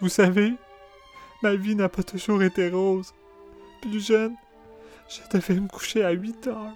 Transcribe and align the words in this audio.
Vous 0.00 0.08
savez, 0.08 0.54
ma 1.42 1.54
vie 1.56 1.74
n'a 1.74 1.90
pas 1.90 2.02
toujours 2.02 2.42
été 2.42 2.70
rose. 2.70 3.12
Plus 3.82 4.06
jeune, 4.06 4.34
je 5.08 5.38
devais 5.38 5.60
me 5.60 5.68
coucher 5.68 6.02
à 6.02 6.12
8 6.12 6.46
heures. 6.46 6.74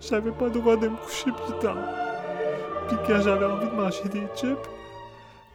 J'avais 0.00 0.32
pas 0.32 0.46
le 0.46 0.50
droit 0.50 0.76
de 0.76 0.88
me 0.88 0.96
coucher 0.96 1.30
plus 1.30 1.58
tard. 1.60 1.76
Puis 2.88 2.96
quand 3.06 3.20
j'avais 3.20 3.44
envie 3.44 3.68
de 3.68 3.74
manger 3.74 4.08
des 4.08 4.26
chips, 4.34 4.68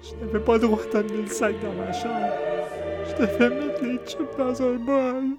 je 0.01 0.15
n'avais 0.23 0.39
pas 0.39 0.53
le 0.53 0.59
droit 0.59 0.79
d'amener 0.93 1.23
le 1.23 1.27
sac 1.27 1.55
dans 1.61 1.73
ma 1.73 1.91
chambre. 1.91 2.31
Je 3.09 3.25
devais 3.25 3.49
mettre 3.49 3.83
les 3.83 3.99
chips 4.05 4.37
dans 4.37 4.61
un 4.61 4.75
bol. 4.75 5.37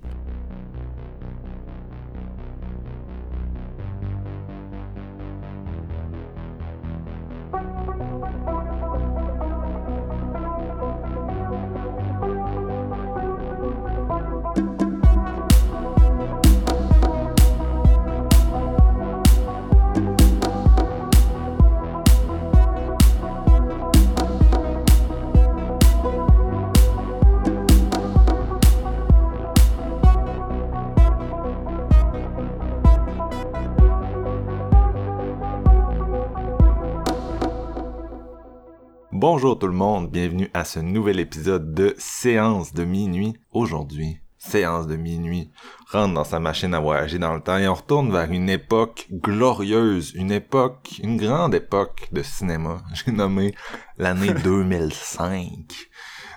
Tout 39.61 39.67
le 39.67 39.73
monde, 39.73 40.09
bienvenue 40.09 40.49
à 40.55 40.65
ce 40.65 40.79
nouvel 40.79 41.19
épisode 41.19 41.75
de 41.75 41.93
Séance 41.99 42.73
de 42.73 42.83
minuit. 42.83 43.37
Aujourd'hui, 43.51 44.17
séance 44.39 44.87
de 44.87 44.95
minuit, 44.95 45.51
rentre 45.91 46.15
dans 46.15 46.23
sa 46.23 46.39
machine 46.39 46.73
à 46.73 46.79
voyager 46.79 47.19
dans 47.19 47.35
le 47.35 47.41
temps 47.41 47.59
et 47.59 47.67
on 47.67 47.75
retourne 47.75 48.11
vers 48.11 48.31
une 48.31 48.49
époque 48.49 49.05
glorieuse, 49.11 50.13
une 50.15 50.31
époque, 50.31 50.99
une 51.03 51.15
grande 51.15 51.53
époque 51.53 52.09
de 52.11 52.23
cinéma. 52.23 52.81
J'ai 52.95 53.11
nommé 53.11 53.53
l'année 53.99 54.33
2005. 54.43 55.51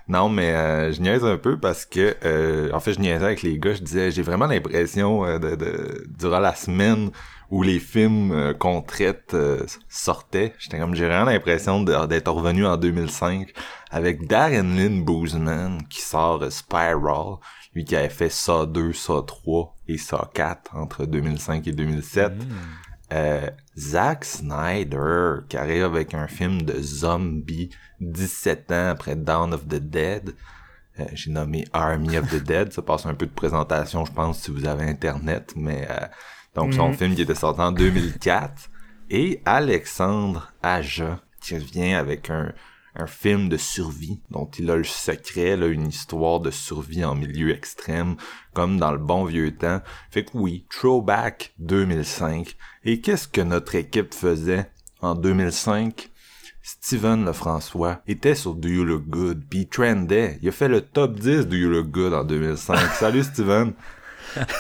Non, 0.07 0.29
mais 0.29 0.53
euh, 0.55 0.93
je 0.93 1.01
niaise 1.01 1.25
un 1.25 1.39
peu 1.39 1.59
parce 1.59 1.87
que, 1.87 2.15
euh, 2.27 2.71
en 2.75 2.81
fait, 2.81 2.93
je 2.93 3.01
niaisais 3.01 3.25
avec 3.25 3.41
les 3.41 3.59
gars. 3.59 3.73
Je 3.73 3.83
disais, 3.83 4.11
j'ai 4.11 4.21
vraiment 4.21 4.45
l'impression 4.45 5.25
euh, 5.25 5.39
de, 5.39 5.57
de, 5.57 6.07
durant 6.19 6.41
la 6.41 6.55
semaine 6.55 7.11
où 7.55 7.63
les 7.63 7.79
films 7.79 8.33
euh, 8.33 8.53
qu'on 8.53 8.83
traite 8.83 9.33
euh, 9.35 9.65
sortaient, 9.89 10.55
j'étais 10.59 10.79
comme, 10.79 10.95
j'ai 10.97 11.07
vraiment 11.07 11.31
l'impression 11.31 11.83
de- 11.83 12.07
d'être 12.07 12.31
revenu 12.33 12.67
en 12.67 12.77
2005 12.77 13.53
avec 13.91 14.27
Darren 14.27 14.75
Lynn 14.77 15.05
Boozman 15.05 15.79
qui 15.89 16.01
sort 16.01 16.43
euh, 16.43 16.51
Spiral, 16.51 17.37
lui 17.75 17.85
qui 17.85 17.95
avait 17.95 18.09
fait 18.09 18.29
Saw 18.31 18.67
2, 18.67 18.93
Saw 18.93 19.23
3 19.23 19.75
et 19.89 19.99
Saw 19.99 20.25
4 20.35 20.75
entre 20.77 21.07
2005 21.07 21.67
et 21.69 21.73
2007. 21.73 22.33
Euh, 23.13 23.49
Zack 23.79 24.25
Snyder 24.25 25.35
qui 25.49 25.57
arrive 25.57 25.85
avec 25.85 26.15
un 26.15 26.27
film 26.27 26.63
de 26.63 26.81
zombie 26.81 27.71
17 28.01 28.73
ans 28.73 28.89
après 28.91 29.15
Dawn 29.15 29.55
of 29.55 29.69
the 29.69 29.77
Dead. 29.77 30.35
Euh, 30.99 31.05
J'ai 31.13 31.31
nommé 31.31 31.65
Army 31.73 32.17
of 32.19 32.29
the 32.31 32.43
Dead. 32.43 32.73
Ça 32.73 32.83
passe 32.83 33.07
un 33.07 33.15
peu 33.15 33.27
de 33.27 33.33
présentation, 33.33 34.05
je 34.05 34.13
pense, 34.13 34.41
si 34.41 34.51
vous 34.51 34.67
avez 34.67 34.85
Internet. 34.89 35.53
Mais 35.57 35.87
euh, 35.91 36.07
donc, 36.55 36.75
son 36.75 36.89
Mhm. 36.91 36.95
film 36.95 37.15
qui 37.15 37.23
était 37.23 37.35
sorti 37.35 37.61
en 37.61 37.73
2004. 37.73 38.71
Et 39.11 39.43
Alexandre 39.45 40.53
Aja 40.63 41.21
qui 41.41 41.55
revient 41.57 41.93
avec 41.95 42.31
un, 42.31 42.53
un 42.97 43.07
film 43.07 43.49
de 43.49 43.57
survie 43.57 44.21
dont 44.31 44.49
il 44.59 44.71
a 44.71 44.77
le 44.77 44.85
secret, 44.85 45.57
là, 45.57 45.67
une 45.67 45.89
histoire 45.89 46.41
de 46.41 46.51
survie 46.51 47.05
en 47.05 47.15
milieu 47.15 47.51
extrême, 47.55 48.17
comme 48.55 48.79
dans 48.79 48.93
le 48.93 48.99
bon 48.99 49.25
vieux 49.25 49.55
temps. 49.55 49.83
Fait 50.11 50.25
que 50.25 50.31
oui, 50.35 50.65
Throwback 50.71 51.53
2005. 51.59 52.57
Et 52.85 53.01
qu'est-ce 53.01 53.29
que 53.29 53.41
notre 53.43 53.75
équipe 53.75 54.15
faisait 54.15 54.71
en 55.03 55.15
2005? 55.15 56.11
Steven 56.63 57.27
Lefrançois 57.27 58.01
était 58.07 58.35
sur 58.35 58.55
Do 58.55 58.69
You 58.69 58.85
Look 58.85 59.05
Good, 59.09 59.43
puis 59.51 59.61
il 59.61 59.69
trendait. 59.69 60.39
Il 60.41 60.49
a 60.49 60.53
fait 60.53 60.69
le 60.69 60.81
top 60.81 61.19
10 61.19 61.47
Do 61.47 61.57
You 61.57 61.69
Look 61.69 61.89
Good 61.91 62.15
en 62.15 62.25
2005. 62.25 62.79
Salut 62.95 63.23
Steven! 63.23 63.75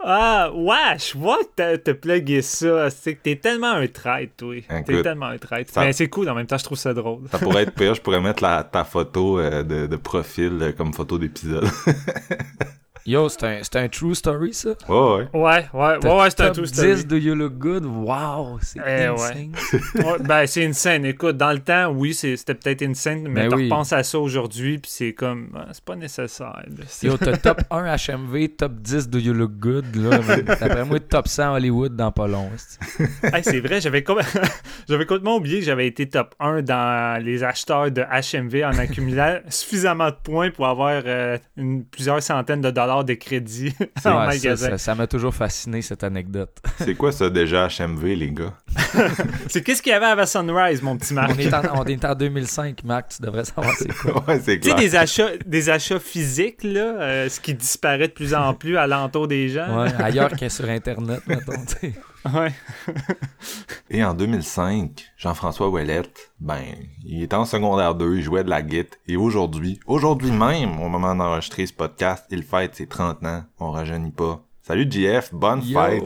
Ah, 0.00 0.50
wesh, 0.54 1.12
je 1.14 1.18
vois 1.18 1.38
que 1.56 1.76
t'as- 1.76 1.94
plugué 1.94 2.40
ça. 2.42 2.88
C'est 2.90 3.14
que 3.16 3.22
t'es 3.22 3.36
tellement 3.36 3.72
un 3.72 3.86
traître, 3.88 4.32
toi. 4.36 4.54
T'es 4.68 4.76
Écoute, 4.92 5.02
tellement 5.02 5.26
un 5.26 5.38
traître. 5.38 5.72
ça- 5.72 5.80
Mais 5.84 5.92
c'est 5.92 6.08
cool, 6.08 6.28
en 6.28 6.34
même 6.34 6.46
temps, 6.46 6.56
je 6.58 6.64
trouve 6.64 6.78
ça 6.78 6.94
drôle. 6.94 7.22
Ça 7.32 7.38
pourrait 7.38 7.64
être 7.64 7.72
pire, 7.74 7.94
je 7.94 8.00
pourrais 8.00 8.20
mettre 8.20 8.42
la, 8.42 8.62
ta 8.62 8.84
photo 8.84 9.40
euh, 9.40 9.62
de, 9.64 9.86
de 9.86 9.96
profil 9.96 10.58
euh, 10.60 10.72
comme 10.72 10.92
photo 10.94 11.18
d'épisode. 11.18 11.66
Yo, 13.08 13.26
c'est 13.30 13.42
un, 13.44 13.58
c'est 13.62 13.76
un 13.76 13.88
true 13.88 14.14
story, 14.14 14.52
ça? 14.52 14.68
ouais, 14.86 14.94
ouais. 14.94 15.28
Ouais, 15.32 15.64
ouais, 15.72 15.96
ouais, 16.04 16.14
ouais, 16.20 16.28
c'est 16.30 16.42
un 16.42 16.46
top 16.50 16.56
tout 16.56 16.62
10 16.70 17.06
Do 17.06 17.16
You 17.16 17.34
Look 17.34 17.54
Good? 17.54 17.86
Wow, 17.86 18.58
c'est 18.60 18.80
Eh 18.86 19.04
insane. 19.06 19.52
Ouais, 19.94 20.18
ben, 20.20 20.46
c'est 20.46 20.62
une 20.62 20.74
scène. 20.74 21.06
Écoute, 21.06 21.38
dans 21.38 21.52
le 21.52 21.60
temps, 21.60 21.88
oui, 21.88 22.12
c'est- 22.12 22.36
c'était 22.36 22.54
peut-être 22.54 22.82
une 22.82 22.94
scène, 22.94 23.26
mais 23.28 23.44
Ben 23.44 23.48
tu 23.48 23.56
oui. 23.56 23.64
repenses 23.64 23.94
à 23.94 24.02
ça 24.02 24.18
aujourd'hui, 24.18 24.76
puis 24.76 24.90
c'est 24.94 25.14
comme, 25.14 25.48
ah, 25.56 25.68
c'est 25.72 25.82
pas 25.84 25.96
nécessaire. 25.96 26.52
là. 26.66 26.84
Yo, 27.02 27.16
t'as 27.16 27.38
top 27.38 27.62
1 27.70 27.86
HMV, 27.96 28.48
top 28.50 28.72
10 28.74 29.08
Do 29.08 29.18
You 29.18 29.32
Look 29.32 29.52
Good, 29.58 29.96
là. 29.96 30.18
D'après 30.60 30.84
moi, 30.84 31.00
top 31.00 31.28
100 31.28 31.54
Hollywood 31.54 31.96
dans 31.96 32.12
pas 32.12 32.26
long. 32.28 32.50
c'est- 32.58 32.78
Hey, 33.34 33.42
c'est 33.42 33.60
vrai, 33.60 33.80
j'avais 33.80 34.02
com- 34.02 34.18
j'avais 34.88 35.06
complètement 35.06 35.36
oublié 35.36 35.60
que 35.60 35.64
j'avais 35.64 35.86
été 35.86 36.06
top 36.10 36.34
1 36.40 36.60
dans 36.60 37.24
les 37.24 37.42
acheteurs 37.42 37.90
de 37.90 38.02
HMV 38.02 38.64
en 38.66 38.76
accumulant 38.78 39.38
suffisamment 39.48 40.10
de 40.10 40.16
points 40.22 40.50
pour 40.50 40.66
avoir 40.66 41.00
euh, 41.06 41.38
une- 41.56 41.84
plusieurs 41.86 42.22
centaines 42.22 42.60
de 42.60 42.70
dollars 42.70 42.97
de 43.04 43.14
crédit 43.14 43.74
en 43.78 43.82
Ouais, 43.82 43.92
ça- 44.02 44.26
magasin. 44.26 44.68
ça- 44.70 44.78
Ça 44.78 44.94
m'a 44.94 45.06
toujours 45.06 45.34
fasciné, 45.34 45.82
cette 45.82 46.02
anecdote. 46.04 46.50
C'est 46.78 46.94
quoi 46.94 47.12
ça 47.12 47.28
déjà 47.30 47.68
HMV, 47.68 48.14
les 48.16 48.30
gars? 48.30 48.54
C'est 49.48 49.62
qu'est-ce 49.62 49.82
qu'il 49.82 49.90
y 49.92 49.94
avait 49.94 50.06
avant 50.06 50.26
Sunrise, 50.26 50.82
mon 50.82 50.96
petit 50.96 51.14
Marc? 51.14 51.32
On 51.34 51.38
est, 51.38 51.52
en, 51.54 51.62
on 51.80 51.84
est 51.84 52.04
en 52.04 52.14
2005, 52.14 52.84
Marc, 52.84 53.08
tu 53.16 53.22
devrais 53.22 53.44
savoir 53.44 53.74
c'est 53.76 53.92
quoi. 53.94 54.24
ouais, 54.28 54.40
c'est 54.44 54.60
Tu 54.60 54.70
sais, 54.70 54.74
des 54.76 54.96
achats, 54.96 55.30
des 55.46 55.70
achats 55.70 55.98
physiques, 56.00 56.62
là, 56.64 57.00
euh, 57.00 57.28
ce 57.28 57.40
qui 57.40 57.54
disparaît 57.54 58.08
de 58.08 58.12
plus 58.12 58.34
en 58.34 58.54
plus 58.54 58.76
à 58.76 58.86
l'entour 58.86 59.28
des 59.28 59.48
gens. 59.48 59.82
Ouais, 59.82 59.88
ailleurs 59.98 60.30
que 60.32 60.48
sur 60.48 60.68
Internet, 60.68 61.20
mettons, 61.26 61.52
tu 61.66 61.74
sais. 61.80 61.94
Ouais. 62.24 62.52
Et 63.90 64.04
en 64.04 64.12
2005, 64.14 65.12
Jean-François 65.16 65.68
Ouellette, 65.68 66.32
ben, 66.40 66.62
il 67.04 67.22
était 67.22 67.36
en 67.36 67.44
secondaire 67.44 67.94
2, 67.94 68.16
il 68.16 68.22
jouait 68.22 68.44
de 68.44 68.50
la 68.50 68.62
guitare. 68.62 68.98
Et 69.06 69.16
aujourd'hui, 69.16 69.80
aujourd'hui 69.86 70.30
même, 70.30 70.80
au 70.80 70.88
moment 70.88 71.14
d'enregistrer 71.14 71.66
ce 71.66 71.72
podcast, 71.72 72.26
il 72.30 72.42
fête 72.42 72.74
ses 72.74 72.86
30 72.86 73.24
ans. 73.24 73.44
On 73.58 73.70
rajeunit 73.70 74.10
pas. 74.10 74.42
Salut 74.62 74.86
JF, 74.90 75.32
bonne 75.32 75.62
Yo. 75.62 75.80
fête. 75.80 76.04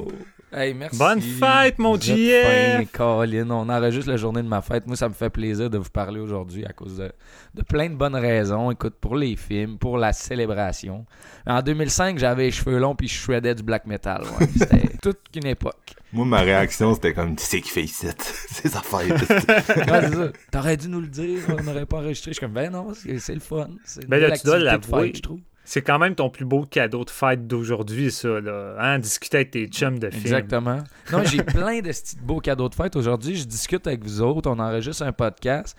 Hey, 0.54 0.74
merci. 0.74 0.98
Bonne 0.98 1.20
fête, 1.22 1.78
mon 1.78 1.98
JF. 1.98 2.92
Colin. 2.92 3.50
On 3.50 3.70
enregistre 3.70 4.10
la 4.10 4.18
journée 4.18 4.42
de 4.42 4.48
ma 4.48 4.60
fête. 4.60 4.86
Moi, 4.86 4.97
ça 4.97 5.08
me 5.08 5.15
fait 5.15 5.30
plaisir 5.30 5.70
de 5.70 5.78
vous 5.78 5.88
parler 5.88 6.20
aujourd'hui 6.20 6.66
à 6.66 6.74
cause 6.74 6.98
de, 6.98 7.10
de 7.54 7.62
plein 7.62 7.88
de 7.88 7.94
bonnes 7.94 8.15
raisons. 8.16 8.70
Écoute, 8.70 8.94
pour 9.00 9.16
les 9.16 9.34
films, 9.34 9.78
pour 9.78 9.97
la 9.97 10.12
célébration. 10.12 11.06
En 11.47 11.62
2005, 11.62 12.18
j'avais 12.18 12.44
les 12.44 12.50
cheveux 12.50 12.78
longs 12.78 12.94
puis 12.94 13.08
je 13.08 13.15
shreddais 13.15 13.54
du 13.54 13.62
black 13.62 13.86
metal. 13.86 14.24
ouais. 14.38 14.47
C'était 14.58 14.88
toute 15.03 15.20
une 15.34 15.47
époque. 15.47 15.94
Moi, 16.12 16.26
ma 16.26 16.41
réaction, 16.41 16.94
c'était 16.94 17.14
comme, 17.14 17.36
tu 17.36 17.44
sais 17.44 17.60
qui 17.60 17.70
fait 17.70 17.84
ici? 17.84 18.06
C'est 18.50 18.68
sa 18.68 18.80
fête. 18.80 19.10
Ouais, 19.10 19.26
c'est 19.28 20.14
ça. 20.14 20.28
T'aurais 20.50 20.76
dû 20.76 20.88
nous 20.88 21.00
le 21.00 21.06
dire, 21.06 21.41
on 21.48 21.62
n'aurait 21.62 21.86
pas 21.86 21.98
enregistré. 21.98 22.32
Je 22.32 22.36
suis 22.36 22.41
comme, 22.47 22.53
ben 22.53 22.70
non, 22.70 22.92
c'est 22.94 23.18
c'est 23.18 23.34
le 23.34 23.41
fun. 23.41 23.68
C'est 23.84 24.06
Ben 24.09 24.20
là, 24.20 24.36
tu 24.36 24.44
dois 24.44 24.59
l'avouer. 24.59 25.06
fête, 25.06 25.16
je 25.16 25.22
trouve. 25.22 25.41
C'est 25.64 25.80
quand 25.82 25.98
même 25.98 26.14
ton 26.16 26.28
plus 26.28 26.44
beau 26.44 26.66
cadeau 26.66 27.04
de 27.04 27.10
fête 27.10 27.47
d'aujourd'hui, 27.47 28.10
ça, 28.10 28.41
là. 28.41 28.74
Hein? 28.80 28.98
Discuter 28.98 29.36
avec 29.38 29.53
tes 29.53 29.66
chums 29.68 29.98
de 29.98 30.10
films. 30.10 30.22
Exactement. 30.22 30.78
Non, 31.12 31.22
j'ai 31.24 31.42
plein 31.42 31.76
de 31.80 31.88
petits 31.88 32.16
beaux 32.20 32.41
cadeaux 32.41 32.68
de 32.68 32.74
fête. 32.74 32.97
Aujourd'hui, 32.97 33.36
je 33.36 33.44
discute 33.44 33.86
avec 33.86 34.03
vous 34.04 34.20
autres. 34.20 34.50
On 34.50 34.58
enregistre 34.58 35.04
un 35.04 35.12
podcast. 35.12 35.76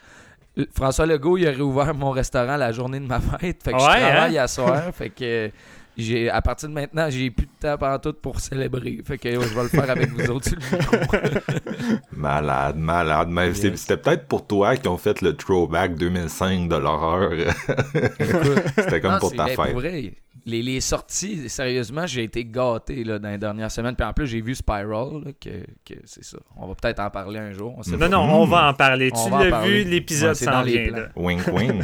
Euh, 0.58 0.66
François 0.74 1.06
Legault, 1.06 1.38
il 1.38 1.48
a 1.48 1.52
réouvert 1.52 1.94
mon 1.94 2.12
restaurant 2.12 2.56
la 2.56 2.72
journée 2.72 3.00
de 3.02 3.06
ma 3.08 3.20
fête. 3.20 3.62
Fait 3.64 3.74
que 3.74 3.78
je 3.80 3.84
Ouais, 3.86 4.00
travaille 4.00 4.38
hein? 4.38 4.44
à 4.44 4.48
soir. 4.48 4.84
fait 4.96 5.10
que 5.10 5.52
j'ai 5.98 6.30
à 6.30 6.42
partir 6.42 6.70
de 6.70 6.74
maintenant, 6.74 7.10
j'ai 7.10 7.30
plus 7.32 7.46
de 7.46 7.52
temps 7.60 7.78
pendant 7.78 8.00
tout 8.00 8.14
pour 8.14 8.40
célébrer. 8.40 9.00
Fait 9.06 9.18
que 9.18 9.30
ouais, 9.30 9.48
je 9.48 9.54
vais 9.56 9.64
le 9.64 9.70
faire 9.70 9.90
avec 9.90 10.10
vous 10.12 10.32
autres 10.32 10.48
sur 10.50 10.58
le 10.60 10.78
micro. 10.78 11.98
Malade, 12.12 12.78
malade. 12.78 13.28
Mais 13.30 13.48
Yes. 13.52 13.76
c'était 13.76 13.98
peut-être 13.98 14.28
pour 14.28 14.46
toi 14.48 14.76
qui 14.78 14.88
ont 14.88 14.98
fait 14.98 15.22
le 15.22 15.36
throwback 15.36 15.96
2005 15.96 16.70
de 16.70 16.76
l'horreur. 16.76 17.32
C'était 18.78 19.02
comme 19.02 19.14
Non, 19.14 19.20
pour 19.20 19.34
ta 19.36 19.48
fête. 19.48 19.74
vrai, 19.74 20.14
les, 20.46 20.62
les 20.62 20.82
sorties, 20.82 21.50
sérieusement, 21.50 22.06
j'ai 22.06 22.24
été 22.24 22.44
gâté 22.46 23.04
là, 23.04 23.20
dans 23.20 23.30
les 23.30 23.38
dernières 23.38 23.72
semaines. 23.72 23.96
Puis 23.96 24.06
en 24.06 24.14
plus, 24.14 24.28
j'ai 24.28 24.42
vu 24.42 24.56
Spiral, 24.56 25.24
là, 25.24 25.32
que, 25.40 25.64
que 25.86 26.00
c'est 26.06 26.24
ça. 26.24 26.38
On 26.58 26.68
va 26.68 26.76
peut-être 26.76 27.00
en 27.00 27.10
parler 27.10 27.40
un 27.40 27.52
jour. 27.52 27.74
On 27.78 27.84
sait 27.84 27.98
Non, 27.98 28.10
non, 28.10 28.22
on 28.22 28.46
va 28.46 28.70
en 28.70 28.74
parler. 28.74 29.10
On 29.14 29.24
tu 29.26 29.30
l'as 29.32 29.62
vu, 29.66 29.84
l'épisode 29.84 30.30
Ouais, 30.30 30.36
s'en 30.36 30.62
les 30.62 30.84
vient. 30.90 30.98
là. 30.98 31.10
Wink 31.16 31.48
wink. 31.48 31.84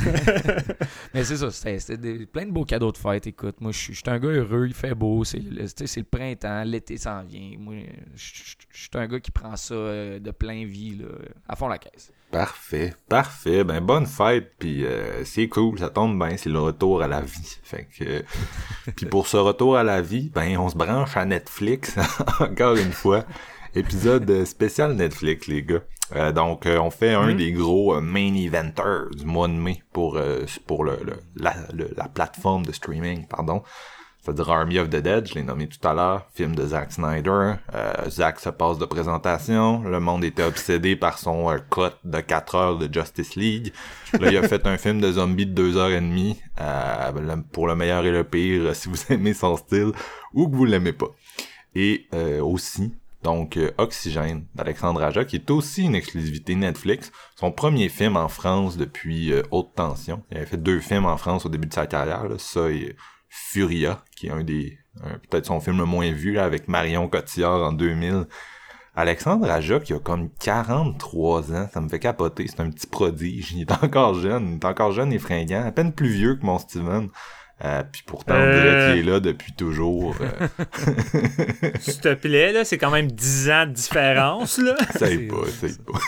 Mais 1.14 1.24
c'est 1.24 1.36
ça, 1.36 1.50
c'était 1.50 2.26
plein 2.26 2.46
de 2.46 2.50
beaux 2.52 2.64
cadeaux 2.64 2.92
de 2.92 2.96
fête. 2.98 3.26
Écoute, 3.26 3.60
moi, 3.60 3.72
je 3.72 3.78
suis 3.78 3.94
je 3.94 3.98
suis 4.00 4.10
un 4.10 4.18
gars 4.18 4.28
heureux, 4.28 4.66
il 4.66 4.74
fait 4.74 4.94
beau, 4.94 5.24
c'est 5.24 5.38
le, 5.38 5.62
tu 5.62 5.68
sais, 5.76 5.86
c'est 5.86 6.00
le 6.00 6.06
printemps, 6.06 6.62
l'été 6.64 6.96
s'en 6.96 7.22
vient. 7.22 7.52
Moi, 7.58 7.74
je 8.14 8.54
suis 8.72 8.90
un 8.94 9.06
gars 9.06 9.20
qui 9.20 9.30
prend 9.30 9.56
ça 9.56 9.74
euh, 9.74 10.18
de 10.18 10.30
plein 10.30 10.64
vie, 10.64 10.96
là, 10.96 11.06
à 11.48 11.56
fond 11.56 11.68
la 11.68 11.78
caisse. 11.78 12.12
Parfait, 12.30 12.94
parfait. 13.08 13.64
Ben 13.64 13.80
bonne 13.80 14.06
fête, 14.06 14.52
puis 14.58 14.84
euh, 14.86 15.24
c'est 15.24 15.48
cool, 15.48 15.78
ça 15.80 15.90
tombe 15.90 16.16
bien, 16.16 16.36
c'est 16.36 16.48
le 16.48 16.60
retour 16.60 17.02
à 17.02 17.08
la 17.08 17.20
vie. 17.22 17.58
Fait 17.64 17.88
que, 17.98 18.22
puis 18.92 19.06
pour 19.06 19.26
ce 19.26 19.36
retour 19.36 19.76
à 19.76 19.82
la 19.82 20.00
vie, 20.00 20.30
ben 20.32 20.56
on 20.58 20.68
se 20.68 20.76
branche 20.76 21.16
à 21.16 21.24
Netflix 21.24 21.96
encore 22.40 22.76
une 22.76 22.92
fois. 22.92 23.24
Épisode 23.74 24.28
euh, 24.30 24.44
spécial 24.44 24.94
Netflix, 24.94 25.46
les 25.48 25.62
gars. 25.62 25.82
Euh, 26.16 26.32
donc, 26.32 26.66
euh, 26.66 26.78
on 26.78 26.90
fait 26.90 27.14
un 27.14 27.34
des 27.34 27.52
gros 27.52 27.94
euh, 27.94 28.00
main 28.00 28.34
eventers 28.34 29.10
du 29.16 29.24
mois 29.24 29.46
de 29.46 29.52
mai 29.52 29.82
pour 29.92 30.16
euh, 30.16 30.44
pour 30.66 30.82
le, 30.84 30.98
le- 31.04 31.20
la, 31.36 31.54
le- 31.72 31.90
la 31.96 32.08
plateforme 32.08 32.64
de 32.66 32.72
streaming, 32.72 33.26
pardon. 33.28 33.62
C'est-à-dire 34.22 34.50
Army 34.50 34.78
of 34.78 34.90
the 34.90 34.96
Dead, 34.96 35.26
je 35.28 35.34
l'ai 35.34 35.42
nommé 35.42 35.66
tout 35.66 35.86
à 35.88 35.94
l'heure, 35.94 36.26
film 36.34 36.54
de 36.54 36.66
Zack 36.66 36.92
Snyder. 36.92 37.54
Euh, 37.74 38.10
Zack 38.10 38.38
se 38.38 38.50
passe 38.50 38.76
de 38.78 38.84
présentation. 38.84 39.82
Le 39.82 39.98
monde 39.98 40.24
était 40.24 40.42
obsédé 40.42 40.94
par 40.94 41.18
son 41.18 41.50
euh, 41.50 41.56
cut 41.70 41.96
de 42.04 42.20
4 42.20 42.54
heures 42.54 42.78
de 42.78 42.92
Justice 42.92 43.34
League. 43.36 43.72
Là, 44.20 44.30
il 44.30 44.36
a 44.36 44.46
fait 44.46 44.66
un 44.66 44.76
film 44.76 45.00
de 45.00 45.10
zombies 45.12 45.46
de 45.46 45.52
2 45.52 45.76
heures 45.78 45.90
et 45.90 46.00
demie. 46.00 46.38
euh, 46.60 47.36
pour 47.52 47.66
le 47.66 47.74
meilleur 47.74 48.04
et 48.04 48.10
le 48.10 48.24
pire, 48.24 48.62
euh, 48.66 48.74
si 48.74 48.88
vous 48.88 48.96
aimez 49.12 49.32
son 49.32 49.56
style 49.56 49.92
ou 50.34 50.48
que 50.48 50.54
vous 50.54 50.66
l'aimez 50.66 50.92
pas. 50.92 51.08
Et 51.74 52.06
euh, 52.14 52.42
aussi, 52.42 52.92
donc 53.22 53.56
euh, 53.56 53.70
Oxygène 53.78 54.44
d'Alexandre 54.54 55.02
Aja, 55.02 55.24
qui 55.24 55.36
est 55.36 55.50
aussi 55.50 55.84
une 55.84 55.94
exclusivité 55.94 56.54
Netflix. 56.56 57.10
Son 57.36 57.52
premier 57.52 57.88
film 57.88 58.16
en 58.16 58.28
France 58.28 58.76
depuis 58.76 59.32
Haute 59.50 59.74
Tension. 59.74 60.22
Il 60.30 60.36
avait 60.36 60.46
fait 60.46 60.62
deux 60.62 60.80
films 60.80 61.06
en 61.06 61.16
France 61.16 61.46
au 61.46 61.48
début 61.48 61.68
de 61.68 61.72
sa 61.74 61.86
carrière. 61.86 62.28
Là. 62.28 62.34
Ça 62.38 62.68
et 62.68 62.96
Furia, 63.32 64.02
qui 64.20 64.26
est 64.28 64.30
un 64.30 64.44
des 64.44 64.78
un- 65.02 65.18
peut-être 65.30 65.46
son 65.46 65.60
film 65.60 65.78
le 65.78 65.84
moins 65.86 66.10
vu 66.12 66.32
là, 66.32 66.44
avec 66.44 66.68
Marion 66.68 67.08
Cotillard 67.08 67.62
en 67.62 67.72
2000. 67.72 68.26
Alexandre 68.96 69.48
Aja, 69.50 69.78
qui 69.80 69.94
a 69.94 69.98
comme 69.98 70.28
43 70.40 71.52
ans, 71.52 71.68
ça 71.72 71.80
me 71.80 71.88
fait 71.88 72.00
capoter, 72.00 72.46
c'est 72.48 72.60
un 72.60 72.70
petit 72.70 72.86
prodige. 72.88 73.52
Il 73.52 73.62
est 73.62 73.72
encore 73.72 74.14
jeune, 74.14 74.48
il 74.48 74.54
est 74.56 74.64
encore 74.64 74.92
jeune 74.92 75.12
et 75.12 75.18
fringant, 75.18 75.64
à 75.64 75.70
peine 75.72 75.92
plus 75.92 76.08
vieux 76.10 76.34
que 76.34 76.44
mon 76.44 76.58
Steven. 76.58 77.08
Euh, 77.62 77.82
puis 77.92 78.02
pourtant, 78.06 78.34
on 78.34 78.38
dirait 78.52 78.66
Euh. 78.68 78.90
qu'il 78.94 79.00
est 79.08 79.10
là 79.12 79.20
depuis 79.20 79.52
toujours. 79.52 80.16
euh, 80.20 80.48
S'il 81.80 82.00
te 82.00 82.14
plaît, 82.14 82.52
là, 82.52 82.64
c'est 82.64 82.78
quand 82.78 82.90
même 82.90 83.10
10 83.12 83.50
ans 83.50 83.66
de 83.66 83.72
différence, 83.72 84.58
là. 84.58 84.74
Essaye 84.94 85.28
pas, 85.28 85.36
essaye 85.46 85.76
pas. 85.78 85.98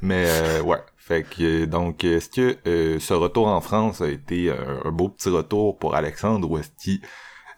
Mais 0.00 0.24
euh, 0.28 0.62
ouais. 0.62 0.78
Fait 1.04 1.24
que 1.24 1.64
donc 1.64 2.04
est-ce 2.04 2.28
que 2.30 2.56
euh, 2.68 3.00
ce 3.00 3.12
retour 3.12 3.48
en 3.48 3.60
France 3.60 4.00
a 4.00 4.08
été 4.08 4.50
euh, 4.50 4.80
un 4.84 4.92
beau 4.92 5.08
petit 5.08 5.30
retour 5.30 5.76
pour 5.76 5.96
Alexandre 5.96 6.48
ou 6.48 6.58
est-ce 6.58 6.70
qu'il 6.80 7.00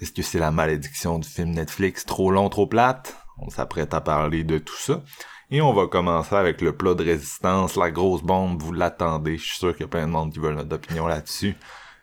est-ce 0.01 0.13
que 0.13 0.23
c'est 0.23 0.39
la 0.39 0.51
malédiction 0.51 1.19
du 1.19 1.29
film 1.29 1.51
Netflix 1.51 2.07
trop 2.07 2.31
long, 2.31 2.49
trop 2.49 2.67
plate? 2.67 3.15
On 3.37 3.51
s'apprête 3.51 3.93
à 3.93 4.01
parler 4.01 4.45
de 4.45 4.57
tout 4.57 4.79
ça. 4.79 5.03
Et 5.51 5.61
on 5.61 5.75
va 5.75 5.87
commencer 5.89 6.35
avec 6.35 6.63
le 6.63 6.75
plat 6.75 6.95
de 6.95 7.05
résistance, 7.05 7.77
la 7.77 7.91
grosse 7.91 8.23
bombe, 8.23 8.63
vous 8.63 8.73
l'attendez. 8.73 9.37
Je 9.37 9.45
suis 9.45 9.59
sûr 9.59 9.73
qu'il 9.73 9.83
y 9.83 9.85
a 9.85 9.89
plein 9.89 10.07
de 10.07 10.13
monde 10.13 10.33
qui 10.33 10.39
veulent 10.39 10.57
notre 10.57 10.77
opinion 10.77 11.07
là-dessus. 11.07 11.55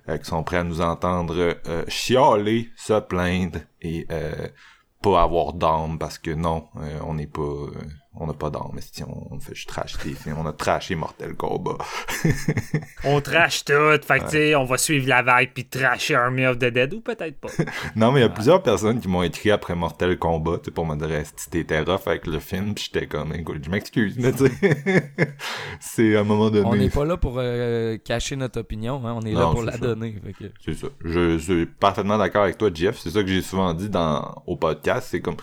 euh, 0.10 0.18
qui 0.18 0.26
sont 0.26 0.44
prêts 0.44 0.58
à 0.58 0.64
nous 0.64 0.82
entendre 0.82 1.58
euh, 1.68 1.84
chialer, 1.88 2.70
se 2.78 3.00
plaindre 3.00 3.60
et 3.82 4.06
pas 5.02 5.24
avoir 5.24 5.54
d'âme 5.54 5.98
parce 5.98 6.20
que 6.20 6.30
non, 6.30 6.68
on 7.04 7.16
n'est 7.16 7.26
pas 7.26 7.66
on 8.14 8.28
n'a 8.28 8.34
pas 8.34 8.50
d'âme, 8.50 8.72
mais 8.74 8.82
si 8.82 9.04
on, 9.04 9.34
on 9.34 9.40
fait 9.40 9.56
juste 9.56 9.70
trash 9.70 9.98
des 10.04 10.14
films, 10.14 10.36
on 10.40 10.46
a 10.46 10.52
trashé 10.52 10.96
Mortel 10.96 11.34
Kombat. 11.36 11.78
On 13.06 13.20
trash 13.22 13.64
tout. 13.66 13.74
Fait 14.06 14.20
que, 14.20 14.26
tu 14.26 14.30
sais, 14.32 14.56
on 14.56 14.66
va 14.66 14.78
suivre 14.78 15.08
la 15.08 15.24
vague 15.24 15.52
puis 15.54 15.66
trasher 15.66 16.16
Army 16.16 16.46
of 16.46 16.58
the 16.60 16.66
Dead 16.66 16.94
ou 16.94 17.02
peut-être 17.02 17.40
pas. 17.40 17.48
non, 17.96 18.12
mais 18.12 18.20
il 18.20 18.24
y 18.24 18.26
a 18.26 18.30
plusieurs 18.30 18.62
personnes 18.62 19.00
qui 19.00 19.08
m'ont 19.08 19.24
écrit 19.24 19.50
après 19.50 19.76
Mortel 19.76 20.20
Kombat, 20.20 20.60
pour 20.76 20.86
me 20.86 20.96
dire 20.98 21.26
si 21.38 21.50
t'étais 21.50 21.80
rough 21.80 22.06
avec 22.06 22.28
le 22.28 22.40
film, 22.40 22.74
pis 22.76 22.90
j'étais 22.94 23.08
comme 23.08 23.34
écoute, 23.34 23.64
je 23.64 23.70
m'excuse, 23.70 24.16
mais 24.20 24.32
tu 24.34 24.48
sais, 24.48 25.12
c'est 25.80 26.16
à 26.16 26.20
un 26.20 26.24
moment 26.24 26.50
donné. 26.50 26.66
On 26.68 26.76
n'est 26.76 26.90
pas 26.90 27.06
là 27.06 27.18
pour 27.18 27.36
euh, 27.38 27.98
cacher 27.98 28.36
notre 28.36 28.60
opinion, 28.60 29.02
hein, 29.06 29.14
on 29.16 29.22
est 29.26 29.34
là 29.34 29.48
pour 29.52 29.64
la 29.64 29.72
ça. 29.74 29.78
donner. 29.80 30.14
que- 30.38 30.52
C'est 30.64 30.76
ça. 30.76 30.88
Je 31.04 31.38
suis 31.38 31.66
parfaitement 31.66 32.18
d'accord 32.18 32.44
avec 32.44 32.58
toi, 32.58 32.70
Jeff. 32.74 33.00
C'est 33.00 33.12
ça 33.12 33.22
que 33.24 33.30
j'ai 33.30 33.42
souvent 33.42 33.74
dit 33.74 33.90
dans 33.90 34.44
au 34.46 34.58
podcast. 34.58 35.08
C'est 35.12 35.22
comme 35.22 35.38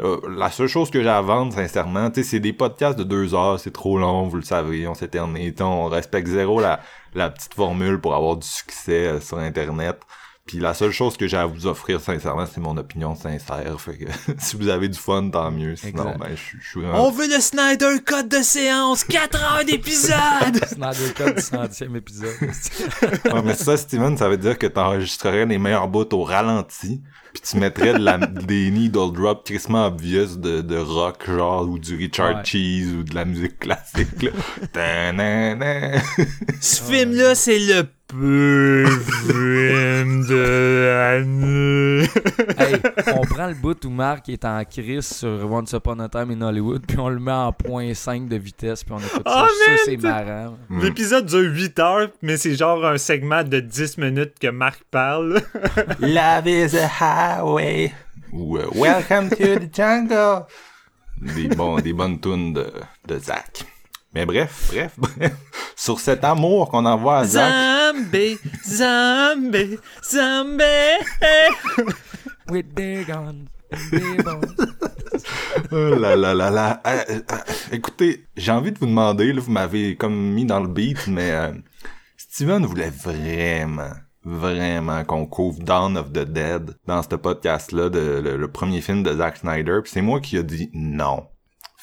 euh, 0.00 0.18
la 0.36 0.50
seule 0.50 0.66
chose 0.68 0.90
que 0.90 1.02
j'ai 1.02 1.08
à 1.08 1.20
vendre, 1.22 1.52
sincèrement, 1.54 2.10
tu 2.10 2.22
sais, 2.22 2.28
c'est 2.30 2.40
des 2.40 2.52
podcasts 2.52 2.98
de 2.98 3.04
deux 3.04 3.34
heures, 3.34 3.60
c'est 3.60 3.72
trop 3.72 3.98
long, 3.98 4.26
vous 4.28 4.36
le 4.36 4.42
savez, 4.42 4.86
on 4.88 4.94
s'éternise, 4.94 5.54
on 5.60 5.86
respecte 5.86 6.26
zéro 6.28 6.60
la, 6.60 6.80
la 7.14 7.30
petite 7.30 7.54
formule 7.54 8.00
pour 8.00 8.14
avoir 8.14 8.36
du 8.36 8.46
succès 8.46 9.06
euh, 9.06 9.20
sur 9.20 9.38
Internet. 9.38 10.00
Puis 10.46 10.58
la 10.58 10.74
seule 10.74 10.90
chose 10.90 11.16
que 11.16 11.26
j'ai 11.26 11.38
à 11.38 11.46
vous 11.46 11.66
offrir, 11.66 12.02
sincèrement, 12.02 12.44
c'est 12.44 12.60
mon 12.60 12.76
opinion 12.76 13.14
sincère. 13.14 13.80
Fait 13.80 13.96
que 13.96 14.04
si 14.38 14.56
vous 14.56 14.68
avez 14.68 14.88
du 14.90 14.98
fun, 14.98 15.30
tant 15.30 15.50
mieux. 15.50 15.74
Sinon, 15.74 16.02
Exact. 16.02 16.18
ben, 16.18 16.28
je 16.36 16.58
suis- 16.60 16.80
vraiment... 16.82 17.06
On 17.06 17.10
veut 17.10 17.26
le 17.28 17.40
Snyder 17.40 17.94
Cut 18.04 18.28
de 18.28 18.42
séance, 18.42 19.04
4 19.04 19.42
heures 19.42 19.64
d'épisode! 19.64 20.12
Le 20.76 21.12
cas 21.12 21.30
du 21.32 21.40
centième 21.40 21.96
épisode. 21.96 22.34
Ouais, 23.32 23.42
mais 23.42 23.54
ça, 23.54 23.76
Steven, 23.78 24.18
ça 24.18 24.28
veut 24.28 24.36
dire 24.36 24.58
que 24.58 24.66
t'enregistrerais 24.66 25.46
les 25.46 25.56
meilleurs 25.56 25.88
bouts 25.88 26.12
au 26.12 26.24
ralenti, 26.24 27.00
puis 27.34 27.42
tu 27.42 27.58
mettrais 27.58 27.92
de 27.94 27.98
la, 27.98 28.16
des 28.16 28.70
needle 28.70 29.12
drop 29.12 29.44
crissement 29.44 29.88
obvious 29.88 30.36
de, 30.36 30.60
de 30.62 30.76
rock, 30.76 31.26
genre, 31.26 31.68
ou 31.68 31.78
du 31.80 31.96
Richard 31.96 32.36
Ouais. 32.36 32.44
Cheese, 32.44 32.94
ou 32.96 33.02
de 33.02 33.14
la 33.14 33.24
musique 33.24 33.58
classique, 33.58 34.22
là. 34.22 34.30
Ce 36.60 36.80
film-là, 36.80 37.34
c'est 37.34 37.58
le 37.58 37.86
film 38.10 38.96
de 40.26 40.86
l'année. 40.86 42.08
hey, 42.58 42.76
on 43.16 43.22
prend 43.22 43.46
le 43.46 43.54
bout 43.54 43.84
où 43.84 43.90
Marc 43.90 44.28
est 44.28 44.44
en 44.44 44.62
crise 44.64 45.06
sur 45.06 45.50
Once 45.50 45.72
Upon 45.72 45.98
a 46.00 46.08
Time 46.08 46.30
in 46.30 46.42
Hollywood, 46.42 46.84
puis 46.86 46.98
on 46.98 47.08
le 47.08 47.18
met 47.18 47.32
en 47.32 47.52
point 47.52 47.94
5 47.94 48.28
de 48.28 48.36
vitesse, 48.36 48.84
puis 48.84 48.94
on 48.94 48.98
écoute 48.98 49.22
ça. 49.26 49.46
Oh, 49.46 49.48
ça, 49.48 49.70
man, 49.70 49.78
c'est 49.84 49.96
marrant. 49.96 50.56
Mm. 50.68 50.82
L'épisode 50.82 51.26
dure 51.26 51.54
8 51.54 51.78
heures, 51.78 52.08
mais 52.22 52.36
c'est 52.36 52.54
genre 52.54 52.84
un 52.84 52.98
segment 52.98 53.42
de 53.42 53.60
10 53.60 53.98
minutes 53.98 54.38
que 54.38 54.48
Marc 54.48 54.82
parle. 54.90 55.40
Love 56.00 56.46
is 56.46 56.76
a 56.76 56.86
highway. 56.86 57.92
Ou 58.32 58.58
Welcome 58.74 59.30
to 59.30 59.36
the 59.36 59.74
jungle. 59.74 60.46
Des, 61.20 61.48
bons, 61.48 61.80
des 61.80 61.92
bonnes 61.92 62.20
tunes 62.20 62.52
de, 62.52 62.66
de 63.06 63.18
Zach. 63.18 63.64
Mais 64.14 64.26
bref, 64.26 64.70
bref, 64.70 64.92
bref. 64.98 65.32
Sur 65.76 65.98
cet 65.98 66.22
amour 66.24 66.70
qu'on 66.70 66.86
envoie 66.86 67.18
à 67.18 67.24
Zach. 67.24 67.52
Zombie, 67.94 68.38
zombie, 68.64 69.78
zombie. 70.02 70.64
With 72.48 72.74
their 72.74 73.04
guns, 73.04 73.46
and 73.72 73.90
their 73.90 74.22
bones. 74.22 74.56
Oh 75.70 75.94
là 75.94 76.16
là 76.16 76.34
là 76.34 76.50
là. 76.50 76.82
Euh, 76.86 77.04
euh, 77.08 77.36
écoutez, 77.72 78.26
j'ai 78.36 78.50
envie 78.50 78.72
de 78.72 78.78
vous 78.78 78.86
demander, 78.86 79.32
là, 79.32 79.40
vous 79.40 79.52
m'avez 79.52 79.96
comme 79.96 80.14
mis 80.32 80.44
dans 80.44 80.58
le 80.60 80.66
beat, 80.68 81.06
mais 81.06 81.30
euh, 81.30 81.52
Steven 82.16 82.66
voulait 82.66 82.90
vraiment, 82.90 83.92
vraiment 84.24 85.04
qu'on 85.04 85.26
couvre 85.26 85.60
Dawn 85.60 85.96
of 85.96 86.12
the 86.12 86.24
Dead 86.24 86.76
dans 86.86 87.02
ce 87.02 87.14
podcast-là, 87.14 87.88
de, 87.90 88.20
le, 88.24 88.36
le 88.36 88.48
premier 88.48 88.80
film 88.80 89.04
de 89.04 89.12
Zack 89.16 89.36
Snyder, 89.38 89.78
puis 89.82 89.92
c'est 89.94 90.02
moi 90.02 90.20
qui 90.20 90.36
a 90.36 90.42
dit 90.42 90.70
non. 90.74 91.28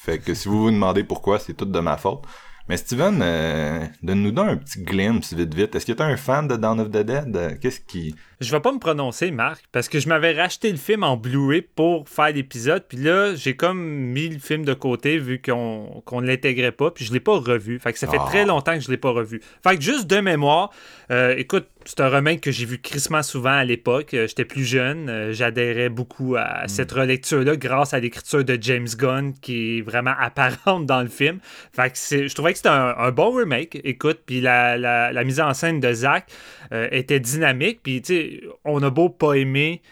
Fait 0.04 0.18
que 0.18 0.34
si 0.34 0.48
vous 0.48 0.62
vous 0.62 0.70
demandez 0.72 1.04
pourquoi, 1.04 1.38
c'est 1.38 1.54
tout 1.54 1.64
de 1.64 1.78
ma 1.78 1.96
faute. 1.96 2.24
Mais 2.68 2.76
Steven, 2.76 3.20
euh, 3.22 3.86
donne-nous 4.02 4.36
un 4.40 4.56
petit 4.56 4.82
glimpse 4.82 5.32
vite 5.32 5.54
vite. 5.54 5.76
Est-ce 5.76 5.86
que 5.86 5.92
t'es 5.92 6.02
un 6.02 6.16
fan 6.16 6.48
de 6.48 6.56
Dawn 6.56 6.80
of 6.80 6.88
the 6.88 7.04
Dead? 7.04 7.36
Euh, 7.36 7.54
Qu'est-ce 7.60 7.78
qui... 7.78 8.12
je 8.42 8.50
vais 8.52 8.60
pas 8.60 8.72
me 8.72 8.78
prononcer, 8.78 9.30
Marc, 9.30 9.64
parce 9.72 9.88
que 9.88 10.00
je 10.00 10.08
m'avais 10.08 10.32
racheté 10.32 10.70
le 10.70 10.76
film 10.76 11.02
en 11.04 11.16
Blu-ray 11.16 11.62
pour 11.62 12.08
faire 12.08 12.32
l'épisode, 12.32 12.84
puis 12.88 12.98
là, 12.98 13.34
j'ai 13.34 13.56
comme 13.56 13.80
mis 13.80 14.28
le 14.28 14.38
film 14.38 14.64
de 14.64 14.74
côté 14.74 15.18
vu 15.18 15.40
qu'on 15.40 16.02
ne 16.20 16.26
l'intégrait 16.26 16.72
pas, 16.72 16.90
puis 16.90 17.04
je 17.04 17.12
l'ai 17.12 17.20
pas 17.20 17.38
revu. 17.38 17.78
Fait 17.78 17.92
que 17.92 17.98
ça 17.98 18.06
fait 18.08 18.18
Ah. 18.20 18.26
très 18.28 18.44
longtemps 18.44 18.74
que 18.74 18.80
je 18.80 18.90
l'ai 18.90 18.96
pas 18.96 19.10
revu. 19.10 19.40
Fait 19.66 19.76
que 19.76 19.82
juste 19.82 20.06
de 20.08 20.18
mémoire, 20.20 20.70
euh, 21.10 21.34
écoute, 21.36 21.66
c'est 21.84 21.98
un 22.00 22.08
remake 22.08 22.40
que 22.40 22.52
j'ai 22.52 22.64
vu 22.64 22.78
crissement 22.78 23.22
souvent 23.24 23.50
à 23.50 23.64
l'époque. 23.64 24.14
Euh, 24.14 24.28
J'étais 24.28 24.44
plus 24.44 24.64
jeune, 24.64 25.08
euh, 25.10 25.32
j'adhérais 25.32 25.88
beaucoup 25.88 26.36
à 26.36 26.68
cette 26.68 26.92
relecture-là 26.92 27.56
grâce 27.56 27.92
à 27.92 27.98
l'écriture 27.98 28.44
de 28.44 28.56
James 28.60 28.86
Gunn 28.96 29.32
qui 29.40 29.78
est 29.78 29.80
vraiment 29.80 30.14
apparente 30.20 30.86
dans 30.86 31.02
le 31.02 31.08
film. 31.08 31.38
Fait 31.74 31.90
que 31.90 31.98
c'est- 31.98 32.28
je 32.28 32.34
trouvais 32.34 32.52
que 32.52 32.58
c'était 32.58 32.68
un, 32.68 32.94
un 32.96 33.10
bon 33.10 33.32
remake. 33.34 33.80
Écoute, 33.82 34.20
puis 34.24 34.40
la, 34.40 34.78
la- 34.78 35.12
la 35.12 35.24
mise 35.24 35.40
en 35.40 35.52
scène 35.54 35.80
de 35.80 35.92
Zach 35.92 36.26
euh, 36.72 36.86
était 36.92 37.18
dynamique. 37.20 37.80
Puis 37.82 38.00
tu 38.00 38.14
sais, 38.14 38.31
on 38.64 38.82
a 38.82 38.90
beau 38.90 39.08
pas 39.08 39.34
aimer 39.34 39.82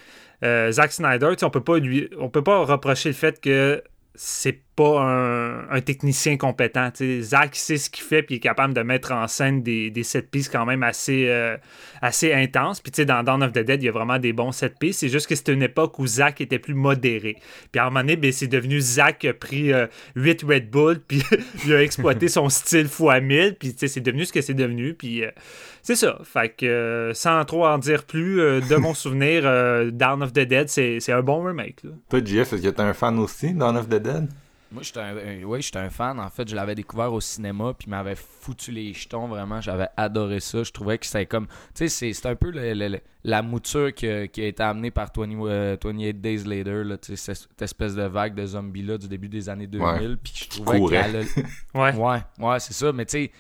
euh, 0.45 0.71
Zack 0.71 0.93
Snyder, 0.93 1.35
on 1.43 1.51
peut 1.51 1.63
pas 1.63 1.79
lui, 1.79 2.09
on 2.19 2.29
peut 2.29 2.43
pas 2.43 2.65
reprocher 2.65 3.11
le 3.11 3.15
fait 3.15 3.41
que 3.41 3.83
c'est 4.15 4.63
pas 4.77 5.01
un, 5.01 5.69
un 5.69 5.81
technicien 5.81 6.37
compétent. 6.37 6.91
Zach 7.21 7.55
sait 7.57 7.77
ce 7.77 7.91
qu'il 7.91 8.05
fait 8.05 8.23
puis 8.23 8.37
il 8.37 8.39
est 8.39 8.41
capable 8.41 8.75
de 8.75 8.81
mettre 8.83 9.13
en 9.13 9.27
scène 9.27 9.63
des, 9.63 9.91
des 9.91 10.03
set 10.03 10.31
pieces 10.31 10.49
quand 10.49 10.65
même 10.65 10.83
assez, 10.83 11.27
euh, 11.29 11.57
assez 12.01 12.33
intenses. 12.33 12.81
Puis 12.81 13.05
dans 13.05 13.23
Dawn 13.23 13.43
of 13.43 13.53
the 13.53 13.59
Dead, 13.59 13.83
il 13.83 13.87
y 13.87 13.89
a 13.89 13.93
vraiment 13.93 14.19
des 14.19 14.33
bons 14.33 14.53
set 14.53 14.79
pieces. 14.79 14.99
C'est 14.99 15.09
juste 15.09 15.27
que 15.27 15.35
c'était 15.35 15.53
une 15.53 15.63
époque 15.63 15.99
où 15.99 16.07
Zach 16.07 16.41
était 16.41 16.59
plus 16.59 16.75
modéré. 16.75 17.37
Puis 17.73 17.81
à 17.81 17.87
un 17.87 17.91
moment 17.91 18.01
donné, 18.01 18.17
ben, 18.17 18.33
c'est 18.33 18.47
devenu 18.49 18.81
Zach 18.81 19.19
qui 19.19 19.29
a 19.29 19.35
pris 19.35 19.73
8 20.17 20.43
Red 20.43 20.71
Bull 20.71 21.01
puis 21.09 21.23
il 21.65 21.75
a 21.75 21.83
exploité 21.83 22.29
son 22.29 22.49
style 22.49 22.89
fois 22.89 23.21
1000. 23.21 23.57
Puis 23.57 23.75
c'est 23.77 24.01
devenu 24.01 24.25
ce 24.25 24.33
que 24.33 24.41
c'est 24.41 24.55
devenu. 24.55 24.95
Puis 24.95 25.25
euh, 25.25 25.31
c'est 25.83 25.97
ça. 25.97 26.19
Fait 26.25 26.49
que 26.51 26.67
euh, 26.67 27.15
sans 27.15 27.45
trop 27.45 27.67
en 27.67 27.79
dire 27.79 28.05
plus, 28.05 28.41
euh, 28.41 28.61
de 28.61 28.77
mon 28.77 28.95
souvenir, 28.95 29.43
euh, 29.45 29.91
Dawn 29.91 30.23
of 30.23 30.33
the 30.33 30.41
Dead, 30.41 30.69
c'est 30.69 31.13
un 31.13 31.23
bon 31.23 31.43
remake. 31.43 31.83
là. 31.85 31.91
Toi, 32.09 32.21
JF, 32.25 32.53
est-ce 32.53 32.63
que 32.63 32.69
t'es 32.69 32.83
un 32.83 32.93
fan 32.93 33.19
aussi 33.19 33.53
d'Dawn 33.53 33.77
of 33.77 33.89
the 33.89 33.95
Dead? 33.95 34.29
Moi, 34.73 34.83
j'étais 34.83 35.01
un, 35.01 35.17
un- 35.17 35.43
ouais, 35.45 35.61
j'étais 35.61 35.79
un 35.81 35.91
fan. 35.91 36.21
En 36.21 36.31
fait, 36.31 36.49
je 36.49 36.55
l'avais 36.55 36.75
découvert 36.75 37.13
au 37.13 37.21
cinéma, 37.21 37.75
puis 37.77 37.87
il 37.89 37.91
m'avait 37.91 38.15
foutu 38.15 38.71
les 38.71 38.93
jetons. 38.93 39.27
Vraiment, 39.27 39.61
j'avais 39.61 39.89
adoré 39.97 40.39
ça. 40.41 40.63
Je 40.63 40.71
trouvais 40.71 40.97
que 40.99 41.07
c'était 41.07 41.27
comme. 41.27 41.47
Tu 41.47 41.55
sais, 41.75 41.89
c'est, 41.89 42.13
c'est 42.13 42.27
un 42.29 42.37
peu 42.37 42.51
le- 42.51 42.73
le- 42.75 42.89
le- 42.89 43.01
la 43.25 43.43
mouture 43.43 43.93
qui 43.93 44.07
a, 44.09 44.29
qui 44.29 44.43
a 44.43 44.47
été 44.47 44.63
amenée 44.63 44.91
par 44.91 45.11
20, 45.17 45.45
euh, 45.47 45.77
28 45.83 46.21
Days 46.21 46.45
Later, 46.45 46.85
là, 46.85 46.97
tu 46.99 47.17
sais, 47.17 47.35
cette 47.35 47.61
espèce 47.63 47.95
de 47.95 48.03
vague 48.05 48.35
de 48.35 48.47
zombies-là 48.47 48.97
du 48.99 49.09
début 49.09 49.29
des 49.29 49.49
années 49.49 49.67
2000. 49.67 50.17
Puis 50.23 50.33
je 50.37 50.49
trouvais 50.49 50.79
courait. 50.79 51.03
qu'elle 51.03 51.17
a- 51.17 51.25
Ouais. 51.81 51.95
Ouais, 51.97 52.19
ouais, 52.39 52.61
c'est 52.61 52.73
ça. 52.75 52.93
Mais 52.93 53.05
tu 53.07 53.13
sais, 53.13 53.33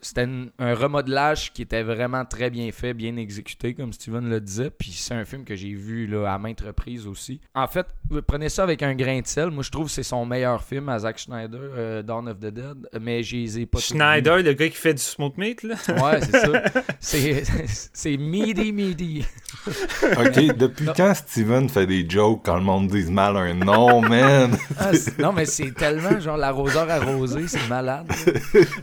c'était 0.00 0.28
un 0.58 0.74
remodelage 0.74 1.52
qui 1.52 1.62
était 1.62 1.82
vraiment 1.82 2.24
très 2.24 2.50
bien 2.50 2.70
fait, 2.72 2.94
bien 2.94 3.16
exécuté, 3.16 3.74
comme 3.74 3.92
Steven 3.92 4.28
le 4.28 4.40
disait. 4.40 4.70
Puis 4.70 4.92
c'est 4.92 5.14
un 5.14 5.24
film 5.24 5.44
que 5.44 5.54
j'ai 5.54 5.74
vu 5.74 6.06
là, 6.06 6.32
à 6.32 6.38
maintes 6.38 6.60
reprises 6.60 7.06
aussi. 7.06 7.40
En 7.54 7.66
fait, 7.66 7.86
vous 8.08 8.22
prenez 8.22 8.48
ça 8.48 8.62
avec 8.62 8.82
un 8.82 8.94
grain 8.94 9.20
de 9.20 9.26
sel. 9.26 9.50
Moi, 9.50 9.62
je 9.62 9.70
trouve 9.70 9.86
que 9.86 9.92
c'est 9.92 10.02
son 10.02 10.24
meilleur 10.26 10.62
film 10.62 10.88
à 10.88 10.98
Zack 10.98 11.18
Schneider, 11.18 11.60
euh, 11.60 12.02
Dawn 12.02 12.28
of 12.28 12.38
the 12.38 12.46
Dead. 12.46 12.88
Mais 13.00 13.22
je 13.22 13.36
les 13.36 13.60
ai 13.60 13.66
pas 13.66 13.78
Schneider, 13.78 14.38
le 14.38 14.52
gars 14.52 14.68
qui 14.68 14.76
fait 14.76 14.94
du 14.94 15.02
smoke 15.02 15.38
meat, 15.38 15.62
là? 15.62 15.74
Ouais, 15.88 16.20
c'est 16.20 16.40
ça. 16.40 16.62
C'est, 17.00 17.44
c'est 17.92 18.16
meaty, 18.16 18.72
meaty. 18.72 19.24
Ok, 19.66 20.56
depuis 20.56 20.88
quand 20.96 21.14
Steven 21.14 21.68
fait 21.68 21.86
des 21.86 22.08
jokes 22.08 22.40
quand 22.44 22.56
le 22.56 22.62
monde 22.62 22.88
dit 22.88 23.10
mal 23.10 23.36
un 23.36 23.54
nom, 23.54 24.00
man? 24.00 24.56
Ah, 24.78 24.90
non, 25.18 25.32
mais 25.32 25.44
c'est 25.44 25.72
tellement 25.72 26.18
genre 26.18 26.36
l'arroseur 26.36 26.90
arrosé, 26.90 27.46
c'est 27.46 27.68
malade. 27.68 28.06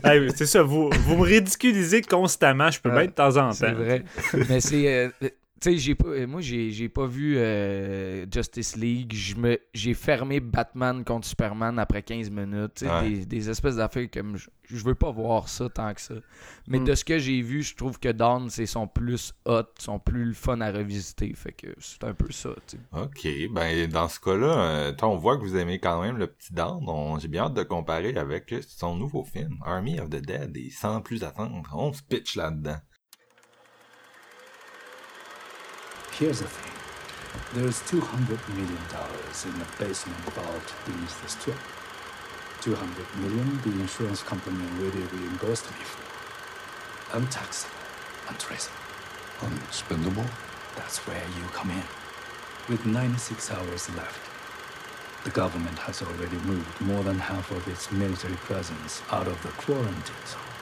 Hey, 0.02 0.30
c'est 0.46 0.58
ça, 0.58 0.62
vous, 0.62 0.90
vous 0.90 1.16
me 1.16 1.22
ridiculisez 1.22 2.02
constamment, 2.02 2.70
je 2.70 2.80
peux 2.80 2.90
Ouais, 2.90 2.96
bien 3.02 3.06
de 3.06 3.10
temps 3.12 3.36
en 3.36 3.48
temps. 3.48 3.52
C'est 3.52 3.72
vrai. 3.72 4.04
Mais 4.48 4.60
c'est. 4.60 4.94
euh, 5.22 5.28
tu 5.64 5.70
sais, 5.70 5.78
j'ai 5.78 5.94
pas, 5.94 6.08
euh, 6.08 6.26
moi, 6.26 6.42
j'ai, 6.42 6.70
j'ai 6.70 6.90
pas 6.90 7.06
vu 7.06 7.38
euh, 7.38 8.26
Justice 8.30 8.76
League. 8.76 9.14
J'ai 9.72 9.94
fermé 9.94 10.38
Batman 10.40 11.02
contre 11.04 11.26
Superman 11.26 11.78
après 11.78 12.02
15 12.02 12.28
minutes. 12.30 12.82
Ouais. 12.82 13.08
des, 13.08 13.24
des 13.26 13.50
espèces 13.50 13.76
d'affaires 13.76 14.08
comme. 14.12 14.36
Je, 14.36 14.84
veux 14.84 14.94
pas 14.94 15.10
voir 15.10 15.48
ça 15.48 15.68
tant 15.70 15.92
que 15.94 16.00
ça. 16.02 16.14
Mais 16.68 16.78
Mm. 16.80 16.84
de 16.84 16.94
ce 16.94 17.04
que 17.04 17.18
j'ai 17.18 17.40
vu, 17.40 17.62
je 17.62 17.74
trouve 17.74 17.98
que 17.98 18.10
Dawn, 18.10 18.50
c'est 18.50 18.66
son 18.66 18.86
plus 18.86 19.32
hot, 19.46 19.62
son 19.78 19.98
plus 19.98 20.34
fun 20.34 20.60
à 20.60 20.70
revisiter. 20.70 21.32
Fait 21.34 21.52
que 21.52 21.68
c'est 21.78 22.04
un 22.04 22.12
peu 22.12 22.30
ça. 22.30 22.50
Ok, 22.92 23.26
ben 23.50 23.86
dans 23.88 24.08
ce 24.08 24.20
cas-là, 24.20 24.58
euh, 24.58 24.92
on 25.02 25.16
voit 25.16 25.38
que 25.38 25.42
vous 25.42 25.56
aimez 25.56 25.78
quand 25.78 26.02
même 26.02 26.18
le 26.18 26.26
petit 26.26 26.52
Dawn. 26.52 26.84
J'ai 27.20 27.28
bien 27.28 27.44
hâte 27.44 27.54
de 27.54 27.62
comparer 27.62 28.14
avec 28.16 28.54
son 28.68 28.96
nouveau 28.96 29.24
film, 29.24 29.56
Army 29.64 29.98
of 29.98 30.10
the 30.10 30.20
Dead, 30.20 30.54
et 30.56 30.70
sans 30.70 31.00
plus 31.00 31.24
attendre, 31.24 31.62
on 31.74 31.92
se 31.94 32.02
pitch 32.02 32.36
là-dedans. 32.36 32.76
Here's 36.18 36.38
the 36.38 36.46
thing. 36.46 36.70
There's 37.54 37.82
$200 37.90 38.38
million 38.54 38.70
in 38.70 39.58
the 39.58 39.66
basement 39.82 40.16
vault 40.30 40.72
beneath 40.86 41.20
the 41.20 41.28
strip. 41.28 41.58
200 42.60 43.16
million 43.18 43.60
the 43.62 43.80
insurance 43.82 44.22
company 44.22 44.62
already 44.78 45.02
reimbursed 45.10 45.66
me 45.72 45.82
for. 45.82 47.16
Untaxable, 47.16 47.74
untraceable. 48.28 48.78
Unspendable? 49.40 50.30
That's 50.76 50.98
where 50.98 51.18
you 51.34 51.48
come 51.52 51.72
in. 51.72 51.82
With 52.68 52.86
96 52.86 53.50
hours 53.50 53.90
left, 53.96 54.22
the 55.24 55.30
government 55.30 55.80
has 55.80 56.00
already 56.00 56.36
moved 56.46 56.80
more 56.80 57.02
than 57.02 57.18
half 57.18 57.50
of 57.50 57.66
its 57.66 57.90
military 57.90 58.36
presence 58.46 59.02
out 59.10 59.26
of 59.26 59.42
the 59.42 59.50
quarantine 59.58 60.24
zone, 60.30 60.54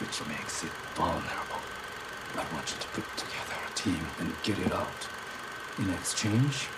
which 0.00 0.26
makes 0.26 0.64
it 0.64 0.72
vulnerable. 0.96 1.60
I 2.40 2.44
want 2.54 2.72
you 2.72 2.80
to 2.80 2.88
put 2.96 3.04
together 3.18 3.37
team 3.82 4.00
and 4.20 4.28
get 4.42 4.58
it 4.58 4.72
out. 4.72 5.02
In 5.78 5.88
exchange, 5.94 6.68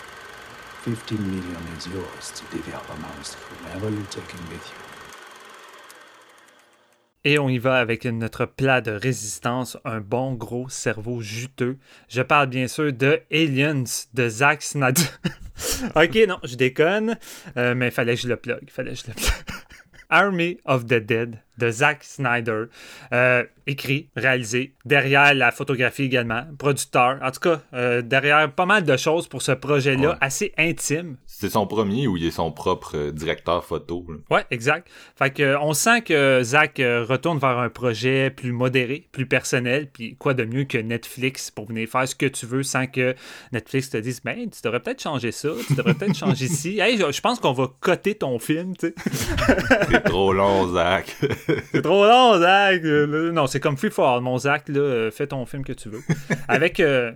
15 0.83 1.17
million 1.17 1.61
is 1.77 1.87
yours 1.87 2.31
to 2.35 2.43
divvy 2.55 2.73
up 2.73 2.87
amongst 2.89 3.33
whomever 3.35 3.89
you're 3.89 4.11
taking 4.11 4.41
with 4.49 4.65
you. 4.69 4.91
Et 7.23 7.37
on 7.37 7.49
y 7.49 7.59
va 7.59 7.79
avec 7.79 8.05
notre 8.05 8.45
plat 8.45 8.81
de 8.81 8.91
résistance, 8.91 9.77
un 9.85 9.99
bon 9.99 10.33
gros 10.33 10.69
cerveau 10.69 11.21
juteux. 11.21 11.77
Je 12.09 12.23
parle 12.23 12.47
bien 12.47 12.67
sûr 12.67 12.91
de 12.91 13.21
Aliens 13.31 13.83
de 14.15 14.27
Zack 14.27 14.63
Snyder. 14.63 15.03
ok, 15.95 16.15
non, 16.27 16.39
je 16.43 16.55
déconne, 16.55 17.17
euh, 17.57 17.75
mais 17.75 17.91
fallait 17.91 18.15
que 18.15 18.21
je 18.21 18.27
le 18.27 18.37
plug, 18.37 18.69
fallait 18.71 18.93
que 18.93 18.99
je 18.99 19.07
le 19.07 19.13
plug. 19.13 19.55
Army 20.11 20.59
of 20.65 20.85
the 20.85 20.95
Dead 21.03 21.39
de 21.57 21.71
Zack 21.71 22.03
Snyder, 22.03 22.65
Euh, 23.13 23.43
écrit, 23.67 24.09
réalisé, 24.15 24.73
derrière 24.85 25.33
la 25.33 25.51
photographie 25.51 26.03
également, 26.03 26.43
producteur, 26.57 27.19
en 27.21 27.31
tout 27.31 27.39
cas, 27.39 27.61
euh, 27.73 28.01
derrière 28.01 28.51
pas 28.51 28.65
mal 28.65 28.83
de 28.83 28.97
choses 28.97 29.27
pour 29.27 29.41
ce 29.41 29.51
projet-là, 29.53 30.09
Ouais. 30.09 30.15
assez 30.21 30.53
intime. 30.57 31.17
C'est 31.41 31.49
son 31.49 31.65
premier 31.65 32.05
ou 32.05 32.17
il 32.17 32.27
est 32.27 32.29
son 32.29 32.51
propre 32.51 32.95
euh, 32.95 33.11
directeur 33.11 33.65
photo? 33.65 34.05
là? 34.07 34.17
Ouais, 34.29 34.45
exact. 34.51 34.87
Fait 35.15 35.31
que 35.31 35.41
euh, 35.41 35.59
on 35.59 35.73
sent 35.73 36.03
que 36.03 36.41
Zach 36.43 36.79
euh, 36.79 37.03
retourne 37.03 37.39
vers 37.39 37.57
un 37.57 37.69
projet 37.69 38.29
plus 38.29 38.51
modéré, 38.51 39.07
plus 39.11 39.25
personnel, 39.25 39.89
puis 39.91 40.15
quoi 40.17 40.35
de 40.35 40.45
mieux 40.45 40.65
que 40.65 40.77
Netflix 40.77 41.49
pour 41.49 41.65
venir 41.65 41.89
faire 41.89 42.07
ce 42.07 42.13
que 42.13 42.27
tu 42.27 42.45
veux 42.45 42.61
sans 42.61 42.85
que 42.85 43.15
Netflix 43.53 43.89
te 43.89 43.97
dise 43.97 44.21
ben 44.23 44.51
tu 44.51 44.61
devrais 44.63 44.81
peut-être 44.81 45.01
changer 45.01 45.31
ça, 45.31 45.49
tu 45.65 45.73
devrais 45.73 45.95
peut-être 45.95 46.15
changer 46.15 46.47
ci. 46.47 46.79
Hey, 46.81 46.97
je, 46.97 47.21
pense 47.21 47.39
qu'on 47.39 47.53
va 47.53 47.67
coter 47.79 48.13
ton 48.13 48.37
film, 48.37 48.77
tu 48.77 48.87
sais. 48.87 48.95
C'est 49.89 50.03
trop 50.03 50.33
long, 50.33 50.71
Zach. 50.73 51.15
C'est 51.71 51.81
trop 51.81 52.05
long, 52.05 52.39
Zach. 52.39 52.83
Non, 52.83 53.47
c'est 53.47 53.59
comme 53.59 53.77
Free 53.77 53.89
for 53.89 54.07
All, 54.07 54.21
mon 54.21 54.37
Zach, 54.37 54.67
là, 54.67 55.09
fais 55.11 55.27
ton 55.27 55.45
film 55.45 55.63
que 55.63 55.73
tu 55.73 55.89
veux. 55.89 56.01
Avec, 56.47 56.79
euh, 56.79 57.11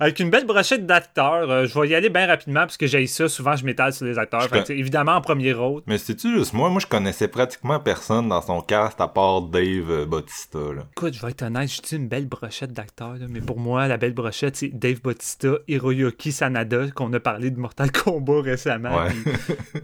avec 0.00 0.18
une 0.20 0.30
belle 0.30 0.46
brochette 0.46 0.86
d'acteurs. 0.86 1.66
Je 1.66 1.80
vais 1.80 1.88
y 1.88 1.94
aller 1.94 2.08
bien 2.08 2.26
rapidement 2.26 2.60
parce 2.60 2.76
que 2.76 2.86
j'ai 2.86 3.02
ça. 3.12 3.28
Souvent, 3.28 3.54
je 3.56 3.64
m'étale 3.64 3.92
sur 3.92 4.06
les 4.06 4.18
acteurs. 4.18 4.42
Fait 4.48 4.58
con- 4.66 4.74
évidemment, 4.74 5.12
en 5.12 5.20
premier 5.20 5.52
rôle. 5.52 5.82
Mais 5.86 5.98
c'est-tu 5.98 6.36
juste 6.36 6.52
moi? 6.52 6.68
Moi, 6.70 6.80
je 6.80 6.86
connaissais 6.86 7.28
pratiquement 7.28 7.78
personne 7.80 8.28
dans 8.28 8.42
son 8.42 8.60
cast 8.60 9.00
à 9.00 9.08
part 9.08 9.42
Dave 9.42 9.90
euh, 9.90 10.06
Bautista, 10.06 10.58
là. 10.58 10.82
Écoute, 10.96 11.14
je 11.14 11.20
vais 11.24 11.30
être 11.30 11.42
honnête, 11.42 11.70
je 11.72 11.80
dis 11.82 11.96
une 11.96 12.08
belle 12.08 12.26
brochette 12.26 12.72
d'acteurs, 12.72 13.16
mais 13.28 13.40
pour 13.40 13.58
moi, 13.60 13.86
la 13.88 13.96
belle 13.96 14.14
brochette, 14.14 14.56
c'est 14.56 14.68
Dave 14.68 15.00
Bautista, 15.00 15.48
Hiroyuki 15.68 16.32
Sanada, 16.32 16.90
qu'on 16.94 17.12
a 17.12 17.20
parlé 17.20 17.50
de 17.50 17.58
Mortal 17.58 17.92
Kombat 17.92 18.40
récemment. 18.42 18.96
Ouais. 18.96 19.10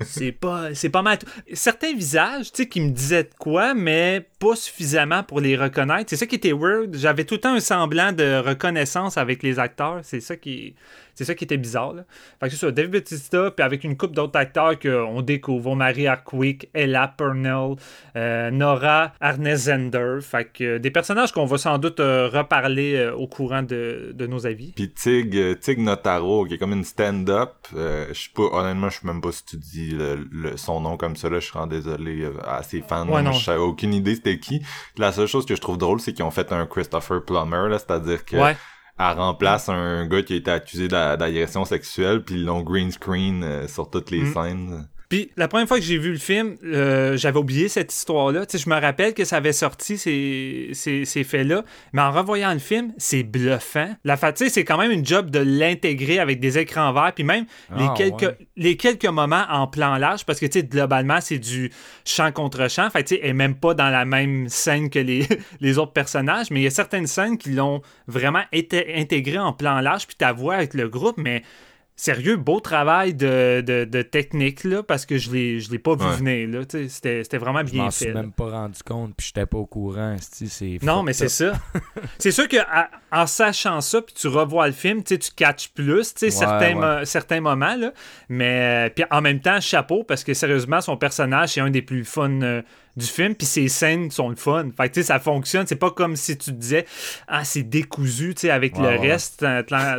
c'est 0.02 0.32
pas, 0.32 0.74
c'est 0.74 0.88
pas 0.90 1.02
mal. 1.02 1.18
Certains 1.52 1.92
visages, 1.94 2.52
tu 2.52 2.62
sais, 2.62 2.68
qui 2.68 2.80
me 2.80 2.90
disaient 2.90 3.24
de 3.24 3.30
quoi, 3.38 3.74
mais 3.74 4.26
pas 4.38 4.56
suffisamment 4.56 5.22
pour 5.22 5.40
les 5.40 5.56
reconnaître. 5.56 6.10
C'est 6.10 6.16
ça 6.16 6.26
qui 6.26 6.36
était 6.36 6.52
weird. 6.52 6.94
J'avais 6.96 7.24
tout 7.24 7.34
le 7.34 7.40
temps 7.40 7.54
un 7.54 7.60
semblant 7.60 8.12
de 8.12 8.38
reconnaissance 8.40 9.16
avec 9.18 9.42
les 9.42 9.58
acteurs. 9.58 10.00
C'est 10.02 10.20
ça 10.20 10.36
qui, 10.36 10.74
c'est 11.18 11.24
ça 11.24 11.34
qui 11.34 11.42
était 11.44 11.56
bizarre. 11.56 11.94
Là. 11.94 12.04
Fait 12.38 12.46
que 12.46 12.54
c'est 12.54 12.60
ça, 12.66 12.70
Dave 12.70 12.86
Bautista, 12.88 13.50
puis 13.50 13.64
avec 13.64 13.82
une 13.82 13.96
couple 13.96 14.14
d'autres 14.14 14.38
acteurs 14.38 14.78
qu'on 14.78 15.20
découvre, 15.22 15.74
Marie 15.74 16.06
Harkwick, 16.06 16.68
Ella 16.74 17.12
Purnell, 17.18 17.74
euh, 18.16 18.50
Nora 18.52 19.12
Arnesender. 19.20 20.18
Fait 20.22 20.44
que 20.44 20.64
euh, 20.64 20.78
des 20.78 20.90
personnages 20.92 21.32
qu'on 21.32 21.44
va 21.46 21.58
sans 21.58 21.78
doute 21.78 21.98
euh, 22.00 22.28
reparler 22.28 22.94
euh, 22.94 23.14
au 23.14 23.26
courant 23.26 23.62
de, 23.62 24.12
de 24.14 24.26
nos 24.28 24.46
avis. 24.46 24.72
Pis 24.72 24.90
Tig, 24.90 25.58
Tig 25.60 25.78
Notaro, 25.80 26.44
qui 26.46 26.54
est 26.54 26.58
comme 26.58 26.72
une 26.72 26.84
stand-up. 26.84 27.54
je 27.72 28.12
sais 28.14 28.30
pas, 28.34 28.42
honnêtement, 28.52 28.88
je 28.90 29.00
sais 29.00 29.06
même 29.06 29.20
pas 29.20 29.32
si 29.32 29.44
tu 29.44 29.56
dis 29.56 29.90
le- 29.90 30.26
le- 30.30 30.56
son 30.56 30.80
nom 30.80 30.96
comme 30.96 31.16
ça, 31.16 31.28
là, 31.28 31.40
je 31.40 31.44
suis 31.44 31.52
vraiment 31.52 31.66
désolé 31.66 32.28
à 32.46 32.62
ses 32.62 32.80
fans. 32.82 33.08
Ouais, 33.08 33.22
non. 33.22 33.32
je 33.32 33.50
aucune 33.58 33.94
idée 33.94 34.14
c'était 34.14 34.38
qui. 34.38 34.62
La 34.96 35.10
seule 35.10 35.26
chose 35.26 35.46
que 35.46 35.56
je 35.56 35.60
trouve 35.60 35.78
drôle, 35.78 36.00
c'est 36.00 36.12
qu'ils 36.12 36.24
ont 36.24 36.30
fait 36.30 36.52
un 36.52 36.66
Christopher 36.66 37.24
Plummer, 37.24 37.68
là, 37.68 37.78
c'est-à-dire 37.78 38.24
que 38.24 38.36
Ouais. 38.36 38.56
Elle 38.98 39.18
remplace 39.18 39.68
un 39.68 40.06
gars 40.06 40.22
qui 40.22 40.32
a 40.34 40.36
été 40.36 40.50
accusé 40.50 40.88
d'a- 40.88 41.16
d'agression 41.16 41.64
sexuelle, 41.64 42.22
puis 42.24 42.36
ils 42.36 42.44
l'ont 42.44 42.62
green 42.62 42.90
screen 42.90 43.42
euh, 43.44 43.68
sur 43.68 43.88
toutes 43.90 44.10
les 44.10 44.22
Mm. 44.22 44.32
scènes. 44.34 44.88
Puis 45.08 45.30
la 45.38 45.48
première 45.48 45.66
fois 45.66 45.78
que 45.78 45.84
j'ai 45.84 45.96
vu 45.96 46.12
le 46.12 46.18
film, 46.18 46.56
euh, 46.64 47.16
j'avais 47.16 47.38
oublié 47.38 47.68
cette 47.68 47.90
histoire-là. 47.94 48.44
Tu 48.44 48.58
sais, 48.58 48.64
je 48.64 48.68
me 48.68 48.78
rappelle 48.78 49.14
que 49.14 49.24
ça 49.24 49.36
avait 49.38 49.54
sorti 49.54 49.96
ces, 49.96 50.68
ces, 50.74 51.06
ces 51.06 51.24
faits-là, 51.24 51.64
mais 51.94 52.02
en 52.02 52.12
revoyant 52.12 52.52
le 52.52 52.58
film, 52.58 52.92
c'est 52.98 53.22
bluffant. 53.22 53.88
La 54.04 54.18
fa- 54.18 54.34
tu 54.34 54.44
sais, 54.44 54.50
c'est 54.50 54.64
quand 54.64 54.76
même 54.76 54.90
une 54.90 55.06
job 55.06 55.30
de 55.30 55.38
l'intégrer 55.38 56.18
avec 56.18 56.40
des 56.40 56.58
écrans 56.58 56.92
verts, 56.92 57.12
puis 57.14 57.24
même 57.24 57.46
les, 57.74 57.86
Ah, 57.88 57.94
quelques, 57.96 58.20
ouais. 58.22 58.36
les 58.56 58.76
quelques 58.76 59.06
moments 59.06 59.44
en 59.48 59.66
plan 59.66 59.96
large, 59.96 60.26
parce 60.26 60.38
que 60.40 60.46
tu 60.46 60.60
sais, 60.60 60.66
globalement, 60.66 61.22
c'est 61.22 61.38
du 61.38 61.70
champ 62.04 62.30
contre 62.30 62.68
champ. 62.70 62.90
Fait 62.90 63.02
que, 63.02 63.08
tu 63.08 63.14
sais, 63.14 63.20
elle 63.22 63.30
est 63.30 63.32
même 63.32 63.54
pas 63.54 63.72
dans 63.72 63.88
la 63.88 64.04
même 64.04 64.48
scène 64.50 64.90
que 64.90 64.98
les, 64.98 65.26
les 65.60 65.78
autres 65.78 65.92
personnages, 65.94 66.50
mais 66.50 66.60
il 66.60 66.64
y 66.64 66.66
a 66.66 66.70
certaines 66.70 67.06
scènes 67.06 67.38
qui 67.38 67.50
l'ont 67.52 67.80
vraiment 68.08 68.42
été 68.52 68.94
intégré 68.96 69.38
en 69.38 69.54
plan 69.54 69.80
large, 69.80 70.06
puis 70.06 70.16
ta 70.16 70.32
voix 70.34 70.56
avec 70.56 70.74
le 70.74 70.86
groupe, 70.90 71.16
mais 71.16 71.42
sérieux, 72.00 72.36
beau 72.36 72.60
travail 72.60 73.12
de, 73.12 73.60
de, 73.60 73.84
de 73.84 74.02
technique, 74.02 74.62
là, 74.62 74.84
parce 74.84 75.04
que 75.04 75.18
je 75.18 75.30
l'ai 75.32 75.58
je 75.60 75.70
l'ai 75.70 75.80
pas 75.80 75.96
vu 75.96 76.04
Ouais. 76.06 76.16
venir, 76.16 76.48
là. 76.48 76.64
C'était 76.88 77.24
c'était 77.24 77.38
vraiment 77.38 77.58
Je 77.66 77.72
bien 77.72 77.82
m'en 77.84 77.90
fait. 77.90 78.04
suis 78.04 78.12
là. 78.14 78.22
même 78.22 78.30
pas 78.32 78.48
rendu 78.50 78.80
compte, 78.84 79.14
puis 79.16 79.26
j'étais 79.26 79.46
pas 79.46 79.58
au 79.58 79.66
courant. 79.66 80.16
c'est 80.20 80.78
Non, 80.82 81.02
mais 81.02 81.12
c'est 81.12 81.28
ça. 81.28 81.52
c'est 82.18 82.30
sûr 82.30 82.46
que 82.48 82.56
à- 82.58 82.88
en 83.10 83.26
sachant 83.26 83.80
ça, 83.80 84.00
puis 84.00 84.14
tu 84.14 84.28
revois 84.28 84.66
le 84.68 84.72
film, 84.72 85.02
tu 85.02 85.18
catches 85.34 85.70
plus, 85.70 86.14
Ouais, 86.22 86.30
certains, 86.30 86.76
ouais. 86.78 86.98
mo- 87.00 87.04
certains 87.04 87.40
moments, 87.40 87.74
là. 87.74 87.92
Mais, 88.28 88.86
euh, 88.88 88.90
puis 88.94 89.04
en 89.10 89.20
même 89.20 89.40
temps, 89.40 89.60
chapeau, 89.60 90.04
parce 90.04 90.22
que 90.24 90.34
sérieusement, 90.34 90.80
son 90.80 90.96
personnage, 90.96 91.50
c'est 91.50 91.60
un 91.60 91.70
des 91.70 91.82
plus 91.82 92.04
fun 92.04 92.42
euh, 92.42 92.62
du 92.96 93.06
film, 93.06 93.34
puis 93.34 93.46
ses 93.46 93.68
scènes 93.68 94.10
sont 94.10 94.28
le 94.28 94.36
fun. 94.36 94.68
Fait 94.76 94.88
que, 94.88 94.94
tu 94.94 95.00
sais, 95.00 95.06
ça 95.06 95.18
fonctionne. 95.20 95.66
C'est 95.66 95.76
pas 95.76 95.90
comme 95.90 96.16
si 96.16 96.36
tu 96.36 96.50
te 96.50 96.56
disais, 96.56 96.84
ah, 97.28 97.44
c'est 97.44 97.62
décousu, 97.62 98.34
tu 98.34 98.42
sais, 98.42 98.50
avec 98.50 98.76
Ouais, 98.76 98.82
le 98.96 99.00
ouais. 99.00 99.12
reste, 99.12 99.44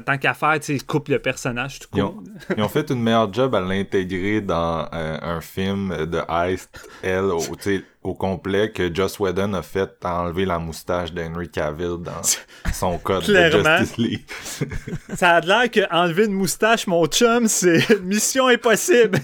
tant, 0.05 0.17
qu'à 0.17 0.33
faire, 0.33 0.59
tu 0.59 0.79
coupe 0.81 1.07
le 1.09 1.19
personnage, 1.19 1.79
tout 1.79 1.87
Ils 1.95 2.03
ont, 2.03 2.23
ils 2.57 2.63
ont 2.63 2.69
fait 2.69 2.89
une 2.91 3.01
meilleure 3.01 3.33
job 3.33 3.55
à 3.55 3.61
l'intégrer 3.61 4.41
dans 4.41 4.87
euh, 4.93 5.17
un 5.21 5.41
film 5.41 6.05
de 6.05 6.21
Heist, 6.29 6.87
elle, 7.01 7.25
au, 7.25 7.41
au 8.03 8.13
complet, 8.13 8.71
que 8.71 8.93
Joss 8.93 9.19
Whedon 9.19 9.53
a 9.53 9.61
fait 9.61 9.91
enlever 10.03 10.45
la 10.45 10.59
moustache 10.59 11.11
d'Henry 11.13 11.49
Cavill 11.49 11.97
dans 11.99 12.21
son 12.73 12.97
code 13.03 13.25
de. 13.25 13.51
Justice 13.51 13.97
League. 13.97 14.25
Ça 15.15 15.35
a 15.37 15.41
l'air 15.41 15.69
que 15.71 15.81
enlever 15.93 16.25
une 16.25 16.33
moustache, 16.33 16.87
mon 16.87 17.05
chum, 17.07 17.47
c'est 17.47 18.01
mission 18.01 18.47
impossible. 18.47 19.19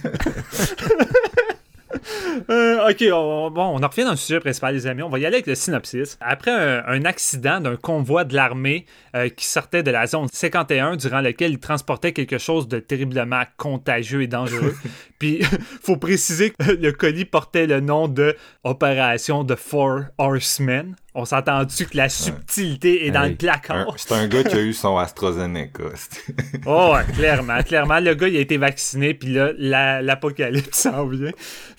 Euh, 2.49 2.89
ok, 2.89 3.03
on, 3.13 3.49
bon, 3.49 3.63
on 3.63 3.81
en 3.81 3.87
revient 3.87 4.03
dans 4.03 4.11
le 4.11 4.17
sujet 4.17 4.39
principal, 4.39 4.75
les 4.75 4.87
amis. 4.87 5.01
On 5.01 5.09
va 5.09 5.19
y 5.19 5.25
aller 5.25 5.37
avec 5.37 5.47
le 5.47 5.55
synopsis. 5.55 6.17
Après 6.19 6.51
un, 6.51 7.05
accident 7.05 7.59
d'un 7.59 7.75
convoi 7.75 8.23
de 8.23 8.35
l'armée 8.35 8.85
euh, 9.15 9.29
qui 9.29 9.47
sortait 9.47 9.83
de 9.83 9.89
la 9.89 10.05
zone 10.05 10.27
51, 10.31 10.97
durant 10.97 11.21
lequel 11.21 11.51
il 11.51 11.59
transportait 11.59 12.11
quelque 12.11 12.37
chose 12.37 12.67
de 12.67 12.79
terriblement 12.79 13.43
contagieux 13.57 14.21
et 14.21 14.27
dangereux. 14.27 14.75
Puis, 15.25 15.41
faut 15.81 15.97
préciser 15.97 16.51
que 16.51 16.71
le 16.71 16.91
colis 16.91 17.25
portait 17.25 17.65
le 17.65 17.79
nom 17.79 18.07
de 18.07 18.35
Opération 18.63 19.43
de 19.43 19.55
Four 19.55 20.01
Horsemen. 20.19 20.95
On 21.17 21.23
s'entend-tu 21.23 21.85
que 21.85 21.95
la 21.95 22.09
subtilité 22.09 23.07
est 23.07 23.11
dans 23.11 23.23
Hey, 23.23 23.29
le 23.31 23.35
placard? 23.37 23.87
C'est 23.95 24.11
un 24.11 24.27
gars 24.27 24.43
qui 24.43 24.55
a 24.55 24.59
eu 24.61 24.73
son 24.73 24.97
AstraZeneca. 24.97 25.83
Oh, 26.67 26.93
ouais, 26.93 27.13
clairement, 27.13 27.61
clairement. 27.63 27.99
Le 28.01 28.15
gars, 28.15 28.27
il 28.27 28.35
a 28.35 28.39
été 28.41 28.57
vacciné, 28.57 29.13
puis 29.13 29.29
là, 29.29 29.51
la- 29.57 30.01
l'apocalypse 30.01 30.77
s'en 30.79 31.05
vient. 31.07 31.31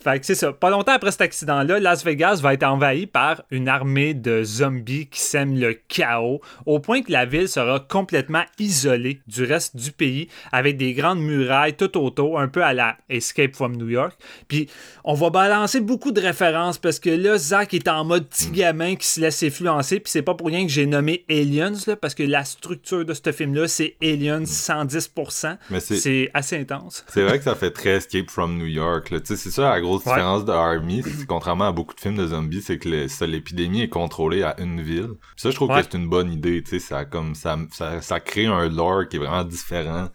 Fait 0.02 0.18
que 0.20 0.24
c'est 0.24 0.34
ça. 0.36 0.52
Pas 0.54 0.70
longtemps 0.70 0.92
après 0.92 1.10
cet 1.10 1.20
accident-là, 1.20 1.80
Las 1.80 2.02
Vegas 2.04 2.40
va 2.42 2.54
être 2.54 2.62
envahi 2.62 3.06
par 3.06 3.42
une 3.50 3.68
armée 3.68 4.14
de 4.14 4.42
zombies 4.42 5.08
qui 5.08 5.20
sèment 5.20 5.58
le 5.58 5.74
chaos, 5.88 6.40
au 6.64 6.78
point 6.80 7.02
que 7.02 7.12
la 7.12 7.26
ville 7.26 7.48
sera 7.48 7.78
complètement 7.80 8.44
isolée 8.58 9.20
du 9.26 9.44
reste 9.44 9.76
du 9.76 9.92
pays, 9.92 10.28
avec 10.50 10.78
des 10.78 10.94
grandes 10.94 11.20
murailles 11.20 11.74
tout 11.76 11.98
autour, 11.98 12.40
un 12.40 12.48
peu 12.48 12.64
à 12.64 12.72
la 12.72 12.96
Escape 13.10 13.36
from 13.55 13.76
New 13.76 13.88
York. 13.88 14.16
Puis 14.49 14.69
on 15.05 15.14
va 15.14 15.31
balancer 15.31 15.81
beaucoup 15.81 16.12
de 16.12 16.21
références, 16.21 16.78
parce 16.78 16.99
que 16.99 17.11
là, 17.11 17.38
Zach 17.38 17.75
est 17.75 17.88
en 17.88 18.05
mode 18.05 18.26
petit 18.28 18.50
gamin 18.50 18.97
qui 18.97 19.07
se 19.07 19.21
laisse 19.21 19.43
influencer, 19.43 20.00
puis 20.00 20.11
c'est 20.11 20.23
pas 20.23 20.35
pour 20.35 20.47
rien 20.49 20.64
que 20.66 20.73
j'ai 20.73 20.87
nommé 20.87 21.25
Aliens, 21.31 21.73
là, 21.87 21.97
parce 21.97 22.14
que 22.14 22.23
la 22.23 22.45
structure 22.45 23.05
de 23.05 23.14
ce 23.14 23.33
film-là, 23.33 23.69
c'est 23.69 23.97
Aliens 24.02 24.45
110%. 24.45 25.57
Mais 25.71 25.81
c'est- 25.81 26.31
assez 26.35 26.59
intense. 26.59 27.05
C'est 27.09 27.23
vrai 27.23 27.38
que 27.38 27.45
ça 27.45 27.55
fait 27.55 27.71
très 27.71 27.90
Escape 27.97 28.31
from 28.31 28.57
New 28.59 28.66
York. 28.66 29.12
c'est 29.25 29.37
ça 29.37 29.71
la 29.71 29.81
grosse 29.81 30.05
Ouais. 30.05 30.12
différence 30.12 30.45
de 30.45 30.52
Army. 30.52 31.02
contrairement 31.28 31.69
à 31.69 31.73
beaucoup 31.73 31.95
de 31.95 32.00
films 32.00 32.16
de 32.16 32.26
zombies, 32.26 32.62
c'est 32.62 32.78
que 32.78 33.25
l'épidémie 33.25 33.83
est 33.83 33.88
contrôlée 33.88 34.43
à 34.43 34.55
une 34.61 34.81
ville. 34.81 35.09
Puis 35.21 35.37
ça, 35.37 35.50
je 35.50 35.55
trouve 35.57 35.71
Ouais. 35.71 35.83
que 35.83 35.88
c'est 35.90 35.97
une 35.99 36.09
bonne 36.09 36.31
idée. 36.33 36.62
Ça 36.78 37.05
comme 37.05 37.35
ça, 37.35 37.57
ça, 37.73 38.00
ça 38.02 38.21
crée 38.21 38.47
un 38.47 38.69
lore 38.69 39.09
qui 39.09 39.16
est 39.16 39.19
vraiment 39.19 39.45
différent 39.45 40.09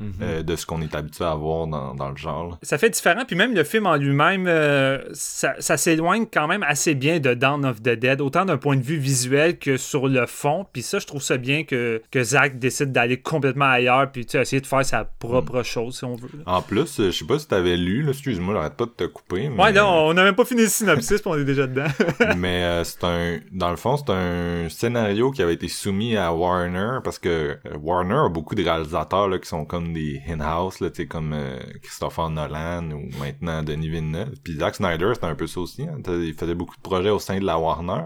Mhm. 0.00 0.12
euh, 0.22 0.42
de 0.42 0.56
ce 0.56 0.66
qu'on 0.66 0.82
est 0.82 0.94
habitué 0.94 1.24
à 1.24 1.34
voir 1.34 1.66
dans, 1.66 1.94
dans 1.94 2.10
le 2.10 2.16
genre. 2.16 2.58
Ça 2.62 2.78
fait 2.78 2.90
différent, 2.90 3.24
puis 3.26 3.36
même 3.36 3.54
le 3.54 3.62
film 3.64 3.86
en 3.86 3.96
lui-même, 3.96 4.46
euh, 4.48 4.98
ça, 5.12 5.54
ça 5.60 5.76
s'éloigne 5.76 6.26
quand 6.32 6.48
même 6.48 6.62
assez 6.64 6.94
bien 6.94 7.20
de 7.20 7.32
Dawn 7.34 7.64
of 7.64 7.80
the 7.80 7.90
Dead, 7.90 8.20
autant 8.20 8.44
d'un 8.44 8.56
point 8.56 8.76
de 8.76 8.82
vue 8.82 8.96
visuel 8.96 9.58
que 9.58 9.76
sur 9.76 10.08
le 10.08 10.26
fond. 10.26 10.66
Puis 10.72 10.82
ça, 10.82 10.98
je 10.98 11.06
trouve 11.06 11.22
ça 11.22 11.36
bien 11.36 11.64
que, 11.64 12.02
que 12.10 12.22
Zach 12.24 12.58
décide 12.58 12.90
d'aller 12.92 13.18
complètement 13.20 13.66
ailleurs, 13.66 14.10
puis 14.10 14.26
essayer 14.34 14.60
de 14.60 14.66
faire 14.66 14.84
sa 14.84 15.04
propre 15.04 15.60
Mm. 15.60 15.64
chose, 15.64 15.98
si 15.98 16.04
on 16.04 16.16
veut. 16.16 16.28
là. 16.38 16.42
En 16.46 16.62
plus, 16.62 16.98
euh, 17.00 17.10
je 17.10 17.18
sais 17.18 17.24
pas 17.24 17.38
si 17.38 17.46
t'avais 17.46 17.76
lu, 17.76 18.08
excuse-moi, 18.08 18.54
j'arrête 18.54 18.74
pas 18.74 18.86
de 18.86 18.90
te 18.90 19.04
couper. 19.04 19.48
Mais, 19.48 19.62
Ouais, 19.62 19.72
là, 19.72 19.86
on 19.88 20.12
n'a 20.14 20.24
même 20.24 20.34
pas 20.34 20.44
fini 20.44 20.62
le 20.62 20.68
synopsis, 20.68 21.20
puis 21.20 21.30
on 21.30 21.38
est 21.38 21.44
déjà 21.44 21.66
dedans. 21.66 21.86
mais 22.36 22.64
euh, 22.64 22.84
c'est 22.84 23.04
un, 23.04 23.38
dans 23.52 23.70
le 23.70 23.76
fond, 23.76 23.96
c'est 23.96 24.10
un 24.12 24.68
scénario 24.68 25.30
qui 25.30 25.42
avait 25.42 25.54
été 25.54 25.68
soumis 25.68 26.16
à 26.16 26.32
Warner 26.34 26.98
parce 27.04 27.18
que 27.18 27.56
Warner 27.80 28.14
a 28.26 28.28
beaucoup 28.28 28.54
de 28.56 28.62
réalisateurs 28.64 29.28
là, 29.28 29.38
qui 29.38 29.48
sont 29.48 29.64
comme 29.64 29.83
des 29.92 30.22
in-house, 30.28 30.80
là, 30.80 30.88
comme 31.08 31.32
euh, 31.32 31.58
Christopher 31.82 32.30
Nolan 32.30 32.90
ou 32.92 33.08
maintenant 33.18 33.62
Denis 33.62 33.88
Villeneuve. 33.88 34.34
Puis 34.42 34.54
Zack 34.54 34.76
Snyder, 34.76 35.12
c'était 35.14 35.26
un 35.26 35.34
peu 35.34 35.46
ça 35.46 35.60
aussi. 35.60 35.82
hein. 35.82 35.98
Il 36.06 36.34
faisait 36.34 36.54
beaucoup 36.54 36.76
de 36.76 36.80
projets 36.80 37.10
au 37.10 37.18
sein 37.18 37.38
de 37.38 37.44
la 37.44 37.58
Warner. 37.58 38.04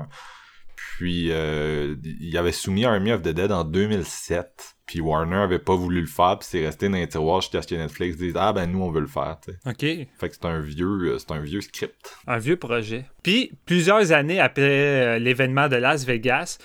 Puis 0.99 1.31
euh, 1.31 1.95
il 2.03 2.37
avait 2.37 2.51
soumis 2.51 2.85
Army 2.85 3.13
of 3.13 3.23
the 3.23 3.29
Dead 3.29 3.53
en 3.53 3.63
2007. 3.63 4.75
Puis 4.85 5.01
Warner 5.01 5.37
avait 5.37 5.61
pas 5.61 5.77
voulu 5.77 6.01
le 6.01 6.09
faire, 6.09 6.41
puis 6.41 6.49
c'est 6.51 6.65
resté 6.65 6.89
dans 6.89 6.97
les 6.97 7.07
tiroirs 7.07 7.41
jusqu'à 7.41 7.63
ce 7.63 7.69
que 7.69 7.77
Netflix 7.77 8.17
dise 8.17 8.35
ah 8.37 8.53
ben 8.53 8.67
nous 8.67 8.83
on 8.83 8.91
veut 8.91 9.03
le 9.03 9.07
faire. 9.07 9.39
tu 9.41 9.53
sais. 9.53 9.59
OK. 9.65 10.09
Fait 10.19 10.29
que 10.29 10.35
c'est 10.35 10.45
un 10.47 10.59
vieux, 10.59 11.13
euh, 11.13 11.19
c'est 11.19 11.31
un 11.31 11.39
vieux 11.39 11.61
script. 11.61 12.17
Un 12.27 12.39
vieux 12.39 12.57
projet. 12.57 13.05
Puis, 13.29 13.53
plusieurs 13.67 14.13
années 14.13 14.41
après 14.41 14.63
euh, 14.63 15.19
l'événement 15.19 15.69
de 15.69 15.77
Las 15.77 16.07
Vegas, 16.07 16.57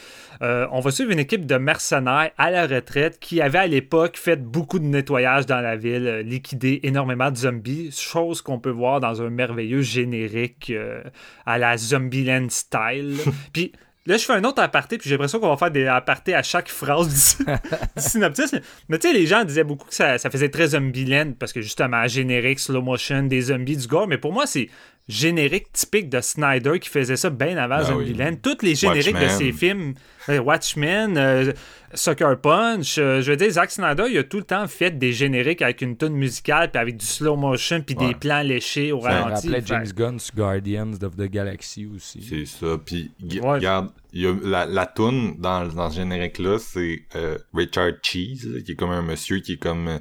euh, 0.41 0.65
on 0.71 0.79
va 0.79 0.91
suivre 0.91 1.11
une 1.11 1.19
équipe 1.19 1.45
de 1.45 1.57
mercenaires 1.57 2.31
à 2.37 2.51
la 2.51 2.67
retraite 2.67 3.19
qui 3.19 3.41
avait 3.41 3.57
à 3.57 3.67
l'époque 3.67 4.15
fait 4.15 4.41
beaucoup 4.41 4.79
de 4.79 4.85
nettoyage 4.85 5.45
dans 5.45 5.59
la 5.59 5.75
ville, 5.75 6.23
liquidé 6.25 6.79
énormément 6.83 7.31
de 7.31 7.35
zombies, 7.35 7.91
chose 7.91 8.41
qu'on 8.41 8.59
peut 8.59 8.69
voir 8.69 9.01
dans 9.01 9.21
un 9.21 9.29
merveilleux 9.29 9.81
générique 9.81 10.69
euh, 10.69 11.03
à 11.45 11.57
la 11.57 11.75
Zombieland 11.75 12.47
style. 12.49 13.17
Puis, 13.53 13.73
Là, 14.05 14.17
je 14.17 14.25
fais 14.25 14.33
un 14.33 14.43
autre 14.43 14.61
aparté, 14.61 14.97
puis 14.97 15.09
j'ai 15.09 15.15
l'impression 15.15 15.39
qu'on 15.39 15.49
va 15.49 15.55
faire 15.55 15.71
des 15.71 15.87
apartés 15.87 16.35
à 16.35 16.43
chaque 16.43 16.67
phrase 16.67 17.37
du, 17.37 17.45
du 17.95 18.01
synopsis. 18.01 18.53
Mais, 18.89 18.99
tu 18.99 19.07
sais, 19.07 19.13
les 19.13 19.25
gens 19.25 19.45
disaient 19.45 19.63
beaucoup 19.63 19.87
que 19.87 19.95
ça, 19.95 20.17
ça 20.17 20.29
faisait 20.29 20.49
très 20.49 20.69
Zombieland, 20.69 21.33
parce 21.39 21.53
que 21.53 21.61
justement, 21.61 22.05
générique, 22.07 22.59
slow 22.59 22.81
motion, 22.81 23.23
des 23.23 23.41
zombies, 23.41 23.77
du 23.77 23.87
gore. 23.87 24.07
Mais 24.07 24.17
pour 24.17 24.33
moi, 24.33 24.45
c'est 24.45 24.69
générique 25.09 25.71
typique 25.73 26.09
de 26.09 26.21
Snyder 26.21 26.79
qui 26.79 26.87
faisait 26.89 27.17
ça 27.17 27.29
bien 27.29 27.57
avant 27.57 27.79
oui. 27.79 27.85
Zombieland. 28.07 28.35
Tous 28.41 28.57
les 28.61 28.73
génériques 28.75 29.19
de 29.19 29.27
ses 29.27 29.51
films, 29.51 29.93
euh, 30.29 30.39
Watchmen, 30.39 31.17
euh, 31.17 31.51
Sucker 31.93 32.35
Punch, 32.41 32.97
euh, 32.97 33.21
je 33.21 33.31
veux 33.31 33.37
dire, 33.37 33.49
Zack 33.51 33.69
Snyder, 33.71 34.05
il 34.09 34.17
a 34.17 34.23
tout 34.23 34.37
le 34.37 34.43
temps 34.45 34.65
fait 34.67 34.91
des 34.97 35.11
génériques 35.11 35.61
avec 35.61 35.81
une 35.81 35.97
tune 35.97 36.13
musicale, 36.13 36.71
puis 36.71 36.79
avec 36.79 36.97
du 36.97 37.05
slow 37.05 37.35
motion, 37.35 37.81
puis 37.81 37.95
Ouais. 37.99 38.07
des 38.07 38.15
plans 38.15 38.41
léchés 38.41 38.91
au 38.93 39.01
Ça 39.01 39.09
ralenti. 39.09 39.47
rappelait 39.49 39.61
Fait- 39.61 39.67
James 39.67 39.87
Gunn 39.93 40.19
sur 40.19 40.35
Guardians 40.35 40.93
of 41.03 41.15
the 41.17 41.29
Galaxy 41.29 41.85
aussi. 41.93 42.21
C'est 42.27 42.45
ça. 42.45 42.77
Puis 42.83 43.11
Ouais. 43.21 43.39
regarde, 43.41 43.89
il 44.13 44.21
y 44.21 44.27
a 44.27 44.33
la, 44.41 44.65
la 44.65 44.85
toune 44.85 45.35
dans, 45.37 45.67
dans 45.67 45.89
ce 45.89 45.97
générique-là, 45.97 46.57
c'est 46.59 47.03
euh, 47.15 47.37
Richard 47.53 47.91
Cheese, 48.01 48.45
là, 48.45 48.61
qui 48.61 48.71
est 48.71 48.75
comme 48.75 48.91
un 48.91 49.01
monsieur 49.01 49.39
qui 49.39 49.53
est 49.53 49.57
comme... 49.57 49.99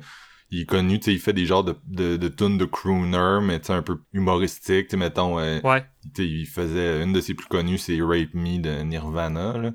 euh, 0.52 0.56
il 0.56 0.60
est 0.62 0.66
connu, 0.66 0.98
tu 1.00 1.06
sais, 1.06 1.12
il 1.14 1.18
fait 1.20 1.32
des 1.32 1.46
genres 1.46 1.64
de, 1.64 1.76
de, 1.86 2.16
de 2.16 2.28
tunes 2.28 2.58
de 2.58 2.64
crooner, 2.64 3.38
mais 3.42 3.58
tu 3.60 3.66
sais, 3.66 3.72
un 3.72 3.82
peu 3.82 3.98
humoristique, 4.12 4.86
tu 4.88 4.90
sais, 4.92 4.96
mettons... 4.96 5.38
euh, 5.38 5.60
Ouais. 5.64 5.84
tu 6.14 6.22
sais, 6.22 6.28
il 6.28 6.46
faisait... 6.46 7.02
Une 7.02 7.12
de 7.12 7.20
ses 7.20 7.34
plus 7.34 7.46
connues, 7.46 7.78
c'est 7.78 7.98
Rape 8.00 8.34
Me 8.34 8.58
de 8.58 8.82
Nirvana, 8.82 9.58
là. 9.58 9.70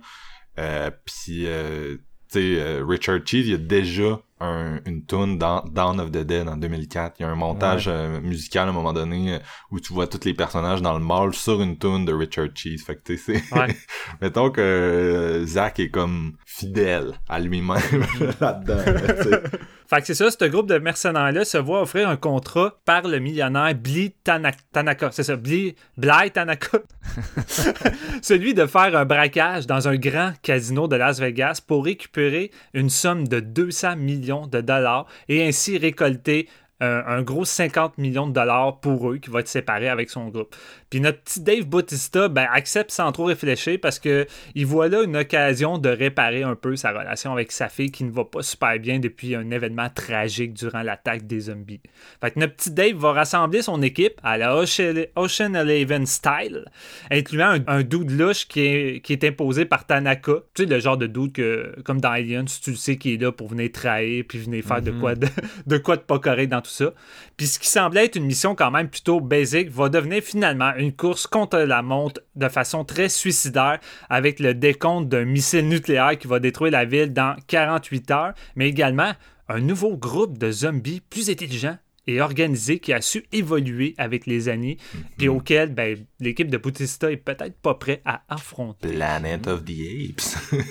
Euh, 0.59 0.91
Puis, 1.05 1.45
euh, 1.45 1.97
tu 2.31 2.39
sais, 2.39 2.55
euh, 2.59 2.83
Richard 2.87 3.19
Cheese, 3.25 3.45
il 3.47 3.51
y 3.51 3.53
a 3.53 3.57
déjà 3.57 4.19
un, 4.39 4.79
une 4.85 5.03
tune 5.05 5.37
dans 5.39 5.63
Dawn 5.71 5.99
of 5.99 6.11
the 6.11 6.19
Dead 6.23 6.47
en 6.47 6.57
2004. 6.57 7.15
Il 7.19 7.23
y 7.23 7.25
a 7.25 7.29
un 7.29 7.35
montage 7.35 7.85
euh, 7.87 8.19
musical 8.21 8.67
à 8.67 8.71
un 8.71 8.73
moment 8.73 8.93
donné 8.93 9.35
euh, 9.35 9.39
où 9.71 9.79
tu 9.79 9.93
vois 9.93 10.05
tous 10.07 10.25
les 10.25 10.33
personnages 10.35 10.81
dans 10.81 10.93
le 10.93 10.99
mall 11.03 11.33
sur 11.33 11.59
une 11.61 11.77
tune 11.77 12.05
de 12.05 12.13
Richard 12.13 12.49
Cheese. 12.53 12.83
Fait 12.85 12.95
que 12.95 13.01
tu 13.03 13.17
sais, 13.17 13.41
c'est... 13.49 13.55
Ouais. 13.55 13.75
Mettons 14.21 14.51
que 14.51 14.61
euh, 14.61 15.45
Zach 15.45 15.79
est 15.79 15.89
comme 15.89 16.33
fidèle 16.45 17.13
à 17.29 17.39
lui-même 17.39 17.77
là-dedans. 18.41 18.75
là. 18.85 19.39
Fait 19.89 20.01
que 20.01 20.07
c'est 20.07 20.15
ça, 20.15 20.29
ce 20.29 20.45
groupe 20.45 20.67
de 20.67 20.77
mercenaires-là 20.77 21.45
se 21.45 21.57
voit 21.57 21.81
offrir 21.81 22.09
un 22.09 22.17
contrat 22.17 22.77
par 22.83 23.07
le 23.07 23.19
millionnaire 23.19 23.73
Bly 23.73 24.13
Tana- 24.23 24.51
Tanaka. 24.73 25.09
C'est 25.11 25.23
ça, 25.23 25.37
Bly, 25.37 25.75
Bly 25.95 26.31
Tanaka. 26.31 26.79
Celui 28.21 28.53
de 28.53 28.65
faire 28.65 28.95
un 28.95 29.05
braquage 29.05 29.65
dans 29.65 29.87
un 29.87 29.95
grand 29.95 30.33
casino 30.41 30.87
de 30.87 30.95
Las 30.95 31.19
Vegas 31.19 31.61
pour 31.65 31.85
récupérer 31.85 32.51
une 32.73 32.89
somme 32.89 33.27
de 33.27 33.39
200 33.39 33.95
millions 33.95 34.47
de 34.47 34.61
dollars 34.61 35.05
et 35.29 35.47
ainsi 35.47 35.77
récolter 35.77 36.49
un, 36.79 37.03
un 37.07 37.21
gros 37.23 37.45
50 37.45 37.97
millions 37.97 38.27
de 38.27 38.33
dollars 38.33 38.79
pour 38.79 39.09
eux 39.11 39.17
qui 39.17 39.29
va 39.29 39.39
être 39.39 39.47
séparé 39.47 39.89
avec 39.89 40.09
son 40.09 40.27
groupe. 40.27 40.55
Puis 40.89 41.01
notre 41.01 41.19
petit 41.21 41.41
Dave 41.41 41.65
Bautista 41.65 42.29
ben, 42.29 42.47
accepte 42.51 42.91
sans 42.91 43.11
trop 43.11 43.25
réfléchir 43.25 43.77
parce 43.81 43.99
que 43.99 44.25
il 44.55 44.65
voit 44.65 44.87
là 44.87 45.03
une 45.03 45.17
occasion 45.17 45.77
de 45.77 45.89
réparer 45.89 46.43
un 46.43 46.55
peu 46.55 46.75
sa 46.75 46.91
relation 46.91 47.33
avec 47.33 47.51
sa 47.51 47.67
fille 47.67 47.91
qui 47.91 48.03
ne 48.03 48.11
va 48.11 48.23
pas 48.23 48.41
super 48.41 48.79
bien 48.79 48.99
depuis 48.99 49.35
un 49.35 49.51
événement 49.51 49.89
tragique 49.89 50.53
durant 50.53 50.83
l'attaque 50.83 51.27
des 51.27 51.41
zombies. 51.41 51.81
Fait 52.21 52.31
que 52.31 52.39
notre 52.39 52.55
petit 52.55 52.71
Dave 52.71 52.95
va 52.95 53.11
rassembler 53.11 53.61
son 53.61 53.81
équipe 53.81 54.19
à 54.23 54.37
la 54.37 54.55
Ocean 54.55 55.53
Eleven 55.53 56.05
style, 56.05 56.65
incluant 57.11 57.49
un, 57.49 57.63
un 57.67 57.83
dude 57.83 58.11
louche 58.11 58.47
qui 58.47 58.61
est, 58.61 59.01
qui 59.01 59.13
est 59.13 59.23
imposé 59.23 59.65
par 59.65 59.85
Tanaka. 59.85 60.33
Tu 60.53 60.63
sais, 60.63 60.69
le 60.69 60.79
genre 60.79 60.97
de 60.97 61.07
dude 61.07 61.33
que, 61.33 61.75
comme 61.83 61.99
dans 61.99 62.11
Aliens, 62.11 62.45
tu 62.45 62.71
le 62.71 62.75
sais, 62.77 62.97
qui 62.97 63.13
est 63.13 63.21
là 63.21 63.31
pour 63.31 63.49
venir 63.49 63.71
trahir 63.71 64.23
puis 64.27 64.39
venir 64.39 64.63
faire 64.63 64.81
de, 64.81 64.91
quoi 64.91 65.15
de, 65.15 65.27
de 65.65 65.77
quoi 65.77 65.97
de 65.97 66.01
pas 66.01 66.19
correct 66.19 66.49
dans 66.49 66.61
tout 66.61 66.69
ça. 66.69 66.93
Puis 67.35 67.47
ce 67.47 67.59
qui 67.59 67.67
semblait 67.67 68.05
être 68.05 68.15
une 68.15 68.25
mission 68.25 68.55
quand 68.55 68.71
même 68.71 68.89
plutôt 68.89 69.19
basique 69.19 69.69
va 69.69 69.89
devenir 69.89 70.23
finalement 70.23 70.71
une 70.77 70.93
course 70.93 71.27
contre 71.27 71.57
la 71.57 71.81
montre 71.81 72.21
de 72.35 72.47
façon 72.49 72.85
très 72.85 73.09
suicidaire 73.09 73.79
avec 74.09 74.39
le 74.39 74.53
décompte 74.53 75.09
d'un 75.09 75.25
missile 75.25 75.67
nucléaire 75.67 76.17
qui 76.17 76.27
va 76.27 76.39
détruire 76.39 76.71
la 76.71 76.85
ville 76.85 77.13
dans 77.13 77.35
48 77.47 78.11
heures, 78.11 78.33
mais 78.55 78.69
également 78.69 79.11
un 79.49 79.59
nouveau 79.59 79.97
groupe 79.97 80.37
de 80.37 80.51
zombies 80.51 81.01
plus 81.01 81.29
intelligents 81.29 81.77
et 82.07 82.21
organisé 82.21 82.79
qui 82.79 82.93
a 82.93 83.01
su 83.01 83.25
évoluer 83.33 83.93
avec 83.97 84.25
les 84.25 84.47
années 84.47 84.77
et 85.19 85.27
auquel 85.27 85.73
ben, 85.73 85.97
l'équipe 86.19 86.49
de 86.49 86.57
Bautista 86.57 87.11
est 87.11 87.17
peut-être 87.17 87.57
pas 87.57 87.75
prêt 87.75 88.01
à 88.05 88.23
affronter. 88.29 88.87
Planet 88.87 89.45
of 89.47 89.65
the 89.65 90.09
Apes. 90.09 90.61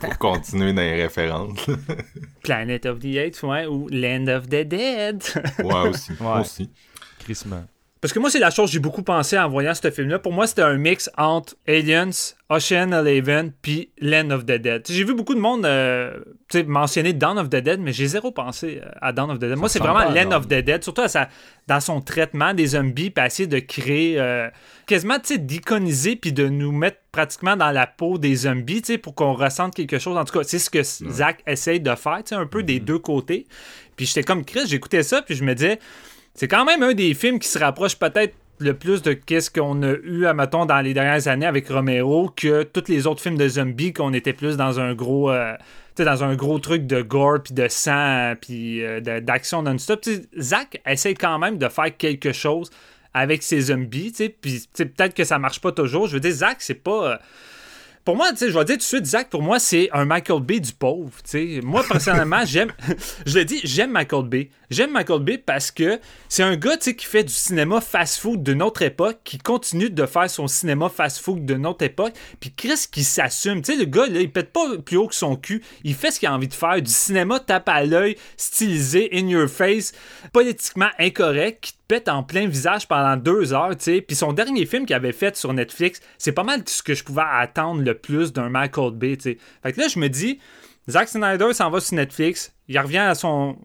Pour 0.00 0.18
continuer 0.18 0.72
dans 0.74 0.82
les 0.82 1.02
références. 1.02 1.66
Planet 2.42 2.84
of 2.86 2.98
the 2.98 3.16
Apes, 3.16 3.42
ouais, 3.42 3.66
ou 3.66 3.88
Land 3.88 4.28
of 4.28 4.48
the 4.48 4.66
Dead. 4.66 5.22
ouais, 5.64 5.88
aussi. 5.88 6.12
Ouais. 6.20 6.40
aussi. 6.40 6.70
Crissement. 7.18 7.64
Parce 8.00 8.14
que 8.14 8.18
moi, 8.18 8.30
c'est 8.30 8.38
la 8.38 8.50
chose 8.50 8.70
que 8.70 8.72
j'ai 8.72 8.78
beaucoup 8.78 9.02
pensé 9.02 9.38
en 9.38 9.46
voyant 9.50 9.74
ce 9.74 9.90
film-là. 9.90 10.18
Pour 10.18 10.32
moi, 10.32 10.46
c'était 10.46 10.62
un 10.62 10.78
mix 10.78 11.10
entre 11.18 11.54
Aliens, 11.68 12.08
Ocean 12.48 12.92
Eleven, 12.92 13.52
puis 13.60 13.90
Land 14.00 14.30
of 14.30 14.44
the 14.46 14.52
Dead. 14.52 14.86
J'ai 14.88 15.04
vu 15.04 15.14
beaucoup 15.14 15.34
de 15.34 15.40
monde 15.40 15.66
euh, 15.66 16.18
mentionner 16.66 17.12
Dawn 17.12 17.38
of 17.38 17.50
the 17.50 17.56
Dead, 17.56 17.78
mais 17.78 17.92
j'ai 17.92 18.06
zéro 18.06 18.32
pensé 18.32 18.80
euh, 18.82 18.88
à 19.02 19.12
Dawn 19.12 19.30
of 19.30 19.36
the 19.38 19.42
Dead. 19.42 19.56
moi, 19.56 19.68
c'est 19.68 19.80
vraiment 19.80 19.94
pas 19.98 20.10
Land 20.14 20.32
of 20.32 20.46
the 20.48 20.54
Dead, 20.64 20.82
surtout 20.82 21.02
à 21.02 21.08
sa- 21.08 21.28
dans 21.68 21.80
son 21.80 22.00
traitement 22.00 22.54
des 22.54 22.68
zombies, 22.68 23.10
puis 23.10 23.24
essayer 23.24 23.46
de 23.46 23.58
créer 23.58 24.18
euh, 24.18 24.48
quasiment 24.86 25.18
d'iconiser, 25.18 26.16
puis 26.16 26.32
de 26.32 26.48
nous 26.48 26.72
mettre 26.72 26.98
pratiquement 27.12 27.56
dans 27.56 27.70
la 27.70 27.86
peau 27.86 28.16
des 28.16 28.34
zombies, 28.34 28.80
pour 29.02 29.14
qu'on 29.14 29.34
ressente 29.34 29.74
quelque 29.74 29.98
chose. 29.98 30.16
En 30.16 30.24
tout 30.24 30.38
cas, 30.38 30.44
c'est 30.44 30.58
ce 30.58 30.70
que 30.70 30.82
Zach 30.82 31.40
essaye 31.46 31.80
de 31.80 31.94
faire, 31.94 32.20
un 32.30 32.46
peu 32.46 32.62
des 32.62 32.80
deux 32.80 32.98
côtés. 32.98 33.46
Puis 33.96 34.06
j'étais 34.06 34.22
comme 34.22 34.46
Chris, 34.46 34.62
j'écoutais 34.66 35.02
ça, 35.02 35.20
puis 35.20 35.34
je 35.34 35.44
me 35.44 35.54
disais, 35.54 35.78
c'est 36.34 36.48
quand 36.48 36.64
même 36.64 36.82
un 36.82 36.94
des 36.94 37.14
films 37.14 37.38
qui 37.38 37.48
se 37.48 37.58
rapproche 37.58 37.96
peut-être 37.98 38.34
le 38.58 38.74
plus 38.74 39.00
de 39.02 39.12
qu'est-ce 39.14 39.50
qu'on 39.50 39.82
a 39.82 39.92
eu, 40.02 40.26
mettons, 40.34 40.66
dans 40.66 40.80
les 40.80 40.92
dernières 40.92 41.28
années 41.28 41.46
avec 41.46 41.68
Romero 41.68 42.30
que 42.36 42.62
tous 42.62 42.88
les 42.88 43.06
autres 43.06 43.22
films 43.22 43.38
de 43.38 43.48
zombies 43.48 43.92
qu'on 43.92 44.12
était 44.12 44.34
plus 44.34 44.56
dans 44.56 44.80
un 44.80 44.94
gros... 44.94 45.30
euh, 45.30 45.54
dans 45.98 46.24
un 46.24 46.34
gros 46.34 46.58
truc 46.58 46.86
de 46.86 47.02
gore, 47.02 47.42
puis 47.44 47.52
de 47.52 47.68
sang, 47.68 47.92
euh, 47.92 48.34
puis 48.34 48.82
euh, 48.82 49.00
d'action 49.20 49.62
non-stop. 49.62 50.02
Zach 50.38 50.80
essaie 50.86 51.12
quand 51.12 51.38
même 51.38 51.58
de 51.58 51.68
faire 51.68 51.94
quelque 51.94 52.32
chose 52.32 52.70
avec 53.12 53.42
ses 53.42 53.60
zombies, 53.60 54.14
puis 54.40 54.62
peut-être 54.74 55.14
que 55.14 55.24
ça 55.24 55.38
marche 55.38 55.60
pas 55.60 55.72
toujours. 55.72 56.06
Je 56.06 56.14
veux 56.14 56.20
dire, 56.20 56.32
Zach, 56.32 56.56
c'est 56.60 56.74
pas... 56.74 57.12
euh, 57.12 57.16
pour 58.04 58.16
moi, 58.16 58.30
je 58.38 58.46
vais 58.46 58.64
dire 58.64 58.74
tout 58.74 58.78
de 58.78 58.82
suite, 58.82 59.06
Zach, 59.06 59.28
pour 59.28 59.42
moi, 59.42 59.58
c'est 59.58 59.90
un 59.92 60.04
Michael 60.04 60.40
Bay 60.42 60.58
du 60.58 60.72
pauvre. 60.72 61.10
Moi, 61.62 61.84
personnellement, 61.86 62.42
j'aime. 62.46 62.72
je 63.26 63.38
le 63.38 63.44
dis, 63.44 63.60
j'aime 63.62 63.90
Michael 63.90 64.24
Bay. 64.24 64.50
J'aime 64.70 64.92
Michael 64.92 65.20
Bay 65.20 65.38
parce 65.38 65.70
que 65.70 66.00
c'est 66.28 66.42
un 66.42 66.56
gars 66.56 66.76
qui 66.76 67.04
fait 67.04 67.24
du 67.24 67.32
cinéma 67.32 67.80
fast-food 67.80 68.42
de 68.42 68.54
notre 68.54 68.82
époque, 68.82 69.18
qui 69.24 69.38
continue 69.38 69.90
de 69.90 70.06
faire 70.06 70.30
son 70.30 70.46
cinéma 70.46 70.88
fast-food 70.88 71.44
de 71.44 71.54
notre 71.54 71.84
époque, 71.84 72.14
puis 72.38 72.52
Chris 72.54 72.86
qui 72.90 73.04
s'assume. 73.04 73.62
Tu 73.62 73.72
sais, 73.72 73.78
le 73.78 73.84
gars, 73.84 74.06
là, 74.06 74.20
il 74.20 74.32
pète 74.32 74.52
pas 74.52 74.78
plus 74.78 74.96
haut 74.96 75.08
que 75.08 75.14
son 75.14 75.36
cul. 75.36 75.62
Il 75.84 75.94
fait 75.94 76.10
ce 76.10 76.20
qu'il 76.20 76.28
a 76.28 76.34
envie 76.34 76.48
de 76.48 76.54
faire. 76.54 76.80
Du 76.80 76.90
cinéma 76.90 77.40
tape 77.40 77.68
à 77.68 77.84
l'œil, 77.84 78.16
stylisé, 78.36 79.10
in 79.12 79.28
your 79.28 79.48
face, 79.48 79.92
politiquement 80.32 80.90
incorrect, 80.98 81.74
en 82.08 82.22
plein 82.22 82.46
visage 82.46 82.86
pendant 82.86 83.16
deux 83.16 83.52
heures, 83.52 83.76
tu 83.76 83.84
sais. 83.84 84.00
Puis 84.00 84.16
son 84.16 84.32
dernier 84.32 84.66
film 84.66 84.86
qu'il 84.86 84.96
avait 84.96 85.12
fait 85.12 85.36
sur 85.36 85.52
Netflix, 85.52 86.00
c'est 86.18 86.32
pas 86.32 86.44
mal 86.44 86.62
ce 86.66 86.82
que 86.82 86.94
je 86.94 87.04
pouvais 87.04 87.22
attendre 87.26 87.82
le 87.82 87.94
plus 87.94 88.32
d'un 88.32 88.48
Michael 88.48 88.92
Bay, 88.92 89.16
tu 89.16 89.22
sais. 89.22 89.38
Fait 89.62 89.72
que 89.72 89.80
là, 89.80 89.88
je 89.88 89.98
me 89.98 90.08
dis, 90.08 90.38
Zack 90.88 91.08
Snyder 91.08 91.52
s'en 91.52 91.70
va 91.70 91.80
sur 91.80 91.94
Netflix, 91.94 92.54
il 92.66 92.78
revient 92.78 92.98
à 92.98 93.14
son 93.14 93.56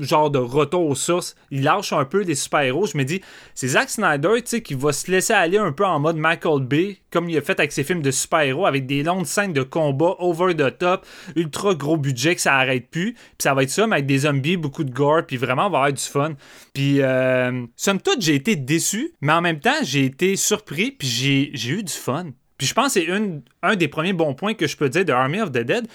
genre 0.00 0.30
de 0.30 0.38
retour 0.38 0.86
aux 0.86 0.94
sources, 0.94 1.34
il 1.50 1.62
lâche 1.62 1.92
un 1.92 2.04
peu 2.04 2.22
les 2.22 2.34
super-héros. 2.34 2.86
Je 2.86 2.96
me 2.96 3.04
dis, 3.04 3.20
c'est 3.54 3.68
Zack 3.68 3.90
Snyder, 3.90 4.40
qui 4.42 4.74
va 4.74 4.92
se 4.92 5.10
laisser 5.10 5.32
aller 5.32 5.58
un 5.58 5.72
peu 5.72 5.84
en 5.84 6.00
mode 6.00 6.16
Michael 6.16 6.62
Bay, 6.62 6.98
comme 7.10 7.28
il 7.28 7.36
a 7.36 7.40
fait 7.40 7.58
avec 7.58 7.72
ses 7.72 7.84
films 7.84 8.02
de 8.02 8.10
super-héros, 8.10 8.66
avec 8.66 8.86
des 8.86 9.02
longues 9.02 9.26
scènes 9.26 9.52
de 9.52 9.62
combat 9.62 10.14
over 10.18 10.54
the 10.54 10.76
top, 10.78 11.06
ultra 11.34 11.74
gros 11.74 11.96
budget 11.96 12.34
que 12.36 12.40
ça 12.40 12.54
arrête 12.54 12.88
plus. 12.88 13.14
Puis 13.14 13.22
ça 13.38 13.54
va 13.54 13.62
être 13.64 13.70
ça, 13.70 13.86
mais 13.86 13.96
avec 13.96 14.06
des 14.06 14.18
zombies, 14.18 14.56
beaucoup 14.56 14.84
de 14.84 14.92
gore, 14.92 15.22
puis 15.26 15.36
vraiment, 15.36 15.66
on 15.66 15.70
va 15.70 15.78
avoir 15.78 15.92
du 15.92 16.02
fun. 16.02 16.34
Puis, 16.72 17.02
euh, 17.02 17.66
somme 17.76 18.00
toute, 18.00 18.22
j'ai 18.22 18.34
été 18.34 18.56
déçu, 18.56 19.12
mais 19.20 19.32
en 19.32 19.40
même 19.40 19.60
temps, 19.60 19.82
j'ai 19.82 20.04
été 20.04 20.36
surpris, 20.36 20.92
puis 20.92 21.08
j'ai 21.08 21.70
eu 21.70 21.82
du 21.82 21.92
fun. 21.92 22.26
Puis 22.58 22.66
je 22.66 22.74
pense 22.74 22.94
que 22.94 23.00
c'est 23.00 23.42
un 23.62 23.76
des 23.76 23.88
premiers 23.88 24.14
bons 24.14 24.34
points 24.34 24.54
que 24.54 24.66
je 24.66 24.76
peux 24.76 24.88
dire 24.88 25.04
de 25.04 25.12
Army 25.12 25.40
of 25.40 25.50
the 25.50 25.58
Dead. 25.58 25.86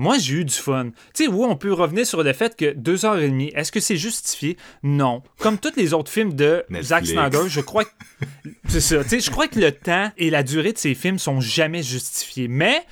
Moi, 0.00 0.16
j'ai 0.16 0.36
eu 0.36 0.44
du 0.46 0.54
fun. 0.54 0.92
Tu 1.12 1.24
sais, 1.24 1.28
oui, 1.28 1.46
on 1.46 1.56
peut 1.56 1.74
revenir 1.74 2.06
sur 2.06 2.22
le 2.22 2.32
fait 2.32 2.56
que 2.56 2.72
deux 2.72 3.04
heures 3.04 3.18
et 3.18 3.28
demie, 3.28 3.52
est-ce 3.54 3.70
que 3.70 3.80
c'est 3.80 3.98
justifié? 3.98 4.56
Non. 4.82 5.22
Comme 5.38 5.58
tous 5.58 5.76
les 5.76 5.92
autres 5.92 6.10
films 6.10 6.32
de 6.32 6.64
Zack. 6.80 7.04
Snyder, 7.04 7.42
je 7.48 7.60
crois 7.60 7.84
que. 7.84 7.90
C'est 8.66 8.80
ça. 8.80 9.02
Tu 9.02 9.10
sais, 9.10 9.20
je 9.20 9.30
crois 9.30 9.46
que 9.46 9.60
le 9.60 9.72
temps 9.72 10.10
et 10.16 10.30
la 10.30 10.42
durée 10.42 10.72
de 10.72 10.78
ces 10.78 10.94
films 10.94 11.18
sont 11.18 11.42
jamais 11.42 11.82
justifiés. 11.82 12.48
Mais. 12.48 12.82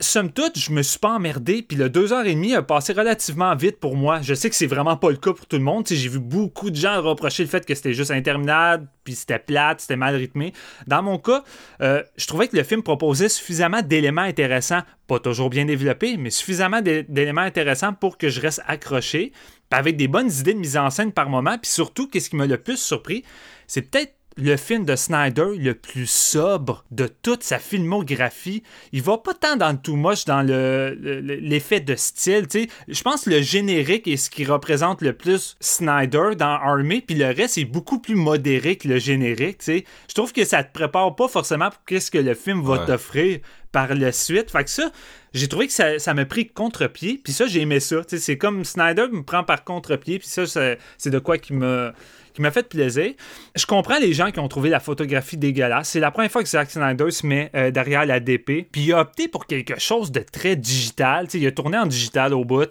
Somme 0.00 0.30
toute, 0.30 0.56
je 0.56 0.70
me 0.70 0.82
suis 0.82 1.00
pas 1.00 1.10
emmerdé, 1.10 1.60
puis 1.60 1.76
le 1.76 1.90
deux 1.90 2.12
heures 2.12 2.24
et 2.24 2.34
demie 2.34 2.54
a 2.54 2.62
passé 2.62 2.92
relativement 2.92 3.56
vite 3.56 3.80
pour 3.80 3.96
moi. 3.96 4.20
Je 4.22 4.32
sais 4.32 4.48
que 4.48 4.54
c'est 4.54 4.68
vraiment 4.68 4.96
pas 4.96 5.10
le 5.10 5.16
cas 5.16 5.32
pour 5.32 5.44
tout 5.46 5.56
le 5.56 5.64
monde. 5.64 5.88
J'ai 5.90 6.08
vu 6.08 6.20
beaucoup 6.20 6.70
de 6.70 6.76
gens 6.76 7.02
reprocher 7.02 7.42
le 7.42 7.48
fait 7.48 7.66
que 7.66 7.74
c'était 7.74 7.94
juste 7.94 8.12
interminable, 8.12 8.86
puis 9.02 9.16
c'était 9.16 9.40
plate, 9.40 9.80
c'était 9.80 9.96
mal 9.96 10.14
rythmé. 10.14 10.52
Dans 10.86 11.02
mon 11.02 11.18
cas, 11.18 11.42
euh, 11.80 12.00
je 12.16 12.28
trouvais 12.28 12.46
que 12.46 12.56
le 12.56 12.62
film 12.62 12.84
proposait 12.84 13.28
suffisamment 13.28 13.82
d'éléments 13.82 14.22
intéressants, 14.22 14.82
pas 15.08 15.18
toujours 15.18 15.50
bien 15.50 15.64
développés, 15.64 16.16
mais 16.16 16.30
suffisamment 16.30 16.80
d'é- 16.80 17.02
d'éléments 17.02 17.40
intéressants 17.40 17.92
pour 17.92 18.18
que 18.18 18.28
je 18.28 18.40
reste 18.40 18.62
accroché, 18.68 19.32
avec 19.72 19.96
des 19.96 20.06
bonnes 20.06 20.30
idées 20.30 20.54
de 20.54 20.60
mise 20.60 20.76
en 20.76 20.90
scène 20.90 21.10
par 21.10 21.28
moment, 21.28 21.58
puis 21.58 21.72
surtout, 21.72 22.06
qu'est-ce 22.06 22.30
qui 22.30 22.36
m'a 22.36 22.46
le 22.46 22.58
plus 22.58 22.76
surpris, 22.76 23.24
c'est 23.66 23.82
peut-être 23.82 24.14
le 24.38 24.56
film 24.56 24.84
de 24.84 24.94
Snyder 24.96 25.46
le 25.58 25.74
plus 25.74 26.08
sobre 26.08 26.84
de 26.92 27.08
toute 27.08 27.42
sa 27.42 27.58
filmographie. 27.58 28.62
Il 28.92 29.02
va 29.02 29.18
pas 29.18 29.34
tant 29.34 29.56
dans 29.56 29.72
le 29.72 29.78
too 29.78 29.96
much, 29.96 30.24
dans 30.24 30.42
le- 30.42 30.96
le- 31.00 31.20
l'effet 31.20 31.80
de 31.80 31.96
style. 31.96 32.46
tu 32.48 32.62
sais. 32.62 32.68
Je 32.86 33.02
pense 33.02 33.24
que 33.24 33.30
le 33.30 33.42
générique 33.42 34.06
est 34.06 34.16
ce 34.16 34.30
qui 34.30 34.44
représente 34.44 35.02
le 35.02 35.12
plus 35.12 35.56
Snyder 35.60 36.30
dans 36.36 36.46
Army, 36.46 37.00
puis 37.00 37.16
le 37.16 37.26
reste 37.26 37.58
est 37.58 37.64
beaucoup 37.64 37.98
plus 37.98 38.14
modéré 38.14 38.76
que 38.76 38.86
le 38.88 38.98
générique. 38.98 39.58
tu 39.58 39.64
sais. 39.64 39.84
Je 40.08 40.14
trouve 40.14 40.32
que 40.32 40.44
ça 40.44 40.62
te 40.62 40.72
prépare 40.72 41.14
pas 41.16 41.28
forcément 41.28 41.70
pour 41.70 41.84
qu'est-ce 41.84 42.10
que 42.10 42.18
le 42.18 42.34
film 42.34 42.62
va 42.62 42.74
Ouais. 42.80 42.86
t'offrir 42.86 43.40
par 43.72 43.94
la 43.94 44.12
suite. 44.12 44.50
Fait 44.50 44.64
que 44.64 44.70
ça, 44.70 44.90
j'ai 45.34 45.46
trouvé 45.48 45.66
que 45.66 45.72
ça, 45.72 45.98
ça 45.98 46.14
m'a 46.14 46.24
pris 46.24 46.48
contre-pied, 46.48 47.20
puis 47.22 47.32
ça, 47.32 47.46
j'ai 47.46 47.60
aimé 47.60 47.80
ça. 47.80 47.96
Tu 48.04 48.16
sais, 48.16 48.18
C'est 48.18 48.38
comme 48.38 48.64
Snyder 48.64 49.08
me 49.12 49.22
prend 49.22 49.44
par 49.44 49.64
contre-pied, 49.64 50.18
puis 50.20 50.28
ça, 50.28 50.46
ça- 50.46 50.76
c'est 50.96 51.10
de 51.10 51.18
quoi 51.18 51.36
qui 51.38 51.52
me 51.52 51.92
qui 52.38 52.42
m'a 52.42 52.50
fait 52.52 52.68
plaisir. 52.68 53.12
Je 53.56 53.66
comprends 53.66 53.98
les 53.98 54.12
gens 54.12 54.30
qui 54.30 54.38
ont 54.38 54.46
trouvé 54.46 54.70
la 54.70 54.78
photographie 54.78 55.36
dégueulasse. 55.36 55.88
C'est 55.88 55.98
la 56.00 56.10
première 56.12 56.30
fois 56.30 56.42
que 56.44 56.48
Zack 56.48 56.70
Snyder 56.70 57.10
se 57.10 57.26
met 57.26 57.50
euh, 57.56 57.70
derrière 57.72 58.06
la 58.06 58.20
DP. 58.20 58.68
Puis 58.70 58.82
il 58.82 58.92
a 58.92 59.00
opté 59.00 59.26
pour 59.26 59.46
quelque 59.46 59.78
chose 59.80 60.12
de 60.12 60.20
très 60.20 60.54
digital. 60.54 61.26
Tu 61.26 61.32
sais, 61.32 61.38
il 61.40 61.46
a 61.48 61.50
tourné 61.50 61.76
en 61.76 61.86
digital 61.86 62.32
au 62.32 62.44
bout. 62.44 62.70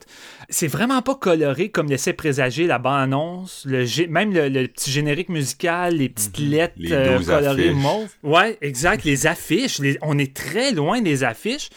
C'est 0.50 0.68
vraiment 0.68 1.02
pas 1.02 1.16
coloré 1.16 1.68
comme 1.70 1.90
laissait 1.90 2.14
présager 2.14 2.66
la 2.66 2.80
bande-annonce. 2.80 3.64
Le 3.68 3.84
gé- 3.84 4.08
même 4.08 4.34
le, 4.34 4.48
le 4.48 4.68
petit 4.70 4.90
générique 4.92 5.28
musical, 5.30 5.96
les 5.98 6.08
petites 6.08 6.38
lettres 6.40 6.76
Les 6.78 6.94
euh, 6.94 7.20
colorées 7.20 7.70
affiches. 7.70 7.76
mauve. 7.76 8.10
Ouais, 8.24 8.58
exact. 8.62 9.04
Les 9.04 9.28
affiches. 9.28 9.80
les- 9.80 9.98
on 10.02 10.18
est 10.18 10.34
très 10.34 10.72
loin 10.72 11.02
des 11.02 11.26
affiches. 11.26 11.70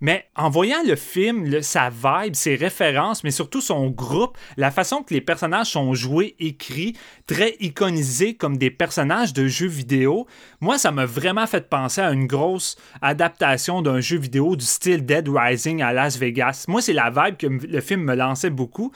Mais 0.00 0.26
en 0.36 0.48
voyant 0.48 0.82
le 0.86 0.96
film, 0.96 1.62
sa 1.62 1.90
vibe, 1.90 2.34
ses 2.34 2.54
références, 2.54 3.24
mais 3.24 3.30
surtout 3.30 3.60
son 3.60 3.88
groupe, 3.88 4.38
la 4.56 4.70
façon 4.70 5.02
que 5.02 5.12
les 5.12 5.20
personnages 5.20 5.70
sont 5.70 5.94
joués, 5.94 6.36
écrits, 6.38 6.96
très 7.26 7.56
iconisés 7.60 8.34
comme 8.34 8.56
des 8.56 8.70
personnages 8.70 9.32
de 9.32 9.46
jeux 9.46 9.66
vidéo, 9.68 10.26
moi, 10.60 10.78
ça 10.78 10.92
m'a 10.92 11.06
vraiment 11.06 11.46
fait 11.46 11.68
penser 11.68 12.00
à 12.00 12.12
une 12.12 12.26
grosse 12.26 12.76
adaptation 13.02 13.82
d'un 13.82 14.00
jeu 14.00 14.18
vidéo 14.18 14.56
du 14.56 14.64
style 14.64 15.04
Dead 15.04 15.28
Rising 15.28 15.82
à 15.82 15.92
Las 15.92 16.16
Vegas. 16.16 16.64
Moi, 16.68 16.80
c'est 16.80 16.92
la 16.92 17.10
vibe 17.10 17.36
que 17.36 17.46
le 17.46 17.80
film 17.80 18.02
me 18.02 18.14
lançait 18.14 18.50
beaucoup. 18.50 18.92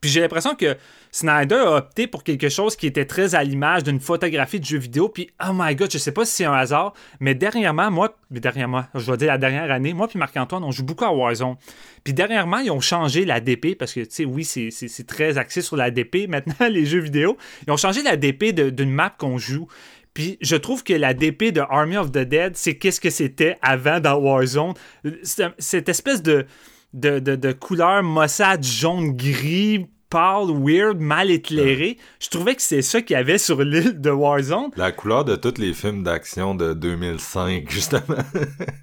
Puis 0.00 0.10
j'ai 0.10 0.20
l'impression 0.20 0.54
que 0.54 0.76
Snyder 1.16 1.54
a 1.54 1.76
opté 1.76 2.06
pour 2.06 2.24
quelque 2.24 2.50
chose 2.50 2.76
qui 2.76 2.86
était 2.86 3.06
très 3.06 3.34
à 3.34 3.42
l'image 3.42 3.84
d'une 3.84 4.00
photographie 4.00 4.60
de 4.60 4.66
jeu 4.66 4.76
vidéo. 4.76 5.08
Puis, 5.08 5.30
oh 5.42 5.52
my 5.54 5.74
god, 5.74 5.90
je 5.90 5.96
sais 5.96 6.12
pas 6.12 6.26
si 6.26 6.32
c'est 6.32 6.44
un 6.44 6.52
hasard, 6.52 6.92
mais 7.20 7.34
dernièrement, 7.34 7.90
moi, 7.90 8.18
dernièrement, 8.30 8.84
je 8.94 9.06
dois 9.06 9.16
dire 9.16 9.28
la 9.28 9.38
dernière 9.38 9.70
année, 9.72 9.94
moi 9.94 10.08
puis 10.08 10.18
Marc-Antoine, 10.18 10.62
on 10.62 10.72
joue 10.72 10.84
beaucoup 10.84 11.06
à 11.06 11.12
Warzone. 11.14 11.56
Puis 12.04 12.12
dernièrement, 12.12 12.58
ils 12.58 12.70
ont 12.70 12.80
changé 12.80 13.24
la 13.24 13.40
DP 13.40 13.78
parce 13.78 13.94
que, 13.94 14.00
tu 14.00 14.06
sais, 14.10 14.24
oui, 14.26 14.44
c'est- 14.44 15.06
très 15.06 15.38
axé 15.38 15.62
sur 15.62 15.76
la 15.76 15.90
DP 15.90 16.26
maintenant, 16.28 16.68
les 16.68 16.84
jeux 16.84 17.00
vidéo. 17.00 17.38
Ils 17.66 17.72
ont 17.72 17.78
changé 17.78 18.02
la 18.02 18.18
DP 18.18 18.52
d'une 18.52 18.90
map 18.90 19.08
qu'on 19.08 19.38
joue. 19.38 19.68
Puis 20.12 20.36
je 20.42 20.56
trouve 20.56 20.84
que 20.84 20.92
la 20.92 21.14
DP 21.14 21.44
de 21.50 21.62
Army 21.62 21.96
of 21.96 22.12
the 22.12 22.18
Dead, 22.28 22.56
c'est 22.58 22.74
qu'est-ce 22.76 23.00
que 23.00 23.08
c'était 23.08 23.56
avant 23.62 24.00
dans 24.00 24.16
Warzone. 24.18 24.74
Cette 25.22 25.88
espèce 25.88 26.22
de, 26.22 26.44
de, 26.92 27.20
de, 27.20 27.36
de 27.36 27.52
couleur 27.52 28.02
maussade 28.02 28.62
jaune-gris, 28.62 29.86
pâle, 30.10 30.48
weird, 30.50 30.98
mal 31.00 31.30
éclairé. 31.30 31.98
Je 32.20 32.28
trouvais 32.28 32.54
que 32.54 32.62
c'est 32.62 32.82
ça 32.82 33.02
qu'il 33.02 33.14
y 33.14 33.18
avait 33.18 33.38
sur 33.38 33.62
l'île 33.62 34.00
de 34.00 34.10
Warzone. 34.10 34.70
La 34.76 34.92
couleur 34.92 35.24
de 35.24 35.36
tous 35.36 35.58
les 35.58 35.72
films 35.72 36.02
d'action 36.02 36.54
de 36.54 36.74
2005, 36.74 37.64
justement. 37.70 38.16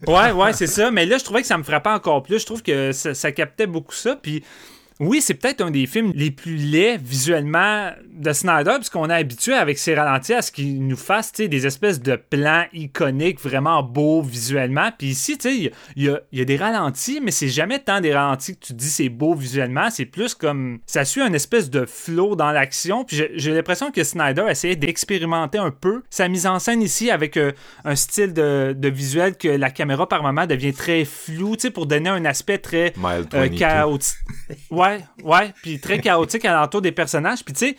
Ouais, 0.07 0.31
ouais, 0.31 0.53
c'est 0.53 0.67
ça. 0.67 0.91
Mais 0.91 1.05
là, 1.05 1.17
je 1.17 1.23
trouvais 1.23 1.41
que 1.41 1.47
ça 1.47 1.57
me 1.57 1.63
frappait 1.63 1.89
encore 1.89 2.23
plus. 2.23 2.39
Je 2.39 2.45
trouve 2.45 2.63
que 2.63 2.91
ça, 2.91 3.13
ça 3.13 3.31
captait 3.31 3.67
beaucoup 3.67 3.95
ça. 3.95 4.15
Puis 4.15 4.43
oui, 4.99 5.21
c'est 5.21 5.33
peut-être 5.33 5.61
un 5.61 5.71
des 5.71 5.85
films 5.87 6.11
les 6.15 6.31
plus 6.31 6.55
laids 6.55 6.97
visuellement 6.97 7.91
de 8.13 8.31
Snyder, 8.33 8.73
puisqu'on 8.75 9.09
est 9.09 9.13
habitué 9.13 9.53
avec 9.53 9.77
ses 9.77 9.95
ralentis 9.95 10.33
à 10.33 10.41
ce 10.41 10.51
qu'il 10.51 10.85
nous 10.85 10.95
fasse 10.97 11.31
des 11.33 11.65
espèces 11.65 12.01
de 12.01 12.15
plans 12.15 12.65
iconiques 12.73 13.39
vraiment 13.41 13.81
beaux 13.81 14.21
visuellement. 14.21 14.89
Puis 14.97 15.07
ici, 15.07 15.37
il 15.45 15.71
y 16.03 16.09
a- 16.09 16.21
y, 16.31 16.45
des 16.45 16.57
ralentis, 16.57 17.19
mais 17.21 17.31
c'est 17.31 17.47
jamais 17.49 17.79
tant 17.79 18.01
des 18.01 18.13
ralentis 18.13 18.55
que 18.57 18.65
tu 18.67 18.73
dis 18.73 18.89
c'est 18.89 19.09
beau 19.09 19.33
visuellement. 19.33 19.89
C'est 19.89 20.05
plus 20.05 20.35
comme 20.35 20.79
ça 20.85 21.05
suit 21.05 21.21
un 21.21 21.33
espèce 21.33 21.69
de 21.69 21.85
flow 21.85 22.35
dans 22.35 22.51
l'action. 22.51 23.03
Puis 23.03 23.17
j'ai- 23.35 23.53
l'impression 23.53 23.91
que 23.91 24.03
Snyder 24.03 24.45
essayait 24.49 24.75
d'expérimenter 24.75 25.57
un 25.57 25.71
peu 25.71 26.03
sa 26.09 26.27
mise 26.27 26.45
en 26.45 26.59
scène 26.59 26.81
ici 26.81 27.09
avec 27.09 27.37
euh, 27.37 27.51
un 27.85 27.95
style 27.95 28.33
de, 28.33 28.75
de 28.77 28.89
visuel 28.89 29.37
que 29.37 29.47
la 29.47 29.69
caméra 29.71 30.07
par 30.07 30.21
moment 30.23 30.45
devient 30.45 30.73
très 30.73 31.05
floue, 31.05 31.55
pour 31.73 31.85
donner 31.85 32.09
un 32.09 32.25
aspect 32.25 32.57
très 32.57 32.93
euh, 32.97 33.23
22. 33.31 33.57
chaotique. 33.57 34.17
Ouais, 34.69 34.82
ouais, 35.23 35.53
puis 35.61 35.79
très 35.79 35.99
chaotique 35.99 36.45
alentour 36.45 36.81
des 36.81 36.91
personnages. 36.91 37.43
Puis 37.43 37.53
tu 37.53 37.67
sais, 37.67 37.77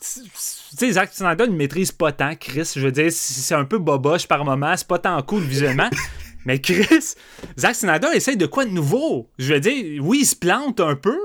tu 0.00 0.30
sais, 0.76 0.92
Zack 0.92 1.12
Snyder 1.12 1.46
ne 1.48 1.56
maîtrise 1.56 1.90
pas 1.92 2.12
tant, 2.12 2.34
Chris. 2.36 2.72
Je 2.76 2.80
veux 2.80 2.92
dire, 2.92 3.10
c'est 3.10 3.54
un 3.54 3.64
peu 3.64 3.78
boboche 3.78 4.26
par 4.28 4.44
moment, 4.44 4.74
c'est 4.76 4.86
pas 4.86 4.98
tant 4.98 5.20
cool 5.22 5.42
visuellement. 5.42 5.90
Mais 6.44 6.60
Chris, 6.60 7.14
Zack 7.58 7.74
Snyder 7.74 8.08
essaye 8.14 8.36
de 8.36 8.46
quoi 8.46 8.64
de 8.64 8.70
nouveau? 8.70 9.28
Je 9.38 9.54
veux 9.54 9.60
dire, 9.60 10.02
oui, 10.02 10.20
il 10.22 10.24
se 10.24 10.36
plante 10.36 10.80
un 10.80 10.94
peu, 10.94 11.18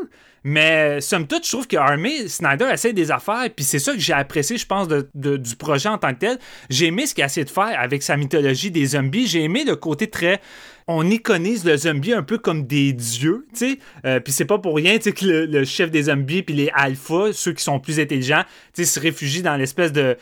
mais 0.44 1.00
somme 1.00 1.28
toute, 1.28 1.46
je 1.46 1.52
trouve 1.52 1.68
que 1.68 1.78
Army, 1.78 2.28
Snyder 2.28 2.68
essaie 2.74 2.92
des 2.92 3.10
affaires, 3.12 3.46
puis 3.56 3.64
c'est 3.64 3.80
ça 3.80 3.94
que 3.94 4.00
j'ai 4.00 4.12
apprécié, 4.12 4.58
je 4.58 4.66
pense, 4.66 4.90
de- 4.90 5.08
de- 5.14 5.38
du 5.38 5.56
projet 5.56 5.88
en 5.88 5.98
tant 5.98 6.14
que 6.14 6.20
tel. 6.20 6.40
J'ai 6.70 6.88
aimé 6.88 7.06
ce 7.06 7.14
qu'il 7.14 7.24
a 7.24 7.28
essayé 7.28 7.46
de 7.46 7.50
faire 7.52 7.80
avec 7.80 8.04
sa 8.04 8.18
mythologie 8.18 8.70
des 8.72 8.86
zombies. 8.88 9.28
J'ai 9.28 9.44
aimé 9.44 9.64
le 9.64 9.78
côté 9.78 10.10
très 10.10 10.42
on 10.88 11.10
iconise 11.10 11.66
le 11.66 11.78
zombie 11.78 12.14
un 12.14 12.24
peu 12.24 12.38
comme 12.38 12.66
des 12.66 12.94
dieux, 12.94 13.46
tu 13.54 13.72
sais. 13.72 13.80
Euh, 14.06 14.20
puis 14.20 14.34
c'est 14.34 14.46
pas 14.46 14.58
pour 14.58 14.76
rien, 14.76 14.98
tu 14.98 15.04
sais, 15.04 15.12
que 15.12 15.26
le, 15.26 15.66
chef 15.66 15.92
des 15.92 16.04
zombies 16.04 16.44
puis 16.44 16.56
les 16.56 16.70
alphas, 16.74 17.34
ceux 17.34 17.54
qui 17.54 17.64
sont 17.64 17.80
plus 17.80 18.00
intelligents, 18.00 18.44
tu 18.74 18.84
sais, 18.84 18.86
se 18.86 19.00
réfugient 19.00 19.44
dans 19.44 19.56
l'espèce 19.56 19.92
de, 19.92 20.18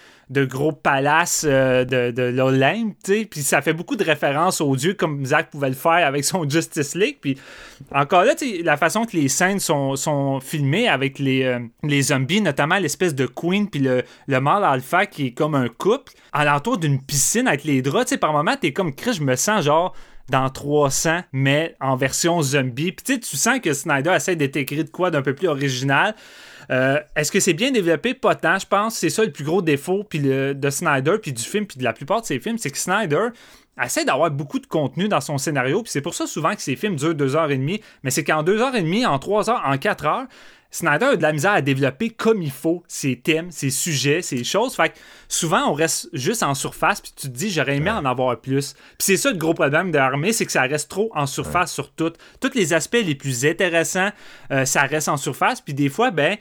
gros 0.46 0.72
palace 0.72 1.46
euh, 1.48 1.84
de, 1.84 2.12
de 2.12 2.24
l'Olympe, 2.24 2.96
tu 3.04 3.14
sais. 3.14 3.26
Puis 3.26 3.42
ça 3.42 3.62
fait 3.62 3.74
beaucoup 3.74 3.96
de 3.96 4.04
références 4.04 4.62
aux 4.62 4.76
dieux 4.76 4.94
comme 4.94 5.26
Zack 5.26 5.50
pouvait 5.50 5.70
le 5.70 5.76
faire 5.76 6.06
avec 6.06 6.24
son 6.24 6.48
Justice 6.50 6.96
League. 6.96 7.18
Puis 7.22 7.38
encore 7.92 8.24
là, 8.24 8.36
tu 8.36 8.58
sais, 8.58 8.64
la 8.64 8.78
façon 8.78 9.06
que 9.06 9.18
les 9.18 9.30
scènes 9.30 9.60
sont, 9.60 10.40
filmées 10.42 10.88
avec 10.88 11.20
les, 11.20 11.44
euh, 11.44 11.60
les 11.84 12.02
zombies, 12.04 12.42
notamment 12.42 12.78
l'espèce 12.78 13.16
de 13.16 13.26
Queen 13.26 13.70
puis 13.70 13.80
le, 13.80 14.04
le 14.28 14.40
mâle 14.40 14.64
alpha 14.64 15.06
qui 15.06 15.28
est 15.28 15.32
comme 15.32 15.56
un 15.56 15.68
couple, 15.68 16.14
alentour 16.32 16.78
d'une 16.78 17.02
piscine 17.02 17.48
avec 17.48 17.64
les 17.64 17.82
draps, 17.82 18.06
tu 18.06 18.10
sais, 18.12 18.18
par 18.18 18.34
moment, 18.34 18.56
t'es 18.60 18.74
comme, 18.74 18.94
Chris, 18.94 19.14
je 19.14 19.24
me 19.24 19.36
sens 19.36 19.66
genre 19.66 19.94
dans 20.32 20.50
300, 20.50 21.20
mais 21.32 21.76
en 21.80 21.96
version 21.96 22.42
zombie. 22.42 22.92
Puis 22.92 23.20
tu 23.20 23.38
sens 23.38 23.60
que 23.60 23.74
Snyder 23.74 24.14
essaie 24.16 24.36
d'être 24.36 24.56
écrit 24.56 24.84
de 24.84 24.90
quoi 24.90 25.12
d'un 25.12 25.22
peu 25.22 25.36
plus 25.36 25.48
original. 25.48 26.16
Euh, 26.72 27.00
Est-ce 27.16 27.32
que 27.32 27.40
c'est 27.40 27.54
bien 27.54 27.72
développé? 27.72 28.14
Pas 28.14 28.34
tant, 28.34 28.58
je 28.58 28.66
pense. 28.66 28.96
C'est 28.96 29.10
ça 29.10 29.24
le 29.24 29.32
plus 29.32 29.44
gros 29.44 29.62
défaut 29.62 30.04
puis 30.04 30.20
de 30.20 30.70
Snyder, 30.70 31.18
puis 31.22 31.34
du 31.34 31.44
film, 31.44 31.68
puis 31.68 31.78
de 31.78 31.84
la 31.84 31.94
plupart 31.94 32.22
de 32.22 32.26
ses 32.26 32.40
films, 32.40 32.58
c'est 32.58 32.72
que 32.72 32.78
Snyder 32.78 33.28
essaie 33.82 34.06
d'avoir 34.06 34.30
beaucoup 34.32 34.60
de 34.60 34.68
contenu 34.68 35.08
dans 35.08 35.22
son 35.22 35.38
scénario, 35.38 35.82
puis 35.82 35.92
c'est 35.92 36.02
pour 36.02 36.14
ça 36.14 36.28
souvent 36.28 36.54
que 36.56 36.62
ses 36.62 36.76
films 36.76 36.96
durent 36.96 37.16
deux 37.16 37.36
heures 37.36 37.52
et 37.52 37.58
demie, 37.58 37.82
mais 38.04 38.12
c'est 38.12 38.24
qu'en 38.24 38.44
deux 38.44 38.62
heures 38.62 38.76
et 38.76 38.82
demie, 38.82 39.06
en 39.06 39.18
trois 39.20 39.50
heures, 39.50 39.64
en 39.66 39.78
quatre 39.78 40.06
heures, 40.06 40.28
Snyder 40.72 41.06
a 41.06 41.16
de 41.18 41.22
la 41.22 41.34
misère 41.34 41.52
à 41.52 41.62
développer 41.62 42.10
comme 42.10 42.42
il 42.42 42.52
faut 42.52 42.84
ses 42.88 43.18
thèmes, 43.18 43.52
ses 43.52 43.70
sujets, 43.70 44.22
ses 44.22 44.44
choses. 44.44 44.76
Fait 44.76 44.90
que 44.90 44.96
souvent, 45.28 45.70
on 45.70 45.74
reste 45.74 46.10
juste 46.14 46.44
en 46.44 46.54
surface, 46.54 47.02
puis 47.02 47.12
tu 47.16 47.28
te 47.28 47.34
dis, 47.34 47.52
j'aurais 47.52 47.76
aimé 47.76 47.92
en 47.92 48.06
avoir 48.06 48.40
plus. 48.40 48.74
Puis 48.74 49.00
c'est 49.00 49.18
ça 49.18 49.32
le 49.32 49.38
gros 49.38 49.54
problème 49.54 49.92
de 49.92 49.98
l'armée, 49.98 50.32
c'est 50.32 50.46
que 50.46 50.52
ça 50.52 50.62
reste 50.62 50.90
trop 50.90 51.12
en 51.14 51.26
surface 51.26 51.74
sur 51.74 51.92
tout. 51.92 52.14
Tous 52.40 52.54
les 52.56 52.74
aspects 52.74 53.04
les 53.04 53.16
plus 53.16 53.46
intéressants, 53.46 54.12
euh, 54.52 54.66
ça 54.66 54.84
reste 54.84 55.10
en 55.10 55.18
surface. 55.18 55.60
Puis 55.60 55.74
des 55.74 55.90
fois, 55.90 56.10
ben, 56.12 56.38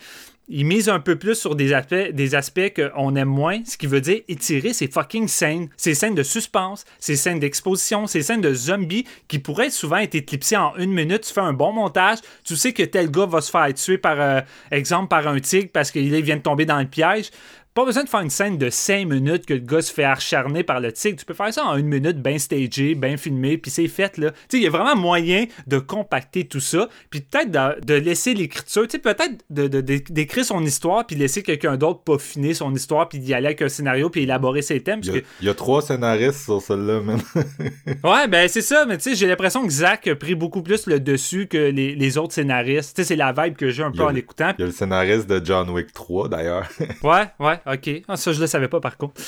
il 0.53 0.67
mise 0.67 0.89
un 0.89 0.99
peu 0.99 1.17
plus 1.17 1.37
sur 1.37 1.55
des 1.55 1.73
aspects, 1.73 2.11
des 2.13 2.35
aspects 2.35 2.73
qu'on 2.75 3.15
aime 3.15 3.29
moins, 3.29 3.61
ce 3.65 3.77
qui 3.77 3.87
veut 3.87 4.01
dire 4.01 4.21
étirer 4.27 4.73
ces 4.73 4.89
fucking 4.89 5.29
scènes, 5.29 5.69
ces 5.77 5.95
scènes 5.95 6.17
de 6.17 6.25
suspense, 6.25 6.85
ces 6.99 7.15
scènes 7.15 7.39
d'exposition, 7.39 8.09
ces 8.09 8.23
scènes 8.23 8.41
de 8.41 8.53
zombies 8.53 9.07
qui 9.29 9.39
pourraient 9.39 9.71
souvent 9.71 9.99
être 9.99 10.17
éclipsées 10.17 10.57
en 10.57 10.75
une 10.77 10.93
minute. 10.93 11.21
Tu 11.21 11.33
fais 11.33 11.41
un 11.41 11.53
bon 11.53 11.73
montage, 11.73 12.19
tu 12.45 12.57
sais 12.57 12.73
que 12.73 12.83
tel 12.83 13.13
gars 13.13 13.27
va 13.27 13.41
se 13.41 13.51
faire 13.51 13.73
tuer 13.73 13.97
par 13.97 14.21
euh, 14.21 14.41
exemple 14.73 15.09
par 15.09 15.29
un 15.29 15.39
tigre 15.39 15.71
parce 15.73 15.93
qu'il 15.93 16.13
vient 16.23 16.37
de 16.37 16.43
tomber 16.43 16.67
dans 16.67 16.81
le 16.81 16.87
piège. 16.87 17.31
Pas 17.73 17.85
besoin 17.85 18.03
de 18.03 18.09
faire 18.09 18.21
une 18.21 18.31
scène 18.31 18.59
de 18.59 18.69
5 18.69 19.07
minutes 19.07 19.47
que 19.47 19.55
le 19.55 19.61
gars 19.61 19.81
se 19.81 19.93
fait 19.93 20.03
acharner 20.05 20.65
par 20.65 20.81
le 20.81 20.93
tigre. 20.93 21.17
Tu 21.19 21.25
peux 21.25 21.35
faire 21.35 21.55
ça 21.55 21.65
en 21.65 21.77
une 21.77 21.87
minute, 21.87 22.21
bien 22.21 22.37
stagé, 22.39 22.95
bien 22.97 23.17
filmé, 23.17 23.59
puis 23.59 23.71
c'est 23.71 23.87
fait, 23.87 24.19
là. 24.19 24.31
Tu 24.33 24.37
sais, 24.49 24.57
il 24.59 24.63
y 24.65 24.67
a 24.67 24.71
vraiment 24.71 24.97
moyen 24.97 25.45
de 25.69 25.79
compacter 25.79 26.47
tout 26.49 26.59
ça, 26.61 26.89
puis 27.11 27.21
peut-être 27.21 27.51
de, 27.51 27.85
de 27.85 27.95
laisser 27.95 28.35
l'écriture, 28.35 28.83
tu 28.89 28.93
sais, 28.93 28.99
peut-être 28.99 29.45
de- 29.51 29.69
de- 29.69 29.81
de- 29.81 30.03
d'écrire 30.11 30.45
son 30.45 30.65
histoire, 30.65 31.07
puis 31.07 31.15
laisser 31.17 31.43
quelqu'un 31.45 31.77
d'autre 31.77 32.01
peaufiner 32.03 32.55
son 32.55 32.75
histoire, 32.75 33.09
puis 33.09 33.19
d'y 33.21 33.33
aller 33.35 33.47
avec 33.47 33.63
un 33.63 33.69
scénario, 33.69 34.11
puis 34.11 34.23
élaborer 34.23 34.63
ses 34.63 34.81
thèmes. 34.83 35.01
Il 35.05 35.15
y, 35.15 35.19
a, 35.19 35.21
il 35.41 35.47
y 35.47 35.51
a 35.51 35.55
trois 35.55 35.81
scénaristes 35.81 36.43
sur 36.45 36.61
celle-là, 36.61 37.01
même. 37.01 37.21
ouais, 38.05 38.29
ben 38.29 38.49
c'est 38.49 38.63
ça, 38.63 38.85
mais 38.87 38.97
tu 38.99 39.11
sais, 39.11 39.15
j'ai 39.15 39.27
l'impression 39.27 39.65
que 39.65 39.73
Zach 39.73 40.07
a 40.09 40.17
pris 40.17 40.35
beaucoup 40.35 40.63
plus 40.63 40.87
le 40.87 40.99
dessus 41.01 41.47
que 41.47 41.57
les, 41.71 41.95
les 41.95 42.19
autres 42.19 42.35
scénaristes. 42.35 42.97
Tu 42.97 43.03
sais, 43.03 43.09
c'est 43.09 43.17
la 43.17 43.33
vibe 43.33 43.57
que 43.57 43.71
j'ai 43.71 43.83
un 43.85 43.93
peu 43.93 44.03
en 44.03 44.11
l'écoutant. 44.11 44.53
Il 44.59 44.63
y 44.63 44.65
a 44.65 44.67
le 44.67 44.73
scénariste 44.73 45.29
de 45.29 45.41
John 45.45 45.71
Wick 45.71 45.93
3, 45.93 46.29
d'ailleurs. 46.29 46.69
Ouais, 47.03 47.25
ouais, 47.39 47.59
ok. 47.73 48.03
Ah, 48.09 48.17
ça, 48.17 48.33
je 48.33 48.41
le 48.41 48.47
savais 48.47 48.69
pas 48.69 48.81
par 48.81 48.97
contre. 48.97 49.21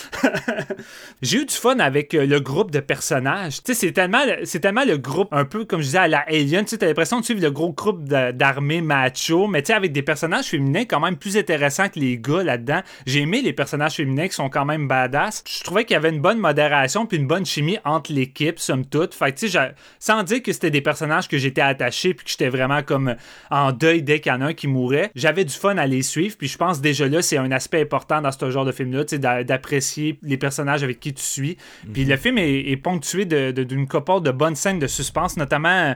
J'ai 1.22 1.38
eu 1.38 1.46
du 1.46 1.54
fun 1.54 1.78
avec 1.78 2.14
euh, 2.14 2.26
le 2.26 2.40
groupe 2.40 2.70
de 2.70 2.80
personnages. 2.80 3.62
Tu 3.62 3.74
sais, 3.74 3.74
c'est 3.74 3.92
tellement, 3.92 4.22
tellement 4.60 4.84
le 4.84 4.96
groupe, 4.98 5.28
un 5.32 5.44
peu 5.44 5.64
comme 5.64 5.80
je 5.80 5.86
disais 5.86 5.98
à 5.98 6.08
la 6.08 6.20
Alien. 6.28 6.64
Tu 6.64 6.78
t'as 6.78 6.86
l'impression 6.86 7.20
de 7.20 7.24
suivre 7.24 7.40
le 7.40 7.50
gros 7.50 7.72
groupe 7.72 8.04
d'armées 8.04 8.80
macho, 8.80 9.46
mais 9.46 9.62
tu 9.62 9.68
sais, 9.68 9.74
avec 9.74 9.92
des 9.92 10.02
personnages 10.02 10.46
féminins 10.46 10.84
quand 10.84 11.00
même 11.00 11.16
plus 11.16 11.36
intéressants 11.36 11.88
que 11.88 11.98
les 11.98 12.18
gars 12.18 12.42
là-dedans. 12.42 12.80
J'ai 13.06 13.20
aimé 13.20 13.42
les 13.42 13.52
personnages 13.52 13.94
féminins 13.96 14.28
qui 14.28 14.34
sont 14.34 14.48
quand 14.48 14.64
même 14.64 14.88
badass. 14.88 15.44
Je 15.46 15.64
trouvais 15.64 15.84
qu'il 15.84 15.94
y 15.94 15.96
avait 15.96 16.10
une 16.10 16.20
bonne 16.20 16.38
modération 16.38 17.06
puis 17.06 17.18
une 17.18 17.26
bonne 17.26 17.46
chimie 17.46 17.78
entre 17.84 18.12
l'équipe, 18.12 18.58
somme 18.58 18.86
toute. 18.86 19.14
Fait 19.14 19.32
que, 19.32 19.38
tu 19.38 19.48
sais, 19.48 19.74
sans 19.98 20.22
dire 20.22 20.42
que 20.42 20.52
c'était 20.52 20.70
des 20.70 20.80
personnages 20.80 21.28
que 21.28 21.38
j'étais 21.38 21.60
attaché 21.60 22.14
puis 22.14 22.24
que 22.24 22.30
j'étais 22.30 22.48
vraiment 22.48 22.82
comme 22.82 23.16
en 23.50 23.72
deuil 23.72 24.02
dès 24.02 24.20
qu'il 24.20 24.32
y 24.32 24.34
en 24.34 24.40
a 24.40 24.46
un 24.46 24.54
qui 24.54 24.66
mourait, 24.66 25.10
j'avais 25.14 25.44
du 25.44 25.54
fun 25.54 25.76
à 25.76 25.86
les 25.86 26.02
suivre. 26.02 26.36
Puis 26.36 26.48
je 26.48 26.58
pense 26.58 26.80
déjà 26.80 27.08
là, 27.08 27.22
c'est 27.22 27.38
un 27.38 27.52
aspect 27.52 27.82
important 27.82 28.21
dans 28.22 28.32
ce 28.32 28.50
genre 28.50 28.64
de 28.64 28.72
film-là, 28.72 29.04
d'apprécier 29.44 30.18
les 30.22 30.36
personnages 30.36 30.82
avec 30.82 31.00
qui 31.00 31.12
tu 31.12 31.22
suis. 31.22 31.56
Puis 31.92 32.04
le 32.04 32.16
film 32.16 32.38
est, 32.38 32.70
est 32.70 32.76
ponctué 32.76 33.24
de- 33.24 33.50
de- 33.50 33.64
d'une 33.64 33.86
coporte 33.86 34.24
de 34.24 34.30
bonnes 34.30 34.56
scènes 34.56 34.78
de 34.78 34.86
suspense, 34.86 35.36
notamment 35.36 35.94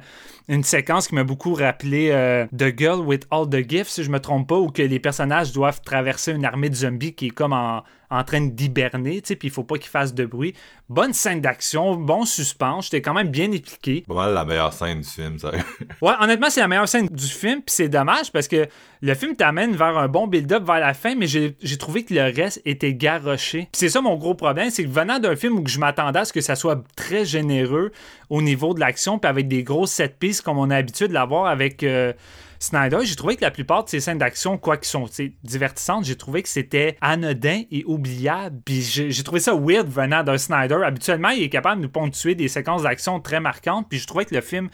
une 0.49 0.63
séquence 0.63 1.09
qui 1.09 1.15
m'a 1.15 1.25
beaucoup 1.25 1.55
rappelé 1.55 2.11
euh, 2.13 2.47
The 2.57 2.77
Girl 2.77 3.01
with 3.01 3.27
All 3.31 3.49
the 3.49 3.69
Gifts, 3.69 3.91
si 3.91 4.05
je 4.05 4.11
me 4.11 4.21
trompe 4.21 4.49
pas, 4.49 4.57
où 4.57 4.71
que 4.71 4.83
les 4.83 5.01
personnages 5.01 5.53
doivent 5.53 5.81
traverser 5.83 6.33
une 6.33 6.45
armée 6.45 6.71
de 6.71 6.75
zombies 6.75 7.15
qui 7.15 7.27
est 7.27 7.31
comme 7.31 7.53
en, 7.53 7.83
en 8.11 8.25
train 8.25 8.41
d'hiberner, 8.41 9.21
tu 9.21 9.29
sais, 9.29 9.37
puis 9.37 9.49
il 9.49 9.51
faut 9.51 9.65
pas 9.65 9.79
qu'il 9.79 9.91
fasse 9.91 10.15
de 10.15 10.25
bruit. 10.25 10.55
Bonne 10.89 11.13
scène 11.13 11.41
d'action, 11.41 11.97
bon 11.97 12.25
suspense, 12.25 12.85
j'étais 12.85 13.03
quand 13.03 13.15
même 13.15 13.29
bien 13.29 13.53
impliqué. 13.53 14.05
Pas 14.07 14.15
mal 14.15 14.35
la 14.35 14.45
meilleure 14.45 14.73
scène 14.73 15.01
du 15.01 15.09
film, 15.09 15.39
ça. 15.39 15.51
Ouais, 16.03 16.13
honnêtement, 16.21 16.51
c'est 16.51 16.61
la 16.61 16.69
meilleure 16.69 16.89
scène 16.89 17.09
du 17.09 17.27
film, 17.27 17.61
puis 17.63 17.75
c'est 17.75 17.89
dommage 17.89 18.31
parce 18.31 18.47
que 18.47 18.69
le 19.01 19.15
film 19.15 19.35
t'amène 19.35 19.75
vers 19.75 19.97
un 19.99 20.09
bon 20.09 20.27
build-up 20.27 20.65
vers 20.65 20.81
la 20.81 20.95
fin, 20.95 21.15
mais 21.15 21.27
j'ai 21.27 21.79
trouvé 21.79 22.05
que 22.05 22.15
le 22.15 22.23
reste 22.23 22.61
était 22.65 22.95
garoché. 22.95 23.69
Puis 23.73 23.81
c'est 23.81 23.89
ça 23.89 24.01
mon 24.01 24.17
gros 24.17 24.35
problème, 24.35 24.71
c'est 24.71 24.85
que 24.85 24.91
venant 24.91 25.19
d'un 25.19 25.37
film 25.37 25.59
où 25.59 25.67
je 25.67 25.79
m'attendais 25.79 26.21
à 26.21 26.25
ce 26.25 26.33
que 26.33 26.41
ça 26.41 26.55
soit 26.55 26.83
très 26.97 27.25
généreux 27.25 27.93
au 28.31 28.43
niveau 28.43 28.75
de 28.75 28.81
l'action, 28.81 29.19
puis 29.19 29.29
avec 29.29 29.49
des 29.49 29.63
grosses 29.63 29.93
set 29.93 30.19
pieces 30.19 30.41
comme 30.41 30.59
on 30.59 30.71
a 30.71 30.75
l'habitude 30.75 31.09
de 31.09 31.15
l'avoir 31.15 31.47
avec 31.47 31.83
euh, 31.83 32.13
Snyder, 32.59 32.99
j'ai 33.05 33.17
trouvé 33.17 33.37
que 33.37 33.43
la 33.43 33.51
plupart 33.51 33.85
de 33.85 33.89
ces 33.89 34.01
scènes 34.01 34.19
d'action, 34.19 34.59
quoi 34.59 34.77
qu'ils 34.77 34.89
sont 34.89 35.09
divertissantes, 35.45 36.05
j'ai 36.05 36.17
trouvé 36.17 36.43
que 36.43 36.49
c'était 36.49 36.97
anodin 37.01 37.63
et 37.71 37.85
oubliable. 37.87 38.61
Puis 38.65 38.81
j'ai 38.81 39.23
trouvé 39.23 39.41
ça 39.41 39.55
weird 39.55 39.89
venant 39.89 40.23
d'un 40.23 40.39
Snyder. 40.39 40.79
Habituellement, 40.85 41.31
il 41.31 41.43
est 41.43 41.49
capable 41.49 41.83
de 41.83 41.87
ponctuer 41.87 42.35
des 42.35 42.49
séquences 42.49 42.83
d'action 42.83 43.21
très 43.21 43.41
marquantes. 43.41 43.87
Puis 43.89 43.99
je 43.99 44.07
trouvais 44.07 44.25
que 44.25 44.35
le 44.35 44.41
film 44.41 44.69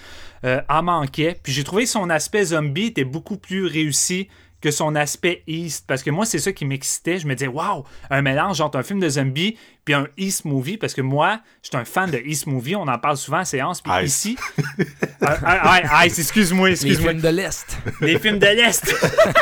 euh, 0.45 0.61
en 0.69 0.83
manquait. 0.83 1.37
Puis 1.43 1.53
j'ai 1.53 1.65
trouvé 1.65 1.87
son 1.87 2.09
aspect 2.11 2.45
zombie 2.47 2.87
était 2.87 3.05
beaucoup 3.05 3.37
plus 3.37 3.67
réussi 3.67 4.29
que 4.63 4.71
son 4.71 4.95
aspect 4.95 5.43
East. 5.47 5.85
Parce 5.87 6.03
que 6.03 6.11
moi, 6.11 6.25
c'est 6.25 6.39
ça 6.39 6.53
qui 6.53 6.65
m'excitait. 6.65 7.19
Je 7.19 7.27
me 7.27 7.35
disais, 7.35 7.49
waouh, 7.49 7.85
un 8.11 8.23
mélange 8.23 8.61
entre 8.61 8.79
un 8.79 8.83
film 8.83 9.01
de 9.01 9.09
zombie 9.09 9.57
puis 9.85 9.95
un 9.95 10.07
East 10.17 10.45
movie. 10.45 10.79
Parce 10.79 10.95
que 10.95 11.03
moi, 11.03 11.41
je 11.63 11.69
suis 11.69 11.77
un 11.77 11.85
fan 11.85 12.11
de 12.11 12.19
East 12.25 12.47
movie. 12.47 12.77
On 12.77 12.89
en 12.89 12.99
parle 12.99 13.17
souvent 13.17 13.41
en 13.41 13.45
séance. 13.45 13.83
Puis 13.83 13.93
ici. 14.05 14.37
Ah, 15.25 15.81
ah, 15.89 16.07
Ice, 16.07 16.19
excuse-moi, 16.19 16.69
Les 16.71 16.75
excuse-moi. 16.75 17.11
films 17.11 17.23
de 17.23 17.29
l'Est. 17.29 17.79
Les 18.01 18.19
films 18.19 18.41
de 18.41 18.47
l'Est. 18.47 18.93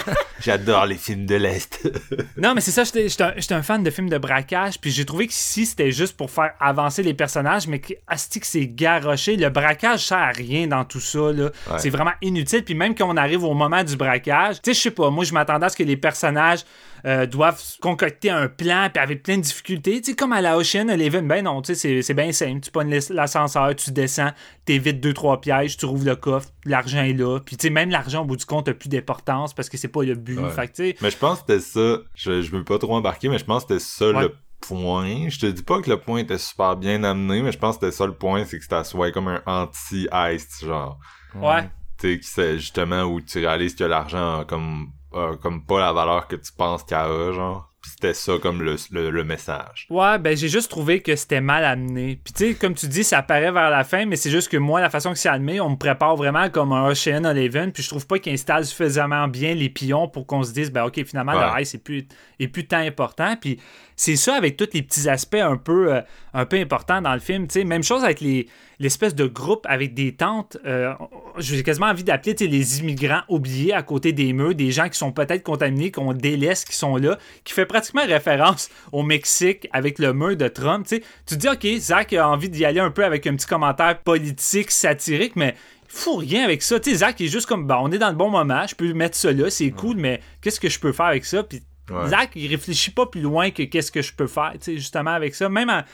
J'adore 0.40 0.86
les 0.86 0.96
films 0.96 1.26
de 1.26 1.36
l'Est. 1.36 1.88
Non, 2.36 2.54
mais 2.54 2.60
c'est 2.60 2.70
ça, 2.70 2.84
j'étais 2.84 3.08
j'étais 3.08 3.54
un, 3.54 3.58
un 3.58 3.62
fan 3.62 3.82
de 3.82 3.90
films 3.90 4.08
de 4.08 4.16
braquage, 4.16 4.80
puis 4.80 4.90
j'ai 4.90 5.04
trouvé 5.04 5.26
que 5.26 5.32
ici, 5.32 5.66
c'était 5.66 5.90
juste 5.92 6.16
pour 6.16 6.30
faire 6.30 6.52
avancer 6.58 7.02
les 7.02 7.12
personnages, 7.12 7.66
mais 7.66 7.80
que 7.80 7.92
asti 8.06 8.40
que 8.40 8.46
c'est 8.46 8.66
garoché. 8.66 9.36
Le 9.36 9.50
braquage 9.50 10.06
sert 10.06 10.18
à 10.18 10.30
rien 10.30 10.66
dans 10.66 10.84
tout 10.84 11.00
ça, 11.00 11.32
là. 11.32 11.50
C'est 11.78 11.90
vraiment 11.90 12.12
inutile, 12.22 12.64
puis 12.64 12.74
même 12.74 12.94
quand 12.94 13.08
on 13.08 13.16
arrive 13.16 13.44
au 13.44 13.52
moment 13.52 13.84
du 13.84 13.96
braquage, 13.96 14.56
tu 14.62 14.70
sais, 14.70 14.74
je 14.74 14.80
sais 14.80 14.90
pas, 14.90 15.09
moi, 15.10 15.24
je 15.24 15.32
m'attendais 15.34 15.66
à 15.66 15.68
ce 15.68 15.76
que 15.76 15.82
les 15.82 15.96
personnages 15.96 16.64
euh, 17.06 17.24
doivent 17.26 17.62
concocter 17.80 18.28
un 18.30 18.48
plan, 18.48 18.88
puis 18.92 19.02
avec 19.02 19.22
plein 19.22 19.38
de 19.38 19.42
difficultés. 19.42 20.00
Tu 20.02 20.10
sais, 20.10 20.16
comme 20.16 20.32
à 20.32 20.40
la 20.42 20.58
Ocean 20.58 20.88
Eleven, 20.88 21.26
ben 21.26 21.42
non, 21.44 21.62
tu 21.62 21.68
sais, 21.68 21.74
c'est- 21.74 22.02
c'est 22.02 22.12
bien 22.14 22.30
simple. 22.32 22.60
Tu 22.60 22.70
pognes 22.70 22.90
l'as- 22.90 23.08
l'ascenseur, 23.10 23.74
tu 23.74 23.90
descends, 23.90 24.32
t'évites 24.66 25.00
deux, 25.00 25.14
trois 25.14 25.40
pièges, 25.40 25.76
tu 25.78 25.86
rouvres 25.86 26.04
le 26.04 26.16
coffre, 26.16 26.48
l'argent 26.66 27.02
est 27.02 27.14
là, 27.14 27.38
puis 27.40 27.56
tu 27.56 27.68
sais, 27.68 27.70
même 27.72 27.88
l'argent, 27.90 28.22
au 28.22 28.24
bout 28.26 28.36
du 28.36 28.44
compte, 28.44 28.68
a 28.68 28.74
plus 28.74 28.88
d'importance 28.90 29.54
parce 29.54 29.68
que 29.70 29.76
c'est 29.78 29.88
pas 29.88 30.02
le 30.02 30.14
but. 30.14 30.38
Ouais. 30.38 30.50
Fait 30.50 30.68
que, 30.68 30.72
tu 30.74 30.90
sais, 30.90 30.96
mais 31.00 31.10
je 31.10 31.16
pense 31.16 31.40
que 31.40 31.54
c'était 31.54 31.60
ça. 31.60 32.02
Je, 32.14 32.42
je 32.42 32.50
veux 32.50 32.64
pas 32.64 32.78
trop 32.78 32.94
embarquer, 32.96 33.28
mais 33.30 33.38
je 33.38 33.44
pense 33.46 33.64
que 33.64 33.78
c'était 33.78 33.84
ça 33.84 34.10
Ouais. 34.10 34.22
le 34.24 34.34
point. 34.60 35.30
Je 35.30 35.38
te 35.38 35.46
dis 35.46 35.62
pas 35.62 35.80
que 35.80 35.88
le 35.88 35.96
point 35.98 36.18
était 36.20 36.36
super 36.36 36.76
bien 36.76 37.02
amené, 37.02 37.40
mais 37.40 37.50
je 37.50 37.56
pense 37.58 37.78
que 37.78 37.86
c'était 37.86 37.96
ça 37.96 38.04
le 38.06 38.12
point, 38.12 38.44
c'est 38.44 38.58
que 38.58 38.62
c'était 38.64 38.84
soit 38.84 39.10
comme 39.10 39.28
un 39.28 39.40
anti-heist, 39.46 40.64
genre. 40.66 40.98
ouais. 41.34 41.70
Tu 41.98 42.18
sais, 42.22 42.58
justement 42.58 43.02
où 43.04 43.20
tu 43.20 43.38
réalises 43.38 43.74
que 43.74 43.84
l'argent 43.84 44.40
a 44.40 44.44
comme, 44.46 44.88
comme 45.12 45.64
pas 45.64 45.80
la 45.80 45.92
valeur 45.92 46.26
que 46.28 46.36
tu 46.36 46.52
penses 46.56 46.82
qu'il 46.84 46.96
a, 46.96 47.32
genre. 47.32 47.66
Puis 47.82 47.92
c'était 47.92 48.12
ça 48.12 48.34
comme 48.42 48.60
le, 48.60 48.76
le, 48.90 49.08
le 49.10 49.24
message. 49.24 49.86
Ouais, 49.88 50.18
ben 50.18 50.36
j'ai 50.36 50.50
juste 50.50 50.70
trouvé 50.70 51.00
que 51.00 51.16
c'était 51.16 51.40
mal 51.40 51.64
amené. 51.64 52.20
Puis 52.22 52.34
tu 52.34 52.48
sais, 52.48 52.54
comme 52.54 52.74
tu 52.74 52.86
dis, 52.88 53.02
ça 53.04 53.18
apparaît 53.20 53.50
vers 53.52 53.70
la 53.70 53.84
fin, 53.84 54.04
mais 54.04 54.16
c'est 54.16 54.28
juste 54.30 54.50
que 54.50 54.58
moi, 54.58 54.82
la 54.82 54.90
façon 54.90 55.12
que 55.12 55.18
c'est 55.18 55.30
amené, 55.30 55.62
on 55.62 55.70
me 55.70 55.76
prépare 55.76 56.14
vraiment 56.14 56.50
comme 56.50 56.72
un 56.74 56.86
Ocean 56.90 57.24
Eleven, 57.24 57.72
puis 57.72 57.82
je 57.82 57.88
trouve 57.88 58.06
pas 58.06 58.18
qu'il 58.18 58.34
installe 58.34 58.66
suffisamment 58.66 59.28
bien 59.28 59.54
les 59.54 59.70
pions 59.70 60.08
pour 60.08 60.26
qu'on 60.26 60.42
se 60.42 60.52
dise, 60.52 60.70
ben 60.70 60.84
ok, 60.84 61.02
finalement, 61.06 61.32
Ouais. 61.32 61.54
le 61.56 61.62
ice 61.62 61.74
est 61.74 61.82
plus, 61.82 62.06
est 62.38 62.48
plus 62.48 62.66
tant 62.66 62.80
important. 62.80 63.34
Puis 63.40 63.58
c'est 64.00 64.16
ça 64.16 64.34
avec 64.34 64.56
tous 64.56 64.70
les 64.72 64.80
petits 64.80 65.10
aspects 65.10 65.34
un 65.34 65.58
peu, 65.58 65.92
euh, 65.92 66.00
un 66.32 66.46
peu 66.46 66.56
importants 66.58 67.02
dans 67.02 67.12
le 67.12 67.20
film. 67.20 67.46
Tu 67.46 67.60
sais, 67.60 67.64
même 67.64 67.82
chose 67.82 68.02
avec 68.02 68.22
les 68.22 68.48
l'espèce 68.78 69.14
de 69.14 69.26
groupe 69.26 69.66
avec 69.68 69.92
des 69.92 70.14
tentes. 70.14 70.56
euh, 70.64 70.94
J'ai 71.36 71.62
quasiment 71.62 71.88
envie 71.88 72.02
d'appeler 72.02 72.34
tu 72.34 72.46
sais, 72.46 72.50
les 72.50 72.80
immigrants 72.80 73.20
oubliés 73.28 73.74
à 73.74 73.82
côté 73.82 74.14
des 74.14 74.32
murs, 74.32 74.54
des 74.54 74.70
gens 74.70 74.88
qui 74.88 74.96
sont 74.96 75.12
peut-être 75.12 75.42
contaminés, 75.42 75.90
qu'on 75.90 76.14
délaisse, 76.14 76.64
qui 76.64 76.74
sont 76.74 76.96
là, 76.96 77.18
qui 77.44 77.52
fait 77.52 77.66
pratiquement 77.66 78.00
référence 78.06 78.70
au 78.90 79.02
Mexique 79.02 79.68
avec 79.70 79.98
le 79.98 80.14
mur 80.14 80.34
de 80.34 80.48
Trump. 80.48 80.86
Tu 80.88 81.02
te 81.26 81.34
dis, 81.34 81.48
OK, 81.48 81.66
Zach 81.78 82.14
a 82.14 82.26
envie 82.26 82.48
d'y 82.48 82.64
aller 82.64 82.80
un 82.80 82.90
peu 82.90 83.04
avec 83.04 83.26
un 83.26 83.36
petit 83.36 83.46
commentaire 83.46 84.00
politique, 84.00 84.70
satirique, 84.70 85.36
mais 85.36 85.54
il 85.84 85.98
faut 85.98 86.16
rien 86.16 86.42
avec 86.42 86.62
ça. 86.62 86.80
Tu 86.80 86.92
sais, 86.92 86.96
Zach 86.96 87.20
est 87.20 87.26
juste 87.28 87.44
comme, 87.44 87.66
bah, 87.66 87.78
on 87.82 87.92
est 87.92 87.98
dans 87.98 88.08
le 88.08 88.16
bon 88.16 88.30
moment, 88.30 88.66
je 88.66 88.74
peux 88.74 88.94
mettre 88.94 89.18
ça 89.18 89.30
là, 89.30 89.50
c'est 89.50 89.72
cool, 89.72 89.96
mais 89.98 90.22
qu'est-ce 90.40 90.58
que 90.58 90.70
je 90.70 90.80
peux 90.80 90.92
faire 90.92 91.04
avec 91.04 91.26
ça? 91.26 91.42
Puis 91.42 91.60
Ouais. 91.90 92.08
Zach, 92.08 92.30
il 92.34 92.48
réfléchit 92.48 92.92
pas 92.92 93.06
plus 93.06 93.20
loin 93.20 93.50
que 93.50 93.62
qu'est-ce 93.64 93.90
que 93.92 94.02
je 94.02 94.12
peux 94.12 94.26
faire, 94.26 94.52
tu 94.54 94.58
sais, 94.60 94.76
justement 94.76 95.10
avec 95.10 95.34
ça. 95.34 95.48
Même 95.48 95.84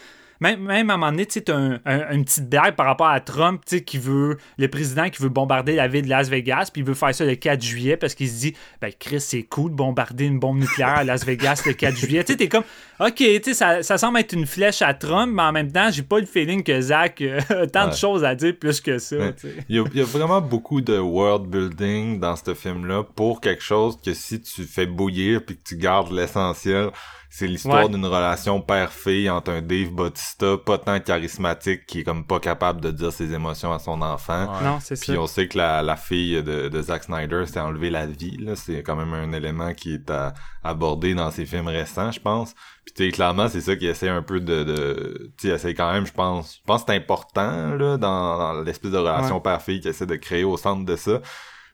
même, 0.41 0.61
même 0.61 0.91
à 0.91 0.95
un 0.95 0.97
moment 0.97 1.11
donné, 1.13 1.27
tu 1.27 1.41
un- 1.51 1.79
un- 1.85 2.11
une 2.13 2.25
petite 2.25 2.49
blague 2.49 2.75
par 2.77 2.87
rapport 2.87 3.09
à 3.09 3.21
Trump, 3.21 3.63
tu 3.67 3.83
qui 3.83 3.99
veut, 3.99 4.37
le 4.59 4.69
président 4.69 5.09
qui 5.09 5.23
veut 5.23 5.29
bombarder 5.29 5.75
la 5.75 5.89
ville 5.89 6.03
de 6.05 6.09
Las 6.11 6.29
Vegas, 6.29 6.71
puis 6.73 6.83
il 6.83 6.87
veut 6.87 6.95
faire 6.95 7.15
ça 7.15 7.25
le 7.25 7.35
4 7.35 7.63
juillet 7.63 7.97
parce 7.97 8.15
qu'il 8.15 8.29
se 8.29 8.39
dit, 8.41 8.55
ben 8.81 8.91
Chris, 8.99 9.21
c'est 9.21 9.43
cool 9.45 9.71
de 9.73 9.77
bombarder 9.77 10.25
une 10.27 10.39
bombe 10.39 10.59
nucléaire 10.59 10.97
à 10.97 11.05
Las 11.05 11.25
Vegas 11.25 11.63
le 11.67 11.73
4 11.73 11.97
juillet. 11.97 12.25
Tu 12.25 12.33
sais, 12.33 12.37
t'es 12.39 12.49
comme, 12.49 12.65
ok, 13.01 13.23
tu 13.43 13.55
ça, 13.55 13.83
ça 13.83 13.99
semble 13.99 14.19
être 14.19 14.33
une 14.33 14.47
flèche 14.47 14.83
à 14.83 14.95
Trump, 14.95 15.33
mais 15.35 15.43
en 15.43 15.53
même 15.53 15.73
temps, 15.73 15.91
j'ai 15.91 16.03
pas 16.03 16.19
le 16.21 16.27
feeling 16.27 16.63
que 16.63 16.81
Zach 16.81 17.21
euh, 17.21 17.41
a 17.63 17.67
tant 17.67 17.89
de 17.89 17.95
choses 17.95 18.25
à 18.25 18.35
dire 18.35 18.55
plus 18.59 18.81
que 18.81 18.99
ça, 18.99 19.17
Ouais. 19.17 19.35
Il 19.69 19.77
y, 19.77 19.99
y 19.99 20.01
a 20.01 20.05
vraiment 20.05 20.41
beaucoup 20.41 20.81
de 20.81 20.99
world 20.99 21.47
building 21.49 22.21
dans 22.21 22.37
ce 22.37 22.55
film-là 22.55 23.03
pour 23.15 23.41
quelque 23.41 23.63
chose 23.63 23.99
que 24.05 24.13
si 24.15 24.41
tu 24.41 24.65
fais 24.65 24.87
bouillir 24.87 25.45
puis 25.45 25.57
que 25.57 25.63
tu 25.65 25.77
gardes 25.77 26.13
l'essentiel, 26.13 26.91
c'est 27.39 27.47
l'histoire 27.47 27.85
Ouais. 27.85 27.89
d'une 27.91 28.07
relation 28.07 28.61
père-fille 28.63 29.29
entre 29.29 29.51
un 29.51 29.61
Dave 29.61 29.91
Bautista 29.91 30.57
pas 30.57 30.79
tant 30.79 30.99
charismatique 31.01 31.85
qui 31.87 32.01
est 32.01 32.03
comme 32.05 32.27
pas 32.27 32.41
capable 32.41 32.81
de 32.81 32.91
dire 32.91 33.13
ses 33.13 33.33
émotions 33.35 33.73
à 33.75 33.79
son 33.79 34.01
enfant. 34.01 34.47
Non, 34.63 34.79
c'est 34.81 34.97
ça. 34.97 35.05
Puis 35.13 35.19
on 35.19 35.27
sait 35.27 35.47
que 35.47 35.59
la, 35.59 35.83
la 35.83 35.97
fille 35.97 36.43
de, 36.43 36.69
de 36.69 36.83
Zack 36.83 37.05
Snyder 37.05 37.45
s'est 37.47 37.61
enlevé 37.61 37.91
la 37.91 38.07
vie. 38.07 38.39
là. 38.39 38.57
C'est 38.57 38.83
quand 38.83 38.97
même 38.97 39.13
un 39.13 39.33
élément 39.33 39.75
qui 39.75 39.95
est 39.95 40.11
à- 40.11 40.33
abordé 40.65 41.15
dans 41.15 41.31
ses 41.31 41.45
films 41.45 41.69
récents, 41.69 42.11
je 42.11 42.21
pense. 42.21 42.55
Puis 42.87 42.95
tu 42.97 43.05
sais, 43.05 43.11
clairement, 43.11 43.49
c'est 43.49 43.61
ça 43.61 43.77
qui 43.77 43.87
essaie 43.87 44.09
un 44.09 44.23
peu 44.23 44.41
de... 44.41 44.65
de 44.65 45.31
tu 45.37 45.49
sais, 45.49 45.55
essaie 45.55 45.75
quand 45.75 45.93
même, 45.93 46.07
je 46.07 46.13
pense... 46.13 46.57
Je 46.57 46.65
pense 46.67 46.85
que 46.85 46.93
c'est 46.93 46.97
important, 46.97 47.75
là, 47.77 47.99
dans, 47.99 48.39
dans 48.39 48.63
l'espèce 48.63 48.91
de 48.93 48.99
relation 48.99 49.41
père-fille 49.41 49.81
qu'il 49.81 49.91
essaie 49.91 50.07
de 50.07 50.17
créer 50.17 50.45
au 50.45 50.57
centre 50.57 50.85
de 50.87 50.97
ça. 50.97 51.21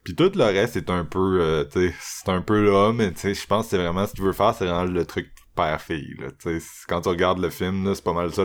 Puis 0.04 0.16
tout 0.16 0.32
le 0.34 0.42
reste, 0.44 0.72
c'est 0.72 0.90
un 0.90 1.04
peu... 1.04 1.38
euh, 1.40 1.64
tu 1.72 1.88
sais, 1.90 1.94
c'est 2.00 2.28
un 2.30 2.40
peu 2.40 2.60
là, 2.64 2.92
mais 2.92 3.12
tu 3.12 3.20
sais, 3.20 3.34
je 3.34 3.46
pense 3.46 3.66
que 3.66 3.70
c'est 3.70 3.78
vraiment... 3.78 4.06
Ce 4.06 4.12
qu'il 4.12 4.24
veut 4.24 4.32
faire, 4.32 4.54
c'est 4.54 4.66
vraiment 4.66 4.82
le 4.90 5.04
truc 5.06 5.30
père-fille, 5.54 6.16
quand 6.88 7.00
tu 7.02 7.08
regardes 7.08 7.38
le 7.38 7.50
film, 7.50 7.94
c'est 7.94 8.04
pas 8.04 8.12
mal 8.12 8.32
ça 8.32 8.44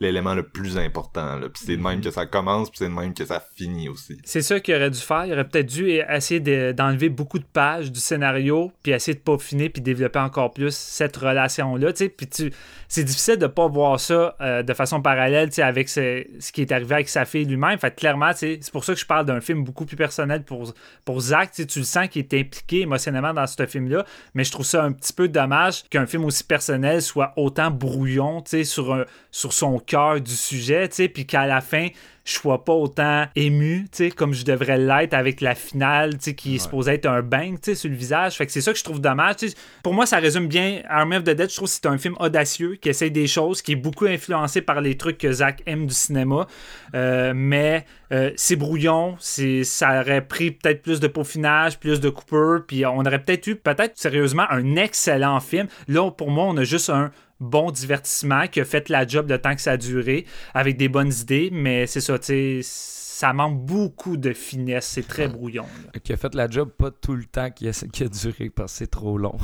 l'élément 0.00 0.34
le 0.34 0.42
plus 0.42 0.78
important. 0.78 1.38
Puis 1.52 1.64
c'est 1.66 1.76
de 1.76 1.82
même 1.82 2.00
que 2.00 2.10
ça 2.10 2.26
commence, 2.26 2.70
puis 2.70 2.78
c'est 2.78 2.88
de 2.88 2.94
même 2.94 3.14
que 3.14 3.24
ça 3.24 3.42
finit 3.56 3.88
aussi. 3.88 4.18
C'est 4.24 4.42
ça 4.42 4.60
qu'il 4.60 4.74
aurait 4.74 4.90
dû 4.90 4.98
faire. 5.00 5.26
Il 5.26 5.32
aurait 5.32 5.46
peut-être 5.48 5.66
dû 5.66 5.88
essayer 5.90 6.40
de- 6.40 6.72
d'enlever 6.72 7.08
beaucoup 7.08 7.38
de 7.38 7.44
pages 7.44 7.92
du 7.92 8.00
scénario, 8.00 8.72
puis 8.82 8.92
essayer 8.92 9.14
de 9.14 9.22
peaufiner, 9.22 9.68
puis 9.68 9.82
développer 9.82 10.18
encore 10.18 10.52
plus 10.52 10.74
cette 10.74 11.16
relation-là. 11.16 11.92
Puis 11.92 12.26
tu, 12.26 12.52
c'est 12.88 13.04
difficile 13.04 13.36
de 13.36 13.46
pas 13.46 13.66
voir 13.68 14.00
ça 14.00 14.36
euh, 14.40 14.62
de 14.62 14.74
façon 14.74 15.02
parallèle 15.02 15.50
avec 15.58 15.88
ce, 15.88 16.24
ce 16.40 16.52
qui 16.52 16.62
est 16.62 16.72
arrivé 16.72 16.94
avec 16.94 17.08
sa 17.08 17.24
fille 17.24 17.44
lui-même. 17.44 17.78
Fait 17.78 17.94
clairement, 17.94 18.30
c'est 18.34 18.60
pour 18.72 18.84
ça 18.84 18.94
que 18.94 19.00
je 19.00 19.06
parle 19.06 19.26
d'un 19.26 19.40
film 19.40 19.64
beaucoup 19.64 19.84
plus 19.84 19.96
personnel 19.96 20.44
pour, 20.44 20.72
pour 21.04 21.20
Zach. 21.20 21.50
Tu 21.52 21.62
sais, 21.62 21.66
tu 21.66 21.78
le 21.80 21.84
sens 21.84 22.08
qu'il 22.08 22.20
est 22.22 22.34
impliqué 22.34 22.82
émotionnellement 22.82 23.34
dans 23.34 23.46
ce 23.46 23.66
film-là, 23.66 24.04
mais 24.34 24.44
je 24.44 24.52
trouve 24.52 24.64
ça 24.66 24.84
un 24.84 24.92
petit 24.92 25.12
peu 25.12 25.28
dommage 25.28 25.84
qu'un 25.90 26.06
film 26.06 26.24
aussi 26.24 26.37
personnel 26.42 27.02
soit 27.02 27.32
autant 27.36 27.70
brouillon 27.70 28.42
sur, 28.64 29.06
son 29.30 29.78
cœur 29.78 30.20
du 30.20 30.34
sujet, 30.34 30.88
puis 30.88 31.26
qu'à 31.26 31.46
la 31.46 31.60
fin, 31.60 31.88
je 32.28 32.34
sois 32.34 32.62
pas 32.62 32.74
autant 32.74 33.24
ému, 33.36 33.88
tu 33.90 34.04
sais, 34.04 34.10
comme 34.10 34.34
je 34.34 34.44
devrais 34.44 34.76
l'être 34.76 35.14
avec 35.14 35.40
la 35.40 35.54
finale, 35.54 36.18
tu 36.18 36.24
sais, 36.24 36.34
qui 36.34 36.56
est 36.56 36.58
supposée 36.58 36.92
être 36.92 37.06
un 37.06 37.22
bang, 37.22 37.54
tu 37.54 37.70
sais, 37.70 37.74
sur 37.74 37.88
le 37.88 37.96
visage. 37.96 38.34
Fait 38.36 38.44
que 38.44 38.52
c'est 38.52 38.60
ça 38.60 38.72
que 38.72 38.78
je 38.78 38.84
trouve 38.84 39.00
dommage. 39.00 39.36
tu 39.36 39.48
sais. 39.48 39.56
Pour 39.82 39.94
moi, 39.94 40.04
ça 40.04 40.18
résume 40.18 40.46
bien 40.46 40.82
Army 40.90 41.16
of 41.16 41.22
the 41.22 41.30
Dead. 41.30 41.48
Je 41.48 41.56
trouve 41.56 41.68
que 41.68 41.74
c'est 41.74 41.86
un 41.86 41.96
film 41.96 42.16
audacieux, 42.20 42.74
qui 42.74 42.90
essaye 42.90 43.10
des 43.10 43.26
choses, 43.26 43.62
qui 43.62 43.72
est 43.72 43.76
beaucoup 43.76 44.04
influencé 44.04 44.60
par 44.60 44.82
les 44.82 44.98
trucs 44.98 45.16
que 45.16 45.32
Zach 45.32 45.62
aime 45.64 45.86
du 45.86 45.94
cinéma. 45.94 46.46
Euh, 46.94 47.32
mais 47.34 47.86
euh, 48.12 48.30
c'est 48.36 48.56
brouillon, 48.56 49.16
c'est, 49.18 49.64
ça 49.64 50.00
aurait 50.00 50.26
pris 50.26 50.50
peut-être 50.50 50.82
plus 50.82 51.00
de 51.00 51.08
peaufinage, 51.08 51.78
plus 51.78 51.98
de 51.98 52.10
coupure, 52.10 52.62
puis 52.66 52.84
on 52.84 53.00
aurait 53.00 53.22
peut-être 53.22 53.46
eu, 53.46 53.56
peut-être 53.56 53.96
sérieusement, 53.96 54.44
un 54.50 54.76
excellent 54.76 55.40
film. 55.40 55.66
Là, 55.88 56.10
pour 56.10 56.30
moi, 56.30 56.44
on 56.44 56.56
a 56.58 56.64
juste 56.64 56.90
un 56.90 57.10
bon 57.40 57.70
divertissement 57.70 58.46
qui 58.48 58.60
a 58.60 58.64
fait 58.64 58.88
la 58.88 59.06
job 59.06 59.28
le 59.30 59.38
temps 59.38 59.54
que 59.54 59.60
ça 59.60 59.72
a 59.72 59.76
duré, 59.76 60.26
avec 60.54 60.76
des 60.76 60.88
bonnes 60.88 61.12
idées, 61.12 61.50
mais 61.52 61.86
c'est 61.86 62.00
ça, 62.00 62.18
tu 62.18 62.26
sais, 62.26 62.60
ça 62.62 63.32
manque 63.32 63.64
beaucoup 63.64 64.16
de 64.16 64.32
finesse, 64.32 64.86
c'est 64.86 65.06
très 65.08 65.26
brouillon. 65.26 65.66
là. 65.92 65.98
Qui 66.00 66.12
a 66.12 66.16
fait 66.16 66.34
la 66.36 66.48
job 66.48 66.70
pas 66.70 66.90
tout 66.92 67.14
le 67.16 67.24
temps 67.24 67.50
qui 67.50 67.68
a, 67.68 67.72
qui 67.92 68.04
a 68.04 68.08
duré 68.08 68.48
parce 68.50 68.72
que 68.72 68.78
c'est 68.78 68.86
trop 68.86 69.18
long. 69.18 69.36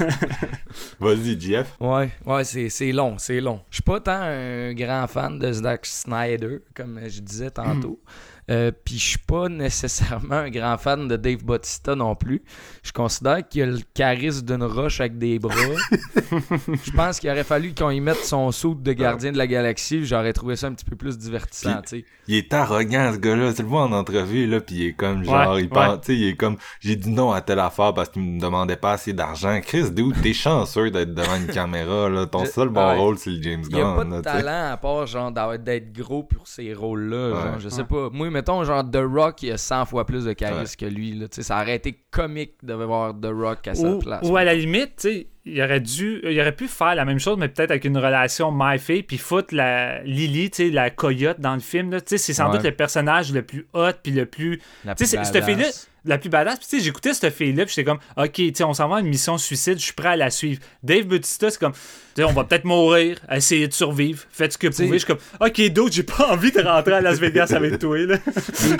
Vas-y, 1.00 1.38
Jeff. 1.40 1.76
Ouais, 1.80 2.10
ouais, 2.24 2.44
c'est, 2.44 2.68
c'est 2.70 2.92
long, 2.92 3.18
c'est 3.18 3.40
long. 3.40 3.60
Je 3.70 3.76
suis 3.76 3.82
pas 3.82 4.00
tant 4.00 4.12
un 4.22 4.72
grand 4.72 5.06
fan 5.08 5.38
de 5.38 5.52
Zack 5.52 5.84
Snyder, 5.86 6.60
comme 6.74 7.00
je 7.06 7.20
disais 7.20 7.50
tantôt. 7.50 8.00
Euh, 8.50 8.72
Puis 8.84 8.98
je 8.98 9.04
suis 9.10 9.18
pas 9.18 9.48
nécessairement 9.48 10.34
un 10.34 10.50
grand 10.50 10.76
fan 10.76 11.06
de 11.06 11.16
Dave 11.16 11.44
Bautista 11.44 11.94
non 11.94 12.14
plus. 12.16 12.42
Je 12.82 12.92
considère 12.92 13.46
qu'il 13.48 13.62
a 13.62 13.66
le 13.66 13.78
charisme 13.94 14.44
d'une 14.44 14.64
roche 14.64 15.00
avec 15.00 15.16
des 15.18 15.38
bras. 15.38 15.54
je 16.30 16.90
pense 16.92 17.20
qu'il 17.20 17.30
aurait 17.30 17.44
fallu 17.44 17.72
qu'on 17.74 17.90
y 17.90 18.00
mette 18.00 18.24
son 18.24 18.50
saut 18.50 18.74
de 18.74 18.92
gardien 18.92 19.32
de 19.32 19.38
la 19.38 19.46
galaxie. 19.46 20.04
J'aurais 20.04 20.32
trouvé 20.32 20.56
ça 20.56 20.66
un 20.66 20.72
petit 20.72 20.84
peu 20.84 20.96
plus 20.96 21.18
divertissant. 21.18 21.80
Il 22.28 22.34
est 22.36 22.52
arrogant, 22.52 23.12
ce 23.12 23.18
gars-là. 23.18 23.52
Tu 23.52 23.62
le 23.62 23.68
vois 23.68 23.82
en 23.82 23.92
entrevue, 23.92 24.46
là, 24.46 24.60
pis 24.60 24.74
il 24.74 24.86
est 24.88 24.92
comme, 24.92 25.24
genre, 25.24 25.58
il 25.58 25.68
pense, 25.68 26.06
ouais. 26.08 26.16
il 26.16 26.28
est 26.28 26.36
comme, 26.36 26.56
j'ai 26.80 26.96
dit 26.96 27.10
non 27.10 27.32
à 27.32 27.40
telle 27.40 27.58
affaire 27.58 27.94
parce 27.94 28.08
qu'il 28.08 28.22
me 28.22 28.40
demandait 28.40 28.76
pas 28.76 28.92
assez 28.92 29.12
d'argent. 29.12 29.60
Chris, 29.62 29.90
d'où 29.90 30.12
t'es 30.12 30.32
chanceux 30.32 30.90
d'être 30.90 31.14
devant 31.14 31.36
une 31.36 31.46
caméra, 31.48 32.08
là. 32.08 32.26
Ton 32.26 32.44
Je- 32.44 32.50
seul 32.50 32.68
bon 32.68 32.86
ouais. 32.88 32.96
rôle, 32.98 33.18
c'est 33.18 33.30
le 33.30 33.42
James 33.42 33.62
Il 33.70 33.76
y 33.76 33.80
a 33.80 33.84
pas 33.84 34.04
Gunn, 34.04 34.10
de 34.10 34.14
là, 34.16 34.22
talent 34.22 34.70
à 34.72 34.76
part 34.76 35.06
genre 35.06 35.32
d'être 35.58 35.92
gros 35.92 36.22
pour 36.22 36.46
ces 36.48 36.72
rôles-là. 36.74 37.30
genre, 37.30 37.60
je 37.60 37.68
sais 37.68 37.84
pas. 37.84 38.08
Moi, 38.12 38.30
mettons, 38.32 38.64
genre 38.64 38.82
The 38.90 38.98
Rock, 39.04 39.42
il 39.44 39.52
a 39.52 39.58
100 39.58 39.84
fois 39.86 40.04
plus 40.04 40.24
de 40.24 40.32
charisme 40.32 40.62
Ouais. 40.84 40.88
que 40.88 40.92
lui. 40.94 41.12
Là. 41.12 41.28
Tu 41.28 41.36
sais, 41.36 41.42
Ça 41.42 41.60
aurait 41.62 41.76
été 41.76 41.96
comique 42.10 42.54
de 42.62 42.74
voir 42.74 43.14
The 43.14 43.26
Rock 43.32 43.68
à 43.68 43.74
sa 43.74 43.94
place. 43.96 44.26
ou 44.28 44.36
à 44.36 44.42
la 44.44 44.54
limite, 44.54 44.96
tu 44.96 45.08
sais, 45.08 45.26
il 45.44 45.60
aurait 45.62 45.80
dû, 45.80 46.20
il 46.24 46.40
aurait 46.40 46.54
pu 46.54 46.68
faire 46.68 46.94
la 46.94 47.04
même 47.04 47.18
chose, 47.18 47.36
mais 47.38 47.48
peut-être 47.48 47.70
avec 47.70 47.84
une 47.84 47.98
relation 47.98 48.50
mère-fille, 48.52 49.02
puis 49.02 49.18
foutre 49.18 49.54
la 49.54 50.02
Lily, 50.02 50.50
tu 50.50 50.56
sais, 50.68 50.70
la 50.70 50.90
coyote 50.90 51.40
dans 51.40 51.54
le 51.54 51.60
film. 51.60 51.90
là. 51.92 52.00
Tu 52.00 52.10
sais, 52.10 52.18
c'est 52.18 52.32
sans 52.34 52.46
Ouais. 52.50 52.56
doute 52.58 52.64
le 52.66 52.72
personnage 52.72 53.32
le 53.32 53.42
plus 53.42 53.66
hot, 53.72 53.90
puis 54.02 54.12
le 54.12 54.26
plus 54.26 54.60
La 54.84 54.94
Tu 54.94 55.04
sais, 55.06 55.22
cette 55.24 55.44
badass. 55.46 55.88
la 56.04 56.18
plus 56.18 56.28
badass. 56.30 56.58
Puis, 56.58 56.68
tu 56.68 56.76
sais, 56.78 56.82
j'écoutais 56.84 57.12
cette 57.14 57.32
fille-là, 57.34 57.64
puis 57.64 57.74
j'étais 57.74 57.88
comme, 57.88 57.98
OK, 58.16 58.32
tu 58.32 58.52
sais, 58.54 58.64
on 58.64 58.72
s'en 58.74 58.88
va 58.88 58.96
à 58.96 59.00
une 59.00 59.06
mission 59.08 59.36
suicide, 59.38 59.78
je 59.78 59.84
suis 59.84 59.92
prêt 59.94 60.08
à 60.10 60.16
la 60.16 60.30
suivre. 60.30 60.60
Dave 60.82 61.04
Bautista, 61.06 61.50
c'est 61.50 61.58
comme, 61.58 61.72
on 62.18 62.32
va 62.32 62.44
peut-être 62.44 62.64
mourir, 62.64 63.18
essayer 63.30 63.68
de 63.68 63.72
survivre, 63.72 64.22
faites 64.30 64.52
ce 64.52 64.58
que 64.58 64.66
vous 64.68 64.72
pouvez. 64.74 64.98
Je 64.98 65.04
suis 65.04 65.06
comme, 65.06 65.18
OK, 65.40 65.60
d'autres, 65.72 65.94
j'ai 65.94 66.02
pas 66.02 66.32
envie 66.32 66.52
de 66.52 66.60
rentrer 66.60 66.94
à 66.94 67.00
Las 67.00 67.18
Vegas 67.18 67.52
avec 67.54 67.78
toi, 67.78 67.98
là. 67.98 68.18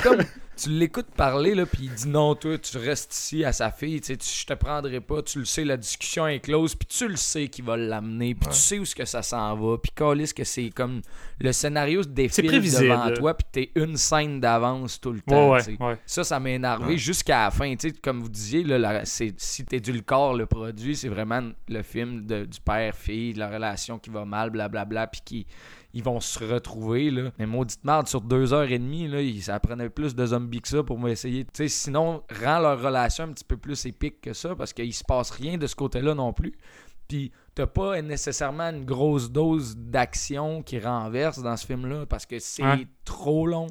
Comme, 0.02 0.18
tu 0.54 0.68
l'écoutes 0.68 1.10
parler, 1.16 1.54
là, 1.54 1.64
puis 1.66 1.84
il 1.84 1.90
dit 1.94 2.08
non, 2.08 2.34
toi, 2.34 2.58
tu 2.58 2.76
restes 2.76 3.14
ici 3.14 3.44
à 3.44 3.52
sa 3.52 3.70
fille, 3.70 4.00
tu 4.00 4.12
je 4.14 4.46
te 4.46 4.52
prendrai 4.52 5.00
pas, 5.00 5.22
tu 5.22 5.38
le 5.38 5.44
sais, 5.46 5.64
la 5.64 5.76
discussion 5.78 6.26
est 6.28 6.40
close, 6.40 6.74
puis 6.74 6.86
tu 6.86 7.08
le 7.08 7.16
sais 7.16 7.48
qu'il 7.48 7.64
va 7.64 7.76
l'amener, 7.76 8.34
puis 8.34 8.48
tu 8.50 8.56
sais 8.56 8.78
où 8.78 8.84
ce 8.84 8.94
que 8.94 9.04
ça 9.06 9.22
s'en 9.22 9.56
va, 9.56 9.78
puis 9.78 9.90
calisse 9.96 10.32
que 10.34 10.44
c'est 10.44 10.68
comme 10.70 11.00
le 11.40 11.52
scénario 11.52 12.02
se 12.02 12.08
défile 12.08 12.50
devant 12.82 13.04
là. 13.06 13.16
toi, 13.16 13.34
puis 13.34 13.46
t'es 13.50 13.70
une 13.80 13.96
scène 13.96 14.40
d'avance 14.40 15.00
tout 15.00 15.12
le 15.12 15.20
temps. 15.22 15.52
Ouais, 15.54 15.60
ouais. 15.80 15.96
Ça, 16.06 16.22
ça 16.22 16.38
m'a 16.38 16.50
énervé 16.50 16.98
jusqu'à 16.98 17.44
la 17.44 17.50
fin. 17.50 17.74
Comme 18.02 18.20
vous 18.20 18.28
disiez, 18.28 18.62
là, 18.62 18.78
la- 18.78 19.04
c'est, 19.04 19.32
si 19.38 19.64
t'édulcores 19.64 20.34
le 20.34 20.46
produit, 20.46 20.94
c'est 20.94 21.08
vraiment 21.08 21.42
le 21.68 21.82
film 21.82 22.24
de- 22.26 22.44
du 22.44 22.60
père-fille, 22.60 23.21
de 23.32 23.38
la 23.38 23.48
relation 23.48 23.98
qui 23.98 24.10
va 24.10 24.24
mal, 24.24 24.50
blablabla, 24.50 25.06
puis 25.06 25.20
qui 25.24 25.46
ils 25.94 26.02
vont 26.02 26.20
se 26.20 26.42
retrouver. 26.44 27.10
Là. 27.10 27.30
Mais 27.38 27.46
maudite 27.46 27.84
merde, 27.84 28.08
sur 28.08 28.20
deux 28.22 28.52
heures 28.52 28.70
et 28.70 28.78
demie, 28.78 29.06
là, 29.08 29.20
il- 29.20 29.42
ça 29.42 29.60
prenait 29.60 29.90
plus 29.90 30.14
de 30.14 30.26
zombies 30.26 30.60
que 30.62 30.68
ça 30.68 30.82
pour 30.82 30.98
m'essayer. 30.98 31.44
Tu 31.44 31.50
sais, 31.54 31.68
sinon, 31.68 32.22
rend 32.42 32.58
leur 32.60 32.80
relation 32.82 33.24
un 33.24 33.32
petit 33.32 33.44
peu 33.44 33.56
plus 33.56 33.84
épique 33.86 34.20
que 34.20 34.32
ça, 34.32 34.56
parce 34.56 34.72
qu'il 34.72 34.92
se 34.94 35.04
passe 35.04 35.30
rien 35.30 35.58
de 35.58 35.66
ce 35.66 35.74
côté-là 35.76 36.14
non 36.14 36.32
plus. 36.32 36.52
Puis 37.08 37.30
t'as 37.54 37.66
pas 37.66 38.00
nécessairement 38.00 38.70
une 38.70 38.86
grosse 38.86 39.30
dose 39.30 39.76
d'action 39.76 40.62
qui 40.62 40.78
renverse 40.78 41.42
dans 41.42 41.56
ce 41.58 41.66
film-là 41.66 42.06
parce 42.06 42.24
que 42.24 42.38
c'est 42.38 42.62
trop 43.04 43.46
long. 43.46 43.66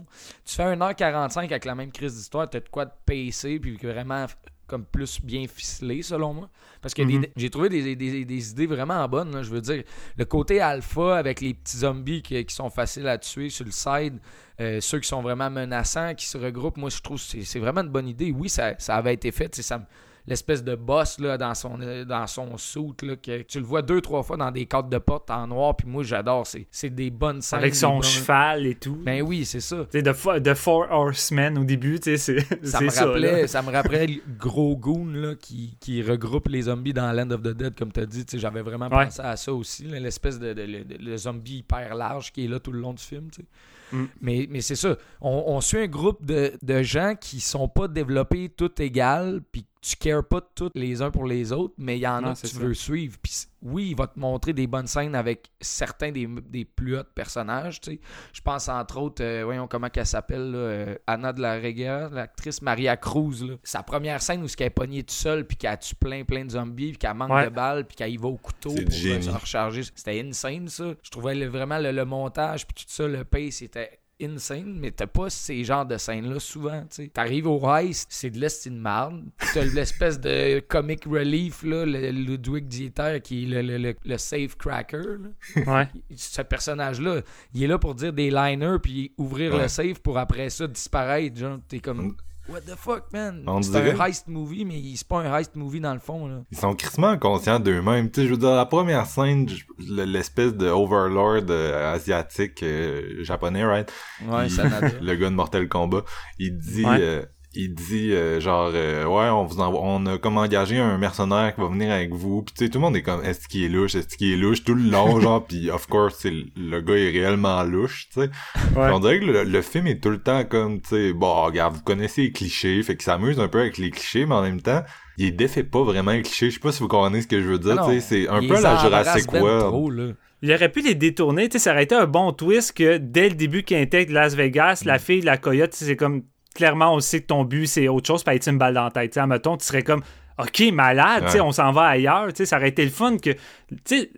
Tu 0.46 0.54
fais 0.56 0.76
1h45 0.76 1.46
avec 1.46 1.66
la 1.66 1.74
même 1.74 1.92
crise 1.92 2.16
d'histoire, 2.16 2.48
t'as 2.48 2.60
de 2.60 2.70
quoi 2.70 2.86
te 2.86 2.94
pacer 3.04 3.60
puis 3.60 3.78
vraiment 3.78 4.28
comme 4.72 4.86
plus 4.86 5.22
bien 5.22 5.46
ficelé 5.48 6.02
selon 6.02 6.34
moi. 6.34 6.50
Parce 6.82 6.94
que 6.96 7.04
Mhm. 7.04 7.26
j'ai 7.36 7.50
trouvé 7.52 7.70
des, 7.70 7.96
des- 7.96 8.26
des 8.26 8.52
idées 8.52 8.66
vraiment 8.66 9.08
bonnes. 9.08 9.32
là. 9.36 9.44
Je 9.44 9.52
veux 9.52 9.62
dire, 9.62 9.84
le 10.18 10.26
côté 10.26 10.60
alpha 10.62 11.18
avec 11.18 11.42
les 11.42 11.54
petits 11.54 11.78
zombies 11.78 12.22
qui, 12.24 12.44
qui 12.44 12.56
sont 12.56 12.70
faciles 12.72 13.08
à 13.08 13.18
tuer 13.20 13.50
sur 13.50 13.66
le 13.66 13.72
side, 13.72 14.18
euh, 14.60 14.80
ceux 14.82 15.00
qui 15.00 15.08
sont 15.08 15.22
vraiment 15.22 15.50
menaçants, 15.52 16.16
qui 16.16 16.26
se 16.26 16.38
regroupent, 16.40 16.78
moi 16.78 16.90
je 16.90 17.02
trouve 17.02 17.22
que 17.22 17.44
c'est 17.44 17.60
vraiment 17.60 17.82
une 17.82 17.90
bonne 17.90 18.08
idée. 18.08 18.32
Oui, 18.32 18.50
ça, 18.50 18.74
ça 18.80 18.96
avait 18.96 19.14
été 19.14 19.32
fait. 19.32 19.54
Ça, 19.62 19.78
me- 19.78 19.84
l'espèce 20.28 20.64
de 20.64 20.76
boss 20.76 21.20
là, 21.20 21.38
dans 21.38 21.54
son 21.56 21.80
euh, 21.82 22.06
dans 22.06 22.28
son 22.28 22.58
suit 22.58 22.94
là, 23.04 23.16
que 23.16 23.42
tu 23.44 23.60
le 23.60 23.66
vois 23.66 23.82
deux 23.82 24.02
trois 24.02 24.24
fois 24.24 24.38
dans 24.38 24.52
des 24.52 24.66
cadres 24.66 24.90
de 24.90 24.98
porte 24.98 25.30
en 25.32 25.48
noir 25.48 25.76
puis 25.76 25.88
moi 25.88 26.04
j'adore 26.04 26.46
c'est 26.72 26.90
des 26.90 27.10
bonnes 27.10 27.42
scènes 27.42 27.60
Avec 27.60 27.76
son 27.76 28.02
cheval 28.02 28.66
et 28.68 28.76
tout. 28.76 28.98
ben 29.04 29.22
oui 29.22 29.46
c'est 29.46 29.60
ça 29.60 29.86
Tu 29.92 30.02
de, 30.02 30.40
de 30.40 30.54
Four 30.54 30.88
Horsemen 30.92 31.58
au 31.58 31.64
début, 31.64 32.00
tu 32.00 32.18
sais, 32.18 32.18
c'est 32.18 32.66
ça 32.66 32.82
me 32.82 32.90
ça. 32.90 33.06
rappelait 33.06 33.48
ça 33.48 33.62
me 33.62 33.72
rappelait 33.72 34.08
le 34.08 34.22
gros 34.38 34.76
goon 34.78 35.06
là, 35.14 35.36
qui, 35.36 35.78
qui 35.80 36.02
regroupe 36.04 36.48
les 36.50 36.64
zombies 36.64 36.94
dans 36.94 37.12
Land 37.12 37.32
of 37.32 37.42
the 37.42 37.50
Dead 37.56 37.76
comme 37.76 37.92
tu 37.92 38.00
as 38.02 38.06
dit 38.06 38.26
j'avais 38.34 38.62
vraiment 38.62 38.88
Ouais. 38.90 39.06
pensé 39.06 39.22
à 39.22 39.36
ça 39.38 39.54
aussi 39.54 39.84
l'espèce 39.86 40.38
de, 40.40 40.54
de- 40.54 40.66
de- 40.66 40.84
de- 40.84 40.98
le 41.04 41.18
zombie 41.18 41.58
hyper 41.60 41.96
large 41.96 42.32
qui 42.32 42.46
est 42.46 42.48
là 42.48 42.60
tout 42.60 42.72
le 42.72 42.80
long 42.80 42.94
du 42.94 43.04
film 43.04 43.30
tu 43.32 43.42
sais. 43.42 43.48
Mm. 43.94 44.06
mais, 44.22 44.48
mais 44.50 44.62
c'est 44.62 44.76
ça 44.76 44.96
on, 45.20 45.44
on 45.48 45.62
suit 45.62 45.80
un 45.80 45.88
groupe 45.88 46.26
de, 46.26 46.54
de 46.62 46.82
gens 46.82 47.14
qui 47.20 47.40
sont 47.42 47.68
pas 47.68 47.88
développés 47.90 48.48
tout 48.50 48.72
égales 48.82 49.42
puis 49.52 49.66
tu 49.82 49.96
cares 49.96 50.24
pas 50.28 50.42
tous 50.56 50.70
les 50.76 51.02
uns 51.02 51.10
pour 51.12 51.26
les 51.26 51.52
autres 51.52 51.74
mais 51.78 51.98
il 51.98 52.02
y 52.02 52.08
en 52.08 52.22
Non, 52.22 52.30
a 52.30 52.36
que 52.36 52.42
tu 52.42 52.48
ça. 52.48 52.60
veux 52.60 52.74
suivre 52.76 53.18
puis 53.22 53.34
oui 53.64 53.90
il 53.92 53.96
va 53.96 54.06
te 54.08 54.20
montrer 54.20 54.54
des 54.54 54.68
bonnes 54.68 54.86
scènes 54.88 55.16
avec 55.16 55.50
certains 55.60 56.12
des, 56.12 56.28
des 56.28 56.66
plus 56.66 56.98
hauts 56.98 57.04
personnages 57.16 57.82
tu 57.82 57.94
sais 57.94 58.00
je 58.34 58.42
pense 58.42 58.70
entre 58.70 59.00
autres, 59.00 59.24
euh, 59.24 59.42
voyons 59.44 59.68
comment 59.68 59.90
qu'elle 59.90 60.06
s'appelle, 60.06 60.52
euh, 60.56 60.96
Anna 61.08 61.34
de 61.34 61.42
la 61.42 61.56
Rega, 61.56 62.10
l'actrice 62.12 62.62
Maria 62.62 62.96
Cruz. 62.98 63.44
là. 63.44 63.56
Sa 63.64 63.84
première 63.84 64.22
scène 64.22 64.44
où 64.44 64.48
elle 64.60 64.66
est 64.66 64.70
pognée 64.70 65.02
toute 65.02 65.12
seule, 65.12 65.46
puis 65.46 65.58
qu'elle 65.58 65.78
tue 65.80 65.96
plein 65.96 66.24
plein 66.24 66.46
de 66.46 66.52
zombies, 66.52 66.90
puis 66.90 66.98
qu'elle 66.98 67.14
manque 67.14 67.32
Ouais. 67.32 67.46
de 67.46 67.50
balles, 67.50 67.86
puis 67.86 67.96
qu'elle 67.96 68.12
y 68.12 68.18
va 68.18 68.28
au 68.28 68.38
couteau 68.38 68.74
pour 68.74 68.84
euh, 68.84 69.22
se 69.22 69.30
recharger. 69.30 69.84
C'était 69.96 70.22
insane, 70.22 70.68
ça. 70.68 70.94
Je 71.04 71.10
trouvais 71.10 71.36
le- 71.36 71.48
vraiment 71.48 71.78
le, 71.80 71.92
le 71.92 72.06
montage, 72.06 72.66
puis 72.68 72.84
tout 72.86 72.92
ça, 72.92 73.08
le 73.08 73.24
pace, 73.24 73.56
c'était 73.56 74.00
insane, 74.22 74.78
mais 74.80 74.92
t'as 74.92 75.08
pas 75.08 75.30
ces 75.30 75.64
genres 75.64 75.86
de 75.86 75.98
scènes-là 75.98 76.40
souvent. 76.40 76.84
T'arrives 77.14 77.48
au 77.48 77.60
heist, 77.76 78.08
c'est 78.12 78.30
de 78.30 78.40
l'estime 78.40 78.76
marde. 78.78 79.24
T'as 79.54 79.64
l'espèce 79.74 80.20
de 80.20 80.60
comic 80.60 81.06
relief, 81.06 81.64
là, 81.64 81.86
le 81.86 82.12
Ludwig 82.12 82.68
Dieter, 82.68 83.20
qui 83.24 83.44
est 83.44 83.48
le, 83.48 83.62
le, 83.62 83.78
le- 83.78 83.96
le 84.06 84.18
safe 84.18 84.56
cracker, 84.58 84.98
là 84.98 85.64
Ouais. 85.68 85.88
ce 86.16 86.42
personnage-là, 86.42 87.22
il 87.54 87.64
est 87.64 87.68
là 87.68 87.78
pour 87.78 87.96
dire 87.96 88.14
des 88.14 88.30
liners 88.30 88.78
puis 88.82 89.12
ouvrir 89.18 89.54
Ouais. 89.54 89.64
le 89.64 89.68
safe 89.68 90.00
pour 90.00 90.18
après 90.18 90.50
ça 90.50 90.68
disparaître. 90.68 91.38
Genre, 91.40 91.60
t'es 91.68 91.80
comme, 91.80 92.16
what 92.50 92.62
the 92.62 92.76
fuck, 92.76 93.12
man? 93.14 93.44
C'est 93.62 93.76
un 93.92 94.00
heist 94.06 94.28
movie, 94.28 94.66
mais 94.66 94.82
c'est 94.96 95.08
pas 95.08 95.20
un 95.22 95.34
heist 95.38 95.56
movie 95.56 95.80
dans 95.80 95.94
le 95.94 96.00
fond, 96.00 96.28
là. 96.28 96.42
Ils 96.52 96.58
sont 96.58 96.74
crissement 96.76 97.18
conscients 97.18 97.60
d'eux-mêmes. 97.60 98.10
Tu 98.12 98.22
sais, 98.22 98.28
je 98.28 98.32
veux 98.32 98.38
dire, 98.40 98.52
la 98.56 98.66
première 98.66 99.06
scène, 99.06 99.48
l'espèce 99.88 100.54
de 100.56 100.68
overlord 100.68 101.44
euh, 101.50 101.94
asiatique 101.94 102.64
euh, 102.64 103.24
japonais, 103.24 103.64
right? 103.64 103.92
Ouais, 104.28 104.48
Il- 104.48 104.52
ça 104.52 104.64
le 105.02 105.16
gars 105.16 105.30
de 105.30 105.36
Mortal 105.36 105.68
Kombat, 105.68 106.04
il 106.40 106.58
dit, 106.58 106.86
Ouais. 106.86 106.98
euh, 107.00 107.26
il 107.54 107.74
dit 107.74 108.12
euh, 108.14 108.40
genre, 108.40 108.72
euh, 108.74 109.06
ouais, 109.06 109.30
on 109.30 109.44
vous 109.46 109.60
envoie- 109.60 109.82
on 109.84 110.06
a 110.06 110.18
comme 110.18 110.38
engagé 110.38 110.78
un 110.78 110.98
mercenaire 110.98 111.54
qui 111.54 111.62
va 111.62 111.68
venir 111.68 111.92
avec 111.92 112.12
vous. 112.14 112.42
Puis 112.44 112.54
tu 112.58 112.64
sais, 112.66 112.70
tout 112.72 112.78
le 112.80 112.84
monde 112.84 112.96
est 112.96 113.02
comme, 113.02 113.24
est-ce 113.24 113.48
qu'il 113.48 113.64
est 113.64 113.70
louche, 113.70 113.96
est-ce 113.96 114.16
qu'il 114.16 114.32
est 114.32 114.38
louche 114.38 114.64
tout 114.64 114.74
le 114.76 114.90
long, 114.90 115.20
genre? 115.22 115.46
Puis 115.46 115.70
of 115.70 115.88
course, 115.88 116.16
c'est 116.20 116.32
le- 116.32 116.82
gars 116.82 116.96
est 116.96 117.10
réellement 117.12 117.64
louche, 117.64 118.08
tu 118.14 118.22
sais. 118.22 118.30
Ouais. 118.76 118.90
On 118.94 119.00
dirait 119.00 119.20
que 119.20 119.26
le, 119.26 119.44
le 119.44 119.62
film 119.62 119.88
est 119.88 120.02
tout 120.02 120.10
le 120.10 120.20
temps 120.22 120.44
comme, 120.46 120.82
tu 120.82 120.90
sais, 120.90 121.14
bon, 121.14 121.44
regarde, 121.46 121.76
vous 121.76 121.82
connaissez 121.84 122.22
les 122.24 122.32
clichés, 122.32 122.82
fait 122.84 122.96
qu'il 122.96 123.04
s'amuse 123.04 123.40
un 123.40 123.48
peu 123.48 123.60
avec 123.60 123.78
les 123.78 123.92
clichés, 123.92 124.26
mais 124.26 124.36
en 124.36 124.42
même 124.44 124.62
temps, 124.62 124.84
il 125.18 125.36
défait 125.36 125.64
pas 125.64 125.84
vraiment 125.84 126.12
les 126.12 126.22
clichés. 126.22 126.50
Je 126.50 126.56
sais 126.56 126.60
pas 126.62 126.72
si 126.72 126.80
vous 126.82 126.88
comprenez 126.88 127.22
ce 127.22 127.28
que 127.28 127.42
je 127.42 127.48
veux 127.48 127.60
dire, 127.60 127.84
tu 127.86 127.92
sais, 127.94 128.00
c'est 128.00 128.28
un 128.30 128.40
peu 128.40 128.60
la 128.62 128.78
Jurassic 128.78 129.32
ben 129.32 129.42
World. 129.42 129.62
trop, 129.68 129.90
là. 129.92 130.08
Il 130.44 130.52
aurait 130.52 130.72
pu 130.72 130.82
les 130.82 130.96
détourner, 130.96 131.50
tu 131.50 131.60
sais, 131.60 131.66
ça 131.66 131.72
aurait 131.74 131.84
été 131.84 131.94
un 131.94 132.08
bon 132.08 132.32
twist 132.32 132.76
que 132.76 132.98
dès 132.98 133.30
le 133.30 133.36
début 133.36 133.62
qu'il 133.62 133.78
intègre 133.78 134.14
Las 134.14 134.34
Vegas, 134.34 134.82
Mm. 134.84 134.88
la 134.88 134.98
fille, 134.98 135.22
la 135.22 135.38
coyote, 135.38 135.70
tu 135.72 135.78
sais, 135.78 135.86
c'est 135.86 135.96
comme 135.96 136.24
clairement 136.56 136.94
on 136.94 137.00
sait 137.00 137.22
que 137.22 137.28
ton 137.28 137.44
but 137.44 137.68
c'est 137.68 137.88
autre 137.88 138.08
chose, 138.08 138.24
pas 138.24 138.36
être 138.36 138.48
une 138.48 138.58
balle 138.58 138.74
dans 138.74 138.84
la 138.86 138.92
tête. 138.92 139.12
Tu 139.14 139.20
sais, 139.20 139.28
mettons, 139.28 139.58
tu 139.58 139.66
serais 139.66 139.84
comme 139.84 140.02
OK, 140.40 140.64
malade, 140.74 141.26
Ouais. 141.34 141.40
on 141.42 141.52
s'en 141.52 141.72
va 141.72 141.84
ailleurs, 141.88 142.30
ça 142.34 142.58
aurait 142.58 142.70
été 142.70 142.84
le 142.84 142.90
fun 142.90 143.18
que 143.18 143.32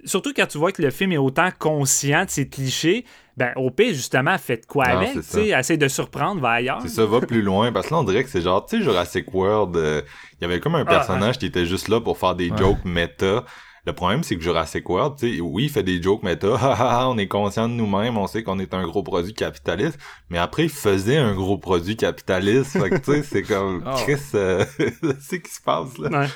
surtout 0.05 0.31
quand 0.35 0.45
tu 0.47 0.57
vois 0.57 0.71
que 0.71 0.81
le 0.81 0.89
film 0.89 1.11
est 1.11 1.17
autant 1.17 1.49
conscient 1.57 2.23
de 2.25 2.29
ses 2.29 2.47
clichés, 2.47 3.03
ben 3.35 3.51
au 3.55 3.71
pire 3.71 3.93
justement 3.93 4.37
fait 4.37 4.57
de 4.57 4.65
quoi 4.65 4.87
Non, 4.89 4.97
avec, 4.97 5.13
tu 5.13 5.23
sais, 5.23 5.47
essaie 5.49 5.75
de 5.77 5.87
surprendre, 5.87 6.39
va 6.39 6.51
ailleurs. 6.51 6.79
C'est 6.83 6.89
ça, 6.89 7.05
va 7.05 7.19
plus 7.19 7.41
loin. 7.41 7.71
Parce 7.71 7.87
que 7.87 7.93
là, 7.93 7.99
on 7.99 8.03
dirait 8.03 8.23
que 8.23 8.29
c'est 8.29 8.41
genre, 8.41 8.65
tu 8.65 8.77
sais, 8.77 8.83
Jurassic 8.83 9.33
World, 9.33 9.75
euh, 9.75 10.01
il 10.39 10.43
y 10.43 10.45
avait 10.45 10.59
comme 10.59 10.75
un 10.75 10.83
Ah, 10.87 10.89
personnage 10.89 11.39
qui 11.39 11.47
était 11.47 11.65
juste 11.65 11.87
là 11.87 11.99
pour 11.99 12.17
faire 12.17 12.35
des 12.35 12.51
Ouais. 12.51 12.57
jokes 12.57 12.85
méta. 12.85 13.43
Le 13.85 13.91
problème, 13.93 14.23
c'est 14.23 14.37
que 14.37 14.41
Jurassic 14.41 14.87
World, 14.89 15.15
tu 15.19 15.35
sais, 15.35 15.41
oui, 15.41 15.63
il 15.65 15.69
fait 15.69 15.83
des 15.83 16.01
jokes 16.01 16.23
méta, 16.23 16.47
on 17.09 17.17
est 17.17 17.27
conscient 17.27 17.67
de 17.67 17.73
nous-mêmes, 17.73 18.17
on 18.17 18.27
sait 18.27 18.41
qu'on 18.41 18.57
est 18.59 18.73
un 18.73 18.83
gros 18.87 19.03
produit 19.03 19.33
capitaliste, 19.33 19.99
mais 20.29 20.37
après, 20.37 20.63
il 20.63 20.69
faisait 20.69 21.17
un 21.17 21.33
gros 21.33 21.57
produit 21.57 21.97
capitaliste, 21.97 22.71
fait 22.79 22.89
que, 22.89 22.95
tu 22.97 23.11
sais, 23.11 23.23
c'est 23.23 23.43
comme, 23.43 23.83
Ah. 23.85 23.95
Chris, 23.97 24.21
euh, 24.35 24.63
c'est 25.19 25.19
ce 25.19 25.35
qui 25.35 25.51
se 25.51 25.61
passe, 25.61 25.97
là? 25.97 26.21
Ouais. 26.21 26.27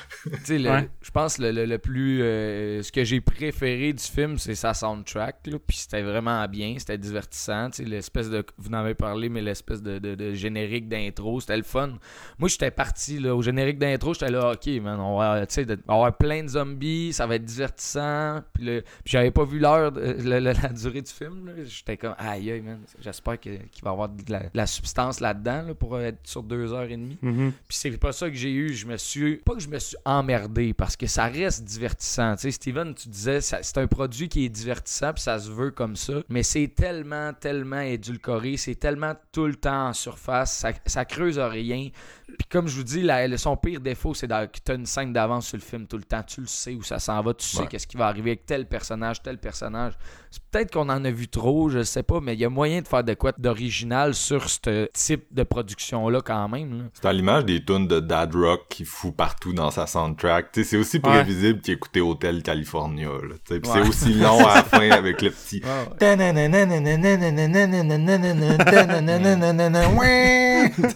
Tu 0.44 0.60
sais, 0.62 0.68
Ouais. 0.70 0.90
je 1.00 1.10
pense 1.10 1.38
le, 1.38 1.50
le, 1.52 1.64
le 1.64 1.78
plus. 1.78 2.20
euh, 2.22 2.82
ce 2.82 2.92
que 2.92 3.02
j'ai 3.04 3.20
préféré 3.22 3.92
du 3.94 4.02
film, 4.04 4.36
c'est 4.36 4.54
sa 4.54 4.74
soundtrack. 4.74 5.46
Là, 5.46 5.56
puis 5.66 5.76
c'était 5.78 6.02
vraiment 6.02 6.46
bien, 6.48 6.74
c'était 6.78 6.98
divertissant. 6.98 7.70
Tu 7.70 7.82
sais, 7.84 7.88
l'espèce 7.88 8.28
de. 8.28 8.44
Vous 8.58 8.68
en 8.68 8.74
avez 8.74 8.94
parlé, 8.94 9.28
mais 9.30 9.40
l'espèce 9.40 9.82
de, 9.82 9.98
de, 9.98 10.14
de 10.14 10.34
générique 10.34 10.88
d'intro, 10.88 11.40
c'était 11.40 11.56
le 11.56 11.62
fun. 11.62 11.90
Moi, 12.38 12.48
j'étais 12.50 12.70
parti 12.70 13.18
là, 13.18 13.34
au 13.34 13.40
générique 13.40 13.78
d'intro, 13.78 14.12
j'étais 14.12 14.30
là, 14.30 14.52
ok, 14.52 14.66
man, 14.82 15.00
on 15.00 15.16
va, 15.18 15.46
tu 15.46 15.54
sais, 15.54 15.64
de- 15.64 15.78
on 15.88 15.92
va 15.92 15.94
avoir 15.94 16.16
plein 16.18 16.42
de 16.42 16.48
zombies, 16.48 17.12
ça 17.14 17.26
va 17.26 17.37
être 17.38 17.44
divertissant. 17.44 18.42
Puis, 18.52 18.64
le- 18.64 18.82
puis 18.82 18.90
j'avais 19.12 19.30
pas 19.30 19.44
vu 19.44 19.58
l'heure, 19.58 19.92
de- 19.92 20.00
la, 20.22 20.40
la- 20.40 20.52
la 20.52 20.68
durée 20.68 21.02
du 21.02 21.10
film. 21.10 21.46
là. 21.46 21.52
J'étais 21.64 21.96
comme, 21.96 22.14
aïe, 22.18 22.50
aïe, 22.50 22.60
man. 22.60 22.80
J'espère 23.00 23.40
que- 23.40 23.48
qu'il 23.66 23.82
va 23.84 23.90
y 23.90 23.92
avoir 23.92 24.08
de 24.08 24.22
la, 24.30 24.40
de 24.44 24.50
la 24.54 24.66
substance 24.66 25.20
là-dedans 25.20 25.62
là, 25.68 25.74
pour 25.74 25.98
être 26.00 26.18
sur 26.24 26.42
deux 26.42 26.72
heures 26.72 26.82
et 26.90 26.96
demie. 26.96 27.18
Mhm. 27.22 27.52
Puis 27.66 27.76
c'est 27.76 27.90
pas 27.98 28.12
ça 28.12 28.28
que 28.28 28.36
j'ai 28.36 28.52
eu. 28.52 28.72
Je 28.74 28.86
me 28.86 28.96
suis. 28.96 29.36
Pas 29.36 29.54
que 29.54 29.60
je 29.60 29.68
me 29.68 29.78
suis 29.78 29.96
emmerdé 30.04 30.74
parce 30.74 30.96
que 30.96 31.06
ça 31.06 31.26
reste 31.26 31.64
divertissant. 31.64 32.34
Tu 32.36 32.42
sais, 32.42 32.50
Steven, 32.50 32.94
tu 32.94 33.08
disais, 33.08 33.40
c'est 33.40 33.78
un 33.78 33.86
produit 33.86 34.28
qui 34.28 34.44
est 34.44 34.48
divertissant 34.48 35.12
puis 35.12 35.22
ça 35.22 35.38
se 35.38 35.50
veut 35.50 35.70
comme 35.70 35.96
ça. 35.96 36.14
Mais 36.28 36.42
c'est 36.42 36.68
tellement, 36.68 37.32
tellement 37.32 37.80
édulcoré. 37.80 38.56
C'est 38.56 38.74
tellement 38.74 39.14
tout 39.32 39.46
le 39.46 39.54
temps 39.56 39.88
en 39.88 39.92
surface. 39.92 40.56
Ça, 40.58 40.72
ça 40.86 41.04
creuse 41.04 41.38
rien. 41.38 41.88
Puis 42.26 42.46
comme 42.50 42.68
je 42.68 42.76
vous 42.76 42.84
dis, 42.84 43.02
la- 43.02 43.36
son 43.38 43.56
pire 43.56 43.80
défaut, 43.80 44.14
c'est 44.14 44.28
que 44.28 44.58
tu 44.64 44.72
as 44.72 44.74
une 44.74 44.86
scène 44.86 45.12
d'avance 45.12 45.46
sur 45.48 45.56
le 45.56 45.62
film 45.62 45.86
tout 45.86 45.96
le 45.96 46.02
temps. 46.04 46.22
Tu 46.22 46.40
le 46.40 46.46
sais 46.46 46.74
où 46.74 46.82
ça 46.82 46.98
s'en 46.98 47.20
va. 47.22 47.27
Tu 47.34 47.46
sais 47.46 47.60
Ouais. 47.60 47.66
qu'est-ce 47.68 47.86
qui 47.86 47.96
va 47.96 48.06
arriver 48.06 48.30
avec 48.30 48.46
tel 48.46 48.66
personnage, 48.66 49.22
tel 49.22 49.38
personnage. 49.38 49.92
C'est 50.30 50.42
peut-être 50.50 50.72
qu'on 50.72 50.88
en 50.90 51.04
a 51.04 51.10
vu 51.10 51.28
trop, 51.28 51.68
je 51.70 51.82
sais 51.82 52.02
pas, 52.02 52.20
mais 52.20 52.34
il 52.34 52.40
y 52.40 52.44
a 52.44 52.50
moyen 52.50 52.82
de 52.82 52.88
faire 52.88 53.02
de 53.02 53.14
quoi 53.14 53.32
d'original 53.38 54.14
sur 54.14 54.48
ce 54.50 54.88
type 54.92 55.24
de 55.30 55.42
production-là 55.42 56.20
quand 56.20 56.48
même. 56.48 56.90
C'est 56.92 57.06
à 57.06 57.12
l'image 57.12 57.44
des 57.46 57.64
tunes 57.64 57.88
de 57.88 57.98
Dad 58.00 58.34
Rock 58.34 58.66
qui 58.68 58.84
fout 58.84 59.14
partout 59.16 59.52
dans 59.54 59.70
sa 59.70 59.86
soundtrack. 59.86 60.48
C'est 60.52 60.76
aussi 60.76 60.96
Ouais. 60.98 61.02
prévisible 61.22 61.60
qu'écouter 61.60 62.00
Hotel 62.00 62.42
California. 62.42 63.08
Ouais. 63.10 63.60
c'est 63.62 63.80
aussi 63.80 64.12
long 64.14 64.46
à 64.46 64.56
la 64.56 64.64
fin 64.64 64.90
avec 64.90 65.22
le 65.22 65.30
petit. 65.30 65.62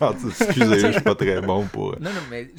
Attends, 0.01 0.15
Excusez, 0.41 0.81
je 0.81 0.93
suis 0.93 1.01
pas 1.01 1.15
très 1.15 1.41
bon 1.41 1.65
pour. 1.67 1.93
Non, 2.01 2.11
non, 2.11 2.21
mais 2.31 2.51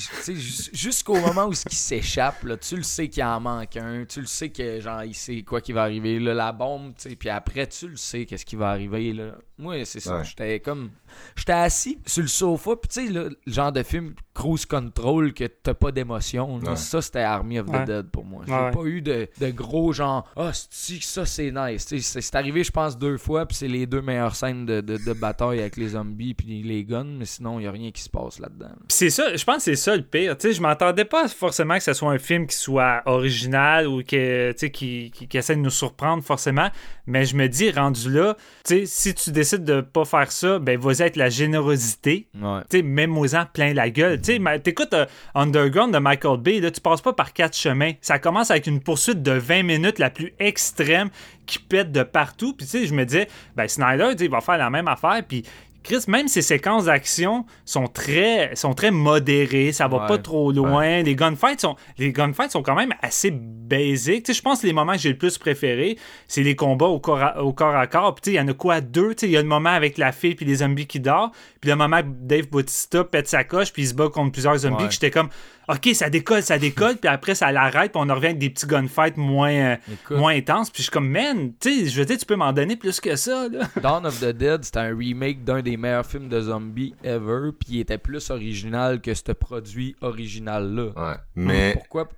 jusqu'au 0.73 1.15
moment 1.19 1.45
où 1.45 1.53
ce 1.53 1.65
qui 1.65 1.75
s'échappe, 1.75 2.45
tu 2.61 2.75
le 2.77 2.83
sais 2.83 3.07
qu'il 3.07 3.23
en 3.23 3.39
manque 3.39 3.62
tu 3.65 4.19
le 4.21 4.25
sais 4.25 4.49
que 4.49 4.79
genre 4.79 5.03
il 5.03 5.13
sait 5.15 5.41
quoi 5.43 5.61
qui 5.61 5.71
va 5.73 5.83
arriver, 5.83 6.19
là, 6.19 6.33
la 6.33 6.51
bombe, 6.51 6.93
tu 6.97 7.09
sais, 7.09 7.15
puis 7.15 7.29
après 7.29 7.67
tu 7.67 7.87
le 7.89 7.95
sais 7.97 8.25
qu'est-ce 8.25 8.45
qui 8.45 8.55
va 8.55 8.69
arriver 8.69 9.13
là. 9.13 9.35
Moi, 9.57 9.85
c'est 9.85 9.99
ça, 9.99 10.17
Ouais. 10.17 10.23
j'étais 10.25 10.59
comme 10.59 10.89
j'étais 11.35 11.51
assis 11.53 11.99
sur 12.05 12.21
le 12.23 12.27
sofa, 12.27 12.71
puis 12.75 12.89
tu 12.89 13.05
sais 13.07 13.11
le 13.13 13.37
genre 13.47 13.71
de 13.71 13.83
film 13.83 14.13
cruise 14.33 14.65
control 14.65 15.33
que 15.33 15.43
t'as 15.45 15.73
pas 15.75 15.91
d'émotion, 15.91 16.55
Ouais. 16.57 16.75
ça 16.75 17.01
c'était 17.01 17.19
Army 17.21 17.59
of 17.59 17.67
the 17.67 17.73
Ouais. 17.73 17.85
Dead 17.85 18.07
pour 18.09 18.25
moi. 18.25 18.43
J'ai 18.47 18.53
Ouais, 18.53 18.71
pas 18.71 18.83
eu 18.85 19.01
de, 19.01 19.27
de 19.39 19.49
gros 19.51 19.93
genre 19.93 20.27
ah 20.35 20.51
si 20.53 20.99
ça 21.01 21.25
c'est 21.25 21.51
nice, 21.51 21.85
c'est 21.87 21.99
c'est 21.99 22.35
arrivé 22.35 22.63
je 22.63 22.71
pense 22.71 22.97
deux 22.97 23.17
fois, 23.17 23.45
puis 23.45 23.55
c'est 23.57 23.67
les 23.67 23.85
deux 23.85 24.01
meilleures 24.01 24.35
scènes 24.35 24.65
de, 24.65 24.81
de, 24.81 24.97
de 24.97 25.13
bataille 25.13 25.59
avec 25.59 25.77
les 25.77 25.89
zombies 25.89 26.33
puis 26.33 26.63
les 26.63 26.83
guns, 26.83 27.03
mais 27.19 27.25
sinon 27.25 27.59
il 27.59 27.63
y 27.63 27.67
a 27.67 27.71
rien 27.71 27.91
qui 27.91 28.01
se 28.01 28.09
passe 28.09 28.39
là-dedans. 28.39 28.71
c'est 28.87 29.09
ça, 29.09 29.35
je 29.35 29.43
pense 29.43 29.57
que 29.57 29.61
c'est 29.63 29.75
ça 29.75 29.95
le 29.95 30.01
pire. 30.03 30.37
Tu 30.37 30.47
sais, 30.47 30.53
je 30.53 30.61
m'attendais 30.61 31.05
pas 31.05 31.27
forcément 31.27 31.75
que 31.77 31.83
ce 31.83 31.93
soit 31.93 32.11
un 32.11 32.17
film 32.19 32.47
qui 32.47 32.55
soit 32.55 33.01
original 33.05 33.87
ou 33.87 34.03
que, 34.03 34.51
tu 34.51 34.57
sais, 34.57 34.71
qui, 34.71 35.11
qui, 35.13 35.27
qui 35.27 35.37
essaie 35.37 35.55
de 35.55 35.61
nous 35.61 35.69
surprendre 35.69 36.23
forcément. 36.23 36.69
Mais 37.05 37.25
je 37.25 37.35
me 37.35 37.47
dis, 37.47 37.69
rendu 37.71 38.09
là, 38.11 38.35
tu 38.65 38.79
sais, 38.79 38.85
si 38.85 39.13
tu 39.13 39.31
décides 39.31 39.63
de 39.63 39.81
pas 39.81 40.05
faire 40.05 40.31
ça, 40.31 40.59
ben 40.59 40.79
vas-y 40.79 41.02
la 41.15 41.29
générosité. 41.29 42.27
Ouais. 42.39 42.61
Tu 42.69 42.77
sais, 42.77 42.83
mets-moi-en 42.83 43.45
plein 43.51 43.73
la 43.73 43.89
gueule. 43.89 44.21
Tu 44.21 44.37
sais, 44.37 44.59
t'écoutes 44.59 44.93
euh, 44.93 45.05
Underground 45.35 45.93
de 45.93 45.99
Michael 45.99 46.39
Bay, 46.39 46.59
là, 46.59 46.71
tu 46.71 46.81
passes 46.81 47.01
pas 47.01 47.13
par 47.13 47.33
quatre 47.33 47.55
chemins. 47.55 47.91
Ça 48.01 48.19
commence 48.19 48.51
avec 48.51 48.67
une 48.67 48.81
poursuite 48.81 49.21
de 49.21 49.31
20 49.31 49.63
minutes 49.63 49.99
la 49.99 50.09
plus 50.09 50.33
extrême 50.39 51.09
qui 51.45 51.59
pète 51.59 51.91
de 51.91 52.03
partout. 52.03 52.53
Puis 52.53 52.65
tu 52.65 52.79
sais, 52.79 52.85
je 52.85 52.93
me 52.93 53.05
disais, 53.05 53.27
ben 53.55 53.67
Snyder, 53.67 54.13
il 54.19 54.29
va 54.29 54.41
faire 54.41 54.57
la 54.57 54.69
même 54.69 54.87
affaire. 54.87 55.21
Puis 55.27 55.43
Chris, 55.83 56.03
même 56.07 56.27
ses 56.27 56.41
séquences 56.41 56.85
d'action 56.85 57.45
sont 57.65 57.87
très, 57.87 58.55
sont 58.55 58.73
très 58.73 58.89
modérées, 58.91 59.71
ça 59.73 59.87
va 59.87 60.01
Ouais. 60.03 60.07
pas 60.07 60.17
trop 60.17 60.51
loin. 60.51 61.01
Les 61.03 61.15
gunfights 61.15 61.61
sont, 61.61 61.75
les 61.97 62.11
gunfights 62.11 62.51
sont 62.51 62.63
quand 62.63 62.75
même 62.75 62.93
assez 63.01 63.31
basiques. 63.31 64.23
Tu 64.25 64.33
sais, 64.33 64.37
je 64.37 64.41
pense 64.41 64.61
que 64.61 64.67
les 64.67 64.73
moments 64.73 64.93
que 64.93 64.99
j'ai 64.99 65.09
le 65.09 65.17
plus 65.17 65.37
préférés, 65.37 65.97
c'est 66.27 66.43
les 66.43 66.55
combats 66.55 66.85
au 66.87 66.99
corps 66.99 67.21
à, 67.21 67.43
au 67.43 67.53
corps, 67.53 67.75
à 67.75 67.87
corps. 67.87 68.15
Puis 68.15 68.21
tu 68.21 68.29
sais, 68.29 68.35
il 68.35 68.39
y 68.39 68.41
en 68.41 68.47
a 68.47 68.53
quoi 68.53 68.81
deux? 68.81 69.13
Tu 69.13 69.21
sais, 69.21 69.27
il 69.27 69.31
y 69.33 69.37
a 69.37 69.41
le 69.41 69.47
moment 69.47 69.69
avec 69.69 69.97
la 69.97 70.11
fille 70.11 70.35
puis 70.35 70.45
les 70.45 70.55
zombies 70.55 70.87
qui 70.87 70.99
dorment, 70.99 71.31
puis 71.61 71.69
le 71.69 71.75
moment 71.75 72.01
que 72.01 72.07
Dave 72.09 72.47
Bautista 72.49 73.03
pète 73.03 73.27
sa 73.27 73.43
coche 73.43 73.71
puis 73.73 73.83
il 73.83 73.87
se 73.89 73.93
bat 73.93 74.09
contre 74.09 74.31
plusieurs 74.31 74.57
zombies. 74.57 74.85
Ouais. 74.85 74.91
J'étais 74.91 75.11
comme, 75.11 75.29
ok, 75.67 75.89
ça 75.93 76.09
décolle, 76.09 76.43
ça 76.43 76.57
décolle, 76.57 76.97
puis 76.97 77.09
après 77.09 77.35
ça 77.35 77.51
l'arrête, 77.51 77.91
puis 77.91 78.01
on 78.03 78.09
en 78.09 78.15
revient 78.15 78.27
avec 78.27 78.39
des 78.39 78.49
petits 78.49 78.65
gunfights 78.65 79.17
moins, 79.17 79.51
euh, 79.53 79.75
Écoute. 79.91 80.17
moins 80.17 80.33
intenses. 80.35 80.69
Puis 80.69 80.79
je 80.79 80.83
suis 80.83 80.91
comme, 80.91 81.09
man, 81.09 81.53
tu 81.59 81.85
sais, 81.85 81.89
je 81.89 81.99
veux 81.99 82.05
dire, 82.05 82.17
tu 82.17 82.25
peux 82.25 82.35
m'en 82.35 82.53
donner 82.53 82.75
plus 82.75 82.99
que 82.99 83.15
ça 83.15 83.47
là. 83.49 83.67
Dawn 83.81 84.05
of 84.05 84.19
the 84.19 84.25
Dead, 84.35 84.63
c'était 84.63 84.79
un 84.79 84.97
remake 84.97 85.43
d'un 85.43 85.61
des 85.61 85.77
meilleurs 85.77 86.05
films 86.05 86.29
de 86.29 86.41
zombies 86.41 86.93
ever, 87.03 87.51
puis 87.57 87.69
il 87.75 87.79
était 87.79 87.97
plus 87.97 88.29
original 88.29 89.01
que 89.01 89.13
ce 89.13 89.31
produit 89.31 89.95
original-là. 90.01 90.85
Ouais. 90.95 91.15
Mais 91.35 91.73
Pourquoi? 91.73 92.09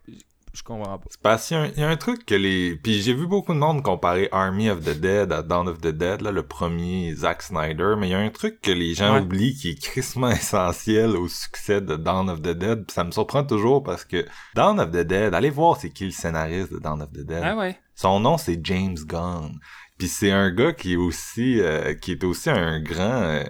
Je 0.55 0.63
comprends 0.63 0.97
pas. 0.97 1.05
c'est 1.09 1.21
parce 1.21 1.47
qu'il 1.47 1.57
y 1.57 1.59
a 1.59 1.63
un- 1.63 1.67
il 1.75 1.79
y, 1.79 1.83
a 1.83 1.89
un 1.89 1.97
truc 1.97 2.25
que 2.25 2.33
les. 2.35 2.75
Puis 2.77 3.01
j'ai 3.01 3.13
vu 3.13 3.27
beaucoup 3.27 3.53
de 3.53 3.59
monde 3.59 3.83
comparer 3.83 4.29
Army 4.31 4.69
of 4.69 4.79
the 4.81 4.97
Dead 4.99 5.31
à 5.33 5.41
Dawn 5.43 5.67
of 5.67 5.81
the 5.81 5.87
Dead, 5.89 6.21
là, 6.21 6.31
le 6.31 6.43
premier 6.43 7.13
Zack 7.13 7.41
Snyder, 7.41 7.95
mais 7.99 8.07
il 8.07 8.11
y 8.11 8.13
a 8.15 8.19
un 8.19 8.29
truc 8.29 8.61
que 8.61 8.71
les 8.71 8.93
gens 8.93 9.15
Ouais. 9.15 9.21
oublient 9.21 9.53
qui 9.55 9.71
est 9.71 9.81
crissement 9.81 10.29
essentiel 10.31 11.17
au 11.17 11.27
succès 11.27 11.81
de 11.81 11.95
Dawn 11.97 12.29
of 12.29 12.41
the 12.41 12.49
Dead. 12.57 12.85
Puis 12.85 12.93
ça 12.93 13.03
me 13.03 13.11
surprend 13.11 13.43
toujours 13.43 13.83
parce 13.83 14.05
que 14.05 14.25
Dawn 14.55 14.79
of 14.79 14.91
the 14.91 15.05
Dead, 15.05 15.33
allez 15.33 15.49
voir 15.49 15.77
c'est 15.79 15.89
qui 15.91 16.05
le 16.05 16.11
scénariste 16.11 16.71
de 16.71 16.79
Dawn 16.79 17.01
of 17.01 17.11
the 17.11 17.25
Dead. 17.25 17.41
Ah 17.43 17.55
ouais. 17.57 17.77
Son 17.93 18.19
nom 18.21 18.37
c'est 18.37 18.59
James 18.63 18.97
Gunn. 19.05 19.59
Puis 19.97 20.07
c'est 20.09 20.31
un 20.31 20.51
gars 20.51 20.73
qui 20.73 20.93
est 20.93 20.97
aussi 20.97 21.59
euh, 21.61 21.93
qui 21.93 22.11
est 22.13 22.23
aussi 22.25 22.49
un 22.49 22.81
grand 22.81 23.21
euh, 23.23 23.43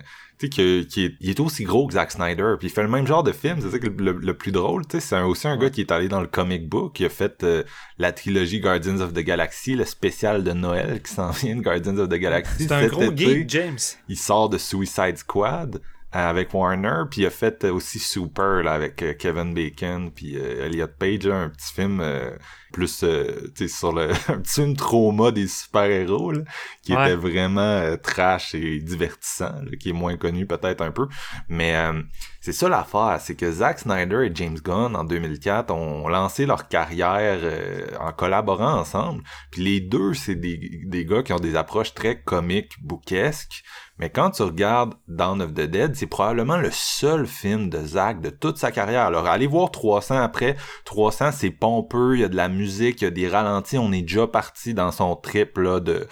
tu 0.50 0.56
sais 0.58 0.84
que- 0.84 0.88
qui 0.88 1.06
est, 1.06 1.14
il 1.20 1.30
est 1.30 1.40
aussi 1.40 1.64
gros 1.64 1.88
que 1.88 1.94
Zack 1.94 2.12
Snyder 2.12 2.56
puis 2.60 2.68
il 2.68 2.72
fait 2.72 2.84
le 2.84 2.88
même 2.90 3.06
genre 3.08 3.24
de 3.24 3.32
film 3.32 3.60
c'est 3.62 3.70
ça 3.72 3.80
que 3.80 3.88
le, 3.88 4.12
le 4.14 4.34
plus 4.34 4.52
drôle 4.52 4.86
tu 4.88 4.98
sais 4.98 5.02
c'est 5.02 5.22
aussi 5.22 5.48
un 5.48 5.58
gars 5.58 5.70
qui 5.70 5.82
est 5.82 5.92
allé 5.92 6.08
dans 6.08 6.22
le 6.22 6.28
comic 6.28 6.68
book 6.70 6.94
qui 6.96 7.06
a 7.06 7.10
fait 7.10 7.44
euh, 7.44 7.64
la 7.98 8.12
trilogie 8.12 8.60
Guardians 8.60 9.00
of 9.00 9.14
the 9.14 9.20
Galaxy 9.20 9.76
le 9.76 9.86
spécial 9.86 10.44
de 10.44 10.52
Noël 10.52 11.02
qui 11.02 11.14
s'en 11.14 11.32
vient 11.32 11.56
de 11.56 11.62
Guardians 11.62 11.98
of 11.98 12.10
the 12.10 12.16
Galaxy 12.16 12.64
C'est 12.66 12.72
un 12.72 12.88
gros 12.88 13.04
été. 13.12 13.26
geek, 13.26 13.50
James. 13.50 13.78
il 14.10 14.18
sort 14.18 14.50
de 14.50 14.58
Suicide 14.58 15.18
Squad 15.18 15.82
avec 16.24 16.54
Warner 16.54 17.04
puis 17.10 17.22
il 17.22 17.26
a 17.26 17.30
fait 17.30 17.64
aussi 17.66 18.00
Super 18.00 18.64
là, 18.64 18.74
avec 18.74 19.02
euh, 19.04 19.14
Kevin 19.14 19.54
Bacon 19.54 20.12
puis 20.12 20.38
euh, 20.38 20.66
Elliot 20.66 20.88
Page 21.00 21.26
là, 21.28 21.36
un 21.42 21.50
petit 21.50 21.74
film 21.74 22.00
euh, 22.02 22.32
plus 22.72 23.04
euh, 23.04 23.52
tu 23.56 23.68
sais 23.68 23.78
sur 23.78 23.92
le 23.94 24.10
un 24.30 24.40
petit 24.40 24.56
film 24.62 24.76
trauma 24.76 25.32
des 25.32 25.48
super-héros 25.48 26.34
qui 26.82 26.94
Ouais. 26.96 27.06
était 27.08 27.16
vraiment 27.16 27.62
euh, 27.62 27.98
trash 27.98 28.56
et 28.56 28.80
divertissant 28.80 29.62
là, 29.64 29.76
qui 29.80 29.90
est 29.90 29.94
moins 29.94 30.18
connu 30.18 30.46
peut-être 30.46 30.82
un 30.82 30.92
peu 30.92 31.08
mais 31.50 31.76
euh, 31.76 32.02
c'est 32.46 32.54
ça 32.54 32.70
l'affaire 32.70 33.18
c'est 33.20 33.34
que 33.34 33.52
Zack 33.52 33.80
Snyder 33.80 34.28
et 34.28 34.32
James 34.36 34.60
Gunn 34.64 34.96
en 34.96 35.04
2004 35.04 35.72
ont 35.74 36.08
lancé 36.08 36.46
leur 36.46 36.68
carrière 36.68 37.40
euh, 37.42 37.88
en 38.00 38.12
collaborant 38.12 38.76
ensemble 38.82 39.24
puis 39.50 39.64
les 39.64 39.80
deux 39.80 40.14
c'est 40.14 40.36
des, 40.36 40.84
des 40.86 41.06
gars 41.06 41.24
qui 41.24 41.34
ont 41.34 41.40
des 41.40 41.56
approches 41.56 41.96
très 41.96 42.22
comiques 42.22 42.74
bouquesques 42.84 43.64
mais 43.98 44.12
quand 44.12 44.30
tu 44.30 44.44
regardes 44.44 44.94
Dawn 45.08 45.42
of 45.42 45.54
the 45.54 45.62
Dead, 45.62 45.96
c'est 45.96 46.06
probablement 46.06 46.58
le 46.58 46.70
seul 46.70 47.26
film 47.26 47.70
de 47.70 47.80
Zack 47.80 48.20
de 48.20 48.30
toute 48.30 48.58
sa 48.58 48.72
carrière. 48.72 49.04
Alors, 49.04 49.26
allez 49.26 49.48
voir 49.48 49.72
300 49.72 50.18
après. 50.18 50.58
300, 50.84 51.32
c'est 51.32 51.50
pompeux, 51.50 52.16
il 52.16 52.20
y 52.20 52.24
a 52.26 52.28
de 52.28 52.36
la 52.36 52.50
musique, 52.50 53.02
il 53.02 53.06
y 53.06 53.08
a 53.08 53.12
des 53.12 53.30
ralentis. 53.30 53.78
On 53.78 53.94
est 53.94 54.02
déjà 54.02 54.28
parti 54.28 54.74
dans 54.74 54.92
son 54.92 55.16
trip 55.16 55.58
là, 55.58 55.80
de, 55.80 56.08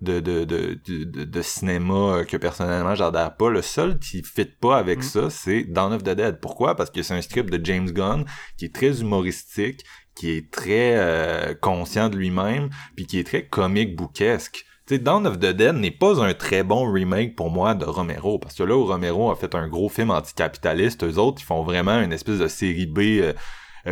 de, 0.00 0.20
de, 0.20 0.44
de, 0.44 0.78
de, 0.86 1.24
de- 1.24 1.42
cinéma 1.42 1.94
euh, 1.94 2.24
que 2.24 2.36
personnellement 2.36 2.94
j'adhère 2.94 3.36
pas. 3.36 3.50
Le 3.50 3.62
seul 3.62 3.98
qui 3.98 4.22
fit 4.22 4.44
pas 4.44 4.78
avec 4.78 5.02
ça, 5.02 5.30
c'est 5.30 5.64
Dawn 5.64 5.92
of 5.92 6.02
the 6.02 6.10
Dead. 6.10 6.40
Pourquoi? 6.40 6.76
Parce 6.76 6.90
que 6.90 7.02
c'est 7.02 7.14
un 7.14 7.22
script 7.22 7.50
de 7.50 7.64
James 7.64 7.90
Gunn 7.90 8.24
qui 8.56 8.66
est 8.66 8.74
très 8.74 9.00
humoristique, 9.00 9.80
qui 10.14 10.30
est 10.30 10.50
très 10.52 10.96
euh, 10.96 11.54
conscient 11.54 12.08
de 12.08 12.16
lui-même, 12.16 12.70
puis 12.96 13.06
qui 13.06 13.18
est 13.18 13.24
très 13.24 13.46
comique 13.46 13.96
bouquesque. 13.96 14.64
Tu 14.86 14.94
sais, 14.94 14.98
Dawn 15.00 15.26
of 15.26 15.38
the 15.38 15.52
Dead 15.52 15.74
n'est 15.74 15.90
pas 15.90 16.22
un 16.24 16.32
très 16.32 16.62
bon 16.62 16.90
remake 16.90 17.36
pour 17.36 17.50
moi 17.50 17.74
de 17.74 17.84
Romero, 17.84 18.38
parce 18.38 18.54
que 18.54 18.62
là 18.62 18.76
où 18.76 18.86
Romero 18.86 19.30
a 19.30 19.36
fait 19.36 19.54
un 19.54 19.68
gros 19.68 19.88
film 19.88 20.10
anticapitaliste, 20.10 21.04
eux 21.04 21.18
autres, 21.18 21.42
ils 21.42 21.44
font 21.44 21.62
vraiment 21.62 22.00
une 22.00 22.12
espèce 22.12 22.38
de 22.38 22.48
série 22.48 22.86
B 22.86 22.98
euh, 23.20 23.32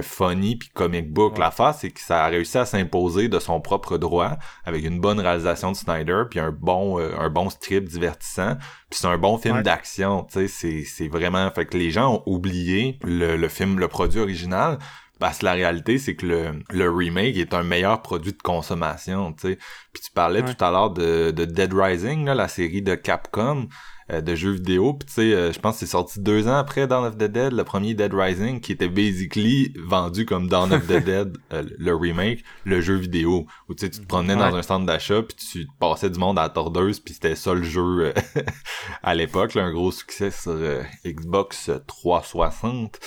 funny 0.03 0.57
puis 0.57 0.69
comic 0.71 1.13
book. 1.13 1.39
L'affaire, 1.39 1.75
c'est 1.75 1.91
que 1.91 2.01
ça 2.01 2.25
a 2.25 2.29
réussi 2.29 2.59
à 2.59 2.65
s'imposer 2.67 3.29
de 3.29 3.39
son 3.39 3.61
propre 3.61 3.99
droit, 3.99 4.37
avec 4.65 4.85
une 4.85 5.01
bonne 5.01 5.21
réalisation 5.21 5.73
de 5.73 5.77
Snyder, 5.77 6.23
puis 6.31 6.41
un 6.41 6.51
bon 6.53 6.99
euh, 7.01 7.11
un 7.19 7.31
bon 7.31 7.51
script 7.51 7.89
divertissant, 7.89 8.57
puis 8.91 8.99
c'est 9.01 9.07
un 9.07 9.19
bon 9.19 9.39
film 9.39 9.57
Ouais. 9.57 9.63
d'action, 9.63 10.25
tu 10.25 10.41
sais, 10.41 10.49
c'est 10.49 10.85
c'est 10.85 11.09
vraiment... 11.09 11.51
Fait 11.51 11.67
que 11.67 11.77
les 11.77 11.91
gens 11.91 12.15
ont 12.15 12.23
oublié 12.27 12.99
le, 13.03 13.37
le 13.37 13.49
film, 13.49 13.79
le 13.79 13.89
produit 13.89 14.21
original, 14.21 14.79
parce 15.19 15.39
que 15.39 15.47
la 15.47 15.53
réalité, 15.55 15.97
c'est 15.99 16.15
que 16.15 16.27
le, 16.27 16.63
le 16.71 16.91
remake 16.91 17.37
est 17.39 17.55
un 17.55 17.63
meilleur 17.63 18.03
produit 18.03 18.33
de 18.33 18.43
consommation, 18.43 19.33
tu 19.33 19.49
sais. 19.49 19.59
Puis 19.93 20.03
tu 20.05 20.11
parlais 20.13 20.43
Ouais. 20.43 20.55
tout 20.55 20.63
à 20.65 20.71
l'heure 20.71 20.91
de, 20.91 21.31
de 21.31 21.45
Dead 21.47 21.73
Rising, 21.73 22.27
là, 22.27 22.35
la 22.35 22.49
série 22.49 22.83
de 22.83 22.95
Capcom 22.95 23.67
euh, 24.13 24.21
de 24.21 24.35
jeux 24.35 24.53
vidéo. 24.53 24.95
Puis 24.95 25.07
tu 25.07 25.13
sais, 25.15 25.33
euh, 25.35 25.53
je 25.53 25.59
pense 25.59 25.75
que 25.75 25.81
c'est 25.81 25.91
sorti 25.91 26.21
deux 26.21 26.47
ans 26.49 26.57
après 26.57 26.87
Dawn 26.87 27.05
of 27.05 27.17
the 27.17 27.25
Dead, 27.25 27.53
le 27.53 27.65
premier 27.65 27.95
Dead 27.95 28.13
Rising, 28.15 28.61
qui 28.61 28.73
était 28.73 28.89
basically 28.89 29.73
vendu 29.85 30.25
comme 30.27 30.49
Dawn 30.49 30.73
of 30.73 30.87
the 30.87 31.03
Dead, 31.05 31.37
euh, 31.53 31.65
le 31.79 31.95
remake, 31.95 32.45
le 32.65 32.81
jeu 32.81 32.95
vidéo. 32.95 33.47
Où 33.69 33.75
tu 33.75 33.85
sais, 33.87 33.91
tu 33.91 34.01
te 34.01 34.07
promenais 34.07 34.35
Ouais. 34.35 34.51
dans 34.51 34.57
un 34.57 34.63
centre 34.63 34.87
d'achat, 34.87 35.23
puis 35.23 35.37
tu 35.37 35.67
passais 35.81 36.11
du 36.11 36.19
monde 36.19 36.39
à 36.39 36.43
la 36.43 36.49
tordeuse, 36.51 37.01
puis 37.01 37.15
c'était 37.15 37.35
ça 37.35 37.53
le 37.55 37.63
jeu 37.63 37.83
euh, 38.07 38.13
à 39.03 39.15
l'époque, 39.15 39.57
un 39.57 39.73
gros 39.73 39.91
succès 39.93 40.31
sur 40.31 40.53
euh, 40.53 40.83
Xbox 41.05 41.71
360. 41.87 42.99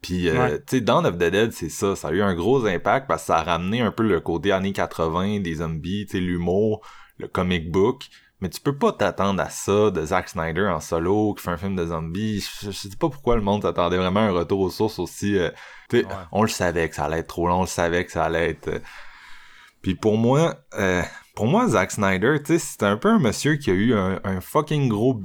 Puis, 0.00 0.28
euh, 0.28 0.38
Ouais. 0.38 0.58
tu 0.60 0.76
sais, 0.76 0.80
Dawn 0.80 1.04
of 1.06 1.16
the 1.16 1.24
Dead, 1.30 1.52
c'est 1.52 1.68
ça. 1.68 1.96
Ça 1.96 2.08
a 2.08 2.12
eu 2.12 2.22
un 2.22 2.34
gros 2.34 2.64
impact 2.66 3.08
parce 3.08 3.22
que 3.22 3.26
ça 3.28 3.38
a 3.38 3.42
ramené 3.42 3.80
un 3.80 3.90
peu 3.90 4.04
le 4.04 4.20
côté 4.20 4.52
années 4.52 4.72
80 4.72 5.40
des 5.40 5.54
zombies, 5.56 6.06
tu 6.06 6.12
sais, 6.12 6.20
l'humour, 6.20 6.86
le 7.18 7.26
comic 7.28 7.70
book. 7.70 8.04
Mais 8.40 8.48
tu 8.48 8.60
peux 8.60 8.76
pas 8.76 8.92
t'attendre 8.92 9.42
à 9.42 9.50
ça 9.50 9.90
de 9.90 10.04
Zack 10.04 10.28
Snyder 10.28 10.68
en 10.68 10.78
solo 10.80 11.34
qui 11.34 11.42
fait 11.42 11.50
un 11.50 11.56
film 11.56 11.74
de 11.74 11.86
zombies. 11.86 12.46
Je, 12.62 12.70
sais 12.70 12.88
pas 12.90 13.08
pourquoi 13.08 13.34
le 13.34 13.42
monde 13.42 13.62
s'attendait 13.62 13.96
vraiment 13.96 14.20
à 14.20 14.24
un 14.24 14.32
retour 14.32 14.60
aux 14.60 14.70
sources 14.70 14.98
aussi. 15.00 15.36
euh, 15.36 15.50
Ouais. 16.04 16.12
On 16.32 16.42
le 16.42 16.48
savait 16.48 16.88
que 16.88 16.94
ça 16.94 17.06
allait 17.06 17.18
être 17.20 17.26
trop 17.28 17.48
long, 17.48 17.58
on 17.58 17.60
le 17.62 17.66
savait 17.66 18.04
que 18.04 18.12
ça 18.12 18.24
allait 18.24 18.50
être... 18.50 18.68
euh, 18.68 18.78
Puis 19.82 19.94
pour 19.96 20.16
moi, 20.18 20.54
euh, 20.78 21.02
pour 21.34 21.46
moi, 21.46 21.66
Zack 21.68 21.90
Snyder, 21.92 22.36
tu 22.44 22.46
sais, 22.46 22.58
c'est 22.58 22.82
un 22.84 22.96
peu 22.96 23.08
un 23.08 23.18
monsieur 23.18 23.56
qui 23.56 23.70
a 23.70 23.74
eu 23.74 23.94
un, 23.94 24.20
un 24.22 24.40
fucking 24.40 24.88
gros... 24.88 25.20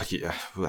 Ok, 0.00 0.14
euh, 0.58 0.66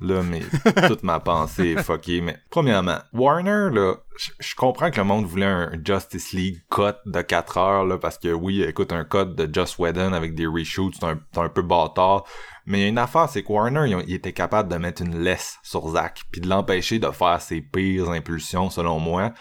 là, 0.00 0.22
mais 0.22 0.42
toute 0.88 1.02
ma 1.02 1.20
pensée 1.20 1.70
est 1.70 1.82
fuckée. 1.82 2.20
Mais 2.20 2.36
premièrement, 2.50 2.98
Warner, 3.12 3.68
là, 3.72 3.94
je- 4.40 4.54
comprends 4.54 4.90
que 4.90 4.98
le 4.98 5.04
monde 5.04 5.26
voulait 5.26 5.46
un 5.46 5.72
Justice 5.84 6.32
League 6.32 6.62
cut 6.70 6.96
de 7.06 7.20
4 7.22 7.58
heures, 7.58 7.84
là, 7.84 7.98
parce 7.98 8.18
que 8.18 8.28
oui, 8.28 8.62
écoute, 8.62 8.92
un 8.92 9.04
cut 9.04 9.34
de 9.34 9.52
Just 9.52 9.78
Whedon 9.78 10.12
avec 10.12 10.34
des 10.34 10.46
reshoots, 10.46 10.94
c'est 10.98 11.38
un, 11.38 11.48
peu 11.48 11.62
bâtard. 11.62 12.24
Mais 12.66 12.78
il 12.78 12.82
y 12.82 12.84
a 12.86 12.88
une 12.88 12.98
affaire, 12.98 13.28
c'est 13.28 13.42
que 13.42 13.52
Warner, 13.52 14.02
il 14.06 14.14
était 14.14 14.32
capable 14.32 14.70
de 14.70 14.76
mettre 14.76 15.02
une 15.02 15.18
laisse 15.18 15.58
sur 15.62 15.88
Zack, 15.90 16.22
puis 16.30 16.40
de 16.40 16.48
l'empêcher 16.48 16.98
de 16.98 17.10
faire 17.10 17.40
ses 17.40 17.60
pires 17.60 18.10
impulsions, 18.10 18.70
selon 18.70 18.98
moi. 18.98 19.32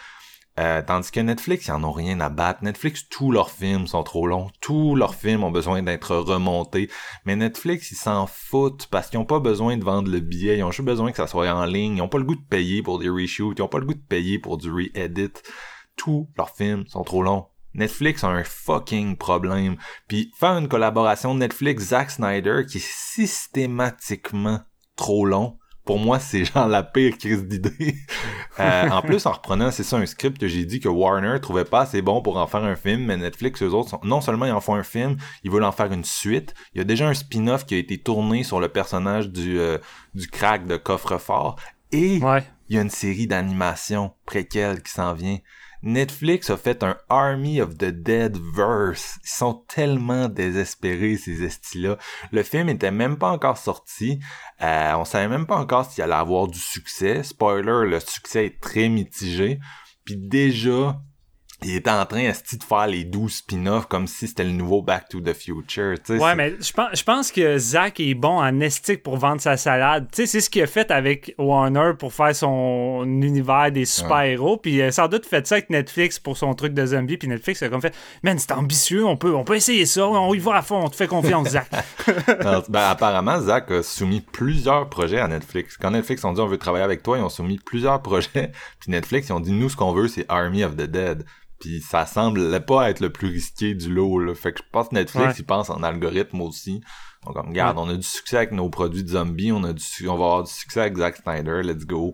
Euh, 0.60 0.84
tandis 0.86 1.10
que 1.10 1.20
Netflix, 1.20 1.66
ils 1.66 1.72
en 1.72 1.84
ont 1.84 1.91
rien 1.91 2.20
à 2.20 2.30
battre. 2.30 2.64
Netflix, 2.64 3.08
tous 3.10 3.32
leurs 3.32 3.49
films 3.49 3.88
sont 3.88 4.04
trop 4.04 4.28
longs. 4.28 4.51
Tous 4.62 4.95
leurs 4.95 5.16
films 5.16 5.43
ont 5.43 5.51
besoin 5.51 5.82
d'être 5.82 6.16
remontés. 6.16 6.89
Mais 7.26 7.36
Netflix, 7.36 7.91
ils 7.91 7.95
s'en 7.95 8.28
foutent 8.28 8.88
parce 8.88 9.10
qu'ils 9.10 9.20
ont 9.20 9.26
pas 9.26 9.39
besoin 9.39 9.78
de 9.78 9.84
vendre 9.84 10.12
le 10.12 10.20
billet. 10.20 10.60
Ils 10.60 10.64
ont 10.64 10.72
juste 10.72 10.86
besoin 10.86 11.12
que 11.12 11.18
ça 11.18 11.28
soit 11.28 11.51
en 11.51 11.66
ligne. 11.66 11.97
Ils 11.97 12.01
ont 12.01 12.10
pas 12.10 12.20
le 12.20 12.24
goût 12.24 12.36
de 12.36 12.47
payer 12.47 12.84
pour 12.84 12.99
des 12.99 13.10
reshoots. 13.10 13.58
Ils 13.58 13.64
ont 13.64 13.68
pas 13.68 13.80
le 13.80 13.86
goût 13.86 13.95
de 13.95 13.99
payer 13.99 14.38
pour 14.38 14.58
du 14.58 14.72
re-edit. 14.72 15.34
Tous 15.95 16.30
leurs 16.38 16.51
films 16.51 16.86
sont 16.88 17.04
trop 17.04 17.24
longs. 17.24 17.47
Netflix 17.74 18.24
a 18.24 18.28
un 18.28 18.43
fucking 18.43 19.18
problème. 19.18 19.78
Puis 20.08 20.32
faire 20.38 20.58
une 20.58 20.68
collaboration 20.68 21.34
Netflix-Zack 21.34 22.12
Snyder 22.12 22.62
qui 22.70 22.78
est 22.78 22.88
systématiquement 22.88 24.62
trop 24.95 25.26
long, 25.26 25.58
pour 25.86 25.99
moi, 25.99 26.19
c'est 26.19 26.45
genre 26.45 26.67
la 26.67 26.84
pire 26.84 27.17
crise 27.17 27.45
d'idée. 27.45 27.95
Euh, 28.59 28.88
en 28.89 29.01
plus, 29.01 29.25
en 29.25 29.31
reprenant, 29.31 29.71
c'est 29.71 29.81
ça, 29.81 29.97
un 29.97 30.05
script 30.05 30.38
que 30.39 30.47
j'ai 30.47 30.63
dit 30.63 30.79
que 30.79 30.88
Warner 30.88 31.39
trouvait 31.41 31.65
pas 31.65 31.81
assez 31.81 32.03
bon 32.03 32.21
pour 32.21 32.38
en 32.38 32.45
faire 32.45 32.63
un 32.63 32.75
film, 32.75 33.03
mais 33.05 33.17
Netflix, 33.17 33.63
eux 33.63 33.73
autres, 33.73 33.89
sont- 33.89 33.99
non 34.03 34.21
seulement 34.21 34.45
ils 34.45 34.51
en 34.51 34.61
font 34.61 34.75
un 34.75 34.84
film, 34.84 35.17
ils 35.43 35.49
veulent 35.49 35.63
en 35.63 35.71
faire 35.71 35.91
une 35.91 36.03
suite. 36.03 36.53
Il 36.75 36.77
y 36.77 36.81
a 36.81 36.84
déjà 36.84 37.07
un 37.07 37.15
spin-off 37.15 37.65
qui 37.65 37.73
a 37.73 37.79
été 37.79 37.97
tourné 37.97 38.43
sur 38.43 38.59
le 38.59 38.67
personnage 38.69 39.29
du, 39.31 39.57
euh, 39.59 39.79
du 40.13 40.27
crack 40.27 40.67
de 40.67 40.77
coffre-fort. 40.77 41.55
Et 41.91 42.19
Ouais. 42.19 42.43
il 42.69 42.75
y 42.75 42.79
a 42.79 42.84
une 42.84 42.91
série 42.91 43.25
d'animation 43.25 44.13
préquelle 44.27 44.84
qui 44.84 44.91
s'en 44.91 45.13
vient. 45.13 45.39
Netflix 45.84 46.49
a 46.49 46.55
fait 46.55 46.81
un 46.81 46.97
Army 47.09 47.61
of 47.61 47.77
the 47.77 47.91
Dead 47.91 48.38
verse. 48.55 49.19
Ils 49.23 49.29
sont 49.29 49.65
tellement 49.67 50.29
désespérés, 50.29 51.17
ces 51.17 51.43
estis-là. 51.43 51.97
Le 52.31 52.41
film 52.41 52.69
était 52.69 52.91
même 52.91 53.17
pas 53.17 53.29
encore 53.29 53.57
sorti. 53.57 54.19
Euh, 54.61 54.93
on 54.95 55.03
savait 55.03 55.27
même 55.27 55.45
pas 55.45 55.57
encore 55.57 55.86
s'il 55.86 56.03
allait 56.03 56.13
avoir 56.13 56.47
du 56.47 56.59
succès. 56.59 57.21
Spoiler, 57.23 57.89
le 57.89 57.99
succès 57.99 58.45
est 58.45 58.61
très 58.61 58.88
mitigé. 58.88 59.59
Puis 60.05 60.15
déjà, 60.17 61.01
il 61.64 61.76
était 61.76 61.89
en 61.89 62.05
train 62.05 62.30
de 62.30 62.64
faire 62.64 62.88
les 62.88 63.03
12 63.03 63.34
spin-offs 63.34 63.88
comme 63.88 64.07
si 64.07 64.28
c'était 64.28 64.43
le 64.43 64.51
nouveau 64.51 64.82
Back 64.82 65.09
to 65.09 65.20
the 65.22 65.34
Future. 65.34 65.95
Ouais, 66.09 66.36
mais 66.36 66.55
je 66.59 66.72
pense, 66.72 66.89
je 66.93 67.03
pense 67.03 67.32
que 67.32 67.57
Zach 67.57 67.99
est 67.99 68.14
bon 68.14 68.39
en 68.39 68.59
estique 68.59 69.03
pour 69.03 69.18
vendre 69.18 69.41
sa 69.41 69.57
salade. 69.57 70.07
C'est 70.11 70.28
ce 70.28 70.49
qu'il 70.49 70.61
a 70.61 70.68
fait 70.68 70.91
avec 70.91 71.36
Warner 71.38 71.93
pour 71.97 72.14
faire 72.14 72.36
son 72.36 73.03
univers 73.05 73.72
des 73.72 73.86
super-héros. 73.86 74.57
Puis 74.57 74.82
euh, 74.82 74.91
sans 74.91 75.07
doute 75.07 75.26
fait 75.26 75.45
ça 75.45 75.55
avec 75.55 75.70
Netflix 75.70 76.20
pour 76.20 76.38
son 76.38 76.53
truc 76.53 76.74
de 76.74 76.86
zombie. 76.86 77.18
Puis 77.18 77.28
Netflix 77.28 77.61
a 77.64 77.70
comme 77.70 77.82
fait 77.82 77.95
Man, 78.24 78.38
c'est 78.39 78.51
ambitieux, 78.51 79.05
on 79.05 79.18
peut, 79.18 79.34
on 79.36 79.43
peut 79.43 79.55
essayer 79.55 79.86
ça, 79.86 80.07
on 80.07 80.34
y 80.34 80.39
va 80.39 80.57
à 80.57 80.61
fond, 80.61 80.82
on 80.84 80.89
te 80.89 80.95
fait 80.95 81.07
confiance, 81.07 81.49
Zach. 81.49 81.70
Non, 82.43 82.64
ben, 82.70 82.89
apparemment, 82.89 83.39
Zach 83.39 83.72
a 83.72 83.84
soumis 83.84 84.22
plusieurs 84.22 84.89
projets 84.89 85.20
à 85.20 85.28
Netflix. 85.28 85.78
Quand 85.78 85.91
Netflix 85.91 86.24
ont 86.26 86.34
dit 86.34 86.41
on 86.41 86.47
veut 86.47 86.57
travailler 86.57 86.84
avec 86.84 87.03
toi, 87.03 87.18
ils 87.18 87.24
ont 87.24 87.30
soumis 87.30 87.59
plusieurs 87.64 88.01
projets. 88.01 88.51
Puis 88.80 88.89
Netflix, 88.91 89.30
ils 89.30 89.34
ont 89.34 89.39
dit 89.39 89.51
nous, 89.51 89.70
ce 89.70 89.76
qu'on 89.76 89.93
veut, 89.93 90.07
c'est 90.07 90.26
Army 90.30 90.64
of 90.64 90.76
the 90.76 90.84
Dead. 90.84 91.26
Puis 91.64 91.80
ça 91.82 92.05
semble 92.05 92.59
pas 92.66 92.89
être 92.89 92.99
le 92.99 93.09
plus 93.09 93.30
risqué 93.30 93.74
du 93.74 93.93
lot. 93.93 94.20
Là. 94.20 94.36
Fait 94.36 94.51
que 94.51 94.59
je 94.59 94.64
pense 94.72 94.89
que 94.89 94.95
Netflix, 94.95 95.26
Ouais. 95.28 95.34
ils 95.39 95.45
pensent 95.45 95.70
en 95.70 95.82
algorithme 95.82 96.41
aussi. 96.41 96.82
Donc, 97.26 97.36
comme, 97.36 97.47
regarde, 97.49 97.78
on 97.78 97.88
a 97.89 97.93
du 97.93 98.03
succès 98.03 98.36
avec 98.38 98.51
nos 98.51 98.70
produits 98.70 99.03
de 99.03 99.09
zombies, 99.09 99.53
on 99.53 99.64
a 99.64 99.72
du, 99.72 99.84
on 100.03 100.18
va 100.18 100.26
avoir 100.26 100.43
du 100.43 100.51
succès 100.51 100.82
avec 100.82 100.97
Zack 100.97 101.16
Snyder, 101.18 101.61
let's 101.64 101.86
go. 101.86 102.14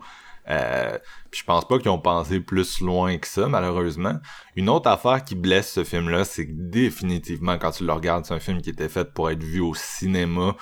Euh, 0.51 0.97
puis 1.31 1.39
je 1.41 1.45
pense 1.45 1.67
pas 1.67 1.79
qu'ils 1.79 1.89
ont 1.89 1.99
pensé 1.99 2.39
plus 2.39 2.79
loin 2.81 3.17
que 3.17 3.27
ça, 3.27 3.47
malheureusement. 3.47 4.19
Une 4.55 4.69
autre 4.69 4.87
affaire 4.89 5.23
qui 5.23 5.33
blesse 5.35 5.71
ce 5.73 5.83
film-là, 5.83 6.25
c'est 6.25 6.45
que 6.47 6.51
définitivement, 6.53 7.57
quand 7.57 7.71
tu 7.71 7.85
le 7.85 7.93
regardes, 7.93 8.25
c'est 8.25 8.33
un 8.35 8.39
film 8.39 8.61
qui 8.61 8.69
était 8.69 8.89
fait 8.89 9.11
pour 9.13 9.29
être 9.31 9.41
vu 9.43 9.61
au 9.61 9.73
cinéma. 9.73 10.55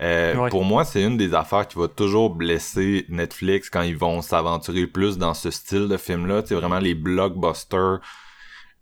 Euh, 0.00 0.34
Ouais. 0.34 0.48
Pour 0.48 0.64
moi, 0.64 0.84
c'est 0.84 1.02
une 1.02 1.16
des 1.16 1.32
affaires 1.34 1.68
qui 1.68 1.78
va 1.78 1.86
toujours 1.86 2.30
blesser 2.34 3.06
Netflix 3.08 3.70
quand 3.70 3.82
ils 3.82 3.96
vont 3.96 4.20
s'aventurer 4.20 4.88
plus 4.88 5.16
dans 5.16 5.34
ce 5.34 5.50
style 5.52 5.86
de 5.86 5.96
film-là. 5.96 6.42
C'est 6.44 6.56
vraiment 6.56 6.80
les 6.80 6.94
blockbusters. 6.94 8.00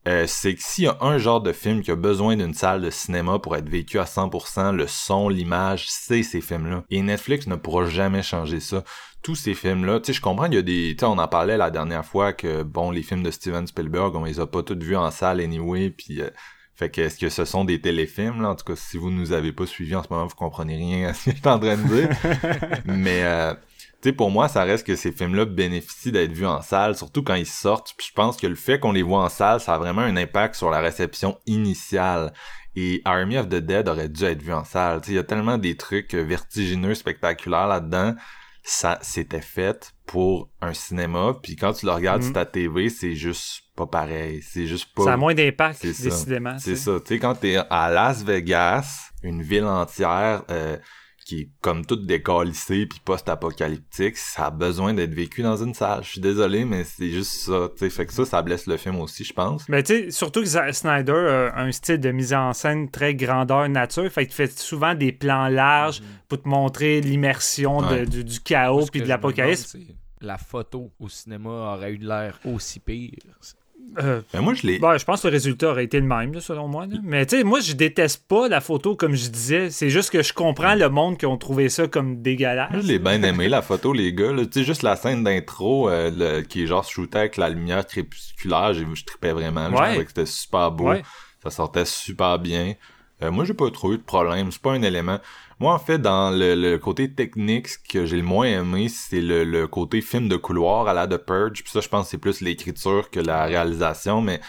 Euh, 0.09 0.25
c'est 0.27 0.55
que 0.55 0.63
s'il 0.63 0.85
y 0.85 0.87
a 0.87 0.97
un 1.03 1.19
genre 1.19 1.43
de 1.43 1.53
film 1.53 1.83
qui 1.83 1.91
a 1.91 1.97
besoin 1.97 2.37
d'une 2.37 2.55
salle 2.55 2.81
de 2.81 2.91
cinéma 2.91 3.39
pour 3.39 3.55
être 3.57 3.69
vécu 3.69 3.99
à 3.99 4.05
100%, 4.05 4.75
le 4.75 4.87
son, 4.87 5.29
l'image, 5.29 5.87
c'est 5.91 6.23
ces 6.23 6.41
films-là. 6.41 6.85
Et 6.91 7.03
Netflix 7.03 7.47
ne 7.47 7.57
pourra 7.57 7.85
jamais 7.85 8.23
changer 8.23 8.61
ça. 8.61 8.83
Tous 9.23 9.35
ces 9.35 9.53
films-là, 9.53 10.01
tu 10.01 10.07
sais, 10.07 10.13
je 10.15 10.23
comprends 10.23 10.47
qu'il 10.47 10.55
y 10.55 10.59
a 10.59 10.63
des, 10.63 10.95
tu 10.97 11.01
sais, 11.01 11.05
on 11.07 11.19
en 11.19 11.29
parlait 11.29 11.59
la 11.59 11.71
dernière 11.71 12.07
fois 12.07 12.33
que, 12.33 12.63
bon, 12.63 12.91
les 12.91 13.03
films 13.03 13.23
de 13.23 13.31
Steven 13.31 13.67
Spielberg, 13.67 14.17
on 14.17 14.25
les 14.25 14.41
a 14.41 14.47
pas 14.47 14.63
tous 14.63 14.79
vus 14.79 14.97
en 14.97 15.11
salle 15.11 15.41
anyway, 15.41 15.91
puis 15.91 16.23
euh, 16.23 16.31
fait 16.75 16.89
que 16.89 17.03
est-ce 17.03 17.19
que 17.19 17.29
ce 17.29 17.45
sont 17.45 17.67
des 17.67 17.79
téléfilms, 17.83 18.41
là? 18.41 18.49
En 18.49 18.55
tout 18.55 18.65
cas, 18.65 18.77
si 18.77 18.97
vous 18.97 19.11
nous 19.11 19.33
avez 19.33 19.53
pas 19.53 19.67
suivis 19.67 19.97
en 19.97 20.03
ce 20.03 20.09
moment, 20.09 20.27
vous 20.27 20.35
comprenez 20.35 20.77
rien 20.77 21.11
à 21.11 21.13
ce 21.13 21.27
que 21.27 21.37
je 21.37 21.37
suis 21.37 21.49
en 21.49 21.59
train 21.59 21.77
de 21.77 21.83
dire. 21.83 22.09
Mais, 22.87 23.23
euh, 23.23 23.53
tu 24.03 24.09
sais, 24.09 24.13
pour 24.15 24.31
moi, 24.31 24.49
ça 24.49 24.65
reste 24.65 24.87
que 24.87 24.97
ces 24.97 25.13
films-là 25.13 25.45
bénéficient 25.45 26.13
d'être 26.13 26.33
vus 26.33 26.47
en 26.47 26.63
salle, 26.63 26.97
surtout 26.97 27.23
quand 27.23 27.35
ils 27.35 27.47
sortent. 27.47 27.93
Puis 27.97 28.07
je 28.09 28.15
pense 28.15 28.37
que 28.37 28.47
le 28.47 28.55
fait 28.55 28.79
qu'on 28.81 28.93
les 28.93 29.03
voit 29.03 29.23
en 29.25 29.29
salle, 29.29 29.61
ça 29.61 29.75
a 29.75 29.79
vraiment 29.79 30.03
un 30.03 30.17
impact 30.17 30.55
sur 30.55 30.71
la 30.71 30.81
réception 30.81 31.39
initiale. 31.47 32.33
Et 32.77 33.03
Army 33.05 33.37
of 33.37 33.49
the 33.49 33.57
Dead 33.57 33.89
aurait 33.89 34.09
dû 34.09 34.25
être 34.25 34.43
vu 34.43 34.53
en 34.53 34.65
salle. 34.65 35.01
Il 35.09 35.15
y 35.15 35.19
a 35.19 35.25
tellement 35.25 35.59
des 35.59 35.77
trucs 35.77 36.15
vertigineux, 36.15 36.95
spectaculaires 36.95 37.67
là-dedans. 37.67 38.15
Ça, 38.63 38.99
c'était 39.03 39.41
fait 39.41 39.93
pour 40.07 40.51
un 40.61 40.73
cinéma. 40.75 41.35
Puis 41.43 41.57
quand 41.57 41.73
tu 41.73 41.87
le 41.87 41.93
regardes 41.93 42.21
Mhm. 42.21 42.27
sur 42.27 42.35
ta 42.35 42.45
TV, 42.45 42.89
c'est 42.91 43.15
juste 43.15 43.63
pas 43.75 43.87
pareil. 43.87 44.41
C'est 44.43 44.67
juste 44.67 44.95
pas... 44.95 45.05
ça 45.05 45.13
a 45.15 45.17
moins 45.17 45.35
d'impact, 45.35 45.83
décidément. 45.83 46.57
C'est 46.59 46.77
ça. 46.77 47.01
Tu 47.01 47.07
sais, 47.15 47.19
quand 47.19 47.35
t'es 47.35 47.57
à 47.71 47.91
Las 47.91 48.23
Vegas, 48.23 49.11
une 49.23 49.43
ville 49.43 49.65
entière 49.65 50.45
euh, 50.51 50.77
qui 51.31 51.41
est 51.43 51.49
comme 51.61 51.87
toute 51.87 52.07
décalissée 52.07 52.87
puis 52.87 52.99
post-apocalyptique, 53.05 54.17
ça 54.17 54.47
a 54.47 54.51
besoin 54.51 54.95
d'être 54.95 55.15
vécu 55.15 55.43
dans 55.43 55.57
une 55.63 55.75
salle. 55.75 56.03
Je 56.03 56.09
suis 56.11 56.21
désolé, 56.21 56.65
mais 56.65 56.83
c'est 56.83 57.11
juste 57.11 57.33
ça. 57.33 57.69
Tu 57.77 57.79
sais, 57.79 57.91
fait 57.91 58.07
que 58.07 58.13
ça, 58.13 58.25
ça 58.25 58.43
blesse 58.43 58.67
le 58.67 58.77
film 58.77 58.97
aussi, 59.01 59.23
je 59.25 59.33
pense. 59.33 59.69
Mais 59.69 59.83
tu 59.85 59.95
sais, 59.95 60.11
surtout 60.11 60.41
que 60.41 60.47
Zack 60.47 60.75
Snyder 60.75 61.13
a 61.55 61.61
un 61.61 61.71
style 61.71 61.99
de 62.01 62.11
mise 62.11 62.35
en 62.35 62.53
scène 62.53 62.91
très 62.91 63.15
grandeur 63.15 63.69
nature. 63.69 64.11
Fait 64.11 64.27
qu'il 64.27 64.35
fait 64.35 64.59
souvent 64.59 64.95
des 64.95 65.13
plans 65.13 65.47
larges 65.49 66.03
pour 66.29 66.43
te 66.43 66.49
montrer 66.49 67.01
l'immersion 67.01 67.79
Ouais. 67.79 68.07
du, 68.07 68.25
du 68.25 68.41
chaos 68.41 68.87
puis 68.91 69.01
de 69.01 69.07
l'apocalypse. 69.07 69.77
La 70.21 70.37
photo 70.37 70.91
au 70.99 71.09
cinéma 71.09 71.49
aurait 71.75 71.93
eu 71.93 71.99
l'air 71.99 72.39
aussi 72.45 72.81
pire. 72.81 73.13
Euh, 73.99 74.23
Mais 74.33 74.41
moi, 74.41 74.55
je 74.55 74.67
l'ai. 74.67 74.79
ben, 74.79 74.97
je 74.97 75.05
pense 75.05 75.23
que 75.23 75.29
le 75.29 75.33
résultat 75.33 75.69
aurait 75.71 75.85
été 75.85 75.99
le 75.99 76.07
même, 76.07 76.33
là, 76.33 76.41
selon 76.41 76.69
moi. 76.69 76.87
là. 76.87 76.97
Mais 77.03 77.27
tu 77.27 77.37
sais, 77.39 77.45
moi, 77.45 77.61
je 77.61 77.73
déteste 77.73 78.27
pas 78.29 78.49
la 78.49 78.61
photo, 78.61 78.95
comme 78.95 79.15
je 79.15 79.29
disais. 79.29 79.71
C'est 79.71 79.91
juste 79.91 80.11
que 80.11 80.23
je 80.23 80.33
comprends 80.33 80.75
le 80.75 80.89
monde 80.89 81.19
qui 81.19 81.27
ont 81.27 81.37
trouvé 81.37 81.69
ça 81.69 81.89
comme 81.89 82.23
dégueulasse. 82.23 82.71
Moi, 82.71 82.81
je 82.83 82.87
l'ai 82.87 82.99
bien 82.99 83.23
aimé, 83.23 83.49
la 83.49 83.63
photo, 83.63 83.93
les 83.93 84.13
gars. 84.13 84.33
Tu 84.37 84.61
sais, 84.61 84.65
juste 84.65 84.83
la 84.83 84.95
scène 84.97 85.25
d'intro 85.25 85.89
euh, 85.91 86.43
qui 86.43 86.63
est 86.63 86.67
genre 86.67 86.85
shooté 86.85 87.19
avec 87.19 87.37
la 87.37 87.49
lumière 87.49 87.85
crépusculaire, 87.87 88.73
je 88.75 89.05
tripais 89.05 89.33
vraiment. 89.33 89.69
Je 89.71 89.75
trouvais 89.75 90.05
que 90.05 90.09
c'était 90.11 90.27
super 90.27 90.71
beau. 90.71 90.89
Ouais. 90.91 91.03
Ça 91.43 91.51
sortait 91.51 91.85
super 91.85 92.39
bien. 92.39 92.75
Euh, 93.23 93.31
moi, 93.31 93.45
j'ai 93.45 93.55
pas 93.55 93.71
trop 93.71 93.93
eu 93.93 93.99
de 93.99 94.03
problème. 94.03 94.51
C'est 94.53 94.63
pas 94.63 94.73
un 94.73 94.83
élément. 94.83 95.19
Moi, 95.61 95.75
en 95.75 95.79
fait, 95.79 95.99
dans 95.99 96.31
le, 96.31 96.55
le 96.55 96.79
côté 96.79 97.13
technique, 97.13 97.69
ce 97.69 97.77
que 97.79 98.07
j'ai 98.07 98.17
le 98.17 98.23
moins 98.23 98.47
aimé, 98.47 98.89
c'est 98.89 99.21
le, 99.21 99.45
le 99.45 99.69
côté 99.69 100.01
film 100.01 100.27
de 100.27 100.37
couloir 100.37 100.89
à 100.89 100.95
la 100.95 101.07
de 101.07 101.19
Purge. 101.19 101.63
Puis 101.63 101.71
ça, 101.71 101.81
je 101.83 101.89
pense 101.89 102.07
que 102.07 102.11
c'est 102.13 102.19
plus 102.19 102.41
l'écriture 102.41 103.11
que 103.11 103.21
la 103.21 103.45
réalisation, 103.45 104.23
mais 104.23 104.41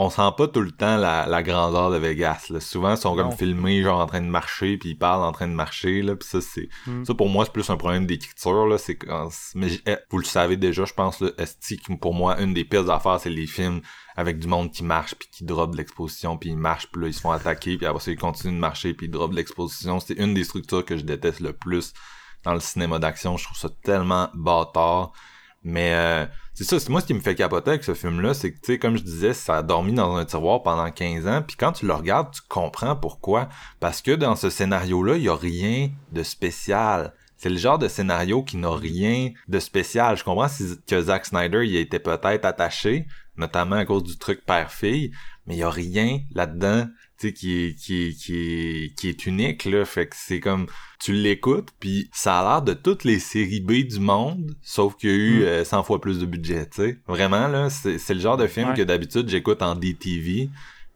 on 0.00 0.10
sent 0.10 0.30
pas 0.36 0.46
tout 0.46 0.60
le 0.60 0.70
temps 0.70 0.96
la, 0.96 1.26
la 1.26 1.42
grandeur 1.42 1.90
de 1.90 1.96
Vegas. 1.96 2.46
Là. 2.50 2.60
Souvent, 2.60 2.92
ils 2.92 2.96
sont 2.96 3.16
Non. 3.16 3.24
comme 3.30 3.36
filmés, 3.36 3.82
genre 3.82 3.98
en 4.00 4.06
train 4.06 4.20
de 4.20 4.26
marcher, 4.28 4.76
puis 4.78 4.90
ils 4.90 4.94
parlent 4.96 5.24
en 5.24 5.32
train 5.32 5.48
de 5.48 5.52
marcher. 5.54 6.02
Là, 6.02 6.14
puis 6.14 6.28
ça, 6.28 6.40
c'est 6.40 6.68
Mm. 6.86 7.04
ça 7.04 7.14
pour 7.14 7.28
moi, 7.28 7.44
c'est 7.44 7.52
plus 7.52 7.68
un 7.68 7.76
problème 7.76 8.06
d'écriture. 8.06 8.66
Là, 8.66 8.78
c'est 8.78 8.94
quand, 8.96 9.28
mais 9.56 9.66
eh, 9.86 9.96
vous 10.10 10.18
le 10.18 10.24
savez 10.24 10.56
déjà, 10.56 10.84
je 10.84 10.92
pense. 10.94 11.20
Là, 11.20 11.30
esti, 11.38 11.78
que 11.78 11.92
pour 11.94 12.14
moi, 12.14 12.40
une 12.40 12.54
des 12.54 12.64
pires 12.64 12.88
affaires, 12.90 13.18
c'est 13.18 13.28
les 13.28 13.48
films 13.48 13.80
avec 14.16 14.38
du 14.38 14.46
monde 14.46 14.70
qui 14.70 14.84
marche 14.84 15.16
puis 15.16 15.28
qui 15.32 15.44
drop 15.44 15.72
de 15.72 15.76
l'exposition 15.76 16.36
puis 16.36 16.50
ils 16.50 16.56
marchent 16.56 16.88
puis 16.92 17.02
là 17.02 17.06
ils 17.08 17.14
se 17.14 17.20
font 17.20 17.30
attaquer 17.30 17.76
puis 17.76 17.86
après 17.86 18.00
ça 18.02 18.10
ils 18.10 18.16
continuent 18.18 18.54
de 18.54 18.58
marcher 18.58 18.92
puis 18.92 19.06
ils 19.06 19.10
drop 19.10 19.30
de 19.30 19.36
l'exposition 19.36 20.00
c'est 20.00 20.14
une 20.14 20.34
des 20.34 20.42
structures 20.42 20.84
que 20.84 20.96
je 20.96 21.04
déteste 21.04 21.38
le 21.38 21.52
plus 21.52 21.92
dans 22.42 22.52
le 22.52 22.58
cinéma 22.58 22.98
d'action 22.98 23.36
je 23.36 23.44
trouve 23.44 23.56
ça 23.56 23.68
tellement 23.84 24.28
bâtard 24.34 25.12
mais 25.62 25.92
euh, 25.94 26.26
c'est 26.58 26.64
ça, 26.64 26.80
c'est 26.80 26.88
moi 26.88 27.00
ce 27.00 27.06
qui 27.06 27.14
me 27.14 27.20
fait 27.20 27.36
capoter 27.36 27.70
avec 27.70 27.84
ce 27.84 27.94
film-là, 27.94 28.34
c'est 28.34 28.50
que, 28.50 28.56
tu 28.56 28.72
sais, 28.72 28.78
comme 28.80 28.96
je 28.96 29.04
disais, 29.04 29.32
ça 29.32 29.58
a 29.58 29.62
dormi 29.62 29.92
dans 29.92 30.16
un 30.16 30.24
tiroir 30.24 30.64
pendant 30.64 30.90
15 30.90 31.28
ans, 31.28 31.40
puis 31.46 31.54
quand 31.56 31.70
tu 31.70 31.86
le 31.86 31.94
regardes, 31.94 32.32
tu 32.32 32.40
comprends 32.48 32.96
pourquoi. 32.96 33.48
Parce 33.78 34.02
que 34.02 34.10
dans 34.10 34.34
ce 34.34 34.50
scénario-là, 34.50 35.18
il 35.18 35.22
y 35.22 35.28
a 35.28 35.36
rien 35.36 35.90
de 36.10 36.24
spécial. 36.24 37.14
C'est 37.36 37.48
le 37.48 37.58
genre 37.58 37.78
de 37.78 37.86
scénario 37.86 38.42
qui 38.42 38.56
n'a 38.56 38.74
rien 38.74 39.30
de 39.46 39.60
spécial. 39.60 40.16
Je 40.16 40.24
comprends 40.24 40.48
que 40.84 41.00
Zack 41.00 41.26
Snyder 41.26 41.64
y 41.64 41.76
était 41.76 42.00
peut-être 42.00 42.44
attaché, 42.44 43.06
notamment 43.36 43.76
à 43.76 43.84
cause 43.84 44.02
du 44.02 44.18
truc 44.18 44.44
père-fille, 44.44 45.12
mais 45.46 45.54
il 45.54 45.60
y 45.60 45.62
a 45.62 45.70
rien 45.70 46.22
là-dedans, 46.34 46.88
tu 47.18 47.28
sais, 47.28 47.32
qui 47.32 47.64
est, 47.64 47.74
qui 47.74 48.06
est, 48.08 48.12
qui 48.12 48.34
est, 48.36 48.94
qui 48.98 49.08
est 49.08 49.26
unique, 49.26 49.64
là. 49.64 49.84
Fait 49.84 50.06
que 50.06 50.14
c'est 50.16 50.40
comme, 50.40 50.66
tu 51.00 51.12
l'écoutes, 51.12 51.68
puis 51.80 52.08
ça 52.12 52.38
a 52.40 52.42
l'air 52.54 52.62
de 52.62 52.72
toutes 52.74 53.04
les 53.04 53.18
séries 53.18 53.60
B 53.60 53.86
du 53.86 53.98
monde, 54.00 54.54
sauf 54.62 54.96
qu'il 54.96 55.10
y 55.10 55.12
a 55.12 55.16
eu 55.16 55.38
Mm. 55.40 55.42
euh, 55.42 55.64
100 55.64 55.82
fois 55.82 56.00
plus 56.00 56.18
de 56.20 56.26
budget, 56.26 56.66
tu 56.68 56.82
sais. 56.82 56.98
Vraiment, 57.06 57.48
là, 57.48 57.70
c'est 57.70 57.98
c'est 57.98 58.14
le 58.14 58.20
genre 58.20 58.36
de 58.36 58.46
film 58.46 58.68
Ouais. 58.70 58.74
que 58.76 58.82
d'habitude 58.82 59.28
j'écoute 59.28 59.62
en 59.62 59.74
DTV, 59.74 60.48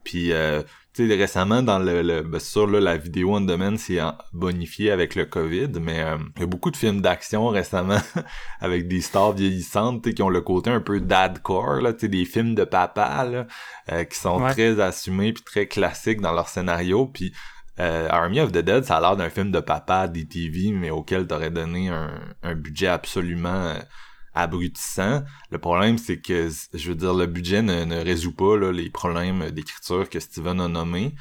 puis 0.05 0.33
euh, 0.33 0.63
tu 0.95 1.09
sais, 1.09 1.15
récemment, 1.15 1.63
dans 1.63 1.79
le, 1.79 2.03
le 2.03 2.21
ben, 2.23 2.39
sûr, 2.39 2.67
là, 2.67 2.79
la 2.81 2.97
vidéo 2.99 3.35
on 3.37 3.41
demand 3.41 3.77
s'est 3.79 3.99
bonifiée 4.33 4.91
avec 4.91 5.15
le 5.15 5.25
COVID, 5.25 5.71
mais 5.81 6.01
euh, 6.03 6.19
il 6.37 6.41
y 6.41 6.43
a 6.43 6.47
beaucoup 6.47 6.71
de 6.71 6.77
films 6.77 7.01
d'action 7.01 7.49
récemment 7.49 8.01
avec 8.61 8.89
des 8.89 9.01
stars 9.01 9.33
vieillissantes, 9.33 10.03
tu 10.03 10.11
sais, 10.11 10.15
qui 10.15 10.23
ont 10.23 10.29
le 10.29 10.43
côté 10.43 10.71
un 10.71 10.81
peu 10.81 11.01
dadcore, 11.01 11.81
là, 11.81 11.93
tu 11.95 12.01
sais, 12.01 12.09
des 12.09 12.25
films 12.27 12.55
de 12.55 12.65
papa, 12.65 13.25
là, 13.25 13.47
euh, 13.91 14.05
qui 14.05 14.19
sont 14.19 14.43
Ouais. 14.43 14.51
très 14.53 14.81
assumés 14.81 15.33
puis 15.33 15.43
très 15.45 15.67
classiques 15.67 16.21
dans 16.21 16.33
leur 16.33 16.49
scénario, 16.49 17.07
puis 17.07 17.33
euh, 17.81 18.07
Army 18.11 18.41
of 18.41 18.53
the 18.53 18.59
Dead, 18.59 18.85
ça 18.85 18.99
a 18.99 19.01
l'air 19.01 19.17
d'un 19.17 19.31
film 19.31 19.51
de 19.51 19.61
papa 19.61 20.07
des 20.09 20.27
TV, 20.29 20.73
mais 20.73 20.91
auquel 20.91 21.27
t'aurais 21.27 21.51
donné 21.51 21.89
un, 21.89 22.11
un 22.43 22.55
budget 22.55 22.89
absolument 22.89 23.49
euh, 23.69 23.75
abrutissant. 24.35 25.23
Le 25.51 25.59
problème, 25.59 25.99
c'est 25.99 26.21
que, 26.21 26.49
je 26.75 26.89
veux 26.89 26.95
dire, 26.95 27.15
le 27.15 27.27
budget 27.27 27.63
ne, 27.63 27.85
ne 27.85 27.97
résout 27.97 28.35
pas 28.35 28.57
là, 28.57 28.73
les 28.73 28.91
problèmes 28.91 29.51
d'écriture 29.51 30.09
que 30.09 30.21
Steven 30.21 30.61
a 30.61 30.69
nommés. 30.69 31.15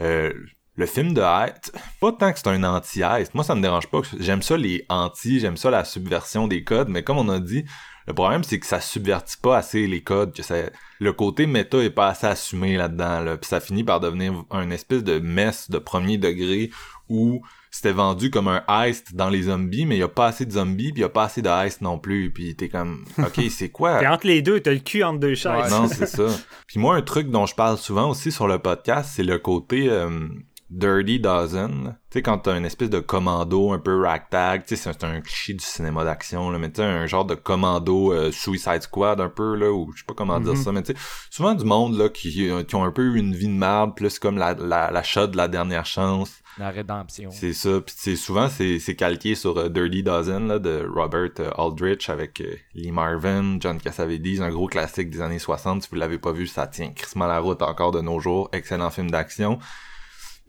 Euh, 0.00 0.32
le 0.76 0.86
film 0.86 1.12
de 1.12 1.20
Heist, 1.20 1.76
pas 2.00 2.12
tant 2.12 2.32
que 2.32 2.38
c'est 2.38 2.48
un 2.48 2.64
anti-Heist. 2.64 3.34
Moi, 3.34 3.44
ça 3.44 3.54
me 3.54 3.60
dérange 3.60 3.88
pas. 3.88 4.00
J'aime 4.18 4.42
ça 4.42 4.56
les 4.56 4.86
anti, 4.88 5.38
j'aime 5.38 5.56
ça 5.58 5.70
la 5.70 5.84
subversion 5.84 6.48
des 6.48 6.64
codes, 6.64 6.88
mais 6.88 7.02
comme 7.02 7.18
on 7.18 7.28
a 7.28 7.40
dit, 7.40 7.64
le 8.06 8.14
problème, 8.14 8.42
c'est 8.42 8.58
que 8.58 8.66
ça 8.66 8.80
subvertit 8.80 9.36
pas 9.36 9.58
assez 9.58 9.86
les 9.86 10.02
codes, 10.02 10.34
que 10.34 10.42
ça, 10.42 10.56
le 10.98 11.12
côté 11.12 11.46
méta 11.46 11.78
est 11.78 11.90
pas 11.90 12.08
assez 12.08 12.26
assumé 12.26 12.76
là-dedans, 12.76 13.20
là. 13.20 13.36
Puis 13.36 13.48
ça 13.48 13.60
finit 13.60 13.84
par 13.84 14.00
devenir 14.00 14.44
un 14.50 14.70
espèce 14.70 15.04
de 15.04 15.18
mess 15.18 15.70
de 15.70 15.78
premier 15.78 16.18
degré 16.18 16.70
où 17.08 17.42
c'était 17.74 17.92
vendu 17.92 18.30
comme 18.30 18.48
un 18.48 18.62
heist 18.68 19.16
dans 19.16 19.30
les 19.30 19.44
zombies, 19.44 19.86
mais 19.86 19.96
il 19.96 20.00
y 20.00 20.04
a 20.04 20.08
pas 20.08 20.26
assez 20.26 20.44
de 20.44 20.52
zombies, 20.52 20.92
puis 20.92 21.00
il 21.00 21.00
y 21.00 21.04
a 21.04 21.08
pas 21.08 21.24
assez 21.24 21.40
de 21.40 21.48
heist 21.48 21.80
non 21.80 21.98
plus. 21.98 22.30
Puis 22.30 22.54
t'es 22.54 22.68
comme, 22.68 23.04
ok, 23.18 23.40
c'est 23.50 23.70
quoi? 23.70 23.98
T'es 23.98 24.06
entre 24.06 24.26
les 24.26 24.42
deux, 24.42 24.60
t'as 24.60 24.72
le 24.72 24.78
cul 24.78 25.02
entre 25.02 25.20
deux 25.20 25.34
chaises. 25.34 25.70
Non, 25.70 25.88
c'est 25.88 26.06
ça. 26.06 26.26
Puis 26.66 26.78
moi, 26.78 26.96
un 26.96 27.02
truc 27.02 27.30
dont 27.30 27.46
je 27.46 27.54
parle 27.54 27.78
souvent 27.78 28.10
aussi 28.10 28.30
sur 28.30 28.46
le 28.46 28.58
podcast, 28.58 29.10
c'est 29.14 29.22
le 29.22 29.38
côté 29.38 29.88
euh, 29.88 30.28
Dirty 30.74 31.20
Dozen. 31.20 31.96
Tu 32.10 32.18
sais, 32.18 32.22
quand 32.22 32.38
t'as 32.38 32.56
une 32.56 32.64
espèce 32.64 32.88
de 32.90 32.98
commando 33.00 33.72
un 33.72 33.78
peu 33.78 34.00
ragtag, 34.02 34.64
tu 34.64 34.74
sais, 34.76 34.90
c'est 34.92 35.04
un 35.04 35.20
cliché 35.20 35.52
du 35.52 35.64
cinéma 35.64 36.02
d'action, 36.04 36.50
là, 36.50 36.58
mais 36.58 36.70
tu 36.70 36.76
sais, 36.76 36.82
un 36.84 37.06
genre 37.06 37.24
de 37.26 37.34
commando 37.34 38.12
euh, 38.12 38.32
Suicide 38.32 38.82
Squad 38.82 39.20
un 39.20 39.28
peu, 39.28 39.54
là, 39.54 39.70
ou 39.70 39.92
je 39.92 39.98
sais 40.00 40.04
pas 40.06 40.14
comment 40.14 40.40
dire 40.40 40.54
Mhm. 40.54 40.62
ça, 40.62 40.72
mais 40.72 40.82
tu 40.82 40.92
sais, 40.94 40.98
souvent 41.30 41.54
du 41.54 41.64
monde, 41.64 41.96
là, 41.98 42.08
qui, 42.08 42.48
euh, 42.48 42.62
qui 42.64 42.74
ont 42.74 42.84
un 42.84 42.90
peu 42.90 43.02
eu 43.02 43.18
une 43.18 43.34
vie 43.34 43.48
de 43.48 43.52
merde, 43.52 43.94
plus 43.94 44.18
comme 44.18 44.38
la, 44.38 44.54
la, 44.54 44.90
la 44.90 45.02
shot 45.02 45.26
de 45.28 45.36
la 45.36 45.48
dernière 45.48 45.84
chance. 45.86 46.32
La 46.58 46.70
rédemption. 46.70 47.30
C'est 47.30 47.54
ça. 47.54 47.80
Puis 47.80 47.94
c'est 47.96 48.14
souvent 48.16 48.46
c'est 48.50 48.78
c'est 48.78 48.94
calqué 48.94 49.34
sur 49.34 49.56
euh, 49.56 49.70
Dirty 49.70 50.02
Dozen 50.02 50.48
là, 50.48 50.58
de 50.58 50.86
Robert 50.94 51.30
euh, 51.40 51.50
Aldrich 51.56 52.10
avec 52.10 52.42
Lee 52.74 52.90
Marvin, 52.92 53.56
John 53.58 53.78
Cassavetes, 53.80 54.40
un 54.40 54.50
gros 54.50 54.66
classique 54.66 55.08
des 55.08 55.22
années 55.22 55.38
60. 55.38 55.82
Si 55.84 55.88
vous 55.90 55.96
l'avez 55.96 56.18
pas 56.18 56.32
vu, 56.32 56.46
ça 56.46 56.66
tient 56.66 56.90
crissement 56.92 57.26
la 57.26 57.38
route 57.40 57.62
encore 57.62 57.90
de 57.90 58.02
nos 58.02 58.20
jours. 58.20 58.50
Excellent 58.52 58.90
film 58.90 59.10
d'action. 59.10 59.58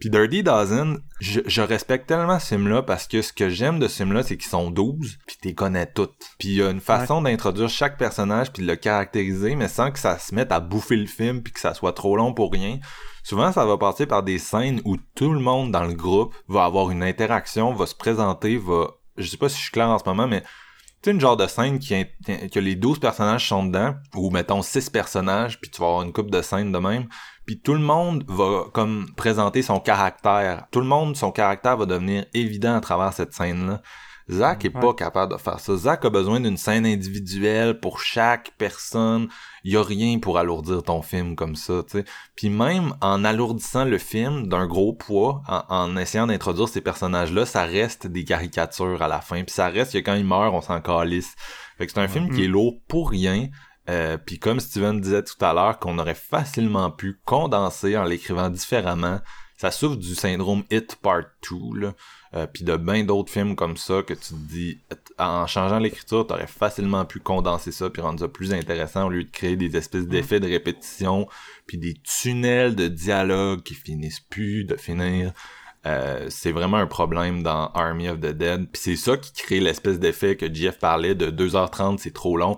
Puis 0.00 0.10
Dirty 0.10 0.42
Dozen, 0.42 0.98
je, 1.20 1.40
je 1.46 1.62
respecte 1.62 2.06
tellement 2.06 2.38
ce 2.38 2.48
film-là 2.48 2.82
parce 2.82 3.06
que 3.06 3.22
ce 3.22 3.32
que 3.32 3.48
j'aime 3.48 3.78
de 3.78 3.88
ce 3.88 3.96
film-là, 3.96 4.22
c'est 4.22 4.36
qu'ils 4.36 4.50
sont 4.50 4.70
12, 4.70 5.18
puis 5.26 5.36
t'es 5.40 5.54
connais 5.54 5.86
toutes. 5.86 6.14
Puis 6.38 6.48
il 6.48 6.54
y 6.56 6.62
a 6.62 6.70
une 6.70 6.80
façon 6.80 7.22
d'introduire 7.22 7.68
chaque 7.68 7.96
personnage 7.96 8.52
puis 8.52 8.62
de 8.62 8.68
le 8.68 8.76
caractériser, 8.76 9.54
mais 9.54 9.68
sans 9.68 9.90
que 9.90 9.98
ça 9.98 10.18
se 10.18 10.34
mette 10.34 10.52
à 10.52 10.60
bouffer 10.60 10.96
le 10.96 11.06
film 11.06 11.42
puis 11.42 11.52
que 11.52 11.60
ça 11.60 11.74
soit 11.74 11.92
trop 11.92 12.16
long 12.16 12.34
pour 12.34 12.52
rien. 12.52 12.78
Souvent, 13.22 13.52
ça 13.52 13.64
va 13.64 13.78
passer 13.78 14.04
par 14.04 14.22
des 14.22 14.38
scènes 14.38 14.82
où 14.84 14.96
tout 15.14 15.32
le 15.32 15.40
monde 15.40 15.72
dans 15.72 15.84
le 15.84 15.94
groupe 15.94 16.34
va 16.48 16.64
avoir 16.64 16.90
une 16.90 17.02
interaction, 17.02 17.72
va 17.72 17.86
se 17.86 17.94
présenter, 17.94 18.58
va... 18.58 18.88
Je 19.16 19.26
sais 19.26 19.36
pas 19.36 19.48
si 19.48 19.56
je 19.56 19.62
suis 19.62 19.72
clair 19.72 19.88
en 19.88 19.98
ce 19.98 20.04
moment, 20.04 20.26
mais 20.26 20.42
tu 21.04 21.10
une 21.10 21.20
genre 21.20 21.36
de 21.36 21.46
scène 21.46 21.78
qui 21.78 22.06
que 22.50 22.58
les 22.58 22.76
12 22.76 22.98
personnages 22.98 23.48
sont 23.48 23.64
dedans, 23.64 23.94
ou 24.14 24.30
mettons 24.30 24.62
6 24.62 24.88
personnages, 24.88 25.60
puis 25.60 25.70
tu 25.70 25.80
vas 25.80 25.88
avoir 25.88 26.02
une 26.02 26.12
coupe 26.12 26.30
de 26.30 26.40
scènes 26.40 26.72
de 26.72 26.78
même, 26.78 27.08
puis 27.46 27.60
tout 27.60 27.74
le 27.74 27.80
monde 27.80 28.24
va 28.28 28.64
comme 28.72 29.06
présenter 29.16 29.62
son 29.62 29.80
caractère. 29.80 30.66
Tout 30.70 30.80
le 30.80 30.86
monde, 30.86 31.16
son 31.16 31.30
caractère 31.32 31.76
va 31.76 31.86
devenir 31.86 32.24
évident 32.34 32.74
à 32.76 32.80
travers 32.80 33.12
cette 33.12 33.34
scène-là. 33.34 33.82
Zach 34.30 34.64
est 34.64 34.74
Ouais. 34.74 34.80
pas 34.80 34.94
capable 34.94 35.32
de 35.34 35.36
faire 35.38 35.60
ça. 35.60 35.76
Zach 35.76 36.02
a 36.06 36.08
besoin 36.08 36.40
d'une 36.40 36.56
scène 36.56 36.86
individuelle 36.86 37.78
pour 37.78 38.00
chaque 38.00 38.52
personne. 38.56 39.28
Il 39.64 39.72
y 39.72 39.76
a 39.76 39.82
rien 39.82 40.18
pour 40.18 40.38
alourdir 40.38 40.82
ton 40.82 41.02
film 41.02 41.36
comme 41.36 41.56
ça, 41.56 41.82
tu 41.86 41.98
sais. 41.98 42.04
Puis 42.34 42.48
même 42.48 42.94
en 43.02 43.22
alourdissant 43.22 43.84
le 43.84 43.98
film 43.98 44.48
d'un 44.48 44.66
gros 44.66 44.94
poids, 44.94 45.42
en, 45.46 45.62
en 45.68 45.96
essayant 45.98 46.26
d'introduire 46.26 46.68
ces 46.70 46.80
personnages-là, 46.80 47.44
ça 47.44 47.64
reste 47.64 48.06
des 48.06 48.24
caricatures 48.24 49.02
à 49.02 49.08
la 49.08 49.20
fin. 49.20 49.42
Puis 49.44 49.52
ça 49.54 49.68
reste 49.68 49.92
que 49.92 49.98
quand 49.98 50.14
ils 50.14 50.24
meurent, 50.24 50.54
on 50.54 50.62
s'en 50.62 50.80
calisse. 50.80 51.34
Fait 51.76 51.84
que 51.86 51.92
c'est 51.92 52.00
un 52.00 52.08
film 52.08 52.30
qui 52.34 52.44
est 52.44 52.48
lourd 52.48 52.78
pour 52.88 53.10
rien. 53.10 53.48
Euh, 53.88 54.16
puis 54.16 54.38
comme 54.38 54.60
Steven 54.60 55.00
disait 55.00 55.22
tout 55.22 55.42
à 55.44 55.52
l'heure, 55.52 55.78
qu'on 55.78 55.98
aurait 55.98 56.14
facilement 56.14 56.90
pu 56.90 57.18
condenser 57.24 57.96
en 57.96 58.04
l'écrivant 58.04 58.50
différemment. 58.50 59.20
Ça 59.56 59.70
souffre 59.70 59.96
du 59.96 60.14
syndrome 60.14 60.64
Hit 60.70 60.96
Part 60.96 61.24
2, 61.50 61.80
là. 61.80 61.94
Euh, 62.34 62.46
puis 62.48 62.64
de 62.64 62.76
bien 62.76 63.04
d'autres 63.04 63.30
films 63.30 63.54
comme 63.54 63.76
ça 63.76 64.02
que 64.02 64.12
tu 64.12 64.30
te 64.30 64.34
dis, 64.34 64.80
en 65.18 65.46
changeant 65.46 65.78
l'écriture, 65.78 66.26
t'aurais 66.26 66.48
facilement 66.48 67.04
pu 67.04 67.20
condenser 67.20 67.70
ça 67.70 67.90
puis 67.90 68.02
rendre 68.02 68.18
ça 68.18 68.26
plus 68.26 68.52
intéressant 68.52 69.06
au 69.06 69.10
lieu 69.10 69.22
de 69.22 69.30
créer 69.30 69.54
des 69.54 69.76
espèces 69.76 70.08
d'effets 70.08 70.40
de 70.40 70.48
répétition 70.48 71.28
puis 71.66 71.78
des 71.78 71.94
tunnels 72.02 72.74
de 72.74 72.88
dialogue 72.88 73.62
qui 73.62 73.74
finissent 73.74 74.18
plus 74.18 74.64
de 74.64 74.76
finir. 74.76 75.32
Euh, 75.86 76.26
c'est 76.28 76.50
vraiment 76.50 76.78
un 76.78 76.86
problème 76.86 77.44
dans 77.44 77.68
Army 77.68 78.08
of 78.08 78.18
the 78.18 78.32
Dead. 78.32 78.68
Puis 78.72 78.82
c'est 78.82 78.96
ça 78.96 79.16
qui 79.16 79.32
crée 79.32 79.60
l'espèce 79.60 80.00
d'effet 80.00 80.36
que 80.36 80.52
Jeff 80.52 80.80
parlait 80.80 81.14
de 81.14 81.30
2h30, 81.30 81.98
c'est 81.98 82.14
trop 82.14 82.36
long. 82.36 82.56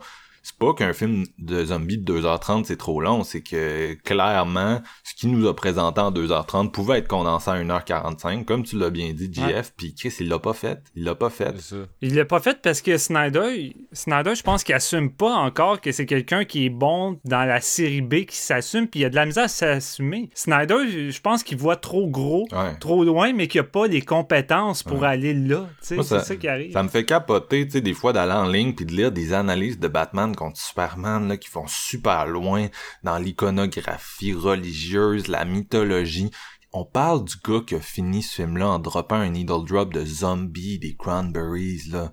C'est 0.49 0.59
pas 0.59 0.75
qu'un 0.75 0.93
film 0.93 1.25
de 1.41 1.65
zombies 1.65 1.99
de 1.99 2.21
2h30 2.21 2.63
c'est 2.67 2.77
trop 2.77 3.01
long, 3.01 3.25
c'est 3.25 3.41
que 3.41 3.95
clairement, 4.05 4.81
ce 5.03 5.13
qui 5.17 5.27
nous 5.27 5.49
a 5.49 5.57
présenté 5.57 6.01
en 6.01 6.13
2h30 6.13 6.71
pouvait 6.71 6.99
être 6.99 7.09
condensé 7.09 7.51
à 7.51 7.55
1h45, 7.57 8.45
comme 8.45 8.63
tu 8.63 8.79
l'as 8.79 8.91
bien 8.91 9.13
dit, 9.13 9.29
Jeff, 9.33 9.73
puis 9.77 9.93
Chris, 9.93 10.15
il 10.21 10.29
l'a 10.29 10.39
pas 10.39 10.53
fait. 10.53 10.79
Il 10.95 11.03
l'a 11.03 11.17
pas 11.17 11.31
fait. 11.31 11.53
Il 12.01 12.15
l'a 12.15 12.25
pas 12.25 12.39
fait 12.39 12.63
parce 12.63 12.81
que 12.81 12.97
Snyder, 12.97 13.57
il- 13.57 13.75
Snyder, 13.93 14.37
je 14.37 14.43
pense 14.45 14.63
qu'il 14.63 14.77
assume 14.77 15.11
pas 15.11 15.33
encore 15.35 15.81
que 15.81 15.91
c'est 15.91 16.07
quelqu'un 16.07 16.45
qui 16.45 16.67
est 16.67 16.71
bon 16.71 17.19
dans 17.25 17.45
la 17.45 17.61
série 17.61 18.01
B 18.01 18.25
qui 18.25 18.37
s'assume, 18.37 18.87
puis 18.87 19.01
il 19.01 19.05
a 19.05 19.11
de 19.11 19.17
la 19.17 19.27
misère 19.27 19.45
à 19.45 19.49
s'assumer. 19.49 20.31
Snyder, 20.35 21.11
je 21.11 21.21
pense 21.23 21.43
qu'il 21.43 21.59
voit 21.59 21.75
trop 21.75 22.07
gros, 22.07 22.47
Ouais. 22.53 22.77
trop 22.79 23.03
loin, 23.03 23.33
mais 23.33 23.49
qu'il 23.49 23.63
a 23.63 23.65
pas 23.65 23.89
les 23.89 24.03
compétences 24.03 24.85
pour 24.85 25.01
Ouais. 25.01 25.09
aller 25.09 25.35
là. 25.35 25.69
C'est 25.81 26.01
ça- 26.05 26.21
ça 26.21 26.37
qui 26.37 26.47
arrive. 26.47 26.73
Ça 26.73 26.85
me 26.85 26.89
fait 26.89 27.05
capoter, 27.05 27.65
tu 27.67 27.73
sais, 27.73 27.81
des 27.81 27.95
fois 27.95 28.13
d'aller 28.13 28.33
en 28.33 28.47
ligne 28.47 28.75
puis 28.75 28.87
de 28.87 28.93
lire 28.93 29.11
des 29.11 29.33
analyses 29.33 29.81
de 29.81 29.89
Batman 29.89 30.35
contre 30.37 30.61
Superman 30.61 31.27
là, 31.27 31.37
qui 31.37 31.51
vont 31.51 31.67
super 31.67 32.27
loin 32.27 32.69
dans 33.03 33.19
l'iconographie 33.19 34.33
religieuse, 34.33 35.27
la 35.27 35.45
mythologie. 35.45 36.31
On 36.73 36.85
parle 36.85 37.25
du 37.25 37.35
gars 37.45 37.63
qui 37.67 37.75
a 37.75 37.81
fini 37.81 38.23
ce 38.23 38.37
film-là 38.37 38.69
en 38.69 38.79
droppant 38.79 39.17
un 39.17 39.31
needle 39.31 39.65
drop 39.67 39.93
de 39.93 40.05
zombies, 40.05 40.79
des 40.79 40.95
cranberries, 40.95 41.89
là. 41.91 42.13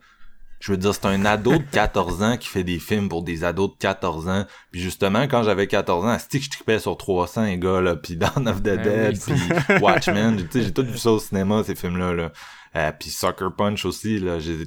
Je 0.63 0.71
veux 0.71 0.77
dire, 0.77 0.93
c'est 0.93 1.07
un 1.07 1.25
ado 1.25 1.57
de 1.57 1.65
14 1.73 2.23
ans 2.23 2.37
qui 2.37 2.47
fait 2.47 2.63
des 2.63 2.79
films 2.79 3.09
pour 3.09 3.21
des 3.21 3.43
ados 3.43 3.71
de 3.71 3.75
14 3.79 4.29
ans. 4.29 4.45
Puis 4.71 4.79
justement, 4.79 5.23
quand 5.23 5.43
j'avais 5.43 5.67
14 5.67 6.05
ans, 6.05 6.17
que 6.31 6.39
je 6.39 6.49
tripais 6.49 6.79
sur 6.79 6.95
300, 6.95 7.43
les 7.43 7.57
gars, 7.57 7.81
là. 7.81 7.97
Puis 7.97 8.15
Dawn 8.15 8.47
of 8.47 8.61
the 8.61 8.77
Ben 8.77 8.81
Dead, 9.11 9.19
puis 9.19 9.81
Watchmen. 9.81 10.37
Tu 10.37 10.47
sais, 10.49 10.61
j'ai 10.63 10.71
tout 10.71 10.85
vu 10.85 10.97
ça 10.97 11.11
au 11.11 11.19
cinéma, 11.19 11.65
ces 11.65 11.75
films-là, 11.75 12.13
là. 12.13 12.31
Euh, 12.75 12.91
puis 12.97 13.11
Sucker 13.11 13.49
Punch 13.55 13.85
aussi, 13.85 14.19
là, 14.19 14.33
euh, 14.33 14.39
je 14.39 14.51
les 14.51 14.61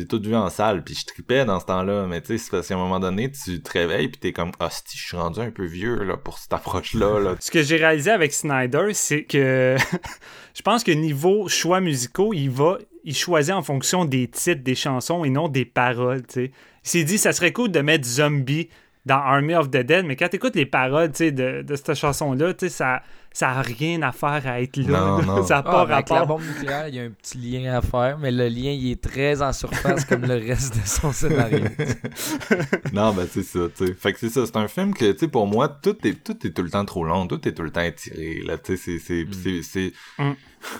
ai 0.00 0.06
toutes 0.06 0.26
vus 0.26 0.34
en 0.34 0.48
salle, 0.48 0.82
puis 0.82 0.94
je 0.94 1.04
tripais 1.04 1.44
dans 1.44 1.60
ce 1.60 1.66
temps-là, 1.66 2.06
mais 2.06 2.22
tu 2.22 2.28
sais, 2.28 2.38
c'est 2.38 2.50
parce 2.50 2.68
qu'à 2.68 2.74
un 2.74 2.78
moment 2.78 3.00
donné, 3.00 3.30
tu 3.30 3.60
te 3.60 3.70
réveilles, 3.70 4.08
puis 4.08 4.18
t'es 4.18 4.32
comme, 4.32 4.52
hostie, 4.60 4.96
je 4.96 5.04
suis 5.08 5.16
rendu 5.16 5.40
un 5.40 5.50
peu 5.50 5.66
vieux, 5.66 6.04
là, 6.04 6.16
pour 6.16 6.38
cette 6.38 6.54
approche-là, 6.54 7.20
là. 7.20 7.36
Ce 7.40 7.50
que 7.50 7.62
j'ai 7.62 7.76
réalisé 7.76 8.10
avec 8.10 8.32
Snyder, 8.32 8.94
c'est 8.94 9.24
que 9.24 9.76
je 10.54 10.62
pense 10.62 10.84
que 10.84 10.92
niveau 10.92 11.48
choix 11.48 11.80
musicaux, 11.80 12.32
il 12.32 12.48
va, 12.48 12.78
il 13.04 13.14
choisit 13.14 13.52
en 13.54 13.62
fonction 13.62 14.06
des 14.06 14.28
titres 14.28 14.62
des 14.62 14.74
chansons 14.74 15.24
et 15.24 15.30
non 15.30 15.48
des 15.48 15.66
paroles. 15.66 16.26
tu 16.26 16.32
sais. 16.34 16.52
Il 16.84 16.88
s'est 16.88 17.04
dit, 17.04 17.18
ça 17.18 17.32
serait 17.32 17.52
cool 17.52 17.70
de 17.70 17.80
mettre 17.80 18.06
zombie 18.06 18.68
dans 19.04 19.16
Army 19.16 19.54
of 19.54 19.68
the 19.70 19.78
Dead, 19.78 20.04
mais 20.06 20.14
quand 20.16 20.28
t'écoutes 20.28 20.54
les 20.54 20.66
paroles 20.66 21.10
tu 21.12 21.32
de, 21.32 21.62
de 21.62 21.74
cette 21.76 21.94
chanson-là, 21.94 22.54
tu 22.54 22.66
sais, 22.66 22.68
ça 22.70 23.02
ça 23.34 23.48
a 23.48 23.62
rien 23.62 24.02
à 24.02 24.12
faire 24.12 24.42
à 24.46 24.60
être 24.60 24.76
là. 24.76 24.84
Non, 25.00 25.22
non. 25.22 25.42
Ça 25.46 25.54
n'a 25.54 25.60
Ah, 25.60 25.62
pas 25.72 25.86
ben, 25.86 25.94
avec 25.94 26.10
la 26.10 26.18
rapport. 26.20 26.36
bombe 26.38 26.46
nucléaire, 26.46 26.88
il 26.88 26.94
y 26.96 27.00
a 27.00 27.04
un 27.04 27.10
petit 27.10 27.38
lien 27.38 27.72
à 27.78 27.80
faire, 27.80 28.18
mais 28.18 28.30
le 28.30 28.46
lien, 28.48 28.72
il 28.72 28.90
est 28.90 29.02
très 29.02 29.40
en 29.40 29.54
surface 29.54 30.04
comme 30.04 30.26
le 30.26 30.34
reste 30.34 30.74
de 30.74 30.86
son 30.86 31.12
scénario. 31.12 31.60
non, 32.92 33.12
ben 33.14 33.26
c'est 33.30 33.42
ça, 33.42 33.60
tu 33.74 33.86
sais. 33.86 33.94
Fait 33.94 34.12
que 34.12 34.18
c'est 34.18 34.28
ça, 34.28 34.44
c'est 34.46 34.56
un 34.56 34.68
film 34.68 34.92
que, 34.94 35.12
tu 35.12 35.18
sais, 35.20 35.28
pour 35.28 35.46
moi, 35.46 35.68
tout 35.68 35.96
est, 36.06 36.22
tout 36.22 36.46
est 36.46 36.50
tout 36.50 36.62
le 36.62 36.70
temps 36.70 36.84
trop 36.84 37.04
long, 37.04 37.26
tout 37.26 37.46
est 37.48 37.52
tout 37.52 37.62
le 37.62 37.70
temps 37.70 37.80
étiré, 37.80 38.40
là, 38.44 38.58
tu 38.58 38.76
sais, 38.76 38.98
c'est, 38.98 38.98
c'est, 38.98 39.26
c'est, 39.42 39.62
c'est- 39.62 39.92
Mm. 40.18 40.32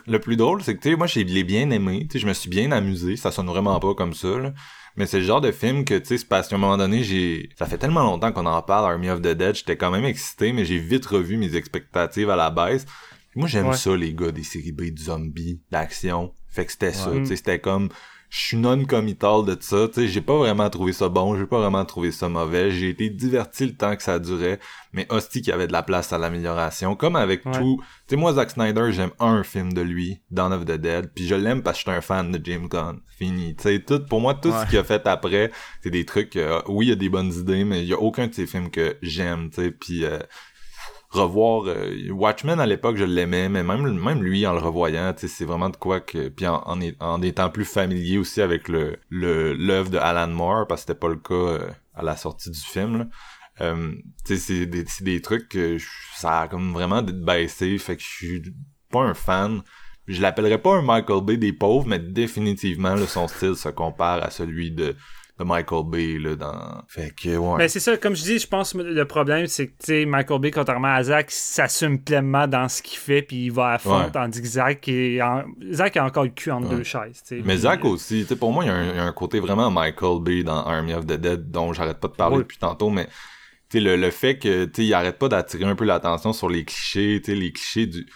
Le 0.07 0.19
plus 0.21 0.37
drôle, 0.37 0.63
c'est 0.63 0.77
que, 0.77 0.81
tu 0.83 0.91
sais, 0.91 0.97
moi, 0.97 1.09
je 1.09 1.19
l'ai 1.21 1.43
bien 1.43 1.69
aimé, 1.71 2.07
tu 2.09 2.13
sais, 2.13 2.19
je 2.21 2.27
me 2.29 2.33
suis 2.35 2.49
bien 2.49 2.71
amusé, 2.71 3.17
ça 3.17 3.33
sonne 3.33 3.47
vraiment 3.47 3.81
pas 3.81 3.95
comme 3.95 4.15
ça, 4.15 4.29
là. 4.39 4.53
Mais 4.97 5.07
c'est 5.07 5.21
le 5.21 5.25
genre 5.25 5.41
de 5.41 5.53
film 5.53 5.85
que, 5.85 5.95
tu 5.99 6.07
sais, 6.07 6.19
c'est 6.19 6.29
parce 6.29 6.49
qu'à 6.49 6.57
un 6.57 6.59
moment 6.59 6.77
donné, 6.77 7.03
j'ai... 7.03 7.49
Ça 7.59 7.67
fait 7.67 7.79
tellement 7.79 8.03
longtemps 8.03 8.31
qu'on 8.33 8.47
en 8.47 8.61
parle, 8.63 8.91
Army 8.91 9.09
of 9.09 9.21
the 9.21 9.29
Dead, 9.29 9.55
j'étais 9.55 9.77
quand 9.77 9.91
même 9.91 10.05
excité, 10.05 10.53
mais 10.53 10.65
j'ai 10.65 10.79
vite 10.79 11.07
revu 11.07 11.37
mes 11.37 11.57
expectatives 11.57 12.29
à 12.29 12.37
la 12.37 12.51
baisse. 12.51 12.85
Moi, 13.35 13.49
j'aime 13.49 13.69
Ouais. 13.69 13.77
ça, 13.77 13.97
les 13.97 14.13
gars, 14.13 14.31
des 14.33 14.43
séries 14.43 14.73
B, 14.73 14.91
du 14.91 15.05
zombie, 15.05 15.63
d'action. 15.71 16.35
Fait 16.49 16.67
que 16.67 16.73
c'était 16.73 16.93
ça, 16.93 17.11
tu 17.15 17.25
sais, 17.27 17.37
c'était 17.37 17.59
comme... 17.61 17.89
Je 18.35 18.39
suis 18.47 18.57
non-committal 18.57 19.45
de 19.45 19.55
ça, 19.61 19.89
tu 19.89 20.01
sais, 20.01 20.09
j'ai 20.09 20.23
pas 20.23 20.35
vraiment 20.39 20.71
trouvé 20.71 20.95
ça 20.95 21.11
bon, 21.11 21.37
j'ai 21.37 21.45
pas 21.45 21.59
vraiment 21.59 21.85
trouvé 21.85 22.11
ça 22.13 22.31
mauvais, 22.31 22.71
j'ai 22.71 22.89
été 22.89 23.11
diverti 23.11 23.67
le 23.67 23.75
temps 23.77 23.95
que 23.95 24.03
ça 24.03 24.19
durait, 24.19 24.59
mais 24.95 25.07
hostie 25.11 25.43
qu'il 25.43 25.51
y 25.51 25.53
avait 25.53 25.67
de 25.67 25.73
la 25.73 25.83
place 25.83 26.15
à 26.15 26.19
l'amélioration, 26.19 26.97
comme 26.97 27.15
avec 27.17 27.45
Ouais. 27.45 27.53
tout... 27.53 27.77
Tu 28.09 28.15
sais, 28.15 28.17
moi, 28.17 28.33
Zack 28.33 28.53
Snyder, 28.53 28.91
j'aime 28.91 29.11
un 29.21 29.43
film 29.43 29.75
de 29.75 29.83
lui, 29.83 30.23
Dawn 30.31 30.51
of 30.55 30.65
the 30.65 30.73
Dead, 30.81 31.11
puis 31.15 31.27
je 31.27 31.35
l'aime 31.35 31.63
parce 31.63 31.77
que 31.77 31.85
je 31.85 31.91
suis 31.91 31.99
un 31.99 32.01
fan 32.01 32.33
de 32.33 32.41
James 32.43 32.69
Gunn, 32.69 33.01
fini. 33.19 33.55
Tu 33.55 33.65
sais, 33.65 33.81
tout, 33.81 34.01
pour 34.07 34.23
moi, 34.23 34.33
tout 34.33 34.49
Ouais. 34.49 34.65
ce 34.65 34.71
qu'il 34.71 34.79
a 34.79 34.85
fait 34.85 35.07
après, 35.07 35.51
c'est 35.83 35.91
des 35.91 36.07
trucs, 36.07 36.37
euh, 36.37 36.63
oui, 36.69 36.87
il 36.87 36.89
y 36.89 36.93
a 36.93 36.97
des 36.97 37.11
bonnes 37.11 37.35
idées, 37.35 37.65
mais 37.65 37.83
il 37.83 37.89
y 37.89 37.93
a 37.93 37.99
aucun 38.01 38.29
de 38.29 38.33
ces 38.35 38.47
films 38.47 38.71
que 38.71 38.97
j'aime, 39.03 39.51
tu 39.51 39.61
sais, 39.63 39.71
puis... 39.73 40.07
euh, 40.07 40.19
revoir 41.13 41.65
euh, 41.67 42.11
Watchmen 42.11 42.61
à 42.61 42.67
l'époque 42.67 42.97
je 42.97 43.05
l'aimais 43.05 43.49
mais 43.49 43.63
même 43.63 44.23
lui 44.23 44.47
en 44.47 44.53
le 44.53 44.59
revoyant 44.59 45.13
c'est 45.17 45.45
vraiment 45.45 45.71
de 45.71 45.77
quoi 45.77 46.01
que 46.01 46.29
puis 46.29 46.47
en, 46.47 47.23
étant 47.23 47.51
plus 47.51 47.65
familier 47.65 48.19
aussi 48.19 48.41
avec 48.41 48.69
le 48.69 48.99
l'œuvre 49.11 49.91
de 49.91 49.99
Alan 49.99 50.29
Moore 50.29 50.67
parce 50.67 50.83
que 50.83 50.89
c'était 50.89 50.99
pas 50.99 51.09
le 51.09 51.17
cas 51.17 51.35
euh, 51.35 51.71
à 51.95 52.03
la 52.03 52.17
sortie 52.17 52.51
du 52.51 52.61
film 52.61 52.99
là. 52.99 53.07
Euh, 53.61 53.93
c'est 54.25 54.67
des 54.67 54.85
des 55.01 55.21
trucs 55.21 55.49
que 55.51 55.77
ça 56.15 56.41
a 56.41 56.49
comme 56.49 56.73
vraiment 56.73 57.03
baissé 57.03 57.77
fait 57.79 57.97
que 57.97 58.03
je 58.03 58.09
suis 58.09 58.43
pas 58.91 59.01
un 59.01 59.15
fan 59.15 59.63
je 60.09 60.21
l'appellerais 60.23 60.61
pas 60.61 60.77
un 60.77 60.83
Michael 60.83 61.23
Bay 61.23 61.37
des 61.37 61.53
pauvres 61.53 61.87
mais 61.87 61.99
définitivement 61.99 62.95
là, 62.95 63.07
son 63.07 63.29
style 63.29 63.57
se 63.57 63.69
compare 63.69 64.23
à 64.23 64.31
celui 64.31 64.71
de 64.71 64.97
de 65.39 65.45
Michael 65.45 65.85
Bay 65.87 66.19
là 66.19 66.37
dans 66.37 66.83
fait 66.89 67.11
que 67.15 67.37
ouais 67.37 67.57
Mais 67.59 67.69
c'est 67.69 67.81
ça, 67.81 67.97
comme 67.97 68.15
je 68.15 68.23
dis, 68.23 68.39
je 68.39 68.47
pense 68.47 68.75
que 68.75 68.79
le 68.79 69.05
problème, 69.07 69.47
c'est 69.47 69.69
que 69.69 69.73
tu 69.73 69.87
sais, 69.87 70.05
Michael 70.05 70.41
Bay, 70.41 70.51
contrairement 70.51 70.93
à 70.95 71.03
Zach, 71.03 71.31
s'assume 71.31 71.99
pleinement 72.01 72.47
dans 72.47 72.69
ce 72.69 72.83
qu'il 72.83 72.99
fait, 72.99 73.23
puis 73.23 73.47
il 73.47 73.51
va 73.53 73.71
à 73.73 73.79
fond, 73.79 73.99
Ouais. 74.05 74.11
tandis 74.13 74.41
que 74.43 74.47
Zach, 74.47 74.87
est 74.89 75.21
en- 75.23 75.45
Zach 75.73 75.97
a 75.97 76.05
encore 76.05 76.25
le 76.25 76.31
cul 76.31 76.51
entre 76.51 76.69
Ouais. 76.69 76.77
deux 76.77 76.85
chaises. 76.85 77.23
tu 77.27 77.37
sais. 77.39 77.43
Mais 77.45 77.57
Zach 77.57 77.85
aussi, 77.85 78.21
tu 78.23 78.27
sais, 78.29 78.37
pour 78.37 78.53
moi, 78.53 78.65
il 78.65 78.69
y, 78.69 78.71
a 78.71 78.75
un, 78.75 78.91
il 78.91 78.97
y 78.97 78.99
a 78.99 79.05
un 79.05 79.13
côté 79.13 79.41
vraiment 79.41 79.71
Michael 79.71 80.21
Bay 80.23 80.43
dans 80.45 80.65
Army 80.65 80.93
of 80.95 81.07
the 81.07 81.15
Dead 81.15 81.51
dont 81.51 81.73
j'arrête 81.73 81.99
pas 81.99 82.09
de 82.09 82.15
parler 82.15 82.39
depuis 82.39 82.59
tantôt, 82.59 82.91
mais 82.91 83.07
tu 83.71 83.79
sais, 83.79 83.81
le, 83.81 83.97
le 83.97 84.11
fait 84.11 84.39
que, 84.39 84.67
tu 84.67 84.73
sais, 84.83 84.85
il 84.87 84.93
arrête 84.95 85.19
pas 85.19 85.29
d'attirer 85.29 85.65
un 85.65 85.75
peu 85.75 85.87
l'attention 85.87 86.35
sur 86.35 86.51
les 86.51 86.65
clichés, 86.65 87.21
tu 87.25 87.33
sais, 87.33 87.37
les 87.39 87.53
clichés 87.53 87.87
du... 87.87 88.07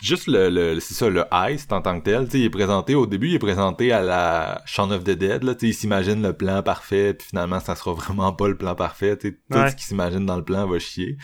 Juste 0.00 0.26
le, 0.26 0.48
le 0.50 0.80
c'est 0.80 0.94
ça, 0.94 1.08
le 1.08 1.24
heist 1.32 1.72
en 1.72 1.80
tant 1.82 1.98
que 1.98 2.04
tel, 2.04 2.24
tu 2.26 2.32
sais, 2.32 2.38
il 2.40 2.44
est 2.44 2.50
présenté, 2.50 2.94
au 2.94 3.06
début, 3.06 3.28
il 3.28 3.34
est 3.34 3.38
présenté 3.38 3.92
à 3.92 4.02
la 4.02 4.62
Shaun 4.66 4.90
of 4.92 5.04
the 5.04 5.10
Dead, 5.10 5.42
là, 5.42 5.54
tu 5.54 5.60
sais, 5.60 5.68
il 5.68 5.74
s'imagine 5.74 6.22
le 6.22 6.32
plan 6.32 6.62
parfait, 6.62 7.14
puis 7.14 7.28
finalement, 7.28 7.60
ça 7.60 7.74
sera 7.74 7.92
vraiment 7.94 8.32
pas 8.32 8.48
le 8.48 8.56
plan 8.56 8.74
parfait, 8.74 9.16
tout 9.16 9.28
Ouais. 9.50 9.70
ce 9.70 9.76
qu'il 9.76 9.84
s'imagine 9.84 10.26
dans 10.26 10.36
le 10.36 10.44
plan 10.44 10.66
va 10.66 10.78
chier. 10.78 11.16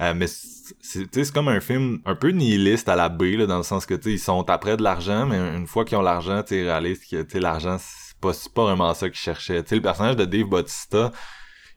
Euh, 0.00 0.14
mais 0.14 0.26
c'est 0.28 1.04
tu 1.04 1.08
sais, 1.12 1.24
c'est 1.24 1.34
comme 1.34 1.48
un 1.48 1.58
film 1.60 2.00
un 2.04 2.14
peu 2.14 2.28
nihiliste 2.28 2.88
à 2.88 2.94
la 2.94 3.08
B 3.08 3.22
là 3.36 3.46
dans 3.46 3.56
le 3.56 3.64
sens 3.64 3.84
que 3.84 3.94
tu 3.94 4.02
sais 4.02 4.12
ils 4.12 4.18
sont 4.20 4.48
après 4.48 4.76
de 4.76 4.82
l'argent 4.84 5.26
mais 5.26 5.38
une 5.56 5.66
fois 5.66 5.84
qu'ils 5.84 5.98
ont 5.98 6.02
l'argent 6.02 6.44
ils 6.52 6.62
réalisent 6.62 7.04
que 7.04 7.22
tu 7.22 7.30
sais 7.32 7.40
l'argent 7.40 7.78
c'est 7.80 8.16
pas 8.20 8.32
c'est 8.32 8.52
pas 8.52 8.62
vraiment 8.62 8.94
ça 8.94 9.08
qu'ils 9.08 9.18
cherchaient 9.18 9.60
tu 9.64 9.70
sais 9.70 9.74
le 9.74 9.82
personnage 9.82 10.14
de 10.14 10.24
Dave 10.24 10.44
Bautista 10.46 11.10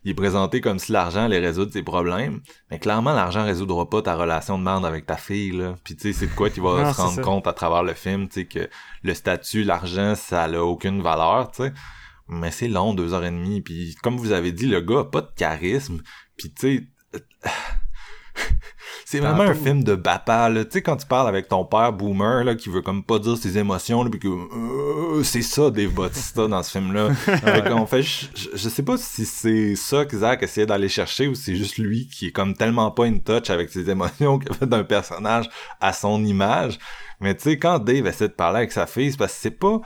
il 0.04 0.12
est 0.12 0.16
présenté 0.16 0.62
comme 0.62 0.80
si 0.80 0.92
l'argent 0.92 1.24
allait 1.26 1.40
résoudre 1.40 1.72
tes 1.72 1.84
problèmes. 1.84 2.42
Mais 2.70 2.80
clairement 2.80 3.14
l'argent 3.14 3.44
résoudra 3.46 3.90
pas 3.90 4.02
ta 4.02 4.16
relation 4.16 4.58
de 4.58 4.64
merde 4.64 4.86
avec 4.86 5.06
ta 5.06 5.18
fille 5.18 5.52
là. 5.52 5.76
Puis 5.84 5.96
tu 5.96 6.12
sais 6.12 6.20
c'est 6.20 6.28
de 6.28 6.36
quoi 6.36 6.50
qu'il 6.50 6.64
va 6.64 6.84
Non, 6.84 6.94
se 6.94 7.02
rendre 7.02 7.14
ça. 7.16 7.22
compte 7.22 7.48
à 7.48 7.54
travers 7.54 7.84
le 7.84 7.94
film 7.94 8.28
tu 8.28 8.42
sais 8.42 8.46
que 8.46 8.70
le 9.04 9.14
statut 9.14 9.64
l'argent 9.64 10.16
ça 10.16 10.44
a 10.44 10.60
aucune 10.60 11.02
valeur 11.02 11.52
tu 11.52 11.64
sais. 11.64 11.74
Mais 12.28 12.50
c'est 12.52 12.68
long 12.68 12.94
deux 12.94 13.14
heures 13.14 13.26
et 13.26 13.32
demie. 13.32 13.62
Puis 13.62 13.96
comme 14.02 14.18
vous 14.18 14.32
avez 14.32 14.52
dit 14.52 14.68
le 14.68 14.82
gars 14.82 15.00
a 15.02 15.06
pas 15.06 15.22
de 15.22 15.32
charisme. 15.36 16.02
Puis 16.38 16.52
tu 16.54 16.78
sais 16.78 17.20
c'est 19.06 19.20
vraiment 19.20 19.44
un 19.44 19.54
film 19.54 19.84
de 19.84 19.96
papa, 19.96 20.50
là. 20.50 20.64
Tu 20.66 20.72
sais, 20.72 20.82
quand 20.82 20.98
tu 20.98 21.06
parles 21.06 21.28
avec 21.28 21.48
ton 21.48 21.66
père 21.66 21.92
boomer, 21.94 22.44
là, 22.44 22.56
qui 22.56 22.70
veut 22.70 22.82
comme 22.82 23.04
pas 23.04 23.20
dire 23.20 23.38
ses 23.38 23.58
émotions, 23.58 24.04
là, 24.04 24.10
pis 24.10 24.20
que, 24.20 24.28
euh, 24.28 25.24
c'est 25.24 25.42
ça, 25.42 25.70
Dave 25.70 25.92
Bautista, 25.92 26.48
dans 26.48 26.64
ce 26.64 26.72
film-là. 26.72 27.14
Fait 27.16 27.64
qu'on 27.70 27.86
fait, 27.86 28.02
je, 28.04 28.26
je- 28.54 28.70
sais 28.70 28.84
pas 28.84 28.98
si 28.98 29.26
c'est 29.26 29.76
ça 29.76 30.06
que 30.06 30.18
Zach 30.18 30.42
essayait 30.44 30.66
d'aller 30.66 30.90
chercher 30.90 31.28
ou 31.28 31.36
c'est 31.36 31.56
juste 31.56 31.78
lui 31.78 32.08
qui 32.08 32.28
est 32.28 32.32
comme 32.32 32.54
tellement 32.56 32.90
pas 32.92 33.06
in 33.06 33.18
touch 33.18 33.50
avec 33.50 33.70
ses 33.70 33.90
émotions 33.90 34.40
qu'il 34.40 34.52
a 34.52 34.56
fait 34.56 34.66
d'un 34.68 34.84
personnage 34.84 35.50
à 35.80 35.92
son 35.94 36.24
image. 36.24 36.80
Mais 37.20 37.36
tu 37.36 37.44
sais, 37.44 37.60
quand 37.60 37.80
Dave 37.80 38.08
essaie 38.08 38.30
de 38.30 38.34
parler 38.34 38.58
avec 38.60 38.72
sa 38.72 38.88
fille, 38.88 39.12
c'est 39.12 39.18
parce 39.18 39.34
que 39.34 39.40
c'est 39.42 39.52
pas, 39.52 39.80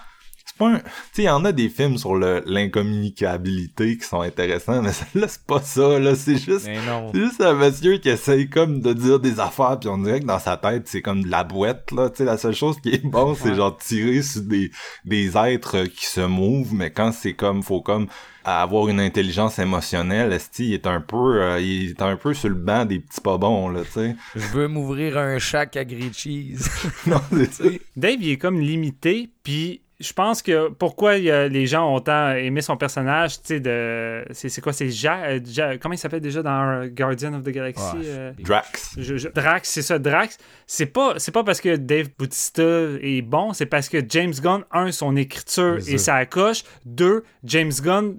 pas 0.57 0.69
un, 0.69 0.79
tu 0.79 0.83
sais, 1.13 1.21
il 1.23 1.25
y 1.25 1.29
en 1.29 1.43
a 1.45 1.51
des 1.51 1.69
films 1.69 1.97
sur 1.97 2.15
le, 2.15 2.41
l'incommunicabilité 2.45 3.97
qui 3.97 4.03
sont 4.07 4.21
intéressants, 4.21 4.81
mais 4.81 4.91
là, 5.19 5.27
c'est 5.27 5.43
pas 5.45 5.61
ça, 5.61 5.99
là, 5.99 6.15
c'est 6.15 6.37
juste, 6.37 6.65
Mais 6.65 6.77
non. 6.85 7.11
c'est 7.13 7.19
juste 7.21 7.41
un 7.41 7.53
monsieur 7.53 7.97
qui 7.97 8.09
essaye 8.09 8.49
comme 8.49 8.81
de 8.81 8.93
dire 8.93 9.19
des 9.19 9.39
affaires 9.39 9.77
puis 9.79 9.89
on 9.89 9.97
dirait 9.97 10.19
que 10.19 10.25
dans 10.25 10.39
sa 10.39 10.57
tête 10.57 10.83
c'est 10.87 11.01
comme 11.01 11.23
de 11.23 11.29
la 11.29 11.43
boîte 11.43 11.91
là, 11.91 12.09
tu 12.09 12.17
sais 12.17 12.25
la 12.25 12.37
seule 12.37 12.55
chose 12.55 12.77
qui 12.81 12.89
est 12.89 13.05
bon 13.05 13.35
c'est 13.35 13.49
Ouais. 13.49 13.55
genre 13.55 13.77
tirer 13.77 14.21
sur 14.21 14.41
des 14.41 14.71
des 15.05 15.37
êtres 15.37 15.83
qui 15.85 16.05
se 16.05 16.21
mouvent 16.21 16.73
mais 16.73 16.89
quand 16.91 17.11
c'est 17.11 17.33
comme 17.33 17.61
faut 17.63 17.81
comme 17.81 18.07
avoir 18.43 18.87
une 18.89 18.99
intelligence 18.99 19.57
émotionnelle, 19.59 20.31
esti 20.33 20.67
il 20.69 20.73
est 20.73 20.87
un 20.87 21.01
peu 21.01 21.41
euh, 21.41 21.59
il 21.59 21.91
est 21.91 22.01
un 22.01 22.15
peu 22.15 22.33
sur 22.33 22.49
le 22.49 22.55
banc 22.55 22.85
des 22.85 22.99
petits 22.99 23.21
pas 23.21 23.37
bons 23.37 23.69
là, 23.69 23.81
tu 23.83 23.91
sais. 23.91 24.15
Je 24.35 24.47
veux 24.47 24.67
m'ouvrir 24.67 25.17
un 25.17 25.39
shack 25.39 25.75
à 25.77 25.83
grilled 25.85 26.13
cheese. 26.13 26.69
non, 27.07 27.21
c'est 27.31 27.53
ça. 27.53 27.63
Dave, 27.95 28.17
il 28.21 28.29
est 28.31 28.37
comme 28.37 28.59
limité, 28.59 29.29
puis 29.43 29.81
je 29.99 30.11
pense 30.13 30.41
que 30.41 30.69
pourquoi 30.69 31.17
les 31.17 31.67
gens 31.67 31.93
ont 31.95 31.99
tant 32.01 32.31
aimé 32.31 32.61
son 32.61 32.75
personnage, 32.77 33.35
tu 33.41 33.47
sais, 33.47 33.59
de. 33.59 34.25
C'est 34.31 34.49
c'est 34.49 34.61
quoi, 34.61 34.73
c'est 34.73 34.89
Ja, 34.89 35.37
Ja- 35.43 35.77
Comment 35.77 35.93
il 35.93 35.97
s'appelle 35.97 36.19
déjà 36.21 36.41
dans 36.43 36.85
Guardian 36.87 37.33
of 37.33 37.43
the 37.43 37.49
Galaxy 37.49 37.81
Ouais. 37.97 38.03
euh, 38.05 38.31
Drax. 38.39 38.95
je- 38.97 39.17
je- 39.17 39.29
Drax, 39.29 39.69
c'est 39.69 39.81
ça, 39.81 39.97
Drax. 39.99 40.37
C'est 40.67 40.87
pas, 40.87 41.13
c'est 41.17 41.31
pas 41.31 41.43
parce 41.43 41.61
que 41.61 41.75
Dave 41.75 42.07
Bautista 42.17 42.63
est 43.01 43.21
bon, 43.21 43.53
c'est 43.53 43.65
parce 43.67 43.87
que 43.89 43.97
James 44.09 44.33
Gunn, 44.41 44.63
un, 44.71 44.91
son 44.91 45.15
écriture 45.15 45.77
et 45.87 45.97
ça. 45.97 46.17
sa 46.19 46.25
coche. 46.25 46.63
Deux, 46.85 47.23
James 47.43 47.71
Gunn 47.81 48.15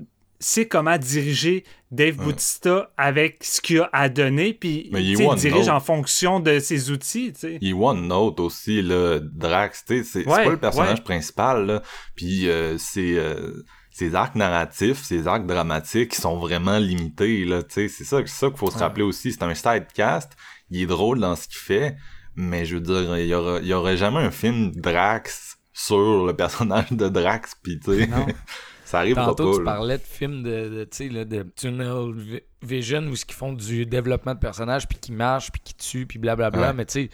sait 0.46 0.66
comment 0.66 0.96
diriger 0.98 1.64
Dave 1.90 2.16
Bautista 2.16 2.90
avec 2.96 3.42
ce 3.42 3.60
qu'il 3.60 3.80
a 3.80 3.90
à 3.92 4.08
donner, 4.08 4.54
puis 4.54 4.88
Mais 4.92 5.02
il 5.04 5.16
dirige 5.16 5.66
note. 5.66 5.68
en 5.68 5.80
fonction 5.80 6.40
de 6.40 6.58
ses 6.58 6.90
outils, 6.90 7.32
tu 7.32 7.40
sais. 7.40 7.58
Il 7.60 7.74
one 7.74 8.06
note 8.08 8.40
aussi 8.40 8.82
là, 8.82 9.18
Drax, 9.20 9.84
tu 9.84 9.98
sais, 9.98 10.04
c'est 10.04 10.28
Ouais, 10.28 10.44
pas 10.44 10.50
le 10.50 10.56
personnage 10.56 10.98
ouais. 10.98 11.04
principal 11.04 11.66
là, 11.66 11.82
puis 12.14 12.48
euh, 12.48 12.76
c'est 12.78 13.14
euh, 13.16 13.64
ses 13.90 14.14
arcs 14.14 14.34
narratifs, 14.36 15.02
ses 15.02 15.26
arcs 15.26 15.46
dramatiques 15.46 16.10
qui 16.12 16.20
sont 16.20 16.38
vraiment 16.38 16.78
limités 16.78 17.44
là, 17.44 17.62
tu 17.62 17.74
sais, 17.74 17.88
c'est 17.88 18.04
ça, 18.04 18.18
c'est 18.24 18.28
ça 18.28 18.48
qu'il 18.48 18.58
faut 18.58 18.70
se 18.70 18.78
rappeler 18.78 19.04
aussi, 19.04 19.32
c'est 19.32 19.42
un 19.42 19.54
sidecast, 19.54 20.32
il 20.70 20.82
est 20.82 20.86
drôle 20.86 21.18
dans 21.20 21.34
ce 21.36 21.48
qu'il 21.48 21.58
fait, 21.58 21.96
mais 22.34 22.64
je 22.66 22.74
veux 22.76 22.80
dire, 22.82 23.18
il 23.18 23.26
y 23.26 23.34
aura 23.34 23.58
il 23.60 23.66
y 23.66 23.72
aurait 23.74 23.96
jamais 23.96 24.18
un 24.20 24.30
film 24.30 24.70
Drax 24.72 25.56
sur 25.72 26.26
le 26.26 26.32
personnage 26.36 26.92
de 26.92 27.08
Drax 27.08 27.54
puis 27.62 27.78
tu 27.80 27.98
sais, 28.00 28.06
Non. 28.06 28.26
Ça 28.86 29.00
arrivera 29.00 29.34
Tantôt, 29.34 29.50
pas. 29.50 29.58
tu 29.58 29.64
là. 29.64 29.64
parlais 29.64 29.98
de 29.98 30.02
films 30.02 30.42
de, 30.42 30.68
de, 30.68 30.84
tu 30.84 30.96
sais, 30.96 31.08
là, 31.08 31.24
de 31.24 31.42
tunnel 31.42 32.40
vi- 32.62 32.76
vision 32.76 33.00
où 33.02 33.14
ils 33.14 33.34
font 33.34 33.52
du 33.52 33.86
développement 33.86 34.34
de 34.34 34.38
personnages, 34.40 34.86
puis 34.88 34.98
qui 34.98 35.12
marchent, 35.12 35.50
puis 35.50 35.60
qui 35.64 35.74
tuent, 35.74 36.06
puis 36.06 36.18
blablabla. 36.18 36.68
Ouais. 36.68 36.72
Mais 36.74 36.84
tu 36.86 36.92
sais, 37.04 37.10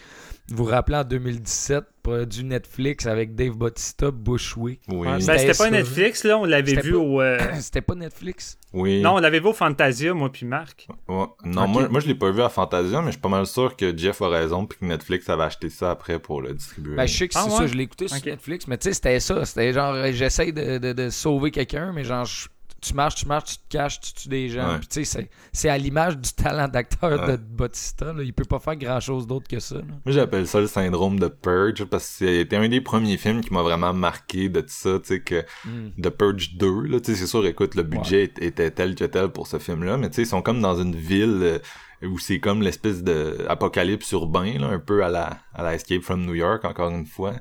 vous 0.49 0.65
vous 0.65 0.71
rappelez 0.71 0.99
en 0.99 1.05
2017, 1.05 1.85
produit 2.03 2.43
Netflix 2.45 3.07
avec 3.07 3.35
Dave 3.35 3.53
Bautista, 3.57 4.11
Bushwick. 4.11 4.81
Oui, 4.89 5.07
ben, 5.07 5.21
C'était 5.21 5.55
ça. 5.55 5.65
pas 5.65 5.71
Netflix, 5.71 6.25
là, 6.25 6.37
on 6.39 6.45
l'avait 6.45 6.75
vu 6.81 6.93
pas- 6.93 6.99
au. 6.99 7.21
euh, 7.21 7.39
C'était 7.61 7.81
pas 7.81 7.95
Netflix? 7.95 8.59
oui. 8.73 9.01
Non, 9.03 9.15
on 9.15 9.19
l'avait 9.19 9.39
vu 9.41 9.47
au 9.47 9.53
Fantasia, 9.53 10.13
moi 10.15 10.31
puis 10.33 10.45
Marc. 10.47 10.89
Ouais. 11.09 11.27
Non, 11.45 11.69
moi, 11.69 11.89
moi 11.89 12.01
je 12.01 12.07
l'ai 12.09 12.15
pas 12.17 12.31
vu 12.31 12.43
à 12.43 12.49
Fantasia, 12.49 13.01
mais 13.01 13.07
je 13.09 13.13
suis 13.13 13.21
pas 13.21 13.29
mal 13.29 13.47
sûr 13.47 13.77
que 13.77 13.97
Jeff 13.97 14.21
a 14.23 14.29
raison 14.29 14.67
puis 14.67 14.79
que 14.81 14.85
Netflix 14.85 15.29
avait 15.29 15.45
acheté 15.45 15.71
ça 15.71 15.91
après 15.93 16.19
pour 16.19 16.43
le 16.43 16.55
distribuer. 16.55 16.97
Ben, 16.97 17.07
je 17.07 17.17
sais 17.17 17.29
que 17.29 17.35
Ah 17.37 17.45
c'est 17.47 17.51
ouais? 17.53 17.57
ça, 17.59 17.67
je 17.69 17.75
l'ai 17.75 17.85
écouté 17.85 18.09
sur. 18.09 18.25
Netflix, 18.27 18.67
mais 18.67 18.79
tu 18.79 18.89
sais, 18.89 18.95
c'était 18.95 19.21
ça. 19.21 19.45
C'était 19.45 19.73
genre, 19.73 19.95
j'essaye 20.13 20.53
de, 20.53 20.79
de, 20.79 20.93
de 20.93 21.09
sauver 21.11 21.51
quelqu'un, 21.53 21.93
mais 21.93 22.03
genre, 22.05 22.25
je- 22.25 22.49
tu 22.83 22.95
marches, 22.95 23.15
tu 23.15 23.27
marches, 23.27 23.45
tu 23.53 23.57
te 23.57 23.69
caches, 23.71 24.01
tu 24.01 24.13
tues 24.13 24.29
des 24.29 24.49
gens. 24.49 24.73
Ouais. 24.73 24.79
Puis 24.79 24.89
tu 24.89 25.05
sais, 25.05 25.29
c'est- 25.53 25.69
à 25.69 25.79
l'image 25.79 26.19
du 26.19 26.31
talent 26.33 26.69
d'acteur 26.69 27.21
Ouais. 27.21 27.33
de 27.33 27.37
Bautista. 27.37 28.13
Là. 28.13 28.23
Il 28.23 28.33
peut 28.33 28.45
pas 28.45 28.59
faire 28.59 28.77
grand-chose 28.77 29.27
d'autre 29.27 29.49
que 29.49 29.59
ça. 29.61 29.77
là. 29.77 29.83
Moi, 30.05 30.13
j'appelle 30.15 30.47
ça 30.47 30.61
le 30.61 30.67
syndrome 30.67 31.19
de 31.19 31.29
Purge 31.29 31.85
parce 31.85 32.05
que 32.19 32.27
c'était 32.27 32.57
un 32.57 32.69
des 32.69 32.81
premiers 32.81 33.17
films 33.17 33.41
qui 33.41 33.53
m'a 33.53 33.63
vraiment 33.63 33.93
marqué 33.95 34.49
de 34.49 34.61
tout 34.61 34.67
ça, 34.69 34.99
tu 34.99 35.07
sais, 35.07 35.21
que 35.21 35.45
Mm. 35.65 36.03
The 36.03 36.11
Purge 36.11 36.55
2, 36.57 36.83
là, 36.89 37.01
tu 37.01 37.13
sais, 37.13 37.19
c'est 37.21 37.27
sûr, 37.27 37.47
écoute, 37.47 37.75
le 37.75 37.83
budget 37.85 38.25
était 38.41 38.71
tel 38.71 38.95
que 38.95 39.05
tel 39.05 39.29
pour 39.29 39.47
ce 39.47 39.59
film-là, 39.59 39.97
mais 39.97 40.09
tu 40.11 40.17
sais, 40.17 40.23
ils 40.23 40.27
sont 40.27 40.43
comme 40.43 40.61
dans 40.61 40.77
une 40.81 40.95
ville 40.97 41.39
euh, 41.43 41.59
où 42.05 42.19
c'est 42.19 42.41
comme 42.41 42.63
l'espèce 42.63 43.03
de 43.05 43.47
apocalypse 43.49 44.11
urbain, 44.13 44.59
là, 44.59 44.67
un 44.67 44.79
peu 44.81 45.05
à 45.05 45.09
la, 45.09 45.39
à 45.55 45.63
la 45.63 45.75
Escape 45.75 46.03
from 46.03 46.25
New 46.27 46.35
York, 46.35 46.65
encore 46.65 46.91
une 46.91 47.07
fois. 47.07 47.35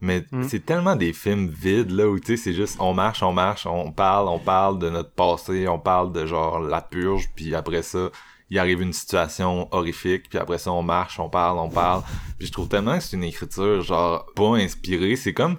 Mais 0.00 0.24
Mm. 0.30 0.44
c'est 0.48 0.64
tellement 0.64 0.94
des 0.96 1.12
films 1.12 1.48
vides, 1.48 1.90
là, 1.90 2.08
où 2.08 2.18
tu 2.20 2.26
sais, 2.26 2.36
c'est 2.36 2.52
juste, 2.54 2.76
on 2.78 2.94
marche, 2.94 3.22
on 3.22 3.32
marche, 3.32 3.66
on 3.66 3.90
parle, 3.90 4.28
on 4.28 4.38
parle 4.38 4.78
de 4.78 4.88
notre 4.90 5.10
passé, 5.10 5.66
on 5.68 5.78
parle 5.80 6.12
de 6.12 6.24
genre 6.26 6.60
la 6.60 6.80
purge, 6.80 7.28
puis 7.34 7.54
après 7.54 7.82
ça, 7.82 8.10
il 8.50 8.58
arrive 8.58 8.80
une 8.80 8.92
situation 8.92 9.68
horrifique, 9.72 10.28
puis 10.30 10.38
après 10.38 10.58
ça, 10.58 10.70
on 10.72 10.82
marche, 10.82 11.18
on 11.20 11.28
parle, 11.28 11.58
on 11.58 11.68
parle. 11.68 12.02
Puis 12.38 12.46
je 12.46 12.52
trouve 12.52 12.68
tellement 12.68 12.96
que 12.96 13.02
c'est 13.04 13.16
une 13.16 13.24
écriture, 13.24 13.82
genre, 13.82 14.24
pas 14.36 14.54
inspirée. 14.56 15.16
C'est 15.16 15.34
comme, 15.34 15.56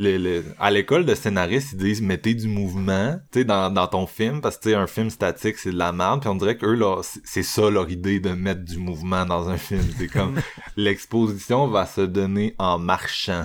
le, 0.00 0.16
le- 0.18 0.44
à 0.60 0.70
l'école 0.70 1.04
de 1.06 1.14
scénaristes, 1.14 1.72
ils 1.72 1.78
disent 1.78 2.02
mettez 2.02 2.34
du 2.34 2.46
mouvement, 2.46 3.14
tu 3.32 3.40
sais, 3.40 3.44
dans, 3.44 3.68
dans 3.72 3.86
ton 3.86 4.06
film, 4.06 4.40
parce 4.40 4.56
que 4.56 4.62
tu 4.64 4.68
sais, 4.70 4.74
un 4.76 4.86
film 4.86 5.08
statique, 5.10 5.56
c'est 5.56 5.72
de 5.72 5.78
la 5.78 5.90
merde, 5.92 6.20
puis 6.20 6.28
on 6.28 6.34
dirait 6.36 6.56
que 6.56 6.66
eux, 6.66 6.74
là, 6.74 7.00
c'est- 7.02 7.20
c'est 7.24 7.42
ça 7.42 7.70
leur 7.70 7.88
idée 7.90 8.20
de 8.20 8.30
mettre 8.30 8.62
du 8.64 8.76
mouvement 8.78 9.24
dans 9.24 9.48
un 9.48 9.56
film. 9.56 9.82
C'est 9.96 10.08
comme, 10.08 10.34
l'exposition 10.76 11.66
va 11.68 11.86
se 11.86 12.00
donner 12.02 12.54
en 12.58 12.78
marchant. 12.78 13.44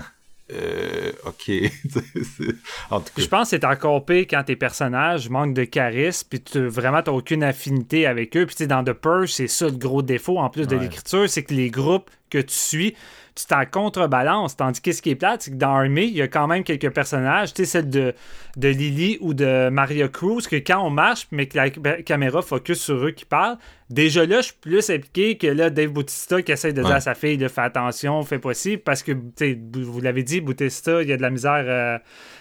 Euh, 0.52 1.12
ok. 1.26 1.44
C'est- 1.46 1.72
en 2.92 3.00
tout 3.00 3.06
cas, 3.16 3.22
Je 3.22 3.28
pense 3.28 3.50
que 3.50 3.58
c'est 3.58 3.66
encore 3.66 4.06
pire 4.06 4.26
quand 4.30 4.44
tes 4.44 4.56
personnages 4.56 5.30
manquent 5.30 5.54
de 5.54 5.64
charisme, 5.64 6.28
puis 6.30 6.42
tu 6.42 6.66
vraiment 6.68 7.02
t'as 7.02 7.12
aucune 7.14 7.44
affinité 7.44 8.06
avec 8.06 8.36
eux. 8.36 8.46
Puis 8.46 8.56
tu 8.56 8.64
sais, 8.64 8.68
dans 8.68 8.84
The 8.84 8.94
Purge, 8.94 9.32
c'est 9.32 9.48
ça 9.48 9.66
le 9.66 9.72
gros 9.78 10.02
défaut 10.02 10.38
en 10.40 10.50
plus 10.50 10.68
de 10.68 10.76
Ouais. 10.76 10.82
l'écriture, 10.84 11.30
c'est 11.30 11.44
que 11.44 11.54
les 11.54 11.70
groupes 11.72 12.10
que 12.30 12.40
tu 12.40 12.54
suis, 12.54 12.96
tu 13.36 13.46
t'en 13.46 13.66
contrebalances. 13.66 14.56
Tandis 14.56 14.82
que 14.82 14.92
ce 14.92 15.02
qui 15.02 15.12
est 15.12 15.16
plate, 15.16 15.44
c'est 15.44 15.52
que 15.52 15.56
dans 15.56 15.76
Army, 15.76 16.06
il 16.06 16.16
y 16.16 16.22
a 16.22 16.28
quand 16.28 16.48
même 16.48 16.64
quelques 16.64 16.92
personnages, 16.92 17.54
tu 17.54 17.64
sais, 17.64 17.72
celle 17.72 17.90
de, 17.90 18.14
de 18.58 18.68
Lily 18.68 19.18
ou 19.22 19.34
de 19.34 19.70
Maria 19.70 20.08
Cruz, 20.08 20.48
que 20.48 20.56
quand 20.58 20.86
on 20.86 20.90
marche, 20.90 21.28
mais 21.32 21.48
que 21.48 21.58
la 21.58 21.70
caméra 21.70 22.42
focus 22.42 22.82
sur 22.82 23.06
eux 23.06 23.12
qui 23.12 23.26
parlent, 23.26 23.58
déjà 23.90 24.26
là, 24.26 24.38
je 24.38 24.48
suis 24.48 24.58
plus 24.60 24.90
impliqué 24.90 25.38
que 25.38 25.48
là, 25.48 25.70
Dave 25.70 25.90
Bautista 25.90 26.42
qui 26.42 26.52
essaie 26.52 26.74
de 26.74 26.82
dire 26.82 26.96
à 26.96 27.00
sa 27.00 27.16
fille 27.16 27.38
de 27.38 27.48
faire 27.48 27.66
attention, 27.66 28.22
fais 28.24 28.40
possible, 28.40 28.84
parce 28.84 29.04
que, 29.04 29.12
tu 29.12 29.20
sais, 29.36 29.60
vous 29.74 29.92
vous 29.92 30.02
l'avez 30.02 30.24
dit, 30.24 30.42
Bautista, 30.42 31.02
il 31.02 31.10
y 31.10 31.14
a 31.14 31.18
de 31.18 31.22
la 31.22 31.30
misère 31.30 31.64
euh, 31.68 31.98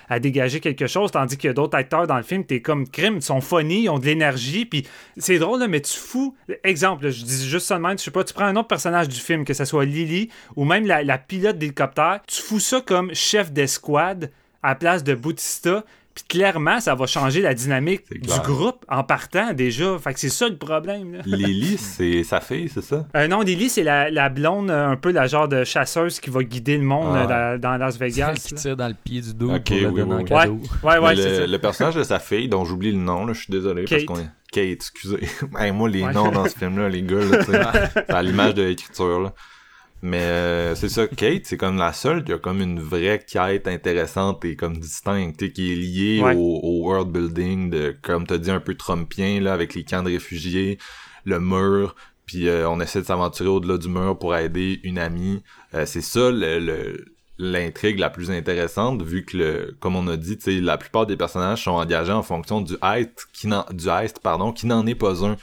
à 0.08 0.18
dégager 0.20 0.60
quelque 0.60 0.86
chose, 0.86 1.10
tandis 1.10 1.38
a 1.46 1.52
d'autres 1.52 1.76
acteurs 1.76 2.06
dans 2.06 2.16
le 2.16 2.22
film, 2.22 2.44
t'es 2.44 2.60
comme 2.60 2.88
crime, 2.88 3.16
ils 3.16 3.22
sont 3.22 3.40
funny, 3.40 3.82
ils 3.82 3.88
ont 3.88 3.98
de 3.98 4.06
l'énergie, 4.06 4.64
puis 4.64 4.86
c'est 5.16 5.38
drôle, 5.38 5.60
là, 5.60 5.68
mais 5.68 5.80
tu 5.80 5.98
fous. 5.98 6.34
Exemple, 6.64 7.10
je 7.10 7.24
dis 7.24 7.48
juste 7.48 7.70
même, 7.72 7.98
je 7.98 8.04
sais 8.04 8.10
pas, 8.10 8.24
tu 8.24 8.34
prends 8.34 8.44
un 8.44 8.56
autre 8.56 8.68
personnage 8.68 9.08
du 9.08 9.18
film, 9.18 9.44
que 9.44 9.54
ce 9.54 9.64
soit 9.64 9.84
Lily 9.84 10.28
ou 10.56 10.64
même 10.64 10.86
la, 10.86 11.02
la 11.02 11.18
pilote 11.18 11.58
d'hélicoptère, 11.58 12.20
tu 12.26 12.42
fous 12.42 12.60
ça 12.60 12.80
comme 12.80 13.14
chef 13.14 13.52
d'escouade 13.52 14.30
à 14.62 14.70
la 14.70 14.74
place 14.76 15.04
de 15.04 15.14
Bautista. 15.14 15.84
Puis 16.14 16.24
clairement, 16.28 16.78
ça 16.78 16.94
va 16.94 17.06
changer 17.06 17.40
la 17.40 17.54
dynamique 17.54 18.02
du 18.12 18.38
groupe 18.44 18.84
en 18.88 19.02
partant 19.02 19.54
déjà. 19.54 19.98
Fait 19.98 20.12
que 20.12 20.20
c'est 20.20 20.28
ça 20.28 20.46
le 20.48 20.56
problème. 20.58 21.14
Là. 21.14 21.22
Lily, 21.26 21.78
c'est 21.78 22.22
sa 22.22 22.40
fille, 22.40 22.68
c'est 22.68 22.82
ça? 22.82 23.06
Euh, 23.16 23.28
non, 23.28 23.40
Lily, 23.40 23.70
c'est 23.70 23.82
la, 23.82 24.10
la 24.10 24.28
blonde, 24.28 24.70
euh, 24.70 24.88
un 24.88 24.96
peu 24.96 25.10
la 25.10 25.26
genre 25.26 25.48
de 25.48 25.64
chasseuse 25.64 26.20
qui 26.20 26.28
va 26.28 26.42
guider 26.42 26.76
le 26.76 26.84
monde 26.84 27.16
Ah. 27.16 27.52
euh, 27.52 27.58
dans, 27.58 27.70
dans 27.70 27.76
Las 27.78 27.96
Celle 27.96 28.10
Vegas. 28.10 28.34
qui 28.34 28.54
tire 28.54 28.76
dans 28.76 28.88
le 28.88 28.94
pied 28.94 29.22
du 29.22 29.32
dos 29.32 29.54
Ok, 29.54 29.64
pour 29.64 29.76
le 29.76 29.88
oui, 29.88 30.00
donner 30.00 30.14
oui, 30.16 30.20
en 30.20 30.24
cadeau. 30.24 30.60
Ouais, 30.82 30.98
ouais, 30.98 31.14
le, 31.14 31.46
le 31.46 31.58
personnage 31.58 31.94
de 31.94 32.02
sa 32.02 32.18
fille, 32.18 32.48
dont 32.48 32.64
j'oublie 32.66 32.92
le 32.92 32.98
nom, 32.98 33.24
là, 33.24 33.32
je 33.32 33.40
suis 33.44 33.50
désolé, 33.50 33.84
parce 33.84 33.96
Kate. 34.02 34.04
qu'on 34.04 34.18
est... 34.20 34.28
Kate, 34.52 34.64
excusez. 34.72 35.20
Hey, 35.58 35.72
moi, 35.72 35.88
les 35.88 36.02
Ouais. 36.02 36.12
noms 36.12 36.30
dans 36.30 36.44
ce 36.46 36.56
film-là, 36.58 36.90
les 36.90 37.02
gars, 37.02 37.20
là, 37.48 37.72
à 38.08 38.22
l'image 38.22 38.52
de 38.54 38.62
l'écriture, 38.64 39.18
là. 39.20 39.32
Mais 40.04 40.20
euh, 40.22 40.74
c'est 40.74 40.88
ça, 40.88 41.06
Kate, 41.06 41.42
c'est 41.44 41.56
comme 41.56 41.76
la 41.76 41.92
seule 41.92 42.24
qui 42.24 42.32
a 42.32 42.38
comme 42.38 42.60
une 42.60 42.80
vraie 42.80 43.24
quête 43.24 43.68
intéressante 43.68 44.44
et 44.44 44.56
comme 44.56 44.76
distincte, 44.78 45.52
qui 45.52 45.72
est 45.72 45.76
liée 45.76 46.20
Ouais. 46.20 46.34
au, 46.34 46.60
au 46.62 46.82
world 46.88 47.10
building 47.12 47.70
de, 47.70 47.96
comme 48.02 48.26
t'as 48.26 48.38
dit, 48.38 48.50
un 48.50 48.58
peu 48.60 48.74
trumpien, 48.74 49.40
là, 49.40 49.52
avec 49.52 49.74
les 49.74 49.84
camps 49.84 50.02
de 50.02 50.10
réfugiés, 50.10 50.78
le 51.24 51.38
mur, 51.38 51.94
puis 52.26 52.48
euh, 52.48 52.68
on 52.68 52.80
essaie 52.80 53.00
de 53.00 53.06
s'aventurer 53.06 53.48
au-delà 53.48 53.78
du 53.78 53.88
mur 53.88 54.18
pour 54.18 54.34
aider 54.34 54.80
une 54.82 54.98
amie. 54.98 55.42
Euh, 55.74 55.86
c'est 55.86 56.00
ça 56.02 56.30
le, 56.32 56.58
le- 56.58 57.04
l'intrigue 57.38 57.98
la 57.98 58.10
plus 58.10 58.30
intéressante 58.30 59.02
vu 59.02 59.24
que 59.24 59.36
le 59.36 59.76
comme 59.80 59.96
on 59.96 60.06
a 60.08 60.16
dit 60.16 60.36
tu 60.36 60.44
sais 60.44 60.60
la 60.60 60.76
plupart 60.78 61.06
des 61.06 61.16
personnages 61.16 61.64
sont 61.64 61.70
engagés 61.72 62.12
en 62.12 62.22
fonction 62.22 62.60
du 62.60 62.74
heist 62.82 63.26
qui 63.32 63.46
n'en 63.48 63.64
du 63.72 63.88
heist 63.88 64.20
pardon 64.20 64.52
qui 64.52 64.66
n'en 64.66 64.86
est 64.86 64.94
pas 64.94 65.24
un 65.24 65.36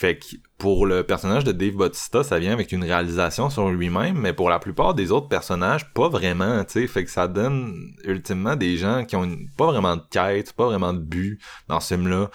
fait 0.00 0.16
que 0.18 0.36
pour 0.58 0.86
le 0.86 1.02
personnage 1.02 1.42
de 1.42 1.50
Dave 1.50 1.74
Bautista 1.74 2.22
ça 2.22 2.38
vient 2.38 2.52
avec 2.52 2.70
une 2.70 2.84
réalisation 2.84 3.50
sur 3.50 3.68
lui-même 3.70 4.16
mais 4.18 4.32
pour 4.32 4.48
la 4.48 4.58
plupart 4.60 4.94
des 4.94 5.10
autres 5.10 5.28
personnages 5.28 5.92
pas 5.92 6.08
vraiment 6.08 6.62
tu 6.64 6.74
sais 6.74 6.86
fait 6.86 7.04
que 7.04 7.10
ça 7.10 7.26
donne 7.26 7.74
ultimement 8.04 8.54
des 8.54 8.76
gens 8.76 9.04
qui 9.04 9.16
ont 9.16 9.24
une- 9.24 9.48
pas 9.56 9.66
vraiment 9.66 9.96
de 9.96 10.02
quête 10.10 10.52
pas 10.52 10.66
vraiment 10.66 10.92
de 10.92 11.00
but 11.00 11.40
dans 11.66 11.80
ce 11.80 11.94
film 11.94 12.06
là 12.08 12.30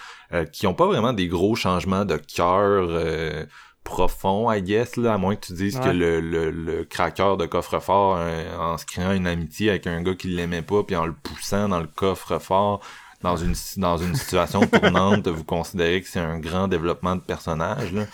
qui 0.52 0.66
ont 0.66 0.74
pas 0.74 0.86
vraiment 0.86 1.12
des 1.14 1.28
gros 1.28 1.54
changements 1.54 2.04
de 2.04 2.16
cœur 2.16 2.86
euh, 2.90 3.44
profond, 3.84 4.50
I 4.50 4.62
guess, 4.62 4.96
là, 4.96 5.12
à 5.12 5.18
moins 5.18 5.36
que 5.36 5.44
tu 5.46 5.52
dises 5.52 5.76
Ouais. 5.76 5.84
que 5.84 5.88
le, 5.90 6.18
le, 6.20 6.50
le 6.50 6.84
craqueur 6.86 7.36
de 7.36 7.44
coffre-fort, 7.44 8.16
euh, 8.18 8.56
en 8.56 8.78
se 8.78 8.86
créant 8.86 9.12
une 9.12 9.26
amitié 9.26 9.68
avec 9.68 9.86
un 9.86 10.02
gars 10.02 10.14
qui 10.14 10.28
l'aimait 10.28 10.62
pas, 10.62 10.82
puis 10.84 10.96
en 10.96 11.04
le 11.04 11.12
poussant 11.12 11.68
dans 11.68 11.80
le 11.80 11.86
coffre-fort, 11.86 12.80
dans 13.24 13.38
une, 13.38 13.54
dans 13.78 13.96
une 13.96 14.14
situation 14.14 14.60
tournante, 14.66 15.26
vous 15.28 15.44
considérez 15.44 16.02
que 16.02 16.08
c'est 16.08 16.20
un 16.20 16.38
grand 16.38 16.68
développement 16.68 17.16
de 17.16 17.22
personnage, 17.22 17.90
là. 17.94 18.04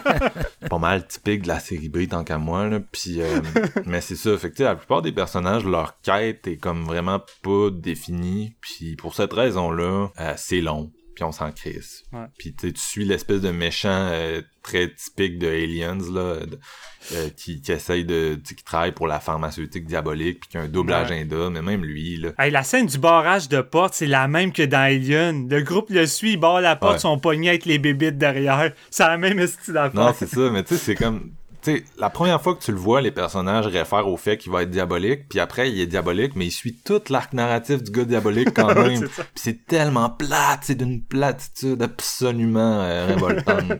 pas 0.68 0.78
mal 0.78 1.06
typique 1.06 1.42
de 1.42 1.48
la 1.48 1.60
série 1.60 1.88
B, 1.88 2.08
tant 2.08 2.24
qu'à 2.24 2.38
moi, 2.38 2.66
là. 2.66 2.80
Puis, 2.80 3.22
euh, 3.22 3.40
mais 3.86 4.00
c'est 4.00 4.16
ça, 4.16 4.36
fait 4.36 4.50
que, 4.50 4.64
la 4.64 4.74
plupart 4.74 5.00
des 5.00 5.12
personnages, 5.12 5.64
leur 5.64 6.00
quête 6.00 6.48
est 6.48 6.56
comme 6.56 6.82
vraiment 6.84 7.20
pas 7.42 7.70
définie, 7.70 8.56
puis 8.60 8.96
pour 8.96 9.14
cette 9.14 9.32
raison-là, 9.32 10.08
euh, 10.18 10.34
c'est 10.36 10.60
long, 10.60 10.90
puis 11.22 11.28
on 11.28 11.32
s'en 11.32 11.52
crisse. 11.52 12.02
Ouais. 12.12 12.26
Puis 12.36 12.52
tu 12.54 12.72
suis 12.76 13.04
l'espèce 13.04 13.40
de 13.40 13.50
méchant 13.52 14.08
euh, 14.10 14.42
très 14.62 14.92
typique 14.92 15.38
de 15.38 15.46
Aliens 15.46 15.98
là, 16.12 16.40
de- 16.44 16.58
euh, 17.14 17.28
qui, 17.36 17.60
qui 17.60 17.70
essaye 17.72 18.04
de, 18.04 18.40
qui 18.44 18.56
travaille 18.64 18.92
pour 18.92 19.06
la 19.06 19.20
pharmaceutique 19.20 19.86
diabolique 19.86 20.40
puis 20.40 20.48
qui 20.50 20.56
a 20.58 20.62
un 20.62 20.68
double 20.68 20.90
Ouais. 20.92 20.98
agenda, 20.98 21.50
mais 21.50 21.62
même 21.62 21.84
lui 21.84 22.16
là. 22.16 22.30
Hey, 22.38 22.50
la 22.50 22.62
scène 22.64 22.86
du 22.86 22.98
barrage 22.98 23.48
de 23.48 23.60
porte, 23.60 23.94
c'est 23.94 24.06
la 24.06 24.26
même 24.28 24.52
que 24.52 24.62
dans 24.62 24.78
Alien. 24.80 25.48
Le 25.48 25.62
groupe 25.62 25.90
le 25.90 26.06
suit, 26.06 26.32
il 26.32 26.36
barre 26.38 26.60
la 26.60 26.74
porte, 26.76 26.94
Ouais. 26.94 26.98
son 26.98 27.18
poignet 27.18 27.50
avec 27.50 27.64
les 27.66 27.78
bébites 27.78 28.18
derrière. 28.18 28.72
C'est 28.90 29.04
la 29.04 29.16
même 29.18 29.46
style 29.46 29.74
d'affaire. 29.74 30.00
Non, 30.00 30.12
c'est 30.16 30.28
ça, 30.28 30.50
mais 30.50 30.62
tu 30.64 30.74
sais, 30.74 30.80
c'est 30.80 30.94
comme 30.96 31.30
sais, 31.62 31.84
la 31.98 32.10
première 32.10 32.40
fois 32.42 32.54
que 32.54 32.62
tu 32.62 32.72
le 32.72 32.78
vois, 32.78 33.00
les 33.00 33.10
personnages 33.10 33.66
réfèrent 33.66 34.08
au 34.08 34.16
fait 34.16 34.36
qu'il 34.36 34.50
va 34.52 34.62
être 34.62 34.70
diabolique, 34.70 35.28
puis 35.28 35.40
après 35.40 35.70
il 35.70 35.80
est 35.80 35.86
diabolique, 35.86 36.32
mais 36.34 36.46
il 36.46 36.50
suit 36.50 36.74
tout 36.84 37.00
l'arc 37.10 37.32
narratif 37.32 37.82
du 37.82 37.90
gars 37.90 38.04
diabolique 38.04 38.52
quand 38.54 38.74
même. 38.74 39.00
Puis 39.00 39.22
c'est 39.34 39.66
tellement 39.66 40.10
plate, 40.10 40.60
c'est 40.62 40.74
d'une 40.74 41.02
platitude 41.02 41.82
absolument 41.82 42.82
euh, 42.82 43.06
révoltante. 43.06 43.72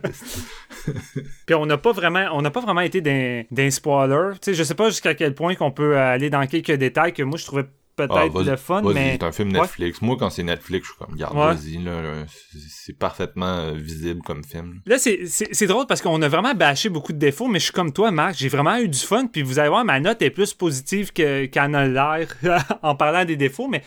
Puis 1.45 1.55
on 1.55 1.65
n'a 1.65 1.77
pas 1.77 1.91
vraiment, 1.91 2.27
on 2.33 2.41
n'a 2.41 2.51
pas 2.51 2.61
vraiment 2.61 2.81
été 2.81 3.01
d'un 3.01 3.43
d'un 3.51 3.69
spoiler. 3.69 4.31
Tu 4.33 4.51
sais, 4.51 4.53
je 4.53 4.63
sais 4.63 4.75
pas 4.75 4.89
jusqu'à 4.89 5.13
quel 5.13 5.33
point 5.33 5.55
qu'on 5.55 5.71
peut 5.71 5.97
aller 5.97 6.29
dans 6.29 6.45
quelques 6.47 6.71
détails 6.71 7.13
que 7.13 7.23
moi 7.23 7.37
je 7.37 7.45
trouvais 7.45 7.65
peut-être 7.95 8.15
Ah, 8.15 8.27
vas-y, 8.27 8.45
le 8.45 8.55
fun, 8.57 8.81
mais 8.93 9.13
c'est 9.13 9.23
un 9.23 9.31
film 9.31 9.51
Ouais. 9.53 9.61
Netflix. 9.61 10.01
Moi, 10.01 10.15
quand 10.19 10.29
c'est 10.29 10.43
Netflix, 10.43 10.87
je 10.87 10.91
suis 10.93 10.99
comme, 11.05 11.15
garde, 11.15 11.35
Ouais. 11.37 11.53
vas-y, 11.53 11.77
là, 11.83 12.01
là, 12.01 12.23
c'est- 12.27 12.97
parfaitement 12.97 13.45
euh, 13.59 13.73
visible 13.75 14.21
comme 14.25 14.43
film. 14.43 14.81
Là, 14.85 14.97
c'est- 14.97 15.65
drôle 15.67 15.85
parce 15.87 16.01
qu'on 16.01 16.21
a 16.21 16.27
vraiment 16.27 16.53
bâché 16.53 16.89
beaucoup 16.89 17.13
de 17.13 17.17
défauts, 17.19 17.47
mais 17.47 17.59
je 17.59 17.65
suis 17.65 17.73
comme 17.73 17.93
toi, 17.93 18.11
Marc. 18.11 18.35
J'ai 18.37 18.49
vraiment 18.49 18.77
eu 18.77 18.87
du 18.87 18.99
fun. 18.99 19.27
Puis 19.27 19.41
vous 19.41 19.59
allez 19.59 19.69
voir, 19.69 19.85
ma 19.85 19.99
note 19.99 20.21
est 20.21 20.29
plus 20.29 20.53
positive 20.53 21.11
que- 21.13 21.45
qu'en 21.45 21.73
a 21.73 21.85
l'air 21.85 22.27
en 22.83 22.95
parlant 22.95 23.25
des 23.25 23.35
défauts. 23.35 23.67
Mais 23.67 23.81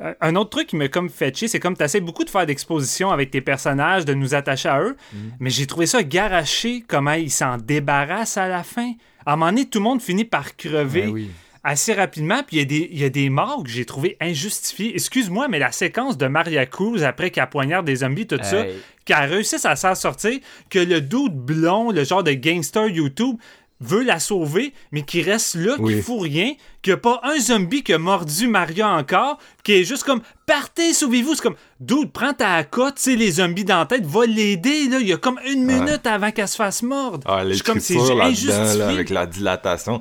euh, 0.00 0.14
un 0.22 0.34
autre 0.36 0.50
truc 0.50 0.68
qui 0.68 0.76
m'a 0.76 0.88
comme 0.88 1.10
fait 1.10 1.36
chier, 1.36 1.46
c'est 1.48 1.60
comme 1.60 1.76
tu 1.76 1.82
essaies 1.84 2.00
beaucoup 2.00 2.24
de 2.24 2.30
faire 2.30 2.46
d'exposition 2.46 3.10
avec 3.10 3.30
tes 3.30 3.42
personnages, 3.42 4.04
de 4.06 4.14
nous 4.14 4.34
attacher 4.34 4.68
à 4.70 4.80
eux. 4.82 4.96
Mais 5.40 5.50
j'ai 5.50 5.66
trouvé 5.66 5.84
ça 5.86 6.02
garaché, 6.02 6.82
comment 6.88 7.12
ils 7.12 7.30
s'en 7.30 7.58
débarrassent 7.58 8.38
à 8.38 8.48
la 8.48 8.62
fin. 8.62 8.92
À 9.26 9.34
un 9.34 9.36
moment 9.36 9.50
donné, 9.52 9.68
tout 9.68 9.78
le 9.78 9.84
monde 9.84 10.00
finit 10.00 10.24
par 10.24 10.56
crever 10.56 11.02
Ben 11.02 11.10
oui. 11.10 11.30
Assez 11.64 11.92
rapidement, 11.92 12.42
puis 12.46 12.56
il 12.56 12.58
y, 12.60 12.62
a 12.62 12.64
des- 12.64 12.88
il 12.92 12.98
y 12.98 13.04
a 13.04 13.10
des 13.10 13.28
morts 13.30 13.62
que 13.64 13.70
j'ai 13.70 13.84
trouvé 13.84 14.16
injustifiées. 14.20 14.92
Excuse-moi, 14.94 15.48
mais 15.48 15.58
la 15.58 15.72
séquence 15.72 16.16
de 16.16 16.26
Maria 16.26 16.64
Cruz 16.66 17.02
après 17.04 17.30
qu'elle 17.30 17.48
poignarde 17.48 17.84
des 17.86 17.96
zombies, 17.96 18.26
tout 18.26 18.38
ça, 18.42 18.60
Hey. 18.66 18.74
qu'elle 19.04 19.30
réussisse 19.30 19.64
à 19.66 19.76
s'en 19.76 19.94
sortir, 19.94 20.38
que 20.70 20.78
le 20.78 21.00
dude 21.00 21.34
blond, 21.34 21.90
le 21.90 22.04
genre 22.04 22.22
de 22.22 22.32
gangster 22.32 22.88
YouTube, 22.88 23.36
veut 23.82 24.02
la 24.02 24.20
sauver, 24.20 24.74
mais 24.92 25.02
qui 25.02 25.22
reste 25.22 25.54
là, 25.54 25.74
qui 25.76 25.82
Oui. 25.82 26.02
fout 26.02 26.20
rien, 26.20 26.52
qu'il 26.82 26.92
n'y 26.92 26.94
a 26.94 26.96
pas 26.98 27.18
un 27.24 27.38
zombie 27.40 27.82
qui 27.82 27.94
a 27.94 27.98
mordu 27.98 28.46
Maria 28.46 28.88
encore, 28.90 29.38
qui 29.64 29.72
est 29.72 29.84
juste 29.84 30.04
comme 30.04 30.20
partez, 30.44 30.92
sauvez-vous. 30.92 31.34
C'est 31.34 31.42
comme 31.42 31.56
dude, 31.80 32.12
prends 32.12 32.34
ta 32.34 32.62
cote, 32.64 32.96
tu 32.96 33.02
sais, 33.02 33.16
les 33.16 33.30
zombies 33.32 33.64
dans 33.64 33.78
la 33.78 33.86
tête, 33.86 34.04
va 34.04 34.26
l'aider, 34.26 34.86
là. 34.88 34.98
Il 35.00 35.08
y 35.08 35.14
a 35.14 35.16
comme 35.16 35.40
une 35.46 35.64
minute 35.64 36.06
avant 36.06 36.30
qu'elle 36.30 36.46
se 36.48 36.56
fasse 36.56 36.82
mordre. 36.82 37.26
Ah, 37.26 37.42
suis 37.50 37.62
comme, 37.62 37.80
c'est 37.80 37.96
injustifié. 37.96 38.78
là, 38.78 38.88
avec 38.90 39.08
la 39.08 39.24
dilatation. 39.24 39.98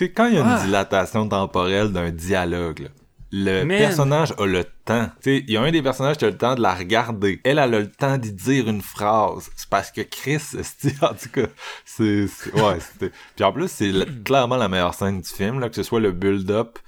Tu 0.00 0.06
sais, 0.06 0.12
quand 0.12 0.28
il 0.28 0.34
y 0.34 0.38
a 0.38 0.40
une 0.40 0.46
Ah. 0.48 0.62
dilatation 0.64 1.28
temporelle 1.28 1.92
d'un 1.92 2.08
dialogue, 2.10 2.80
là, 2.80 2.88
le 3.32 3.64
Man. 3.66 3.76
personnage 3.76 4.32
a 4.38 4.46
le 4.46 4.64
temps. 4.86 5.10
Tu 5.22 5.36
sais, 5.38 5.44
il 5.46 5.50
y 5.52 5.58
a 5.58 5.60
un 5.60 5.70
des 5.70 5.82
personnages 5.82 6.16
qui 6.16 6.24
a 6.24 6.30
le 6.30 6.38
temps 6.38 6.54
de 6.54 6.62
la 6.62 6.74
regarder. 6.74 7.38
Elle, 7.44 7.58
elle 7.58 7.74
a 7.74 7.78
le 7.80 7.90
temps 7.90 8.16
d'y 8.16 8.32
dire 8.32 8.66
une 8.66 8.80
phrase. 8.80 9.50
C'est 9.56 9.68
parce 9.68 9.90
que 9.90 10.00
Chris, 10.00 10.38
c'est- 10.62 11.04
en 11.04 11.12
tout 11.12 11.28
cas, 11.30 11.48
c'est, 11.84 12.22
ouais, 12.54 12.80
c'était. 12.80 13.12
Puis 13.36 13.44
en 13.44 13.52
plus, 13.52 13.68
c'est 13.70 13.92
la- 13.92 14.06
clairement 14.24 14.56
la 14.56 14.68
meilleure 14.70 14.94
scène 14.94 15.20
du 15.20 15.28
film, 15.28 15.60
là, 15.60 15.68
que 15.68 15.76
ce 15.76 15.82
soit 15.82 16.00
le 16.00 16.12
build-up, 16.12 16.78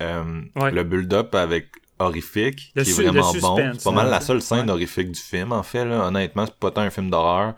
euh, 0.00 0.42
Ouais. 0.54 0.70
le 0.70 0.84
build-up 0.84 1.34
avec 1.34 1.72
horrifique, 1.98 2.70
Le 2.76 2.84
qui 2.84 2.90
est 2.90 2.94
vraiment 2.94 3.32
bon. 3.34 3.56
C'est 3.74 3.82
pas 3.82 3.90
mal 3.90 4.06
hein, 4.06 4.10
la 4.10 4.20
seule 4.20 4.40
scène 4.42 4.66
Ouais. 4.66 4.70
horrifique 4.70 5.10
du 5.10 5.20
film, 5.20 5.50
en 5.52 5.64
fait, 5.64 5.84
là. 5.84 6.06
Honnêtement, 6.06 6.46
c'est 6.46 6.54
pas 6.54 6.70
tant 6.70 6.82
un 6.82 6.90
film 6.90 7.10
d'horreur, 7.10 7.54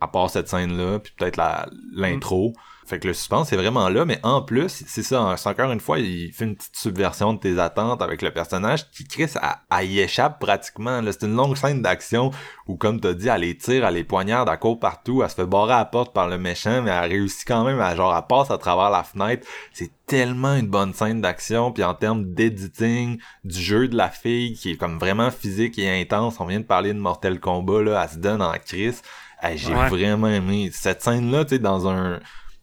à 0.00 0.08
part 0.08 0.28
cette 0.30 0.48
scène-là, 0.48 0.98
puis 0.98 1.12
peut-être 1.16 1.36
la, 1.36 1.68
l'intro. 1.94 2.54
Fait 2.88 2.98
que 2.98 3.06
le 3.06 3.12
suspense 3.14 3.52
est 3.52 3.56
vraiment 3.56 3.88
là, 3.90 4.04
mais 4.06 4.18
en 4.22 4.40
plus, 4.40 4.82
c'est 4.86 5.02
ça, 5.02 5.34
c'est 5.36 5.48
encore 5.48 5.70
une 5.70 5.80
fois, 5.80 5.98
il 5.98 6.32
fait 6.32 6.46
une 6.46 6.56
petite 6.56 6.74
subversion 6.76 7.34
de 7.34 7.38
tes 7.38 7.58
attentes 7.58 8.00
avec 8.00 8.22
le 8.22 8.30
personnage 8.30 8.90
qui, 8.90 9.04
Chris, 9.06 9.30
elle, 9.70 9.86
y 9.90 10.00
échappe 10.00 10.40
pratiquement. 10.40 11.00
là. 11.02 11.12
C'est 11.12 11.26
une 11.26 11.36
longue 11.36 11.56
scène 11.56 11.82
d'action 11.82 12.30
où, 12.66 12.76
comme 12.76 12.98
t'as 13.00 13.12
dit, 13.12 13.28
elle 13.28 13.42
les 13.42 13.56
tire, 13.56 13.84
elle 13.86 13.94
les 13.94 14.04
poignarde, 14.04 14.48
elle 14.50 14.58
court 14.58 14.80
partout, 14.80 15.22
elle 15.22 15.28
se 15.28 15.34
fait 15.34 15.46
barrer 15.46 15.74
à 15.74 15.78
la 15.78 15.84
porte 15.84 16.14
par 16.14 16.28
le 16.28 16.38
méchant, 16.38 16.80
mais 16.82 16.90
elle 16.90 17.10
réussit 17.10 17.46
quand 17.46 17.62
même 17.64 17.80
à, 17.80 17.94
genre, 17.94 18.16
elle 18.16 18.26
passe 18.26 18.50
à 18.50 18.56
travers 18.58 18.88
la 18.90 19.02
fenêtre. 19.02 19.46
C'est 19.72 19.90
tellement 20.06 20.54
une 20.54 20.68
bonne 20.68 20.94
scène 20.94 21.20
d'action, 21.20 21.70
puis 21.72 21.84
en 21.84 21.92
termes 21.94 22.24
d'editing, 22.32 23.18
du 23.44 23.60
jeu 23.60 23.88
de 23.88 23.96
la 23.96 24.08
fille, 24.08 24.54
qui 24.54 24.70
est 24.70 24.76
comme 24.76 24.98
vraiment 24.98 25.30
physique 25.30 25.78
et 25.78 26.00
intense, 26.00 26.40
on 26.40 26.46
vient 26.46 26.60
de 26.60 26.64
parler 26.64 26.94
de 26.94 26.98
Mortal 26.98 27.38
Kombat, 27.38 27.82
là, 27.82 28.00
elle 28.02 28.08
se 28.10 28.16
donne 28.16 28.40
en 28.40 28.54
Chris. 28.64 28.96
Hey, 29.42 29.56
j'ai 29.58 29.72
Ouais. 29.74 29.88
vraiment 29.88 30.26
aimé 30.28 30.70
cette 30.72 31.02
scène-là, 31.02 31.44
tu 31.44 31.50
sais, 31.50 31.58
dans 31.60 31.86
un 31.88 32.18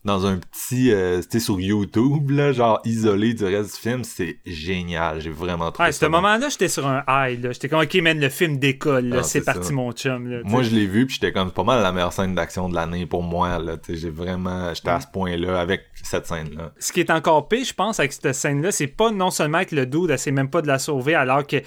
dans 0.06 0.26
un 0.26 0.38
petit 0.38 0.92
euh, 0.92 1.22
c'était 1.22 1.40
sur 1.40 1.60
YouTube 1.60 2.30
là 2.30 2.52
genre 2.54 2.80
isolé 2.86 3.34
du 3.34 3.44
reste 3.44 3.76
du 3.76 3.82
film 3.82 4.04
c'est 4.04 4.38
génial 4.46 5.20
j'ai 5.20 5.32
vraiment 5.32 5.72
trouvé 5.72 5.88
Ouais, 5.88 5.92
ça 5.92 6.06
ce 6.06 6.10
moment-là, 6.12 6.48
j'étais 6.50 6.68
sur 6.68 6.86
un 6.88 7.04
high, 7.08 7.44
là. 7.44 7.52
J'étais 7.52 7.68
comme, 7.70 7.82
ok, 7.82 7.94
man, 7.96 8.20
le 8.20 8.30
film 8.30 8.58
décolle, 8.60 9.06
là. 9.10 9.18
Ah, 9.20 9.24
c'est 9.24 9.40
c'est 9.40 9.46
parti, 9.46 9.68
ça. 9.68 9.74
mon 9.74 9.92
chum, 9.92 10.30
là. 10.30 10.38
moi 10.46 10.62
je 10.64 10.70
l'ai 10.70 10.86
vu 10.86 11.06
puis 11.08 11.16
j'étais 11.16 11.34
comme 11.34 11.48
c'est 11.50 11.56
pas 11.56 11.64
mal 11.64 11.82
la 11.82 11.92
meilleure 11.92 12.14
scène 12.14 12.34
d'action 12.36 12.70
de 12.70 12.76
l'année 12.76 13.06
pour 13.06 13.24
moi 13.24 13.60
là 13.60 13.76
j'ai 13.90 14.10
vraiment 14.10 14.74
j'étais 14.74 14.90
à 14.90 15.02
ce 15.02 15.08
point 15.08 15.36
là 15.38 15.60
avec 15.60 15.82
cette 16.02 16.28
scène 16.28 16.56
là 16.56 16.72
Ce 16.80 16.94
qui 16.94 17.00
est 17.00 17.10
encore 17.10 17.48
pire, 17.48 17.66
je 17.66 17.74
pense, 17.74 18.00
avec 18.00 18.14
cette 18.14 18.34
scène-là, 18.34 18.72
c'est 18.72 18.88
pas 18.88 19.12
non 19.12 19.32
seulement 19.32 19.64
que 19.66 19.76
le 19.76 19.86
dude 19.86 20.12
essaie 20.12 20.32
même 20.32 20.50
pas 20.50 20.62
de 20.62 20.68
la 20.68 20.80
sauver, 20.80 21.16
alors 21.16 21.46
que. 21.46 21.58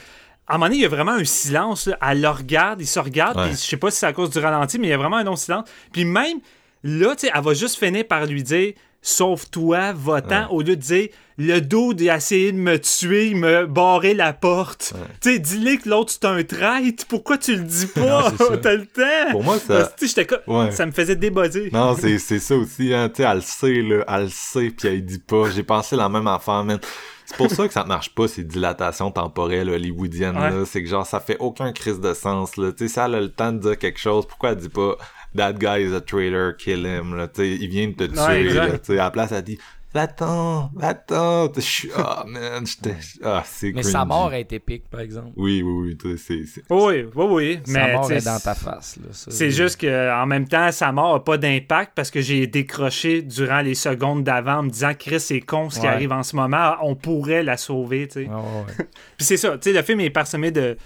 À 0.51 0.55
un 0.55 0.59
moment 0.59 0.67
donné, 0.69 0.77
il 0.77 0.83
y 0.83 0.87
a 0.87 0.89
vraiment 0.89 1.13
un 1.13 1.25
silence. 1.25 1.89
là. 1.89 1.99
Elle 2.09 2.23
le 2.23 2.29
regarde, 2.31 2.81
il 2.81 2.87
se 2.87 2.99
regarde, 2.99 3.37
Ouais. 3.37 3.49
puis 3.49 3.53
je 3.53 3.59
sais 3.67 3.77
pas 3.77 3.91
si 3.91 3.99
c'est 3.99 4.07
à 4.07 4.15
cause 4.15 4.31
du 4.31 4.39
ralenti, 4.39 4.79
mais 4.79 4.87
il 4.87 4.91
y 4.91 4.95
a 4.95 4.97
vraiment 4.97 5.19
un 5.19 5.25
long 5.25 5.37
silence. 5.37 5.69
Puis 5.93 6.07
même 6.07 6.39
là, 6.83 7.15
tu 7.17 7.27
sais, 7.27 7.33
elle 7.35 7.43
va 7.43 7.55
juste 7.55 7.77
finir 7.79 8.07
par 8.07 8.27
lui 8.27 8.43
dire 8.43 8.73
Sauve-toi, 9.01 9.93
va-t'en, 9.93 10.41
Ouais. 10.43 10.47
au 10.51 10.61
lieu 10.61 10.75
de 10.77 10.81
dire 10.83 11.09
Le 11.41 11.61
dude 11.61 12.03
a 12.09 12.17
essayé 12.17 12.51
de 12.51 12.57
me 12.59 12.79
tuer, 12.81 13.33
m'a 13.35 13.65
barré 13.65 14.13
la 14.13 14.33
porte. 14.33 14.93
Tu 15.21 15.35
sais, 15.35 15.39
dis-lui 15.39 15.79
que 15.79 15.89
l'autre 15.89 16.13
c'est 16.13 16.25
un 16.25 16.43
traître, 16.43 17.07
pourquoi 17.07 17.39
tu 17.39 17.55
le 17.55 17.63
dis 17.63 17.87
pas? 17.95 18.33
T'as 18.61 18.75
le 18.75 18.87
temps. 18.87 19.31
Pour 19.31 19.45
moi 19.45 19.57
ça 19.61 19.87
Tu 19.97 20.09
sais, 20.09 20.09
j'étais 20.09 20.27
comme- 20.27 20.57
Ouais. 20.57 20.73
Ça 20.73 20.85
me 20.85 20.91
faisait 20.91 21.15
débuzzer. 21.15 21.71
non 21.73 21.97
c'est 21.97 22.19
ça 22.41 22.57
aussi 22.57 22.93
hein. 22.93 23.09
Tu 23.09 23.23
sais 23.23 23.29
elle 23.29 23.37
le 23.37 23.41
sait 23.43 23.83
là. 23.83 24.05
Elle 24.09 24.23
le 24.25 24.29
sait 24.31 24.71
puis 24.77 24.89
elle 24.89 25.05
dit 25.05 25.21
pas. 25.21 25.49
J'ai 25.51 25.63
pensé 25.63 25.95
la 25.95 26.09
même 26.09 26.27
affaire 26.27 26.65
man. 26.65 26.81
C'est 27.25 27.37
pour 27.37 27.51
ça 27.51 27.69
que 27.69 27.75
ça 27.75 27.85
marche 27.85 28.13
pas 28.15 28.27
ces 28.27 28.43
dilatations 28.43 29.11
temporelles 29.13 29.71
hollywoodiennes 29.71 30.35
là. 30.35 30.65
C'est 30.67 30.83
que 30.83 30.89
genre 30.89 31.07
ça 31.07 31.21
fait 31.21 31.37
aucun 31.39 31.73
crise 31.73 32.01
de 32.01 32.15
sens 32.15 32.57
là. 32.57 32.73
Tu 32.73 32.89
sais 32.89 32.95
ça 32.95 33.05
elle 33.07 33.15
a 33.15 33.21
le 33.21 33.31
temps 33.31 33.53
de 33.53 33.59
dire 33.59 33.79
quelque 33.79 34.01
chose 34.01 34.27
pourquoi 34.27 34.51
elle 34.51 34.57
dit 34.57 34.69
pas 34.71 34.97
that 35.37 35.55
guy 35.55 35.79
is 35.85 35.93
a 35.95 36.01
traitor 36.01 36.53
kill 36.57 36.85
him 36.87 37.15
là 37.17 37.29
tu 37.29 37.43
sais 37.43 37.51
il 37.51 37.69
vient 37.69 37.89
de 37.89 37.93
te 37.95 38.05
tuer 38.05 38.53
là 38.55 38.65
à 38.89 38.95
la 38.95 39.11
place 39.11 39.33
elle 39.33 39.43
dit 39.43 39.59
va-t'en 39.95 40.71
va-t'en 40.75 41.51
je 41.55 41.61
suis 41.61 41.91
ah 41.97 42.23
man 42.27 42.67
j'étais 42.67 42.97
ah 43.25 43.43
c'est 43.47 43.69
Mais 43.69 43.81
cringy. 43.81 43.91
sa 43.93 44.05
mort 44.05 44.33
est 44.35 44.53
épique, 44.53 44.85
par 44.91 45.01
exemple. 45.01 45.31
oui 45.37 45.63
oui 45.63 45.73
oui 45.89 45.97
tu 45.97 46.17
sais, 46.19 46.23
c'est 46.45 46.45
c'est 46.47 46.63
Oui, 46.71 47.07
oui, 47.15 47.27
oui. 47.31 47.61
Sa 47.65 47.73
Mais 47.73 47.93
mort 47.95 48.13
est 48.13 48.25
dans 48.25 48.39
ta 48.39 48.55
face. 48.55 48.99
là, 48.99 49.09
ça. 49.13 49.31
C'est 49.31 49.51
juste 49.51 49.81
que 49.81 50.13
en 50.15 50.27
même 50.27 50.47
temps, 50.47 50.71
sa 50.73 50.93
mort 50.93 51.15
n'a 51.15 51.21
pas 51.21 51.39
d'impact 51.39 51.93
parce 51.95 52.11
que 52.11 52.21
j'ai 52.21 52.47
décroché 52.47 53.23
durant 53.23 53.63
les 53.63 53.75
secondes 53.75 54.25
d'avant 54.25 54.59
en 54.59 54.63
me 54.65 54.71
disant 54.71 54.93
Chris, 54.97 55.21
c'est 55.21 55.41
con 55.41 55.71
ce 55.71 55.81
qui 55.81 55.87
arrive 55.87 56.13
en 56.13 56.23
ce 56.23 56.37
moment, 56.37 56.75
on 56.83 56.95
pourrait 56.95 57.43
la 57.43 57.57
sauver. 57.57 58.09
tu 58.09 58.25
sais. 58.25 58.29
Ouais. 58.29 58.75
Puis 59.17 59.25
c'est 59.27 59.37
ça, 59.39 59.57
tu 59.57 59.71
sais, 59.71 59.73
le 59.77 59.83
film 59.83 60.01
est 60.01 60.11
parsemé 60.11 60.51
de, 60.51 60.77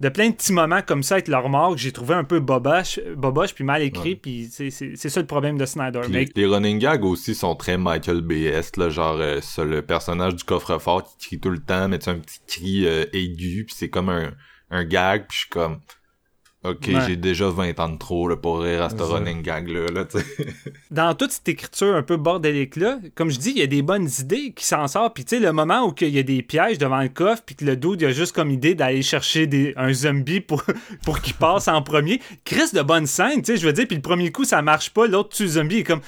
de 0.00 0.08
plein 0.10 0.28
de 0.30 0.34
petits 0.34 0.52
moments 0.52 0.82
comme 0.82 1.02
ça 1.02 1.14
avec 1.14 1.28
leur 1.28 1.48
mort 1.48 1.72
que 1.74 1.80
j'ai 1.80 1.92
trouvé 1.92 2.14
un 2.14 2.24
peu 2.24 2.38
boboche, 2.40 3.00
boboche 3.16 3.54
puis 3.54 3.64
mal 3.64 3.82
écrit. 3.82 4.10
Ouais. 4.10 4.16
Puis 4.16 4.48
c'est 4.52 4.70
c'est- 4.70 4.94
c'est 4.96 5.08
ça 5.08 5.20
le 5.20 5.26
problème 5.26 5.56
de 5.56 5.64
Snyder. 5.64 6.02
Mais 6.10 6.26
les, 6.34 6.46
running 6.46 6.78
gags 6.78 7.04
aussi 7.04 7.34
sont 7.34 7.54
très 7.54 7.78
Michael 7.78 8.20
B.S. 8.20 8.76
Là, 8.76 8.90
genre 8.90 9.16
euh, 9.18 9.40
le 9.64 9.80
personnage 9.80 10.36
du 10.36 10.44
coffre-fort 10.44 11.04
qui 11.18 11.26
crie 11.28 11.40
tout 11.40 11.50
le 11.50 11.60
temps, 11.60 11.88
mais 11.88 11.98
tu 11.98 12.10
un 12.10 12.18
petit 12.18 12.40
cri 12.46 12.86
euh, 12.86 13.04
aigu, 13.12 13.64
puis 13.66 13.74
c'est 13.76 13.88
comme 13.88 14.08
un, 14.10 14.32
un 14.70 14.84
gag, 14.84 15.26
puis 15.28 15.34
je 15.36 15.40
suis 15.40 15.48
comme 15.48 15.78
Ok, 16.68 16.88
Ouais. 16.88 17.00
j'ai 17.06 17.16
déjà 17.16 17.48
20 17.48 17.78
ans 17.80 17.88
de 17.88 17.98
trop 17.98 18.28
là, 18.28 18.36
pour 18.36 18.60
rire 18.60 18.82
à 18.82 18.90
ce 18.90 18.96
running 18.96 19.42
gag-là. 19.42 19.86
Là, 19.92 20.04
dans 20.90 21.14
toute 21.14 21.30
cette 21.32 21.48
écriture 21.48 21.94
un 21.94 22.02
peu 22.02 22.16
bordélique-là, 22.16 22.98
comme 23.14 23.30
je 23.30 23.38
dis, 23.38 23.50
il 23.50 23.58
y 23.58 23.62
a 23.62 23.66
des 23.66 23.82
bonnes 23.82 24.08
idées 24.20 24.52
qui 24.52 24.64
s'en 24.64 24.86
sortent. 24.88 25.14
Puis, 25.14 25.24
tu 25.24 25.36
sais, 25.36 25.42
le 25.42 25.52
moment 25.52 25.86
où 25.88 25.94
il 26.00 26.08
y 26.08 26.18
a 26.18 26.22
des 26.22 26.42
pièges 26.42 26.78
devant 26.78 27.00
le 27.00 27.08
coffre, 27.08 27.42
puis 27.44 27.54
que 27.54 27.64
le 27.64 27.76
dude, 27.76 28.00
il 28.02 28.06
a 28.06 28.12
juste 28.12 28.34
comme 28.34 28.50
idée 28.50 28.74
d'aller 28.74 29.02
chercher 29.02 29.46
des, 29.46 29.72
un 29.76 29.92
zombie 29.92 30.40
pour, 30.40 30.62
pour 31.04 31.20
qu'il 31.20 31.34
passe 31.34 31.68
en 31.68 31.82
premier. 31.82 32.20
Chris 32.44 32.70
de 32.72 32.82
bonne 32.82 33.06
scène, 33.06 33.42
tu 33.42 33.52
sais, 33.52 33.56
je 33.56 33.66
veux 33.66 33.72
dire, 33.72 33.86
puis 33.86 33.96
le 33.96 34.02
premier 34.02 34.32
coup, 34.32 34.44
ça 34.44 34.62
marche 34.62 34.90
pas. 34.90 35.06
L'autre 35.06 35.30
tue 35.36 35.44
le 35.44 35.48
zombie, 35.50 35.78
est 35.78 35.84
comme. 35.84 36.00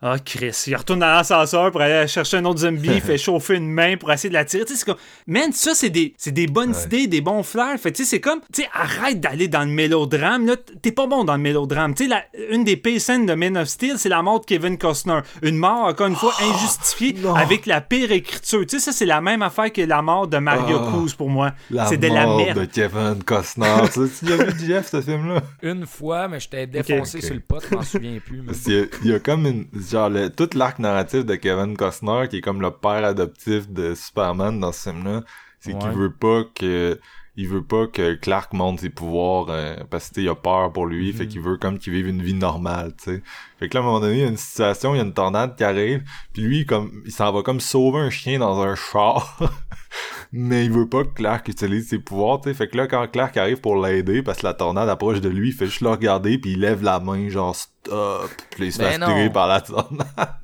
Ah, 0.00 0.16
Chris, 0.24 0.64
il 0.68 0.76
retourne 0.76 1.00
dans 1.00 1.06
l'ascenseur 1.08 1.72
pour 1.72 1.80
aller 1.80 2.06
chercher 2.06 2.36
un 2.36 2.44
autre 2.44 2.60
zombie, 2.60 2.88
il 2.94 3.00
fait 3.02 3.18
chauffer 3.18 3.56
une 3.56 3.68
main 3.70 3.96
pour 3.96 4.12
essayer 4.12 4.28
de 4.28 4.34
la 4.34 4.44
tirer. 4.44 4.64
Tu 4.64 4.74
sais, 4.74 4.78
c'est 4.78 4.84
comme. 4.86 4.96
Man, 5.26 5.52
ça, 5.52 5.74
c'est 5.74 5.90
des, 5.90 6.14
c'est 6.16 6.30
des 6.30 6.46
bonnes 6.46 6.70
Ouais. 6.70 6.84
idées, 6.84 7.06
des 7.08 7.20
bons 7.20 7.42
flairs. 7.42 7.78
Fait, 7.80 7.90
tu 7.90 8.04
sais, 8.04 8.10
c'est 8.10 8.20
comme. 8.20 8.38
Tu 8.52 8.62
sais, 8.62 8.68
arrête 8.72 9.18
d'aller 9.20 9.48
dans 9.48 9.60
le 9.64 9.70
mélodrame, 9.72 10.46
là. 10.46 10.54
T'es 10.82 10.92
pas 10.92 11.06
bon 11.08 11.24
dans 11.24 11.34
le 11.36 11.42
mélodrame. 11.42 11.94
Tu 11.94 12.04
sais, 12.04 12.08
la- 12.10 12.24
une 12.54 12.62
des 12.62 12.76
pires 12.76 13.00
scènes 13.00 13.26
de 13.26 13.34
Man 13.34 13.56
of 13.56 13.66
Steel, 13.68 13.98
c'est 13.98 14.08
la 14.08 14.22
mort 14.22 14.40
de 14.40 14.46
Kevin 14.46 14.78
Costner. 14.78 15.18
Une 15.42 15.56
mort, 15.56 15.86
encore 15.86 16.06
une 16.06 16.14
fois, 16.16 16.32
injustifiée, 16.40 17.14
non. 17.20 17.34
avec 17.34 17.66
la 17.66 17.80
pire 17.80 18.12
écriture. 18.12 18.60
Tu 18.66 18.78
sais, 18.78 18.84
ça, 18.84 18.92
c'est 18.92 19.06
la 19.06 19.20
même 19.20 19.42
affaire 19.42 19.72
que 19.72 19.82
la 19.82 20.00
mort 20.02 20.28
de 20.28 20.38
Mario 20.38 20.78
Ah. 20.80 20.86
Cruz 20.92 21.14
pour 21.16 21.28
moi. 21.28 21.52
La 21.70 21.86
C'est 21.86 21.96
de 21.96 22.06
la 22.06 22.24
mort 22.26 22.36
merde. 22.38 22.60
de 22.60 22.64
Kevin 22.66 23.22
Costner. 23.24 23.66
tu 23.92 24.06
sais, 24.06 24.10
tu 24.20 24.24
l'as 24.26 24.44
vu, 24.44 24.66
Jeff, 24.66 24.90
ce 24.90 25.00
film-là? 25.02 25.42
Une 25.62 25.86
fois, 25.86 26.28
mais 26.28 26.38
j'étais 26.38 26.66
défoncé 26.68 27.18
ok. 27.18 27.24
sur 27.24 27.34
le 27.34 27.40
pot, 27.40 27.58
je 27.68 27.74
m'en 27.74 27.82
souviens 27.82 28.18
plus. 28.24 28.42
qu'il 28.62 28.72
y 28.74 28.88
il 29.04 29.10
y, 29.10 29.14
a 29.14 29.18
comme 29.18 29.46
une. 29.46 29.66
Genre, 29.90 30.08
le- 30.10 30.30
tout 30.30 30.48
l'arc 30.54 30.78
narratif 30.78 31.24
de 31.24 31.34
Kevin 31.36 31.76
Costner, 31.76 32.26
qui 32.28 32.38
est 32.38 32.40
comme 32.40 32.60
le 32.60 32.70
père 32.70 33.04
adoptif 33.04 33.68
de 33.70 33.94
Superman 33.94 34.58
dans 34.60 34.72
ce 34.72 34.90
film-là, 34.90 35.22
c'est 35.60 35.72
qu'il 35.78 35.90
veut 35.98 36.12
pas 36.12 36.42
que. 36.54 36.98
Il 37.40 37.46
veut 37.46 37.62
pas 37.62 37.86
que 37.86 38.14
Clark 38.14 38.52
monte 38.52 38.80
ses 38.80 38.90
pouvoirs 38.90 39.46
euh, 39.50 39.76
parce 39.90 40.08
que 40.08 40.14
tu 40.14 40.20
sais, 40.22 40.24
il 40.24 40.28
a 40.28 40.34
peur 40.34 40.72
pour 40.72 40.86
lui, 40.86 41.12
fait 41.12 41.28
qu'il 41.28 41.40
veut 41.40 41.56
comme 41.56 41.78
qu'il 41.78 41.92
vive 41.92 42.08
une 42.08 42.20
vie 42.20 42.34
normale, 42.34 42.94
tu 43.00 43.12
sais. 43.12 43.22
Fait 43.60 43.68
que 43.68 43.74
là, 43.74 43.80
à 43.80 43.84
un 43.84 43.86
moment 43.86 44.00
donné, 44.00 44.14
il 44.14 44.20
y 44.22 44.24
a 44.24 44.28
une 44.28 44.36
situation, 44.36 44.92
il 44.92 44.96
y 44.98 45.00
a 45.00 45.04
une 45.04 45.14
tornade 45.14 45.54
qui 45.54 45.62
arrive, 45.62 46.02
puis 46.32 46.42
lui, 46.42 46.66
comme 46.66 46.90
il 47.06 47.12
s'en 47.12 47.30
va 47.32 47.42
comme 47.42 47.60
sauver 47.60 48.00
un 48.00 48.10
chien 48.10 48.40
dans 48.40 48.60
un 48.60 48.74
char. 48.74 49.38
mais 50.32 50.64
il 50.64 50.72
veut 50.72 50.88
pas 50.88 51.04
que 51.04 51.14
Clark 51.14 51.46
utilise 51.46 51.88
ses 51.88 52.00
pouvoirs, 52.00 52.40
tu 52.40 52.48
sais. 52.48 52.54
Fait 52.54 52.66
que 52.66 52.76
là, 52.76 52.88
quand 52.88 53.06
Clark 53.06 53.36
arrive 53.36 53.60
pour 53.60 53.80
l'aider, 53.80 54.20
parce 54.24 54.38
que 54.38 54.46
la 54.46 54.54
tornade 54.54 54.88
approche 54.88 55.20
de 55.20 55.28
lui, 55.28 55.50
il 55.50 55.54
fait 55.54 55.66
juste 55.66 55.80
le 55.82 55.90
regarder, 55.90 56.38
puis 56.38 56.54
il 56.54 56.60
lève 56.60 56.82
la 56.82 56.98
main, 56.98 57.28
genre 57.28 57.54
stop, 57.88 58.30
puis 58.50 58.66
il 58.66 58.72
se 58.72 58.78
Ben 58.78 59.04
fait 59.04 59.30
par 59.30 59.48
la 59.48 59.60
tornade. 59.60 60.06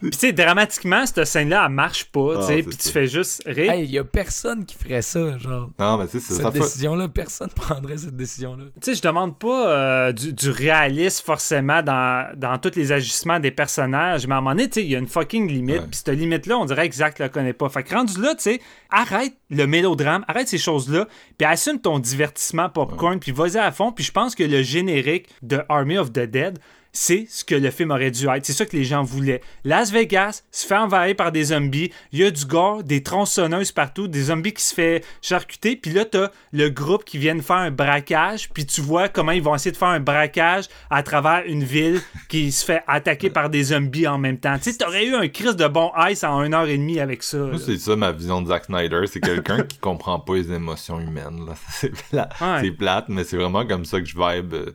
Puis, 0.00 0.10
tu 0.10 0.18
sais, 0.18 0.32
dramatiquement, 0.32 1.04
cette 1.06 1.24
scène-là, 1.24 1.64
elle 1.66 1.72
marche 1.72 2.04
pas, 2.06 2.34
tu 2.36 2.38
Ah, 2.40 2.46
sais, 2.46 2.62
puis 2.62 2.76
tu 2.76 2.88
fais 2.90 3.06
juste 3.06 3.42
rire. 3.46 3.72
Hey, 3.72 3.84
il 3.84 3.90
y 3.90 3.98
a 3.98 4.04
personne 4.04 4.64
qui 4.64 4.76
ferait 4.76 5.02
ça, 5.02 5.38
genre. 5.38 5.70
non, 5.78 5.98
mais 5.98 6.06
tu 6.06 6.18
sais, 6.20 6.34
c'est 6.34 6.42
Cette 6.42 6.52
décision-là, 6.52 7.08
personne 7.08 7.48
prendrait 7.54 7.96
cette 7.98 8.16
décision-là. 8.16 8.64
Tu 8.80 8.90
sais, 8.90 8.94
je 8.94 9.02
demande 9.02 9.38
pas 9.38 9.68
euh, 9.68 10.12
du, 10.12 10.32
du 10.32 10.50
réalisme 10.50 11.24
forcément 11.24 11.82
dans, 11.82 12.28
dans 12.36 12.58
tous 12.58 12.76
les 12.76 12.92
agissements 12.92 13.40
des 13.40 13.50
personnages, 13.50 14.26
mais 14.26 14.34
à 14.34 14.38
un 14.38 14.40
moment 14.40 14.54
donné, 14.54 14.68
tu 14.68 14.74
sais, 14.80 14.84
il 14.84 14.90
y 14.90 14.96
a 14.96 14.98
une 14.98 15.08
fucking 15.08 15.48
limite, 15.50 15.66
Ouais. 15.76 15.80
puis 15.90 15.96
cette 16.04 16.16
limite-là, 16.16 16.58
on 16.58 16.64
dirait 16.64 16.88
que 16.88 16.94
Zach 16.94 17.18
la 17.18 17.28
connaît 17.28 17.52
pas. 17.52 17.68
Fait 17.68 17.82
que 17.82 17.94
rendu 17.94 18.20
là, 18.20 18.34
tu 18.34 18.42
sais, 18.42 18.60
arrête 18.90 19.34
le 19.50 19.66
mélodrame, 19.66 20.24
arrête 20.28 20.48
ces 20.48 20.58
choses-là, 20.58 21.06
puis 21.38 21.46
assume 21.46 21.80
ton 21.80 21.98
divertissement 21.98 22.68
popcorn, 22.68 23.18
puis 23.18 23.32
vas-y 23.32 23.58
à 23.58 23.70
fond, 23.72 23.92
puis 23.92 24.04
je 24.04 24.12
pense 24.12 24.34
que 24.34 24.44
le 24.44 24.62
générique 24.62 25.28
de 25.42 25.55
Army 25.68 25.98
of 25.98 26.12
the 26.12 26.20
Dead, 26.20 26.58
c'est 26.98 27.26
ce 27.28 27.44
que 27.44 27.54
le 27.54 27.70
film 27.70 27.90
aurait 27.90 28.10
dû 28.10 28.26
être. 28.26 28.46
C'est 28.46 28.54
ça 28.54 28.64
que 28.64 28.74
les 28.74 28.84
gens 28.84 29.02
voulaient. 29.02 29.42
Las 29.64 29.92
Vegas 29.92 30.44
se 30.50 30.66
fait 30.66 30.78
envahir 30.78 31.14
par 31.14 31.30
des 31.30 31.44
zombies. 31.44 31.92
Il 32.10 32.20
y 32.20 32.24
a 32.24 32.30
du 32.30 32.46
gore, 32.46 32.82
des 32.84 33.02
tronçonneuses 33.02 33.70
partout, 33.70 34.08
des 34.08 34.22
zombies 34.22 34.54
qui 34.54 34.62
se 34.62 34.74
fait 34.74 35.04
charcuter. 35.20 35.76
Puis 35.76 35.90
là, 35.92 36.06
t'as 36.06 36.30
le 36.54 36.70
groupe 36.70 37.04
qui 37.04 37.18
vient 37.18 37.34
de 37.34 37.42
faire 37.42 37.56
un 37.56 37.70
braquage. 37.70 38.48
Puis 38.48 38.64
tu 38.64 38.80
vois 38.80 39.10
comment 39.10 39.32
ils 39.32 39.42
vont 39.42 39.54
essayer 39.54 39.72
de 39.72 39.76
faire 39.76 39.88
un 39.88 40.00
braquage 40.00 40.68
à 40.88 41.02
travers 41.02 41.42
une 41.46 41.64
ville 41.64 42.00
qui 42.30 42.50
se 42.50 42.64
fait 42.64 42.82
attaquer 42.86 43.28
par 43.28 43.50
des 43.50 43.64
zombies 43.64 44.06
en 44.08 44.16
même 44.16 44.38
temps. 44.38 44.56
Tu 44.56 44.72
sais, 44.72 44.78
t'aurais 44.78 45.04
eu 45.04 45.14
un 45.14 45.28
crise 45.28 45.54
de 45.56 45.68
bon 45.68 45.92
ice 46.08 46.24
en 46.24 46.42
une 46.44 46.54
heure 46.54 46.66
et 46.66 46.78
demie 46.78 46.98
avec 46.98 47.22
ça. 47.22 47.36
Moi, 47.36 47.58
c'est 47.58 47.76
ça 47.76 47.94
ma 47.94 48.12
vision 48.12 48.40
de 48.40 48.48
Zack 48.48 48.64
Snyder. 48.64 49.02
C'est 49.06 49.20
quelqu'un 49.20 49.64
qui 49.64 49.76
comprend 49.76 50.18
pas 50.18 50.36
les 50.36 50.50
émotions 50.50 50.98
humaines. 50.98 51.44
C'est 51.72 51.92
Ouais. 52.14 52.60
c'est 52.62 52.70
plate, 52.70 53.10
mais 53.10 53.24
c'est 53.24 53.36
vraiment 53.36 53.66
comme 53.66 53.84
ça 53.84 54.00
que 54.00 54.06
je 54.06 54.14
vibe 54.16 54.54
euh, 54.54 54.72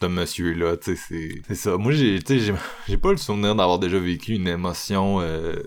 ce 0.00 0.06
monsieur-là. 0.06 0.76
Tu 0.76 0.96
sais, 0.96 1.02
c'est, 1.08 1.42
c'est 1.48 1.54
ça. 1.54 1.76
Moi, 1.76 1.92
j'ai, 1.92 2.20
tu 2.22 2.38
sais, 2.38 2.44
j'ai, 2.44 2.54
j'ai 2.88 2.96
pas 2.98 3.10
le 3.10 3.16
souvenir 3.16 3.54
d'avoir 3.54 3.78
déjà 3.78 3.98
vécu 3.98 4.34
une 4.34 4.48
émotion, 4.48 5.20
euh, 5.20 5.62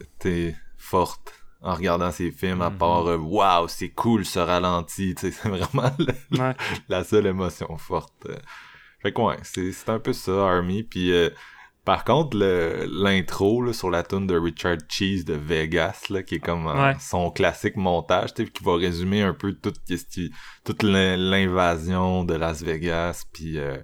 forte 0.78 1.34
en 1.62 1.74
regardant 1.74 2.12
ces 2.12 2.32
films, 2.32 2.62
à 2.62 2.70
Mhm. 2.70 2.78
part 2.78 3.08
euh, 3.08 3.18
Waouh, 3.18 3.68
c'est 3.68 3.90
cool 3.90 4.26
ce 4.26 4.40
ralenti. 4.40 5.16
Tu 5.16 5.32
sais, 5.32 5.32
c'est 5.42 5.50
vraiment 5.50 5.92
le- 6.00 6.40
Ouais. 6.40 6.56
la 6.88 7.04
seule 7.04 7.26
émotion 7.28 7.76
forte. 7.78 8.28
Fait 9.02 9.12
que 9.12 9.22
ouais, 9.22 9.38
c'est 9.44 9.72
c'est 9.72 9.90
un 9.90 10.00
peu 10.00 10.14
ça, 10.14 10.32
Army. 10.48 10.84
Puis 10.84 11.12
euh, 11.12 11.30
par 11.84 12.04
contre, 12.04 12.38
le- 12.38 12.86
l'intro 12.90 13.62
là, 13.64 13.74
sur 13.74 13.90
la 13.90 14.04
tune 14.04 14.28
de 14.28 14.38
Richard 14.38 14.78
Cheese 14.90 15.24
de 15.24 15.34
Vegas, 15.34 16.04
là, 16.10 16.22
qui 16.22 16.36
est 16.36 16.40
comme 16.40 16.68
euh, 16.68 16.94
son 17.00 17.32
classique 17.32 17.76
montage, 17.76 18.34
tu 18.34 18.46
sais, 18.46 18.52
qui 18.52 18.64
va 18.64 18.76
résumer 18.76 19.22
un 19.24 19.34
peu 19.34 19.54
toute 19.54 20.84
l'in- 20.84 21.18
l'invasion 21.18 22.24
de 22.24 22.36
Las 22.36 22.62
Vegas, 22.64 23.24
puis 23.34 23.58
euh, 23.58 23.78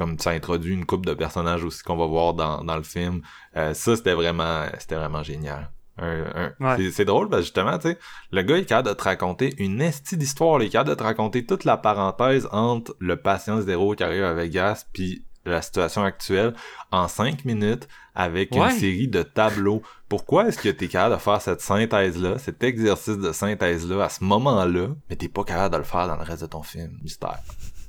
comme 0.00 0.18
ça 0.18 0.30
introduit 0.30 0.72
une 0.74 0.86
couple 0.86 1.06
de 1.06 1.12
personnages 1.14 1.62
aussi 1.62 1.82
qu'on 1.82 1.96
va 1.96 2.06
voir 2.06 2.32
dans, 2.34 2.64
dans 2.64 2.76
le 2.76 2.82
film. 2.82 3.20
Euh, 3.56 3.74
ça, 3.74 3.94
c'était 3.96 4.14
vraiment, 4.14 4.64
c'était 4.78 4.94
vraiment 4.96 5.22
génial. 5.22 5.70
Un- 5.98 6.24
un- 6.34 6.76
Ouais. 6.78 6.90
c'est- 6.90 7.04
drôle 7.04 7.28
parce 7.28 7.40
que 7.42 7.44
justement, 7.46 7.76
tu 7.78 7.88
sais, 7.90 7.98
le 8.32 8.40
gars 8.40 8.56
est 8.56 8.64
capable 8.64 8.88
de 8.88 8.94
te 8.94 9.02
raconter 9.04 9.54
une 9.58 9.82
estie 9.82 10.16
d'histoire, 10.16 10.62
il 10.62 10.66
est 10.66 10.70
capable 10.70 10.90
de 10.90 10.94
te 10.94 11.02
raconter 11.02 11.44
toute 11.44 11.64
la 11.64 11.76
parenthèse 11.76 12.48
entre 12.52 12.96
le 13.00 13.16
patient 13.16 13.60
zéro 13.60 13.94
qui 13.94 14.02
arrive 14.02 14.24
à 14.24 14.32
Vegas 14.32 14.86
puis 14.94 15.26
la 15.44 15.60
situation 15.60 16.02
actuelle 16.02 16.54
en 16.90 17.06
cinq 17.08 17.44
minutes 17.44 17.86
avec 18.14 18.52
Ouais. 18.52 18.60
une 18.72 18.78
série 18.78 19.08
de 19.08 19.22
tableaux. 19.22 19.82
Pourquoi 20.08 20.48
est-ce 20.48 20.58
que 20.58 20.70
t'es 20.70 20.88
capable 20.88 21.16
de 21.16 21.20
faire 21.20 21.40
cette 21.42 21.60
synthèse-là, 21.60 22.38
cet 22.38 22.62
exercice 22.64 23.18
de 23.18 23.32
synthèse-là 23.32 24.04
à 24.04 24.08
ce 24.08 24.24
moment-là, 24.24 24.88
mais 25.10 25.16
t'es 25.16 25.28
pas 25.28 25.44
capable 25.44 25.74
de 25.74 25.78
le 25.78 25.84
faire 25.84 26.06
dans 26.08 26.16
le 26.16 26.22
reste 26.22 26.42
de 26.42 26.46
ton 26.46 26.62
film? 26.62 26.92
Mystère? 27.02 27.40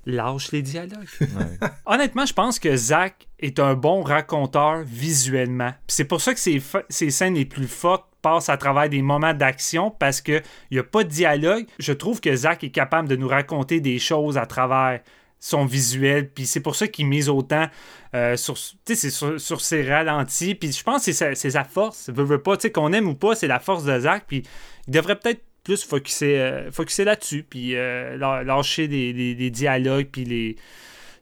Lâche 0.05 0.51
les 0.51 0.61
dialogues. 0.61 1.07
Honnêtement, 1.85 2.25
je 2.25 2.33
pense 2.33 2.59
que 2.59 2.75
Zach 2.75 3.27
est 3.39 3.59
un 3.59 3.75
bon 3.75 4.01
raconteur 4.01 4.81
visuellement. 4.83 5.71
C'est 5.87 6.05
pour 6.05 6.21
ça 6.21 6.33
que 6.33 6.39
ses, 6.39 6.61
ses 6.89 7.11
scènes 7.11 7.35
les 7.35 7.45
plus 7.45 7.67
fortes 7.67 8.05
passent 8.21 8.49
à 8.49 8.57
travers 8.57 8.89
des 8.89 9.01
moments 9.01 9.33
d'action 9.33 9.91
parce 9.91 10.21
que 10.21 10.41
il 10.69 10.77
y 10.77 10.79
a 10.79 10.83
pas 10.83 11.03
de 11.03 11.09
dialogue. 11.09 11.65
Je 11.79 11.93
trouve 11.93 12.21
que 12.21 12.35
Zach 12.35 12.63
est 12.63 12.71
capable 12.71 13.07
de 13.07 13.15
nous 13.15 13.27
raconter 13.27 13.79
des 13.79 13.99
choses 13.99 14.37
à 14.37 14.45
travers 14.45 15.01
son 15.39 15.65
visuel. 15.65 16.29
Puis 16.29 16.45
c'est 16.45 16.59
pour 16.59 16.75
ça 16.75 16.87
qu'il 16.87 17.07
mise 17.07 17.27
autant 17.27 17.67
euh, 18.13 18.37
sur, 18.37 18.55
tu 18.55 18.71
sais, 18.85 18.95
c'est 18.95 19.09
sur, 19.09 19.39
sur 19.41 19.59
ses 19.59 19.83
ralentis. 19.83 20.55
Puis 20.55 20.71
je 20.71 20.83
pense 20.83 21.05
que 21.05 21.11
c'est 21.11 21.35
sa, 21.35 21.63
force. 21.63 22.09
Veut, 22.09 22.23
veut 22.23 22.41
pas, 22.41 22.55
tu 22.57 22.63
sais, 22.63 22.71
qu'on 22.71 22.93
aime 22.93 23.07
ou 23.07 23.15
pas, 23.15 23.35
c'est 23.35 23.47
la 23.47 23.59
force 23.59 23.83
de 23.83 23.99
Zach. 23.99 24.23
Puis 24.27 24.43
il 24.87 24.93
devrait 24.93 25.17
peut-être 25.17 25.41
plus 25.63 25.83
focuser, 25.83 26.39
euh, 26.39 26.71
focuser 26.71 27.03
là-dessus. 27.03 27.43
Puis 27.49 27.75
euh, 27.75 28.17
lâ- 28.17 28.43
lâcher 28.43 28.87
des 28.87 29.49
dialogues. 29.49 30.07
Puis 30.11 30.25
les 30.25 30.55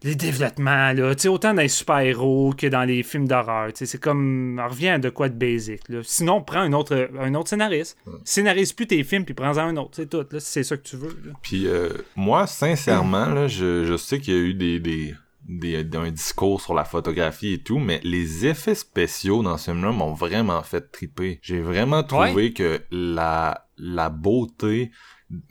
les 0.03 0.15
développements, 0.15 0.93
là, 0.93 1.13
autant 1.27 1.53
dans 1.53 1.61
les 1.61 1.67
super-héros 1.67 2.53
que 2.57 2.67
dans 2.67 2.83
les 2.85 3.03
films 3.03 3.27
d'horreur. 3.27 3.69
C'est 3.73 3.99
comme. 3.99 4.57
On 4.63 4.69
revient 4.69 4.89
à 4.89 4.97
de 4.97 5.09
quoi 5.09 5.27
de 5.27 5.33
basic. 5.35 5.81
Là. 5.89 5.99
Sinon, 6.03 6.41
prends 6.41 6.61
un 6.61 6.71
autre, 6.73 7.09
un 7.19 7.35
autre 7.35 7.49
scénariste. 7.49 7.97
Scénarise 8.23 8.71
plus 8.71 8.87
tes 8.87 9.03
films, 9.03 9.25
puis 9.25 9.33
prends-en 9.33 9.59
un 9.59 9.75
autre. 9.77 9.91
C'est 9.93 10.09
tout, 10.09 10.25
là, 10.31 10.39
si 10.39 10.51
c'est 10.51 10.63
ça 10.63 10.77
que 10.77 10.83
tu 10.83 10.95
veux. 10.95 11.17
Puis 11.41 11.67
euh, 11.67 11.89
moi, 12.15 12.47
sincèrement, 12.47 13.25
là, 13.25 13.47
je, 13.49 13.83
je 13.83 13.97
sais 13.97 14.19
qu'il 14.19 14.33
y 14.33 14.37
a 14.37 14.39
eu 14.39 14.53
des, 14.53 14.79
des, 14.79 15.15
des, 15.49 15.85
un 15.97 16.11
discours 16.11 16.61
sur 16.61 16.73
la 16.73 16.85
photographie 16.85 17.53
et 17.53 17.63
tout, 17.63 17.79
mais 17.79 17.99
les 18.03 18.45
effets 18.45 18.75
spéciaux 18.75 19.41
dans 19.43 19.57
ce 19.57 19.71
film-là 19.71 19.91
m'ont 19.91 20.13
vraiment 20.13 20.61
fait 20.63 20.91
triper. 20.91 21.39
J'ai 21.41 21.59
vraiment 21.59 22.03
trouvé 22.03 22.53
que 22.53 22.81
la, 22.91 23.65
la 23.77 24.09
beauté... 24.09 24.91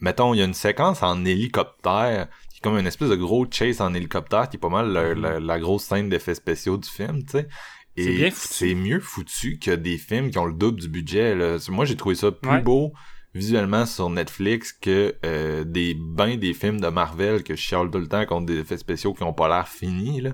Mettons, 0.00 0.34
il 0.34 0.38
y 0.38 0.42
a 0.42 0.44
une 0.44 0.54
séquence 0.54 1.04
en 1.04 1.24
hélicoptère 1.24 2.28
qui 2.50 2.56
est 2.56 2.60
comme 2.62 2.78
une 2.78 2.86
espèce 2.88 3.10
de 3.10 3.14
gros 3.14 3.46
chase 3.48 3.80
en 3.80 3.94
hélicoptère 3.94 4.48
qui 4.48 4.56
est 4.56 4.60
pas 4.60 4.68
mal 4.68 4.90
la, 4.92 5.14
la- 5.14 5.38
la 5.40 5.60
grosse 5.60 5.84
scène 5.84 6.08
d'effets 6.08 6.34
spéciaux 6.34 6.76
du 6.78 6.88
film, 6.88 7.22
tu 7.24 7.32
sais. 7.38 7.48
Et 7.96 8.30
c'est 8.32 8.74
mieux 8.74 9.00
foutu 9.00 9.58
que 9.58 9.72
des 9.72 9.98
films 9.98 10.30
qui 10.30 10.38
ont 10.38 10.46
le 10.46 10.52
double 10.54 10.80
du 10.80 10.88
budget. 10.88 11.34
Là. 11.34 11.58
Moi, 11.68 11.84
j'ai 11.84 11.96
trouvé 11.96 12.14
ça 12.14 12.30
plus 12.32 12.50
Ouais. 12.50 12.62
beau 12.62 12.92
visuellement 13.34 13.86
sur 13.86 14.10
Netflix 14.10 14.72
que 14.72 15.14
euh, 15.24 15.64
des 15.64 15.94
bains 15.94 16.36
des 16.36 16.54
films 16.54 16.80
de 16.80 16.88
Marvel 16.88 17.42
que 17.42 17.54
je 17.54 17.60
chiale 17.60 17.90
tout 17.90 17.98
le 17.98 18.08
temps 18.08 18.24
contre 18.26 18.46
des 18.46 18.58
effets 18.58 18.78
spéciaux 18.78 19.14
qui 19.14 19.22
ont 19.22 19.32
pas 19.34 19.48
l'air 19.48 19.68
finis. 19.68 20.20
Là. 20.20 20.30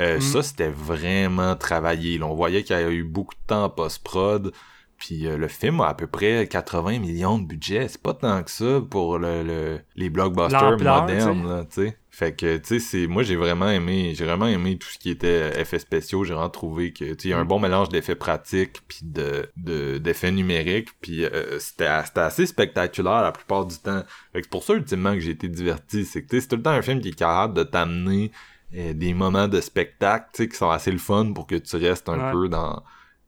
Euh, 0.00 0.18
Mm. 0.18 0.20
Ça, 0.20 0.42
c'était 0.42 0.70
vraiment 0.70 1.56
travaillé. 1.56 2.18
là. 2.18 2.26
On 2.26 2.34
voyait 2.34 2.62
qu'il 2.62 2.76
y 2.76 2.78
a 2.78 2.90
eu 2.90 3.04
beaucoup 3.04 3.34
de 3.34 3.46
temps 3.46 3.64
en 3.64 3.70
post-prod. 3.70 4.52
Puis 4.98 5.26
euh, 5.26 5.36
le 5.36 5.48
film 5.48 5.80
a 5.80 5.88
à 5.88 5.94
peu 5.94 6.06
près 6.06 6.46
80 6.48 6.98
millions 7.00 7.38
de 7.38 7.46
budget. 7.46 7.88
C'est 7.88 8.00
pas 8.02 8.14
tant 8.14 8.42
que 8.42 8.50
ça 8.50 8.80
pour 8.88 9.18
le, 9.18 9.42
le- 9.42 9.80
les 9.96 10.08
blockbusters 10.10 10.78
modernes, 11.04 11.48
là, 11.48 11.64
tu 11.64 11.82
sais. 11.86 11.98
Fait 12.10 12.32
que, 12.32 12.58
tu 12.58 12.64
sais, 12.64 12.78
c'est, 12.78 13.06
moi, 13.08 13.24
j'ai 13.24 13.34
vraiment 13.34 13.68
aimé, 13.68 14.12
j'ai 14.14 14.24
vraiment 14.24 14.46
aimé 14.46 14.78
tout 14.78 14.86
ce 14.88 14.98
qui 14.98 15.10
était 15.10 15.60
effets 15.60 15.80
spéciaux. 15.80 16.22
J'ai 16.22 16.32
vraiment 16.32 16.48
trouvé 16.48 16.92
que, 16.92 17.04
tu 17.06 17.10
sais, 17.10 17.16
il 17.24 17.30
y 17.30 17.34
a 17.34 17.38
un 17.38 17.44
bon 17.44 17.58
mélange 17.58 17.88
d'effets 17.88 18.14
pratiques 18.14 18.82
puis 18.86 19.00
de, 19.02 19.50
de, 19.56 19.98
d'effets 19.98 20.30
numériques. 20.30 20.90
Puis 21.00 21.24
euh, 21.24 21.58
c'était, 21.58 21.86
assez 21.86 22.46
spectaculaire 22.46 23.20
la 23.22 23.32
plupart 23.32 23.66
du 23.66 23.76
temps. 23.78 24.04
Fait 24.32 24.40
que 24.40 24.44
c'est 24.46 24.50
pour 24.50 24.62
ça, 24.62 24.74
ultimement, 24.74 25.12
que 25.14 25.18
j'ai 25.20 25.32
été 25.32 25.48
diverti. 25.48 26.04
C'est 26.04 26.22
que, 26.22 26.28
tu 26.28 26.36
sais, 26.36 26.42
c'est 26.42 26.48
tout 26.48 26.56
le 26.56 26.62
temps 26.62 26.70
un 26.70 26.82
film 26.82 27.00
qui 27.00 27.08
est 27.08 27.18
capable 27.18 27.54
de 27.54 27.64
t'amener 27.64 28.30
euh, 28.76 28.92
des 28.92 29.12
moments 29.12 29.48
de 29.48 29.60
spectacle, 29.60 30.28
tu 30.34 30.44
sais, 30.44 30.48
qui 30.48 30.56
sont 30.56 30.70
assez 30.70 30.92
le 30.92 30.98
fun 30.98 31.32
pour 31.32 31.48
que 31.48 31.56
tu 31.56 31.74
restes 31.76 32.08
un 32.08 32.26
Ouais. 32.26 32.30
peu 32.32 32.48
dans 32.48 32.80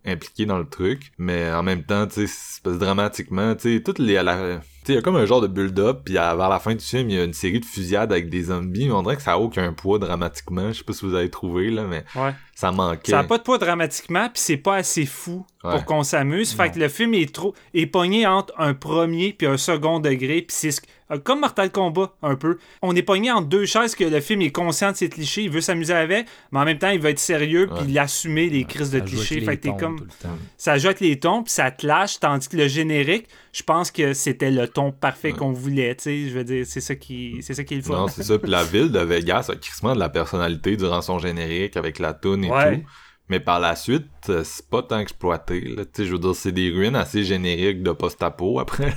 impliqué 0.07 0.47
dans 0.47 0.59
le 0.59 0.69
truc, 0.69 1.12
mais 1.19 1.51
en 1.53 1.62
même 1.62 1.83
temps, 1.85 2.07
tu 2.07 2.27
sais, 2.27 2.61
dramatiquement, 2.65 3.55
tu 3.55 3.77
sais, 3.77 3.83
toutes 3.83 3.99
les, 3.99 4.16
à 4.16 4.23
la- 4.23 4.59
tu 4.59 4.62
sais, 4.87 4.93
il 4.93 4.95
y 4.95 4.99
a 4.99 5.03
comme 5.03 5.16
un 5.16 5.27
genre 5.27 5.41
de 5.41 5.49
build-up, 5.49 6.03
puis 6.05 6.16
à- 6.16 6.35
vers 6.37 6.49
la 6.49 6.59
fin 6.61 6.74
du 6.74 6.85
film, 6.85 7.11
il 7.11 7.16
y 7.16 7.20
a 7.20 7.24
une 7.24 7.33
série 7.33 7.59
de 7.59 7.65
fusillades 7.65 8.12
avec 8.12 8.31
des 8.31 8.45
zombies, 8.45 8.87
mais 8.87 8.93
on 8.93 9.03
dirait 9.03 9.16
que 9.16 9.23
ça 9.23 9.33
a 9.33 9.39
aucun 9.39 9.73
poids 9.73 9.99
dramatiquement, 9.99 10.69
je 10.73 10.78
sais 10.78 10.85
pas 10.85 10.93
si 10.93 11.05
vous 11.05 11.15
avez 11.15 11.31
trouvé, 11.31 11.70
là, 11.70 11.83
mais 11.85 12.05
Ouais. 12.15 12.33
ça 12.55 12.70
manquait. 12.70 13.11
Ça 13.11 13.19
n'a 13.19 13.24
pas 13.24 13.39
de 13.39 13.43
poids 13.43 13.59
dramatiquement, 13.59 14.28
puis 14.28 14.41
c'est 14.41 14.57
pas 14.57 14.77
assez 14.77 15.07
fou 15.07 15.45
Ouais. 15.65 15.73
pour 15.73 15.85
qu'on 15.85 16.05
s'amuse. 16.05 16.53
Fait 16.53 16.70
que 16.70 16.78
le 16.78 16.89
film 16.89 17.15
est 17.15 17.35
trop 17.35 17.55
est 17.74 17.87
pogné 17.87 18.27
entre 18.27 18.55
un 18.59 18.74
premier 18.74 19.33
puis 19.33 19.47
un 19.49 19.57
second 19.57 19.99
degré, 19.99 20.43
puis 20.43 20.57
c'est 20.57 20.70
ce- 20.70 20.81
comme 21.24 21.41
Mortal 21.41 21.70
Kombat 21.70 22.12
un 22.23 22.35
peu. 22.37 22.59
On 22.83 22.95
est 22.97 23.03
pogné 23.03 23.31
entre 23.31 23.47
deux 23.49 23.65
chaises 23.66 23.95
que 23.95 24.05
le 24.05 24.20
film 24.20 24.43
est 24.43 24.51
conscient 24.51 24.91
de 24.93 24.97
ses 24.97 25.09
clichés, 25.09 25.43
il 25.45 25.51
veut 25.51 25.61
s'amuser 25.61 25.93
avec, 25.95 26.27
mais 26.51 26.59
en 26.61 26.65
même 26.65 26.78
temps 26.78 26.91
il 26.91 27.01
veut 27.01 27.11
être 27.11 27.19
sérieux 27.19 27.69
puis 27.69 27.87
Ouais. 27.87 27.93
l'assumer 27.93 28.49
les 28.49 28.65
crises 28.65 28.91
de 28.91 28.99
Ça 28.99 29.05
clichés. 29.05 29.41
les 29.41 29.47
Fait 29.47 29.57
que 29.57 29.69
comme 29.78 29.99
tout 29.99 30.05
le 30.05 30.11
temps. 30.28 30.37
ça 30.57 30.78
joue 30.78 30.87
avec 30.87 31.01
les 31.01 31.19
tons 31.19 31.43
puis 31.43 31.53
ça 31.53 31.70
te 31.70 31.87
lâche, 31.87 32.19
tandis 32.20 32.49
que 32.49 32.57
le 32.57 32.69
générique, 32.69 33.28
je 33.53 33.62
pense 33.62 33.91
que 33.91 34.12
c'était 34.15 34.51
le 34.51 34.66
ton 34.69 34.91
parfait 34.93 35.33
qu'on 35.33 35.53
voulait. 35.53 35.95
Tu 35.97 36.03
sais, 36.05 36.28
je 36.28 36.35
veux 36.35 36.45
dire, 36.45 36.65
c'est 36.66 36.81
ça 36.81 36.95
qui 36.95 37.37
c'est 37.43 37.55
ça 37.55 37.65
qui 37.65 37.74
est 37.74 37.78
le 37.78 37.83
fun. 37.83 37.95
Non, 37.95 38.09
c'est 38.09 38.23
ça. 38.23 38.39
Puis 38.39 38.51
la 38.51 38.65
ville 38.65 38.91
de 38.91 39.01
Vegas 39.01 39.49
a 39.51 39.57
crissement 39.57 39.95
de 39.95 40.01
la 40.01 40.09
personnalité 40.09 40.77
durant 40.77 41.03
son 41.03 41.19
générique 41.19 41.77
avec 41.77 41.99
la 41.99 42.12
toune 42.15 42.45
et 42.45 42.51
Ouais. 42.51 42.78
tout. 42.81 42.87
Mais 43.28 43.41
par 43.41 43.59
la 43.59 43.74
suite, 43.74 44.07
euh, 44.28 44.45
c'est 44.45 44.69
pas 44.70 44.85
tant 44.85 45.01
exploité. 45.01 45.61
Là. 45.61 45.85
Tu 45.85 45.91
sais, 45.95 46.05
je 46.07 46.12
veux 46.12 46.19
dire, 46.20 46.33
c'est 46.37 46.53
des 46.53 46.70
ruines 46.70 46.95
assez 46.95 47.24
génériques 47.24 47.83
de 47.83 47.91
post-apo 47.91 48.61
après. 48.61 48.95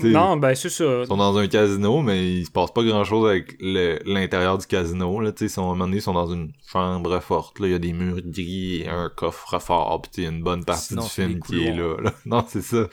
Non, 0.00 0.36
ben 0.36 0.54
c'est 0.54 0.68
ça. 0.70 1.00
Ils 1.02 1.06
sont 1.06 1.16
dans 1.16 1.36
un 1.36 1.46
casino, 1.48 2.02
mais 2.02 2.38
il 2.38 2.46
se 2.46 2.50
passe 2.50 2.70
pas 2.70 2.82
grand 2.82 3.04
chose 3.04 3.28
avec 3.28 3.56
l'intérieur 3.60 4.58
du 4.58 4.66
casino. 4.66 5.20
Là, 5.20 5.32
tu 5.32 5.38
sais, 5.38 5.44
ils 5.46 5.50
sont, 5.50 5.62
à 5.62 5.64
un 5.64 5.68
moment 5.68 5.84
donné, 5.86 5.96
ils 5.96 6.02
sont 6.02 6.14
dans 6.14 6.32
une 6.32 6.52
chambre 6.70 7.18
forte. 7.20 7.58
Là, 7.58 7.66
il 7.66 7.72
y 7.72 7.74
a 7.74 7.78
des 7.78 7.92
murs 7.92 8.20
gris 8.24 8.82
et 8.82 8.88
un 8.88 9.10
coffre 9.14 9.58
fort. 9.58 10.02
Puis 10.02 10.24
une 10.26 10.42
bonne 10.42 10.64
partie 10.64 10.88
Sinon, 10.88 11.02
du 11.02 11.08
film 11.08 11.40
qui 11.40 11.66
est 11.66 11.74
là, 11.74 11.96
là. 12.00 12.12
Non, 12.26 12.44
c'est 12.46 12.62
ça. 12.62 12.86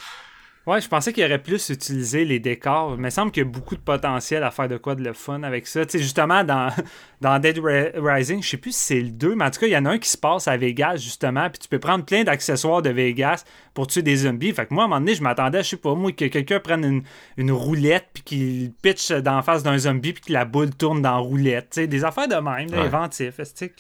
Ouais, 0.68 0.82
je 0.82 0.88
pensais 0.88 1.14
qu'il 1.14 1.24
aurait 1.24 1.42
plus 1.42 1.70
utilisé 1.70 2.26
les 2.26 2.40
décors. 2.40 2.94
Il 2.96 3.02
me 3.02 3.10
semble 3.10 3.32
qu'il 3.32 3.44
y 3.44 3.46
a 3.46 3.50
beaucoup 3.50 3.76
de 3.76 3.82
potentiel 3.82 4.44
à 4.44 4.50
faire 4.52 4.68
de 4.68 4.78
quoi 4.78 4.96
de 4.96 5.04
le 5.04 5.14
fun 5.14 5.44
avec 5.44 5.68
ça. 5.68 5.86
Tu 5.86 5.98
sais, 5.98 6.04
justement, 6.04 6.44
dans, 6.44 6.72
dans 7.22 7.38
Dead 7.40 7.60
Ri- 7.60 7.92
Rising, 7.96 8.42
je 8.42 8.50
sais 8.50 8.58
plus 8.58 8.72
si 8.76 8.80
c'est 8.80 9.02
le 9.02 9.10
2, 9.10 9.36
mais 9.36 9.46
en 9.46 9.52
tout 9.52 9.60
cas, 9.60 9.68
il 9.68 9.74
y 9.74 9.78
en 9.78 9.86
a 9.86 9.92
un 9.92 10.00
qui 10.00 10.10
se 10.10 10.18
passe 10.18 10.48
à 10.48 10.58
Vegas, 10.58 10.98
justement, 10.98 11.50
puis 11.50 11.60
tu 11.60 11.68
peux 11.70 11.78
prendre 11.80 12.04
plein 12.04 12.24
d'accessoires 12.24 12.82
de 12.82 12.90
Vegas 12.90 13.44
pour 13.76 13.88
tuer 13.88 14.02
des 14.02 14.16
zombies. 14.16 14.54
Fait 14.54 14.66
que 14.66 14.74
moi, 14.74 14.84
à 14.84 14.86
un 14.86 14.90
moment 14.90 15.02
donné, 15.02 15.14
je 15.16 15.22
m'attendais, 15.22 15.62
je 15.64 15.70
sais 15.70 15.78
pas, 15.78 15.94
moi, 15.94 16.12
que 16.12 16.26
quelqu'un 16.26 16.60
prenne 16.60 16.84
une, 16.84 17.04
une 17.38 17.52
roulette, 17.52 18.06
puis 18.14 18.24
qu'il 18.24 18.72
pitch 18.82 19.12
dans 19.12 19.36
la 19.36 19.42
face 19.44 19.62
d'un 19.64 19.78
zombie, 19.78 20.14
puis 20.14 20.24
que 20.24 20.34
la 20.34 20.46
boule 20.46 20.72
tourne 20.74 21.02
dans 21.02 21.12
la 21.12 21.18
roulette. 21.18 21.70
Tu 21.72 21.82
sais, 21.82 21.88
des 21.88 22.04
affaires 22.04 22.28
de 22.28 22.36
même, 22.36 22.70
Ouais. 22.72 22.78
inventif, 22.88 23.40
estique. 23.40 23.74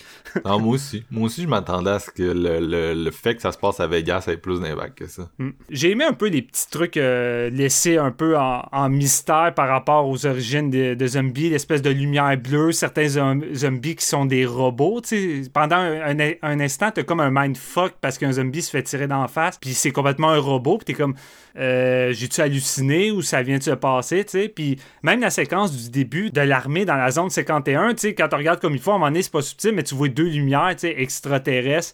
Non, 0.43 0.59
moi 0.59 0.73
aussi. 0.75 1.03
Moi 1.09 1.25
aussi, 1.25 1.43
je 1.43 1.47
m'attendais 1.47 1.89
à 1.91 1.99
ce 1.99 2.11
que 2.11 2.21
le, 2.23 2.59
le, 2.59 2.93
le 2.93 3.11
fait 3.11 3.35
que 3.35 3.41
ça 3.41 3.51
se 3.51 3.57
passe 3.57 3.79
à 3.79 3.87
Vegas 3.87 4.25
ait 4.27 4.37
plus 4.37 4.59
d'impact 4.61 4.97
que 4.99 5.07
ça. 5.07 5.29
Mm. 5.39 5.49
J'ai 5.71 5.91
aimé 5.91 6.03
un 6.03 6.13
peu 6.13 6.27
les 6.27 6.41
petits 6.43 6.67
trucs 6.75 6.97
euh, 6.97 7.49
laissés 7.49 7.97
un 7.97 8.11
peu 8.11 8.37
en, 8.37 8.89
mystère 8.89 9.53
par 9.55 9.67
rapport 9.69 10.07
aux 10.07 10.25
origines 10.25 10.69
de, 10.69 11.07
zombies, 11.07 11.49
l'espèce 11.49 11.81
de 11.81 11.89
lumière 11.89 12.37
bleue, 12.37 12.71
certains 12.71 13.05
zom- 13.07 13.53
zombies 13.53 13.95
qui 13.95 14.05
sont 14.05 14.25
des 14.25 14.45
robots. 14.45 15.01
tu 15.01 15.43
sais. 15.43 15.49
Pendant 15.49 15.77
un, 15.77 16.17
un- 16.41 16.59
instant, 16.59 16.91
t'as 16.91 17.03
comme 17.03 17.19
un 17.19 17.31
mindfuck 17.31 17.93
parce 18.01 18.17
qu'un 18.17 18.33
zombie 18.33 18.61
se 18.61 18.69
fait 18.69 18.83
tirer 18.83 19.07
d'en 19.07 19.27
face, 19.27 19.57
puis 19.57 19.73
c'est 19.73 19.91
complètement 19.91 20.29
un 20.29 20.39
robot, 20.39 20.77
puis 20.77 20.85
t'es 20.85 20.93
comme, 20.93 21.15
euh, 21.57 22.11
j'ai-tu 22.13 22.41
halluciné 22.41 23.11
ou 23.11 23.21
ça 23.21 23.41
vient 23.41 23.57
de 23.57 23.63
se 23.63 23.71
passer, 23.71 24.25
tu. 24.25 24.49
Puis 24.49 24.77
même 25.01 25.21
la 25.21 25.29
séquence 25.29 25.75
du 25.75 25.89
début 25.89 26.29
de 26.29 26.41
l'armée 26.41 26.85
dans 26.85 26.95
la 26.95 27.11
zone 27.11 27.29
51, 27.29 27.93
tu 27.93 28.01
sais, 28.01 28.13
quand 28.15 28.27
tu 28.27 28.35
regardes 28.35 28.59
comme 28.59 28.73
il 28.73 28.81
faut, 28.81 28.91
à 28.91 28.95
un 28.95 28.97
moment 28.97 29.09
donné, 29.09 29.23
c'est 29.23 29.31
pas 29.31 29.41
subtil, 29.41 29.71
mais 29.73 29.83
tu 29.83 29.95
vois 29.95 30.09
deux 30.09 30.27
lumières, 30.29 30.71
tu 30.73 30.87
sais, 30.87 30.95
extraterrestres 30.97 31.93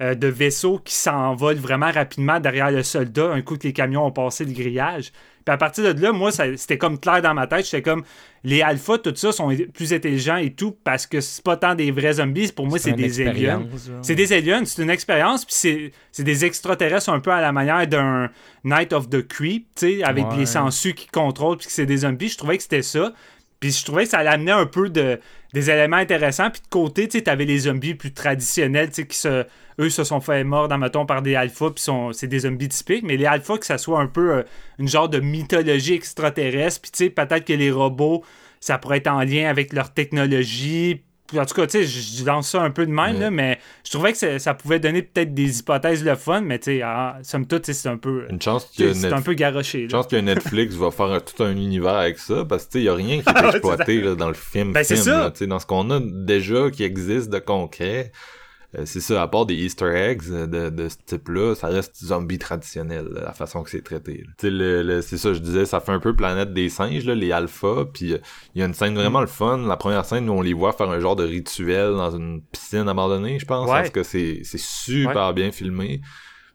euh, 0.00 0.14
de 0.14 0.26
vaisseaux 0.26 0.78
qui 0.78 0.94
s'envolent 0.94 1.56
vraiment 1.56 1.90
rapidement 1.90 2.40
derrière 2.40 2.70
le 2.70 2.82
soldat 2.82 3.30
un 3.32 3.42
coup 3.42 3.56
que 3.56 3.64
les 3.66 3.72
camions 3.72 4.06
ont 4.06 4.10
passé 4.12 4.44
le 4.44 4.52
grillage. 4.52 5.12
Puis 5.44 5.52
à 5.52 5.56
partir 5.56 5.92
de 5.92 6.00
là, 6.00 6.12
moi, 6.12 6.30
c'était 6.30 6.78
comme 6.78 7.00
clair 7.00 7.20
dans 7.20 7.34
ma 7.34 7.48
tête. 7.48 7.64
J'étais 7.64 7.82
comme, 7.82 8.04
les 8.44 8.62
alphas, 8.62 8.98
tout 8.98 9.12
ça, 9.16 9.32
sont 9.32 9.52
plus 9.74 9.92
intelligents 9.92 10.36
et 10.36 10.50
tout, 10.52 10.76
parce 10.84 11.04
que 11.04 11.20
c'est 11.20 11.42
pas 11.42 11.56
tant 11.56 11.74
des 11.74 11.90
vrais 11.90 12.14
zombies. 12.14 12.52
Pour 12.52 12.68
moi, 12.68 12.78
c'est 12.78 12.92
des 12.92 13.20
aliens. 13.26 13.66
C'est 14.02 14.14
des 14.14 14.32
aliens, 14.32 14.64
c'est 14.64 14.82
une 14.82 14.90
expérience, 14.90 15.44
puis 15.44 15.54
c'est, 15.56 15.92
c'est 16.12 16.22
des 16.22 16.44
extraterrestres 16.44 17.08
un 17.10 17.18
peu 17.18 17.32
à 17.32 17.40
la 17.40 17.50
manière 17.50 17.84
d'un 17.88 18.30
Night 18.62 18.92
of 18.92 19.10
the 19.10 19.26
Creep, 19.26 19.66
tu 19.76 19.98
sais, 19.98 20.04
avec 20.04 20.26
Ouais. 20.30 20.36
les 20.38 20.46
sangsues 20.46 20.94
qui 20.94 21.08
contrôlent, 21.08 21.56
puis 21.58 21.66
que 21.66 21.72
c'est 21.72 21.86
des 21.86 21.98
zombies. 21.98 22.28
Je 22.28 22.38
trouvais 22.38 22.56
que 22.56 22.62
c'était 22.62 22.82
ça. 22.82 23.12
Puis 23.62 23.70
je 23.70 23.84
trouvais 23.84 24.02
que 24.02 24.10
ça 24.10 24.18
amenait 24.18 24.50
un 24.50 24.66
peu 24.66 24.90
de, 24.90 25.20
des 25.52 25.70
éléments 25.70 25.98
intéressants. 25.98 26.50
Puis 26.50 26.62
de 26.62 26.68
côté, 26.68 27.06
tu 27.06 27.18
sais, 27.18 27.22
t'avais 27.22 27.44
les 27.44 27.60
zombies 27.60 27.94
plus 27.94 28.12
traditionnels, 28.12 28.88
tu 28.88 28.96
sais, 28.96 29.06
qui 29.06 29.16
se, 29.16 29.46
eux 29.78 29.88
se 29.88 30.02
sont 30.02 30.20
fait 30.20 30.42
mordre, 30.42 30.76
mettons, 30.76 31.06
par 31.06 31.22
des 31.22 31.36
alphas, 31.36 31.70
puis 31.70 31.84
sont, 31.84 32.12
c'est 32.12 32.26
des 32.26 32.40
zombies 32.40 32.68
typiques. 32.68 33.04
Mais 33.04 33.16
les 33.16 33.24
alphas, 33.24 33.58
que 33.58 33.66
ça 33.66 33.78
soit 33.78 34.00
un 34.00 34.08
peu 34.08 34.32
euh, 34.32 34.42
une 34.80 34.88
genre 34.88 35.08
de 35.08 35.20
mythologie 35.20 35.94
extraterrestre, 35.94 36.80
puis 36.80 36.90
tu 36.90 37.04
sais, 37.04 37.10
peut-être 37.10 37.44
que 37.44 37.52
les 37.52 37.70
robots, 37.70 38.24
ça 38.58 38.78
pourrait 38.78 38.96
être 38.96 39.06
en 39.06 39.20
lien 39.20 39.48
avec 39.48 39.72
leur 39.72 39.94
technologie. 39.94 41.04
En 41.38 41.46
tout 41.46 41.54
cas, 41.54 41.66
tu 41.66 41.84
sais, 41.84 41.86
je 41.86 42.24
lance 42.24 42.50
ça 42.50 42.62
un 42.62 42.70
peu 42.70 42.86
de 42.86 42.90
même, 42.90 43.14
Ouais. 43.16 43.20
là, 43.20 43.30
mais 43.30 43.58
je 43.84 43.90
trouvais 43.90 44.12
que 44.12 44.38
ça, 44.38 44.54
pouvait 44.54 44.78
donner 44.80 45.02
peut-être 45.02 45.34
des 45.34 45.60
hypothèses 45.60 46.04
le 46.04 46.14
fun, 46.14 46.40
mais 46.40 46.58
tu 46.58 46.64
sais, 46.76 46.82
ah, 46.82 47.18
somme 47.22 47.46
toute, 47.46 47.62
tu 47.62 47.72
sais, 47.72 47.80
c'est 47.82 47.88
un 47.88 47.96
peu. 47.96 48.26
Une 48.30 48.40
chance 48.40 48.70
tu 48.70 48.82
sais, 48.84 48.94
C'est 48.94 49.12
un 49.12 49.22
peu 49.22 49.34
garoché. 49.34 49.82
Là. 49.82 49.88
pense 49.90 50.06
que 50.06 50.16
Netflix 50.16 50.74
va 50.74 50.90
faire 50.90 51.24
tout 51.24 51.42
un 51.42 51.52
univers 51.52 51.94
avec 51.94 52.18
ça 52.18 52.44
parce 52.44 52.66
que 52.66 52.78
il 52.78 52.84
y 52.84 52.88
a 52.88 52.94
rien 52.94 53.20
qui 53.22 53.28
est 53.36 53.48
exploité 53.48 54.00
là, 54.00 54.14
dans 54.14 54.28
le 54.28 54.34
film. 54.34 54.72
Ben, 54.72 54.84
c'est 54.84 54.96
ça. 54.96 55.18
là, 55.18 55.30
tu 55.30 55.38
sais, 55.38 55.46
dans 55.46 55.58
ce 55.58 55.66
qu'on 55.66 55.90
a 55.90 56.00
déjà 56.00 56.70
qui 56.70 56.84
existe 56.84 57.30
de 57.30 57.38
concret. 57.38 58.12
Euh, 58.76 58.82
c'est 58.86 59.00
ça, 59.00 59.20
à 59.22 59.28
part 59.28 59.44
des 59.46 59.54
Easter 59.54 59.90
eggs 59.94 60.22
euh, 60.30 60.46
de, 60.46 60.70
de 60.70 60.88
ce 60.88 60.96
type-là, 61.04 61.54
ça 61.54 61.66
reste 61.68 61.96
zombie 62.04 62.38
traditionnel, 62.38 63.06
là, 63.12 63.20
la 63.26 63.32
façon 63.32 63.62
que 63.62 63.70
c'est 63.70 63.82
traité. 63.82 64.24
le, 64.42 64.82
le- 64.82 65.02
c'est 65.02 65.18
ça, 65.18 65.34
je 65.34 65.40
disais, 65.40 65.66
ça 65.66 65.80
fait 65.80 65.92
un 65.92 66.00
peu 66.00 66.16
planète 66.16 66.52
des 66.54 66.68
singes, 66.70 67.04
là, 67.04 67.14
les 67.14 67.32
alphas, 67.32 67.84
puis 67.92 68.14
euh, 68.14 68.18
il 68.54 68.60
y 68.60 68.62
a 68.62 68.66
une 68.66 68.74
scène 68.74 68.94
vraiment 68.94 69.20
le 69.20 69.26
fun. 69.26 69.58
La 69.58 69.76
première 69.76 70.04
scène 70.04 70.28
où 70.28 70.32
on 70.32 70.40
les 70.42 70.54
voit 70.54 70.72
faire 70.72 70.88
un 70.90 71.00
genre 71.00 71.16
de 71.16 71.24
rituel 71.24 71.90
dans 71.92 72.16
une 72.16 72.42
piscine 72.50 72.88
abandonnée, 72.88 73.38
je 73.38 73.44
pense, 73.46 73.68
Ouais. 73.68 73.74
parce 73.76 73.90
que 73.90 74.02
c'est, 74.02 74.40
c'est 74.44 74.60
super 74.60 75.34
bien 75.34 75.52
filmé. 75.52 76.00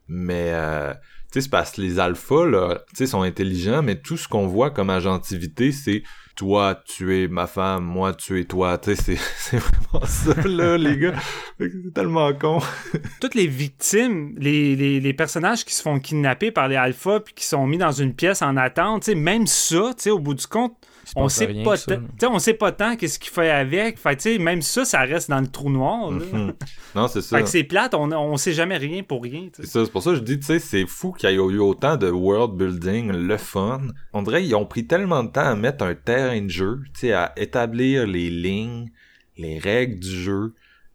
Mais 0.07 0.51
euh, 0.53 0.93
tu 0.93 0.99
sais, 1.33 1.41
c'est 1.41 1.49
parce 1.49 1.71
que 1.73 1.81
les 1.81 1.99
alphas, 1.99 2.45
là, 2.45 2.79
tu 2.89 2.95
sais, 2.97 3.07
sont 3.07 3.21
intelligents, 3.21 3.83
mais 3.83 3.99
tout 3.99 4.17
ce 4.17 4.27
qu'on 4.27 4.47
voit 4.47 4.71
comme 4.71 4.89
agentivité, 4.89 5.71
c'est 5.71 6.03
toi, 6.37 6.79
tu 6.85 7.19
es 7.19 7.27
ma 7.27 7.47
femme, 7.47 7.83
moi, 7.83 8.13
tu 8.13 8.39
es 8.39 8.45
toi. 8.45 8.77
Tu 8.77 8.95
sais, 8.95 9.17
c'est, 9.37 9.57
vraiment 9.57 10.05
ça, 10.05 10.33
là, 10.47 10.77
les 10.77 10.97
gars. 10.97 11.15
C'est 11.59 11.93
tellement 11.93 12.31
con. 12.33 12.59
toutes 13.19 13.35
les 13.35 13.47
victimes, 13.47 14.35
les, 14.37 14.75
les, 14.75 14.99
les 14.99 15.13
personnages 15.13 15.65
qui 15.65 15.73
se 15.73 15.81
font 15.81 15.99
kidnapper 15.99 16.51
par 16.51 16.67
les 16.67 16.75
alphas 16.75 17.19
puis 17.21 17.33
qui 17.33 17.43
sont 17.43 17.65
mis 17.65 17.79
dans 17.79 17.91
une 17.91 18.13
pièce 18.13 18.41
en 18.43 18.55
attente, 18.55 19.03
tu 19.03 19.11
sais, 19.11 19.15
même 19.15 19.47
ça, 19.47 19.93
tu 19.97 20.03
sais, 20.03 20.09
au 20.11 20.19
bout 20.19 20.35
du 20.35 20.45
compte, 20.45 20.77
on 21.15 21.29
sait 21.29 21.45
rien 21.45 21.63
pas 21.63 21.77
tant, 21.77 22.33
on 22.33 22.39
sait 22.39 22.53
pas 22.53 22.71
tant 22.71 22.95
qu'est-ce 22.95 23.19
qu'il 23.19 23.31
fait 23.31 23.49
avec. 23.49 23.97
Fait 23.97 24.37
même 24.39 24.61
ça, 24.61 24.85
ça 24.85 25.01
reste 25.01 25.29
dans 25.29 25.39
le 25.39 25.47
trou 25.47 25.69
noir. 25.69 26.11
là. 26.11 26.19
Mhm. 26.31 26.53
non, 26.95 27.07
c'est 27.07 27.21
ça. 27.21 27.37
Fait 27.37 27.43
que 27.43 27.49
c'est 27.49 27.63
plate, 27.63 27.93
on, 27.93 28.11
on 28.11 28.37
sait 28.37 28.53
jamais 28.53 28.77
rien 28.77 29.03
pour 29.03 29.23
rien. 29.23 29.49
C'est 29.53 29.65
sais. 29.65 29.71
ça, 29.71 29.85
c'est 29.85 29.91
pour 29.91 30.03
ça 30.03 30.11
que 30.11 30.17
je 30.17 30.21
dis, 30.23 30.39
tu 30.39 30.45
sais, 30.45 30.59
c'est 30.59 30.85
fou 30.85 31.11
qu'il 31.11 31.29
y 31.29 31.33
ait 31.33 31.35
eu 31.35 31.59
autant 31.59 31.95
de 31.97 32.09
world 32.09 32.55
building, 32.55 33.11
le 33.11 33.37
fun. 33.37 33.81
On 34.13 34.21
dirait 34.21 34.43
qu'ils 34.43 34.55
ont 34.55 34.65
pris 34.65 34.85
tellement 34.87 35.23
de 35.23 35.29
temps 35.31 35.45
à 35.45 35.55
mettre 35.55 35.83
un 35.83 35.95
terrain 35.95 36.41
de 36.41 36.49
jeu, 36.49 36.81
tu 36.93 37.01
sais, 37.01 37.13
à 37.13 37.33
établir 37.37 38.05
les 38.07 38.29
lignes, 38.29 38.89
les 39.37 39.59
règles 39.59 39.99
du 39.99 40.09
jeu, 40.09 40.53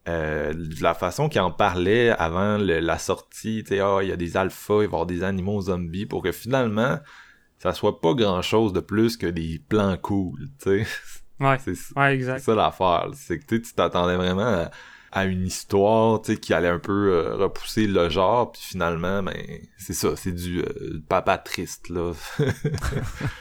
euh, 0.08 0.52
de 0.52 0.82
la 0.82 0.94
façon 0.94 1.28
qu'ils 1.28 1.40
en 1.40 1.52
parlaient 1.52 2.10
avant 2.10 2.58
le- 2.58 2.80
la 2.80 2.98
sortie, 2.98 3.62
tu 3.62 3.74
sais, 3.76 3.80
ah, 3.80 3.98
il 4.02 4.08
y 4.08 4.12
a 4.12 4.16
des 4.16 4.36
alphas, 4.36 4.74
il 4.74 4.76
va 4.78 4.82
y 4.82 4.86
avoir 4.86 5.06
des 5.06 5.22
animaux 5.22 5.60
zombies, 5.60 6.06
pour 6.06 6.22
que 6.22 6.32
finalement, 6.32 6.98
ça 7.62 7.72
soit 7.72 8.00
pas 8.00 8.14
grand 8.14 8.42
chose 8.42 8.72
de 8.72 8.80
plus 8.80 9.16
que 9.16 9.26
des 9.26 9.60
plans 9.68 9.96
cool, 9.96 10.48
tu 10.60 10.84
sais. 10.84 10.86
Ouais, 11.38 11.58
C'est 11.64 11.70
ouais, 11.70 11.76
c'est 11.96 12.14
exact. 12.14 12.38
ça 12.40 12.54
l'affaire. 12.56 13.10
C'est 13.14 13.38
que 13.38 13.54
tu 13.54 13.62
t'attendais 13.72 14.16
vraiment 14.16 14.42
à, 14.42 14.70
à 15.12 15.26
une 15.26 15.46
histoire 15.46 16.22
tu 16.22 16.32
sais, 16.32 16.38
qui 16.40 16.54
allait 16.54 16.68
un 16.68 16.78
peu 16.78 17.12
euh, 17.12 17.36
repousser 17.36 17.86
le 17.86 18.08
genre, 18.08 18.50
puis 18.52 18.62
finalement, 18.64 19.22
ben, 19.22 19.34
c'est 19.76 19.92
ça, 19.92 20.16
c'est 20.16 20.32
du 20.32 20.60
euh, 20.60 21.02
papa 21.08 21.38
triste, 21.38 21.88
là. 21.90 22.12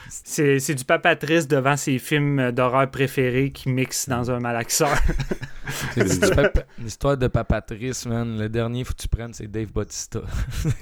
C'est 0.08 0.58
c'est 0.60 0.74
du 0.74 0.84
papa 0.84 1.16
triste 1.16 1.50
devant 1.50 1.76
ses 1.76 1.98
films 1.98 2.52
d'horreur 2.52 2.90
préférés 2.90 3.50
qui 3.50 3.68
mixent 3.70 4.08
dans 4.08 4.30
un 4.30 4.40
malaxeur. 4.40 4.90
C'est 5.94 6.04
du 6.20 6.34
papa- 6.34 6.64
L'histoire 6.78 7.16
de 7.16 7.28
Papatrice, 7.28 8.04
man. 8.06 8.36
Le 8.38 8.48
dernier, 8.48 8.84
faut 8.84 8.92
que 8.92 9.00
tu 9.02 9.08
prennes, 9.08 9.32
c'est 9.32 9.46
Dave 9.46 9.72
Bautista. 9.72 10.20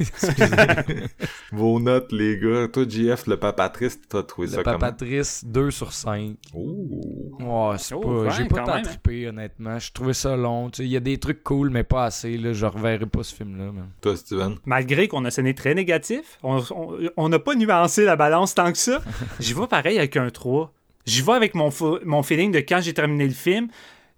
Excusez. 0.01 0.47
Vos 1.53 1.79
notes, 1.79 2.11
les 2.12 2.39
gars. 2.39 2.67
Toi, 2.69 2.85
JF, 2.89 3.27
le 3.27 3.37
papa 3.37 3.69
triste, 3.69 4.05
t'as 4.09 4.23
trouvé 4.23 4.49
Le 4.49 4.55
ça 4.55 4.62
comment? 4.65 4.79
Papatrice, 4.79 5.45
2 5.45 5.71
sur 5.71 5.93
5. 5.93 6.35
Ouh. 6.55 7.37
Ouais, 7.39 7.77
c'est 7.79 7.95
Oh, 7.95 8.01
pas. 8.01 8.09
ouais, 8.09 8.31
J'ai 8.37 8.45
pas 8.47 8.62
tant 8.65 8.83
trippé, 8.83 9.29
honnêtement. 9.29 9.79
Je 9.79 9.93
trouvais 9.93 10.15
ça 10.15 10.35
long. 10.35 10.71
Tu 10.71 10.80
sais, 10.80 10.80
Il 10.81 10.89
y 10.89 10.97
a 10.97 11.01
des 11.01 11.19
trucs 11.19 11.43
cool, 11.44 11.70
mais 11.70 11.85
pas 11.85 12.05
assez. 12.05 12.36
Là. 12.36 12.52
Je 12.52 12.66
reverrai 12.66 13.07
pas 13.07 13.23
ce 13.23 13.35
film-là. 13.35 13.70
Toi, 14.01 14.16
Steven? 14.16 14.57
Malgré 14.66 15.07
qu'on 15.09 15.24
a 15.24 15.31
sonné 15.31 15.55
très 15.55 15.74
négatif, 15.74 16.39
on 16.43 16.62
on- 16.74 16.98
on 17.16 17.28
n'a 17.28 17.39
pas 17.39 17.55
nuancé 17.55 18.05
la 18.05 18.16
balance 18.16 18.55
tant 18.55 18.70
que 18.73 18.78
ça. 18.78 19.01
J'y 19.40 19.55
vais 19.55 19.66
pareil 19.66 19.98
avec 19.98 20.16
un 20.16 20.31
3. 20.31 20.73
J'y 21.07 21.23
vais 21.23 21.32
avec 21.32 21.55
mon, 21.55 21.69
fo- 21.70 22.01
mon 22.05 22.23
feeling 22.23 22.52
de 22.52 22.59
quand 22.61 22.81
j'ai 22.81 22.94
terminé 22.94 23.27
le 23.27 23.35
film. 23.35 23.69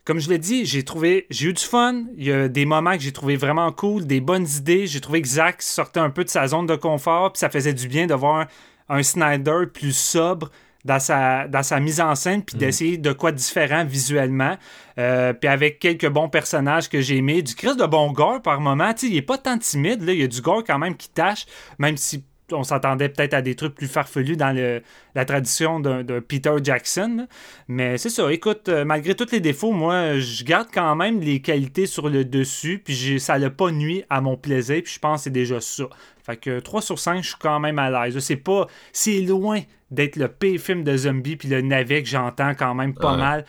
Comme 0.05 0.19
je 0.19 0.29
l'ai 0.29 0.39
dit, 0.39 0.67
j'ai 0.67 0.83
trouvé, 0.83 1.27
j'ai 1.31 1.51
eu 1.51 1.53
du 1.53 1.63
fun. 1.63 2.03
Il 2.17 2.25
y 2.25 2.33
a 2.33 2.49
des 2.49 2.65
moments 2.65 2.95
que 2.97 3.03
j'ai 3.03 3.13
trouvé 3.13 3.37
vraiment 3.37 3.71
cool, 3.71 4.05
des 4.05 4.21
bonnes 4.21 4.49
idées. 4.59 4.89
J'ai 4.89 5.01
trouvé 5.01 5.23
que 5.23 5.29
Zach 5.29 5.63
sortait 5.63 6.01
un 6.01 6.11
peu 6.11 6.25
de 6.25 6.29
sa 6.29 6.49
zone 6.49 6.67
de 6.67 6.75
confort, 6.75 7.33
puis 7.33 7.39
ça 7.39 7.49
faisait 7.51 7.73
du 7.73 7.87
bien 7.87 8.09
de 8.09 8.15
voir 8.15 8.49
un 8.89 9.03
Snyder 9.05 9.67
plus 9.73 9.97
sobre 9.97 10.51
dans 10.85 10.99
sa, 10.99 11.47
dans 11.49 11.63
sa 11.63 11.81
mise 11.81 12.01
en 12.01 12.15
scène, 12.15 12.43
puis 12.43 12.57
d'essayer 12.57 12.99
de 12.99 13.13
quoi 13.13 13.33
différent 13.33 13.85
visuellement. 13.85 14.57
Euh, 14.99 15.33
puis 15.33 15.49
avec 15.49 15.79
quelques 15.79 16.09
bons 16.09 16.29
personnages 16.29 16.89
que 16.89 17.01
j'ai 17.01 17.19
aimés, 17.19 17.43
du 17.43 17.55
Chris 17.55 17.77
de 17.77 17.87
bon 17.87 18.13
gore 18.13 18.43
par 18.43 18.61
moment. 18.61 18.93
Il 19.03 19.17
est 19.17 19.23
pas 19.23 19.39
tant 19.39 19.59
timide, 19.59 20.03
là. 20.03 20.13
il 20.13 20.21
y 20.21 20.25
a 20.25 20.29
du 20.29 20.41
gore 20.41 20.65
quand 20.65 20.79
même 20.79 20.97
qui 20.97 21.09
tâche, 21.09 21.47
même 21.79 21.97
si 21.97 22.25
on 22.51 22.65
s'attendait 22.65 23.09
peut-être 23.09 23.35
à 23.35 23.43
des 23.43 23.55
trucs 23.55 23.75
plus 23.75 23.87
farfelus 23.87 24.37
dans 24.37 24.55
le, 24.55 24.83
la 25.15 25.25
tradition 25.25 25.81
d'un 25.81 26.05
Peter 26.21 26.53
Jackson. 26.63 27.27
Mais 27.69 27.99
c'est 27.99 28.11
ça, 28.11 28.31
écoute, 28.33 28.69
euh, 28.69 28.85
malgré 28.85 29.15
tous 29.15 29.31
les 29.33 29.41
défauts, 29.41 29.73
moi, 29.73 30.19
je 30.19 30.45
garde 30.45 30.69
quand 30.73 30.95
même 30.95 31.21
les 31.21 31.41
qualités 31.41 31.87
sur 31.87 32.09
le 32.09 32.25
dessus, 32.25 32.83
puis 32.85 33.21
ça 33.21 33.39
n'a 33.39 33.51
pas 33.51 33.71
nuit 33.71 34.05
à 34.11 34.21
mon 34.21 34.37
plaisir, 34.37 34.83
puis 34.83 34.93
je 34.93 34.99
pense 34.99 35.21
que 35.21 35.25
c'est 35.25 35.31
déjà 35.31 35.61
ça. 35.61 35.85
Fait 36.25 36.37
que 36.37 36.61
3 36.61 36.83
sur 36.83 36.99
5, 36.99 37.23
je 37.23 37.29
suis 37.29 37.37
quand 37.39 37.59
même 37.59 37.79
à 37.79 37.91
l'aise. 37.91 38.19
C'est 38.21 38.37
pas... 38.37 38.69
C'est 38.93 39.21
loin 39.21 39.61
d'être 39.93 40.17
le 40.17 40.29
pire 40.29 40.61
film 40.61 40.83
de 40.85 40.97
zombie, 40.97 41.37
puis 41.37 41.49
le 41.49 41.61
navet 41.61 42.03
que 42.03 42.09
j'entends 42.09 42.55
quand 42.55 42.75
même 42.75 42.95
pas 42.95 43.13
Ouais. 43.13 43.19
mal 43.19 43.45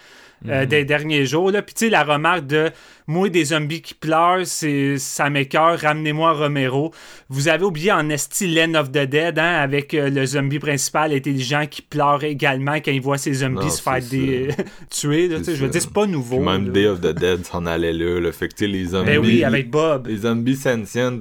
euh, 0.50 0.66
des 0.66 0.84
derniers 0.84 1.26
jours. 1.26 1.52
Là. 1.52 1.62
Puis 1.62 1.74
tu 1.74 1.86
sais, 1.86 1.90
la 1.90 2.04
remarque 2.04 2.46
de 2.48 2.70
moi, 3.08 3.30
des 3.30 3.46
zombies 3.46 3.82
qui 3.82 3.94
pleurent, 3.94 4.46
c'est, 4.46 4.98
ça 4.98 5.30
m'écœure, 5.30 5.80
ramenez-moi 5.80 6.34
Romero. 6.34 6.94
Vous 7.30 7.48
avez 7.48 7.64
oublié 7.64 7.94
en 7.94 8.10
esti 8.10 8.48
Len 8.48 8.76
of 8.76 8.90
the 8.92 9.06
Dead, 9.06 9.40
hein, 9.40 9.56
avec 9.62 9.94
euh, 9.94 10.10
le 10.10 10.26
zombie 10.26 10.60
principal 10.60 11.14
intelligent 11.14 11.66
qui 11.66 11.82
pleure 11.82 12.26
également 12.26 12.76
quand 12.76 12.92
il 12.92 13.00
voit 13.00 13.18
ses 13.18 13.36
zombies 13.36 13.56
Non, 13.66 13.70
se 13.70 13.82
faire 13.82 14.02
des... 14.02 14.50
tuer. 14.90 15.30
là, 15.30 15.38
je 15.46 15.52
veux 15.52 15.70
dire, 15.70 15.82
c'est 15.82 15.94
pas 15.94 16.08
nouveau. 16.08 16.36
Puis 16.38 16.46
même 16.46 16.66
là. 16.66 16.72
Day 16.74 16.88
of 16.88 17.00
the 17.00 17.14
Dead 17.18 17.46
s'en 17.46 17.66
allait 17.66 17.94
là, 17.94 18.20
le 18.20 18.32
fait 18.34 18.50
que, 18.50 18.56
tu 18.56 18.66
sais, 18.66 18.68
les 18.72 18.86
zombies... 18.88 19.06
Ben 19.12 19.20
oui, 19.20 19.44
avec 19.46 19.70
Bob. 19.70 20.08
Les 20.08 20.18
zombies 20.18 20.58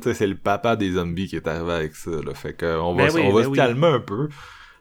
sais, 0.03 0.15
c'est 0.15 0.27
le 0.27 0.35
papa 0.35 0.75
des 0.75 0.93
zombies 0.95 1.29
qui 1.29 1.37
est 1.37 1.47
arrivé 1.47 1.73
avec 1.73 1.95
ça, 1.95 2.11
là. 2.11 2.35
Fait 2.35 2.55
va, 2.95 3.05
Ben 3.05 3.15
oui, 3.15 3.21
on 3.25 3.33
va 3.33 3.39
ben 3.39 3.45
se 3.45 3.51
oui. 3.51 3.57
calmer 3.57 3.87
un 3.87 4.01
peu. 4.01 4.29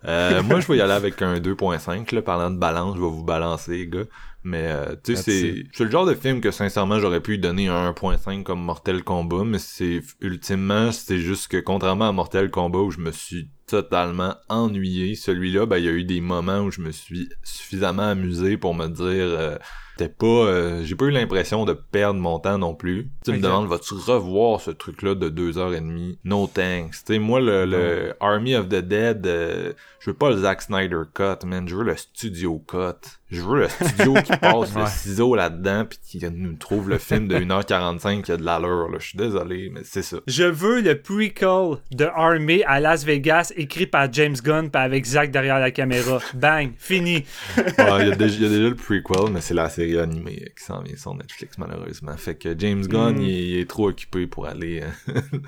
Euh, 0.06 0.42
moi, 0.44 0.60
je 0.60 0.68
vais 0.68 0.78
y 0.78 0.82
aller 0.82 0.94
avec 0.94 1.22
un 1.22 1.36
2.5, 1.40 2.14
là. 2.14 2.22
Parlant 2.22 2.52
de 2.52 2.58
balance, 2.58 2.96
je 2.96 3.02
vais 3.02 3.10
vous 3.10 3.24
balancer, 3.24 3.88
gars. 3.88 4.06
Mais, 4.44 4.72
euh, 4.72 4.96
tu 5.04 5.16
sais, 5.16 5.66
c'est, 5.72 5.84
le 5.84 5.92
genre 5.92 6.06
de 6.06 6.16
film 6.16 6.42
que, 6.42 6.50
sincèrement, 6.50 7.00
j'aurais 7.00 7.20
pu 7.20 7.32
lui 7.32 7.40
donner 7.40 7.68
un 7.68 7.92
1.5 7.92 8.42
comme 8.44 8.62
Mortel 8.62 9.04
Kombat, 9.04 9.44
mais 9.46 9.60
c'est, 9.60 10.02
ultimement, 10.20 10.92
c'est 10.92 11.20
juste 11.20 11.48
que, 11.48 11.58
contrairement 11.58 12.10
à 12.10 12.12
Mortel 12.12 12.50
Kombat, 12.50 12.80
où 12.80 12.92
je 12.92 13.00
me 13.00 13.12
suis 13.12 13.50
totalement 13.68 14.36
ennuyé, 14.50 15.14
celui-là, 15.14 15.68
ben, 15.68 15.78
il 15.78 15.86
y 15.86 15.90
a 15.90 15.92
eu 15.92 16.04
des 16.04 16.22
moments 16.22 16.62
où 16.62 16.72
je 16.72 16.82
me 16.82 16.92
suis 16.92 17.30
suffisamment 17.44 18.04
amusé 18.04 18.58
pour 18.58 18.74
me 18.74 18.88
dire, 18.88 19.06
euh, 19.08 19.58
c'était 20.02 20.14
pas 20.14 20.26
euh, 20.26 20.84
j'ai 20.84 20.96
pas 20.96 21.06
eu 21.06 21.12
l'impression 21.12 21.66
de 21.66 21.74
perdre 21.74 22.20
mon 22.20 22.40
temps 22.40 22.58
non 22.58 22.74
plus. 22.76 23.10
Tu 23.24 23.32
me 23.32 23.36
Exact. 23.38 23.50
demandes 23.50 23.68
vas-tu 23.70 23.94
revoir 23.94 24.60
ce 24.62 24.72
truc 24.72 25.02
là 25.02 25.14
de 25.16 25.30
deux 25.30 25.58
heures 25.58 25.74
et 25.74 25.80
demie? 25.82 26.18
No 26.24 26.48
thanks. 26.48 27.04
Tu 27.06 27.14
sais 27.14 27.20
moi 27.20 27.40
le, 27.40 27.66
le 27.66 28.14
Army 28.20 28.56
of 28.56 28.68
the 28.68 28.76
Dead 28.76 29.26
euh, 29.28 29.74
je 30.00 30.10
veux 30.10 30.16
pas 30.16 30.30
le 30.32 30.38
Zack 30.38 30.62
Snyder 30.64 31.02
cut 31.14 31.46
man. 31.46 31.68
Je 31.68 31.76
veux 31.76 31.84
le 31.84 31.96
studio 31.96 32.64
cut 32.68 33.08
je 33.32 33.42
veux 33.42 33.60
le 33.62 33.70
studio 33.70 34.14
qui 34.16 34.38
passe 34.38 34.76
le 34.76 34.82
Ouais. 34.82 34.88
ciseau 34.90 35.36
là-dedans 35.36 35.86
puis 35.90 36.00
qui 36.04 36.30
nous 36.30 36.54
trouve 36.54 36.90
le 36.90 36.98
film 36.98 37.28
de 37.28 37.38
1h45 37.38 38.22
qui 38.24 38.32
a 38.32 38.38
de 38.38 38.44
l'allure 38.44 38.90
là 38.90 38.98
je 39.00 39.08
suis 39.08 39.18
désolé 39.18 39.70
mais 39.74 39.82
c'est 39.84 40.02
ça 40.02 40.18
Je 40.28 40.44
veux 40.44 40.82
le 40.82 41.00
prequel 41.02 41.78
de 41.92 42.06
Army 42.06 42.64
à 42.66 42.80
Las 42.80 43.04
Vegas 43.06 43.54
écrit 43.56 43.88
par 43.88 44.12
James 44.12 44.36
Gunn 44.44 44.70
puis 44.70 44.82
avec 44.82 45.06
Zach 45.06 45.32
derrière 45.32 45.60
la 45.60 45.72
caméra. 45.72 46.20
Bang, 46.34 46.72
fini. 46.78 47.24
Ouais, 47.58 47.64
il 48.02 48.08
y, 48.10 48.12
a 48.12 48.16
déjà- 48.16 48.36
il 48.36 48.44
y 48.44 48.46
a 48.46 48.50
déjà 48.50 48.70
le 48.70 48.76
prequel 48.76 49.32
mais 49.32 49.42
c'est 49.42 49.54
la 49.54 49.70
série 49.70 49.98
animée 50.00 50.52
qui 50.58 50.64
s'en 50.66 50.82
vient 50.82 50.96
sur 50.98 51.14
Netflix, 51.16 51.58
malheureusement. 51.58 52.16
Fait 52.18 52.36
que 52.36 52.54
James 52.58 52.86
Gunn, 52.86 53.16
Mm. 53.18 53.22
il, 53.22 53.30
il 53.30 53.60
est 53.60 53.70
trop 53.70 53.90
occupé 53.90 54.28
pour 54.28 54.48
aller 54.48 54.84
euh, 54.84 55.14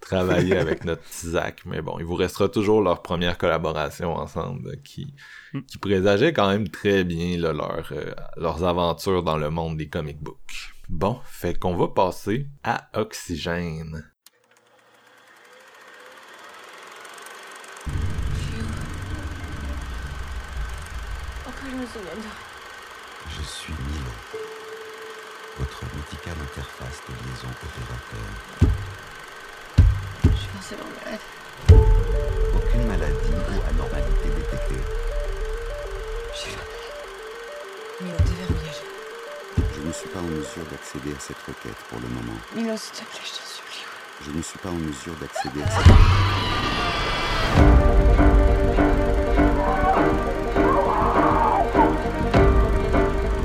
travailler 0.00 0.56
avec 0.56 0.84
notre 0.84 1.02
petit 1.02 1.28
Zach. 1.28 1.62
Mais 1.66 1.82
bon, 1.82 1.98
il 1.98 2.04
vous 2.04 2.14
restera 2.14 2.48
toujours 2.48 2.82
leur 2.82 3.02
première 3.02 3.38
collaboration 3.38 4.14
ensemble 4.14 4.68
euh, 4.68 4.76
qui, 4.84 5.14
Mm. 5.52 5.62
qui 5.62 5.78
présageait 5.78 6.32
quand 6.32 6.48
même 6.48 6.68
très 6.68 7.02
bien 7.02 7.36
là, 7.36 7.52
leur, 7.52 7.88
euh, 7.92 8.12
leurs 8.36 8.62
aventures 8.64 9.22
dans 9.24 9.36
le 9.36 9.50
monde 9.50 9.76
des 9.76 9.88
comic 9.88 10.20
books. 10.22 10.72
Bon, 10.88 11.20
fait 11.24 11.58
qu'on 11.58 11.76
va 11.76 11.88
passer 11.88 12.46
à 12.62 12.88
Oxygène. 12.94 14.04
Je 23.28 23.42
suis 23.42 23.72
Milo, 23.72 24.10
votre 25.58 25.84
mesure 40.50 40.70
d'accéder 40.70 41.12
à 41.16 41.20
cette 41.20 41.38
requête 41.46 41.76
pour 41.88 41.98
le 42.00 42.08
moment. 42.08 42.38
Milo, 42.54 42.76
s'il 42.76 42.92
te 42.92 43.10
plaît, 43.10 43.20
je 43.24 43.30
t'en 43.30 43.46
supplie. 43.46 43.84
Je 44.24 44.30
ne 44.30 44.42
suis 44.42 44.58
pas 44.58 44.68
en 44.68 44.74
mesure 44.74 45.14
d'accéder 45.20 45.62
à 45.62 45.70
cette... 45.70 45.86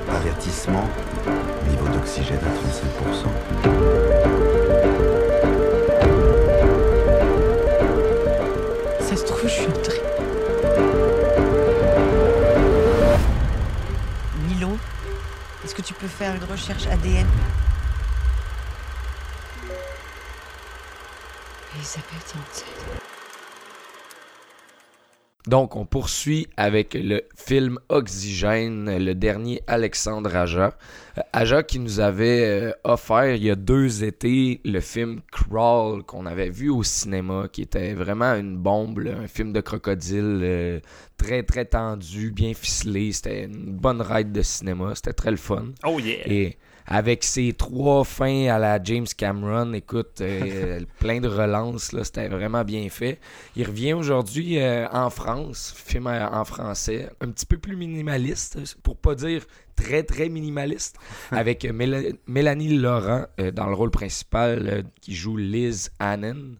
Avertissement, 0.09 0.89
niveau 1.69 1.87
d'oxygène 1.89 2.39
à 2.39 3.69
35%. 3.69 4.04
Tu 15.85 15.93
peux 15.93 16.07
faire 16.07 16.33
une 16.33 16.43
recherche 16.45 16.87
ADN 16.87 17.27
Elisabeth 21.75 22.33
Hansen. 22.33 22.74
Donc, 25.47 25.75
on 25.75 25.85
poursuit 25.85 26.47
avec 26.57 26.95
le 26.95 27.21
film 27.35 27.77
Oxygène, 27.89 28.97
le 28.97 29.13
dernier 29.13 29.61
Alexandre 29.67 30.35
Aja. 30.35 30.75
Euh, 31.17 31.21
Aja 31.33 31.61
qui 31.61 31.77
nous 31.77 31.99
avait 31.99 32.45
euh, 32.45 32.71
offert 32.83 33.35
il 33.35 33.43
y 33.43 33.51
a 33.51 33.55
deux 33.55 34.03
étés 34.03 34.59
le 34.65 34.79
film 34.79 35.21
Crawl 35.31 36.03
qu'on 36.03 36.25
avait 36.25 36.49
vu 36.49 36.69
au 36.69 36.81
cinéma, 36.81 37.47
qui 37.51 37.61
était 37.61 37.93
vraiment 37.93 38.33
une 38.33 38.57
bombe, 38.57 38.99
là, 38.99 39.17
un 39.19 39.27
film 39.27 39.53
de 39.53 39.61
crocodile 39.61 40.39
euh, 40.41 40.79
très 41.17 41.43
très 41.43 41.65
tendu, 41.65 42.31
bien 42.31 42.55
ficelé. 42.55 43.11
C'était 43.11 43.43
une 43.43 43.71
bonne 43.71 44.01
ride 44.01 44.31
de 44.31 44.41
cinéma, 44.41 44.95
c'était 44.95 45.13
très 45.13 45.31
le 45.31 45.37
fun. 45.37 45.67
Oh 45.85 45.99
yeah! 45.99 46.27
Et 46.27 46.57
avec 46.87 47.23
ses 47.23 47.53
trois 47.53 48.03
fins 48.03 48.47
à 48.47 48.59
la 48.59 48.81
James 48.83 49.07
Cameron, 49.17 49.73
écoute, 49.73 50.21
euh, 50.21 50.79
plein 50.99 51.19
de 51.19 51.27
relances, 51.27 51.91
là, 51.93 52.03
c'était 52.03 52.27
vraiment 52.27 52.63
bien 52.63 52.87
fait. 52.89 53.19
Il 53.55 53.65
revient 53.65 53.93
aujourd'hui 53.93 54.59
euh, 54.59 54.87
en 54.91 55.09
France, 55.09 55.73
film 55.75 56.07
euh, 56.07 56.27
en 56.29 56.45
français, 56.45 57.09
un 57.21 57.29
petit 57.31 57.45
peu 57.45 57.57
plus 57.57 57.75
minimaliste, 57.75 58.59
pour 58.83 58.97
pas 58.97 59.15
dire 59.15 59.45
très 59.75 60.03
très 60.03 60.29
minimaliste, 60.29 60.97
avec 61.31 61.65
Méla- 61.65 62.15
Mélanie 62.27 62.77
Laurent 62.77 63.25
euh, 63.39 63.51
dans 63.51 63.67
le 63.67 63.73
rôle 63.73 63.91
principal 63.91 64.83
qui 65.01 65.15
joue 65.15 65.37
Liz 65.37 65.91
Hannon. 65.99 66.55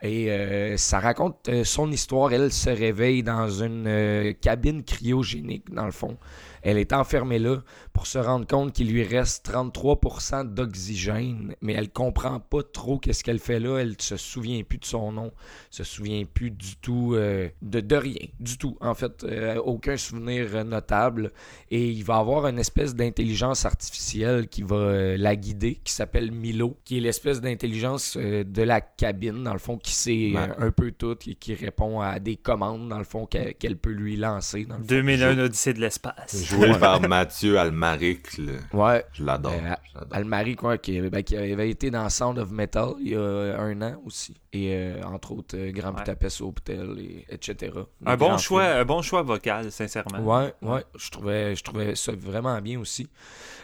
Et 0.00 0.30
euh, 0.30 0.76
ça 0.76 1.00
raconte 1.00 1.48
euh, 1.48 1.64
son 1.64 1.90
histoire. 1.90 2.32
Elle 2.32 2.52
se 2.52 2.70
réveille 2.70 3.24
dans 3.24 3.48
une 3.48 3.86
euh, 3.88 4.32
cabine 4.40 4.84
cryogénique, 4.84 5.72
dans 5.74 5.86
le 5.86 5.90
fond. 5.90 6.16
Elle 6.62 6.78
est 6.78 6.92
enfermée 6.92 7.40
là 7.40 7.56
pour 7.98 8.06
se 8.06 8.18
rendre 8.18 8.46
compte 8.46 8.72
qu'il 8.72 8.92
lui 8.92 9.02
reste 9.02 9.50
33% 9.50 10.54
d'oxygène, 10.54 11.56
mais 11.60 11.72
elle 11.72 11.90
comprend 11.90 12.38
pas 12.38 12.62
trop 12.62 12.96
qu'est-ce 12.96 13.24
qu'elle 13.24 13.40
fait 13.40 13.58
là. 13.58 13.78
Elle 13.78 13.96
se 13.98 14.16
souvient 14.16 14.62
plus 14.62 14.78
de 14.78 14.84
son 14.84 15.10
nom, 15.10 15.32
se 15.70 15.82
souvient 15.82 16.22
plus 16.24 16.52
du 16.52 16.76
tout 16.76 17.14
euh, 17.16 17.48
de, 17.60 17.80
de 17.80 17.96
rien, 17.96 18.28
du 18.38 18.56
tout. 18.56 18.76
En 18.80 18.94
fait, 18.94 19.24
euh, 19.24 19.56
aucun 19.56 19.96
souvenir 19.96 20.64
notable. 20.64 21.32
Et 21.72 21.88
il 21.88 22.04
va 22.04 22.18
avoir 22.18 22.46
une 22.46 22.60
espèce 22.60 22.94
d'intelligence 22.94 23.64
artificielle 23.64 24.46
qui 24.46 24.62
va 24.62 24.76
euh, 24.76 25.16
la 25.18 25.34
guider, 25.34 25.80
qui 25.82 25.92
s'appelle 25.92 26.30
Milo, 26.30 26.78
qui 26.84 26.98
est 26.98 27.00
l'espèce 27.00 27.40
d'intelligence 27.40 28.16
euh, 28.16 28.44
de 28.44 28.62
la 28.62 28.80
cabine, 28.80 29.42
dans 29.42 29.54
le 29.54 29.58
fond, 29.58 29.76
qui 29.76 29.92
sait 29.92 30.34
euh, 30.36 30.46
un 30.66 30.70
peu 30.70 30.92
tout 30.92 31.16
et 31.26 31.34
qui 31.34 31.54
répond 31.54 32.00
à 32.00 32.20
des 32.20 32.36
commandes, 32.36 32.88
dans 32.88 32.98
le 32.98 33.04
fond, 33.04 33.26
qu'elle 33.26 33.76
peut 33.76 33.90
lui 33.90 34.16
lancer. 34.16 34.66
Dans 34.66 34.76
le 34.76 34.82
fond. 34.82 34.88
2001 34.88 35.38
Odyssée 35.40 35.74
de 35.74 35.80
l'espace. 35.80 36.44
Joué 36.44 36.78
par 36.78 37.00
Mathieu 37.00 37.58
Almaric, 37.92 38.38
le- 38.38 38.58
Ouais, 38.72 39.04
je 39.12 39.24
l'adore. 39.24 39.52
Euh, 39.52 39.74
je 39.92 39.94
l'adore. 39.98 40.08
Almari, 40.16 40.56
quoi, 40.56 40.78
qui, 40.78 41.00
ben, 41.00 41.22
qui 41.22 41.36
avait 41.36 41.70
été 41.70 41.90
dans 41.90 42.08
Sound 42.08 42.38
of 42.38 42.50
Metal 42.50 42.90
il 43.00 43.08
y 43.10 43.14
a 43.16 43.60
un 43.60 43.80
an 43.82 44.00
aussi. 44.04 44.34
Et 44.52 44.72
euh, 44.74 45.02
entre 45.04 45.32
autres, 45.32 45.56
euh, 45.58 45.70
Grand 45.72 45.90
Ouais. 45.92 45.98
Budapest 46.00 46.40
Hotel, 46.40 46.96
et, 46.98 47.26
etc. 47.28 47.72
Un 48.06 48.16
bon 48.16 48.38
choix, 48.38 48.64
un 48.64 48.84
bon 48.84 49.02
choix 49.02 49.22
vocal, 49.22 49.70
sincèrement. 49.70 50.20
Ouais, 50.20 50.54
ouais, 50.62 50.84
je 50.98 51.10
trouvais, 51.10 51.54
je 51.54 51.62
trouvais 51.62 51.94
ça 51.94 52.12
vraiment 52.16 52.58
bien 52.60 52.80
aussi. 52.80 53.08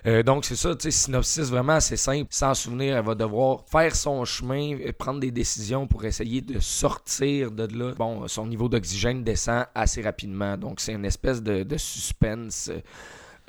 Euh, 0.06 0.22
donc, 0.22 0.44
c'est 0.44 0.56
ça, 0.56 0.74
tu 0.74 0.82
sais, 0.82 0.90
synopsis 0.90 1.48
vraiment 1.48 1.74
assez 1.74 1.96
simple. 1.96 2.26
Sans 2.30 2.52
souvenir, 2.52 2.98
elle 2.98 3.05
va 3.05 3.14
devoir 3.14 3.64
faire 3.66 3.96
son 3.96 4.24
chemin, 4.26 4.74
euh, 4.74 4.92
prendre 4.92 5.20
des 5.20 5.30
décisions 5.30 5.86
pour 5.86 6.05
essayer 6.05 6.42
de 6.42 6.60
sortir 6.60 7.51
de 7.51 7.66
là. 7.78 7.92
Bon, 7.96 8.28
son 8.28 8.46
niveau 8.46 8.68
d'oxygène 8.68 9.24
descend 9.24 9.64
assez 9.74 10.02
rapidement. 10.02 10.59
Donc, 10.59 10.80
c'est 10.80 10.92
une 10.92 11.06
espèce 11.06 11.42
de, 11.42 11.62
de 11.62 11.76
suspense. 11.78 12.70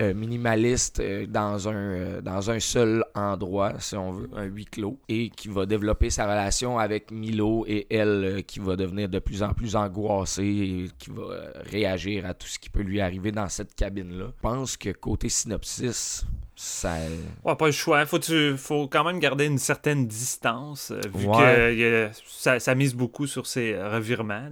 Euh, 0.01 0.13
minimaliste 0.13 0.99
euh, 0.99 1.25
dans, 1.25 1.69
un, 1.69 1.73
euh, 1.73 2.21
dans 2.21 2.51
un 2.51 2.59
seul 2.59 3.05
endroit, 3.15 3.79
si 3.79 3.95
on 3.95 4.11
veut, 4.11 4.29
un 4.35 4.43
huis 4.43 4.65
clos, 4.65 4.99
et 5.07 5.29
qui 5.29 5.47
va 5.47 5.65
développer 5.65 6.09
sa 6.09 6.25
relation 6.25 6.77
avec 6.77 7.11
Milo 7.11 7.63
et 7.65 7.87
elle, 7.89 8.43
qui 8.45 8.59
va 8.59 8.75
devenir 8.75 9.07
de 9.07 9.19
plus 9.19 9.41
en 9.41 9.53
plus 9.53 9.77
angoissée 9.77 10.43
et 10.43 10.89
qui 10.97 11.11
va 11.11 11.23
réagir 11.71 12.25
à 12.25 12.33
tout 12.33 12.47
ce 12.47 12.59
qui 12.59 12.69
peut 12.69 12.81
lui 12.81 12.99
arriver 12.99 13.31
dans 13.31 13.47
cette 13.47 13.73
cabine-là. 13.73 14.25
Je 14.35 14.41
pense 14.41 14.75
que 14.75 14.89
côté 14.89 15.29
synopsis, 15.29 16.25
ça... 16.55 16.95
Ouais, 17.43 17.55
pas 17.55 17.65
le 17.65 17.71
choix. 17.71 18.05
Faut, 18.05 18.19
tu, 18.19 18.55
faut 18.57 18.87
quand 18.87 19.03
même 19.03 19.19
garder 19.19 19.45
une 19.45 19.57
certaine 19.57 20.07
distance, 20.07 20.91
euh, 20.91 21.01
vu 21.13 21.27
Ouais. 21.27 21.35
que 21.37 22.07
a- 22.07 22.11
ça, 22.27 22.59
ça 22.59 22.75
mise 22.75 22.93
beaucoup 22.95 23.27
sur 23.27 23.45
ses 23.47 23.73
euh, 23.73 23.89
revirements. 23.89 24.49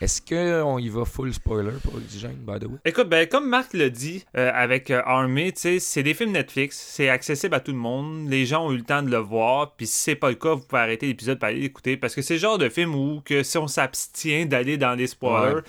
Est-ce 0.00 0.22
qu'on 0.22 0.78
y 0.78 0.88
va 0.88 1.04
full 1.04 1.32
spoiler 1.34 1.72
pour 1.82 1.94
Oxygène, 1.96 2.36
by 2.46 2.58
the 2.58 2.64
way? 2.68 2.78
Écoute, 2.84 3.08
ben, 3.08 3.26
comme 3.28 3.48
Marc 3.48 3.74
l'a 3.74 3.88
dit, 3.90 4.24
euh, 4.36 4.50
avec 4.54 4.90
Army, 4.90 5.52
c'est 5.54 6.02
des 6.02 6.14
films 6.14 6.32
Netflix, 6.32 6.76
c'est 6.90 7.08
accessible 7.08 7.54
à 7.54 7.60
tout 7.60 7.72
le 7.72 7.78
monde, 7.78 8.28
les 8.30 8.46
gens 8.46 8.66
ont 8.66 8.72
eu 8.72 8.78
le 8.78 8.84
temps 8.84 9.02
de 9.02 9.10
le 9.10 9.18
voir, 9.18 9.72
puis 9.76 9.86
si 9.86 9.98
c'est 9.98 10.14
pas 10.14 10.30
le 10.30 10.36
cas, 10.36 10.54
vous 10.54 10.62
pouvez 10.62 10.80
arrêter 10.82 11.06
l'épisode 11.06 11.38
pour 11.38 11.48
aller 11.48 11.60
l'écouter, 11.60 11.96
parce 11.96 12.14
que 12.14 12.22
c'est 12.22 12.34
le 12.34 12.40
genre 12.40 12.58
de 12.58 12.68
film 12.68 12.94
où 12.94 13.20
que 13.24 13.42
si 13.42 13.58
on 13.58 13.68
s'abstient 13.68 14.46
d'aller 14.46 14.76
dans 14.78 14.94
les 14.94 15.06
spoilers, 15.06 15.56
Ouais. 15.56 15.62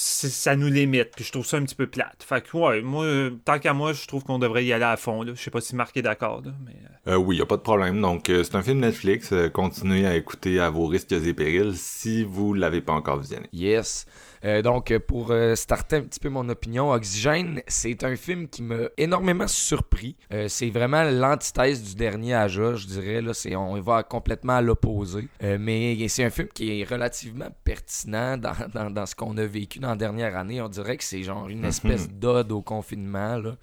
Ça 0.00 0.54
nous 0.54 0.68
limite, 0.68 1.10
puis 1.16 1.24
je 1.24 1.32
trouve 1.32 1.44
ça 1.44 1.56
un 1.56 1.64
petit 1.64 1.74
peu 1.74 1.88
plate. 1.88 2.22
Fait 2.24 2.40
que, 2.40 2.56
ouais, 2.56 2.82
moi, 2.82 3.04
tant 3.44 3.58
qu'à 3.58 3.72
moi, 3.72 3.92
je 3.92 4.06
trouve 4.06 4.22
qu'on 4.22 4.38
devrait 4.38 4.64
y 4.64 4.72
aller 4.72 4.84
à 4.84 4.96
fond, 4.96 5.22
là. 5.22 5.32
Je 5.34 5.42
sais 5.42 5.50
pas 5.50 5.60
si 5.60 5.74
Marc 5.74 5.96
est 5.96 6.02
d'accord, 6.02 6.40
là, 6.44 6.52
mais... 6.64 6.76
euh, 7.08 7.14
Euh, 7.14 7.16
oui, 7.16 7.38
y 7.38 7.40
a 7.42 7.46
pas 7.46 7.56
de 7.56 7.62
problème. 7.62 8.00
Donc, 8.00 8.30
euh, 8.30 8.44
c'est 8.44 8.54
un 8.54 8.62
film 8.62 8.78
Netflix. 8.80 9.32
euh, 9.32 9.48
continuez 9.48 10.06
à 10.06 10.14
écouter 10.14 10.60
à 10.60 10.70
vos 10.70 10.86
risques 10.86 11.10
et 11.12 11.34
périls 11.34 11.76
si 11.76 12.22
vous 12.22 12.54
l'avez 12.54 12.80
pas 12.80 12.92
encore 12.92 13.18
visionné. 13.18 13.48
Yes. 13.52 14.06
Euh, 14.44 14.62
donc, 14.62 14.96
pour 15.06 15.30
euh, 15.30 15.54
starter 15.54 15.96
un 15.96 16.02
petit 16.02 16.20
peu 16.20 16.28
mon 16.28 16.48
opinion, 16.48 16.92
Oxygène, 16.92 17.62
c'est 17.66 18.04
un 18.04 18.16
film 18.16 18.48
qui 18.48 18.62
m'a 18.62 18.88
énormément 18.96 19.48
surpris. 19.48 20.16
Euh, 20.32 20.46
c'est 20.48 20.70
vraiment 20.70 21.04
l'antithèse 21.04 21.82
du 21.82 21.94
dernier 21.94 22.34
Aja, 22.34 22.74
je 22.74 22.86
dirais. 22.86 23.20
Là, 23.20 23.34
c'est, 23.34 23.56
on 23.56 23.80
va 23.80 24.02
complètement 24.02 24.54
à 24.54 24.62
l'opposé. 24.62 25.28
Mais 25.40 26.06
c'est 26.08 26.24
un 26.24 26.30
film 26.30 26.48
qui 26.54 26.80
est 26.80 26.84
relativement 26.84 27.48
pertinent 27.64 28.36
dans, 28.36 28.52
dans, 28.74 28.90
dans 28.90 29.06
ce 29.06 29.14
qu'on 29.14 29.36
a 29.36 29.44
vécu 29.44 29.78
dans 29.78 29.90
la 29.90 29.96
dernière 29.96 30.36
année. 30.36 30.60
On 30.60 30.68
dirait 30.68 30.96
que 30.96 31.04
c'est 31.04 31.22
genre 31.22 31.48
une 31.48 31.64
espèce 31.64 32.08
d'ode 32.08 32.52
au 32.52 32.62
confinement. 32.62 33.36
Là. 33.36 33.56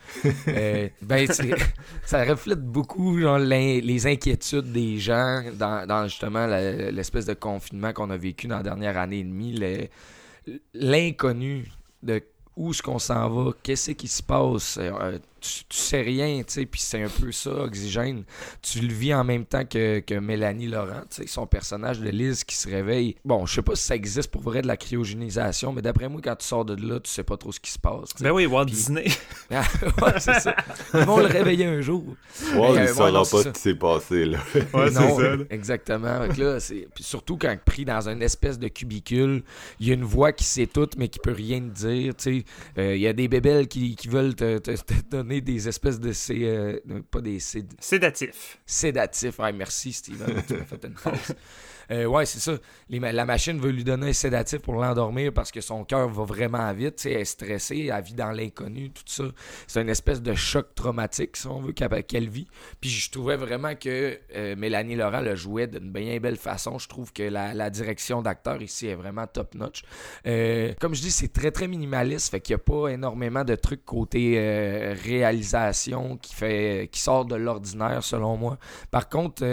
Ben, 1.02 1.28
ça 2.06 2.24
reflète 2.24 2.62
beaucoup 2.62 3.20
genre, 3.20 3.38
les 3.38 4.08
inquiétudes 4.08 4.72
des 4.72 4.98
gens 4.98 5.44
dans, 5.54 5.86
dans 5.88 6.08
justement 6.08 6.48
l'espèce 6.48 7.26
de 7.26 7.34
confinement 7.34 7.94
qu'on 7.94 8.10
a 8.10 8.18
vécu 8.18 8.48
dans 8.48 8.58
la 8.58 8.64
dernière 8.64 8.98
année 8.98 9.20
et 9.20 9.24
demie. 9.24 9.56
L'inconnu 10.74 11.72
de 12.04 12.22
où 12.56 12.72
est-ce 12.72 12.82
qu'on 12.82 13.00
s'en 13.00 13.30
va, 13.30 13.52
qu'est-ce 13.64 13.92
qui 13.92 14.08
se 14.08 14.24
passe. 14.24 14.78
Euh, 14.80 15.20
tu, 15.46 15.64
tu 15.66 15.78
sais 15.78 16.02
rien, 16.02 16.38
tu 16.40 16.54
sais, 16.54 16.66
puis 16.66 16.80
c'est 16.82 17.04
un 17.04 17.10
peu 17.10 17.32
ça, 17.32 17.52
Oxygène. 17.52 18.24
Tu 18.62 18.80
le 18.80 18.94
vis 18.94 19.14
en 19.14 19.24
même 19.24 19.46
temps 19.46 19.66
que, 19.66 20.00
que 20.00 20.16
Mélanie 20.16 20.68
Laurent, 20.68 21.02
tu 21.10 21.22
sais, 21.22 21.28
son 21.28 21.46
personnage 21.48 22.00
de 22.00 22.10
Liz 22.10 22.44
qui 22.44 22.56
se 22.56 22.68
réveille. 22.70 23.16
Bon, 23.26 23.46
je 23.46 23.56
sais 23.56 23.62
pas 23.62 23.76
si 23.76 23.84
ça 23.84 23.96
existe 23.96 24.32
pour 24.32 24.42
vrai 24.42 24.62
de 24.62 24.68
la 24.68 24.78
cryogénisation, 24.78 25.72
mais 25.74 25.82
d'après 25.82 26.10
moi, 26.10 26.22
quand 26.24 26.36
tu 26.36 26.46
sors 26.46 26.66
de 26.66 26.76
là, 26.76 27.00
tu 27.00 27.10
sais 27.10 27.24
pas 27.24 27.38
trop 27.38 27.52
ce 27.52 27.60
qui 27.60 27.72
se 27.72 27.80
passe. 27.80 28.10
Ben 28.20 28.32
oui, 28.32 28.46
Walt 28.46 28.66
Disney. 28.66 29.06
ouais, 29.52 30.20
c'est 30.20 30.40
ça. 30.40 30.56
Ils 30.94 31.02
vont 31.02 31.18
le 31.20 31.26
réveiller 31.28 31.66
un 31.66 31.82
jour. 31.82 32.04
Il 32.42 32.58
euh, 32.58 32.88
saura 32.88 33.06
ouais, 33.06 33.12
non, 33.12 33.20
pas 33.26 33.44
ce 33.44 33.50
qui 33.50 33.60
s'est 33.62 33.76
passé, 33.76 34.26
là. 34.26 34.40
Ouais, 34.74 34.90
Non, 34.92 35.18
ça. 35.18 35.36
là. 35.36 35.44
Exactement. 35.50 36.28
Que 36.30 36.42
là, 36.42 36.60
c'est... 36.60 36.88
Puis 36.96 37.04
surtout 37.04 37.38
quand 37.38 37.56
pris 37.66 37.86
dans 37.86 38.10
une 38.10 38.22
espèce 38.22 38.60
de 38.60 38.68
cubicule, 38.68 39.44
il 39.80 39.88
y 39.88 39.92
a 39.92 39.94
une 39.94 40.04
voix 40.04 40.32
qui 40.32 40.44
sait 40.44 40.68
tout, 40.68 40.90
mais 40.98 41.08
qui 41.08 41.20
peut 41.20 41.32
rien 41.34 41.60
te 41.60 41.74
dire. 41.88 42.16
tu 42.16 42.40
sais. 42.40 42.46
Euh, 42.78 42.96
Il 42.96 43.02
y 43.02 43.08
a 43.08 43.14
des 43.14 43.28
bébelles 43.28 43.68
qui, 43.68 43.96
qui 43.96 44.08
veulent 44.08 44.36
te, 44.36 44.58
te- 44.58 44.72
te 44.72 44.94
donner 45.10 45.35
des 45.42 45.68
espèces 45.68 46.00
de... 46.00 46.12
sé- 46.12 46.40
euh, 46.44 46.80
pas 47.12 47.22
des 47.22 47.40
sé- 47.40 47.66
Sédatif. 47.80 48.60
sédatifs. 48.66 49.40
Ouais, 49.40 49.54
merci, 49.54 49.94
Steven. 49.94 50.44
tu 50.48 50.54
m'as 50.56 50.66
fait 50.66 50.84
une 50.86 50.94
pause. 50.94 51.14
Euh, 51.92 52.06
ouais, 52.06 52.26
c'est 52.26 52.40
ça. 52.40 52.54
La 52.90 53.26
machine 53.26 53.60
veut 53.60 53.72
lui 53.72 53.84
donner 53.84 54.10
un 54.10 54.14
sédatif 54.14 54.60
pour 54.60 54.76
l'endormir 54.76 55.34
parce 55.34 55.52
que 55.52 55.62
son 55.62 55.84
cœur 55.84 56.08
va 56.10 56.24
vraiment 56.24 56.72
vite. 56.74 57.06
Elle 57.06 57.14
est 57.14 57.26
stressée, 57.26 57.90
elle 57.94 58.04
vit 58.04 58.14
dans 58.14 58.32
l'inconnu, 58.32 58.92
tout 58.92 59.04
ça. 59.06 59.24
C'est 59.68 59.82
une 59.82 59.90
espèce 59.90 60.22
de 60.22 60.34
choc 60.34 60.74
traumatique, 60.76 61.38
si 61.38 61.48
on 61.48 61.60
veut, 61.62 61.74
qu'elle 61.74 62.30
vit. 62.30 62.48
Puis 62.82 62.90
je 62.90 63.12
trouvais 63.12 63.36
vraiment 63.36 63.76
que 63.76 64.20
euh, 64.36 64.56
Mélanie 64.56 64.96
Laurent 64.96 65.22
le 65.22 65.36
jouait 65.36 65.68
d'une 65.68 65.92
bien 65.92 66.18
belle 66.20 66.38
façon. 66.38 66.78
Je 66.78 66.88
trouve 66.88 67.12
que 67.14 67.24
la, 67.24 67.70
direction 67.70 68.22
d'acteur 68.22 68.62
ici 68.62 68.88
est 68.88 68.96
vraiment 68.96 69.26
top-notch. 69.26 69.84
Euh, 70.28 70.74
comme 70.80 70.94
je 70.94 71.02
dis, 71.02 71.12
c'est 71.12 71.34
très 71.34 71.52
très 71.52 71.68
minimaliste, 71.68 72.30
fait 72.30 72.40
qu'il 72.40 72.56
n'y 72.56 72.62
a 72.62 72.64
pas 72.64 72.90
énormément 72.90 73.44
de 73.44 73.56
trucs 73.56 73.84
côté 73.84 74.36
euh, 74.38 74.96
réalisation 75.04 76.18
qui 76.18 76.36
fait 76.36 76.90
qui 76.92 77.00
sort 77.00 77.26
de 77.26 77.36
l'ordinaire 77.36 78.04
selon 78.04 78.38
moi. 78.38 78.58
Par 78.92 79.10
contre, 79.10 79.44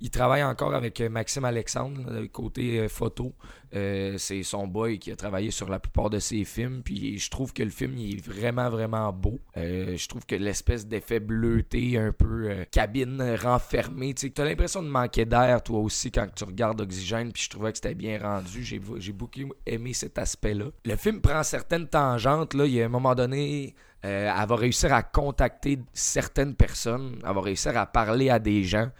il 0.00 0.10
travaille 0.10 0.42
encore 0.42 0.74
avec 0.74 1.00
Maxime 1.00 1.44
Alexandre 1.44 1.63
euh, 2.08 2.26
côté 2.28 2.80
euh, 2.80 2.88
photo. 2.88 3.34
Euh, 3.74 4.16
c'est 4.18 4.42
son 4.44 4.68
boy 4.68 4.98
qui 4.98 5.10
a 5.10 5.16
travaillé 5.16 5.50
sur 5.50 5.68
la 5.68 5.80
plupart 5.80 6.10
de 6.10 6.18
ses 6.18 6.44
films. 6.44 6.82
Puis 6.84 7.18
je 7.18 7.30
trouve 7.30 7.52
que 7.52 7.62
le 7.62 7.70
film 7.70 7.96
il 7.98 8.16
est 8.16 8.26
vraiment, 8.26 8.70
vraiment 8.70 9.12
beau. 9.12 9.40
Euh, 9.56 9.96
je 9.96 10.08
trouve 10.08 10.24
que 10.26 10.36
l'espèce 10.36 10.86
d'effet 10.86 11.20
bleuté, 11.20 11.98
un 11.98 12.12
peu 12.12 12.64
cabine 12.70 13.36
renfermée, 13.42 14.14
tu 14.14 14.32
as 14.36 14.44
l'impression 14.44 14.82
de 14.82 14.88
manquer 14.88 15.24
d'air 15.24 15.62
toi 15.62 15.80
aussi 15.80 16.10
quand 16.10 16.26
tu 16.34 16.44
regardes 16.44 16.80
Oxygène. 16.80 17.32
Puis 17.32 17.44
je 17.44 17.50
trouvais 17.50 17.72
que 17.72 17.78
c'était 17.78 17.94
bien 17.94 18.18
rendu. 18.20 18.62
J'ai 18.62 19.12
beaucoup 19.12 19.52
aimé 19.66 19.92
cet 19.92 20.18
aspect-là. 20.18 20.66
Le 20.84 20.96
film 20.96 21.20
prend 21.20 21.42
certaines 21.42 21.88
tangentes. 21.88 22.54
Là. 22.54 22.66
Il 22.66 22.72
y 22.72 22.82
a 22.82 22.86
un 22.86 22.88
moment 22.88 23.14
donné. 23.14 23.74
elle 24.02 24.26
va 24.48 24.56
réussir 24.56 24.92
à 24.92 25.02
contacter 25.02 25.78
certaines 25.92 26.54
personnes, 26.54 27.18
elle 27.26 27.34
va 27.34 27.40
réussir 27.40 27.76
à 27.76 27.86
parler 27.86 28.30
à 28.30 28.38
des 28.38 28.62
gens, 28.62 28.90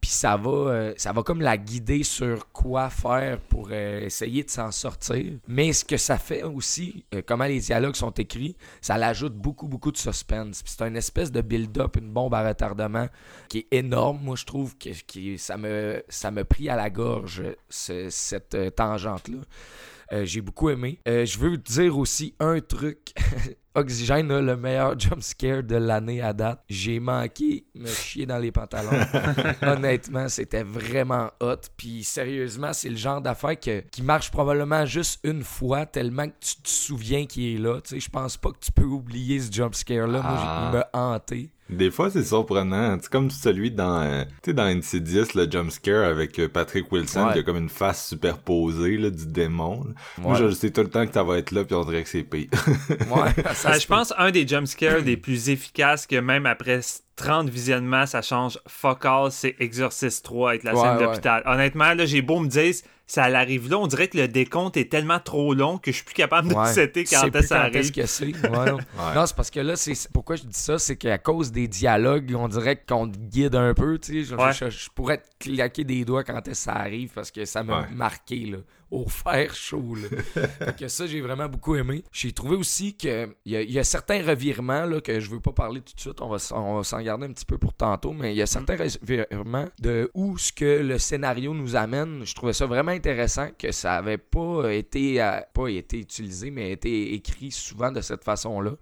puis 0.00 0.10
ça 0.10 0.36
va, 0.36 0.50
euh, 0.50 0.94
ça 0.96 1.12
va 1.12 1.22
comme 1.22 1.40
la 1.40 1.56
guider 1.56 2.02
sur 2.04 2.50
quoi 2.52 2.88
faire 2.88 3.40
pour 3.40 3.68
euh, 3.72 4.00
essayer 4.06 4.44
de 4.44 4.50
s'en 4.50 4.70
sortir. 4.70 5.24
Mais 5.48 5.72
ce 5.72 5.84
que 5.84 5.96
ça 5.96 6.18
fait 6.18 6.42
aussi, 6.44 7.04
euh, 7.14 7.22
comment 7.26 7.46
les 7.46 7.58
dialogues 7.60 7.96
sont 7.96 8.12
écrits, 8.12 8.56
ça 8.80 8.96
l'ajoute 8.96 9.34
beaucoup, 9.34 9.66
beaucoup 9.66 9.90
de 9.90 9.96
suspense. 9.96 10.62
C'est 10.64 10.82
une 10.86 10.96
espèce 10.96 11.32
de 11.32 11.40
build-up, 11.40 11.96
une 11.96 12.12
bombe 12.12 12.34
à 12.34 12.46
retardement 12.46 13.08
qui 13.48 13.58
est 13.58 13.66
énorme. 13.72 14.20
Moi, 14.22 14.36
je 14.36 14.44
trouve 14.44 14.76
que, 14.78 14.90
ça 15.36 15.56
me 15.56 16.02
ça 16.08 16.30
me 16.30 16.44
pris 16.44 16.68
à 16.68 16.76
la 16.76 16.90
gorge, 16.90 17.42
ce- 17.68 18.08
cette 18.10 18.56
tangente-là. 18.76 19.38
J'ai 20.24 20.40
beaucoup 20.40 20.70
aimé. 20.70 21.00
Je 21.06 21.38
veux 21.38 21.56
dire 21.58 21.98
aussi 21.98 22.34
un 22.40 22.60
truc. 22.60 23.12
Oxygène 23.78 24.30
a 24.30 24.40
le 24.40 24.56
meilleur 24.56 24.94
jump 24.98 25.22
scare 25.22 25.62
de 25.62 25.76
l'année 25.76 26.20
à 26.22 26.32
date. 26.32 26.60
J'ai 26.68 27.00
manqué 27.00 27.64
me 27.74 27.86
chier 27.86 28.26
dans 28.26 28.38
les 28.38 28.50
pantalons. 28.52 28.90
Honnêtement, 29.62 30.28
c'était 30.28 30.62
vraiment 30.62 31.30
hot. 31.40 31.56
Puis 31.76 32.04
sérieusement, 32.04 32.72
c'est 32.72 32.88
le 32.90 32.96
genre 32.96 33.20
d'affaire 33.20 33.58
que- 33.58 33.80
qui 33.90 34.02
marche 34.02 34.30
probablement 34.30 34.86
juste 34.86 35.20
une 35.24 35.42
fois, 35.42 35.86
tellement 35.86 36.26
que 36.26 36.34
tu 36.40 36.56
te 36.62 36.68
souviens 36.68 37.26
qu'il 37.26 37.54
est 37.54 37.58
là. 37.58 37.80
Tu 37.80 37.90
sais, 37.94 38.00
je 38.00 38.10
pense 38.10 38.36
pas 38.36 38.50
que 38.50 38.58
tu 38.60 38.72
peux 38.72 38.84
oublier 38.84 39.40
ce 39.40 39.52
jump 39.52 39.74
scare-là. 39.74 40.22
Moi, 40.22 40.36
j'ai- 40.36 40.44
Ah. 40.48 40.70
il 40.72 40.78
m'a 40.78 40.88
hanté. 41.14 41.50
Des 41.70 41.90
fois, 41.90 42.08
c'est 42.10 42.24
surprenant. 42.24 42.96
C'est 42.98 43.10
comme 43.12 43.30
celui 43.30 43.70
dans, 43.70 44.00
euh, 44.00 44.24
tu 44.42 44.50
sais, 44.50 44.54
dans 44.54 44.62
Insidious, 44.62 45.26
le 45.34 45.50
jumpscare 45.50 46.02
avec 46.04 46.38
euh, 46.38 46.48
Patrick 46.48 46.90
Wilson, 46.90 47.26
Ouais. 47.26 47.32
qui 47.34 47.38
a 47.40 47.42
comme 47.42 47.58
une 47.58 47.68
face 47.68 48.08
superposée, 48.08 48.96
là, 48.96 49.10
du 49.10 49.26
démon. 49.26 49.84
là. 49.84 49.92
Moi, 50.16 50.34
je 50.36 50.50
sais 50.50 50.70
tout 50.70 50.80
le 50.80 50.88
temps 50.88 51.06
que 51.06 51.12
ça 51.12 51.22
va 51.22 51.36
être 51.36 51.50
là, 51.50 51.64
puis 51.64 51.74
on 51.74 51.84
dirait 51.84 52.02
que 52.04 52.08
c'est 52.08 52.22
pire. 52.22 52.48
Ouais, 52.88 53.34
ça 53.54 53.67
Se 53.74 53.80
je 53.82 53.86
pense 53.86 54.12
un 54.18 54.30
des 54.30 54.46
jumpscares 54.46 54.98
les 55.00 55.16
plus 55.16 55.48
efficaces 55.50 56.06
que 56.06 56.16
même 56.16 56.46
après 56.46 56.80
30 57.16 57.48
visionnements, 57.48 58.06
ça 58.06 58.22
change 58.22 58.58
fuck 58.68 59.04
all, 59.04 59.30
c'est 59.32 59.56
Exorcist 59.58 60.24
3 60.24 60.50
avec 60.50 60.62
la 60.64 60.74
Ouais, 60.74 60.80
scène 60.80 60.96
ouais. 60.98 61.04
d'hôpital. 61.04 61.42
Honnêtement, 61.46 61.94
là, 61.94 62.06
j'ai 62.06 62.22
beau 62.22 62.38
me 62.40 62.48
dire, 62.48 62.74
ça 63.06 63.24
arrive 63.24 63.70
là, 63.70 63.78
on 63.78 63.86
dirait 63.86 64.08
que 64.08 64.18
le 64.18 64.28
décompte 64.28 64.76
est 64.76 64.90
tellement 64.90 65.18
trop 65.18 65.54
long 65.54 65.78
que 65.78 65.90
je 65.90 65.96
suis 65.96 66.04
plus 66.04 66.14
capable 66.14 66.48
de 66.50 66.54
Ouais. 66.54 66.72
setter 66.72 67.04
quand 67.04 67.28
plus 67.30 67.42
ça 67.46 67.56
quand 67.56 67.62
arrive. 67.62 67.90
que 67.90 68.46
non. 68.48 68.78
Non, 69.14 69.26
c'est 69.26 69.34
parce 69.34 69.50
que 69.50 69.60
là, 69.60 69.76
c'est 69.76 69.94
pourquoi 70.12 70.36
je 70.36 70.42
dis 70.42 70.48
ça, 70.58 70.78
c'est 70.78 70.96
qu'à 70.96 71.16
cause 71.18 71.50
des 71.50 71.66
dialogues, 71.68 72.34
on 72.38 72.48
dirait 72.48 72.76
qu'on 72.86 73.08
te 73.08 73.16
guide 73.18 73.54
un 73.56 73.72
peu. 73.74 73.98
Tu 73.98 74.24
sais, 74.24 74.30
je, 74.30 74.34
Ouais. 74.36 74.52
je- 74.52 74.68
je 74.70 74.90
pourrais 74.94 75.18
te 75.18 75.24
claquer 75.40 75.84
des 75.84 76.04
doigts 76.04 76.22
quand 76.22 76.36
est-ce 76.46 76.66
que 76.66 76.72
ça 76.72 76.74
arrive 76.76 77.10
parce 77.14 77.30
que 77.30 77.44
ça 77.46 77.62
m'a 77.62 77.80
Ouais. 77.80 77.86
marqué 77.94 78.36
là, 78.46 78.58
au 78.90 79.06
fer 79.08 79.54
chaud. 79.54 79.94
Là. 79.94 80.72
que 80.78 80.88
ça, 80.88 81.06
j'ai 81.06 81.20
vraiment 81.20 81.48
beaucoup 81.48 81.76
aimé. 81.76 82.02
J'ai 82.12 82.32
trouvé 82.32 82.56
aussi 82.56 82.96
que 82.96 83.28
il 83.44 83.52
y, 83.52 83.56
a- 83.56 83.62
y 83.62 83.78
a 83.78 83.84
certains 83.84 84.22
revirements 84.24 84.84
là, 84.86 85.00
que 85.00 85.20
je 85.20 85.30
veux 85.30 85.40
pas 85.40 85.52
parler 85.52 85.80
tout 85.80 85.94
de 85.94 86.00
suite. 86.00 86.20
On 86.20 86.28
va, 86.28 86.36
s- 86.36 86.52
on 86.54 86.76
va 86.78 86.84
s'en 86.84 87.00
garder 87.02 87.26
un 87.26 87.32
petit 87.32 87.44
peu 87.44 87.58
pour 87.58 87.74
tantôt, 87.74 88.12
mais 88.12 88.32
il 88.32 88.36
y 88.36 88.42
a 88.42 88.46
certains 88.46 88.76
revirements 88.76 89.66
de 89.80 90.10
où 90.14 90.38
ce 90.38 90.52
que 90.52 90.80
le 90.82 90.98
scénario 90.98 91.54
nous 91.54 91.76
amène. 91.76 92.24
Je 92.24 92.34
trouvais 92.34 92.52
ça 92.52 92.66
vraiment 92.66 92.92
intéressant 92.92 93.48
que 93.58 93.72
ça 93.72 93.94
avait 93.96 94.18
pas 94.18 94.72
été 94.72 95.22
euh, 95.22 95.40
pas 95.52 95.68
été 95.68 95.98
utilisé, 95.98 96.50
mais 96.50 96.72
été 96.72 97.14
écrit 97.14 97.50
souvent 97.50 97.92
de 97.92 98.00
cette 98.00 98.24
façon-là. 98.24 98.72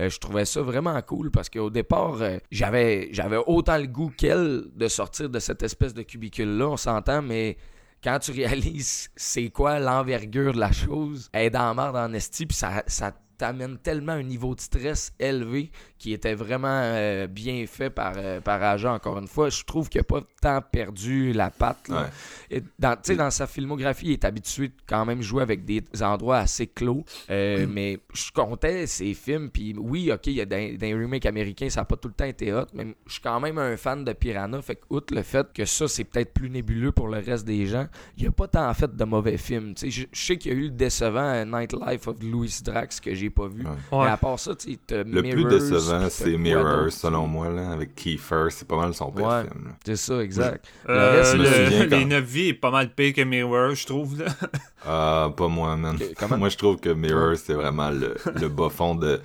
Euh, 0.00 0.10
je 0.10 0.18
trouvais 0.18 0.44
ça 0.44 0.60
vraiment 0.60 1.00
cool 1.00 1.30
parce 1.30 1.48
qu'au 1.48 1.70
départ, 1.70 2.20
euh, 2.20 2.36
j'avais 2.50 3.08
j'avais 3.12 3.38
autant 3.46 3.78
le 3.78 3.86
goût 3.86 4.10
qu'elle 4.14 4.64
de 4.74 4.88
sortir 4.88 5.30
de 5.30 5.38
cette 5.38 5.62
espèce 5.62 5.94
de 5.94 6.02
cubicule-là, 6.02 6.68
on 6.68 6.76
s'entend, 6.76 7.22
mais 7.22 7.56
quand 8.02 8.18
tu 8.18 8.32
réalises 8.32 9.08
c'est 9.16 9.50
quoi 9.50 9.78
l'envergure 9.78 10.52
de 10.52 10.60
la 10.60 10.72
chose, 10.72 11.28
elle 11.32 11.46
est 11.46 11.50
dans 11.50 11.66
la 11.66 11.74
merde 11.74 11.96
en 11.96 12.12
esti, 12.12 12.46
ça, 12.50 12.82
ça 12.86 13.12
t'amène 13.36 13.78
tellement 13.78 14.12
un 14.12 14.22
niveau 14.22 14.54
de 14.54 14.60
stress 14.60 15.12
élevé 15.18 15.70
qui 15.98 16.12
était 16.12 16.34
vraiment 16.34 16.80
euh, 16.82 17.26
bien 17.26 17.64
fait 17.66 17.90
par, 17.90 18.14
euh, 18.16 18.40
par 18.40 18.62
Aja, 18.62 18.92
encore 18.92 19.18
une 19.18 19.28
fois. 19.28 19.48
Je 19.48 19.64
trouve 19.64 19.88
qu'il 19.88 20.00
n'a 20.00 20.04
pas 20.04 20.20
tant 20.40 20.60
perdu 20.60 21.32
la 21.32 21.50
patte. 21.50 21.88
là. 21.88 22.02
Ouais. 22.02 22.08
Et 22.50 22.62
dans, 22.78 22.96
dans 23.16 23.30
sa 23.30 23.46
filmographie, 23.46 24.06
il 24.06 24.12
est 24.12 24.24
habitué 24.24 24.68
de 24.68 24.74
quand 24.86 25.04
même 25.04 25.22
jouer 25.22 25.42
avec 25.42 25.64
des 25.64 25.82
endroits 26.02 26.38
assez 26.38 26.66
clos. 26.66 27.04
Euh, 27.30 27.66
Mais 27.68 27.98
je 28.12 28.30
comptais 28.32 28.86
ses 28.86 29.14
films, 29.14 29.50
puis 29.50 29.74
oui, 29.78 30.10
ok, 30.12 30.26
il 30.26 30.34
y 30.34 30.40
a 30.40 30.44
des, 30.44 30.76
des 30.76 30.94
remakes 30.94 31.26
américains, 31.26 31.68
ça 31.70 31.80
n'a 31.80 31.84
pas 31.84 31.96
tout 31.96 32.08
le 32.08 32.14
temps 32.14 32.24
été 32.24 32.52
hot, 32.52 32.66
mais 32.74 32.94
je 33.06 33.12
suis 33.12 33.22
quand 33.22 33.40
même 33.40 33.58
un 33.58 33.76
fan 33.76 34.04
de 34.04 34.12
Piranha. 34.12 34.60
Fait 34.62 34.76
que, 34.76 34.84
outre 34.90 35.14
le 35.14 35.22
fait 35.22 35.52
que 35.52 35.64
ça, 35.64 35.88
c'est 35.88 36.04
peut-être 36.04 36.32
plus 36.32 36.50
nébuleux 36.50 36.92
pour 36.92 37.08
le 37.08 37.18
reste 37.18 37.46
des 37.46 37.66
gens, 37.66 37.86
il 38.16 38.22
n'y 38.22 38.28
a 38.28 38.32
pas 38.32 38.48
tant 38.48 38.72
fait 38.74 38.94
de 38.94 39.04
mauvais 39.04 39.38
films. 39.38 39.74
Je, 39.82 40.04
sais 40.12 40.36
qu'il 40.36 40.52
y 40.52 40.54
a 40.54 40.58
eu 40.58 40.64
le 40.64 40.70
décevant 40.70 41.44
Nightlife 41.44 42.06
of 42.06 42.16
Louis 42.22 42.54
Drax 42.64 43.00
que 43.00 43.14
j'ai 43.14 43.25
pas 43.30 43.46
vu. 43.48 43.62
Ouais. 43.64 43.70
Mais 43.92 43.98
Ouais. 43.98 44.06
à 44.08 44.16
part 44.16 44.38
ça, 44.38 44.54
tu 44.54 44.72
sais, 44.72 44.78
t'as 44.86 45.04
Le 45.04 45.22
plus 45.22 45.44
décevant, 45.44 46.00
puis 46.00 46.08
c'est 46.10 46.36
Mirror, 46.36 46.90
selon 46.90 47.26
moi, 47.26 47.50
là, 47.50 47.70
avec 47.72 47.94
Kiefer. 47.94 48.46
C'est 48.50 48.66
pas 48.68 48.76
mal 48.76 48.94
son 48.94 49.10
pire 49.10 49.26
Ouais. 49.26 49.42
film. 49.42 49.74
C'est 49.84 49.96
ça, 49.96 50.20
exact. 50.22 50.64
Euh, 50.88 51.12
Le 51.12 51.18
reste, 51.18 51.32
je 51.32 51.38
me 51.38 51.42
le- 51.42 51.48
souviens 51.64 51.88
quand- 51.88 51.96
les 51.98 52.04
9 52.04 52.24
vies 52.24 52.48
est 52.48 52.54
pas 52.54 52.70
mal 52.70 52.94
pire 52.94 53.14
que 53.14 53.22
Mirror, 53.22 53.74
je 53.74 53.86
trouve. 53.86 54.18
Là. 54.22 54.26
Ah, 54.88 55.32
pas 55.36 55.48
moi, 55.48 55.76
man. 55.76 55.98
Moi, 56.38 56.48
je 56.48 56.56
trouve 56.56 56.76
que 56.76 56.90
Mirror, 56.90 57.36
c'est 57.36 57.54
vraiment 57.54 57.90
le, 57.90 58.14
le 58.40 58.48
bas 58.48 58.68
fond 58.70 58.94
de 58.94 59.20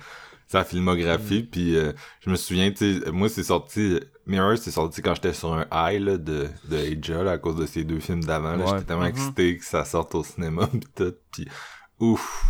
sa 0.48 0.62
Mm. 0.62 0.64
filmographie. 0.64 1.42
Puis, 1.44 1.76
euh, 1.76 1.92
je 2.20 2.30
me 2.30 2.36
souviens, 2.36 2.70
tu 2.72 3.00
sais, 3.00 3.10
moi, 3.12 3.28
c'est 3.28 3.44
sorti... 3.44 4.00
Mirror, 4.26 4.56
c'est 4.56 4.70
sorti 4.70 5.02
quand 5.02 5.14
j'étais 5.14 5.32
sur 5.32 5.52
un 5.54 5.66
high, 5.72 6.00
là, 6.00 6.16
de, 6.16 6.48
de 6.68 6.76
Aja, 6.76 7.22
là, 7.24 7.32
à 7.32 7.38
cause 7.38 7.56
de 7.56 7.66
ces 7.66 7.82
deux 7.84 7.98
films 8.00 8.22
d'avant. 8.22 8.56
Ouais. 8.56 8.64
J'étais 8.68 8.84
tellement 8.84 9.02
Mhm. 9.02 9.08
excité 9.08 9.56
que 9.56 9.64
ça 9.64 9.84
sorte 9.84 10.14
au 10.14 10.22
cinéma, 10.24 10.68
tout. 10.96 11.14
Puis, 11.32 11.46
ouf, 12.00 12.20
ouf, 12.20 12.44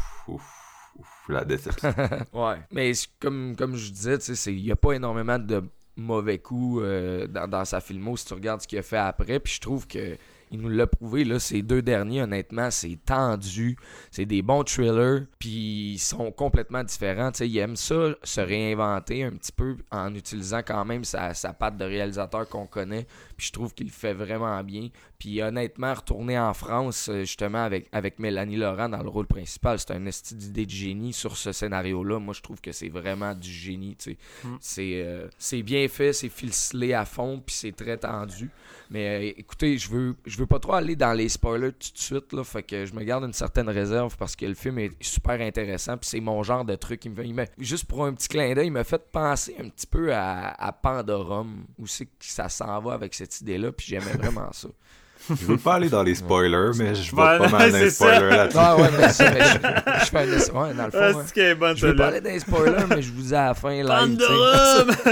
la 1.29 1.45
déception. 1.45 1.95
Ouais. 2.33 2.57
Mais 2.73 2.93
comme, 3.21 3.55
comme 3.57 3.77
je 3.77 3.91
disais, 3.91 4.17
il 4.47 4.63
n'y 4.63 4.73
a 4.73 4.77
pas 4.77 4.93
énormément 4.93 5.39
de 5.39 5.63
mauvais 5.97 6.39
coups 6.39 6.83
euh, 6.83 7.27
dans, 7.27 7.49
dans 7.49 7.65
sa 7.65 7.81
filmo 7.81 8.17
si 8.17 8.27
tu 8.27 8.35
regardes 8.35 8.63
ce 8.63 8.67
qu'il 8.67 8.79
a 8.79 8.83
fait 8.83 8.97
après. 8.97 9.39
Puis 9.39 9.55
je 9.55 9.61
trouve 9.61 9.87
que 9.87 10.17
il 10.53 10.61
nous 10.61 10.69
l'a 10.69 10.87
prouvé, 10.87 11.25
là, 11.25 11.39
ces 11.39 11.63
deux 11.63 11.83
derniers, 11.83 12.23
honnêtement, 12.23 12.71
c'est 12.71 12.99
tendu, 13.05 13.77
c'est 14.11 14.27
des 14.27 14.43
bons 14.43 14.65
thrillers, 14.65 15.25
puis 15.39 15.95
ils 15.95 15.99
sont 15.99 16.31
complètement 16.31 16.85
différents. 16.85 17.33
Tu 17.33 17.39
sais, 17.39 17.49
il 17.49 17.59
aime 17.59 17.77
ça, 17.77 18.15
se 18.23 18.41
réinventer 18.41 19.25
un 19.25 19.31
petit 19.31 19.53
peu 19.53 19.77
en 19.91 20.15
utilisant 20.15 20.61
quand 20.65 20.85
même 20.85 21.05
sa, 21.05 21.33
sa 21.33 21.53
patte 21.55 21.79
de 21.79 21.85
réalisateur 21.85 22.49
qu'on 22.49 22.67
connaît, 22.67 23.07
puis 23.37 23.47
je 23.47 23.53
trouve 23.53 23.75
qu'il 23.75 23.91
fait 23.91 24.13
vraiment 24.13 24.63
bien. 24.63 24.89
Puis 25.19 25.41
honnêtement, 25.41 25.95
retourner 25.95 26.39
en 26.39 26.53
France, 26.53 27.09
euh, 27.09 27.21
justement, 27.21 27.63
avec, 27.63 27.89
avec 27.93 28.19
Mélanie 28.19 28.57
Laurent 28.57 28.89
dans 28.89 29.03
le 29.03 29.09
rôle 29.09 29.29
principal, 29.29 29.79
c'est 29.79 29.93
un 29.93 30.05
esti 30.05 30.35
d'idée 30.35 30.67
de 30.67 30.71
génie 30.71 31.13
sur 31.13 31.37
ce 31.37 31.53
scénario-là. 31.53 32.19
Moi, 32.19 32.35
je 32.35 32.43
trouve 32.43 32.61
que 32.61 32.73
c'est 32.73 32.89
vraiment 32.89 33.33
du 33.35 33.51
génie. 33.51 33.97
Mm. 34.07 34.49
C'est 34.61 35.03
euh, 35.05 35.29
c'est 35.39 35.63
bien 35.63 35.87
fait, 35.89 36.13
c'est 36.13 36.29
ficelé 36.29 36.93
à 36.93 37.05
fond, 37.05 37.41
puis 37.45 37.55
c'est 37.55 37.71
très 37.71 37.97
tendu. 37.97 38.51
Mais 38.93 39.09
euh, 39.09 39.33
écoutez, 39.39 39.79
je 39.79 39.89
veux, 39.89 40.15
je 40.27 40.37
veux 40.37 40.45
pas 40.45 40.59
trop 40.59 40.75
aller 40.75 40.95
dans 40.97 41.15
les 41.15 41.31
spoilers 41.31 41.73
tout 41.73 41.93
de 41.95 41.99
suite, 41.99 42.31
là, 42.35 42.45
fait 42.45 42.63
que 42.63 42.85
je 42.85 42.93
me 42.93 43.03
garde 43.03 43.25
une 43.25 43.33
certaine 43.33 43.71
réserve 43.71 44.15
parce 44.19 44.37
que 44.37 44.45
le 44.45 44.53
film 44.53 44.79
est 44.81 45.03
super 45.03 45.41
intéressant, 45.41 45.97
puis 45.97 46.11
c'est 46.11 46.21
mon 46.21 46.43
genre 46.43 46.63
de 46.63 46.75
truc. 46.75 47.07
Il 47.07 47.35
me, 47.35 47.47
juste 47.57 47.87
pour 47.87 48.05
un 48.05 48.13
petit 48.13 48.29
clin 48.29 48.53
d'œil, 48.55 48.67
il 48.67 48.71
m'a 48.71 48.85
fait 48.85 49.03
penser 49.11 49.57
un 49.59 49.71
petit 49.71 49.87
peu 49.87 50.13
à, 50.13 50.51
à 50.51 50.73
Pandorum, 50.73 51.65
où 51.79 51.87
c'est 51.87 52.05
que 52.05 52.13
ça 52.21 52.51
s'en 52.51 52.83
va 52.83 52.93
avec 52.93 53.15
cette 53.15 53.41
idée-là, 53.41 53.73
puis 53.73 53.87
j'aimais 53.89 54.13
vraiment 54.13 54.53
ça. 54.53 54.69
Je 55.29 55.47
veux 55.47 55.57
pas 55.57 55.75
aller 55.75 55.89
dans 55.89 56.03
les 56.03 56.15
spoilers, 56.15 56.73
mais 56.77 56.95
je 56.95 57.15
Voilà, 57.15 57.39
vois 57.39 57.47
pas 57.49 57.59
mal 57.59 57.73
dans 57.73 57.79
les 57.79 57.91
spoilers 57.91 58.29
là-dessus. 58.31 58.59
Ah 58.61 58.77
ouais, 58.77 58.89
mais 58.99 59.09
ça, 59.09 59.31
mais 59.31 59.41
je, 59.41 60.05
je 60.05 60.11
fais 60.11 60.19
un 60.19 60.61
ouais, 60.61 60.75
dans 60.75 60.85
le 60.87 60.91
fond. 60.91 60.99
Ah, 61.01 61.41
est 61.41 61.77
Je 61.77 61.87
veux 61.87 61.95
dans 61.95 62.11
les 62.25 62.39
spoilers, 62.41 62.87
mais 62.89 63.03
je 63.03 63.13
vous 63.13 63.33
ai 63.33 63.37
à 63.37 63.47
la 63.49 63.55
fin. 63.55 63.83
Pandorum! 63.85 64.91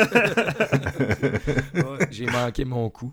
Ouais, 1.75 2.07
J'ai 2.11 2.27
manqué 2.27 2.65
mon 2.65 2.91
coup. 2.91 3.13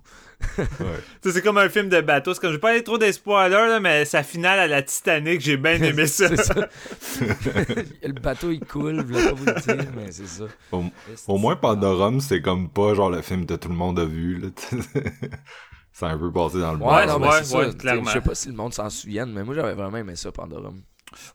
C'est 1.24 1.42
comme 1.42 1.58
un 1.58 1.70
film 1.70 1.90
de 1.90 2.02
bateau. 2.02 2.34
C'est 2.34 2.40
comme, 2.40 2.50
je 2.52 2.56
vais 2.56 2.60
pas 2.62 2.70
aller 2.72 2.84
trop 2.84 2.98
des 2.98 3.12
spoilers, 3.12 3.68
là, 3.68 3.80
mais 3.80 4.06
sa 4.06 4.24
finale 4.24 4.60
à 4.60 4.68
la 4.68 4.82
Titanic, 4.82 5.42
j'ai 5.42 5.58
bien 5.58 5.82
aimé 5.82 6.08
ça. 6.08 6.28
Le 6.30 8.14
bateau 8.14 8.52
il 8.52 8.60
coule, 8.60 8.98
je 8.98 9.02
voulais 9.06 9.24
pas 9.26 9.34
vous 9.34 9.46
le 9.46 9.54
dire, 9.62 9.92
mais 9.96 10.12
c'est 10.12 10.28
ça. 10.28 10.46
Au, 10.72 10.84
au 11.28 11.38
moins, 11.38 11.56
Pandorum, 11.56 12.20
c'est 12.22 12.42
comme 12.42 12.70
pas 12.70 12.94
genre 12.94 13.10
le 13.10 13.22
film 13.22 13.46
que 13.46 13.54
tout 13.56 13.70
le 13.70 13.76
monde 13.76 14.00
a 14.00 14.06
vu. 14.06 14.40
là. 14.40 14.50
C'est 15.98 16.06
un 16.06 16.18
peu 16.18 16.32
passé 16.32 16.60
dans 16.60 16.74
le 16.74 16.80
Ouais, 16.80 17.06
non, 17.08 17.18
mais 17.20 17.28
ouais, 17.28 17.44
ça. 17.44 17.74
Clairement. 17.74 18.04
Je 18.06 18.12
sais 18.12 18.22
pas 18.22 18.36
si 18.36 18.50
le 18.50 18.56
monde 18.56 18.74
s'en 18.74 18.90
souvienne, 18.90 19.32
mais 19.34 19.44
moi 19.44 19.56
j'avais 19.56 19.74
vraiment 19.74 19.98
aimé 19.98 20.16
ça, 20.16 20.32
Pandorum. 20.32 20.82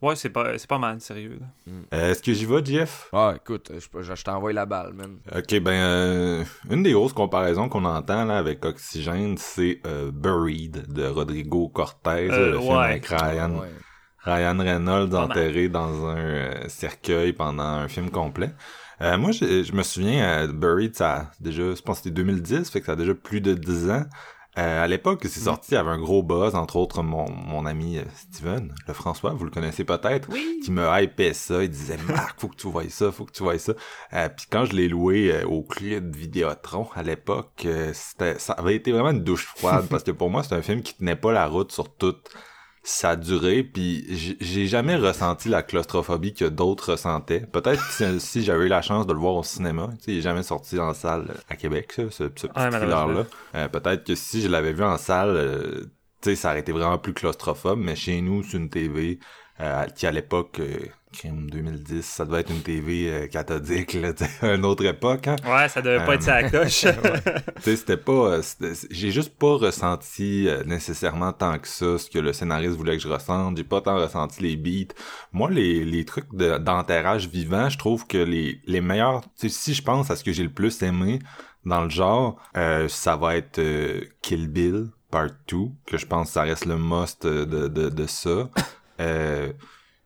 Ouais, 0.02 0.14
c'est 0.16 0.28
pas, 0.28 0.58
c'est 0.58 0.68
pas 0.68 0.78
mal, 0.78 1.00
sérieux. 1.00 1.38
là. 1.40 1.72
Euh, 1.94 2.10
Est-ce 2.10 2.22
que 2.22 2.32
j'y 2.34 2.44
vais, 2.44 2.62
Jeff? 2.64 3.08
Ah, 3.12 3.32
écoute, 3.36 3.72
je, 3.74 4.02
je, 4.02 4.14
je 4.14 4.22
t'envoie 4.22 4.52
la 4.52 4.66
balle, 4.66 4.92
man. 4.92 5.16
Ok, 5.34 5.58
ben, 5.60 5.70
euh, 5.72 6.44
une 6.70 6.82
des 6.82 6.92
grosses 6.92 7.14
comparaisons 7.14 7.70
qu'on 7.70 7.86
entend 7.86 8.26
là 8.26 8.36
avec 8.36 8.62
Oxygène, 8.66 9.36
c'est 9.38 9.80
euh, 9.86 10.10
Buried 10.12 10.92
de 10.92 11.06
Rodrigo 11.06 11.68
Cortez, 11.68 12.28
Euh, 12.30 12.52
le 12.52 12.60
film 12.60 12.76
avec 12.76 13.06
Ryan, 13.06 13.50
Ouais. 13.60 13.68
Ryan 14.24 14.58
Reynolds 14.58 15.14
enterré 15.16 15.68
dans 15.70 16.06
un 16.06 16.16
euh, 16.18 16.68
cercueil 16.68 17.32
pendant 17.32 17.62
un 17.64 17.88
film 17.88 18.10
complet. 18.10 18.52
Euh, 19.00 19.16
moi, 19.18 19.32
je, 19.32 19.64
je 19.64 19.72
me 19.72 19.82
souviens, 19.82 20.22
euh, 20.44 20.46
Buried, 20.52 20.94
ça 20.94 21.12
a 21.16 21.30
déjà, 21.40 21.74
je 21.74 21.80
pense 21.82 21.96
que 22.00 22.04
c'était 22.04 22.14
2010, 22.22 22.70
fait 22.70 22.80
que 22.80 22.86
ça 22.86 22.92
a 22.92 22.96
déjà 22.96 23.14
plus 23.14 23.40
de 23.40 23.54
10 23.54 23.90
ans. 23.90 24.04
Euh, 24.58 24.84
à 24.84 24.86
l'époque 24.86 25.20
que 25.22 25.28
c'est 25.28 25.40
sorti, 25.40 25.70
il 25.72 25.74
y 25.74 25.76
avait 25.78 25.90
un 25.90 25.98
gros 25.98 26.22
buzz, 26.22 26.54
entre 26.54 26.76
autres 26.76 27.02
mon, 27.02 27.30
mon 27.30 27.64
ami 27.64 27.96
euh, 27.96 28.02
Steven, 28.14 28.74
le 28.86 28.92
François, 28.92 29.30
vous 29.32 29.44
le 29.44 29.50
connaissez 29.50 29.84
peut-être, 29.84 30.28
qui 30.62 30.70
me 30.70 30.86
hypait 31.02 31.32
ça, 31.32 31.62
il 31.62 31.70
disait 31.70 31.96
«Marc, 32.06 32.38
faut 32.38 32.48
que 32.48 32.56
tu 32.56 32.68
voies 32.68 32.90
ça, 32.90 33.10
faut 33.10 33.24
que 33.24 33.32
tu 33.32 33.42
voies 33.42 33.58
ça. 33.58 33.72
Euh, 34.12 34.28
Puis 34.28 34.46
quand 34.50 34.66
je 34.66 34.74
l'ai 34.74 34.88
loué 34.88 35.32
euh, 35.32 35.46
au 35.46 35.62
club 35.62 36.14
Vidéotron 36.14 36.86
à 36.94 37.02
l'époque, 37.02 37.62
euh, 37.64 37.92
c'était 37.94 38.38
ça 38.38 38.52
avait 38.52 38.76
été 38.76 38.92
vraiment 38.92 39.10
une 39.10 39.24
douche 39.24 39.46
froide, 39.46 39.86
parce 39.90 40.02
que 40.02 40.10
pour 40.10 40.28
moi, 40.28 40.42
c'est 40.42 40.54
un 40.54 40.62
film 40.62 40.82
qui 40.82 40.94
tenait 40.96 41.16
pas 41.16 41.32
la 41.32 41.46
route 41.46 41.72
sur 41.72 41.88
toute 42.82 42.90
sa 42.90 43.16
durée, 43.16 43.62
puis 43.62 44.04
j'ai 44.40 44.66
jamais 44.66 44.96
ressenti 44.96 45.48
la 45.48 45.62
claustrophobie 45.62 46.34
que 46.34 46.44
d'autres 46.44 46.92
ressentaient. 46.92 47.40
Peut-être 47.40 47.80
si, 47.90 48.04
si 48.20 48.44
j'avais 48.44 48.64
eu 48.66 48.68
la 48.68 48.82
chance 48.82 49.06
de 49.06 49.12
le 49.12 49.18
voir 49.18 49.34
au 49.34 49.42
cinéma, 49.42 49.88
tu 49.98 50.04
sais, 50.04 50.12
il 50.12 50.18
est 50.18 50.22
jamais 50.22 50.42
sorti 50.42 50.78
en 50.78 50.92
salle 50.94 51.32
à 51.48 51.56
Québec, 51.56 51.92
ça, 51.92 52.04
ce, 52.10 52.24
ce 52.36 52.46
petit 52.46 52.48
Ouais, 52.56 52.70
thriller-là. 52.70 53.26
Euh, 53.54 53.68
Peut-être 53.68 54.04
que 54.04 54.14
si 54.14 54.42
je 54.42 54.48
l'avais 54.48 54.72
vu 54.72 54.82
en 54.84 54.98
salle, 54.98 55.30
euh, 55.36 55.80
tu 56.20 56.30
sais, 56.30 56.36
ça 56.36 56.50
aurait 56.50 56.60
été 56.60 56.72
vraiment 56.72 56.98
plus 56.98 57.14
claustrophobe, 57.14 57.78
mais 57.78 57.96
chez 57.96 58.20
nous, 58.20 58.42
sur 58.42 58.58
une 58.58 58.68
TV, 58.70 59.18
euh, 59.60 59.84
qui 59.86 60.06
à 60.06 60.10
l'époque, 60.10 60.58
euh, 60.60 60.78
crime 61.12 61.50
2010, 61.50 62.02
ça 62.04 62.24
devait 62.24 62.40
être 62.40 62.50
une 62.50 62.62
TV 62.62 63.08
euh, 63.10 63.26
cathodique, 63.28 63.92
là, 63.94 64.12
une 64.54 64.64
autre 64.64 64.84
époque, 64.84 65.28
hein. 65.28 65.36
Ouais, 65.46 65.68
ça 65.68 65.82
devait 65.82 66.02
pas 66.04 66.12
Euh, 66.12 66.14
être 66.14 66.22
sa 66.22 66.42
coche. 66.50 66.86
Tu 66.86 67.62
sais, 67.62 67.76
c'était 67.76 67.96
pas. 67.98 68.12
euh, 68.38 68.42
J'ai 68.90 69.10
juste 69.10 69.36
pas 69.38 69.56
ressenti 69.56 70.48
euh, 70.48 70.64
nécessairement 70.64 71.32
tant 71.32 71.58
que 71.58 71.68
ça 71.68 71.98
ce 71.98 72.08
que 72.10 72.18
le 72.18 72.32
scénariste 72.32 72.76
voulait 72.76 72.96
que 72.96 73.02
je 73.02 73.08
ressente. 73.08 73.56
J'ai 73.56 73.64
pas 73.64 73.80
tant 73.82 73.96
ressenti 73.96 74.42
les 74.42 74.56
beats. 74.56 74.94
Moi, 75.32 75.50
les, 75.50 75.84
les 75.84 76.04
trucs 76.04 76.32
de- 76.34 76.58
d'enterrage 76.58 77.28
vivant, 77.28 77.68
je 77.68 77.78
trouve 77.78 78.06
que 78.06 78.18
les, 78.18 78.60
les 78.66 78.80
meilleurs. 78.80 79.20
Si 79.36 79.74
je 79.74 79.82
pense 79.82 80.10
à 80.10 80.16
ce 80.16 80.24
que 80.24 80.32
j'ai 80.32 80.42
le 80.44 80.50
plus 80.52 80.82
aimé 80.82 81.18
dans 81.64 81.82
le 81.84 81.90
genre, 81.90 82.40
euh, 82.56 82.88
ça 82.88 83.16
va 83.16 83.36
être 83.36 83.58
euh, 83.58 84.00
Kill 84.22 84.48
Bill 84.48 84.86
Part 85.10 85.28
2, 85.46 85.56
que 85.86 85.98
je 85.98 86.06
pense 86.06 86.28
que 86.28 86.32
ça 86.32 86.42
reste 86.42 86.64
le 86.64 86.78
must 86.78 87.26
euh, 87.26 87.44
de, 87.44 87.68
de, 87.68 87.88
de 87.90 88.06
ça. 88.06 88.48
Euh, 89.02 89.52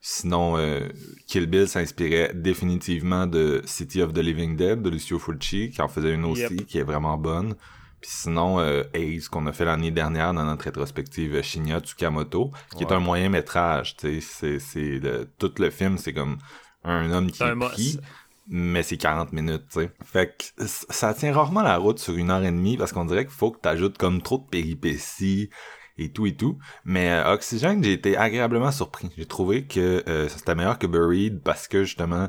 Sinon, 0.09 0.57
euh, 0.57 0.89
Kill 1.27 1.47
Bill 1.47 1.67
s'inspirait 1.67 2.31
définitivement 2.33 3.27
de 3.27 3.61
City 3.65 4.01
of 4.03 4.13
the 4.13 4.19
Living 4.19 4.55
Dead 4.55 4.81
de 4.81 4.89
Lucio 4.89 5.19
Fulci, 5.19 5.71
qui 5.71 5.83
en 5.83 5.89
faisait 5.89 6.15
une 6.15 6.25
aussi, 6.25 6.43
Yep. 6.43 6.67
qui 6.67 6.79
est 6.79 6.85
vraiment 6.85 7.17
bonne. 7.19 7.57
Puis 8.01 8.11
sinon, 8.13 8.61
euh, 8.61 8.85
Ace, 8.95 9.29
qu'on 9.29 9.47
a 9.49 9.53
fait 9.53 9.65
l'année 9.65 9.91
dernière 9.91 10.33
dans 10.33 10.45
notre 10.45 10.63
rétrospective 10.63 11.43
Shinya 11.43 11.81
Tsukamoto, 11.81 12.53
qui 12.77 12.85
est 12.85 12.93
un 12.93 13.01
moyen 13.01 13.31
métrage. 13.31 13.97
tu 13.97 14.21
C'est, 14.21 14.61
c'est 14.61 15.01
le, 15.01 15.29
tout 15.39 15.53
le 15.59 15.71
film, 15.71 15.99
c'est 15.99 16.13
comme 16.13 16.39
un 16.85 17.11
homme 17.11 17.29
qui 17.33 17.43
un 17.43 17.59
pris, 17.59 17.99
mais 18.47 18.85
c'est 18.85 18.99
40 18.99 19.33
minutes, 19.33 19.65
tu 19.73 19.81
sais. 19.81 19.91
Fait 20.05 20.37
que 20.39 20.65
ça 20.69 21.15
tient 21.15 21.33
rarement 21.33 21.63
la 21.63 21.79
route 21.79 21.99
sur 21.99 22.15
une 22.15 22.31
heure 22.31 22.45
et 22.45 22.53
demie 22.53 22.77
parce 22.77 22.93
qu'on 22.93 23.07
dirait 23.07 23.25
qu'il 23.25 23.35
faut 23.35 23.51
que 23.51 23.59
t'ajoutes 23.59 23.99
comme 23.99 24.23
trop 24.23 24.39
de 24.39 24.49
péripéties 24.49 25.51
et 25.99 26.11
tout 26.11 26.27
et 26.27 26.35
tout. 26.35 26.59
Mais 26.85 27.11
euh, 27.11 27.33
Oxygène, 27.33 27.83
j'ai 27.83 27.93
été 27.93 28.17
agréablement 28.17 28.71
surpris. 28.71 29.11
J'ai 29.17 29.27
trouvé 29.27 29.65
que 29.65 30.03
euh, 30.09 30.29
c'était 30.29 30.55
meilleur 30.55 30.79
que 30.79 30.87
Buried 30.87 31.41
parce 31.43 31.69
que 31.69 31.85
justement, 31.85 32.29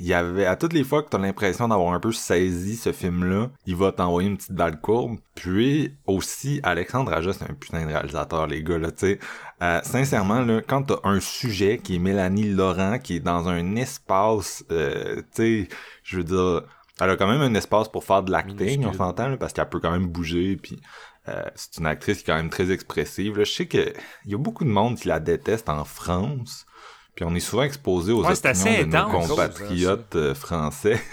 il 0.00 0.06
y 0.06 0.14
avait 0.14 0.46
à 0.46 0.56
toutes 0.56 0.72
les 0.72 0.84
fois 0.84 1.02
que 1.02 1.08
t'as 1.08 1.18
l'impression 1.18 1.68
d'avoir 1.68 1.94
un 1.94 2.00
peu 2.00 2.12
saisi 2.12 2.76
ce 2.76 2.92
film-là, 2.92 3.50
il 3.66 3.76
va 3.76 3.92
t'envoyer 3.92 4.28
une 4.28 4.36
petite 4.36 4.52
balle 4.52 4.80
courbe. 4.80 5.18
Puis 5.34 5.94
aussi, 6.06 6.60
Alexandre 6.62 7.12
Aja, 7.12 7.32
c'est 7.32 7.48
un 7.48 7.54
putain 7.54 7.82
de 7.82 7.92
réalisateur, 7.92 8.46
les 8.46 8.62
gars, 8.62 8.78
là, 8.78 8.90
tu 8.90 9.06
sais. 9.06 9.18
Euh, 9.62 9.80
sincèrement, 9.82 10.40
là, 10.40 10.60
quand 10.66 10.82
t'as 10.82 10.98
un 11.04 11.20
sujet 11.20 11.78
qui 11.78 11.96
est 11.96 12.00
Mélanie 12.00 12.50
Laurent, 12.50 12.98
qui 12.98 13.16
est 13.16 13.20
dans 13.20 13.48
un 13.48 13.76
espace, 13.76 14.64
euh, 14.72 15.22
tu 15.34 15.66
sais, 15.66 15.68
je 16.02 16.16
veux 16.16 16.24
dire, 16.24 16.62
elle 17.00 17.10
a 17.10 17.16
quand 17.16 17.28
même 17.28 17.40
un 17.40 17.54
espace 17.54 17.88
pour 17.88 18.04
faire 18.04 18.22
de 18.22 18.32
l'acting, 18.32 18.84
on 18.84 18.92
s'entend, 18.92 19.36
parce 19.36 19.52
qu'elle 19.52 19.68
peut 19.68 19.80
quand 19.80 19.92
même 19.92 20.08
bouger, 20.08 20.56
puis 20.56 20.80
euh, 21.28 21.42
c'est 21.54 21.78
une 21.78 21.86
actrice 21.86 22.18
qui 22.18 22.22
est 22.24 22.26
quand 22.26 22.36
même 22.36 22.50
très 22.50 22.70
expressive. 22.70 23.38
Là. 23.38 23.44
Je 23.44 23.52
sais 23.52 23.66
que 23.66 23.92
il 24.24 24.32
y 24.32 24.34
a 24.34 24.38
beaucoup 24.38 24.64
de 24.64 24.70
monde 24.70 24.98
qui 24.98 25.08
la 25.08 25.20
déteste 25.20 25.68
en 25.68 25.84
France. 25.84 26.66
Puis 27.14 27.24
on 27.24 27.34
est 27.34 27.40
souvent 27.40 27.62
exposé 27.62 28.12
aux 28.12 28.24
Ouais, 28.24 28.32
opinions 28.32 28.50
assez 28.50 28.84
de 28.84 28.96
nos 28.96 29.04
compatriotes 29.10 30.16
euh, 30.16 30.34
français. 30.34 30.98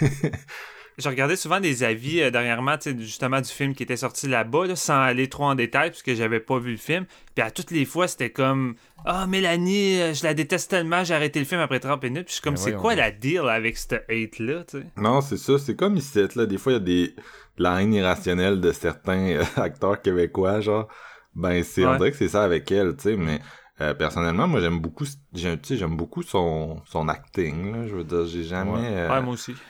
J'ai 0.98 1.08
regardé 1.08 1.36
souvent 1.36 1.60
des 1.60 1.82
avis 1.82 2.20
euh, 2.20 2.30
dernièrement, 2.30 2.76
justement, 2.98 3.40
du 3.40 3.48
film 3.48 3.74
qui 3.74 3.82
était 3.82 3.96
sorti 3.96 4.28
là-bas, 4.28 4.66
là, 4.66 4.76
sans 4.76 5.00
aller 5.00 5.28
trop 5.28 5.44
en 5.44 5.54
détail, 5.54 5.90
puisque 5.90 6.14
j'avais 6.14 6.40
pas 6.40 6.58
vu 6.58 6.72
le 6.72 6.76
film. 6.76 7.06
Puis 7.34 7.42
à 7.42 7.50
toutes 7.50 7.70
les 7.70 7.84
fois, 7.86 8.06
c'était 8.06 8.30
comme 8.30 8.74
Ah, 9.04 9.26
Mélanie, 9.26 10.00
euh, 10.00 10.14
je 10.14 10.24
la 10.24 10.34
déteste 10.34 10.70
tellement, 10.70 11.04
j'ai 11.04 11.14
arrêté 11.14 11.38
le 11.38 11.46
film 11.46 11.60
après 11.60 11.80
30 11.80 12.02
minutes. 12.02 12.26
Puis 12.26 12.30
je 12.30 12.34
suis 12.34 12.42
comme, 12.42 12.54
Ben 12.54 12.60
c'est 12.60 12.74
quoi 12.74 12.94
la 12.94 13.10
deal 13.10 13.48
avec 13.48 13.78
cette 13.78 14.04
hate-là, 14.10 14.64
tu 14.64 14.78
sais? 14.78 14.86
non, 14.96 15.20
c'est 15.20 15.38
ça. 15.38 15.58
C'est 15.58 15.76
comme 15.76 15.96
ici, 15.96 16.18
là. 16.34 16.44
Des 16.46 16.58
fois, 16.58 16.72
il 16.72 16.74
y 16.74 16.76
a 16.76 16.80
des 16.80 17.06
de 17.08 17.14
la 17.62 17.82
haine 17.82 17.94
irrationnelle 17.94 18.60
de 18.60 18.72
certains 18.72 19.18
euh, 19.38 19.44
acteurs 19.56 20.00
québécois, 20.02 20.60
genre. 20.60 20.88
Ben, 21.34 21.62
c'est, 21.64 21.86
on 21.86 21.94
Ouais. 21.94 21.96
dirait 21.96 22.10
que 22.12 22.16
c'est 22.18 22.28
ça 22.28 22.44
avec 22.44 22.70
elle, 22.72 22.96
tu 22.96 23.02
sais, 23.04 23.16
mais 23.16 23.40
euh, 23.80 23.94
personnellement, 23.94 24.48
moi, 24.48 24.60
j'aime 24.60 24.80
beaucoup, 24.80 25.04
j'ai- 25.32 25.60
tu 25.60 25.68
sais, 25.68 25.76
j'aime 25.76 25.96
beaucoup 25.96 26.22
son, 26.22 26.82
son 26.86 27.08
acting, 27.08 27.72
là. 27.72 27.86
Je 27.86 27.94
veux 27.96 28.04
dire, 28.04 28.26
j'ai 28.26 28.44
jamais... 28.44 28.80
Ouais. 28.80 28.90
euh, 28.96 29.14
Ouais, 29.14 29.20
moi 29.22 29.34
aussi. 29.34 29.64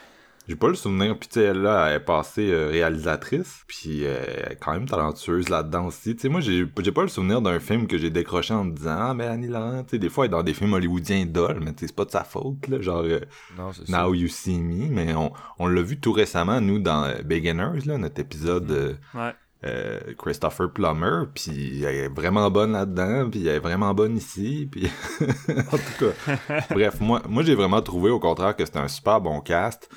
J'ai 0.47 0.55
pas 0.55 0.67
le 0.67 0.75
souvenir, 0.75 1.17
puis 1.17 1.29
tu 1.29 1.35
sais, 1.39 1.45
elle, 1.45 1.61
là, 1.61 1.87
elle 1.89 1.97
est 1.97 1.99
passée 1.99 2.49
euh, 2.51 2.67
réalisatrice, 2.67 3.63
puis 3.67 4.05
euh, 4.05 4.17
elle 4.45 4.51
est 4.53 4.55
quand 4.59 4.73
même 4.73 4.87
talentueuse 4.87 5.49
là-dedans 5.49 5.85
aussi. 5.85 6.15
Tu 6.15 6.23
sais, 6.23 6.29
moi, 6.29 6.41
j'ai 6.41 6.65
j'ai 6.81 6.91
pas 6.91 7.03
le 7.03 7.07
souvenir 7.07 7.41
d'un 7.41 7.59
film 7.59 7.87
que 7.87 7.97
j'ai 7.97 8.09
décroché 8.09 8.53
en 8.53 8.65
me 8.65 8.71
disant 8.75 8.95
«Ah, 8.99 9.13
mais 9.13 9.25
Annie 9.27 9.47
Laurent, 9.47 9.83
tu 9.83 9.91
sais, 9.91 9.97
des 9.99 10.09
fois, 10.09 10.25
elle 10.25 10.31
est 10.31 10.35
dans 10.35 10.43
des 10.43 10.53
films 10.53 10.73
hollywoodiens 10.73 11.25
dol, 11.25 11.59
mais 11.61 11.73
tu 11.73 11.81
sais, 11.81 11.87
c'est 11.87 11.95
pas 11.95 12.05
de 12.05 12.11
sa 12.11 12.23
faute, 12.23 12.67
là, 12.67 12.81
genre 12.81 13.03
euh, 13.03 13.19
Non, 13.57 13.71
ça. 13.71 13.83
Now 13.87 14.13
You 14.13 14.27
See 14.27 14.59
Me», 14.59 14.87
mais 14.89 15.13
on, 15.13 15.31
on 15.59 15.67
l'a 15.67 15.81
vu 15.83 15.99
tout 15.99 16.11
récemment, 16.11 16.59
nous, 16.59 16.79
dans 16.79 17.03
euh, 17.05 17.21
Beginners, 17.23 17.85
là, 17.85 17.97
notre 17.97 18.19
épisode 18.19 18.69
euh, 18.71 18.93
Ouais. 19.13 19.33
euh, 19.63 19.99
Christopher 20.17 20.71
Plummer, 20.73 21.25
puis 21.35 21.83
elle 21.83 21.95
est 21.95 22.07
vraiment 22.09 22.49
bonne 22.49 22.71
là-dedans, 22.71 23.29
puis 23.29 23.47
elle 23.47 23.55
est 23.55 23.59
vraiment 23.59 23.93
bonne 23.93 24.17
ici, 24.17 24.67
puis 24.71 24.89
en 25.21 25.77
tout 25.77 26.05
cas, 26.27 26.65
bref, 26.71 26.99
moi, 26.99 27.21
moi 27.29 27.43
j'ai 27.43 27.55
vraiment 27.55 27.81
trouvé 27.83 28.09
au 28.09 28.19
contraire 28.19 28.55
que 28.55 28.65
c'était 28.65 28.79
un 28.79 28.87
super 28.87 29.21
bon 29.21 29.39
cast, 29.39 29.87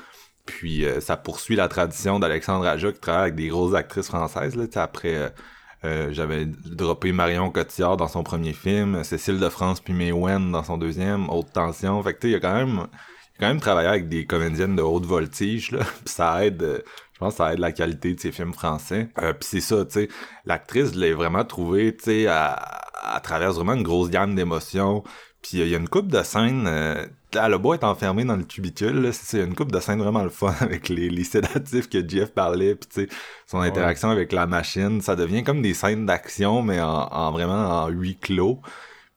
puis 0.47 0.85
euh, 0.85 1.01
ça 1.01 1.17
poursuit 1.17 1.57
la 1.57 1.69
tradition 1.69 2.19
d'Alexandre 2.19 2.67
Aja 2.67 2.93
qui 2.93 3.01
travaille 3.01 3.23
avec 3.23 3.35
des 3.35 3.49
grosses 3.49 3.75
actrices 3.75 4.09
françaises, 4.09 4.57
là, 4.57 4.65
après 4.77 5.15
euh, 5.17 5.29
Euh, 5.85 6.09
j'avais 6.13 6.47
droppé 6.47 7.13
Marion 7.13 7.51
Cotillard 7.51 7.97
dans 7.99 8.09
son 8.09 8.23
premier 8.23 8.55
film, 8.55 9.05
Cécile 9.05 9.39
de 9.39 9.49
France 9.51 9.81
puis 9.81 9.93
May 9.93 10.13
Wen 10.13 10.51
dans 10.51 10.65
son 10.65 10.79
deuxième, 10.79 11.29
Haute 11.29 11.53
Tension. 11.53 12.03
Fait 12.03 12.15
que 12.15 12.21
tu 12.21 12.27
sais, 12.29 12.33
il 12.33 12.37
a 12.37 12.41
quand 12.41 12.55
même, 12.55 12.87
quand 13.39 13.49
même 13.49 13.61
travaillé 13.61 13.89
avec 13.89 14.09
des 14.09 14.25
comédiennes 14.25 14.77
de 14.77 14.83
haute 14.83 15.05
voltige, 15.05 15.73
là. 15.73 15.81
Puis 16.05 16.15
ça 16.15 16.45
aide, 16.45 16.63
euh, 16.63 16.79
je 17.13 17.19
pense 17.19 17.35
ça 17.37 17.53
aide 17.53 17.59
la 17.59 17.73
qualité 17.73 18.15
de 18.15 18.21
ses 18.21 18.33
films 18.33 18.55
français. 18.55 19.09
Euh, 19.19 19.33
puis 19.35 19.47
c'est 19.51 19.61
ça, 19.61 19.85
tu 19.85 19.93
sais, 19.93 20.09
l'actrice, 20.47 20.95
je 20.95 20.99
l'ai 20.99 21.13
vraiment 21.13 21.45
trouvée, 21.45 21.95
tu 21.95 22.05
sais, 22.05 22.27
à, 22.29 22.53
à 23.03 23.21
travers 23.21 23.53
vraiment 23.53 23.75
une 23.75 23.83
grosse 23.83 24.09
gamme 24.11 24.35
d'émotions. 24.35 25.03
Puis 25.43 25.59
il 25.59 25.69
y 25.69 25.75
a 25.75 25.79
une 25.79 25.89
coupe 25.89 26.09
de 26.09 26.23
scènes, 26.23 26.67
euh, 26.67 27.07
elle 27.37 27.55
a 27.55 27.59
beau 27.59 27.75
être 27.75 27.85
enfermée 27.85 28.25
dans 28.25 28.37
le 28.37 28.45
cubicule, 28.45 29.11
c'est 29.13 29.43
une 29.43 29.55
coupe 29.55 29.73
de 29.73 29.81
scènes 29.81 30.01
vraiment 30.01 30.23
le 30.23 30.31
fun 30.31 30.55
avec 30.61 30.89
les, 30.89 31.09
les 31.09 31.25
sédatifs 31.25 31.89
que 31.89 32.07
Jeff 32.07 32.33
parlait, 32.33 32.75
puis 32.75 32.89
tu 32.89 33.01
sais, 33.03 33.17
son 33.47 33.59
interaction 33.61 34.11
avec 34.11 34.33
la 34.33 34.47
machine, 34.47 35.01
ça 35.01 35.17
devient 35.17 35.45
comme 35.45 35.63
des 35.63 35.75
scènes 35.75 36.07
d'action, 36.07 36.63
mais 36.63 36.81
en, 36.81 37.09
en 37.11 37.33
vraiment 37.33 37.85
en 37.85 37.89
huis 37.89 38.17
clos. 38.17 38.61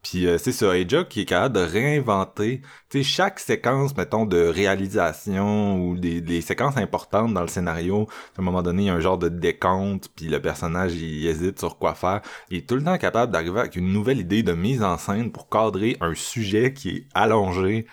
Puis 0.10 0.28
euh, 0.28 0.38
c'est 0.38 0.52
ça, 0.52 0.72
Aja 0.72 1.04
qui 1.04 1.22
est 1.22 1.26
capable 1.26 1.56
de 1.56 1.62
réinventer, 1.62 2.62
tu 2.90 3.00
sais, 3.00 3.04
chaque 3.04 3.40
séquence, 3.40 3.96
mettons, 3.98 4.26
de 4.26 4.38
réalisation 4.38 5.82
ou 5.82 5.98
des, 5.98 6.22
des 6.22 6.40
séquences 6.42 6.78
importantes 6.78 7.34
dans 7.34 7.42
le 7.42 7.48
scénario. 7.48 8.08
À 8.38 8.42
un 8.42 8.44
moment 8.44 8.62
donné, 8.62 8.84
il 8.84 8.86
y 8.86 8.90
a 8.90 8.94
un 8.94 9.00
genre 9.02 9.18
de 9.18 9.28
décompte, 9.28 10.10
puis 10.16 10.28
le 10.28 10.42
personnage, 10.42 10.94
il 10.96 11.28
hésite 11.28 11.60
sur 11.60 11.78
quoi 11.78 11.94
faire. 11.94 12.22
Il 12.50 12.58
est 12.60 12.70
tout 12.70 12.76
le 12.76 12.84
temps 12.84 12.98
capable 12.98 13.34
d'arriver 13.34 13.60
avec 13.60 13.76
une 13.76 13.92
nouvelle 13.92 14.20
idée 14.20 14.44
de 14.44 14.54
mise 14.54 14.84
en 14.84 14.98
scène 14.98 15.32
pour 15.32 15.50
cadrer 15.50 15.98
un 16.00 16.14
sujet 16.14 16.74
qui 16.74 16.90
est 16.90 17.08
allongé 17.14 17.86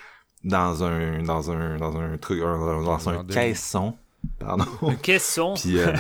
dans 0.45 0.85
un 0.85 1.23
dans 1.23 1.51
un 1.51 1.77
dans 1.79 1.97
un 1.99 2.17
truc 2.19 2.41
un- 2.43 2.83
dans 2.83 3.09
un 3.09 3.25
caisson. 3.35 3.95
Pardon. 4.39 4.65
Un 4.83 4.95
caisson? 4.95 5.55
Puis 5.61 5.79
euh, 5.79 5.93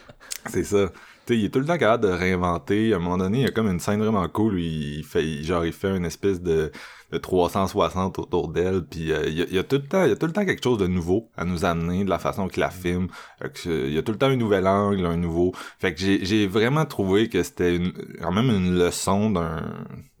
c'est 0.46 0.64
ça. 0.64 0.88
Tu 1.24 1.34
sais, 1.34 1.38
il 1.38 1.44
est 1.44 1.50
tout 1.50 1.60
le 1.60 1.66
temps 1.66 1.78
capable 1.78 2.02
de 2.02 2.08
réinventer. 2.12 2.92
À 2.92 2.96
un 2.96 2.98
moment 2.98 3.16
donné, 3.16 3.38
il 3.38 3.44
y 3.44 3.46
a 3.46 3.52
comme 3.52 3.68
une 3.68 3.78
scène 3.78 4.00
vraiment 4.02 4.26
cool 4.28 4.54
où 4.54 4.58
il 4.58 5.04
fait, 5.04 5.44
genre, 5.44 5.64
il 5.64 5.72
fait 5.72 5.96
une 5.96 6.04
espèce 6.04 6.40
de, 6.42 6.72
de 7.12 7.18
360 7.18 8.18
autour 8.18 8.48
d'elle. 8.48 8.82
Puis 8.84 9.12
euh, 9.12 9.22
il, 9.28 9.34
y 9.38 9.42
a, 9.42 9.44
il 9.48 9.54
y 9.54 9.58
a 9.58 9.62
tout 9.62 9.76
le 9.76 9.82
temps, 9.86 10.02
il 10.02 10.08
y 10.08 10.12
a 10.12 10.16
tout 10.16 10.26
le 10.26 10.32
temps 10.32 10.44
quelque 10.44 10.62
chose 10.64 10.78
de 10.78 10.88
nouveau 10.88 11.30
à 11.36 11.44
nous 11.44 11.64
amener 11.64 12.02
de 12.04 12.10
la 12.10 12.18
façon 12.18 12.48
qu'il 12.48 12.58
la 12.60 12.70
filme. 12.70 13.06
Fait 13.40 13.52
que, 13.52 13.68
euh, 13.68 13.86
il 13.86 13.94
y 13.94 13.98
a 13.98 14.02
tout 14.02 14.10
le 14.10 14.18
temps 14.18 14.26
un 14.26 14.34
nouvel 14.36 14.66
angle, 14.66 15.06
un 15.06 15.16
nouveau. 15.16 15.52
Fait 15.78 15.94
que 15.94 16.00
j'ai, 16.00 16.24
j'ai 16.24 16.48
vraiment 16.48 16.86
trouvé 16.86 17.28
que 17.28 17.40
c'était 17.44 17.76
une- 17.76 17.92
quand 18.20 18.32
même 18.32 18.50
une 18.50 18.76
leçon 18.76 19.30
d'un, 19.30 19.62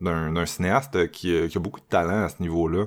d'un, 0.00 0.32
d'un 0.32 0.46
cinéaste 0.46 1.10
qui, 1.10 1.36
a- 1.36 1.48
qui 1.48 1.58
a 1.58 1.60
beaucoup 1.60 1.80
de 1.80 1.86
talent 1.86 2.22
à 2.24 2.28
ce 2.28 2.40
niveau-là. 2.40 2.86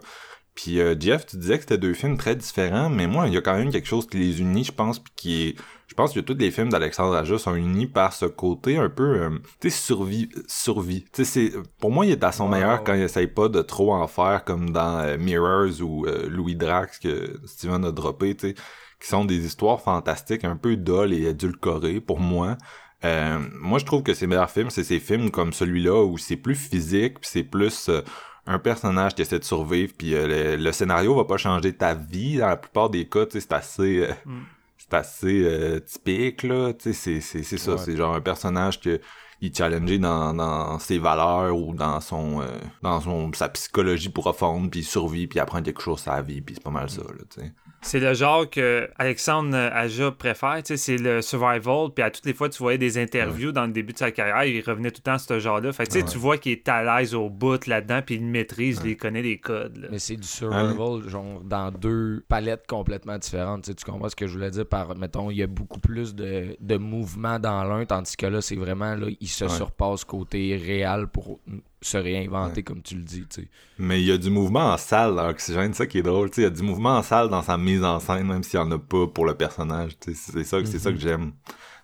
Puis 0.56 0.80
euh, 0.80 0.95
Jeff, 0.98 1.26
tu 1.26 1.38
disais 1.38 1.57
que 1.57 1.61
c'était 1.64 1.77
deux 1.77 1.94
films 1.94 2.18
très 2.18 2.36
différents, 2.36 2.90
mais 2.90 3.07
moi, 3.07 3.27
il 3.27 3.34
y 3.34 3.38
a 3.38 3.41
quand 3.41 3.57
même 3.57 3.72
quelque 3.72 3.88
chose 3.88 4.07
qui 4.07 4.18
les 4.18 4.40
unit, 4.40 4.64
je 4.64 4.72
pense, 4.72 4.99
puis 4.99 5.14
qui 5.15 5.44
est... 5.44 5.56
Je 5.88 5.94
pense 5.94 6.14
que 6.14 6.19
tous 6.19 6.34
les 6.36 6.49
films 6.49 6.69
d'Alexandre 6.69 7.15
Aja 7.15 7.38
sont 7.38 7.56
unis 7.56 7.88
par 7.88 8.11
ce 8.14 8.26
côté 8.26 8.77
un 8.77 8.90
peu, 8.90 9.22
euh, 9.22 9.30
tu 9.61 9.69
sais, 9.69 9.77
survie, 9.77 10.30
survie. 10.48 11.03
Tu 11.14 11.23
sais, 11.23 11.52
c'est, 11.52 11.53
pour 11.80 11.91
moi, 11.91 12.06
il 12.06 12.11
est 12.11 12.23
à 12.23 12.32
son 12.32 12.48
meilleur 12.48 12.84
quand 12.84 12.95
il 12.95 13.02
essaye 13.02 13.27
pas 13.27 13.49
de 13.49 13.61
trop 13.61 13.94
en 13.94 14.07
faire, 14.07 14.44
comme 14.44 14.72
dans 14.72 14.99
euh, 14.99 15.18
Mirrors 15.18 15.82
ou 15.82 16.06
euh, 16.06 16.27
Louis 16.27 16.56
Drax 16.56 16.99
que 16.99 17.40
Steven 17.45 17.86
a 17.86 17.91
droppé, 17.91 18.36
tu 18.36 18.49
sais, 18.49 18.56
qui 18.99 19.07
sont 19.07 19.26
des 19.26 19.45
histoires 19.45 19.82
fantastiques, 19.82 20.44
un 20.44 20.56
peu 20.56 20.76
dolles 20.76 21.14
et 21.14 21.27
édulcorées 21.27 22.02
pour 22.02 22.19
moi. 22.19 22.57
Euh, 23.03 23.40
moi, 23.60 23.77
je 23.80 23.86
trouve 23.86 24.03
que 24.03 24.14
ses 24.14 24.26
meilleurs 24.26 24.49
films, 24.49 24.69
c'est 24.69 24.84
ces 24.84 24.99
films 24.99 25.30
comme 25.30 25.53
celui-là 25.53 26.03
où 26.03 26.18
c'est 26.18 26.38
plus 26.38 26.56
physique, 26.56 27.19
puis 27.19 27.30
c'est 27.32 27.44
plus 27.44 27.90
euh, 27.90 28.02
un 28.47 28.59
personnage 28.59 29.15
qui 29.15 29.22
essaie 29.23 29.39
de 29.39 29.43
survivre, 29.43 29.93
puis 29.97 30.13
euh, 30.15 30.55
le, 30.57 30.63
le 30.63 30.72
scénario 30.72 31.15
va 31.15 31.26
pas 31.26 31.38
changer 31.38 31.73
ta 31.73 31.93
vie. 31.95 32.38
Dans 32.38 32.47
la 32.47 32.57
plupart 32.57 32.89
des 32.89 33.07
cas, 33.07 33.26
c'est 33.30 33.51
assez, 33.53 33.99
euh, 34.07 34.13
Mm. 34.26 34.39
c'est 34.77 34.93
assez 34.93 35.43
euh, 35.45 35.80
typique 35.80 36.43
là. 36.43 36.73
C'est 36.80 36.93
c'est 36.93 37.22
c'est 37.22 37.43
ça, 37.57 37.72
Ouais. 37.73 37.77
c'est 37.84 37.95
genre 37.95 38.13
un 38.15 38.22
personnage 38.22 38.80
que 38.80 38.99
il 39.41 39.49
est 39.51 39.57
challengé 39.57 39.97
dans, 39.99 40.34
dans 40.34 40.80
ses 40.80 40.97
valeurs 40.97 41.57
ou 41.57 41.73
dans 41.73 41.99
son 41.99 42.41
dans 42.81 43.01
son 43.01 43.31
sa 43.34 43.49
psychologie 43.49 44.09
profonde 44.09 44.72
puis 44.72 44.80
il 44.80 44.84
survit 44.85 45.27
puis 45.27 45.38
il 45.38 45.41
apprend 45.41 45.61
quelque 45.61 45.81
chose 45.81 46.01
à 46.07 46.15
sa 46.15 46.22
vie 46.22 46.39
puis 46.41 46.55
c'est 46.55 46.63
pas 46.63 46.69
mal 46.69 46.89
ça 46.89 47.01
là 47.01 47.23
tu 47.30 47.41
sais 47.41 47.51
C'est 47.88 47.99
le 47.99 48.16
genre 48.16 48.49
que 48.49 48.90
Alexandre 48.98 49.56
Aja 49.56 50.10
préfère, 50.12 50.57
tu 50.64 50.76
sais, 50.76 50.78
c'est 50.78 50.98
le 50.98 51.22
survival, 51.22 51.90
puis 51.94 52.03
à 52.03 52.10
toutes 52.10 52.26
les 52.26 52.34
fois 52.34 52.49
tu 52.49 52.57
voyais 52.57 52.80
des 52.80 52.98
interviews 52.98 53.52
dans 53.52 53.68
le 53.68 53.72
début 53.72 53.94
de 53.94 53.98
sa 53.99 54.10
carrière, 54.12 54.44
il 54.44 54.60
revenait 54.68 54.90
tout 54.90 55.02
le 55.02 55.03
temps 55.03 55.14
à 55.14 55.18
ce 55.20 55.40
genre-là. 55.40 55.72
Fait 55.72 55.84
que 55.86 55.91
tu 55.91 55.99
sais, 55.99 56.03
Ouais. 56.03 56.12
tu 56.12 56.18
vois 56.18 56.38
qu'il 56.40 56.52
est 56.53 56.68
à 56.68 56.84
l'aise 56.99 57.14
au 57.14 57.30
bout 57.30 57.68
là-dedans, 57.68 58.02
puis 58.03 58.16
il 58.16 58.24
maîtrise, 58.26 58.82
il 58.84 58.98
connaît 58.98 59.22
les 59.22 59.38
codes. 59.38 59.78
là. 59.78 59.88
Mais 59.91 59.99
c'est 59.99 60.16
du 60.16 60.28
survival, 60.28 61.07
genre, 61.07 61.41
dans 61.41 61.72
deux 61.72 62.26
palettes 62.28 62.66
complètement 62.68 63.20
différentes. 63.20 63.64
Tu, 63.76 63.86
comprends 63.86 64.10
ce 64.10 64.16
que 64.16 64.26
je 64.26 64.34
voulais 64.34 64.49
dire 64.52 64.66
par, 64.66 64.95
mettons, 64.98 65.30
il 65.30 65.38
y 65.38 65.44
a 65.44 65.48
beaucoup 65.48 65.80
plus 65.80 66.16
de, 66.16 66.57
de 66.60 66.78
mouvement 66.78 67.38
dans 67.40 67.64
l'un, 67.64 67.86
tandis 67.86 68.18
que 68.18 68.26
là, 68.26 68.41
c'est 68.41 68.56
vraiment, 68.56 68.95
là, 68.95 69.07
il 69.22 69.28
se 69.30 69.45
Ouais. 69.45 69.52
surpasse 69.52 70.03
côté 70.06 70.56
réel 70.57 71.06
pour 71.07 71.40
se 71.86 71.98
réinventer, 71.98 72.64
comme 72.64 72.82
tu 72.82 72.95
le 72.95 73.03
dis, 73.03 73.26
tu 73.28 73.41
sais. 73.41 73.48
mais 73.78 74.02
il 74.02 74.07
y 74.07 74.12
a 74.12 74.18
du 74.18 74.30
mouvement 74.30 74.74
en 74.74 74.78
salle 74.78 75.16
dans 75.16 75.30
Oxygène 75.30 75.74
ça 75.74 75.86
qui 75.86 75.99
est 75.99 76.03
drôle 76.03 76.30
tu 76.30 76.36
sais 76.36 76.41
il 76.41 76.45
y 76.45 76.48
a 76.48 76.49
du 76.49 76.64
mouvement 76.64 76.98
en 76.98 77.03
salle 77.03 77.30
dans 77.30 77.41
sa 77.41 77.57
mise 77.57 77.84
en 77.84 77.99
scène 77.99 78.28
même 78.28 78.44
s'il 78.44 78.60
y 78.60 78.64
en 78.64 78.72
a 78.72 78.80
pas 78.80 79.07
pour 79.07 79.26
le 79.26 79.36
personnage 79.36 79.91
c'est 80.02 80.44
ça 80.44 80.57
c'est 80.66 80.80
ça 80.80 80.91
que 80.91 80.99
j'aime 80.99 81.34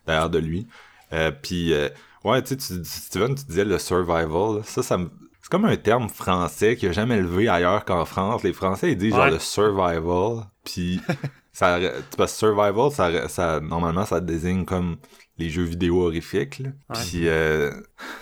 d'ailleurs 0.08 0.30
de 0.30 0.40
lui. 0.40 0.68
Euh, 1.14 1.32
puis 1.32 1.74
euh, 1.74 1.90
ouais 2.24 2.42
tu 2.42 2.60
sais 2.60 2.84
Steven 2.84 3.36
tu 3.36 3.46
disais 3.46 3.66
le 3.66 3.78
survival 3.78 4.58
là, 4.58 4.62
ça 4.64 4.82
ça 4.82 4.98
me 4.98 5.10
c'est 5.42 5.50
comme 5.50 5.66
un 5.66 5.76
terme 5.78 6.08
français 6.08 6.76
qui 6.76 6.88
a 6.88 6.92
jamais 6.92 7.20
levé 7.20 7.50
ailleurs 7.50 7.84
qu'en 7.84 8.06
France. 8.06 8.44
Les 8.44 8.54
Français 8.54 8.92
ils 8.92 8.98
disent 8.98 9.16
genre 9.16 9.30
le 9.30 9.40
survival 9.40 10.46
puis 10.64 11.02
ça 11.52 11.80
parce 12.18 12.36
survival 12.36 12.92
ça, 12.92 13.28
ça 13.28 13.60
normalement 13.60 14.06
ça 14.06 14.22
désigne 14.22 14.66
comme 14.66 14.98
les 15.42 15.50
jeux 15.50 15.64
vidéo 15.64 16.06
horrifiques 16.06 16.60
là. 16.60 16.70
Ouais. 16.90 17.02
puis 17.10 17.28
euh, 17.28 17.72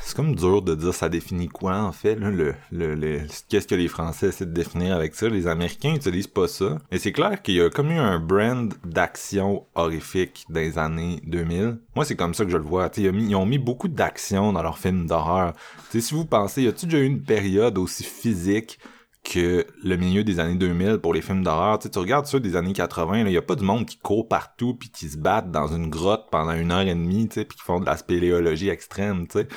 c'est 0.02 0.16
comme 0.16 0.36
dur 0.36 0.62
de 0.62 0.76
dire 0.76 0.94
ça 0.94 1.10
définit 1.10 1.48
quoi 1.48 1.78
en 1.82 1.92
fait 1.92 2.16
là, 2.16 2.30
le, 2.32 2.54
le, 2.72 2.96
le- 2.96 3.22
qu'est-ce 3.50 3.68
que 3.68 3.76
les 3.76 3.88
Français 3.88 4.28
essaient 4.28 4.46
de 4.46 4.54
définir 4.54 4.96
avec 4.96 5.16
ça. 5.16 5.30
Les 5.30 5.48
Américains 5.48 5.94
utilisent 5.96 6.28
pas 6.28 6.48
ça. 6.48 6.78
Mais 6.92 6.98
c'est 6.98 7.12
clair 7.12 7.42
qu'il 7.42 7.56
y 7.56 7.62
a 7.62 7.70
comme 7.70 7.92
eu 7.92 7.98
un 7.98 8.20
brand 8.20 8.74
d'action 8.86 9.66
horrifique 9.76 10.46
dans 10.50 10.60
les 10.60 10.78
années 10.78 11.22
2000 11.26 11.78
moi 11.96 12.06
c'est 12.06 12.16
comme 12.16 12.34
ça 12.34 12.46
que 12.46 12.52
je 12.52 12.58
le 12.58 12.64
vois. 12.64 12.90
Ils 12.98 13.10
ont 13.10 13.14
mis- 13.14 13.28
ils 13.30 13.36
ont 13.36 13.46
mis 13.46 13.58
beaucoup 13.60 13.88
d'action 13.88 14.54
dans 14.54 14.62
leurs 14.64 14.78
films 14.80 15.06
d'horreur. 15.08 15.54
Si 15.92 16.14
vous 16.14 16.26
pensez 16.26 16.64
y 16.64 16.68
a-tu 16.68 16.86
déjà 16.86 17.00
eu 17.00 17.06
une 17.06 17.22
période 17.22 17.78
aussi 17.78 18.04
physique 18.04 18.80
que 19.24 19.66
le 19.84 19.98
milieu 19.98 20.24
des 20.24 20.40
années 20.40 20.56
2000 20.56 20.98
pour 21.00 21.14
les 21.14 21.22
films 21.22 21.44
d'horreur. 21.44 21.80
Tu, 21.80 21.84
sais, 21.84 21.90
tu 21.90 22.00
regardes 22.00 22.26
ceux 22.26 22.40
des 22.40 22.56
années 22.56 22.74
80, 22.74 23.26
il 23.26 23.32
y 23.32 23.38
a 23.38 23.42
pas 23.42 23.56
du 23.56 23.64
monde 23.64 23.86
qui 23.86 23.98
court 23.98 24.28
partout 24.28 24.76
puis 24.76 24.90
qui 24.90 25.10
se 25.10 25.18
battent 25.18 25.52
dans 25.52 25.68
une 25.68 25.90
grotte 25.90 26.28
pendant 26.32 26.54
une 26.54 26.72
heure 26.72 26.82
et 26.82 26.96
demie, 26.96 27.28
tu 27.28 27.36
sais, 27.36 27.46
puis 27.46 27.58
qui 27.58 27.64
font 27.64 27.80
de 27.80 27.86
la 27.86 27.98
spéléologie 27.98 28.70
extrême, 28.70 29.28
tu 29.28 29.40
sais. 29.40 29.48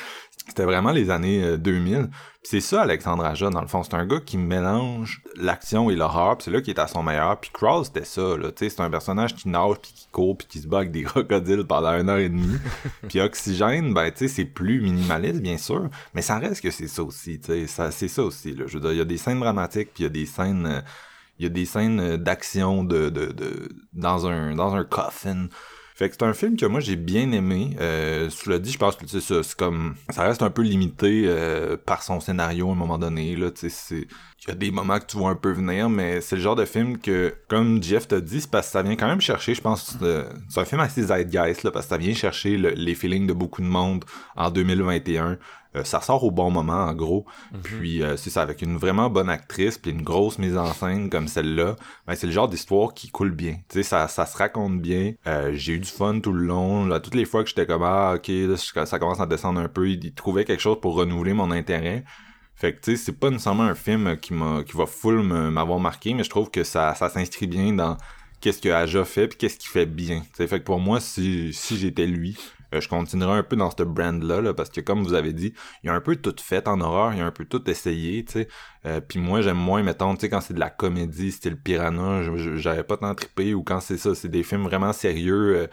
C'était 0.52 0.64
vraiment 0.64 0.90
les 0.90 1.08
années 1.08 1.42
euh, 1.42 1.56
2000. 1.56 2.08
Puis 2.10 2.20
c'est 2.42 2.60
ça 2.60 2.82
Alexandre 2.82 3.24
Aja 3.24 3.48
dans 3.48 3.62
le 3.62 3.68
fond, 3.68 3.82
c'est 3.82 3.94
un 3.94 4.04
gars 4.04 4.20
qui 4.20 4.36
mélange 4.36 5.22
l'action 5.36 5.88
et 5.88 5.96
l'horreur, 5.96 6.36
puis 6.36 6.44
c'est 6.44 6.50
là 6.50 6.60
qu'il 6.60 6.74
est 6.74 6.78
à 6.78 6.86
son 6.86 7.02
meilleur. 7.02 7.40
Puis 7.40 7.50
Crawl 7.54 7.86
c'était 7.86 8.04
ça 8.04 8.36
là, 8.36 8.52
tu 8.52 8.64
sais, 8.64 8.68
c'est 8.68 8.82
un 8.82 8.90
personnage 8.90 9.34
qui 9.34 9.48
nage 9.48 9.76
puis 9.80 9.92
qui 9.94 10.08
court 10.12 10.36
puis 10.36 10.46
qui 10.46 10.58
se 10.58 10.66
bat 10.66 10.78
avec 10.78 10.90
des 10.90 11.02
crocodiles 11.04 11.64
pendant 11.64 11.98
une 11.98 12.10
heure 12.10 12.18
et 12.18 12.28
demie. 12.28 12.58
puis 13.08 13.18
Oxygène, 13.22 13.94
ben 13.94 14.10
tu 14.10 14.18
sais, 14.18 14.28
c'est 14.28 14.44
plus 14.44 14.82
minimaliste 14.82 15.40
bien 15.40 15.56
sûr, 15.56 15.88
mais 16.12 16.20
ça 16.20 16.38
reste 16.38 16.60
que 16.60 16.70
c'est 16.70 16.86
ça 16.86 17.02
aussi, 17.02 17.40
tu 17.40 17.66
sais, 17.66 17.90
c'est 17.90 18.08
ça 18.08 18.22
aussi 18.22 18.54
là. 18.54 18.64
Je 18.66 18.74
veux 18.74 18.80
dire, 18.80 18.92
il 18.92 18.98
y 18.98 19.00
a 19.00 19.06
des 19.06 19.16
scènes 19.16 19.40
dramatiques 19.40 19.94
puis 19.94 20.02
il 20.02 20.06
y 20.06 20.06
a 20.06 20.10
des 20.10 20.26
scènes 20.26 20.66
euh, 20.66 20.80
il 21.38 21.44
y 21.44 21.46
a 21.46 21.48
des 21.48 21.64
scènes 21.64 21.98
euh, 21.98 22.16
d'action 22.18 22.84
de, 22.84 23.08
de, 23.08 23.32
de 23.32 23.70
dans 23.94 24.26
un 24.26 24.54
dans 24.54 24.74
un 24.74 24.84
coffin. 24.84 25.48
Fait 26.02 26.08
que 26.08 26.16
c'est 26.18 26.24
un 26.24 26.32
film 26.32 26.56
que 26.56 26.66
moi 26.66 26.80
j'ai 26.80 26.96
bien 26.96 27.30
aimé. 27.30 27.76
Euh, 27.80 28.28
dit, 28.58 28.72
je 28.72 28.78
pense 28.78 28.96
que 28.96 29.06
c'est 29.06 29.20
ça, 29.20 29.40
c'est 29.44 29.56
comme 29.56 29.94
ça 30.10 30.24
reste 30.24 30.42
un 30.42 30.50
peu 30.50 30.62
limité 30.62 31.26
euh, 31.26 31.76
par 31.76 32.02
son 32.02 32.18
scénario 32.18 32.68
à 32.70 32.72
un 32.72 32.74
moment 32.74 32.98
donné. 32.98 33.36
Là, 33.36 33.50
c'est 33.54 33.68
il 34.44 34.48
y 34.48 34.50
a 34.50 34.56
des 34.56 34.72
moments 34.72 34.98
que 34.98 35.06
tu 35.06 35.16
vois 35.16 35.30
un 35.30 35.36
peu 35.36 35.52
venir, 35.52 35.88
mais 35.88 36.20
c'est 36.20 36.34
le 36.34 36.42
genre 36.42 36.56
de 36.56 36.64
film 36.64 36.98
que, 36.98 37.32
comme 37.48 37.80
Jeff 37.80 38.08
t'a 38.08 38.20
dit, 38.20 38.40
c'est 38.40 38.50
parce 38.50 38.66
que 38.66 38.72
ça 38.72 38.82
vient 38.82 38.96
quand 38.96 39.06
même 39.06 39.20
chercher, 39.20 39.54
je 39.54 39.60
pense, 39.60 39.96
euh, 40.02 40.24
c'est 40.48 40.58
un 40.58 40.64
film 40.64 40.80
assez 40.80 41.04
zeitgeist, 41.04 41.62
là, 41.62 41.70
parce 41.70 41.86
que 41.86 41.90
ça 41.90 41.98
vient 41.98 42.12
chercher 42.14 42.56
le- 42.56 42.70
les 42.70 42.96
feelings 42.96 43.28
de 43.28 43.32
beaucoup 43.32 43.62
de 43.62 43.68
monde 43.68 44.04
en 44.34 44.50
2021. 44.50 45.38
Euh, 45.74 45.84
ça 45.84 46.00
sort 46.00 46.22
au 46.24 46.30
bon 46.30 46.50
moment, 46.50 46.84
en 46.84 46.94
gros. 46.94 47.24
Puis 47.62 48.02
euh, 48.02 48.16
c'est 48.16 48.30
ça, 48.30 48.42
avec 48.42 48.60
une 48.62 48.76
vraiment 48.76 49.08
bonne 49.08 49.30
actrice, 49.30 49.78
puis 49.78 49.90
une 49.90 50.02
grosse 50.02 50.38
mise 50.38 50.56
en 50.56 50.72
scène 50.72 51.08
comme 51.08 51.28
celle-là, 51.28 51.76
ben, 52.06 52.14
c'est 52.14 52.26
le 52.26 52.32
genre 52.32 52.48
d'histoire 52.48 52.92
qui 52.94 53.10
coule 53.10 53.30
bien. 53.30 53.54
Tu 53.68 53.76
sais, 53.78 53.82
ça, 53.82 54.08
ça 54.08 54.26
se 54.26 54.36
raconte 54.36 54.80
bien. 54.80 55.14
Euh, 55.26 55.52
j'ai 55.54 55.74
eu 55.74 55.78
du 55.80 55.88
fun 55.88 56.20
tout 56.20 56.32
le 56.32 56.44
long. 56.44 56.84
Là, 56.86 57.00
toutes 57.00 57.14
les 57.14 57.24
fois 57.24 57.42
que 57.42 57.48
j'étais 57.48 57.66
comme 57.66 57.82
ah 57.84 58.14
ok, 58.16 58.28
là, 58.28 58.84
ça 58.86 58.98
commence 58.98 59.20
à 59.20 59.26
descendre 59.26 59.60
un 59.60 59.68
peu, 59.68 59.88
il, 59.88 60.04
il 60.04 60.12
trouvait 60.12 60.44
quelque 60.44 60.60
chose 60.60 60.78
pour 60.80 60.94
renouveler 60.94 61.32
mon 61.32 61.50
intérêt. 61.50 62.04
Fait 62.54 62.74
que 62.74 62.80
tu 62.80 62.92
sais, 62.92 63.04
c'est 63.04 63.18
pas 63.18 63.30
nécessairement 63.30 63.64
un 63.64 63.74
film 63.74 64.16
qui 64.18 64.34
m'a 64.34 64.62
qui 64.62 64.76
va 64.76 64.86
full 64.86 65.22
me- 65.22 65.50
m'avoir 65.50 65.80
marqué, 65.80 66.14
mais 66.14 66.22
je 66.22 66.30
trouve 66.30 66.50
que 66.50 66.64
ça, 66.64 66.94
ça 66.94 67.08
s'inscrit 67.08 67.46
bien 67.46 67.72
dans 67.72 67.96
qu'est-ce 68.40 68.60
que 68.60 68.68
Aja 68.68 69.04
fait 69.04 69.26
puis 69.28 69.38
qu'est-ce 69.38 69.58
qu'il 69.58 69.70
fait 69.70 69.86
bien. 69.86 70.20
Tu 70.20 70.28
sais, 70.34 70.46
fait 70.46 70.60
que 70.60 70.64
pour 70.64 70.78
moi, 70.78 71.00
si, 71.00 71.52
si 71.52 71.76
j'étais 71.78 72.06
lui, 72.06 72.36
euh, 72.72 72.80
je 72.80 72.88
continuerais 72.88 73.38
un 73.38 73.42
peu 73.42 73.56
dans 73.56 73.70
ce 73.70 73.82
brand-là, 73.82 74.40
là, 74.40 74.54
parce 74.54 74.70
que 74.70 74.80
comme 74.80 75.02
vous 75.02 75.14
avez 75.14 75.32
dit, 75.32 75.54
il 75.82 75.86
y 75.86 75.90
a 75.90 75.94
un 75.94 76.00
peu 76.00 76.16
tout 76.16 76.34
fait 76.40 76.68
en 76.68 76.80
horreur, 76.80 77.12
il 77.12 77.18
y 77.18 77.22
a 77.22 77.26
un 77.26 77.30
peu 77.30 77.44
tout 77.44 77.68
essayé, 77.70 78.24
tu 78.24 78.32
sais. 78.32 78.48
Euh, 78.86 79.00
puis 79.00 79.18
moi, 79.18 79.40
j'aime 79.42 79.58
moins, 79.58 79.82
mettons, 79.82 80.14
tu 80.14 80.22
sais, 80.22 80.30
quand 80.30 80.40
c'est 80.40 80.54
de 80.54 80.60
la 80.60 80.70
comédie, 80.70 81.32
style 81.32 81.56
Piranha, 81.56 82.22
j'avais 82.56 82.84
pas 82.84 82.96
tant 82.96 83.14
trippé, 83.14 83.54
ou 83.54 83.62
quand 83.62 83.80
c'est 83.80 83.98
ça, 83.98 84.14
c'est 84.14 84.28
des 84.28 84.42
films 84.42 84.64
vraiment 84.64 84.92
sérieux, 84.92 85.56
euh, 85.56 85.66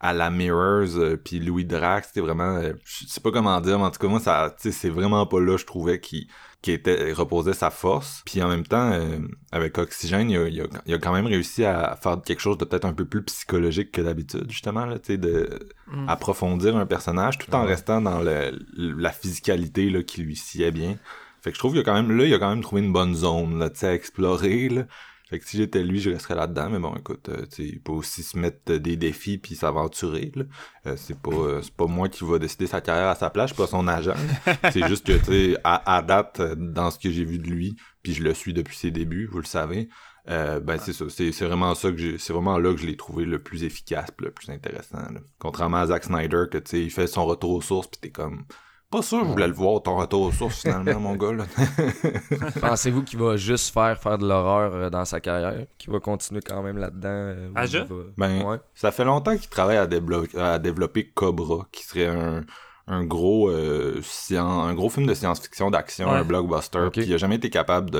à 0.00 0.14
la 0.14 0.30
Mirrors 0.30 0.96
euh, 0.96 1.16
puis 1.16 1.38
Louis 1.40 1.64
Drax 1.64 2.08
c'était 2.08 2.20
vraiment 2.20 2.56
euh, 2.56 2.72
je 2.84 3.06
sais 3.06 3.20
pas 3.20 3.30
comment 3.30 3.60
dire 3.60 3.78
mais 3.78 3.84
en 3.84 3.90
tout 3.90 4.00
cas 4.00 4.08
moi 4.08 4.18
ça 4.18 4.54
c'est 4.58 4.88
vraiment 4.88 5.26
pas 5.26 5.40
là 5.40 5.56
je 5.58 5.66
trouvais 5.66 6.00
qui 6.00 6.28
qui 6.62 6.72
était 6.72 7.12
reposait 7.12 7.54
sa 7.54 7.70
force. 7.70 8.22
Puis 8.26 8.42
en 8.42 8.48
même 8.48 8.66
temps 8.66 8.92
euh, 8.92 9.18
avec 9.52 9.78
Oxygène 9.78 10.30
il 10.30 10.36
a, 10.36 10.48
il, 10.48 10.60
a, 10.60 10.64
il 10.86 10.94
a 10.94 10.98
quand 10.98 11.12
même 11.12 11.26
réussi 11.26 11.64
à 11.64 11.96
faire 12.02 12.20
quelque 12.22 12.40
chose 12.40 12.58
de 12.58 12.64
peut-être 12.64 12.84
un 12.84 12.92
peu 12.92 13.04
plus 13.06 13.22
psychologique 13.22 13.92
que 13.92 14.02
d'habitude 14.02 14.50
justement 14.50 14.84
là 14.86 14.98
tu 14.98 15.12
sais 15.12 15.18
de 15.18 15.58
Mm. 15.92 16.08
approfondir 16.08 16.76
un 16.76 16.86
personnage 16.86 17.36
tout 17.38 17.52
en 17.52 17.64
restant 17.64 18.00
dans 18.00 18.20
le, 18.20 18.52
la 18.76 19.10
physicalité 19.10 19.90
là 19.90 20.04
qui 20.04 20.22
lui 20.22 20.36
sied 20.36 20.70
bien. 20.70 20.96
Fait 21.42 21.50
que 21.50 21.56
je 21.56 21.58
trouve 21.58 21.72
qu'il 21.72 21.80
a 21.80 21.84
quand 21.84 21.94
même 21.94 22.16
là 22.16 22.24
il 22.26 22.32
a 22.34 22.38
quand 22.38 22.48
même 22.50 22.60
trouvé 22.62 22.80
une 22.82 22.92
bonne 22.92 23.14
zone 23.16 23.58
là 23.58 23.70
tu 23.70 23.80
sais 23.80 23.88
à 23.88 23.94
explorer 23.94 24.68
là 24.68 24.84
fait 25.30 25.38
que 25.38 25.48
si 25.48 25.58
j'étais 25.58 25.84
lui, 25.84 26.00
je 26.00 26.10
resterais 26.10 26.34
là-dedans, 26.34 26.70
mais 26.70 26.80
bon, 26.80 26.92
écoute, 26.96 27.28
euh, 27.28 27.46
il 27.58 27.80
peut 27.80 27.92
aussi 27.92 28.24
se 28.24 28.36
mettre 28.36 28.72
euh, 28.72 28.78
des 28.80 28.96
défis 28.96 29.38
puis 29.38 29.54
s'aventurer, 29.54 30.32
là. 30.34 30.42
Euh, 30.86 30.96
c'est 30.96 31.16
pas 31.16 31.30
euh, 31.30 31.62
c'est 31.62 31.72
pas 31.72 31.86
moi 31.86 32.08
qui 32.08 32.24
va 32.24 32.40
décider 32.40 32.66
sa 32.66 32.80
carrière 32.80 33.06
à 33.06 33.14
sa 33.14 33.30
place, 33.30 33.50
je 33.50 33.54
suis 33.54 33.62
pas 33.62 33.68
son 33.68 33.86
agent. 33.86 34.16
c'est 34.72 34.88
juste 34.88 35.06
que, 35.06 35.12
tu 35.12 35.52
sais, 35.52 35.56
à, 35.62 35.98
à 35.98 36.02
date, 36.02 36.40
euh, 36.40 36.56
dans 36.56 36.90
ce 36.90 36.98
que 36.98 37.12
j'ai 37.12 37.24
vu 37.24 37.38
de 37.38 37.48
lui, 37.48 37.76
puis 38.02 38.12
je 38.12 38.24
le 38.24 38.34
suis 38.34 38.52
depuis 38.52 38.76
ses 38.76 38.90
débuts, 38.90 39.26
vous 39.26 39.38
le 39.38 39.44
savez, 39.44 39.88
euh, 40.28 40.58
ben 40.58 40.78
c'est 40.78 40.92
ça, 40.92 41.04
c'est 41.08 41.30
c'est 41.30 41.44
vraiment 41.44 41.76
ça 41.76 41.92
que 41.92 41.96
j'ai, 41.96 42.18
c'est 42.18 42.32
vraiment 42.32 42.58
là 42.58 42.74
que 42.74 42.80
je 42.80 42.86
l'ai 42.86 42.96
trouvé 42.96 43.24
le 43.24 43.38
plus 43.38 43.62
efficace 43.62 44.10
pis 44.10 44.24
le 44.24 44.32
plus 44.32 44.50
intéressant, 44.50 44.98
là. 44.98 45.20
Contrairement 45.38 45.76
à 45.76 45.86
Zack 45.86 46.02
Snyder, 46.02 46.46
que, 46.50 46.58
tu 46.58 46.70
sais, 46.72 46.82
il 46.82 46.90
fait 46.90 47.06
son 47.06 47.24
retour 47.24 47.52
aux 47.52 47.62
sources 47.62 47.86
pis 47.86 48.00
t'es 48.00 48.10
comme... 48.10 48.46
Pas 48.90 49.02
sûr, 49.02 49.20
je 49.24 49.30
voulais 49.30 49.46
le 49.46 49.52
voir, 49.54 49.80
ton 49.82 49.94
retour 49.96 50.22
aux 50.22 50.32
sources, 50.32 50.62
finalement, 50.62 50.98
mon 50.98 51.14
gars. 51.14 51.30
Pensez-vous 52.60 53.02
qu'il 53.04 53.20
va 53.20 53.36
juste 53.36 53.72
faire 53.72 53.96
faire 54.00 54.18
de 54.18 54.26
l'horreur 54.26 54.74
euh, 54.74 54.90
dans 54.90 55.04
sa 55.04 55.20
carrière? 55.20 55.64
Qu'il 55.78 55.92
va 55.92 56.00
continuer 56.00 56.40
quand 56.44 56.60
même 56.62 56.76
là-dedans? 56.76 57.08
euh, 57.08 57.48
il 57.56 57.78
va- 57.78 57.84
Ben, 58.16 58.42
Ouais. 58.42 58.56
Ça 58.74 58.90
fait 58.90 59.04
longtemps 59.04 59.36
qu'il 59.36 59.48
travaille 59.48 59.76
à, 59.76 59.86
déblo- 59.86 60.36
à 60.36 60.58
développer 60.58 61.06
Cobra, 61.08 61.68
qui 61.70 61.84
serait 61.84 62.06
un, 62.08 62.44
un 62.88 63.04
gros 63.04 63.48
euh, 63.48 64.00
scien- 64.02 64.44
un 64.44 64.74
gros 64.74 64.88
film 64.90 65.06
de 65.06 65.14
science-fiction 65.14 65.70
d'action, 65.70 66.10
Ouais. 66.10 66.16
un 66.18 66.24
blockbuster, 66.24 66.80
Ok. 66.80 66.92
puis 66.94 67.04
il 67.04 67.14
a 67.14 67.16
jamais 67.16 67.36
été 67.36 67.48
capable 67.48 67.90
de, 67.90 67.98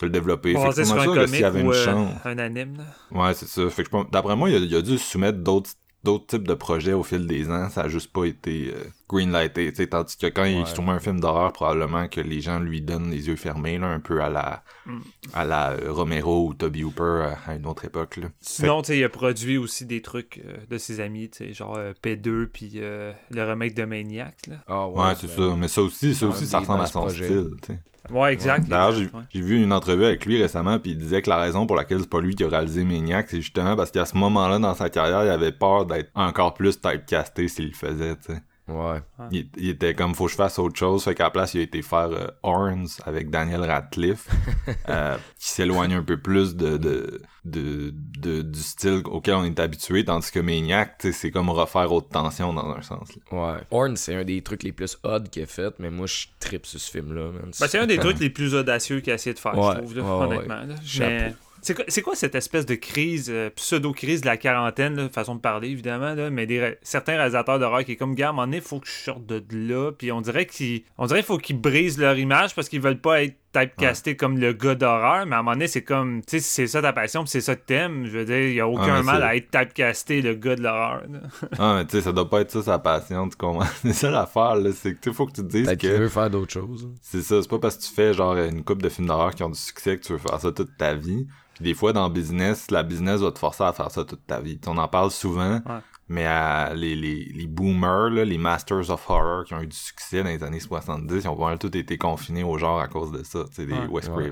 de 0.00 0.06
le 0.06 0.10
développer. 0.10 0.54
Basé 0.54 0.84
c'est 0.84 0.94
que 0.94 1.26
s'il 1.26 1.44
avait 1.44 1.60
ou 1.62 1.66
une 1.66 1.70
euh, 1.72 1.84
chance. 1.84 2.12
un 2.24 2.38
anime. 2.38 2.76
là. 2.78 3.20
Ouais, 3.20 3.34
c'est 3.34 3.48
ça. 3.48 3.68
Fait 3.68 3.82
que 3.82 4.10
d'après 4.12 4.36
moi, 4.36 4.48
il 4.48 4.54
a, 4.54 4.58
il 4.58 4.76
a 4.76 4.80
dû 4.82 4.96
soumettre 4.96 5.38
d'autres 5.38 5.70
d'autres 6.04 6.26
types 6.26 6.46
de 6.46 6.52
projets 6.52 6.92
au 6.92 7.02
fil 7.02 7.26
des 7.26 7.48
ans, 7.48 7.70
ça 7.70 7.80
a 7.84 7.88
juste 7.88 8.12
pas 8.12 8.26
été 8.26 8.74
euh, 8.76 8.84
greenlighté, 9.08 9.70
tu 9.70 9.76
sais, 9.76 9.86
tandis 9.86 10.16
que 10.16 10.26
quand 10.26 10.44
il 10.44 10.60
Ouais. 10.60 10.66
soumet 10.66 10.92
un 10.92 10.98
film 11.00 11.20
d'horreur, 11.20 11.52
probablement 11.52 12.08
que 12.08 12.20
les 12.20 12.40
gens 12.40 12.58
lui 12.58 12.80
donnent 12.80 13.10
les 13.10 13.26
yeux 13.28 13.36
fermés, 13.36 13.78
là, 13.78 13.86
un 13.88 14.00
peu 14.00 14.22
à 14.22 14.30
la 14.30 14.62
Mm. 14.86 14.98
à 15.34 15.44
la 15.44 15.70
euh, 15.72 15.92
Romero 15.92 16.46
ou 16.48 16.54
Toby 16.54 16.84
Hooper 16.84 17.34
à 17.46 17.54
une 17.54 17.66
autre 17.66 17.84
époque, 17.84 18.16
là. 18.18 18.28
Sinon, 18.40 18.82
tu 18.82 18.88
sais, 18.88 18.98
il 18.98 19.04
a 19.04 19.08
produit 19.08 19.56
aussi 19.58 19.84
des 19.86 20.02
trucs 20.02 20.40
euh, 20.46 20.56
de 20.70 20.78
ses 20.78 21.00
amis, 21.00 21.28
tu 21.30 21.46
sais, 21.46 21.52
genre 21.52 21.76
euh, 21.76 21.92
P2 22.02 22.46
puis 22.46 22.72
euh, 22.76 23.12
le 23.30 23.44
remake 23.44 23.74
de 23.74 23.84
Maniac. 23.84 24.36
Là. 24.48 24.56
Ah 24.68 24.88
Ouais, 24.88 25.14
c'est 25.20 25.28
ça. 25.28 25.54
Mais 25.56 25.68
ça 25.68 25.82
aussi, 25.82 26.14
ça 26.14 26.26
aussi, 26.26 26.46
ça 26.46 26.58
ressemble 26.60 26.82
à 26.82 26.86
son 26.86 27.08
style. 27.08 27.50
tu 27.62 27.72
sais. 27.74 27.78
Ouais, 28.10 28.34
exact. 28.34 28.68
D'ailleurs, 28.68 28.94
ouais. 28.98 29.08
j'ai 29.30 29.40
vu 29.40 29.62
une 29.62 29.72
entrevue 29.72 30.04
avec 30.04 30.26
lui 30.26 30.40
récemment, 30.40 30.78
puis 30.78 30.90
il 30.90 30.98
disait 30.98 31.22
que 31.22 31.30
la 31.30 31.38
raison 31.38 31.66
pour 31.66 31.74
laquelle 31.74 32.00
c'est 32.00 32.08
pas 32.10 32.20
lui 32.20 32.34
qui 32.34 32.44
a 32.44 32.48
réalisé 32.48 32.84
Maniac, 32.84 33.28
c'est 33.30 33.40
justement 33.40 33.76
parce 33.76 33.90
qu'à 33.90 34.04
ce 34.04 34.14
moment-là 34.18 34.58
dans 34.58 34.74
sa 34.74 34.90
carrière, 34.90 35.24
il 35.24 35.30
avait 35.30 35.52
peur 35.52 35.86
d'être 35.86 36.10
encore 36.14 36.52
plus 36.52 36.78
typecasté 36.78 37.48
s'il 37.48 37.68
le 37.68 37.72
faisait. 37.74 38.14
tu 38.16 38.34
sais. 38.34 38.42
Ouais. 38.66 38.98
Il, 39.30 39.48
il 39.58 39.68
était 39.68 39.92
comme 39.92 40.14
faut 40.14 40.24
que 40.24 40.30
je 40.30 40.36
fasse 40.36 40.58
autre 40.58 40.78
chose, 40.78 41.04
fait 41.04 41.14
qu'à 41.14 41.24
la 41.24 41.30
place 41.30 41.52
il 41.52 41.60
a 41.60 41.62
été 41.64 41.82
faire 41.82 42.08
euh, 42.10 42.28
Horns 42.42 42.86
avec 43.04 43.28
Daniel 43.28 43.60
Radcliffe, 43.62 44.26
euh, 44.88 45.16
qui 45.38 45.50
s'éloigne 45.50 45.92
un 45.92 46.02
peu 46.02 46.16
plus 46.18 46.56
de, 46.56 46.78
de, 46.78 47.20
de, 47.44 47.92
de- 48.18 48.40
du 48.42 48.60
style 48.60 49.02
auquel 49.04 49.34
on 49.34 49.44
est 49.44 49.60
habitué, 49.60 50.04
tandis 50.04 50.30
que 50.30 50.40
Maniac, 50.40 51.06
c'est 51.12 51.30
comme 51.30 51.50
refaire 51.50 51.92
haute 51.92 52.08
tension 52.08 52.54
dans 52.54 52.70
un 52.70 52.80
sens. 52.80 53.08
là. 53.30 53.52
Ouais. 53.54 53.60
Horn, 53.70 53.96
c'est 53.96 54.14
un 54.14 54.24
des 54.24 54.40
trucs 54.40 54.62
les 54.62 54.72
plus 54.72 54.96
odd 55.02 55.28
qu'il 55.28 55.42
a 55.42 55.46
fait, 55.46 55.74
mais 55.78 55.90
moi, 55.90 56.06
je 56.06 56.26
tripe 56.40 56.64
sur 56.64 56.80
ce 56.80 56.90
film-là. 56.90 57.32
Ben, 57.60 57.68
c'est 57.68 57.78
un 57.78 57.86
des 57.86 57.98
trucs 57.98 58.18
les 58.18 58.30
plus 58.30 58.54
audacieux 58.54 59.00
qu'il 59.00 59.12
a 59.12 59.16
essayé 59.16 59.34
de 59.34 59.38
faire, 59.40 59.58
Ouais, 59.58 59.74
je 59.74 59.78
trouve, 59.80 59.96
là, 59.98 60.02
ouais, 60.02 60.26
ouais. 60.26 60.36
honnêtement. 60.36 60.62
là. 60.66 60.74
Chapeau. 60.84 61.10
Mais 61.10 61.34
c'est 61.64 62.02
quoi, 62.02 62.14
cette 62.14 62.34
espèce 62.34 62.66
de 62.66 62.74
crise, 62.74 63.30
euh, 63.30 63.50
pseudo-crise 63.50 64.20
de 64.20 64.26
la 64.26 64.36
quarantaine, 64.36 64.96
là, 64.96 65.08
façon 65.08 65.34
de 65.34 65.40
parler, 65.40 65.70
évidemment, 65.70 66.14
là, 66.14 66.30
mais 66.30 66.46
des 66.46 66.76
certains 66.82 67.14
réalisateurs 67.14 67.58
d'horreur 67.58 67.84
qui 67.84 67.92
est 67.92 67.96
comme, 67.96 68.14
gars, 68.14 68.28
à 68.28 68.30
un 68.30 68.32
moment 68.32 68.60
faut 68.60 68.80
que 68.80 68.86
je 68.86 68.92
sorte 68.92 69.24
de 69.26 69.42
là, 69.50 69.92
puis 69.92 70.12
on 70.12 70.20
dirait 70.20 70.46
qu'il 70.46 70.82
on 70.98 71.06
qu'il 71.06 71.22
faut 71.22 71.38
qu'ils 71.38 71.60
brisent 71.60 71.98
leur 71.98 72.18
image 72.18 72.54
parce 72.54 72.68
qu'ils 72.68 72.80
veulent 72.80 73.00
pas 73.00 73.22
être 73.22 73.36
typecastés 73.60 74.16
comme 74.16 74.38
le 74.38 74.52
gars 74.52 74.74
d'horreur, 74.74 75.26
mais 75.26 75.36
à 75.36 75.38
un 75.38 75.42
moment 75.42 75.52
donné, 75.52 75.68
c'est 75.68 75.82
comme, 75.82 76.20
tu 76.22 76.32
sais, 76.32 76.40
si 76.40 76.50
c'est 76.50 76.66
ça 76.66 76.82
ta 76.82 76.92
passion, 76.92 77.22
puis 77.22 77.30
c'est 77.30 77.40
ça 77.40 77.54
que 77.56 77.62
t'aimes, 77.64 78.06
je 78.06 78.18
veux 78.18 78.24
dire, 78.24 78.38
il 78.38 78.54
y 78.54 78.60
a 78.60 78.68
aucun 78.68 79.02
mal 79.02 79.22
à 79.22 79.36
être 79.36 79.50
typecasté 79.50 80.22
le 80.22 80.34
gars 80.34 80.56
de 80.56 80.62
l'horreur. 80.62 81.02
Ah, 81.58 81.74
mais 81.78 81.84
tu 81.86 81.92
sais, 81.92 82.02
ça 82.02 82.12
doit 82.12 82.28
pas 82.28 82.40
être 82.40 82.50
ça 82.50 82.62
sa 82.62 82.78
passion, 82.78 83.28
tu 83.28 83.36
comprends? 83.36 83.66
c'est 83.82 83.92
ça 83.92 84.10
l'affaire, 84.10 84.56
là, 84.56 84.70
c'est 84.74 84.94
que 84.94 85.00
tu 85.00 85.12
faut 85.12 85.26
que 85.26 85.32
tu 85.32 85.42
te 85.42 85.46
dises 85.46 85.76
que 85.76 85.86
veut 85.86 86.08
faire 86.08 86.30
d'autres 86.30 86.52
choses. 86.52 86.88
c'est 87.00 87.22
ça, 87.22 87.40
c'est 87.40 87.48
pas 87.48 87.58
parce 87.58 87.76
que 87.76 87.82
tu 87.82 87.90
fais 87.90 88.12
genre 88.12 88.36
une 88.36 88.64
coupe 88.64 88.82
de 88.82 88.88
films 88.88 89.06
d'horreur 89.06 89.34
qui 89.34 89.42
ont 89.42 89.50
du 89.50 89.58
succès 89.58 89.96
que 89.96 90.04
tu 90.04 90.12
veux 90.12 90.18
faire 90.18 90.40
ça 90.40 90.52
toute 90.52 90.76
ta 90.76 90.94
vie. 90.94 91.26
Puis 91.54 91.64
des 91.64 91.74
fois 91.74 91.92
dans 91.92 92.08
le 92.08 92.12
business, 92.12 92.70
la 92.70 92.82
business 92.82 93.20
va 93.20 93.30
te 93.30 93.38
forcer 93.38 93.62
à 93.62 93.72
faire 93.72 93.90
ça 93.90 94.04
toute 94.04 94.26
ta 94.26 94.40
vie. 94.40 94.58
Tu 94.58 94.68
On 94.68 94.76
en 94.76 94.88
parle 94.88 95.10
souvent, 95.10 95.54
Ouais. 95.54 95.80
Mais 96.08 96.26
les, 96.74 96.94
les, 96.94 97.24
les 97.24 97.46
boomers, 97.46 98.10
là, 98.10 98.24
les 98.24 98.38
masters 98.38 98.90
of 98.90 99.08
horror 99.08 99.44
qui 99.44 99.54
ont 99.54 99.60
eu 99.60 99.66
du 99.66 99.76
succès 99.76 100.22
dans 100.22 100.28
les 100.28 100.42
années 100.42 100.60
70, 100.60 101.24
ils 101.24 101.28
ont 101.28 101.36
pas 101.36 101.46
mal 101.46 101.58
tout 101.58 101.74
été 101.76 101.96
confinés 101.98 102.44
au 102.44 102.58
genre 102.58 102.80
à 102.80 102.88
cause 102.88 103.12
de 103.12 103.22
ça. 103.22 103.44
Tu 103.48 103.54
sais, 103.54 103.66
des 103.66 103.72
Ouais. 103.72 103.86
Wes 103.86 104.08
Ouais. 104.08 104.30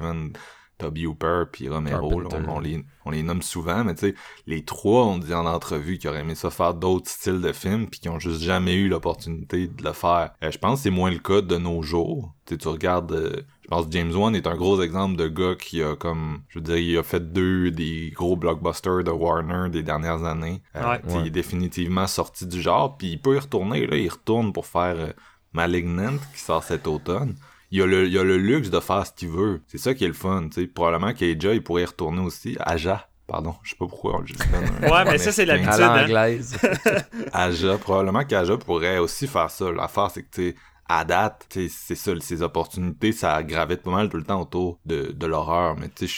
Toby 0.83 1.07
Hooper, 1.07 1.45
puis 1.51 1.69
Romero, 1.69 2.21
là, 2.21 2.29
on, 2.49 2.57
on 2.57 2.61
les, 2.61 2.85
on 3.05 3.11
les 3.11 3.23
nomme 3.23 3.43
souvent, 3.43 3.85
mais 3.85 3.95
tu 3.95 4.09
sais, 4.09 4.15
les 4.47 4.65
trois 4.65 5.05
ont 5.07 5.19
dit 5.19 5.33
en 5.35 5.47
entrevue 5.47 5.99
qu'ils 5.99 6.11
auraient 6.11 6.21
aimé 6.21 6.35
ça 6.35 6.51
faire 6.51 6.75
d'autres 6.75 7.09
styles 7.11 7.41
de 7.41 7.53
films, 7.53 7.87
puis 7.89 8.01
qui 8.01 8.09
ont 8.09 8.19
juste 8.19 8.43
jamais 8.43 8.75
eu 8.75 8.89
l'opportunité 8.89 9.69
de 9.69 9.83
le 9.83 9.93
faire. 9.93 10.33
Euh, 10.43 10.51
je 10.51 10.59
pense 10.59 10.79
que 10.81 10.83
c'est 10.85 10.91
moins 10.91 11.11
le 11.11 11.19
cas 11.19 11.41
de 11.41 11.57
nos 11.57 11.83
jours. 11.83 12.35
Tu 12.47 12.57
regardes... 12.69 13.13
euh, 13.13 13.41
je 13.63 13.69
pense 13.69 13.87
que 13.87 13.93
James 13.93 14.13
Wan 14.15 14.35
est 14.37 14.47
un 14.47 14.57
gros 14.57 14.83
exemple 14.83 15.17
de 15.17 15.29
gars 15.29 15.55
qui 15.55 15.83
a 15.83 15.97
comme, 15.97 16.41
je 16.49 16.59
veux 16.59 16.63
dire, 16.65 16.77
il 16.77 16.99
a 16.99 17.03
fait 17.03 17.33
deux 17.33 17.71
des 17.71 18.11
gros 18.15 18.37
blockbusters 18.37 19.05
de 19.05 19.11
Warner 19.11 19.71
des 19.71 19.83
dernières 19.83 20.25
années. 20.25 20.61
Euh, 20.77 20.83
Ouais. 20.83 21.01
Il 21.21 21.27
est 21.29 21.31
définitivement 21.31 22.07
sorti 22.07 22.47
du 22.47 22.61
genre, 22.61 22.99
puis 22.99 23.13
il 23.13 23.21
peut 23.21 23.37
y 23.37 23.39
retourner. 23.39 23.87
Là, 23.87 23.97
il 23.97 24.09
retourne 24.11 24.53
pour 24.53 24.67
faire 24.67 24.97
euh, 24.99 25.13
Malignant 25.55 26.15
qui 26.35 26.41
sort 26.41 26.63
cet 26.65 26.87
automne. 26.87 27.35
Il 27.73 27.83
a, 27.83 27.87
le, 27.87 28.07
il 28.07 28.17
a 28.19 28.23
le 28.23 28.37
luxe 28.37 28.71
de 28.71 28.79
faire 28.81 29.05
ce 29.07 29.13
qu'il 29.13 29.31
veut. 29.31 29.63
C'est 29.67 29.79
ça 29.79 29.95
qui 29.95 30.05
est 30.05 30.09
le 30.09 30.13
fun. 30.13 30.49
tu 30.53 30.61
sais. 30.61 30.67
Probablement 30.69 31.13
qu'Aja, 31.15 31.55
il 31.55 31.63
pourrait 31.63 31.83
y 31.83 31.87
retourner 31.87 32.21
aussi. 32.21 32.57
Aja, 32.61 33.09
pardon. 33.27 33.55
Je 33.63 33.71
sais 33.71 33.77
pas 33.77 33.87
pourquoi 33.87 34.17
on 34.17 34.21
le 34.21 34.27
donne 34.27 34.85
un- 34.85 34.89
Ouais, 34.93 35.05
mais 35.11 35.19
ça, 35.19 35.33
c'est 35.33 35.47
l'habitude. 35.47 35.73
À 35.81 35.93
hein. 35.95 36.03
l'anglaise. 36.03 36.57
Aja, 37.33 37.79
probablement 37.79 38.25
qu'Aja 38.25 38.57
pourrait 38.59 38.99
aussi 38.99 39.27
faire 39.27 39.51
ça. 39.51 39.73
L'affaire, 39.73 40.11
c'est 40.11 40.23
que, 40.23 40.31
tu 40.31 40.51
sais, 40.51 40.55
à 40.89 41.05
date, 41.05 41.47
tu 41.49 41.69
sais, 41.69 41.75
c'est 41.75 41.95
ça, 41.95 42.13
ces 42.21 42.43
opportunités, 42.43 43.13
ça 43.13 43.43
gravite 43.43 43.83
pas 43.83 43.91
mal 43.91 44.09
tout 44.11 44.19
le 44.19 44.25
temps 44.25 44.41
autour 44.43 44.79
de, 44.85 45.13
de 45.13 45.27
l'horreur. 45.27 45.77
Mais, 45.79 45.89
tu 45.89 46.07
sais, 46.07 46.15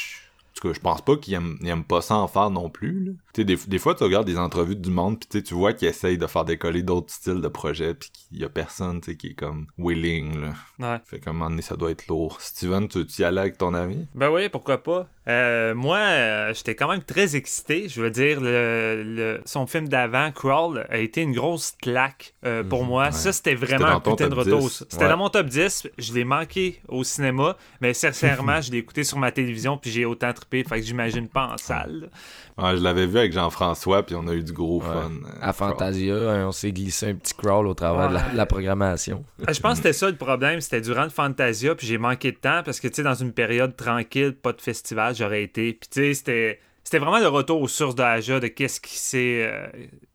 je- 0.73 0.81
pense 0.81 1.01
pas 1.03 1.17
qu'il 1.17 1.35
aime, 1.35 1.57
il 1.61 1.69
aime 1.69 1.85
pas 1.85 2.01
ça 2.01 2.17
en 2.17 2.29
faire 2.29 2.51
non 2.51 2.71
plus. 2.71 3.17
Tu 3.33 3.45
des, 3.45 3.57
des 3.57 3.79
fois, 3.79 3.95
tu 3.95 4.05
regardes 4.05 4.27
des 4.27 4.39
entrevues 4.39 4.77
du 4.77 4.91
monde, 4.91 5.19
puis 5.29 5.43
tu 5.43 5.55
vois 5.55 5.73
qu'ils 5.73 5.89
essayent 5.89 6.19
de 6.19 6.27
faire 6.27 6.45
décoller 6.45 6.83
d'autres 6.83 7.13
styles 7.13 7.41
de 7.41 7.49
projets, 7.49 7.95
puis 7.95 8.11
qu'il 8.11 8.39
y 8.39 8.45
a 8.45 8.49
personne, 8.49 9.01
qui 9.01 9.29
est 9.29 9.35
comme 9.35 9.67
willing, 9.79 10.41
là. 10.41 10.53
Ouais. 10.79 11.01
Fait 11.05 11.21
qu'à 11.21 11.31
un 11.31 11.33
moment 11.33 11.51
donné, 11.51 11.63
ça 11.63 11.77
doit 11.77 11.91
être 11.91 12.07
lourd. 12.09 12.41
Steven, 12.41 12.89
tu, 12.89 13.07
tu 13.07 13.23
y 13.23 13.25
allais 13.25 13.41
avec 13.41 13.59
ton 13.59 13.75
ami? 13.75 14.07
Ben 14.15 14.31
oui, 14.31 14.49
pourquoi 14.49 14.83
pas? 14.83 15.09
Euh, 15.27 15.75
moi, 15.75 15.97
euh, 15.99 16.53
j'étais 16.55 16.75
quand 16.75 16.89
même 16.89 17.03
très 17.03 17.35
excité. 17.35 17.89
Je 17.89 18.01
veux 18.03 18.11
dire, 18.11 18.41
le, 18.43 19.03
le- 19.05 19.41
son 19.47 19.67
film 19.67 19.89
d'avant, 19.89 20.31
Crawl, 20.33 20.87
a 20.91 20.99
été 20.99 21.23
une 21.23 21.33
grosse 21.33 21.73
claque 21.81 22.35
euh, 22.45 22.63
pour 22.63 22.83
Mhm, 22.83 22.89
moi. 22.89 23.05
ouais. 23.07 23.13
Ça, 23.13 23.33
c'était 23.33 23.55
vraiment 23.55 23.87
un 23.87 24.01
putain 24.01 24.25
de 24.29 24.35
top 24.35 24.39
retour. 24.41 24.61
10. 24.61 24.85
C'était 24.91 25.05
Ouais. 25.05 25.09
dans 25.11 25.17
mon 25.17 25.31
top 25.31 25.47
10. 25.47 25.89
Je 25.97 26.13
l'ai 26.13 26.25
manqué 26.25 26.83
au 26.89 27.05
cinéma, 27.05 27.57
mais 27.81 27.95
sincèrement, 27.95 28.61
je 28.61 28.71
l'ai 28.71 28.79
écouté 28.79 29.03
sur 29.05 29.19
ma 29.19 29.33
télévision, 29.33 29.79
puis 29.79 29.91
j'ai 29.91 30.05
autant 30.05 30.33
trippé. 30.33 30.63
Fait 30.65 30.81
que 30.81 30.87
j'imagine 30.87 31.29
pas 31.29 31.49
en 31.55 31.57
salle. 31.57 32.11
Ouais, 32.59 32.77
je 32.77 32.83
l'avais 32.83 33.07
vu 33.07 33.19
avec 33.19 33.33
Jean-François, 33.33 34.05
puis 34.05 34.15
on 34.15 34.29
a 34.29 34.35
eu 34.35 34.43
du 34.45 34.53
gros 34.53 34.81
Ouais. 34.81 34.87
fun. 34.87 35.11
euh, 35.25 35.29
À 35.41 35.53
Fantasia, 35.53 36.15
hein, 36.15 36.47
on 36.49 36.53
s'est 36.53 36.71
glissé 36.73 37.09
un 37.09 37.15
petit 37.15 37.35
crawl 37.35 37.67
au 37.67 37.75
travers 37.75 38.11
de, 38.11 38.15
la, 38.15 38.25
la 38.35 38.47
programmation. 38.47 39.25
Euh, 39.49 39.53
Je 39.53 39.61
pense 39.61 39.73
que 39.73 39.77
c'était 39.79 39.93
ça 39.95 40.09
le 40.11 40.17
problème. 40.17 40.61
C'était 40.61 40.81
durant 40.83 41.03
le 41.05 41.09
Fantasia, 41.09 41.75
puis 41.75 41.87
j'ai 41.87 41.99
manqué 41.99 42.31
de 42.33 42.37
temps 42.37 42.63
parce 42.65 42.79
que, 42.79 42.89
tu 42.89 42.97
sais, 42.97 43.03
dans 43.03 43.15
une 43.15 43.33
période 43.33 43.75
tranquille, 43.75 44.35
pas 44.41 44.53
de 44.53 44.61
festival, 44.61 45.14
j'aurais 45.15 45.43
été. 45.43 45.73
Puis, 45.73 45.89
tu 45.91 46.01
sais, 46.01 46.15
c'était, 46.15 46.61
c'était 46.83 46.99
vraiment 46.99 47.19
le 47.19 47.29
retour 47.29 47.61
aux 47.63 47.69
sources 47.69 47.95
de 47.95 48.03
Aja, 48.03 48.41
de 48.41 48.49
qu'est-ce 48.49 48.81
qui 48.81 48.97
sait. 48.99 49.47
euh, 49.51 49.67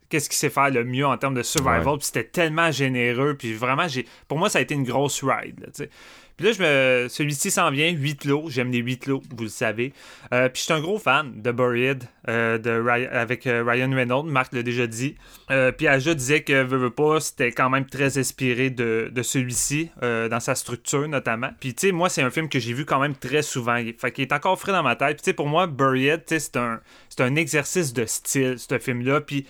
Qu'est-ce 0.10 0.28
qui 0.28 0.36
sait 0.38 0.50
faire 0.50 0.72
le 0.72 0.84
mieux 0.84 1.06
en 1.06 1.16
termes 1.20 1.36
de 1.36 1.44
survival, 1.44 1.88
Ouais. 1.88 1.98
puis 1.98 2.08
c'était 2.08 2.24
tellement 2.24 2.72
généreux, 2.72 3.36
puis 3.38 3.54
vraiment, 3.54 3.88
j'ai, 3.88 4.08
pour 4.28 4.40
moi, 4.40 4.50
ça 4.50 4.58
a 4.58 4.62
été 4.64 4.74
une 4.74 4.84
grosse 4.84 5.24
ride, 5.24 5.60
là, 5.60 5.68
tu 5.68 5.84
sais. 5.84 5.90
Puis 6.40 6.48
là, 6.58 7.10
celui-ci 7.10 7.52
s'en 7.52 7.70
vient, 7.70 7.90
8 7.92 8.24
lots. 8.24 8.46
J'aime 8.50 8.72
les 8.72 8.78
8 8.78 9.08
lots, 9.08 9.22
vous 9.36 9.44
le 9.44 9.50
savez. 9.50 9.92
Euh, 10.32 10.48
puis 10.48 10.60
je 10.62 10.64
suis 10.64 10.74
un 10.74 10.80
gros 10.80 10.98
fan 10.98 11.34
de 11.42 11.52
Buried 11.52 12.06
euh, 12.30 12.58
de 12.58 12.70
Ry- 12.72 13.08
avec 13.08 13.46
euh, 13.46 13.62
Ryan 13.68 13.92
Reynolds. 13.94 14.24
Marc 14.32 14.54
l'a 14.54 14.64
déjà 14.64 14.88
dit. 14.88 15.16
Puis 15.78 15.88
Aja 15.88 16.14
disait 16.14 16.44
que 16.44 16.64
veux, 16.64 16.78
veux 16.78 16.92
pas, 16.92 17.20
c'était 17.20 17.52
quand 17.52 17.70
même 17.70 17.86
très 17.86 18.18
inspiré 18.18 18.70
de, 18.70 19.10
de 19.12 19.22
celui-ci, 19.22 19.90
dans 20.02 20.40
sa 20.40 20.56
structure 20.56 21.08
notamment. 21.10 21.50
Puis 21.60 21.74
tu 21.74 21.88
sais, 21.88 21.92
moi, 21.92 22.08
c'est 22.08 22.22
un 22.22 22.30
film 22.30 22.48
que 22.48 22.60
j'ai 22.60 22.72
vu 22.72 22.86
quand 22.86 23.00
même 23.00 23.16
très 23.16 23.42
souvent. 23.42 23.76
Fait 23.98 24.12
qu'il 24.14 24.22
est 24.22 24.32
encore 24.32 24.58
frais 24.58 24.72
dans 24.72 24.84
ma 24.84 24.96
tête. 24.96 25.18
Puis 25.18 25.24
tu 25.24 25.26
sais, 25.26 25.34
pour 25.34 25.48
moi, 25.48 25.68
Buried, 25.68 26.24
c'est 26.28 26.56
un, 26.56 26.80
un 27.20 27.36
exercice 27.36 27.92
de 27.92 28.06
style, 28.06 28.56
ce 28.58 28.80
film-là. 28.80 29.20
Puis 29.22 29.46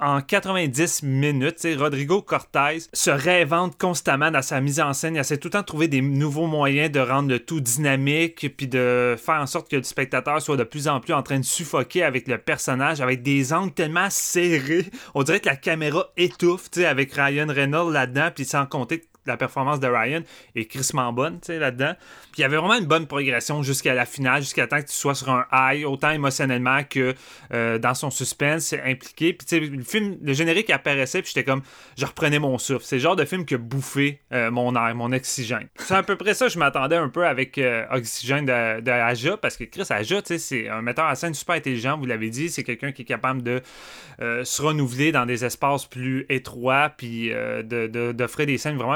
en 0.00 0.20
90 0.20 1.02
minutes, 1.04 1.66
Rodrigo 1.78 2.20
Cortez 2.20 2.88
se 2.92 3.10
réinvente 3.10 3.78
constamment 3.78 4.30
dans 4.30 4.42
sa 4.42 4.60
mise 4.60 4.80
en 4.80 4.92
scène. 4.92 5.14
Il 5.14 5.20
essaie 5.20 5.38
tout 5.38 5.48
le 5.48 5.52
temps 5.52 5.60
de 5.60 5.66
trouver 5.66 5.88
des 5.88 6.00
nouveaux 6.00 6.46
moyens 6.46 6.90
de 6.90 7.00
rendre 7.00 7.28
le 7.28 7.38
tout 7.38 7.60
dynamique, 7.60 8.56
puis 8.56 8.66
de 8.66 9.14
faire 9.16 9.40
en 9.40 9.46
sorte 9.46 9.70
que 9.70 9.76
le 9.76 9.82
spectateur 9.82 10.42
soit 10.42 10.56
de 10.56 10.64
plus 10.64 10.88
en 10.88 11.00
plus 11.00 11.12
en 11.12 11.22
train 11.22 11.38
de 11.38 11.44
suffoquer 11.44 12.02
avec 12.02 12.26
le 12.26 12.38
personnage, 12.38 13.00
avec 13.00 13.22
des 13.22 13.52
angles 13.52 13.72
tellement 13.72 14.10
serrés. 14.10 14.86
On 15.14 15.22
dirait 15.22 15.40
que 15.40 15.48
la 15.48 15.56
caméra 15.56 16.10
étouffe, 16.16 16.68
avec 16.84 17.12
Ryan 17.12 17.46
Reynolds 17.48 17.92
là-dedans, 17.92 18.30
puis 18.34 18.44
sans 18.44 18.66
compter 18.66 19.02
la 19.26 19.36
performance 19.36 19.80
de 19.80 19.86
Ryan 19.86 20.22
est 20.54 20.66
crissement 20.66 21.12
bonne, 21.12 21.40
là-dedans. 21.48 21.94
Puis 22.32 22.38
il 22.38 22.40
y 22.42 22.44
avait 22.44 22.56
vraiment 22.56 22.78
une 22.78 22.86
bonne 22.86 23.06
progression 23.06 23.62
jusqu'à 23.62 23.94
la 23.94 24.06
finale, 24.06 24.42
jusqu'à 24.42 24.66
temps 24.66 24.80
que 24.80 24.86
tu 24.86 24.94
sois 24.94 25.14
sur 25.14 25.30
un 25.30 25.46
high, 25.52 25.84
autant 25.86 26.10
émotionnellement 26.10 26.80
que 26.88 27.14
euh, 27.52 27.78
dans 27.78 27.94
son 27.94 28.10
suspense 28.10 28.72
impliqué. 28.84 29.32
Puis 29.32 29.60
le 29.60 29.82
film, 29.82 30.16
le 30.22 30.32
générique 30.32 30.70
apparaissait, 30.70 31.22
puis 31.22 31.32
j'étais 31.34 31.44
comme, 31.44 31.62
je 31.96 32.04
reprenais 32.06 32.38
mon 32.38 32.58
souffle. 32.58 32.84
C'est 32.84 32.96
le 32.96 33.02
genre 33.02 33.16
de 33.16 33.24
film 33.24 33.44
qui 33.44 33.54
a 33.54 33.58
bouffé 33.58 34.20
euh, 34.32 34.50
mon 34.50 34.74
air, 34.74 34.94
mon 34.94 35.12
oxygène. 35.12 35.68
C'est 35.76 35.94
à 35.94 36.02
peu 36.02 36.16
près 36.16 36.34
ça, 36.34 36.48
je 36.48 36.58
m'attendais 36.58 36.96
un 36.96 37.08
peu 37.08 37.26
avec 37.26 37.58
euh, 37.58 37.84
Oxygène 37.90 38.46
de, 38.46 38.80
de 38.80 38.90
Aja, 38.90 39.36
parce 39.36 39.56
que 39.56 39.64
Chris 39.64 39.86
Aja, 39.90 40.20
c'est 40.24 40.68
un 40.68 40.82
metteur 40.82 41.06
en 41.06 41.14
scène 41.14 41.34
super 41.34 41.54
intelligent, 41.56 41.98
vous 41.98 42.06
l'avez 42.06 42.30
dit, 42.30 42.48
c'est 42.48 42.64
quelqu'un 42.64 42.92
qui 42.92 43.02
est 43.02 43.06
capable 43.06 43.42
de 43.42 43.60
se 44.20 44.62
renouveler 44.62 45.12
dans 45.12 45.26
des 45.26 45.44
espaces 45.44 45.86
plus 45.86 46.24
étroits, 46.28 46.90
puis 46.96 47.32
euh, 47.32 47.62
de- 47.62 47.86
de- 47.86 48.12
d'offrir 48.12 48.46
des 48.46 48.58
scènes 48.58 48.76
vraiment. 48.76 48.94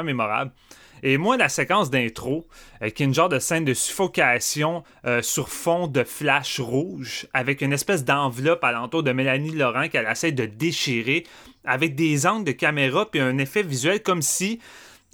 Et 1.03 1.17
moi, 1.17 1.37
la 1.37 1.49
séquence 1.49 1.91
d'intro, 1.91 2.47
euh, 2.83 2.91
qui 2.91 3.03
est 3.03 3.07
une 3.07 3.15
genre 3.15 3.29
de 3.29 3.39
scène 3.39 3.65
de 3.65 3.75
suffocation 3.75 4.83
euh, 5.07 5.23
sur 5.23 5.49
fond 5.49 5.87
de 5.87 6.03
flash 6.03 6.59
rouge, 6.59 7.27
avec 7.33 7.61
une 7.61 7.73
espèce 7.73 8.05
d'enveloppe 8.05 8.65
alentour 8.65 9.03
de 9.03 9.13
Mélanie 9.13 9.53
Laurent 9.53 9.89
qu'elle 9.89 10.09
essaie 10.11 10.33
de 10.33 10.47
déchirer, 10.47 11.25
avec 11.65 11.95
des 11.95 12.27
angles 12.27 12.45
de 12.45 12.53
caméra, 12.53 13.09
puis 13.11 13.21
un 13.21 13.39
effet 13.39 13.63
visuel 13.63 14.03
comme 14.03 14.23
si 14.23 14.59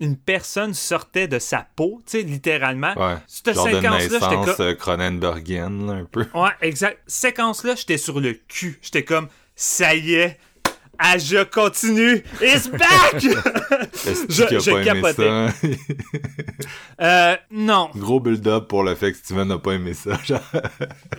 une 0.01 0.17
personne 0.17 0.75
sortait 0.75 1.29
de 1.29 1.39
sa 1.39 1.67
peau, 1.77 2.01
tu 2.07 2.19
sais, 2.19 2.23
littéralement. 2.23 2.95
Ouais. 2.97 3.17
Cette 3.27 3.55
séquence-là, 3.55 3.99
j'étais 4.01 4.19
comme... 4.19 4.55
euh, 4.67 4.75
Cronenbergienne, 4.75 5.91
un 5.91 6.05
peu. 6.05 6.27
Ouais, 6.35 6.51
exact. 6.63 6.99
Séquence-là, 7.07 7.75
j'étais 7.77 7.99
sur 7.99 8.21
le 8.21 8.33
cul. 8.33 8.79
J'étais 8.83 9.05
comme, 9.05 9.29
ça 9.55 9.95
y 9.95 10.15
est, 10.15 10.39
Aja 10.99 11.45
continue, 11.45 12.23
it's 12.41 12.69
back! 12.69 13.19
Je- 13.21 14.59
je 14.59 14.71
pas 14.71 14.81
aimé 14.83 14.85
capotais. 14.85 15.49
ça? 15.49 15.53
euh, 17.01 17.37
non. 17.51 17.91
Gros 17.97 18.21
build-up 18.21 18.69
pour 18.69 18.83
le 18.83 18.95
fait 18.95 19.12
que 19.12 19.19
Steven 19.19 19.49
n'a 19.49 19.59
pas 19.59 19.73
aimé 19.73 19.95
ça. 19.95 20.19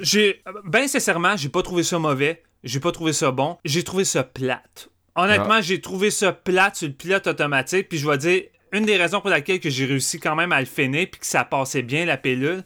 J'ai, 0.01 0.41
ben 0.65 0.87
sincèrement, 0.87 1.35
j'ai 1.37 1.49
pas 1.49 1.61
trouvé 1.61 1.83
ça 1.83 1.99
mauvais. 1.99 2.43
J'ai 2.63 2.79
pas 2.79 2.91
trouvé 2.91 3.13
ça 3.13 3.31
bon. 3.31 3.57
J'ai 3.65 3.83
trouvé 3.83 4.05
ça 4.05 4.23
plate. 4.23 4.89
Honnêtement, 5.15 5.61
j'ai 5.61 5.79
trouvé 5.81 6.11
ça 6.11 6.31
plate 6.33 6.75
sur 6.77 6.87
le 6.87 6.93
pilote 6.93 7.27
automatique. 7.27 7.89
Puis 7.89 7.97
je 7.99 8.09
vais 8.09 8.17
dire, 8.17 8.41
une 8.71 8.85
des 8.85 8.97
raisons 8.97 9.21
pour 9.21 9.29
laquelle 9.29 9.59
que 9.59 9.69
j'ai 9.69 9.85
réussi 9.85 10.19
quand 10.19 10.35
même 10.35 10.51
à 10.51 10.59
le 10.59 10.65
finir 10.65 11.07
puis 11.11 11.19
que 11.21 11.25
ça 11.27 11.43
passait 11.43 11.83
bien 11.83 12.05
la 12.05 12.17
pilule, 12.17 12.63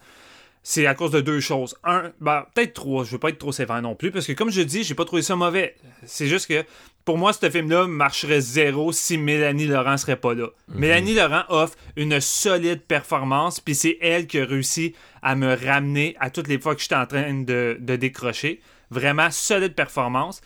c'est 0.64 0.86
à 0.86 0.94
cause 0.94 1.12
de 1.12 1.22
deux 1.22 1.40
choses. 1.40 1.76
Un, 1.84 2.12
ben, 2.20 2.46
peut-être 2.54 2.74
trois. 2.74 3.04
Je 3.04 3.12
veux 3.12 3.18
pas 3.18 3.30
être 3.30 3.38
trop 3.38 3.52
sévère 3.52 3.82
non 3.82 3.96
plus 3.96 4.12
parce 4.12 4.28
que 4.28 4.34
comme 4.34 4.52
je 4.52 4.62
dis, 4.62 4.84
j'ai 4.84 4.96
pas 4.96 5.06
trouvé 5.06 5.22
ça 5.22 5.36
mauvais. 5.36 5.76
C'est 6.06 6.28
juste 6.28 6.48
que 6.48 6.64
pour 7.06 7.18
moi, 7.18 7.34
ce 7.34 7.50
film-là 7.50 7.88
marcherait 7.88 8.42
zéro 8.42 8.92
si 8.92 9.18
Mélanie 9.18 9.66
Laurent 9.66 9.98
serait 9.98 10.18
pas 10.18 10.34
là. 10.34 10.48
Mélanie 10.68 11.16
Laurent 11.16 11.44
offre 11.50 11.76
une 11.96 12.20
solide 12.20 12.82
performance, 12.82 13.60
puis 13.60 13.74
c'est 13.74 13.98
elle 14.02 14.28
qui 14.28 14.40
a 14.40 14.46
réussi 14.46 14.94
à 15.24 15.36
me 15.36 15.56
ramener 15.56 16.16
à 16.20 16.30
toutes 16.30 16.48
les 16.48 16.60
fois 16.60 16.76
que 16.76 16.82
j'étais 16.82 16.96
en 16.96 17.08
train 17.08 17.34
de, 17.34 17.78
de 17.80 17.96
décrocher. 17.96 18.62
Vraiment 18.92 19.32
solide 19.32 19.74
performance. 19.74 20.42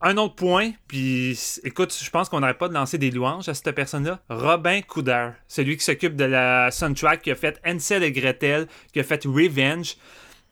Un 0.00 0.16
autre 0.16 0.34
point, 0.36 0.70
puis 0.86 1.38
écoute, 1.64 1.96
je 2.00 2.10
pense 2.10 2.28
qu'on 2.28 2.40
n'arrête 2.40 2.58
pas 2.58 2.68
de 2.68 2.74
lancer 2.74 2.98
des 2.98 3.10
louanges 3.10 3.48
à 3.48 3.54
cette 3.54 3.72
personne-là. 3.72 4.20
Robin 4.28 4.80
Couder, 4.82 5.30
celui 5.48 5.76
qui 5.76 5.84
s'occupe 5.84 6.14
de 6.16 6.24
la 6.24 6.70
soundtrack 6.70 7.22
qui 7.22 7.30
a 7.30 7.34
fait 7.34 7.60
Ansel 7.66 8.02
et 8.02 8.12
Gretel, 8.12 8.66
qui 8.92 9.00
a 9.00 9.04
fait 9.04 9.24
Revenge. 9.24 9.96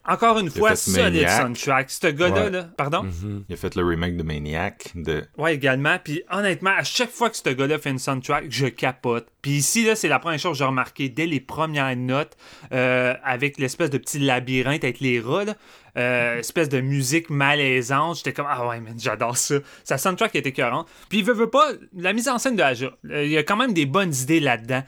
Encore 0.09 0.39
une 0.39 0.51
fois, 0.51 0.77
solide 0.77 1.29
soundtrack. 1.29 1.91
Ce 1.91 2.07
gars-là, 2.07 2.45
Ouais. 2.45 2.51
là, 2.51 2.63
pardon? 2.77 3.05
Il 3.49 3.53
a 3.53 3.57
fait 3.57 3.75
le 3.75 3.85
remake 3.85 4.17
de 4.17 4.23
Maniac 4.23 4.93
de 4.95 5.25
Ouais, 5.37 5.57
également. 5.57 5.97
Puis 6.03 6.23
honnêtement, 6.31 6.71
à 6.79 6.85
chaque 6.85 7.11
fois 7.11 7.29
que 7.29 7.37
ce 7.37 7.51
gars-là 7.51 7.81
fait 7.81 7.91
une 7.91 7.99
soundtrack, 7.99 8.45
je 8.49 8.67
capote. 8.69 9.27
Puis 9.43 9.51
ici, 9.53 9.85
là, 9.85 9.97
c'est 9.97 10.07
la 10.07 10.21
première 10.21 10.39
chose 10.39 10.53
que 10.53 10.59
j'ai 10.59 10.65
remarqué 10.65 11.09
dès 11.09 11.27
les 11.27 11.41
premières 11.41 11.97
notes, 11.97 12.37
euh, 12.73 13.15
avec 13.25 13.59
l'espèce 13.59 13.91
de 13.91 13.99
petit 13.99 14.21
labyrinthe 14.21 14.85
avec 14.85 15.01
les 15.01 15.19
rats, 15.19 15.45
là, 15.45 15.55
euh, 15.97 16.39
espèce 16.39 16.69
de 16.69 16.81
musique 16.81 17.31
malaisante. 17.31 18.19
J'étais 18.19 18.33
comme, 18.33 18.47
ah 18.49 18.69
ouais, 18.69 18.81
man, 18.81 18.95
j'adore 18.99 19.37
ça. 19.37 19.57
Sa 19.85 19.99
soundtrack 19.99 20.35
est 20.37 20.47
écœurante. 20.47 20.89
Puis 21.09 21.19
il 21.19 21.25
veut, 21.25 21.49
pas, 21.49 21.73
la 21.97 22.13
mise 22.13 22.29
en 22.29 22.39
scène 22.39 22.57
de 22.57 22.63
Aja, 22.63 22.91
euh, 23.11 23.25
il 23.25 23.31
y 23.31 23.39
a 23.39 23.43
quand 23.43 23.57
même 23.57 23.73
des 23.73 23.87
bonnes 23.87 24.15
idées 24.15 24.41
là-dedans. 24.41 24.83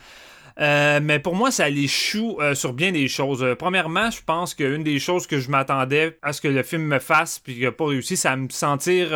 Euh, 0.61 0.99
mais 1.01 1.21
pour 1.21 1.37
moi, 1.37 1.51
ça 1.51 1.69
l'échoue 1.69 2.37
euh, 2.41 2.55
sur 2.55 2.73
bien 2.73 2.91
des 2.91 3.07
choses. 3.07 3.47
Premièrement, 3.59 4.11
je 4.11 4.21
pense 4.25 4.55
qu'une 4.55 4.83
des 4.83 4.99
choses 4.99 5.27
que 5.27 5.39
je 5.39 5.51
m'attendais 5.51 6.19
à 6.23 6.33
ce 6.33 6.41
que 6.41 6.49
le 6.49 6.63
film 6.63 6.83
me 6.83 6.99
fasse, 6.99 7.39
puis 7.39 7.55
qu'il 7.55 7.65
n'a 7.65 7.73
pas 7.73 7.87
réussi, 7.87 8.17
c'est 8.17 8.29
à 8.29 8.37
me 8.37 8.49
sentir 8.49 9.11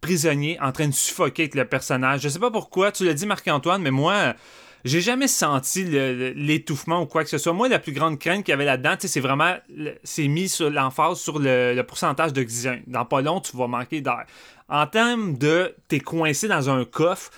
prisonnier, 0.00 0.58
en 0.60 0.72
train 0.72 0.86
de 0.86 0.94
suffoquer 0.94 1.42
avec 1.42 1.54
le 1.54 1.64
personnage. 1.64 2.22
Je 2.22 2.28
sais 2.28 2.38
pas 2.38 2.50
pourquoi, 2.50 2.92
tu 2.92 3.04
l'as 3.04 3.14
dit 3.14 3.26
Marc-Antoine, 3.26 3.82
mais 3.82 3.90
moi, 3.90 4.34
j'ai 4.84 5.00
jamais 5.00 5.28
senti 5.28 5.84
l'étouffement 5.84 7.02
ou 7.02 7.06
quoi 7.06 7.24
que 7.24 7.30
ce 7.30 7.38
soit. 7.38 7.52
Moi, 7.52 7.68
la 7.68 7.78
plus 7.78 7.92
grande 7.92 8.18
crainte 8.18 8.44
qu'il 8.44 8.52
y 8.52 8.54
avait 8.54 8.64
là-dedans, 8.64 8.94
c'est 8.98 9.20
vraiment, 9.20 9.56
c'est 10.04 10.28
mis 10.28 10.48
sur 10.48 10.70
l'emphase 10.70 11.18
sur 11.18 11.38
le, 11.38 11.74
le 11.74 11.82
pourcentage 11.84 12.32
d'oxygène. 12.32 12.82
Dans 12.86 13.04
pas 13.04 13.20
long, 13.20 13.40
tu 13.40 13.56
vas 13.56 13.66
manquer 13.66 14.00
d'air. 14.00 14.24
En 14.68 14.86
termes 14.86 15.36
de, 15.36 15.74
t'es 15.88 16.00
coincé 16.00 16.46
dans 16.48 16.70
un 16.70 16.84
coffre, 16.84 17.30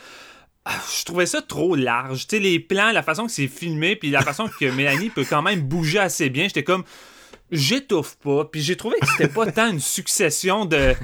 ah, 0.65 0.79
je 0.97 1.05
trouvais 1.05 1.27
ça 1.27 1.43
trop 1.43 1.75
large. 1.75 2.27
Tu 2.29 2.37
sais, 2.37 2.43
les 2.43 2.61
plans, 2.61 2.93
la 2.93 3.03
façon 3.03 3.27
que 3.27 3.33
c'est 3.33 3.49
filmé, 3.49 3.97
puis 3.97 4.11
la 4.11 4.23
façon 4.23 4.49
que 4.49 4.65
Mélanie 4.77 5.11
peut 5.11 5.25
quand 5.29 5.43
même 5.43 5.63
bouger 5.63 5.99
assez 5.99 6.31
bien, 6.31 6.45
j'étais 6.45 6.63
comme, 6.63 6.85
j'étouffe 7.51 8.17
pas. 8.17 8.45
Puis 8.45 8.61
j'ai 8.61 8.77
trouvé 8.77 8.97
que 9.01 9.07
c'était 9.07 9.33
pas 9.33 9.51
tant 9.51 9.71
une 9.71 9.81
succession 9.81 10.65
de. 10.65 10.95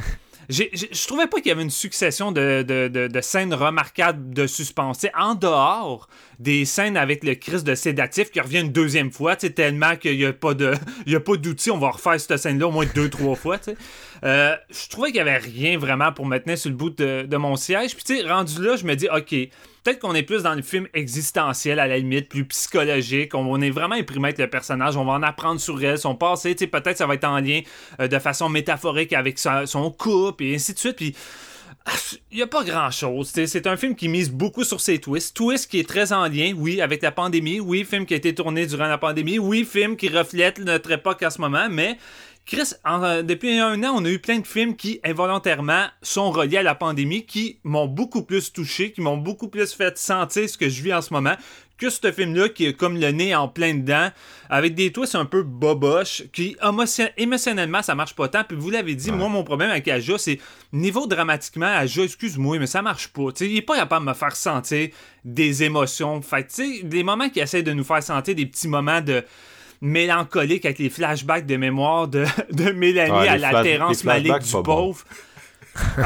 Je 0.49 1.07
trouvais 1.07 1.27
pas 1.27 1.39
qu'il 1.39 1.49
y 1.49 1.51
avait 1.51 1.63
une 1.63 1.71
succession 1.71 2.33
de, 2.33 2.63
de, 2.63 2.89
de- 2.89 3.21
scènes 3.21 3.53
remarquables 3.53 4.33
de 4.33 4.47
suspense. 4.47 5.05
En 5.15 5.35
dehors 5.35 6.09
des 6.39 6.65
scènes 6.65 6.97
avec 6.97 7.23
le 7.23 7.35
Christ 7.35 7.67
de 7.67 7.75
sédatif 7.75 8.31
qui 8.31 8.41
revient 8.41 8.61
une 8.61 8.73
deuxième 8.73 9.11
fois, 9.11 9.37
tellement 9.37 9.97
qu'il 9.97 10.17
n'y 10.17 10.25
a 10.25 10.33
pas 10.33 10.55
d'outils, 11.37 11.71
on 11.71 11.79
va 11.79 11.91
refaire 11.91 12.19
cette 12.19 12.39
scène-là 12.39 12.69
au 12.69 12.71
moins 12.71 12.87
deux, 12.95 13.11
trois 13.11 13.35
fois. 13.37 13.59
Euh, 14.25 14.57
je 14.71 14.89
trouvais 14.89 15.09
qu'il 15.09 15.19
y 15.19 15.21
avait 15.21 15.37
rien 15.37 15.79
vraiment 15.79 16.13
pour 16.13 16.25
me 16.25 16.39
tenir 16.39 16.57
sur 16.57 16.71
le 16.71 16.77
bout 16.77 16.91
de, 16.91 17.23
de 17.23 17.37
mon 17.37 17.57
siège. 17.57 17.95
Puis 17.95 18.23
rendu 18.23 18.63
là, 18.63 18.77
je 18.77 18.85
me 18.85 18.95
dis, 18.97 19.09
ok, 19.15 19.35
peut-être 19.83 19.99
qu'on 19.99 20.15
est 20.15 20.23
plus 20.23 20.43
dans 20.43 20.55
le 20.55 20.63
film 20.63 20.87
existentiel 20.95 21.79
à 21.79 21.87
la 21.87 21.99
limite, 21.99 22.29
plus 22.29 22.45
psychologique. 22.45 23.35
On, 23.35 23.61
est 23.61 23.71
vraiment 23.71 23.95
imprimé 23.95 24.29
avec 24.29 24.39
le 24.39 24.49
personnage, 24.49 24.97
on 24.97 25.05
va 25.05 25.13
en 25.13 25.23
apprendre 25.23 25.61
sur 25.61 25.83
elle, 25.83 25.99
son 25.99 26.15
passé. 26.15 26.55
Peut-être 26.55 26.99
ça 26.99 27.07
va 27.07 27.15
être 27.15 27.25
en 27.25 27.41
lien 27.41 27.61
euh, 28.01 28.09
de 28.09 28.19
façon 28.19 28.49
métaphorique 28.49 29.13
avec 29.13 29.39
son 29.39 29.91
couple 29.91 30.45
et 30.45 30.55
ainsi 30.55 30.75
de 30.75 30.79
suite. 30.79 30.97
Puis 30.97 31.15
il 32.31 32.37
n'y 32.37 32.43
a 32.43 32.47
pas 32.47 32.65
grand 32.65 32.91
chose. 32.91 33.31
C'est 33.33 33.67
un 33.67 33.77
film 33.77 33.95
qui 33.95 34.09
mise 34.09 34.31
beaucoup 34.31 34.65
sur 34.65 34.81
ses 34.81 34.99
twists. 34.99 35.35
Twist 35.35 35.71
qui 35.71 35.79
est 35.79 35.89
très 35.89 36.13
en 36.13 36.27
lien, 36.27 36.53
oui, 36.57 36.81
avec 36.81 37.03
la 37.03 37.13
pandémie. 37.13 37.61
Oui, 37.61 37.85
film 37.85 38.07
qui 38.07 38.15
a 38.15 38.17
été 38.17 38.35
tourné 38.35 38.67
durant 38.67 38.87
la 38.87 38.99
pandémie. 38.99 39.39
Oui, 39.39 39.65
film 39.65 39.97
qui 39.97 40.09
reflète 40.09 40.59
notre 40.59 40.91
époque 40.91 41.23
en 41.23 41.31
ce 41.31 41.41
moment. 41.41 41.69
Mais 41.71 41.97
Chris, 42.49 42.73
en- 42.85 43.03
euh, 43.03 43.23
depuis 43.23 43.59
un 43.59 43.83
an, 43.85 43.93
on 43.95 44.05
a 44.07 44.09
eu 44.09 44.19
plein 44.19 44.39
de 44.39 44.47
films 44.47 44.75
qui, 44.75 45.01
involontairement, 45.05 45.85
sont 46.01 46.31
reliés 46.31 46.57
à 46.57 46.63
la 46.63 46.75
pandémie, 46.75 47.27
qui 47.27 47.59
m'ont 47.63 47.87
beaucoup 47.87 48.23
plus 48.23 48.51
touché, 48.53 48.91
qui 48.91 49.03
m'ont 49.03 49.19
beaucoup 49.19 49.49
plus 49.49 49.73
fait 49.75 49.99
sentir 49.99 50.49
ce 50.49 50.57
que 50.57 50.69
je 50.69 50.83
vis 50.83 50.95
en 50.95 51.03
ce 51.03 51.13
moment, 51.13 51.35
que 51.77 51.91
ce 51.91 52.11
film-là 52.11 52.49
qui 52.49 52.65
est 52.65 52.73
comme 52.73 52.99
le 52.99 53.11
nez 53.13 53.35
en 53.37 53.49
plein 53.49 53.75
dedans, 53.75 54.09
avec 54.49 54.75
des 54.75 54.91
twists 54.93 55.15
un 55.15 55.27
peu 55.27 55.43
boboches, 55.43 56.23
qui 56.33 56.57
émotion- 56.63 57.11
émotionnellement, 57.19 57.83
ça 57.83 57.95
marche 57.95 58.15
pas 58.17 58.29
tant. 58.29 58.45
Puis 58.45 58.57
vous 58.57 58.71
l'avez 58.71 58.95
dit, 58.95 59.13
moi, 59.13 59.29
mon 59.29 59.45
problème 59.45 59.71
avec 59.71 59.87
Aja, 59.87 60.17
c'est 60.17 60.41
niveau 60.73 61.07
dramatiquement, 61.07 61.67
Aja, 61.67 62.03
excuse-moi, 62.03 62.59
mais 62.59 62.67
ça 62.67 62.81
marche 62.81 63.09
pas. 63.09 63.31
Tu 63.33 63.45
sais, 63.45 63.51
il 63.51 63.57
est 63.59 63.63
pas 63.63 63.77
capable 63.77 64.07
de 64.07 64.11
me 64.11 64.15
faire 64.15 64.35
sentir 64.35 64.89
des 65.25 65.63
émotions. 65.65 66.21
Fait 66.23 66.45
que, 66.45 66.49
tu 66.51 66.79
sais, 66.79 66.83
des 66.83 67.03
moments 67.05 67.29
qui 67.29 67.41
essaient 67.41 67.63
de 67.63 67.73
nous 67.75 67.85
faire 67.85 68.03
sentir 68.03 68.35
des 68.35 68.47
petits 68.47 68.69
moments 68.69 69.03
de 69.03 69.23
mélancolique 69.81 70.65
avec 70.65 70.79
les 70.79 70.91
flashbacks 70.91 71.47
de 71.47 71.57
mémoire 71.57 72.09
de, 72.09 72.25
de 72.53 72.71
Mélanie 72.71 73.11
Ouais, 73.13 73.29
à 73.29 73.39
la 73.39 73.63
Terrence 73.63 74.05
Malik 74.05 74.39
du 74.41 74.53
bon. 74.53 74.63
pauvre. 74.63 75.05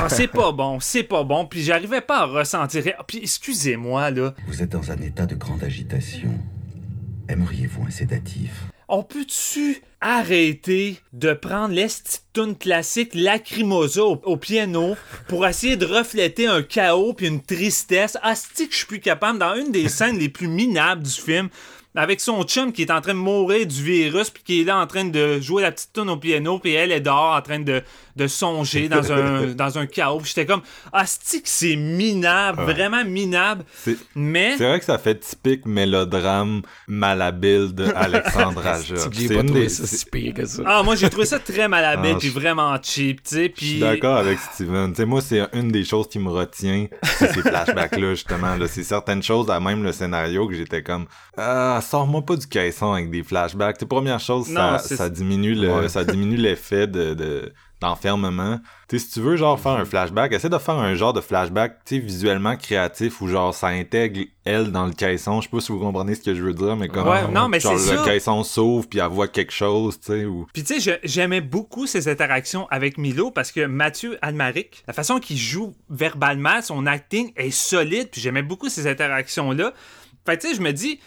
C'est 0.09 0.29
pas 0.29 0.53
bon, 0.53 0.81
c'est 0.81 1.03
pas 1.03 1.25
bon. 1.25 1.47
Puis 1.47 1.63
j'arrivais 1.63 2.03
pas 2.03 2.21
à 2.21 2.25
ressentir. 2.27 2.85
Puis 3.07 3.19
excusez-moi, 3.23 4.11
là. 4.11 4.35
Vous 4.47 4.63
êtes 4.63 4.71
dans 4.71 4.91
un 4.91 4.99
état 4.99 5.25
de 5.25 5.35
grande 5.35 5.65
agitation. 5.65 6.29
Aimeriez-vous 7.29 7.85
un 7.87 7.91
sédatif? 7.91 8.51
On 8.89 9.03
peut-tu 9.03 9.81
arrêter 10.03 10.99
de 11.15 11.33
prendre 11.33 11.73
l'estitoune 11.75 12.57
classique 12.57 13.15
Lacrimosa 13.15 14.03
au, 14.05 14.21
au 14.25 14.37
piano 14.37 14.97
pour 15.29 15.47
essayer 15.47 15.77
de 15.77 15.87
refléter 15.87 16.47
un 16.47 16.63
chaos 16.63 17.15
puis 17.15 17.29
une 17.29 17.41
tristesse? 17.41 18.19
Asti 18.23 18.67
que 18.67 18.73
je 18.73 18.79
suis 18.79 18.87
plus 18.87 19.01
capable 19.01 19.39
dans 19.39 19.55
une 19.55 19.73
des 19.73 19.89
scènes 19.89 20.19
les 20.19 20.29
plus 20.29 20.49
minables 20.49 21.05
du 21.05 21.11
film 21.11 21.49
avec 21.95 22.21
son 22.21 22.43
chum 22.45 22.73
qui 22.73 22.83
est 22.83 22.91
en 22.91 23.01
train 23.01 23.15
de 23.15 23.19
mourir 23.19 23.67
du 23.67 23.83
virus 23.83 24.31
puis 24.31 24.43
qui 24.43 24.61
est 24.61 24.65
là 24.65 24.79
en 24.79 24.87
train 24.87 25.05
de 25.05 25.41
jouer 25.41 25.63
la 25.63 25.73
petite 25.73 25.93
tune 25.93 26.09
au 26.09 26.17
piano 26.17 26.59
puis 26.59 26.73
elle 26.73 26.93
est 26.93 27.01
dehors 27.01 27.35
en 27.35 27.43
train 27.43 27.61
de, 27.61 27.83
de 28.17 28.27
songer 28.27 28.89
dans 28.89 29.11
un, 29.13 29.47
dans 29.55 29.79
un 29.79 29.87
chaos. 29.87 30.21
J'étais 30.25 30.47
comme, 30.47 30.63
ah, 30.93 31.05
c'est 31.07 31.41
que 31.41 31.49
c'est 31.49 31.77
minable, 31.77 32.61
Ouais. 32.63 32.73
vraiment 32.73 33.05
minable. 33.05 33.65
C'est 33.75 33.97
Mais, 34.15 34.57
c'est 34.59 34.67
vrai 34.69 34.79
que 34.79 34.85
ça 34.85 34.99
fait 34.99 35.19
typique 35.19 35.67
mélodrame 35.67 36.63
malhabile 36.89 37.75
de 37.75 37.85
Alexandre 37.95 38.67
Aja. 38.67 38.95
J'ai 39.13 39.29
C'est 39.29 39.35
pas 39.35 39.41
une 39.41 39.47
trouvé 39.47 39.63
des- 39.63 39.69
ça 39.69 39.87
si 39.87 40.05
pire 40.07 40.35
que 40.35 40.45
ça. 40.47 40.63
ah, 40.67 40.83
moi, 40.83 40.95
j'ai 40.97 41.09
trouvé 41.11 41.27
ça 41.27 41.39
très 41.39 41.69
malhabile, 41.69 42.13
Ah, 42.15 42.19
puis 42.19 42.29
vraiment 42.29 42.77
cheap, 42.83 43.23
tu 43.23 43.35
sais. 43.35 43.53
Je 43.57 43.65
suis 43.65 43.73
Puis, 43.75 43.81
d'accord 43.81 44.17
avec 44.19 44.39
Steven. 44.39 44.91
Tu 44.91 44.97
sais, 44.97 45.05
moi, 45.07 45.21
c'est 45.21 45.43
une 45.55 45.69
des 45.71 45.85
choses 45.85 46.09
qui 46.09 46.19
me 46.19 46.29
retient, 46.31 46.87
c'est 47.03 47.33
ces 47.33 47.41
flashbacks-là, 47.43 48.11
justement. 48.15 48.57
Là. 48.57 48.67
C'est 48.69 48.85
certaines 48.85 49.23
choses, 49.23 49.51
à 49.51 49.59
même 49.61 49.83
le 49.83 49.93
scénario, 49.93 50.47
que 50.49 50.55
j'étais 50.55 50.83
comme, 50.83 51.07
ah, 51.37 51.81
sors-moi 51.83 52.23
pas 52.23 52.37
du 52.37 52.47
caisson 52.47 52.93
avec 52.93 53.11
des 53.11 53.23
flashbacks. 53.23 53.77
Tu 53.79 53.81
sais, 53.81 53.87
première 53.87 54.21
chose, 54.21 54.49
Non, 54.49 54.79
ça, 54.79 54.97
ça 54.97 55.09
diminue 55.09 55.55
le, 55.55 55.73
Ouais. 55.73 55.89
ça 55.89 56.05
diminue 56.05 56.37
l'effet 56.37 56.87
de, 56.87 57.15
de- 57.15 57.53
d'enfermement. 57.83 58.59
Tu 58.89 58.99
sais, 58.99 59.07
si 59.07 59.13
tu 59.13 59.21
veux, 59.21 59.37
genre, 59.37 59.59
faire 59.61 59.73
un 59.73 59.85
flashback, 59.85 60.33
essaie 60.33 60.49
de 60.49 60.59
faire 60.59 60.75
un 60.77 60.95
genre 60.95 61.13
de 61.13 61.21
flashback, 61.21 61.85
tu 61.85 61.97
sais, 61.97 62.01
visuellement 62.01 62.57
créatif, 62.57 63.21
où 63.21 63.29
genre, 63.29 63.55
ça 63.55 63.69
intègre 63.69 64.21
elle 64.45 64.73
dans 64.73 64.87
le 64.87 64.93
caisson. 64.93 65.41
Je 65.41 65.49
sais 65.49 65.51
pas 65.51 65.61
si 65.61 65.73
vous 65.73 65.79
comprenez 65.79 66.15
ce 66.15 66.23
que 66.23 66.35
je 66.35 66.43
veux 66.43 66.55
dire, 66.55 66.77
mais 66.77 66.89
comme, 66.89 67.07
Ouais, 67.09 67.29
non, 67.29 67.49
mais 67.49 67.61
genre, 67.61 67.75
le 67.75 67.79
ça. 67.79 68.03
caisson 68.05 68.43
s'ouvre, 68.45 68.89
puis 68.89 68.99
elle 69.01 69.07
voit 69.09 69.29
quelque 69.29 69.53
chose, 69.53 69.99
tu 70.01 70.07
sais, 70.07 70.25
ou... 70.25 70.47
Puis 70.53 70.65
tu 70.65 70.81
sais, 70.81 71.01
j'aimais 71.05 71.41
beaucoup 71.41 71.87
ses 71.87 72.09
interactions 72.09 72.67
avec 72.71 72.99
Milo 72.99 73.31
parce 73.31 73.53
que 73.53 73.67
Mathieu 73.67 74.19
Almaric, 74.23 74.85
la 74.87 74.93
façon 74.93 75.19
qu'il 75.19 75.37
joue 75.39 75.75
verbalement, 75.91 76.63
son 76.63 76.87
acting 76.87 77.33
est 77.37 77.51
solide, 77.51 78.09
puis 78.11 78.21
j'aimais 78.21 78.43
beaucoup 78.43 78.69
ces 78.69 78.87
interactions-là. 78.87 79.73
Fait 80.25 80.37
que 80.37 80.43
tu 80.43 80.49
sais, 80.49 80.55
je 80.55 80.61
me 80.63 80.73
dis, 80.73 81.01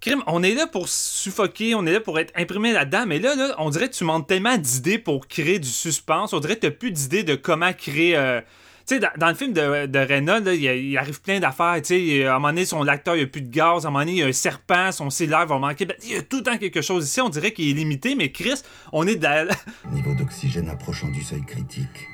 Crime, 0.00 0.22
on 0.28 0.44
est 0.44 0.54
là 0.54 0.68
pour 0.68 0.88
suffoquer, 0.88 1.74
on 1.74 1.84
est 1.84 1.92
là 1.92 2.00
pour 2.00 2.20
être 2.20 2.32
imprimé 2.36 2.72
là-dedans, 2.72 3.04
mais 3.06 3.18
là, 3.18 3.34
on 3.58 3.68
dirait 3.68 3.88
que 3.88 3.94
tu 3.94 4.04
manques 4.04 4.28
tellement 4.28 4.56
d'idées 4.56 4.98
pour 4.98 5.26
créer 5.26 5.58
du 5.58 5.68
suspense, 5.68 6.32
on 6.32 6.38
dirait 6.38 6.54
que 6.54 6.60
t'as 6.60 6.70
plus 6.70 6.92
d'idées 6.92 7.24
de 7.24 7.34
comment 7.34 7.72
créer... 7.72 8.16
euh, 8.16 8.40
Tu 8.86 8.94
sais, 8.94 9.00
dans, 9.18 9.28
le 9.28 9.34
film 9.34 9.52
de, 9.52 9.86
de 9.86 10.54
il, 10.54 10.96
arrive 10.96 11.20
plein 11.20 11.40
d'affaires. 11.40 11.76
Tu 11.82 12.20
sais, 12.20 12.24
à 12.26 12.30
un 12.30 12.38
moment 12.38 12.48
donné, 12.48 12.64
son 12.64 12.86
acteur, 12.86 13.16
il 13.16 13.28
plus 13.28 13.42
de 13.42 13.50
gaz. 13.50 13.84
À 13.84 13.88
un 13.88 13.90
moment 13.90 14.04
donné, 14.04 14.12
il 14.12 14.18
y 14.18 14.22
a 14.22 14.26
un 14.26 14.32
serpent, 14.32 14.92
son 14.92 15.10
cellulaire 15.10 15.46
va 15.46 15.58
manquer. 15.58 15.84
Ben, 15.84 15.96
Il 16.04 16.12
y 16.12 16.16
a 16.16 16.22
tout 16.22 16.38
le 16.38 16.42
temps 16.44 16.58
quelque 16.58 16.80
chose 16.80 17.04
ici. 17.04 17.20
On 17.20 17.28
dirait 17.28 17.52
qu'il 17.52 17.68
est 17.68 17.74
limité, 17.74 18.14
mais 18.14 18.30
Chris, 18.30 18.62
on 18.92 19.04
est 19.06 19.16
dans, 19.16 19.48
Niveau 19.92 20.14
d'oxygène 20.14 20.68
approchant 20.68 21.08
du 21.08 21.22
seuil 21.22 21.44
critique. 21.44 22.06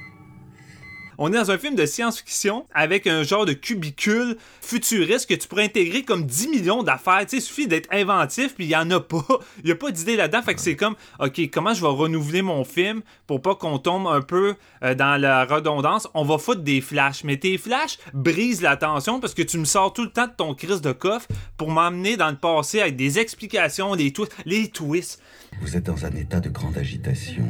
On 1.19 1.33
est 1.33 1.37
dans 1.37 1.51
un 1.51 1.59
film 1.59 1.75
de 1.75 1.87
science-fiction 1.87 2.67
avec 2.75 3.07
un 3.07 3.23
genre 3.23 3.47
de 3.47 3.53
cubicule 3.53 4.37
futuriste 4.61 5.29
que 5.29 5.35
tu 5.35 5.49
pourrais 5.49 5.65
intégrer 5.65 6.03
comme 6.03 6.25
10 6.27 6.49
millions 6.49 6.83
d'affaires. 6.83 7.21
Tu 7.23 7.31
sais, 7.31 7.37
il 7.39 7.43
suffit 7.43 7.67
d'être 7.67 7.89
inventif, 7.93 8.55
puis 8.55 8.65
il 8.65 8.69
n'y 8.69 8.77
en 8.77 8.91
a 8.91 9.01
pas. 9.01 9.25
Il 9.59 9.67
n'y 9.67 9.73
a 9.73 9.77
pas 9.77 9.91
d'idée 9.91 10.17
là-dedans. 10.17 10.43
Fait 10.43 10.55
que 10.55 10.61
c'est 10.61 10.77
comme, 10.77 10.95
OK, 11.21 11.41
comment 11.51 11.73
je 11.73 11.81
vais 11.81 11.89
renouveler 11.89 12.43
mon 12.43 12.65
film 12.65 13.03
pour 13.27 13.41
pas 13.41 13.55
qu'on 13.55 13.79
tombe 13.79 14.07
un 14.07 14.21
peu 14.21 14.55
euh, 14.83 14.95
dans 14.95 15.21
la 15.21 15.45
redondance? 15.45 16.09
On 16.15 16.25
va 16.25 16.39
foutre 16.39 16.63
des 16.63 16.81
flashs. 16.81 17.25
Mais 17.25 17.37
tes 17.37 17.57
flashs 17.57 17.99
brisent 18.13 18.63
l'attention 18.63 19.21
parce 19.21 19.35
que 19.35 19.43
tu 19.43 19.59
me 19.59 19.65
sors 19.65 19.93
tout 19.93 20.03
le 20.03 20.11
temps 20.11 20.27
de 20.27 20.33
ton 20.37 20.55
crise 20.55 20.81
de 20.81 20.93
coffre 20.93 21.29
pour 21.57 21.71
m'emmener 21.71 22.17
dans 22.17 22.31
le 22.31 22.37
passé 22.37 22.81
avec 22.81 22.97
des 22.97 23.19
explications, 23.19 23.97
des 23.97 24.13
twists. 24.13 24.35
Les 24.45 24.69
twists. 24.69 25.23
Vous 25.61 25.77
êtes 25.77 25.85
dans 25.85 26.05
un 26.05 26.11
état 26.11 26.41
de 26.41 26.49
grande 26.49 26.77
agitation. 26.77 27.45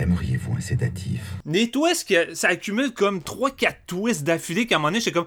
Aimeriez-vous 0.00 0.54
un 0.56 0.60
sédatif? 0.60 1.20
Les 1.44 1.70
twists, 1.70 2.08
que 2.08 2.34
ça 2.34 2.48
accumule 2.48 2.92
comme 2.92 3.18
3-4 3.18 3.74
twists 3.86 4.24
d'affilée 4.24 4.66
qu'à 4.66 4.76
un 4.76 4.78
moment 4.78 4.88
donné, 4.88 5.00
j'étais 5.00 5.12
comme 5.12 5.26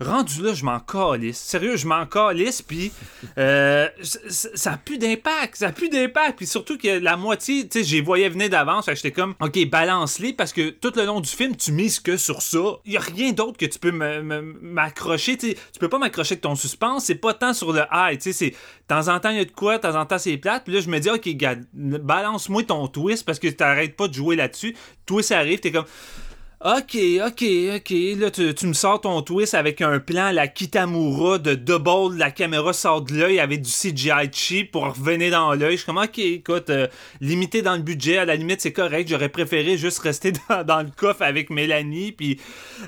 rendu 0.00 0.42
là, 0.42 0.54
je 0.54 0.64
m'en 0.64 0.80
calisse. 0.80 1.38
Sérieux, 1.38 1.76
je 1.76 1.86
m'en 1.86 2.06
calisse, 2.06 2.62
puis 2.62 2.92
euh, 3.38 3.88
ça 4.02 4.72
a 4.72 4.76
plus 4.76 4.98
d'impact, 4.98 5.56
ça 5.56 5.68
a 5.68 5.72
plus 5.72 5.88
d'impact. 5.88 6.36
Puis 6.36 6.46
surtout 6.46 6.78
que 6.78 6.98
la 6.98 7.16
moitié, 7.16 7.68
tu 7.68 7.78
sais, 7.78 7.84
j'y 7.84 8.00
voyais 8.00 8.28
venir 8.28 8.50
d'avance, 8.50 8.86
j'étais 8.86 9.12
comme, 9.12 9.34
ok, 9.40 9.68
balance-les, 9.68 10.32
parce 10.32 10.52
que 10.52 10.70
tout 10.70 10.92
le 10.96 11.04
long 11.04 11.20
du 11.20 11.30
film, 11.30 11.56
tu 11.56 11.72
mises 11.72 12.00
que 12.00 12.16
sur 12.16 12.42
ça. 12.42 12.58
Il 12.84 12.92
y 12.92 12.96
a 12.96 13.00
rien 13.00 13.32
d'autre 13.32 13.58
que 13.58 13.66
tu 13.66 13.78
peux 13.78 13.92
m'accrocher, 13.92 15.36
tu 15.36 15.54
peux 15.78 15.88
pas 15.88 15.98
m'accrocher 15.98 16.32
avec 16.32 16.42
ton 16.42 16.54
suspense, 16.54 17.04
c'est 17.04 17.14
pas 17.14 17.34
tant 17.34 17.52
sur 17.52 17.72
le 17.72 17.82
high, 17.92 18.18
tu 18.18 18.32
sais, 18.32 18.50
de 18.50 18.54
temps 18.88 19.08
en 19.08 19.20
temps, 19.20 19.30
il 19.30 19.36
y 19.36 19.40
a 19.40 19.44
de 19.44 19.50
quoi, 19.50 19.76
de 19.76 19.82
temps 19.82 19.98
en 19.98 20.06
temps, 20.06 20.18
c'est 20.18 20.36
plate. 20.36 20.64
Puis 20.64 20.74
là, 20.74 20.80
je 20.80 20.88
me 20.88 20.98
dis, 20.98 21.10
ok, 21.10 21.28
balance-moi 21.72 22.64
ton 22.64 22.88
twist, 22.88 23.24
parce 23.24 23.38
que 23.38 23.48
t'arrêtes 23.48 23.96
pas 23.96 24.08
de 24.08 24.14
jouer 24.14 24.36
là-dessus. 24.36 24.76
Twist 25.06 25.32
arrive, 25.32 25.60
t'es 25.60 25.72
comme... 25.72 25.86
Ok, 26.62 26.94
ok, 27.26 27.44
ok. 27.76 27.90
Là, 28.18 28.30
tu, 28.30 28.66
me 28.66 28.74
sors 28.74 29.00
ton 29.00 29.22
twist 29.22 29.54
avec 29.54 29.80
un 29.80 29.98
plan 29.98 30.26
à 30.26 30.32
la 30.34 30.46
Kitamura 30.46 31.38
de 31.38 31.54
double, 31.54 32.18
la 32.18 32.30
caméra 32.30 32.74
sort 32.74 33.00
de 33.00 33.14
l'œil 33.14 33.40
avec 33.40 33.62
du 33.62 33.70
CGI 33.70 34.30
cheap 34.30 34.70
pour 34.70 34.84
revenir 34.84 35.30
dans 35.30 35.54
l'œil. 35.54 35.72
Je 35.72 35.76
suis 35.78 35.86
comme, 35.86 35.96
ok, 35.96 36.18
écoute, 36.18 36.68
euh, 36.68 36.86
limité 37.22 37.62
dans 37.62 37.76
le 37.76 37.82
budget, 37.82 38.18
à 38.18 38.26
la 38.26 38.36
limite, 38.36 38.60
c'est 38.60 38.74
correct. 38.74 39.08
J'aurais 39.08 39.30
préféré 39.30 39.78
juste 39.78 40.00
rester 40.00 40.32
dans, 40.50 40.62
dans 40.62 40.82
le 40.82 40.90
coffre 40.94 41.22
avec 41.22 41.48
Mélanie. 41.48 42.12
Puis, 42.12 42.38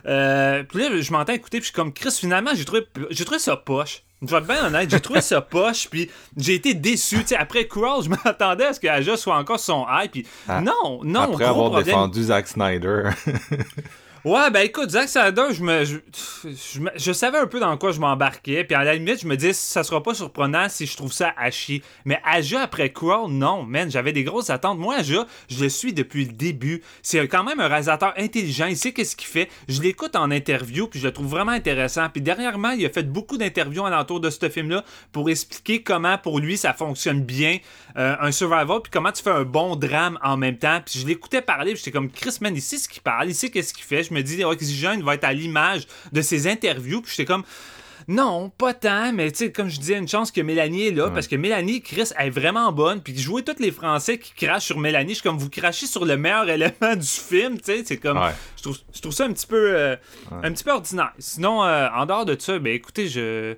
euh, 0.05 0.65
puis 0.65 0.78
là, 0.78 1.01
je 1.01 1.11
m'entends 1.11 1.32
écouter, 1.32 1.57
puis 1.57 1.69
je 1.69 1.73
suis 1.73 1.74
comme, 1.74 1.94
Chris, 1.94 2.15
finalement, 2.20 2.51
j'ai 2.55 2.66
trouvé, 2.66 2.82
j'ai 3.09 3.24
trouvé 3.24 3.40
ça 3.40 3.57
poche. 3.57 4.03
Je 4.23 4.28
vais 4.28 4.36
être 4.39 4.47
bien 4.47 4.66
honnête, 4.66 4.89
j'ai 4.89 5.01
trouvé 5.01 5.20
ça 5.20 5.40
poche, 5.40 5.89
puis 5.90 6.09
j'ai 6.36 6.55
été 6.55 6.74
déçu. 6.74 7.19
Tu 7.23 7.28
sais, 7.28 7.36
après 7.36 7.66
Crawl, 7.66 8.05
je 8.05 8.09
m'attendais 8.24 8.66
à 8.66 8.73
ce 8.73 8.78
que 8.81 8.86
Aja 8.86 9.16
soit 9.16 9.36
encore 9.36 9.59
son 9.59 9.85
high, 9.90 10.11
puis 10.11 10.27
Ah, 10.49 10.61
non, 10.61 11.01
non, 11.03 11.20
Après 11.23 11.44
gros 11.44 11.51
avoir 11.51 11.65
problème. 11.70 11.85
défendu 11.85 12.23
Zack 12.23 12.47
Snyder. 12.47 13.11
Ouais, 14.24 14.53
ben 14.53 14.61
écoute, 14.61 14.90
Zack 14.90 15.09
Snyder, 15.09 15.47
je 15.51 15.65
me, 15.65 15.85
je, 15.85 15.97
je, 16.94 17.12
savais 17.12 17.39
un 17.39 17.49
peu 17.49 17.59
dans 17.59 17.77
quoi 17.77 17.90
je 17.90 17.99
m'embarquais, 17.99 18.62
puis 18.62 18.77
à 18.77 18.85
la 18.85 18.94
limite, 18.94 19.20
je 19.20 19.27
me 19.27 19.36
disais, 19.36 19.53
ça 19.53 19.82
sera 19.82 20.01
pas 20.01 20.15
surprenant 20.15 20.69
si 20.69 20.86
je 20.86 20.97
trouve 20.97 21.12
ça 21.12 21.35
à 21.36 21.51
chier. 21.51 21.82
Mais 22.05 22.20
Aja 22.24 22.61
après 22.61 22.93
Crawl, 22.93 23.32
non, 23.32 23.65
man, 23.65 23.90
j'avais 23.90 24.12
des 24.12 24.23
grosses 24.23 24.49
attentes. 24.49 24.78
Moi, 24.78 24.94
Aja, 24.94 25.27
je 25.51 25.65
le 25.65 25.69
suis 25.69 25.93
depuis 25.93 26.27
le 26.27 26.32
début. 26.35 26.85
C'est 27.03 27.27
quand 27.27 27.43
même 27.43 27.59
un 27.59 27.66
réalisateur 27.66 28.15
intelligent, 28.16 28.66
il 28.66 28.77
sait 28.77 28.93
qu'est-ce 28.93 29.16
qu'il 29.16 29.27
fait. 29.27 29.49
Je 29.66 29.82
l'écoute 29.82 30.15
en 30.15 30.31
interview, 30.31 30.86
puis 30.86 31.01
je 31.01 31.07
le 31.09 31.12
trouve 31.12 31.27
vraiment 31.27 31.51
intéressant. 31.51 32.09
Puis 32.09 32.23
dernièrement, 32.23 32.70
il 32.70 32.86
a 32.86 32.90
fait 32.90 33.03
beaucoup 33.03 33.39
d'interviews 33.39 33.85
alentour 33.85 34.20
de 34.20 34.31
ce 34.31 34.49
film-là 34.49 34.85
pour 35.11 35.31
expliquer 35.31 35.82
comment, 35.82 36.16
pour 36.16 36.39
lui, 36.39 36.57
ça 36.57 36.73
fonctionne 36.73 37.23
bien, 37.23 37.59
euh, 37.97 38.15
un 38.20 38.31
survival, 38.31 38.82
puis 38.85 38.93
comment 38.93 39.11
tu 39.11 39.20
fais 39.20 39.31
un 39.31 39.43
bon 39.43 39.74
drame 39.74 40.16
en 40.23 40.36
même 40.36 40.59
temps. 40.59 40.81
Puis 40.86 41.01
je 41.01 41.07
l'écoutais 41.09 41.43
parler, 41.43 41.73
puis 41.73 41.78
j'étais 41.78 41.90
comme, 41.90 42.09
Chris, 42.09 42.39
man, 42.40 42.55
il 42.55 42.62
sait 42.62 42.78
ce 42.78 42.89
qu'il 42.89 43.03
parle, 43.03 43.28
il 43.28 43.35
sait 43.35 43.51
qu'est-ce 43.51 43.74
qu'il 43.74 43.82
fait. 43.82 44.11
Me 44.12 44.22
dis, 44.22 44.44
Oxygène 44.44 45.02
va 45.02 45.14
être 45.14 45.24
à 45.24 45.32
l'image 45.32 45.86
de 46.12 46.22
ses 46.22 46.47
interviews, 46.47 47.02
puis 47.02 47.10
j'étais 47.16 47.24
comme... 47.26 47.43
Non, 48.09 48.51
pas 48.51 48.74
tant, 48.74 49.12
mais 49.12 49.30
tu 49.30 49.39
sais, 49.39 49.52
comme 49.52 49.68
je 49.68 49.78
disais, 49.78 49.97
une 49.97 50.09
chance 50.09 50.32
que 50.32 50.40
Mélanie 50.40 50.89
est 50.89 50.90
là, 50.90 51.09
parce 51.10 51.28
que 51.28 51.36
Mélanie, 51.36 51.82
Chris, 51.82 52.09
elle 52.18 52.26
est 52.26 52.30
vraiment 52.30 52.72
bonne, 52.72 53.01
puis 53.01 53.16
jouer 53.16 53.44
tous 53.44 53.60
les 53.60 53.70
Français 53.70 54.18
qui 54.18 54.32
crachent 54.34 54.64
sur 54.66 54.80
Mélanie, 54.80 55.10
je 55.10 55.14
suis 55.20 55.22
comme, 55.22 55.39
vous 55.39 55.48
crachez 55.48 55.86
sur 55.86 56.05
le 56.05 56.16
meilleur 56.16 56.48
élément 56.51 56.97
du 56.97 57.06
film, 57.06 57.59
tu 57.59 57.66
sais, 57.66 57.84
c'est 57.86 57.98
comme, 57.98 58.18
Ouais. 58.18 58.32
je, 58.56 58.62
trouve, 58.62 58.78
je 58.93 59.01
trouve 59.01 59.12
ça 59.12 59.24
un 59.24 59.32
petit 59.32 59.47
peu, 59.47 59.76
euh, 59.76 59.94
un 60.32 60.51
petit 60.52 60.64
peu 60.64 60.72
ordinaire. 60.72 61.12
Sinon, 61.20 61.62
euh, 61.62 61.86
en 61.94 62.05
dehors 62.05 62.24
de 62.24 62.36
ça, 62.36 62.59
ben 62.59 62.72
écoutez, 62.74 63.06
je, 63.06 63.55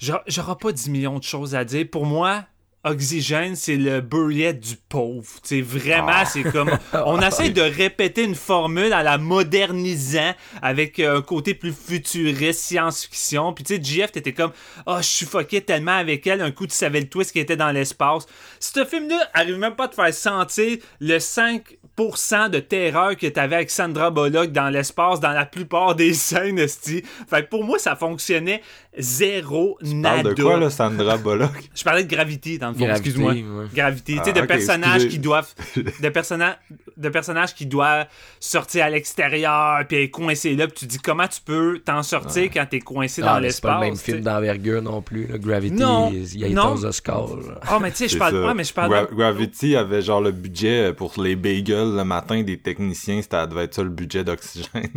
j'a- 0.00 0.24
j'aurai 0.26 0.56
pas 0.60 0.72
10 0.72 0.90
millions 0.90 1.18
de 1.20 1.24
choses 1.24 1.54
à 1.54 1.64
dire. 1.64 1.86
Pour 1.88 2.04
moi, 2.04 2.46
Oxygène, 2.84 3.56
c'est 3.56 3.76
le 3.76 4.00
Buried 4.00 4.60
du 4.60 4.76
pauvre. 4.88 5.26
C'est 5.42 5.60
vraiment, 5.60 6.24
c'est 6.24 6.44
comme. 6.44 6.70
On 6.92 7.20
essaie 7.20 7.50
de 7.50 7.60
répéter 7.60 8.22
une 8.22 8.36
formule 8.36 8.94
en 8.94 9.02
la 9.02 9.18
modernisant 9.18 10.32
avec 10.62 11.00
euh, 11.00 11.18
un 11.18 11.22
côté 11.22 11.54
plus 11.54 11.72
futuriste, 11.72 12.60
science-fiction. 12.60 13.52
Puis 13.52 13.64
tu 13.64 13.74
sais, 13.74 13.82
GF, 13.82 14.12
t'étais 14.12 14.32
comme. 14.32 14.52
Oh, 14.86 14.98
je 14.98 15.06
suffoquais 15.06 15.60
tellement 15.60 15.96
avec 15.96 16.24
elle. 16.28 16.40
Un 16.40 16.52
coup, 16.52 16.68
tu 16.68 16.74
savais 16.74 17.00
le 17.00 17.08
twist 17.08 17.32
qui 17.32 17.40
était 17.40 17.56
dans 17.56 17.72
l'espace. 17.72 18.26
Ce 18.60 18.84
film-là 18.84 19.28
arrive 19.34 19.58
même 19.58 19.74
pas 19.74 19.84
à 19.84 19.88
te 19.88 19.96
faire 19.96 20.14
sentir 20.14 20.78
le 21.00 21.18
5% 21.18 22.48
de 22.48 22.60
terreur 22.60 23.16
que 23.16 23.26
t'avais 23.26 23.56
avec 23.56 23.70
Sandra 23.70 24.12
Bullock 24.12 24.52
dans 24.52 24.68
l'espace 24.68 25.18
dans 25.18 25.32
la 25.32 25.46
plupart 25.46 25.96
des 25.96 26.14
scènes, 26.14 26.60
esti. 26.60 27.02
Fait 27.28 27.42
que 27.42 27.48
pour 27.48 27.64
moi, 27.64 27.80
ça 27.80 27.96
fonctionnait 27.96 28.62
zéro, 28.96 29.76
Parle 29.80 29.94
nada. 29.96 30.34
de 30.34 30.42
quoi, 30.42 30.58
là, 30.58 30.70
Sandra 30.70 31.16
Bullock? 31.18 31.50
Je 31.74 31.84
parlais 31.84 32.04
de 32.04 32.08
Gravity, 32.14 32.58
dans 32.58 32.68
le 32.70 32.74
fond, 32.74 32.88
excuse-moi. 32.88 33.32
ouais. 33.32 33.44
Gravity, 33.74 34.14
tu 34.16 34.18
sais, 34.24 34.30
Ah, 34.30 34.32
de 34.32 34.40
ok, 34.40 34.46
personnages 34.46 34.94
excusez. 35.04 35.08
qui 35.10 35.18
doivent. 35.18 35.54
De, 36.00 36.08
personna- 36.08 36.56
de 36.96 37.08
personnages 37.08 37.54
qui 37.54 37.66
doivent 37.66 38.06
sortir 38.40 38.84
à 38.84 38.90
l'extérieur, 38.90 39.84
puis 39.88 40.02
être 40.04 40.10
coincé 40.10 40.56
là, 40.56 40.66
puis 40.66 40.76
tu 40.80 40.86
dis 40.86 40.98
comment 40.98 41.28
tu 41.28 41.40
peux 41.44 41.78
t'en 41.84 42.02
sortir 42.02 42.44
quand 42.52 42.66
t'es 42.68 42.80
coincé 42.80 43.22
Ah, 43.24 43.34
dans 43.36 43.40
mais 43.40 43.50
c'est 43.50 43.60
pas 43.62 43.74
le 43.74 43.80
même 43.80 43.90
l'espace. 43.90 44.04
film 44.04 44.16
tu 44.18 44.22
d'envergure 44.24 44.82
non 44.82 45.00
plus. 45.02 45.26
là. 45.26 45.38
Gravity, 45.38 45.74
Non, 45.80 46.10
il 46.12 46.36
y 46.38 46.44
a 46.44 46.48
non. 46.48 46.72
Oscars. 46.72 47.28
Ah, 47.62 47.78
mais 47.80 47.90
tu 47.90 47.98
sais, 47.98 48.08
je 48.08 48.18
parle. 48.18 48.32
ça. 48.32 48.46
Ouais, 48.46 48.54
mais 48.54 48.64
je 48.64 48.72
parle. 48.72 48.92
Gra- 48.92 49.14
Gravity 49.14 49.76
avait 49.76 50.02
genre 50.02 50.20
le 50.20 50.32
budget 50.32 50.92
pour 50.92 51.14
les 51.22 51.36
bagels 51.36 51.94
le 51.96 52.04
matin 52.04 52.42
des 52.42 52.58
techniciens, 52.58 53.20
ça 53.22 53.46
devait 53.46 53.64
être 53.64 53.74
ça 53.74 53.82
le 53.82 53.90
budget 53.90 54.24
d'oxygène. 54.24 54.90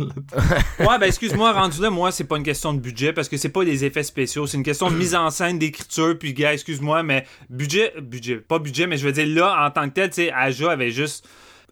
Ouais, 0.80 0.98
ben 0.98 1.02
excuse-moi, 1.06 1.52
rendu 1.52 1.80
là, 1.80 1.90
moi, 1.90 2.10
c'est 2.10 2.24
pas 2.24 2.36
une 2.36 2.42
question 2.42 2.72
de 2.72 2.80
budget 2.80 3.12
parce 3.12 3.28
que 3.28 3.36
c'est 3.36 3.48
pas 3.50 3.64
des 3.64 3.84
spéciaux, 4.00 4.46
c'est 4.46 4.56
une 4.56 4.62
question 4.62 4.90
de 4.90 4.96
mise 4.96 5.14
en 5.14 5.30
scène, 5.30 5.58
d'écriture, 5.58 6.18
puis 6.18 6.32
gars, 6.32 6.54
excuse-moi, 6.54 7.02
mais 7.02 7.26
budget, 7.50 7.92
budget, 8.00 8.36
pas 8.36 8.58
budget, 8.58 8.86
mais 8.86 8.96
je 8.96 9.06
veux 9.06 9.12
dire, 9.12 9.26
là, 9.26 9.66
en 9.66 9.70
tant 9.70 9.88
que 9.88 9.94
tel, 9.94 10.08
tu 10.08 10.16
sais, 10.16 10.32
Aja 10.32 10.70
avait 10.70 10.90
juste 10.90 11.26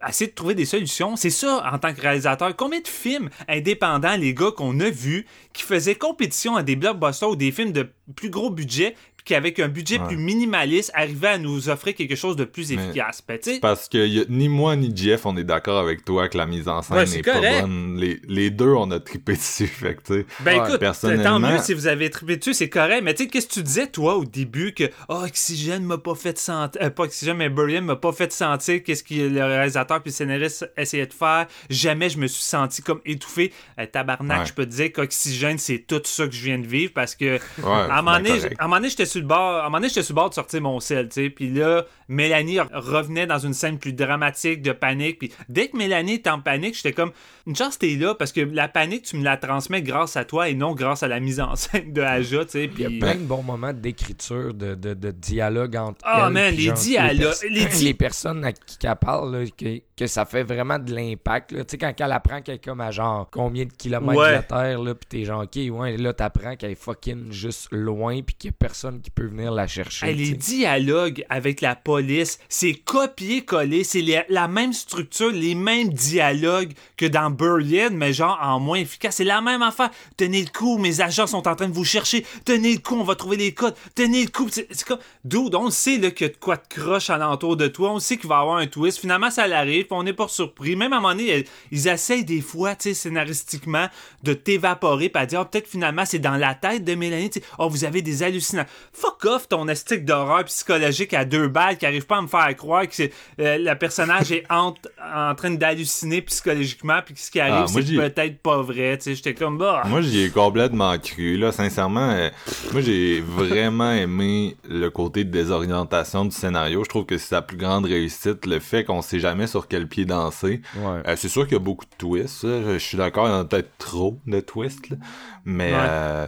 essayé 0.07 0.29
de 0.29 0.35
trouver 0.35 0.55
des 0.55 0.65
solutions. 0.65 1.15
C'est 1.15 1.29
ça, 1.29 1.63
en 1.71 1.77
tant 1.77 1.93
que 1.93 2.01
réalisateur. 2.01 2.55
Combien 2.55 2.79
de 2.79 2.87
films 2.87 3.29
indépendants, 3.47 4.15
les 4.15 4.33
gars, 4.33 4.51
qu'on 4.55 4.79
a 4.79 4.89
vus, 4.89 5.25
qui 5.53 5.63
faisaient 5.63 5.95
compétition 5.95 6.55
à 6.55 6.63
des 6.63 6.75
blockbusters 6.75 7.29
ou 7.29 7.35
des 7.35 7.51
films 7.51 7.71
de 7.71 7.87
plus 8.15 8.29
gros 8.29 8.49
budget, 8.49 8.95
puis 9.23 9.33
qu'avec 9.35 9.59
un 9.59 9.67
budget 9.67 9.99
Ouais. 9.99 10.07
plus 10.07 10.17
minimaliste, 10.17 10.91
arrivait 10.93 11.27
à 11.27 11.37
nous 11.37 11.69
offrir 11.69 11.95
quelque 11.95 12.15
chose 12.15 12.35
de 12.35 12.43
plus 12.45 12.69
Mais- 12.71 12.75
efficace. 12.83 13.21
Ben, 13.27 13.39
Parce 13.61 13.87
que 13.89 13.97
y 14.07 14.21
a- 14.21 14.25
ni 14.29 14.49
moi 14.49 14.75
ni 14.75 14.95
Jeff, 14.95 15.25
on 15.25 15.35
est 15.37 15.43
d'accord 15.43 15.79
avec 15.79 16.03
toi 16.05 16.27
que 16.29 16.37
la 16.37 16.45
mise 16.45 16.67
en 16.67 16.81
scène 16.81 16.97
Ouais, 16.97 17.05
n'est 17.05 17.21
pas 17.21 17.61
bonne. 17.61 17.97
Les, 17.99 18.19
les 18.27 18.49
deux, 18.49 18.69
on 18.73 18.89
a 18.91 18.99
trippé 18.99 19.33
dessus. 19.35 19.67
Fait 19.67 19.95
que, 19.95 20.01
tu 20.01 20.13
sais, 20.21 20.25
Ben 20.39 20.59
Ouais, 20.59 20.67
écoute, 20.67 20.79
personnellement- 20.79 21.23
tant 21.23 21.39
mieux 21.39 21.57
si 21.59 21.73
vous 21.73 21.87
avez 21.87 22.09
trippé 22.09 22.37
dessus, 22.37 22.53
c'est 22.53 22.69
correct. 22.69 23.01
Mais 23.03 23.13
tu 23.13 23.23
sais, 23.23 23.29
qu'est-ce 23.29 23.47
que 23.47 23.53
tu 23.53 23.63
disais, 23.63 23.87
toi, 23.87 24.15
au 24.17 24.25
début, 24.25 24.73
que 24.73 24.85
oh, 25.09 25.21
Oxygène 25.25 25.83
m'a 25.83 25.97
pas 25.97 26.15
fait 26.15 26.37
sentir. 26.37 26.81
euh, 26.81 26.89
pas 26.89 27.03
Oxygène, 27.03 27.37
mais 27.37 27.49
Burian 27.49 27.81
m'a 27.81 27.95
pas 27.95 28.11
fait 28.11 28.31
sentir 28.31 28.83
qu'est-ce 28.83 29.03
que 29.03 29.13
le 29.13 29.43
réalisateur 29.43 30.01
puis 30.01 30.11
le 30.11 30.15
scénariste 30.15 30.71
essayaient 30.77 31.05
de 31.07 31.13
faire. 31.13 31.47
Jamais 31.69 32.09
je 32.09 32.17
me 32.17 32.27
suis 32.27 32.43
senti 32.43 32.81
comme 32.81 33.01
étouffé. 33.05 33.51
Euh, 33.79 33.85
tabarnak, 33.85 34.39
Ouais. 34.41 34.45
je 34.45 34.53
peux 34.53 34.65
te 34.65 34.71
dire 34.71 34.91
qu'Oxygène, 34.91 35.57
c'est 35.57 35.79
tout 35.79 36.01
ça 36.05 36.27
que 36.27 36.33
je 36.33 36.43
viens 36.43 36.59
de 36.59 36.67
vivre 36.67 36.91
parce 36.93 37.15
que. 37.15 37.35
ouais, 37.35 37.39
À 37.63 37.99
un 37.99 38.01
moment 38.01 38.19
ben 38.19 38.31
à 38.59 38.63
un 38.63 38.67
moment 38.67 38.77
donné, 38.77 38.89
j'étais 38.89 39.05
sur 39.11 39.21
le 39.21 39.27
bord, 39.27 39.55
à 39.57 39.61
un 39.61 39.63
moment 39.65 39.77
donné, 39.77 39.89
j'étais 39.89 40.03
sur 40.03 40.13
le 40.13 40.21
bord 40.21 40.29
de 40.29 40.35
sortir 40.35 40.61
mon 40.61 40.79
sel, 40.79 41.09
tu 41.09 41.21
sais. 41.21 41.29
Puis 41.29 41.51
là, 41.51 41.85
Mélanie 42.11 42.57
re- 42.57 42.67
revenait 42.73 43.25
dans 43.25 43.39
une 43.39 43.53
scène 43.53 43.79
plus 43.79 43.93
dramatique 43.93 44.61
de 44.61 44.71
panique. 44.73 45.19
Puis 45.19 45.31
dès 45.49 45.69
que 45.69 45.77
Mélanie 45.77 46.13
est 46.15 46.27
en 46.27 46.39
panique, 46.41 46.75
j'étais 46.75 46.91
comme, 46.93 47.11
une 47.47 47.55
chance 47.55 47.79
t'es 47.79 47.95
là 47.95 48.13
parce 48.13 48.31
que 48.31 48.41
la 48.41 48.67
panique, 48.67 49.03
tu 49.03 49.15
me 49.15 49.23
la 49.23 49.37
transmets 49.37 49.81
grâce 49.81 50.17
à 50.17 50.25
toi 50.25 50.49
et 50.49 50.53
non 50.53 50.73
grâce 50.75 51.03
à 51.03 51.07
la 51.07 51.19
mise 51.19 51.39
en 51.39 51.55
scène 51.55 51.93
de 51.93 52.01
Aja. 52.01 52.41
Il 52.53 52.59
y 52.79 52.85
a 52.85 52.87
Puis 52.89 52.99
plein 52.99 53.15
de 53.15 53.21
bons 53.21 53.43
moments 53.43 53.73
d'écriture, 53.73 54.53
de, 54.53 54.75
de, 54.75 54.93
de 54.93 55.11
dialogue 55.11 55.75
entre. 55.77 55.99
Ah, 56.03 56.25
elle 56.27 56.33
man, 56.33 56.47
puis 56.53 56.57
les 56.63 56.67
genre, 56.69 56.77
dialogues- 56.77 57.39
pers- 57.41 57.49
les 57.49 57.65
di- 57.65 57.85
les 57.85 57.93
personnes 57.93 58.43
à 58.45 58.51
qui 58.51 58.77
qu'elle 58.77 58.95
parle, 58.97 59.35
là, 59.37 59.45
que, 59.57 59.79
que 59.95 60.07
ça 60.07 60.25
fait 60.25 60.43
vraiment 60.43 60.79
de 60.79 60.93
l'impact. 60.93 61.51
Tu 61.51 61.63
sais, 61.67 61.77
quand 61.77 61.93
elle 61.97 62.11
apprend 62.11 62.41
qu'elle 62.41 62.55
est 62.55 62.63
comme 62.63 62.81
à 62.81 62.91
genre 62.91 63.29
combien 63.31 63.65
de 63.65 63.71
kilomètres 63.71 64.19
Ouais. 64.19 64.27
de 64.29 64.33
la 64.33 64.43
Terre, 64.43 64.81
là, 64.81 64.95
pis 64.95 65.07
t'es 65.07 65.23
genre, 65.23 65.43
ok, 65.43 65.57
ouais, 65.79 65.95
là, 65.97 66.11
t'apprends 66.13 66.55
qu'elle 66.55 66.71
est 66.71 66.75
fucking 66.75 67.31
juste 67.31 67.69
loin, 67.71 68.21
puis 68.21 68.35
qu'il 68.35 68.49
y 68.49 68.53
a 68.53 68.55
personne 68.59 68.99
qui 69.01 69.09
peut 69.11 69.27
venir 69.27 69.51
la 69.51 69.67
chercher. 69.67 70.07
Hey, 70.07 70.15
les 70.15 70.31
dialogues 70.33 71.23
avec 71.29 71.61
la 71.61 71.75
police, 71.75 72.00
c'est 72.49 72.73
copier-coller, 72.73 73.83
c'est 73.83 74.03
la 74.29 74.47
même 74.47 74.73
structure, 74.73 75.31
les 75.31 75.55
mêmes 75.55 75.89
dialogues 75.89 76.73
que 76.97 77.05
dans 77.05 77.29
Buried, 77.29 77.93
mais 77.93 78.13
genre 78.13 78.37
en 78.41 78.59
moins 78.59 78.77
efficace. 78.79 79.15
C'est 79.17 79.23
la 79.23 79.41
même 79.41 79.61
affaire. 79.61 79.89
Tenez 80.17 80.41
le 80.41 80.49
coup, 80.49 80.77
mes 80.77 81.01
agents 81.01 81.27
sont 81.27 81.47
en 81.47 81.55
train 81.55 81.67
de 81.67 81.73
vous 81.73 81.85
chercher. 81.85 82.25
Tenez 82.45 82.73
le 82.73 82.79
coup, 82.79 82.95
on 82.95 83.03
va 83.03 83.15
trouver 83.15 83.37
les 83.37 83.53
codes. 83.53 83.75
Tenez 83.95 84.23
le 84.23 84.29
coup. 84.29 84.47
C'est 84.49 84.83
comme, 84.85 84.99
dude, 85.23 85.55
on 85.55 85.69
sait 85.69 85.97
là, 85.97 86.11
qu'il 86.11 86.27
y 86.27 86.29
a 86.29 86.33
de 86.33 86.37
quoi 86.37 86.55
de 86.57 86.67
croche 86.69 87.09
alentour 87.09 87.57
de 87.57 87.67
toi. 87.67 87.91
On 87.93 87.99
sait 87.99 88.17
qu'il 88.17 88.29
va 88.29 88.37
y 88.37 88.41
avoir 88.41 88.57
un 88.57 88.67
twist. 88.67 88.99
Finalement, 88.99 89.29
ça 89.31 89.47
l'arrive, 89.47 89.87
on 89.91 90.03
n'est 90.03 90.13
pas 90.13 90.27
surpris. 90.27 90.75
Même 90.75 90.93
à 90.93 90.97
un 90.97 91.01
moment 91.01 91.13
donné, 91.15 91.45
ils- 91.71 91.87
essayent 91.87 92.25
des 92.25 92.41
fois, 92.41 92.75
scénaristiquement, 92.79 93.87
de 94.23 94.33
t'évaporer, 94.33 95.11
à 95.13 95.25
dire, 95.25 95.41
Ah, 95.41 95.45
peut-être 95.45 95.67
finalement, 95.67 96.05
c'est 96.05 96.19
dans 96.19 96.37
la 96.37 96.53
tête 96.53 96.83
de 96.85 96.93
Mélanie. 96.95 97.31
Oh, 97.57 97.67
vous 97.67 97.83
avez 97.83 98.01
des 98.01 98.21
hallucinations. 98.23 98.69
Fuck 98.93 99.25
off 99.25 99.47
ton 99.49 99.67
esthétique 99.67 100.05
d'horreur 100.05 100.45
psychologique 100.45 101.13
à 101.13 101.25
deux 101.25 101.47
balles 101.47 101.77
qui 101.81 101.85
arrive 101.87 102.05
pas 102.05 102.17
à 102.17 102.21
me 102.21 102.27
faire 102.27 102.55
croire 102.55 102.87
que 102.87 102.93
c'est, 102.95 103.11
euh, 103.39 103.57
le 103.59 103.73
personnage 103.75 104.31
est 104.31 104.43
en, 104.51 104.73
en 105.13 105.35
train 105.35 105.49
d'halluciner 105.51 106.21
psychologiquement, 106.21 106.99
puis 107.03 107.15
que 107.15 107.19
ce 107.19 107.31
qui 107.31 107.39
arrive, 107.39 107.65
Ah, 107.67 107.71
moi, 107.71 107.81
c'est 107.83 107.95
peut-être 107.95 108.39
pas 108.41 108.61
vrai. 108.61 108.97
Tu 108.97 109.03
sais, 109.03 109.15
j'étais 109.15 109.33
comme, 109.33 109.57
bah. 109.57 109.81
Moi, 109.87 110.01
j'y 110.01 110.21
ai 110.21 110.29
complètement 110.29 110.97
cru, 110.99 111.37
là, 111.37 111.51
sincèrement. 111.51 112.11
euh, 112.11 112.29
moi, 112.71 112.81
j'ai 112.81 113.19
vraiment 113.21 113.91
aimé 113.91 114.55
le 114.69 114.89
côté 114.89 115.23
de 115.23 115.31
désorientation 115.31 116.23
du 116.25 116.31
scénario. 116.31 116.83
Je 116.83 116.89
trouve 116.89 117.05
que 117.05 117.17
c'est 117.17 117.29
sa 117.29 117.41
plus 117.41 117.57
grande 117.57 117.85
réussite, 117.85 118.45
le 118.45 118.59
fait 118.59 118.83
qu'on 118.85 119.01
sait 119.01 119.19
jamais 119.19 119.47
sur 119.47 119.67
quel 119.67 119.87
pied 119.87 120.05
danser. 120.05 120.61
Ouais. 120.77 121.01
Euh, 121.07 121.15
c'est 121.17 121.29
sûr 121.29 121.43
qu'il 121.45 121.53
y 121.53 121.55
a 121.55 121.59
beaucoup 121.59 121.85
de 121.85 121.95
twists, 121.97 122.43
je 122.43 122.77
suis 122.77 122.97
d'accord, 122.97 123.27
il 123.27 123.31
y 123.31 123.33
en 123.33 123.39
a 123.39 123.45
peut-être 123.45 123.71
trop 123.79 124.19
de 124.27 124.39
twists, 124.39 124.89
là. 124.91 124.97
mais 125.45 125.71
Ouais. 125.73 126.27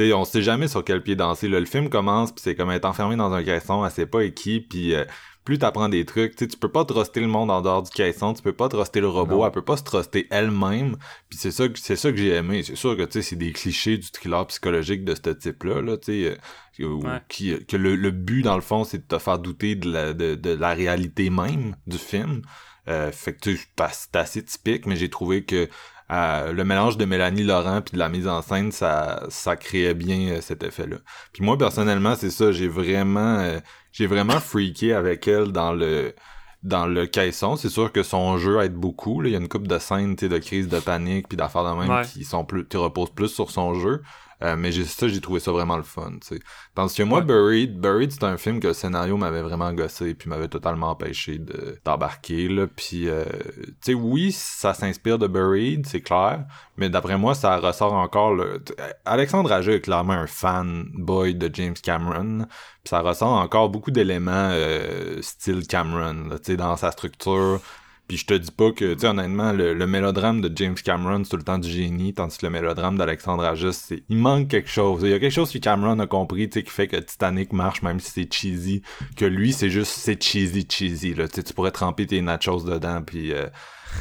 Euh, 0.00 0.04
tu 0.04 0.08
sais, 0.08 0.12
on 0.12 0.24
sait 0.24 0.42
jamais 0.42 0.68
sur 0.68 0.84
quel 0.84 1.02
pied 1.02 1.16
danser. 1.16 1.48
Là, 1.48 1.60
le 1.60 1.66
film 1.66 1.88
commence, 1.88 2.32
puis 2.32 2.42
c'est 2.42 2.54
comme 2.54 2.70
être 2.70 2.84
enfermé 2.84 3.16
dans 3.16 3.32
un 3.32 3.42
caisson, 3.42 3.84
elle 3.84 3.90
sait 3.90 4.06
pas 4.06 4.22
et 4.24 4.32
qui, 4.34 4.60
puis 4.60 4.94
euh, 4.94 5.04
plus 5.44 5.58
t'apprends 5.58 5.88
des 5.88 6.04
trucs, 6.04 6.34
tu 6.34 6.44
sais, 6.44 6.48
tu 6.48 6.56
peux 6.56 6.70
pas 6.72 6.84
truster 6.84 7.20
le 7.20 7.28
monde 7.28 7.52
en 7.52 7.60
dehors 7.62 7.82
du 7.82 7.90
caisson, 7.90 8.34
tu 8.34 8.42
peux 8.42 8.52
pas 8.52 8.68
truster 8.68 9.00
le 9.00 9.08
robot, 9.08 9.36
Non. 9.36 9.46
elle 9.46 9.52
peut 9.52 9.62
pas 9.64 9.76
se 9.76 9.84
truster 9.84 10.26
elle-même, 10.30 10.96
puis 11.28 11.38
c'est 11.38 11.52
ça 11.52 11.68
que 11.68 11.78
c'est 11.78 11.94
ça 11.94 12.10
que 12.10 12.16
j'ai 12.18 12.30
aimé. 12.34 12.62
C'est 12.64 12.74
sûr 12.74 12.96
que 12.96 13.02
tu 13.04 13.12
sais, 13.12 13.22
c'est 13.22 13.36
des 13.36 13.52
clichés 13.52 13.96
du 13.96 14.08
thriller 14.10 14.44
psychologique 14.48 15.04
de 15.04 15.14
ce 15.14 15.30
type-là, 15.30 15.82
là, 15.82 15.96
tu 15.98 16.06
sais, 16.06 16.30
euh, 16.32 16.36
Ouais. 16.78 17.20
qui, 17.28 17.64
que 17.64 17.76
le, 17.76 17.96
le 17.96 18.10
but 18.10 18.42
dans 18.42 18.56
le 18.56 18.60
fond, 18.60 18.84
c'est 18.84 18.98
de 18.98 19.16
te 19.16 19.18
faire 19.18 19.38
douter 19.38 19.76
de 19.76 19.90
la, 19.90 20.12
de, 20.12 20.34
de 20.34 20.50
la 20.50 20.74
réalité 20.74 21.30
même 21.30 21.74
du 21.86 21.96
film. 21.96 22.42
Euh, 22.88 23.10
fait 23.12 23.32
que 23.34 23.40
tu 23.40 23.56
sais, 23.56 23.66
c'est 23.92 24.16
assez 24.16 24.44
typique, 24.44 24.84
mais 24.86 24.94
j'ai 24.96 25.08
trouvé 25.08 25.44
que 25.44 25.68
euh, 26.10 26.52
le 26.52 26.64
mélange 26.64 26.96
de 26.96 27.04
Mélanie 27.04 27.42
Laurent 27.42 27.80
puis 27.82 27.94
de 27.94 27.98
la 27.98 28.08
mise 28.08 28.28
en 28.28 28.40
scène, 28.42 28.70
ça, 28.72 29.24
ça 29.28 29.56
créait 29.56 29.94
bien 29.94 30.36
euh, 30.36 30.40
cet 30.40 30.62
effet-là. 30.62 30.96
Puis 31.32 31.42
moi 31.44 31.58
personnellement, 31.58 32.14
c'est 32.14 32.30
ça, 32.30 32.52
j'ai 32.52 32.68
vraiment, 32.68 33.38
euh, 33.38 33.58
j'ai 33.92 34.06
vraiment 34.06 34.38
freaké 34.40 34.92
avec 34.94 35.26
elle 35.28 35.52
dans 35.52 35.72
le 35.72 36.14
dans 36.62 36.86
le 36.86 37.06
caisson. 37.06 37.54
C'est 37.54 37.68
sûr 37.68 37.92
que 37.92 38.02
son 38.02 38.38
jeu 38.38 38.60
aide 38.60 38.74
beaucoup. 38.74 39.20
là. 39.20 39.28
Il 39.28 39.32
y 39.32 39.36
a 39.36 39.38
une 39.38 39.48
coupe 39.48 39.68
de 39.68 39.78
scènes, 39.78 40.16
de 40.16 40.38
crise 40.38 40.66
de 40.68 40.80
panique 40.80 41.28
puis 41.28 41.36
d'affaires 41.36 41.62
de 41.64 41.78
même 41.78 41.90
Ouais. 41.90 42.02
qui 42.04 42.24
sont 42.24 42.44
plus, 42.44 42.66
qui 42.66 42.76
reposent 42.76 43.14
plus 43.14 43.28
sur 43.28 43.50
son 43.52 43.74
jeu. 43.74 44.02
Euh, 44.42 44.54
mais 44.56 44.70
j'ai 44.70 44.84
ça, 44.84 45.08
j'ai 45.08 45.20
trouvé 45.20 45.40
ça 45.40 45.50
vraiment 45.50 45.76
le 45.78 45.82
fun, 45.82 46.12
tu 46.20 46.36
sais. 46.36 46.40
Tandis 46.74 46.94
que 46.94 47.02
moi, 47.02 47.20
Ouais. 47.20 47.24
Buried, 47.24 47.80
Buried, 47.80 48.12
c'est 48.12 48.24
un 48.24 48.36
film 48.36 48.60
que 48.60 48.66
le 48.68 48.74
scénario 48.74 49.16
m'avait 49.16 49.40
vraiment 49.40 49.72
gossé 49.72 50.14
puis 50.14 50.28
m'avait 50.28 50.48
totalement 50.48 50.90
empêché 50.90 51.38
de 51.38 51.78
d'embarquer, 51.84 52.48
là. 52.48 52.66
Puis, 52.66 53.08
euh, 53.08 53.24
tu 53.56 53.74
sais, 53.80 53.94
oui, 53.94 54.32
ça 54.32 54.74
s'inspire 54.74 55.18
de 55.18 55.26
Buried, 55.26 55.86
c'est 55.86 56.02
clair, 56.02 56.44
mais 56.76 56.90
d'après 56.90 57.16
moi, 57.16 57.34
ça 57.34 57.56
ressort 57.56 57.94
encore 57.94 58.34
le... 58.34 58.62
Alexandre 59.06 59.50
Aja 59.52 59.72
est 59.72 59.80
clairement 59.80 60.12
un 60.12 60.26
fanboy 60.26 61.34
de 61.34 61.50
James 61.54 61.74
Cameron, 61.82 62.40
puis 62.84 62.90
ça 62.90 63.00
ressort 63.00 63.32
encore 63.32 63.70
beaucoup 63.70 63.90
d'éléments 63.90 64.50
euh, 64.52 65.22
style 65.22 65.66
Cameron, 65.66 66.28
tu 66.36 66.36
sais, 66.42 66.56
dans 66.56 66.76
sa 66.76 66.90
structure, 66.92 67.60
puis 68.08 68.16
je 68.16 68.26
te 68.26 68.34
dis 68.34 68.50
pas 68.50 68.70
que, 68.70 68.94
tu 68.94 69.00
sais, 69.00 69.06
honnêtement, 69.08 69.52
le, 69.52 69.74
le 69.74 69.86
mélodrame 69.86 70.40
de 70.40 70.50
James 70.56 70.74
Cameron, 70.74 71.24
c'est 71.24 71.30
tout 71.30 71.36
le 71.36 71.42
temps 71.42 71.58
du 71.58 71.68
génie, 71.68 72.14
tandis 72.14 72.38
que 72.38 72.46
le 72.46 72.52
mélodrame 72.52 72.96
d'Alexandre 72.96 73.52
c'est, 73.72 74.02
il 74.08 74.16
manque 74.16 74.48
quelque 74.48 74.70
chose. 74.70 75.02
Il 75.02 75.10
y 75.10 75.14
a 75.14 75.18
quelque 75.18 75.32
chose 75.32 75.52
que 75.52 75.58
Cameron 75.58 75.98
a 75.98 76.06
compris, 76.06 76.48
tu 76.48 76.60
sais, 76.60 76.64
qui 76.64 76.70
fait 76.70 76.86
que 76.86 76.96
Titanic 76.96 77.52
marche, 77.52 77.82
même 77.82 78.00
si 78.00 78.10
c'est 78.10 78.32
cheesy, 78.32 78.82
que 79.16 79.24
lui, 79.24 79.52
c'est 79.52 79.70
juste, 79.70 79.92
c'est 79.92 80.22
cheesy, 80.22 80.66
cheesy, 80.68 81.14
là. 81.14 81.26
Tu 81.28 81.36
sais, 81.36 81.42
tu 81.42 81.52
pourrais 81.52 81.70
tremper 81.72 82.06
tes 82.06 82.20
nachos 82.20 82.64
dedans, 82.64 83.02
puis 83.02 83.32
euh, 83.32 83.46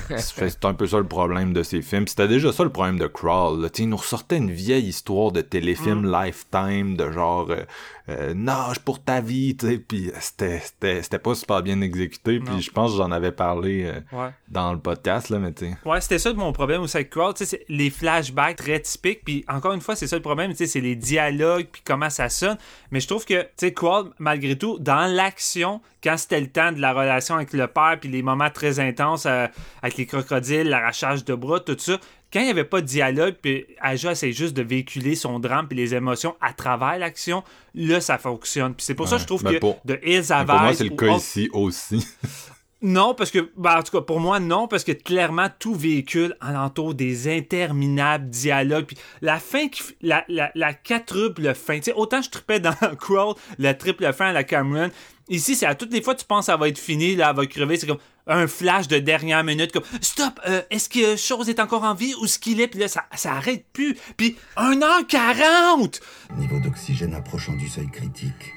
c'est 0.18 0.66
un 0.66 0.74
peu 0.74 0.88
ça 0.88 0.98
le 0.98 1.08
problème 1.08 1.54
de 1.54 1.64
ces 1.64 1.82
films. 1.82 2.08
C'était 2.08 2.28
déjà 2.28 2.52
ça 2.52 2.64
le 2.64 2.70
problème 2.70 3.00
de 3.00 3.08
Crawl. 3.08 3.62
Là. 3.62 3.70
Tu 3.70 3.78
sais, 3.78 3.84
Il 3.84 3.90
nous 3.90 3.98
ressortait 3.98 4.38
une 4.38 4.52
vieille 4.52 4.88
histoire 4.88 5.32
de 5.32 5.42
téléfilm 5.42 6.12
Lifetime, 6.12 6.96
de 6.96 7.12
genre 7.12 7.48
euh, 7.50 7.64
euh, 8.10 8.34
nage 8.34 8.80
pour 8.80 9.04
ta 9.04 9.22
vie, 9.22 9.56
tu 9.58 9.68
sais. 9.68 9.78
Puis 9.78 10.12
c'était 10.20 10.60
c'était 10.60 11.02
c'était 11.02 11.20
pas 11.20 11.34
super 11.36 11.62
bien 11.64 11.82
exécuté. 11.82 12.40
Puis 12.40 12.62
je 12.62 12.72
pense 12.72 12.92
que 12.92 12.98
j'en 12.98 13.12
avais 13.12 13.32
parlé 13.32 13.86
euh, 13.86 14.00
Ouais. 14.16 14.30
dans 14.48 14.74
le 14.74 14.80
podcast 14.80 15.30
là, 15.30 15.40
mais 15.40 15.52
tu 15.54 15.66
sais. 15.66 15.78
Ouais, 15.86 16.00
c'était 16.02 16.20
ça 16.20 16.32
mon 16.34 16.52
problème 16.54 16.82
aussi 16.82 16.98
avec 16.98 17.10
Crawl, 17.10 17.34
tu 17.34 17.46
sais, 17.46 17.58
c'est 17.58 17.66
les 17.70 17.90
flashbacks 17.90 18.58
très 18.58 18.80
typiques, 18.80 19.22
puis 19.24 19.44
encore 19.48 19.74
une 19.74 19.82
fois, 19.82 19.96
c'est 19.96 20.08
ça 20.08 20.16
le 20.16 20.22
problème, 20.22 20.52
tu 20.52 20.58
sais, 20.58 20.66
c'est 20.68 20.82
les 20.82 20.96
dialogues, 20.96 21.68
puis 21.72 21.82
comment 21.86 22.10
ça 22.10 22.30
sonne, 22.30 22.58
mais 22.92 23.00
je 23.00 23.08
trouve 23.08 23.26
que, 23.26 23.42
tu 23.42 23.48
sais, 23.58 23.74
Crawl, 23.74 24.12
malgré 24.20 24.58
tout, 24.58 24.78
dans 24.80 25.12
l'action, 25.12 25.82
quand 26.04 26.18
c'était 26.18 26.42
le 26.42 26.48
temps 26.48 26.72
de 26.72 26.80
la 26.80 26.94
relation 26.94 27.36
avec 27.36 27.54
le 27.54 27.68
père, 27.68 27.98
puis 28.00 28.10
les 28.10 28.22
moments 28.22 28.50
très 28.50 28.80
intenses 28.80 29.26
euh, 29.26 29.48
avec 29.82 29.98
les 29.98 30.06
crocodiles, 30.06 30.70
l'arrachage 30.70 31.26
de 31.26 31.34
bras, 31.36 31.60
tout 31.60 31.76
ça, 31.80 31.98
quand 32.34 32.40
il 32.42 32.46
n'y 32.46 32.52
avait 32.52 32.64
pas 32.66 32.82
de 32.82 32.86
dialogue, 32.86 33.36
puis 33.42 33.66
Aja 33.80 34.12
essaie 34.12 34.32
juste 34.34 34.56
de 34.56 34.62
véhiculer 34.62 35.16
son 35.16 35.40
drame 35.40 35.68
puis 35.68 35.78
les 35.78 35.94
émotions 35.96 36.36
à 36.42 36.54
travers 36.54 36.98
l'action, 36.98 37.44
là, 37.74 38.02
ça 38.02 38.18
fonctionne. 38.18 38.74
Puis 38.74 38.86
c'est 38.86 38.96
pour 38.96 39.08
ça 39.08 39.16
que 39.16 39.22
je 39.22 39.28
trouve 39.28 39.44
Ben, 39.44 39.54
que 39.54 39.58
pour- 39.60 39.80
de 39.86 40.00
Hills 40.04 40.26
pour 40.46 40.60
moi, 40.60 40.74
c'est 40.74 40.84
le 40.84 40.90
cas 40.96 41.06
autre- 41.08 41.18
ici 41.18 41.50
aussi. 41.54 42.06
non, 42.82 43.14
parce 43.16 43.32
que, 43.32 43.50
ben, 43.58 43.80
en 43.80 43.84
tout 43.84 43.92
cas, 43.98 44.02
pour 44.02 44.20
moi, 44.20 44.40
non, 44.40 44.68
parce 44.68 44.84
que 44.84 44.92
clairement, 44.92 45.48
tout 45.60 45.74
véhicule 45.74 46.36
alentour 46.42 46.94
des 46.94 47.28
interminables 47.36 48.30
dialogues. 48.30 48.86
Puis 48.86 48.98
la 49.22 49.40
fin, 49.40 49.70
qui, 49.70 49.82
la, 50.02 50.24
la, 50.28 50.52
la 50.56 50.74
quadruple 50.74 51.54
fin. 51.56 51.78
Tu 51.78 51.84
sais, 51.86 51.94
autant 51.94 52.22
je 52.22 52.30
tripais 52.30 52.60
dans 52.60 52.74
Crawl, 53.00 53.36
la 53.58 53.74
triple 53.74 54.12
fin 54.14 54.28
à 54.28 54.34
la 54.34 54.44
Cameron. 54.44 54.90
Ici, 55.28 55.56
c'est 55.56 55.66
à 55.66 55.74
toutes 55.74 55.92
les 55.92 56.02
fois 56.02 56.14
que 56.14 56.20
tu 56.20 56.26
penses 56.26 56.42
que 56.42 56.52
ça 56.52 56.58
va 56.58 56.68
être 56.68 56.78
fini, 56.78 57.16
là, 57.16 57.30
elle 57.32 57.36
va 57.36 57.46
crever. 57.48 57.78
C'est 57.78 57.88
comme 57.88 57.98
un 58.28 58.48
flash 58.48 58.88
de 58.88 59.00
dernière 59.00 59.44
minute, 59.44 59.72
comme 59.72 59.84
Stop, 60.02 60.40
euh, 60.48 60.62
est-ce 60.70 60.88
que 60.90 61.16
chose 61.16 61.50
est 61.50 61.60
encore 61.60 61.84
en 61.84 61.94
vie 61.94 62.14
ou 62.22 62.28
ce 62.28 62.38
qu'il 62.38 62.62
est? 62.62 62.68
Puis 62.68 62.80
là, 62.80 62.88
ça, 62.88 63.06
ça 63.16 63.34
arrête 63.34 63.66
plus. 63.74 63.98
Puis 64.18 64.38
1h40! 64.58 66.00
Niveau 66.38 66.60
d'oxygène 66.60 67.14
approchant 67.16 67.54
du 67.54 67.68
seuil 67.68 67.90
critique. 67.92 68.54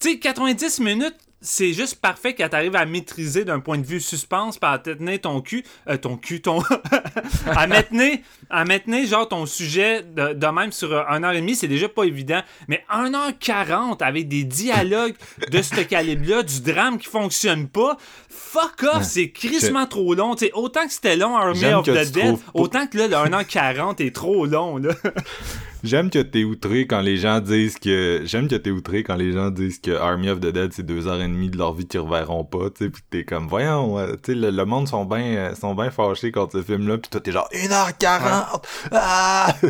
Tu 0.00 0.12
sais, 0.12 0.18
90 0.18 0.80
minutes, 0.80 1.16
c'est 1.42 1.72
juste 1.72 2.00
parfait 2.00 2.34
quand 2.34 2.48
t'arrives 2.48 2.76
à 2.76 2.86
maîtriser 2.86 3.44
d'un 3.44 3.60
point 3.60 3.76
de 3.76 3.84
vue 3.84 4.00
suspense, 4.00 4.58
par 4.58 4.72
à 4.72 4.78
te 4.78 4.90
tenir 4.90 5.20
ton 5.20 5.40
cul, 5.40 5.64
euh, 5.88 5.96
ton 5.96 6.16
cul, 6.16 6.40
ton... 6.40 6.62
à 7.46 7.66
maintenir, 7.66 8.18
à 8.48 8.64
maintenir, 8.64 9.06
genre, 9.06 9.28
ton 9.28 9.44
sujet 9.44 10.02
de, 10.02 10.32
de 10.32 10.46
même 10.46 10.72
sur 10.72 10.92
euh, 10.92 11.02
1h30, 11.02 11.54
c'est 11.56 11.68
déjà 11.68 11.88
pas 11.88 12.04
évident. 12.04 12.40
Mais 12.68 12.84
1h40 12.90 14.02
avec 14.02 14.28
des 14.28 14.44
dialogues 14.44 15.14
de 15.50 15.62
ce 15.62 15.80
calibre-là, 15.80 16.44
du 16.44 16.60
drame 16.60 16.98
qui 16.98 17.08
fonctionne 17.08 17.68
pas, 17.68 17.96
fuck 18.28 18.84
off, 18.84 19.02
c'est 19.02 19.30
crissement 19.30 19.86
trop 19.86 20.14
long. 20.14 20.36
Tu 20.36 20.46
sais, 20.46 20.52
autant 20.54 20.86
que 20.86 20.92
c'était 20.92 21.16
long, 21.16 21.36
Army 21.36 21.66
of 21.74 21.84
the 21.84 22.12
Dead, 22.12 22.36
autant 22.54 22.86
que 22.86 22.98
là, 22.98 23.08
le 23.08 23.30
1h40 23.30 24.00
est 24.02 24.14
trop 24.14 24.46
long, 24.46 24.76
là. 24.76 24.94
J'aime 25.84 26.10
que 26.10 26.20
t'es 26.20 26.44
outré 26.44 26.86
quand 26.86 27.00
les 27.00 27.16
gens 27.16 27.40
disent 27.40 27.78
que 27.78 28.22
j'aime 28.24 28.46
que 28.48 28.54
t'es 28.54 28.70
outré 28.70 29.02
quand 29.02 29.16
les 29.16 29.32
gens 29.32 29.50
disent 29.50 29.80
que 29.80 29.90
Army 29.90 30.28
of 30.30 30.40
the 30.40 30.46
Dead 30.52 30.72
c'est 30.72 30.84
deux 30.86 31.06
heures 31.08 31.20
et 31.20 31.26
demie 31.28 31.50
de 31.50 31.58
leur 31.58 31.72
vie 31.74 31.86
qu'ils 31.86 32.00
reverront 32.00 32.44
pas, 32.44 32.70
tu 32.70 32.84
sais, 32.84 32.90
puis 32.90 33.02
t'es 33.10 33.24
comme 33.24 33.48
voyons, 33.48 33.98
euh, 33.98 34.12
tu 34.22 34.32
sais, 34.32 34.34
le, 34.34 34.50
le 34.50 34.64
monde 34.64 34.86
sont 34.88 35.04
bien 35.04 35.22
euh, 35.22 35.54
sont 35.54 35.74
bien 35.74 35.90
fâchés 35.90 36.30
contre 36.30 36.58
ce 36.58 36.62
film 36.62 36.86
là, 36.86 36.98
puis 36.98 37.10
toi 37.10 37.20
t'es 37.20 37.32
genre 37.32 37.48
1h40. 37.52 38.62
Ah! 38.92 39.54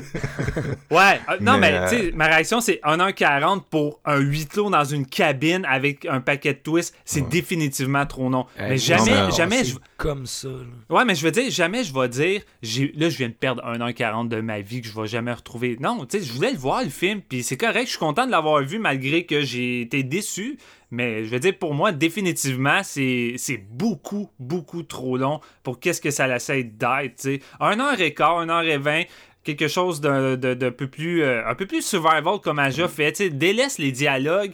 Ouais, 0.90 1.20
euh, 1.30 1.36
non, 1.40 1.56
Mais, 1.58 1.72
mais, 1.72 1.88
tu 1.88 1.96
sais, 1.96 2.12
ma 2.12 2.26
réaction, 2.26 2.60
c'est 2.60 2.80
1h40 2.84 3.62
pour 3.70 4.00
un 4.04 4.18
huis 4.18 4.46
clos 4.46 4.68
dans 4.68 4.84
une 4.84 5.06
cabine 5.06 5.64
avec 5.66 6.04
un 6.06 6.20
paquet 6.20 6.52
de 6.52 6.58
twists. 6.58 6.94
C'est 7.04 7.26
définitivement 7.28 8.04
trop 8.04 8.28
long. 8.28 8.44
mais 8.58 8.76
jamais, 8.76 9.10
non, 9.14 9.26
mais- 9.26 9.32
jamais, 9.32 9.64
je... 9.64 9.76
comme 9.96 10.26
ça. 10.26 10.48
là. 10.48 10.96
Ouais, 10.96 11.04
mais 11.06 11.14
je 11.14 11.24
veux 11.24 11.30
dire, 11.30 11.50
jamais 11.50 11.82
je 11.84 11.94
vais 11.94 12.08
dire, 12.08 12.42
j'ai- 12.62 12.92
là, 12.96 13.08
je 13.08 13.16
viens 13.16 13.28
de 13.28 13.34
perdre 13.34 13.62
1h40 13.64 14.28
de 14.28 14.40
ma 14.40 14.60
vie 14.60 14.82
que 14.82 14.88
je 14.88 15.00
vais 15.00 15.06
jamais 15.06 15.32
retrouver. 15.32 15.78
Non, 15.80 16.01
tu 16.06 16.18
sais, 16.18 16.24
je 16.24 16.32
voulais 16.32 16.52
le 16.52 16.58
voir, 16.58 16.82
le 16.82 16.90
film, 16.90 17.20
puis 17.20 17.42
c'est 17.42 17.56
correct, 17.56 17.84
je 17.84 17.90
suis 17.90 17.98
content 17.98 18.26
de 18.26 18.30
l'avoir 18.30 18.62
vu 18.62 18.78
malgré 18.78 19.24
que 19.24 19.42
j'ai 19.42 19.82
été 19.82 20.02
déçu. 20.02 20.58
Mais 20.90 21.24
je 21.24 21.30
veux 21.30 21.40
dire, 21.40 21.56
pour 21.58 21.72
moi, 21.74 21.90
définitivement, 21.90 22.82
c'est 22.84 23.64
beaucoup, 23.70 24.28
beaucoup 24.38 24.82
trop 24.82 25.16
long 25.16 25.40
pour 25.62 25.80
qu'est-ce 25.80 26.00
que 26.00 26.10
ça 26.10 26.34
essaie 26.34 26.64
d'être, 26.64 27.16
tu 27.16 27.22
sais. 27.22 27.40
Un 27.60 27.80
heure 27.80 28.00
et 28.00 28.12
quart, 28.12 28.38
un 28.38 28.50
heure 28.50 28.62
et 28.62 28.76
vingt, 28.76 29.04
quelque 29.42 29.68
chose 29.68 30.00
de, 30.00 30.36
de, 30.36 30.54
de 30.54 30.70
peu 30.70 30.88
plus, 30.88 31.22
euh, 31.22 31.48
un 31.48 31.54
peu 31.54 31.66
plus 31.66 31.82
survival 31.82 32.38
comme 32.42 32.58
Aja 32.58 32.88
fait, 32.88 33.12
tu 33.12 33.30
délaisse 33.30 33.78
les 33.78 33.90
dialogues, 33.90 34.52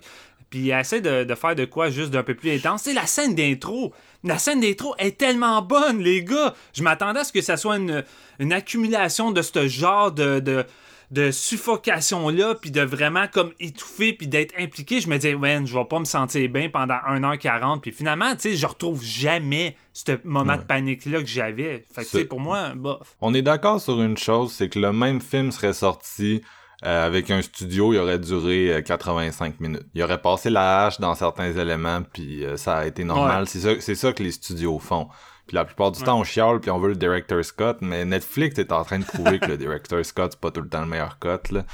puis 0.49 0.71
essaie 0.71 1.01
de, 1.01 1.25
de 1.25 1.35
faire 1.35 1.55
de 1.55 1.65
quoi 1.65 1.91
juste 1.91 2.11
d'un 2.11 2.23
peu 2.23 2.35
plus 2.35 2.53
intense. 2.53 2.83
C'est 2.85 2.95
la 2.95 3.07
scène 3.07 3.35
d'intro. 3.35 3.93
La 4.25 4.39
scène 4.39 4.61
d'intro 4.61 4.95
est 4.99 5.19
tellement 5.19 5.61
bonne, 5.61 6.01
les 6.01 6.25
gars. 6.25 6.55
Je 6.73 6.83
m'attendais 6.83 7.21
à 7.21 7.25
ce 7.25 7.33
que 7.33 7.43
ça 7.43 7.57
soit 7.57 7.77
une, 7.77 8.03
une 8.39 8.53
accumulation 8.53 9.31
de 9.31 9.43
ce 9.43 9.69
genre 9.69 10.11
de, 10.11 10.41
de, 10.41 10.65
de 11.11 11.31
suffocation-là, 11.31 12.55
puis 12.55 12.71
de 12.71 12.83
vraiment 12.83 13.27
comme 13.29 13.53
étouffer, 13.61 14.13
puis 14.13 14.27
d'être 14.27 14.55
impliqué. 14.59 15.01
Je 15.01 15.09
me 15.09 15.17
disais, 15.17 15.35
ouais, 15.35 15.61
je 15.65 15.77
vais 15.77 15.85
pas 15.85 15.99
me 15.99 16.05
sentir 16.05 16.49
bien 16.51 16.69
pendant 16.69 16.99
1h40. 17.09 17.81
Puis 17.81 17.93
finalement, 17.93 18.35
tu 18.35 18.43
sais, 18.43 18.57
je 18.57 18.67
retrouve 18.67 19.03
jamais 19.03 19.77
ce 19.93 20.13
moment 20.25 20.57
de 20.57 20.63
panique-là 20.63 21.21
que 21.21 21.27
j'avais. 21.29 21.87
Fait 21.93 22.05
que, 22.05 22.11
tu 22.11 22.19
sais, 22.19 22.25
pour 22.25 22.41
moi, 22.41 22.75
bof. 22.75 23.17
On 23.21 23.33
est 23.35 23.43
d'accord 23.43 23.81
sur 23.81 24.03
une 24.03 24.19
chose, 24.19 24.53
c'est 24.53 24.69
que 24.69 24.79
le 24.79 24.93
même 24.93 25.21
film 25.21 25.51
serait 25.51 25.73
sorti 25.73 26.43
euh, 26.85 27.07
avec 27.07 27.31
un 27.31 27.43
studio, 27.43 27.93
il 27.93 27.99
aurait 27.99 28.21
duré 28.21 28.73
euh, 28.73 28.83
85 28.83 29.59
minutes. 29.59 29.87
Il 29.95 30.03
aurait 30.03 30.23
passé 30.23 30.49
la 30.49 30.87
hache 30.87 31.01
dans 31.01 31.15
certains 31.17 31.53
éléments, 31.53 32.03
puis 32.03 32.45
euh, 32.45 32.57
ça 32.57 32.79
a 32.79 32.87
été 32.87 33.03
normal. 33.03 33.43
Ouais. 33.43 33.49
C'est 33.49 33.59
ça, 33.59 33.71
c'est 33.81 33.97
ça 33.97 34.13
que 34.13 34.23
les 34.23 34.31
studios 34.31 34.79
font. 34.79 35.09
Puis 35.49 35.55
la 35.57 35.65
plupart 35.65 35.91
du 35.91 36.03
temps, 36.03 36.21
on 36.21 36.25
chiale, 36.25 36.61
puis 36.61 36.71
on 36.71 36.79
veut 36.79 36.91
le 36.91 36.97
director 36.97 37.43
Scott, 37.45 37.79
mais 37.81 38.05
Netflix 38.05 38.59
est 38.59 38.71
en 38.71 38.85
train 38.85 38.99
de 39.01 39.05
prouver 39.05 39.39
que 39.41 39.47
le 39.47 39.57
director 39.57 40.05
Scott, 40.05 40.33
c'est 40.33 40.41
pas 40.41 40.51
tout 40.51 40.61
le 40.61 40.69
temps 40.69 40.83
le 40.83 40.87
meilleur 40.87 41.19
cut, 41.19 41.53
là. 41.53 41.65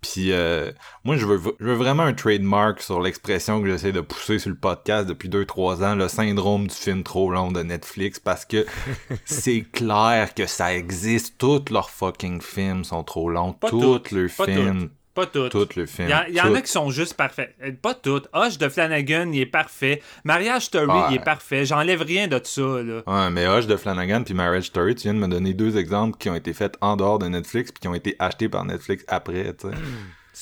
Puis 0.00 0.32
euh, 0.32 0.72
moi, 1.04 1.16
je 1.16 1.26
veux, 1.26 1.40
je 1.60 1.64
veux 1.66 1.74
vraiment 1.74 2.04
un 2.04 2.14
trademark 2.14 2.80
sur 2.80 3.00
l'expression 3.00 3.60
que 3.60 3.68
j'essaie 3.68 3.92
de 3.92 4.00
pousser 4.00 4.38
sur 4.38 4.50
le 4.50 4.56
podcast 4.56 5.06
depuis 5.06 5.28
2-3 5.28 5.84
ans, 5.84 5.94
le 5.94 6.08
syndrome 6.08 6.66
du 6.66 6.74
film 6.74 7.02
trop 7.02 7.30
long 7.30 7.52
de 7.52 7.62
Netflix, 7.62 8.18
parce 8.18 8.44
que 8.44 8.66
c'est 9.24 9.60
clair 9.72 10.34
que 10.34 10.46
ça 10.46 10.74
existe. 10.74 11.36
Tous 11.38 11.64
leurs 11.70 11.90
fucking 11.90 12.40
films 12.40 12.84
sont 12.84 13.04
trop 13.04 13.28
longs. 13.30 13.52
Pas 13.52 13.68
Tous 13.68 13.80
toutes. 13.98 14.10
leurs 14.10 14.30
films. 14.30 14.90
Pas 15.14 15.26
toutes. 15.26 15.50
Tous 15.50 15.68
les 15.76 15.86
films. 15.86 16.08
Il 16.08 16.10
y, 16.10 16.14
en- 16.14 16.24
il 16.28 16.34
y 16.34 16.40
en 16.40 16.54
a 16.54 16.60
qui 16.62 16.70
sont 16.70 16.88
juste 16.90 17.14
parfaits. 17.14 17.54
Euh, 17.64 17.72
Pas 17.82 17.94
toutes. 17.94 18.28
Hush 18.32 18.58
de 18.58 18.68
Flanagan, 18.68 19.30
il 19.32 19.40
est 19.40 19.46
parfait. 19.46 20.00
Mariage 20.24 20.66
Story, 20.66 20.86
Ouais. 20.86 21.02
il 21.10 21.16
est 21.16 21.24
parfait. 21.24 21.64
J'enlève 21.66 22.02
rien 22.02 22.28
de 22.28 22.40
ça, 22.44 22.60
là. 22.62 23.02
Ouais, 23.06 23.30
mais 23.30 23.46
Hush 23.46 23.66
de 23.66 23.76
Flanagan 23.76 24.22
puis 24.22 24.34
Marriage 24.34 24.64
Story, 24.66 24.94
tu 24.94 25.02
viens 25.02 25.14
de 25.14 25.18
me 25.18 25.26
donner 25.28 25.52
deux 25.52 25.76
exemples 25.76 26.16
qui 26.16 26.30
ont 26.30 26.34
été 26.36 26.52
faits 26.52 26.76
en 26.80 26.96
dehors 26.96 27.18
de 27.18 27.26
Netflix 27.26 27.72
puis 27.72 27.80
qui 27.80 27.88
ont 27.88 27.94
été 27.94 28.14
achetés 28.20 28.48
par 28.48 28.64
Netflix 28.64 29.04
après, 29.08 29.52
tu 29.54 29.68
sais. 29.68 29.74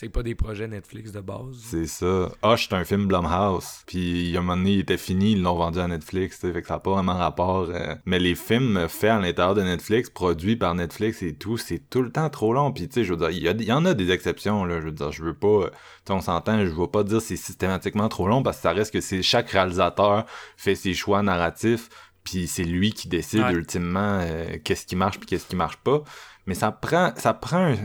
C'est 0.01 0.09
pas 0.11 0.23
des 0.23 0.37
projets 0.37 0.69
Netflix 0.69 1.11
de 1.11 1.21
base. 1.21 1.57
C'est 1.61 1.87
ça. 1.89 2.31
Hush, 2.45 2.69
c'est 2.69 2.75
un 2.77 2.85
film 2.85 3.07
Blumhouse. 3.09 3.83
Puis, 3.87 4.27
il 4.27 4.31
y 4.31 4.37
a 4.37 4.39
un 4.39 4.43
moment 4.43 4.57
donné, 4.57 4.75
il 4.75 4.79
était 4.81 4.97
fini, 4.97 5.33
ils 5.33 5.43
l'ont 5.43 5.57
vendu 5.57 5.81
à 5.81 5.89
Netflix, 5.89 6.39
fait 6.39 6.53
que 6.63 6.69
ça 6.69 6.75
n'a 6.75 6.81
pas 6.81 6.93
vraiment 6.93 7.15
rapport. 7.17 7.69
euh. 7.71 7.97
Mais 8.07 8.21
les 8.21 8.37
films 8.37 8.87
faits 8.89 9.11
à 9.11 9.19
l'intérieur 9.19 9.57
de 9.57 9.63
Netflix, 9.63 10.09
produits 10.09 10.55
par 10.55 10.75
Netflix 10.77 11.23
et 11.23 11.35
tout, 11.35 11.57
c'est 11.59 11.81
tout 11.91 12.03
le 12.03 12.13
temps 12.13 12.31
trop 12.31 12.53
long. 12.53 12.71
Puis, 12.73 12.87
tu 12.89 12.95
sais, 12.95 13.05
je 13.05 13.13
veux 13.13 13.19
dire, 13.19 13.31
il 13.31 13.43
y, 13.43 13.49
a- 13.49 13.53
il 13.53 13.63
y 13.65 13.73
en 13.73 13.85
a 13.87 13.95
des 13.95 14.13
exceptions, 14.13 14.65
là. 14.65 14.81
Je 14.81 14.85
veux 14.87 14.93
dire, 14.93 15.11
je 15.11 15.25
veux 15.25 15.35
pas... 15.35 15.49
euh, 15.49 15.71
on 16.11 16.21
s'entend, 16.21 16.61
je 16.65 16.71
veux 16.71 16.87
pas 16.87 17.03
dire 17.03 17.21
c'est 17.21 17.37
systématiquement 17.37 18.09
trop 18.09 18.29
long 18.29 18.43
parce 18.43 18.59
que 18.59 18.63
ça 18.63 18.73
reste 18.73 18.93
que 18.93 19.01
c'est 19.01 19.23
chaque 19.23 19.51
réalisateur 19.51 20.25
fait 20.57 20.75
ses 20.75 20.95
choix 20.95 21.23
narratifs 21.23 21.89
puis 22.25 22.47
c'est 22.47 22.65
lui 22.65 22.93
qui 22.93 23.09
décide 23.09 23.41
Ouais. 23.43 23.53
ultimement 23.53 24.21
euh, 24.23 24.57
qu'est-ce 24.65 24.87
qui 24.87 24.97
marche 24.97 25.19
puis 25.19 25.27
qu'est-ce 25.27 25.47
qui 25.47 25.57
marche 25.57 25.77
pas. 25.79 26.03
Mais 26.47 26.55
ça 26.55 26.73
prend, 26.73 27.13
ça 27.17 27.35
prend 27.35 27.59
un- 27.73 27.77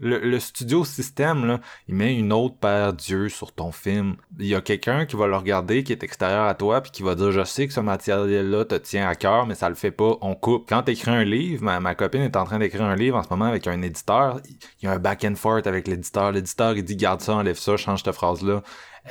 le, 0.00 0.38
studio 0.38 0.84
système 0.84 1.58
il 1.88 1.94
met 1.94 2.14
une 2.14 2.32
autre 2.32 2.56
paire 2.56 2.92
d'yeux 2.92 3.28
sur 3.28 3.52
ton 3.52 3.72
film. 3.72 4.16
Il 4.38 4.46
y 4.46 4.54
a 4.54 4.60
quelqu'un 4.60 5.06
qui 5.06 5.16
va 5.16 5.26
le 5.26 5.36
regarder 5.36 5.84
qui 5.84 5.92
est 5.92 6.02
extérieur 6.02 6.44
à 6.44 6.54
toi 6.54 6.80
puis 6.80 6.90
qui 6.90 7.02
va 7.02 7.14
dire 7.14 7.32
je 7.32 7.44
sais 7.44 7.66
que 7.66 7.72
ce 7.72 7.80
matériel 7.80 8.50
là 8.50 8.64
te 8.64 8.74
tient 8.74 9.08
à 9.08 9.14
cœur 9.14 9.46
mais 9.46 9.54
ça 9.54 9.68
le 9.68 9.74
fait 9.74 9.90
pas, 9.90 10.16
on 10.20 10.34
coupe. 10.34 10.68
Quand 10.68 10.82
t'écris 10.82 11.10
un 11.10 11.24
livre, 11.24 11.62
ma, 11.62 11.80
ma 11.80 11.94
copine 11.94 12.22
est 12.22 12.36
en 12.36 12.44
train 12.44 12.58
d'écrire 12.58 12.84
un 12.84 12.96
livre 12.96 13.16
en 13.16 13.22
ce 13.22 13.28
moment 13.30 13.46
avec 13.46 13.66
un 13.66 13.80
éditeur, 13.82 14.40
il 14.48 14.84
y 14.84 14.88
a 14.88 14.92
un 14.92 14.98
back 14.98 15.24
and 15.24 15.36
forth 15.36 15.66
avec 15.66 15.88
l'éditeur. 15.88 16.32
L'éditeur 16.32 16.76
il 16.76 16.84
dit 16.84 16.96
garde 16.96 17.20
ça, 17.20 17.34
enlève 17.34 17.58
ça, 17.58 17.76
change 17.76 18.02
cette 18.02 18.14
phrase 18.14 18.44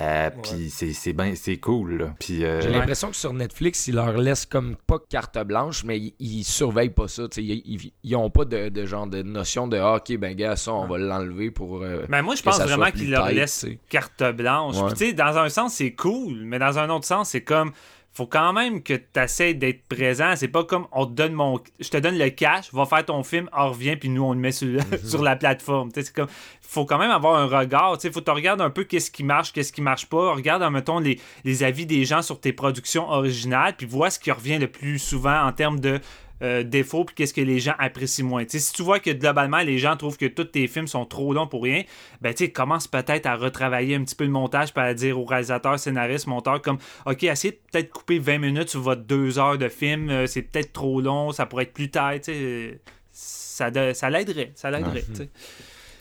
Euh, 0.02 0.30
Puis 0.44 0.70
c'est 0.70 0.92
c'est 0.92 1.14
ben 1.14 1.36
c'est 1.36 1.58
cool. 1.58 2.14
Puis 2.20 2.44
euh, 2.44 2.60
J'ai 2.62 2.70
l'impression 2.70 3.10
que 3.10 3.16
sur 3.16 3.32
Netflix, 3.34 3.88
ils 3.88 3.96
leur 3.96 4.12
laissent 4.18 4.46
comme 4.46 4.76
pas 4.88 4.98
carte 5.10 5.38
blanche, 5.46 5.84
mais 5.86 5.98
ils, 5.98 6.14
ils 6.20 6.44
surveillent 6.44 6.90
pas 6.90 7.08
ça. 7.08 7.24
Ils, 7.38 7.62
ils, 7.66 7.92
ils 8.04 8.16
ont 8.16 8.30
pas 8.30 8.44
de, 8.46 8.68
de 8.70 8.86
genre 8.86 9.08
de 9.08 9.22
notion 9.22 9.68
de 9.68 9.78
ah, 9.78 9.96
ok, 9.96 10.18
ben 10.18 10.36
gars, 10.36 10.56
ça, 10.58 10.74
on 10.74 10.86
va 10.86 10.98
l'enlever 10.98 11.50
pour. 11.50 11.82
euh, 11.82 12.06
Mais 12.10 12.22
moi, 12.22 12.36
je 12.36 12.44
pense 12.44 12.60
vraiment 12.60 12.76
soit 12.84 12.92
plus 12.92 13.02
qu'il 13.02 13.12
leur 13.12 13.28
tight, 13.28 13.36
laisse 13.38 13.60
tu 13.62 13.68
sais. 13.72 13.80
carte 13.90 14.24
blanche. 14.36 14.76
Ouais. 14.76 14.88
Puis, 14.90 14.98
tu 14.98 15.06
sais, 15.08 15.14
dans 15.14 15.38
un 15.38 15.48
sens, 15.50 15.74
c'est 15.76 15.94
cool, 15.94 16.40
mais 16.44 16.60
dans 16.60 16.78
un 16.78 16.90
autre 16.90 17.06
sens, 17.06 17.30
c'est 17.30 17.44
comme. 17.44 17.72
Faut 18.16 18.28
quand 18.28 18.54
même 18.54 18.82
que 18.82 18.94
tu 18.94 19.20
essaies 19.20 19.54
d'être 19.54 19.90
présent. 19.90 20.36
C'est 20.38 20.48
pas 20.48 20.64
comme 20.64 20.88
on 20.94 21.06
te 21.06 21.12
donne 21.12 21.34
mon. 21.34 21.60
Je 21.82 21.90
te 21.90 21.98
donne 21.98 22.18
le 22.18 22.30
cash, 22.30 22.72
va 22.72 22.86
faire 22.86 23.04
ton 23.04 23.24
film, 23.24 23.50
on 23.52 23.72
revient, 23.72 23.98
puis 23.98 24.08
nous, 24.08 24.24
on 24.24 24.32
le 24.32 24.40
met 24.40 24.54
sur, 24.54 24.80
sur 25.04 25.22
la 25.22 25.36
plateforme. 25.36 25.90
C'est 25.94 26.14
comme. 26.14 26.30
Faut 26.62 26.86
quand 26.86 26.98
même 26.98 27.12
avoir 27.12 27.36
un 27.36 27.46
regard. 27.46 28.00
Sais, 28.00 28.10
faut 28.10 28.22
que 28.22 28.26
tu 28.26 28.32
regardes 28.32 28.62
un 28.62 28.70
peu 28.70 28.86
qu'est-ce 28.86 29.12
qui 29.12 29.26
marche, 29.26 29.52
qu'est-ce 29.52 29.74
qui 29.74 29.82
marche 29.82 30.06
pas. 30.06 30.34
Regarde, 30.34 30.64
mettons, 30.72 31.00
les, 31.00 31.20
les 31.44 31.64
avis 31.64 31.86
des 31.86 32.06
gens 32.06 32.22
sur 32.22 32.40
tes 32.40 32.54
productions 32.54 33.10
originales, 33.10 33.76
puis 33.76 33.86
vois 33.86 34.10
ce 34.10 34.18
qui 34.18 34.32
revient 34.32 34.60
le 34.60 34.68
plus 34.68 34.98
souvent 34.98 35.46
en 35.46 35.52
termes 35.52 35.82
de 35.82 36.00
euh, 36.42 36.64
défauts 36.64 37.06
puis 37.06 37.16
qu'est-ce 37.16 37.34
que 37.34 37.42
les 37.42 37.60
gens 37.60 37.76
apprécient 37.80 38.26
moins. 38.26 38.44
Si 38.48 38.74
tu 38.74 38.84
vois 38.84 39.00
que 39.00 39.10
globalement 39.12 39.60
les 39.60 39.78
gens 39.78 39.96
trouvent 39.96 40.18
que 40.18 40.26
tous 40.26 40.44
tes 40.46 40.68
films 40.68 40.88
sont 40.88 41.06
trop 41.06 41.34
longs 41.34 41.48
pour 41.48 41.64
rien, 41.64 41.84
ben 42.22 42.34
tu 42.34 42.50
commence 42.52 42.88
peut-être 42.88 43.26
à 43.26 43.36
retravailler 43.36 43.96
un 43.96 44.04
petit 44.04 44.16
peu 44.16 44.26
le 44.26 44.32
montage 44.32 44.74
puis 44.74 44.84
à 44.84 44.94
dire 44.94 45.20
aux 45.20 45.26
réalisateurs, 45.26 45.80
scénaristes, 45.80 46.28
monteurs 46.28 46.62
comme 46.62 46.78
OK, 47.06 47.24
essayez 47.24 47.54
de 47.54 47.60
peut-être 47.72 47.90
couper 47.92 48.20
20 48.20 48.38
minutes 48.40 48.70
sur 48.70 48.82
votre 48.82 49.04
deux 49.04 49.40
heures 49.40 49.58
de 49.58 49.70
film, 49.70 50.10
euh, 50.10 50.28
c'est 50.28 50.42
peut-être 50.42 50.74
trop 50.74 51.00
long, 51.02 51.32
ça 51.32 51.46
pourrait 51.46 51.64
être 51.64 51.74
plus 51.74 51.90
tard, 51.90 52.14
tu 52.16 52.24
sais. 52.24 52.34
euh, 52.36 52.72
Ça, 53.12 53.72
de- 53.72 53.94
ça 53.94 54.10
l'aiderait, 54.10 54.52
ça 54.56 54.70
l'aiderait. 54.70 55.06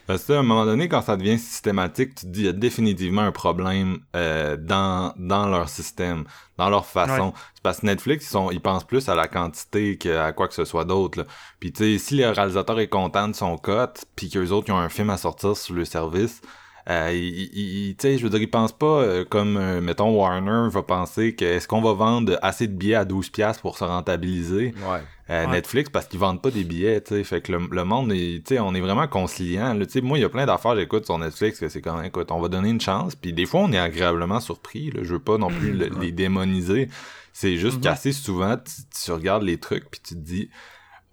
Parce 0.06 0.24
que 0.24 0.35
à 0.35 0.40
un 0.40 0.43
moment 0.43 0.66
donné, 0.66 0.89
quand 0.89 1.01
ça 1.02 1.16
devient 1.16 1.39
systématique, 1.39 2.14
tu 2.14 2.26
te 2.26 2.31
dis 2.31 2.40
il 2.40 2.47
y 2.47 2.48
a 2.48 2.52
définitivement 2.52 3.22
un 3.22 3.32
problème 3.32 3.98
euh, 4.14 4.56
dans, 4.56 5.14
dans 5.16 5.47
leur 5.48 5.68
système, 5.68 6.24
dans 6.59 6.68
leur 6.68 6.85
façon. 6.85 7.28
Ouais. 7.28 7.32
C'est 7.55 7.62
parce 7.62 7.81
que 7.81 7.86
Netflix, 7.86 8.26
ils, 8.26 8.28
sont, 8.28 8.51
ils 8.51 8.60
pensent 8.60 8.85
plus 8.85 9.09
à 9.09 9.14
la 9.14 9.28
quantité 9.28 9.97
qu'à 9.97 10.32
quoi 10.32 10.48
que 10.48 10.55
ce 10.55 10.64
soit 10.64 10.85
d'autre. 10.85 11.26
Puis 11.59 11.72
tu 11.72 11.85
sais, 11.85 11.98
si 11.98 12.16
le 12.16 12.28
réalisateur 12.28 12.78
est 12.81 12.89
content 12.89 13.28
de 13.28 13.35
son 13.35 13.56
cote, 13.56 14.05
puis 14.14 14.28
qu'eux 14.28 14.51
autres 14.51 14.68
ils 14.68 14.72
ont 14.72 14.78
un 14.78 14.90
film 14.90 15.10
à 15.10 15.16
sortir 15.16 15.56
sur 15.56 15.74
le 15.74 15.85
service, 15.85 16.43
euh, 16.90 17.11
tu 17.12 17.94
sais, 17.98 18.19
je 18.19 18.23
veux 18.24 18.31
dire, 18.31 18.40
ils 18.40 18.51
pensent 18.51 18.77
pas 18.77 18.86
euh, 19.02 19.24
comme, 19.24 19.56
euh, 19.56 19.81
mettons, 19.81 20.11
Warner 20.19 20.69
va 20.70 20.82
penser 20.82 21.35
que 21.35 21.44
est-ce 21.44 21.66
qu'on 21.69 21.81
va 21.81 21.93
vendre 21.94 22.39
assez 22.43 22.66
de 22.66 22.73
billets 22.74 22.94
à 22.97 23.05
12$ 23.05 23.31
piastres 23.31 23.62
pour 23.62 23.78
se 23.78 23.85
rentabiliser 23.85 24.74
Ouais. 24.89 25.01
euh, 25.31 25.47
Ouais. 25.47 25.52
Netflix 25.52 25.89
parce 25.90 26.06
qu'ils 26.06 26.20
vendent 26.20 26.43
pas 26.43 26.51
des 26.51 26.65
billets, 26.65 27.01
tu 27.01 27.15
sais. 27.15 27.24
Fait 27.24 27.40
que 27.40 27.52
le, 27.52 27.61
le 27.70 27.85
monde, 27.85 28.12
est- 28.12 28.47
tu 28.47 28.55
sais, 28.55 28.61
on 28.61 28.74
est 28.74 28.81
vraiment 28.81 29.09
conciliant. 29.09 29.73
là. 29.74 29.86
Tu 29.86 29.93
sais, 29.93 30.01
moi, 30.02 30.19
il 30.19 30.20
y 30.20 30.24
a 30.24 30.28
plein 30.28 30.44
d'affaires 30.47 30.77
j'écoute 30.77 31.06
sur 31.06 31.16
Netflix 31.19 31.59
que 31.59 31.69
c'est 31.69 31.81
comme, 31.81 32.05
écoute, 32.05 32.31
on 32.31 32.40
va 32.40 32.48
donner 32.48 32.69
une 32.69 32.81
chance. 32.81 33.15
Puis 33.15 33.32
des 33.32 33.47
fois, 33.47 33.61
on 33.61 33.73
est 33.73 33.78
agréablement 33.78 34.40
surpris. 34.40 34.90
Là. 34.90 35.01
Je 35.02 35.12
veux 35.15 35.19
pas 35.19 35.39
non 35.39 35.48
plus 35.48 35.73
le- 35.73 35.90
les 36.01 36.12
démoniser. 36.12 36.89
C'est 37.32 37.56
juste 37.56 37.81
qu'assez 37.81 38.12
souvent, 38.12 38.56
tu, 38.59 38.82
tu 39.05 39.11
regardes 39.11 39.43
les 39.43 39.59
trucs 39.59 39.90
puis 39.90 40.01
tu 40.06 40.15
te 40.15 40.20
dis, 40.20 40.51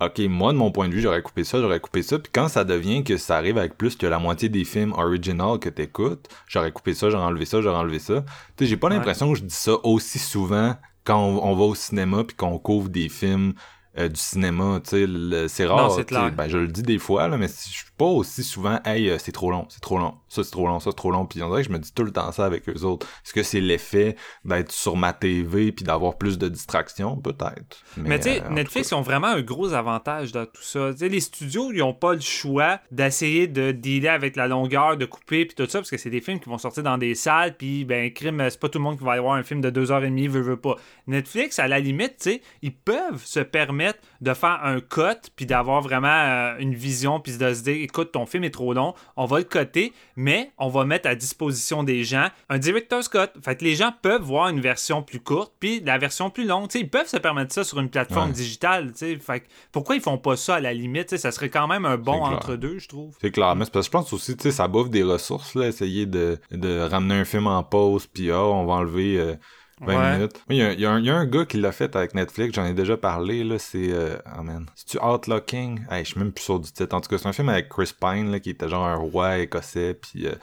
ok, 0.01 0.19
moi, 0.29 0.51
de 0.53 0.57
mon 0.57 0.71
point 0.71 0.89
de 0.89 0.93
vue, 0.93 1.01
j'aurais 1.01 1.21
coupé 1.21 1.43
ça, 1.43 1.59
j'aurais 1.61 1.79
coupé 1.79 2.01
ça. 2.03 2.19
Puis 2.19 2.31
quand 2.33 2.47
ça 2.47 2.63
devient 2.63 3.03
que 3.03 3.17
ça 3.17 3.37
arrive 3.37 3.57
avec 3.57 3.77
plus 3.77 3.95
que 3.95 4.05
la 4.07 4.19
moitié 4.19 4.49
des 4.49 4.63
films 4.65 4.93
original 4.93 5.59
que 5.59 5.69
t'écoutes, 5.69 6.27
j'aurais 6.47 6.71
coupé 6.71 6.93
ça, 6.93 7.09
j'aurais 7.09 7.25
enlevé 7.25 7.45
ça, 7.45 7.61
j'aurais 7.61 7.77
enlevé 7.79 7.99
ça. 7.99 8.21
Tu 8.57 8.63
sais, 8.63 8.65
j'ai 8.67 8.77
pas 8.77 8.89
Ouais. 8.89 8.95
l'impression 8.95 9.31
que 9.31 9.37
je 9.39 9.43
dis 9.43 9.53
ça 9.55 9.73
aussi 9.83 10.19
souvent 10.19 10.75
quand 11.03 11.19
on, 11.19 11.43
on 11.43 11.55
va 11.55 11.63
au 11.63 11.75
cinéma 11.75 12.23
puis 12.23 12.35
qu'on 12.35 12.57
couvre 12.59 12.89
des 12.89 13.09
films 13.09 13.53
euh, 13.97 14.07
du 14.07 14.19
cinéma. 14.19 14.79
tu 14.83 15.05
sais, 15.05 15.47
C'est 15.49 15.65
rare. 15.65 15.97
Non, 15.97 16.03
clair. 16.03 16.31
Ben, 16.31 16.47
je 16.47 16.57
le 16.57 16.67
dis 16.67 16.81
des 16.81 16.97
fois, 16.97 17.27
là, 17.27 17.37
mais 17.37 17.47
je 17.47 17.53
suis 17.53 17.91
pas 17.97 18.05
aussi 18.05 18.43
souvent, 18.43 18.79
hey, 18.85 19.09
euh, 19.09 19.17
c'est 19.17 19.33
trop 19.33 19.51
long, 19.51 19.65
c'est 19.69 19.81
trop 19.81 19.97
long, 19.97 20.15
ça 20.29 20.43
c'est 20.43 20.51
trop 20.51 20.65
long, 20.65 20.79
ça 20.79 20.91
c'est 20.91 20.95
trop 20.95 21.11
long. 21.11 21.25
Puis 21.25 21.43
on 21.43 21.49
dirait 21.49 21.61
que 21.63 21.67
je 21.67 21.73
me 21.73 21.79
dis 21.79 21.93
tout 21.93 22.03
le 22.03 22.11
temps 22.11 22.31
ça 22.31 22.45
avec 22.45 22.67
eux 22.69 22.83
autres. 22.83 23.05
Est-ce 23.25 23.33
que 23.33 23.43
c'est 23.43 23.59
l'effet 23.59 24.15
d'être 24.45 24.71
sur 24.71 24.95
ma 24.95 25.11
TV 25.11 25.71
puis 25.71 25.83
d'avoir 25.83 26.17
plus 26.17 26.37
de 26.37 26.47
distractions? 26.47 27.17
Peut-être. 27.17 27.83
Mais, 27.97 28.17
tu 28.19 28.29
sais, 28.29 28.43
euh, 28.43 28.49
Netflix, 28.49 28.91
ils 28.91 28.95
ont 28.95 29.01
vraiment 29.01 29.27
un 29.27 29.41
gros 29.41 29.73
avantage 29.73 30.31
dans 30.31 30.45
tout 30.45 30.63
ça. 30.63 30.91
Tu 30.93 30.99
sais, 30.99 31.09
les 31.09 31.19
studios, 31.19 31.71
ils 31.73 31.79
n'ont 31.79 31.93
pas 31.93 32.13
le 32.13 32.21
choix 32.21 32.79
d'essayer 32.91 33.47
de 33.47 33.71
dealer 33.71 34.09
avec 34.09 34.35
la 34.35 34.47
longueur, 34.47 34.95
de 34.95 35.05
couper, 35.05 35.45
puis 35.45 35.55
tout 35.55 35.69
ça, 35.69 35.79
parce 35.79 35.89
que 35.89 35.97
c'est 35.97 36.09
des 36.09 36.21
films 36.21 36.39
qui 36.39 36.49
vont 36.49 36.57
sortir 36.57 36.83
dans 36.83 36.97
des 36.97 37.13
salles, 37.13 37.57
puis, 37.57 37.83
ben, 37.83 38.11
crime, 38.13 38.41
c'est 38.49 38.59
pas 38.59 38.69
tout 38.69 38.79
le 38.79 38.83
monde 38.83 38.97
qui 38.97 39.03
va 39.03 39.13
aller 39.13 39.21
voir 39.21 39.35
un 39.35 39.43
film 39.43 39.59
de 39.59 39.69
2h30, 39.69 40.29
veut, 40.29 40.41
veut 40.41 40.57
pas. 40.57 40.75
Netflix, 41.07 41.59
à 41.59 41.67
la 41.67 41.79
limite, 41.79 42.17
tu 42.19 42.31
sais, 42.31 42.41
ils 42.61 42.73
peuvent 42.73 43.23
se 43.23 43.41
permettre 43.41 43.80
de 44.21 44.33
faire 44.33 44.59
un 44.63 44.79
cut, 44.79 45.29
puis 45.35 45.45
d'avoir 45.45 45.81
vraiment 45.81 46.07
euh, 46.07 46.55
une 46.59 46.73
vision, 46.75 47.19
puis 47.19 47.37
de 47.37 47.53
se 47.53 47.63
dire, 47.63 47.75
écoute, 47.81 48.11
ton 48.11 48.25
film 48.25 48.43
est 48.43 48.51
trop 48.51 48.73
long, 48.73 48.93
on 49.17 49.25
va 49.25 49.39
le 49.39 49.43
coter, 49.45 49.93
mais 50.15 50.51
on 50.57 50.69
va 50.69 50.85
mettre 50.85 51.07
à 51.09 51.15
disposition 51.15 51.83
des 51.83 52.03
gens 52.03 52.27
un 52.49 52.57
director's 52.59 53.07
cut. 53.07 53.17
Fait 53.43 53.55
que 53.55 53.63
les 53.63 53.75
gens 53.75 53.91
peuvent 54.01 54.21
voir 54.21 54.49
une 54.49 54.59
version 54.61 55.01
plus 55.03 55.19
courte, 55.19 55.53
puis 55.59 55.81
la 55.85 55.97
version 55.97 56.29
plus 56.29 56.45
longue. 56.45 56.69
Ils 56.75 56.89
peuvent 56.89 57.07
se 57.07 57.17
permettre 57.17 57.53
ça 57.53 57.63
sur 57.63 57.79
une 57.79 57.89
plateforme 57.89 58.29
Ouais. 58.29 58.35
digitale. 58.35 58.91
tu 58.91 58.97
sais. 58.99 59.17
Fait 59.17 59.41
que 59.41 59.45
pourquoi 59.71 59.95
ils 59.95 60.01
font 60.01 60.17
pas 60.17 60.35
ça 60.35 60.55
à 60.55 60.59
la 60.59 60.73
limite? 60.73 61.15
Ça 61.17 61.31
serait 61.31 61.49
quand 61.49 61.67
même 61.67 61.85
un 61.85 61.97
bon 61.97 62.13
C'est 62.13 62.19
clair. 62.19 62.31
entre 62.37 62.55
deux, 62.55 62.79
je 62.79 62.87
trouve. 62.87 63.15
C'est 63.21 63.31
clair, 63.31 63.55
mais 63.55 63.65
parce 63.71 63.87
que 63.87 63.91
je 63.91 63.91
pense 63.91 64.13
aussi, 64.13 64.35
tu 64.37 64.43
sais, 64.43 64.51
ça 64.51 64.67
bouffe 64.67 64.89
des 64.89 65.03
ressources, 65.03 65.55
là, 65.55 65.67
essayer 65.67 66.05
de, 66.05 66.37
de 66.51 66.79
ramener 66.81 67.15
un 67.15 67.25
film 67.25 67.47
en 67.47 67.63
pause, 67.63 68.07
puis 68.07 68.31
ah, 68.31 68.41
on 68.43 68.65
va 68.65 68.73
enlever 68.73 69.17
euh, 69.19 69.35
20 69.81 69.97
Ouais. 69.97 70.17
minutes. 70.17 70.41
Oui, 70.49 70.57
il 70.57 70.59
y, 70.59 70.63
a- 70.63 70.73
y 70.73 70.85
un- 70.85 70.99
il 70.99 71.05
y 71.05 71.09
a 71.09 71.15
un 71.15 71.25
gars 71.25 71.45
qui 71.45 71.57
l'a 71.57 71.71
fait 71.71 71.95
avec 71.95 72.13
Netflix, 72.15 72.53
j'en 72.55 72.65
ai 72.65 72.73
déjà 72.73 72.97
parlé, 72.97 73.43
là, 73.43 73.57
c'est... 73.59 73.91
Euh, 73.91 74.17
oh 74.37 74.43
man, 74.43 74.65
c'est-tu 74.75 74.97
Outlooking? 75.03 75.85
Hey, 75.89 76.05
je 76.05 76.11
suis 76.11 76.19
même 76.19 76.31
plus 76.31 76.43
sûr 76.43 76.59
du 76.59 76.71
titre. 76.71 76.95
En 76.95 77.01
tout 77.01 77.09
cas, 77.09 77.17
c'est 77.17 77.27
un 77.27 77.33
film 77.33 77.49
avec 77.49 77.69
Chris 77.69 77.91
Pine, 77.99 78.31
là, 78.31 78.39
qui 78.39 78.51
était 78.51 78.69
genre 78.69 78.85
un 78.85 78.95
roi 78.95 79.39
écossais, 79.39 79.93
puis... 79.95 80.27
euh, 80.27 80.33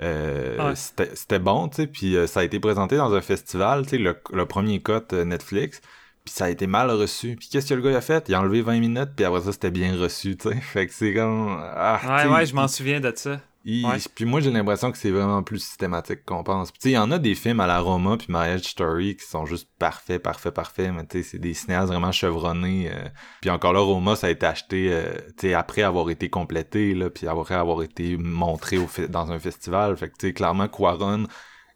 euh, 0.00 0.70
Ouais. 0.70 0.74
c'était 0.76 1.38
bon, 1.38 1.68
tu 1.68 1.76
sais, 1.76 1.86
puis 1.86 2.16
euh, 2.16 2.26
ça 2.26 2.40
a 2.40 2.44
été 2.44 2.58
présenté 2.60 2.96
dans 2.96 3.12
un 3.14 3.20
festival, 3.20 3.84
tu 3.84 3.90
sais, 3.90 3.98
le, 3.98 4.16
le 4.32 4.46
premier 4.46 4.80
cut 4.80 5.12
Netflix, 5.12 5.80
puis 6.24 6.32
ça 6.32 6.46
a 6.46 6.50
été 6.50 6.66
mal 6.66 6.90
reçu. 6.90 7.36
Puis 7.36 7.48
qu'est-ce 7.50 7.68
que 7.68 7.74
le 7.74 7.82
gars 7.82 7.96
a 7.98 8.00
fait? 8.00 8.24
Il 8.28 8.34
a 8.34 8.40
enlevé 8.40 8.62
20 8.62 8.78
minutes, 8.80 9.10
puis 9.16 9.24
après 9.24 9.42
ça, 9.42 9.52
c'était 9.52 9.70
bien 9.70 9.96
reçu, 9.98 10.36
tu 10.36 10.48
sais. 10.48 10.54
Fait 10.60 10.86
que 10.86 10.92
c'est 10.94 11.12
comme... 11.14 11.58
Ah, 11.60 12.00
Ouais, 12.26 12.32
ouais, 12.32 12.46
je 12.46 12.54
m'en 12.54 12.68
souviens 12.68 13.00
de 13.00 13.12
ça. 13.14 13.40
Il- 13.64 13.86
Ouais. 13.86 13.98
Puis 14.14 14.24
moi, 14.24 14.40
j'ai 14.40 14.50
l'impression 14.50 14.90
que 14.92 14.98
c'est 14.98 15.10
vraiment 15.10 15.42
plus 15.42 15.58
systématique 15.58 16.24
qu'on 16.24 16.42
pense. 16.42 16.70
Puis 16.70 16.78
tu 16.80 16.88
sais, 16.88 16.90
il 16.92 16.94
y 16.94 16.98
en 16.98 17.10
a 17.10 17.18
des 17.18 17.34
films 17.34 17.60
à 17.60 17.66
la 17.66 17.78
Roma 17.80 18.16
puis 18.16 18.26
Marriage 18.30 18.62
Story 18.62 19.16
qui 19.16 19.24
sont 19.26 19.46
juste 19.46 19.68
parfaits, 19.78 20.22
parfaits, 20.22 20.52
parfaits, 20.54 20.92
mais 20.92 21.06
tu 21.06 21.22
sais, 21.22 21.30
c'est 21.30 21.38
des 21.38 21.54
cinéastes 21.54 21.88
vraiment 21.88 22.12
chevronnés. 22.12 22.90
euh. 22.92 23.08
Puis 23.40 23.50
encore 23.50 23.72
là, 23.72 23.80
Roma, 23.80 24.16
ça 24.16 24.26
a 24.26 24.30
été 24.30 24.46
acheté, 24.46 24.88
euh, 24.92 25.12
tu 25.38 25.48
sais, 25.48 25.54
après 25.54 25.82
avoir 25.82 26.10
été 26.10 26.28
complété, 26.30 26.94
là, 26.94 27.10
puis 27.10 27.26
après 27.26 27.54
avoir 27.54 27.82
été 27.82 28.16
montré 28.16 28.78
au 28.78 28.88
dans 29.08 29.30
un 29.32 29.38
festival. 29.38 29.96
Fait 29.96 30.08
que 30.08 30.14
tu 30.18 30.28
sais, 30.28 30.32
clairement, 30.32 30.68
Quaron, 30.68 31.26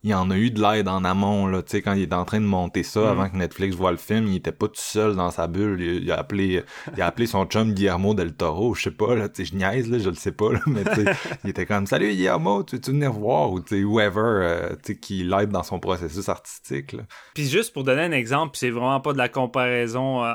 il 0.06 0.14
en 0.14 0.30
a 0.30 0.36
eu 0.36 0.50
de 0.50 0.62
l'aide 0.62 0.88
en 0.88 1.04
amont, 1.04 1.46
là, 1.46 1.62
tu 1.62 1.72
sais, 1.72 1.82
quand 1.82 1.94
il 1.94 2.02
est 2.02 2.12
en 2.14 2.24
train 2.24 2.40
de 2.40 2.46
monter 2.46 2.82
ça, 2.82 3.00
Mm. 3.00 3.06
avant 3.08 3.28
que 3.28 3.36
Netflix 3.36 3.74
voit 3.74 3.90
le 3.90 3.96
film, 3.96 4.28
il 4.28 4.36
était 4.36 4.52
pas 4.52 4.68
tout 4.68 4.74
seul 4.76 5.16
dans 5.16 5.30
sa 5.30 5.48
bulle, 5.48 5.80
il, 5.80 6.04
il 6.04 6.12
a 6.12 6.18
appelé, 6.18 6.62
il 6.96 7.02
a 7.02 7.06
appelé 7.06 7.26
son 7.26 7.44
chum 7.46 7.72
Guillermo 7.72 8.14
del 8.14 8.32
Toro, 8.34 8.74
je 8.74 8.82
sais 8.84 8.90
pas, 8.90 9.14
là, 9.16 9.28
tu 9.28 9.44
sais, 9.44 9.50
je 9.52 9.56
niaise, 9.56 9.90
là, 9.90 9.98
je 9.98 10.08
le 10.08 10.14
sais 10.14 10.32
pas, 10.32 10.52
là, 10.52 10.60
mais 10.66 10.84
tu 10.84 10.94
sais, 10.94 11.12
il 11.44 11.50
était 11.50 11.66
comme, 11.66 11.86
salut 11.86 12.08
Guillermo, 12.14 12.62
tu 12.62 12.76
veux-tu 12.76 12.92
venir 12.92 13.12
voir, 13.12 13.50
ou 13.50 13.60
tu 13.60 13.76
sais, 13.78 13.84
whoever, 13.84 14.20
euh, 14.20 14.68
tu 14.82 14.92
sais, 14.92 14.98
qui 14.98 15.24
l'aide 15.24 15.50
dans 15.50 15.62
son 15.64 15.80
processus 15.80 16.28
artistique, 16.28 16.92
là. 16.92 17.02
Puis 17.34 17.48
juste 17.48 17.72
pour 17.74 17.82
donner 17.84 18.02
un 18.02 18.12
exemple, 18.12 18.56
c'est 18.56 18.70
vraiment 18.70 19.00
pas 19.00 19.12
de 19.12 19.18
la 19.18 19.28
comparaison 19.28 20.24
euh, 20.24 20.32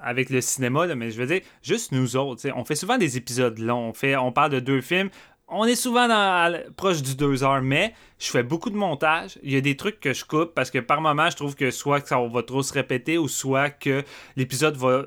avec 0.00 0.30
le 0.30 0.40
cinéma, 0.40 0.86
là, 0.86 0.94
mais 0.94 1.10
je 1.10 1.20
veux 1.20 1.26
dire, 1.26 1.40
juste 1.62 1.92
nous 1.92 2.16
autres, 2.16 2.40
tu 2.42 2.48
sais, 2.48 2.54
on 2.56 2.64
fait 2.64 2.76
souvent 2.76 2.98
des 2.98 3.16
épisodes 3.16 3.58
longs. 3.58 3.88
On, 3.88 3.92
fait, 3.92 4.16
on 4.16 4.30
parle 4.32 4.52
de 4.52 4.60
deux 4.60 4.80
films. 4.80 5.10
On 5.50 5.64
est 5.64 5.76
souvent 5.76 6.06
dans, 6.08 6.14
à- 6.14 6.58
proche 6.76 7.00
du 7.00 7.16
deux 7.16 7.42
heures, 7.42 7.62
mais 7.62 7.94
je 8.18 8.26
fais 8.30 8.42
beaucoup 8.42 8.68
de 8.68 8.76
montage. 8.76 9.38
Il 9.42 9.52
y 9.52 9.56
a 9.56 9.62
des 9.62 9.76
trucs 9.76 9.98
que 9.98 10.12
je 10.12 10.24
coupe 10.24 10.54
parce 10.54 10.70
que 10.70 10.78
par 10.78 11.00
moment, 11.00 11.30
je 11.30 11.36
trouve 11.36 11.54
que 11.54 11.70
soit 11.70 12.00
que 12.02 12.08
ça 12.08 12.18
va 12.20 12.42
trop 12.42 12.62
se 12.62 12.72
répéter 12.74 13.16
ou 13.16 13.28
soit 13.28 13.70
que 13.70 14.02
l'épisode 14.36 14.76
va 14.76 15.04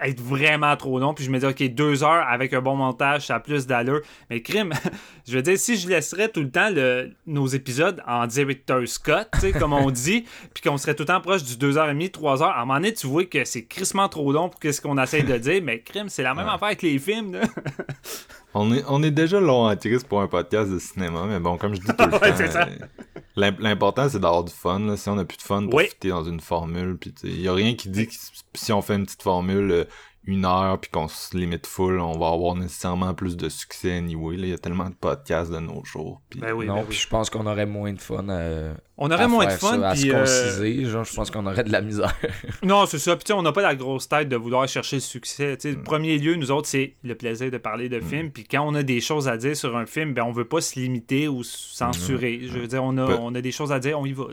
être 0.00 0.20
vraiment 0.20 0.76
trop 0.76 0.98
long. 0.98 1.14
Puis 1.14 1.24
je 1.24 1.30
me 1.30 1.38
dis, 1.38 1.46
OK, 1.46 1.62
deux 1.74 2.04
heures 2.04 2.26
avec 2.28 2.52
un 2.52 2.60
bon 2.60 2.76
montage, 2.76 3.26
ça 3.28 3.36
a 3.36 3.40
plus 3.40 3.66
d'allure. 3.66 4.00
Mais 4.28 4.42
crime, 4.42 4.74
je 5.26 5.32
veux 5.34 5.42
dire, 5.42 5.58
si 5.58 5.78
je 5.78 5.88
laisserais 5.88 6.28
tout 6.28 6.40
le 6.42 6.50
temps 6.50 6.68
le- 6.70 7.10
nos 7.26 7.46
épisodes 7.46 8.02
en 8.06 8.26
director's 8.26 8.98
cut, 8.98 9.52
comme 9.58 9.72
on 9.72 9.90
dit, 9.90 10.26
puis 10.54 10.62
qu'on 10.62 10.76
serait 10.76 10.94
tout 10.96 11.04
le 11.04 11.06
temps 11.08 11.20
proche 11.22 11.44
du 11.44 11.54
2h30, 11.54 12.10
3h, 12.10 12.42
à 12.42 12.56
un 12.56 12.60
moment 12.66 12.74
donné, 12.74 12.92
tu 12.92 13.06
vois 13.06 13.24
que 13.24 13.42
c'est 13.46 13.64
crissement 13.64 14.10
trop 14.10 14.32
long 14.32 14.50
pour 14.50 14.60
ce 14.70 14.80
qu'on 14.82 14.98
essaye 15.02 15.22
de 15.24 15.38
dire. 15.38 15.62
Mais 15.64 15.80
crime, 15.80 16.10
c'est 16.10 16.22
la 16.24 16.34
même 16.34 16.46
affaire 16.48 16.68
avec 16.68 16.82
les 16.82 16.98
films. 16.98 17.40
On 18.54 18.72
est, 18.72 18.82
on 18.88 19.02
est 19.02 19.10
déjà 19.10 19.40
long 19.40 19.66
à 19.66 19.76
tirer 19.76 19.98
pour 20.08 20.20
un 20.22 20.26
podcast 20.26 20.70
de 20.70 20.78
cinéma, 20.78 21.24
mais 21.28 21.38
bon, 21.38 21.56
comme 21.58 21.74
je 21.74 21.80
dis 21.80 21.86
tout 21.86 21.94
le 21.98 22.12
Ouais, 22.20 22.48
temps, 22.48 22.58
euh, 22.60 22.64
l'im- 23.36 23.56
l'important 23.60 24.08
c'est 24.08 24.18
d'avoir 24.18 24.42
du 24.44 24.52
fun. 24.52 24.78
Là. 24.80 24.96
Si 24.96 25.08
on 25.10 25.18
a 25.18 25.24
plus 25.24 25.36
de 25.36 25.42
fun, 25.42 25.64
Oui. 25.64 25.84
profiter 25.84 26.08
dans 26.08 26.24
une 26.24 26.40
formule. 26.40 26.96
Puis 26.98 27.14
il 27.24 27.40
y 27.42 27.48
a 27.48 27.52
rien 27.52 27.74
qui 27.74 27.88
dit 27.90 28.06
que 28.08 28.14
si 28.54 28.72
on 28.72 28.80
fait 28.82 28.96
une 28.96 29.04
petite 29.04 29.22
formule 29.22 29.70
euh, 29.70 29.84
une 30.30 30.44
heure 30.44 30.78
puis 30.78 30.90
qu'on 30.90 31.08
se 31.08 31.34
limite 31.34 31.66
full, 31.66 31.98
on 32.00 32.18
va 32.18 32.28
avoir 32.28 32.54
nécessairement 32.54 33.14
plus 33.14 33.34
de 33.38 33.48
succès 33.48 33.92
anyway. 33.96 34.36
là. 34.36 34.42
Il 34.46 34.50
y 34.50 34.52
a 34.52 34.58
tellement 34.58 34.90
de 34.90 34.94
podcasts 34.94 35.50
de 35.50 35.58
nos 35.58 35.82
jours. 35.86 36.20
Puis 36.28 36.38
Ben 36.38 36.52
oui, 36.52 36.66
non, 36.66 36.74
ben 36.74 36.80
puis 36.82 36.90
oui. 36.90 36.96
je 37.02 37.08
pense 37.08 37.30
qu'on 37.30 37.46
aurait 37.46 37.64
moins 37.64 37.94
de 37.94 37.98
fun 38.00 38.28
à, 38.28 38.74
On 38.98 39.10
aurait 39.10 39.24
à 39.24 39.28
moins 39.28 39.46
de 39.46 39.50
fun. 39.52 39.80
ça, 39.80 39.88
à 39.88 39.92
puis, 39.92 40.02
se 40.02 40.08
euh, 40.08 40.18
conciser. 40.20 40.84
Genre, 40.84 41.04
je 41.04 41.14
pense 41.14 41.30
qu'on 41.30 41.46
aurait 41.46 41.64
de 41.64 41.72
la 41.72 41.80
misère. 41.80 42.14
Non, 42.62 42.84
c'est 42.84 42.98
ça. 42.98 43.16
Puis 43.16 43.24
tu 43.24 43.32
sais, 43.32 43.38
on 43.38 43.42
n'a 43.42 43.52
pas 43.52 43.62
la 43.62 43.74
grosse 43.74 44.06
tête 44.08 44.28
de 44.28 44.36
vouloir 44.36 44.68
chercher 44.68 44.96
le 44.96 45.00
succès. 45.00 45.56
Tu 45.56 45.70
sais, 45.70 45.74
Mm. 45.74 45.78
Le 45.78 45.82
premier 45.84 46.18
lieu, 46.18 46.34
nous 46.34 46.50
autres, 46.50 46.68
c'est 46.68 46.94
le 47.02 47.14
plaisir 47.14 47.50
de 47.50 47.56
parler 47.56 47.88
de 47.88 47.98
films. 48.00 48.30
Puis 48.30 48.44
quand 48.44 48.62
on 48.68 48.74
a 48.74 48.82
des 48.82 49.00
choses 49.00 49.28
à 49.28 49.38
dire 49.38 49.56
sur 49.56 49.76
un 49.78 49.86
film, 49.86 50.12
ben 50.12 50.24
on 50.24 50.32
veut 50.32 50.44
pas 50.46 50.60
se 50.60 50.78
limiter 50.78 51.26
ou 51.28 51.42
se 51.42 51.74
censurer. 51.74 52.40
Je 52.42 52.58
veux 52.58 52.66
dire, 52.66 52.84
on 52.84 52.98
a, 52.98 53.06
Pe- 53.06 53.18
on 53.20 53.34
a 53.34 53.40
des 53.40 53.52
choses 53.52 53.72
à 53.72 53.78
dire, 53.78 53.98
on 53.98 54.04
y 54.04 54.12
va. 54.12 54.24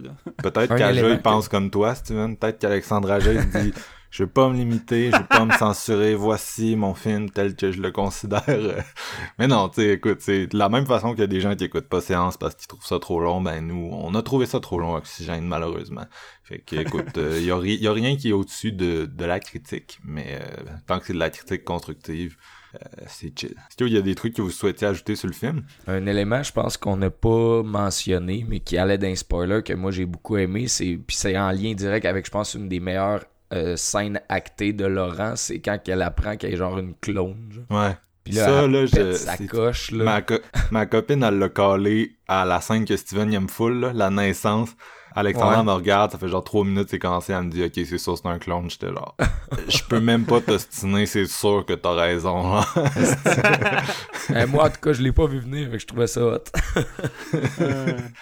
Peut-être 0.44 0.76
qu'Aja, 0.76 1.10
il 1.10 1.22
pense 1.22 1.48
comme 1.48 1.70
toi, 1.70 1.96
Steven. 1.96 2.36
Peut-être 2.36 2.60
qu'Alexandre 2.60 3.12
Aja, 3.12 3.32
il 3.32 3.50
dit 3.50 3.74
Je 4.16 4.24
veux 4.24 4.30
pas 4.30 4.48
me 4.48 4.56
limiter, 4.56 5.12
je 5.12 5.18
veux 5.18 5.26
pas 5.26 5.44
me 5.44 5.52
censurer, 5.52 6.16
voici 6.16 6.78
mon 6.78 6.94
film 6.94 7.30
tel 7.30 7.54
que 7.54 7.74
je 7.74 7.82
le 7.82 7.92
considère. 7.92 8.46
Mais 9.38 9.46
non, 9.46 9.68
tu 9.68 9.82
sais, 9.82 9.90
écoute, 9.90 10.20
c'est 10.22 10.48
de 10.48 10.58
la 10.58 10.70
même 10.70 10.86
façon 10.86 11.12
qu'il 11.12 11.20
y 11.20 11.24
a 11.24 11.28
des 11.28 11.42
gens 11.42 11.54
qui 11.54 11.66
écoutent 11.66 11.90
pas 11.90 12.00
séance 12.00 12.38
parce 12.38 12.56
qu'ils 12.56 12.68
trouvent 12.68 12.86
ça 12.86 12.98
trop 12.98 13.20
long, 13.20 13.42
ben 13.42 13.60
nous, 13.68 13.90
on 13.92 14.16
a 14.16 14.22
trouvé 14.22 14.46
ça 14.46 14.62
trop 14.62 14.80
long, 14.80 14.96
Oxygène, 14.96 15.46
malheureusement. 15.46 16.06
Fait 16.46 16.60
que, 16.60 16.78
écoute, 16.78 17.18
il 17.18 17.44
y, 17.44 17.52
a 17.52 17.58
y 17.62 17.88
a 17.88 17.92
rien 17.92 18.16
qui 18.16 18.30
est 18.30 18.32
au-dessus 18.32 18.72
de, 18.72 19.06
de 19.06 19.26
la 19.26 19.42
critique, 19.42 20.00
mais 20.06 20.40
euh, 20.40 20.64
tant 20.88 21.00
que 21.00 21.08
c'est 21.08 21.14
de 21.14 21.20
la 21.20 21.30
critique 21.30 21.66
constructive, 21.66 22.38
euh, 22.76 23.04
c'est 23.08 23.38
chill. 23.38 23.52
Est-ce 23.52 23.76
qu'il 23.76 23.90
y 23.90 23.98
a 23.98 24.02
des 24.02 24.16
trucs 24.16 24.36
que 24.36 24.42
vous 24.42 24.50
souhaitez 24.50 24.86
ajouter 24.86 25.18
sur 25.18 25.28
le 25.28 25.34
film? 25.34 25.66
Un 25.88 26.06
élément, 26.06 26.42
je 26.42 26.54
pense 26.54 26.78
qu'on 26.78 26.96
n'a 26.96 27.10
pas 27.10 27.64
mentionné, 27.64 28.46
mais 28.48 28.62
qui 28.62 28.78
allait 28.78 28.98
d'un 28.98 29.16
spoiler 29.16 29.62
que 29.62 29.74
moi 29.74 29.92
j'ai 29.92 30.06
beaucoup 30.06 30.38
aimé, 30.38 30.70
c'est 30.70 30.98
puis 31.06 31.18
c'est 31.18 31.38
en 31.38 31.52
lien 31.52 31.74
direct 31.74 32.06
avec, 32.06 32.26
je 32.26 32.32
pense, 32.32 32.54
une 32.54 32.70
des 32.70 32.80
meilleures 32.80 33.26
euh, 33.54 33.76
scènes 33.76 34.22
actées 34.30 34.74
de 34.74 34.86
Laurent, 34.86 35.36
c'est 35.36 35.60
quand 35.60 35.78
elle 35.88 36.02
apprend 36.02 36.36
qu'elle 36.38 36.54
est 36.54 36.58
genre 36.58 36.78
une 36.80 36.96
clone. 36.96 37.50
genre. 37.52 37.80
Ouais. 37.82 37.96
Puis 38.24 38.34
là, 38.34 38.46
Ça, 38.46 38.64
elle 38.64 38.72
là, 38.72 38.80
pète 38.92 39.12
je- 39.12 39.18
sa 39.18 39.38
coche. 39.38 39.92
Là. 39.92 40.04
Ma, 40.04 40.22
co- 40.24 40.40
ma 40.72 40.86
copine, 40.88 41.22
elle 41.24 41.38
l'a 41.38 41.50
collé 41.50 42.18
à 42.28 42.44
la 42.46 42.60
scène 42.60 42.84
que 42.86 42.98
Steven 42.98 43.32
aime 43.34 43.48
full, 43.50 43.80
là, 43.82 43.94
la 43.94 44.10
naissance. 44.10 44.70
Alexandra 45.16 45.60
Ouais. 45.60 45.64
me 45.64 45.72
regarde, 45.72 46.12
ça 46.12 46.18
fait 46.18 46.28
genre 46.28 46.44
trois 46.44 46.66
minutes, 46.66 46.88
c'est 46.90 47.00
commencé, 47.00 47.32
elle 47.34 47.44
me 47.44 47.50
dit, 47.52 47.64
ok, 47.64 47.72
c'est 47.74 47.98
sûr, 47.98 48.18
c'est 48.18 48.28
un 48.28 48.38
clone. 48.38 48.70
J'étais 48.70 48.88
genre, 48.88 49.16
je 49.70 49.80
peux 49.88 50.00
même 50.02 50.26
pas 50.26 50.42
t'ostiner, 50.42 51.06
c'est 51.06 51.26
sûr 51.26 51.66
que 51.66 51.74
t'as 51.74 51.94
raison. 51.94 52.56
là. 52.56 52.66
Euh, 54.32 54.48
moi, 54.48 54.66
en 54.66 54.70
tout 54.72 54.80
cas, 54.82 54.92
je 54.92 55.04
l'ai 55.04 55.12
pas 55.12 55.28
vu 55.28 55.38
venir, 55.40 55.68
fait 55.68 55.74
que 55.74 55.80
je 55.80 55.86
trouvais 55.86 56.08
ça 56.08 56.26
hot. 56.26 56.40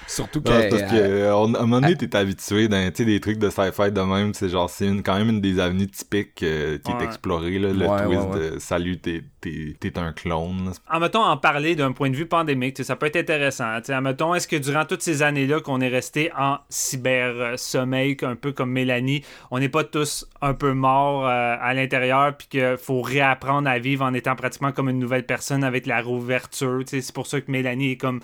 Surtout 0.07 0.39
Non, 0.45 0.51
que. 0.51 0.69
parce 0.69 0.91
que, 0.91 0.95
euh, 0.97 1.35
on- 1.35 1.53
à 1.53 1.59
un 1.59 1.61
moment 1.65 1.81
donné, 1.81 1.95
t'es 1.95 2.13
habitué 2.15 2.67
dans, 2.67 2.91
des 2.93 3.19
trucs 3.21 3.39
de 3.39 3.49
sci-fi 3.49 3.89
de 3.91 4.01
même, 4.01 4.33
c'est 4.33 4.49
genre, 4.49 4.69
c'est 4.69 4.87
une, 4.87 5.01
quand 5.01 5.15
même 5.17 5.29
une 5.29 5.41
des 5.41 5.59
avenues 5.59 5.87
typiques 5.87 6.43
euh, 6.43 6.77
qui 6.77 6.91
Ouais. 6.91 7.01
est 7.01 7.05
explorée, 7.05 7.57
là, 7.59 7.69
le 7.71 7.87
Ouais, 7.87 8.05
twist 8.05 8.21
ouais, 8.21 8.27
ouais. 8.41 8.51
de, 8.51 8.59
salut, 8.59 8.99
t'es, 8.99 9.23
t'es, 9.43 9.75
t'es 9.79 9.99
un 9.99 10.13
clone. 10.13 10.71
En 10.89 10.99
mettons, 10.99 11.23
en 11.23 11.37
parler 11.37 11.75
d'un 11.75 11.91
point 11.91 12.09
de 12.09 12.15
vue 12.15 12.25
pandémique, 12.25 12.83
ça 12.83 12.95
peut 12.95 13.07
être 13.07 13.17
intéressant. 13.17 13.77
Sais, 13.83 13.99
mettons, 14.01 14.33
est-ce 14.33 14.47
que 14.47 14.55
durant 14.55 14.85
toutes 14.85 15.01
ces 15.01 15.21
années-là 15.21 15.59
qu'on 15.59 15.81
est 15.81 15.89
resté 15.89 16.31
en 16.37 16.57
cyber-sommeil, 16.69 18.17
un 18.21 18.35
peu 18.35 18.51
comme 18.53 18.71
Mélanie, 18.71 19.23
on 19.51 19.59
n'est 19.59 19.69
pas 19.69 19.83
tous 19.83 20.25
un 20.41 20.53
peu 20.53 20.73
morts 20.73 21.27
euh, 21.27 21.55
à 21.59 21.73
l'intérieur, 21.73 22.35
puis 22.37 22.47
qu'il 22.47 22.77
faut 22.77 23.01
réapprendre 23.01 23.69
à 23.69 23.79
vivre 23.79 24.05
en 24.05 24.13
étant 24.13 24.35
pratiquement 24.35 24.71
comme 24.71 24.89
une 24.89 24.99
nouvelle 24.99 25.25
personne 25.25 25.63
avec 25.63 25.85
la 25.85 26.01
rouverture. 26.01 26.81
C'est 26.85 27.13
pour 27.13 27.27
ça 27.27 27.41
que 27.41 27.51
Mélanie 27.51 27.91
est 27.91 27.97
comme 27.97 28.21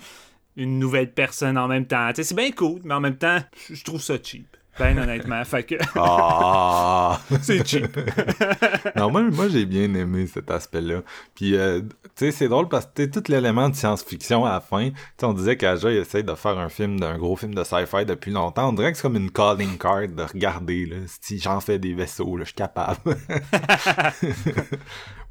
une 0.56 0.78
nouvelle 0.78 1.12
personne 1.12 1.58
en 1.58 1.68
même 1.68 1.86
temps. 1.86 2.10
C'est 2.14 2.34
bien 2.34 2.50
cool, 2.50 2.80
mais 2.84 2.94
en 2.94 3.00
même 3.00 3.16
temps, 3.16 3.38
je 3.70 3.84
trouve 3.84 4.00
ça 4.00 4.14
cheap. 4.22 4.56
Ben 4.78 4.98
honnêtement, 4.98 5.44
fait 5.44 5.64
que 5.64 5.74
Ah! 5.96 7.20
c'est 7.42 7.66
cheap. 7.66 7.94
non, 8.96 9.10
moi, 9.10 9.22
moi 9.22 9.48
j'ai 9.48 9.66
bien 9.66 9.92
aimé 9.94 10.26
cet 10.26 10.50
aspect-là. 10.50 11.02
Puis, 11.34 11.54
euh, 11.54 11.80
tu 11.80 11.88
sais, 12.16 12.30
c'est 12.32 12.48
drôle 12.48 12.68
parce 12.68 12.86
que 12.86 13.04
tout 13.04 13.22
l'élément 13.28 13.68
de 13.68 13.74
science-fiction 13.74 14.44
à 14.46 14.52
la 14.52 14.60
fin, 14.60 14.88
tu 14.90 14.94
sais, 15.18 15.26
on 15.26 15.34
disait 15.34 15.56
qu'Aja, 15.56 15.90
il 15.90 15.98
essaie 15.98 16.22
de 16.22 16.34
faire 16.34 16.58
un 16.58 16.68
film, 16.68 16.98
d'un 16.98 17.18
gros 17.18 17.36
film 17.36 17.54
de 17.54 17.62
sci-fi 17.64 18.06
depuis 18.06 18.30
longtemps. 18.30 18.70
On 18.70 18.72
dirait 18.72 18.90
que 18.92 18.96
c'est 18.96 19.02
comme 19.02 19.16
une 19.16 19.30
calling 19.30 19.76
card 19.76 20.08
de 20.08 20.22
regarder, 20.22 20.86
là. 20.86 20.96
Si 21.20 21.38
j'en 21.38 21.60
fais 21.60 21.78
des 21.78 21.92
vaisseaux, 21.92 22.36
là, 22.36 22.44
je 22.44 22.48
suis 22.50 22.54
capable. 22.54 23.00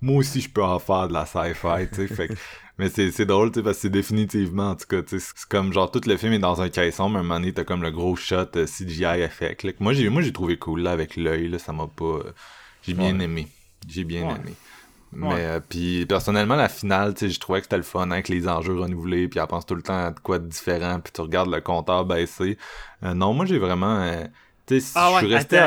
moi 0.02 0.18
aussi, 0.18 0.41
je 0.41 0.49
peux 0.49 0.64
en 0.64 0.80
faire 0.80 1.07
de 1.07 1.14
la 1.14 1.26
sci-fi, 1.26 1.88
tu 1.91 2.07
sais. 2.07 2.14
Fait 2.14 2.28
que- 2.28 2.34
mais 2.80 2.89
c'est, 2.89 3.11
c'est 3.11 3.27
drôle, 3.27 3.51
tu 3.51 3.60
sais, 3.60 3.64
parce 3.64 3.77
que 3.77 3.81
c'est 3.84 3.89
définitivement, 3.91 4.72
en 4.72 4.76
tout 4.76 4.88
cas, 4.88 5.03
tu 5.03 5.19
sais, 5.19 5.34
c'est 5.35 5.47
comme 5.49 5.72
genre 5.73 5.91
tout 5.91 6.01
le 6.07 6.18
film 6.18 6.34
est 6.34 6.39
dans 6.39 6.61
un 6.61 6.69
caisson, 6.69 7.10
mais 7.10 7.18
à 7.18 7.19
un 7.19 7.23
moment 7.23 7.39
donné, 7.39 7.53
t'as 7.53 7.64
comme 7.65 7.84
le 7.84 7.91
gros 7.91 8.15
shot 8.15 8.47
euh, 8.56 8.65
CGI 8.65 9.22
effect. 9.22 9.64
là, 9.64 9.73
que 9.73 9.84
moi, 9.84 9.93
j'ai, 9.93 10.10
moi, 10.10 10.22
j'ai 10.23 10.34
trouvé 10.34 10.57
cool, 10.57 10.81
là, 10.81 10.91
avec 10.91 11.15
l'œil, 11.18 11.49
là, 11.49 11.60
ça 11.60 11.73
m'a 11.73 11.88
pas... 11.88 12.06
euh, 12.06 12.34
j'ai 12.81 12.95
bien 12.95 13.19
Ouais. 13.19 13.26
aimé. 13.26 13.47
J'ai 13.88 14.03
bien 14.06 14.27
Ouais. 14.30 14.35
aimé. 14.35 14.56
Mais 15.11 15.27
Ouais. 15.27 15.35
euh, 15.45 15.60
puis 15.60 16.06
personnellement 16.06 16.56
la 16.56 16.69
finale, 16.69 17.14
tu 17.15 17.22
sais, 17.27 17.30
je 17.31 17.39
trouvais 17.39 17.60
que 17.60 17.65
c'était 17.65 17.77
le 17.77 17.84
fun 17.84 18.11
avec 18.11 18.30
les 18.30 18.47
enjeux 18.47 18.80
renouvelés, 18.80 19.27
puis 19.27 19.39
elle 19.39 19.47
pense 19.47 19.65
tout 19.65 19.76
le 19.76 19.81
temps 19.81 20.06
à 20.07 20.11
quoi 20.14 20.39
de 20.39 20.47
différent, 20.47 20.99
puis 20.99 21.11
tu 21.11 21.22
regardes 21.22 21.49
le 21.51 21.61
compteur 21.61 22.06
baisser. 22.06 22.57
Euh, 23.03 23.14
non, 23.15 23.34
moi 23.34 23.45
j'ai 23.45 23.57
vraiment 23.57 23.99
euh, 24.01 24.23
tu 24.68 24.80
sais, 24.80 24.91
Ah 24.95 25.10
je 25.14 25.18
suis 25.18 25.26
ouais, 25.26 25.34
resté 25.35 25.57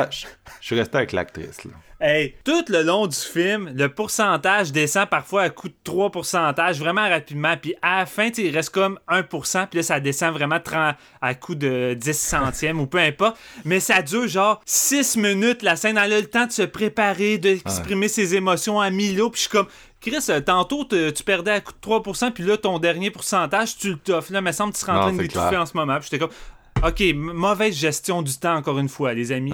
je 0.61 0.65
suis 0.65 0.75
resté 0.79 0.97
avec 0.97 1.11
l'actrice 1.11 1.65
là. 1.65 1.71
Hey, 2.05 2.35
tout 2.43 2.65
le 2.67 2.81
long 2.83 3.07
du 3.07 3.15
film, 3.15 3.71
le 3.73 3.87
pourcentage 3.87 4.73
descend 4.73 5.07
parfois 5.07 5.43
à 5.43 5.49
coup 5.49 5.69
de 5.69 5.73
3 5.85 6.11
pourcentages, 6.11 6.77
vraiment 6.77 7.07
rapidement. 7.07 7.55
Puis 7.55 7.75
à 7.81 7.99
la 7.99 8.05
fin, 8.05 8.27
il 8.37 8.53
reste 8.53 8.71
comme 8.71 8.99
1%, 9.07 9.67
puis 9.67 9.77
là, 9.79 9.83
ça 9.83 10.01
descend 10.01 10.33
vraiment 10.33 10.59
30 10.59 10.97
à 11.21 11.33
coup 11.33 11.55
de 11.55 11.93
10 11.97 12.13
centièmes 12.19 12.81
ou 12.81 12.87
peu 12.87 12.97
importe. 12.97 13.37
Mais 13.63 13.79
ça 13.79 14.01
dure 14.01 14.27
genre 14.27 14.59
6 14.65 15.15
minutes, 15.15 15.61
la 15.61 15.77
scène. 15.77 15.97
Elle 15.97 16.11
a 16.11 16.19
le 16.19 16.25
temps 16.29 16.45
de 16.45 16.51
se 16.51 16.63
préparer, 16.63 17.37
d'exprimer 17.37 18.09
ses 18.09 18.35
émotions 18.35 18.81
à 18.81 18.89
mille 18.89 19.15
Puis 19.15 19.29
je 19.35 19.39
suis 19.39 19.49
comme, 19.49 19.67
Chris, 20.01 20.17
euh, 20.27 20.41
tantôt, 20.41 20.83
te- 20.83 21.11
tu 21.11 21.23
perdais 21.23 21.51
à 21.51 21.61
coup 21.61 21.71
de 21.71 21.77
3%, 21.79 22.31
puis 22.31 22.43
là, 22.43 22.57
ton 22.57 22.79
dernier 22.79 23.11
pourcentage, 23.11 23.77
tu 23.77 23.91
le 23.91 23.95
toffes. 23.97 24.29
Là, 24.31 24.39
il 24.39 24.45
me 24.45 24.51
semble 24.51 24.73
que 24.73 24.77
tu 24.77 24.81
serais 24.81 24.91
en 24.91 24.95
train 25.03 25.13
de 25.13 25.17
l'étouffer 25.21 25.55
en 25.61 25.65
ce 25.65 25.77
moment. 25.77 25.95
Puis 25.99 26.09
j'étais 26.11 26.19
comme, 26.19 26.35
OK, 26.87 27.03
mauvaise 27.15 27.75
gestion 27.75 28.21
du 28.21 28.37
temps, 28.37 28.55
encore 28.55 28.77
une 28.79 28.89
fois, 28.89 29.13
les 29.13 29.31
amis. 29.31 29.53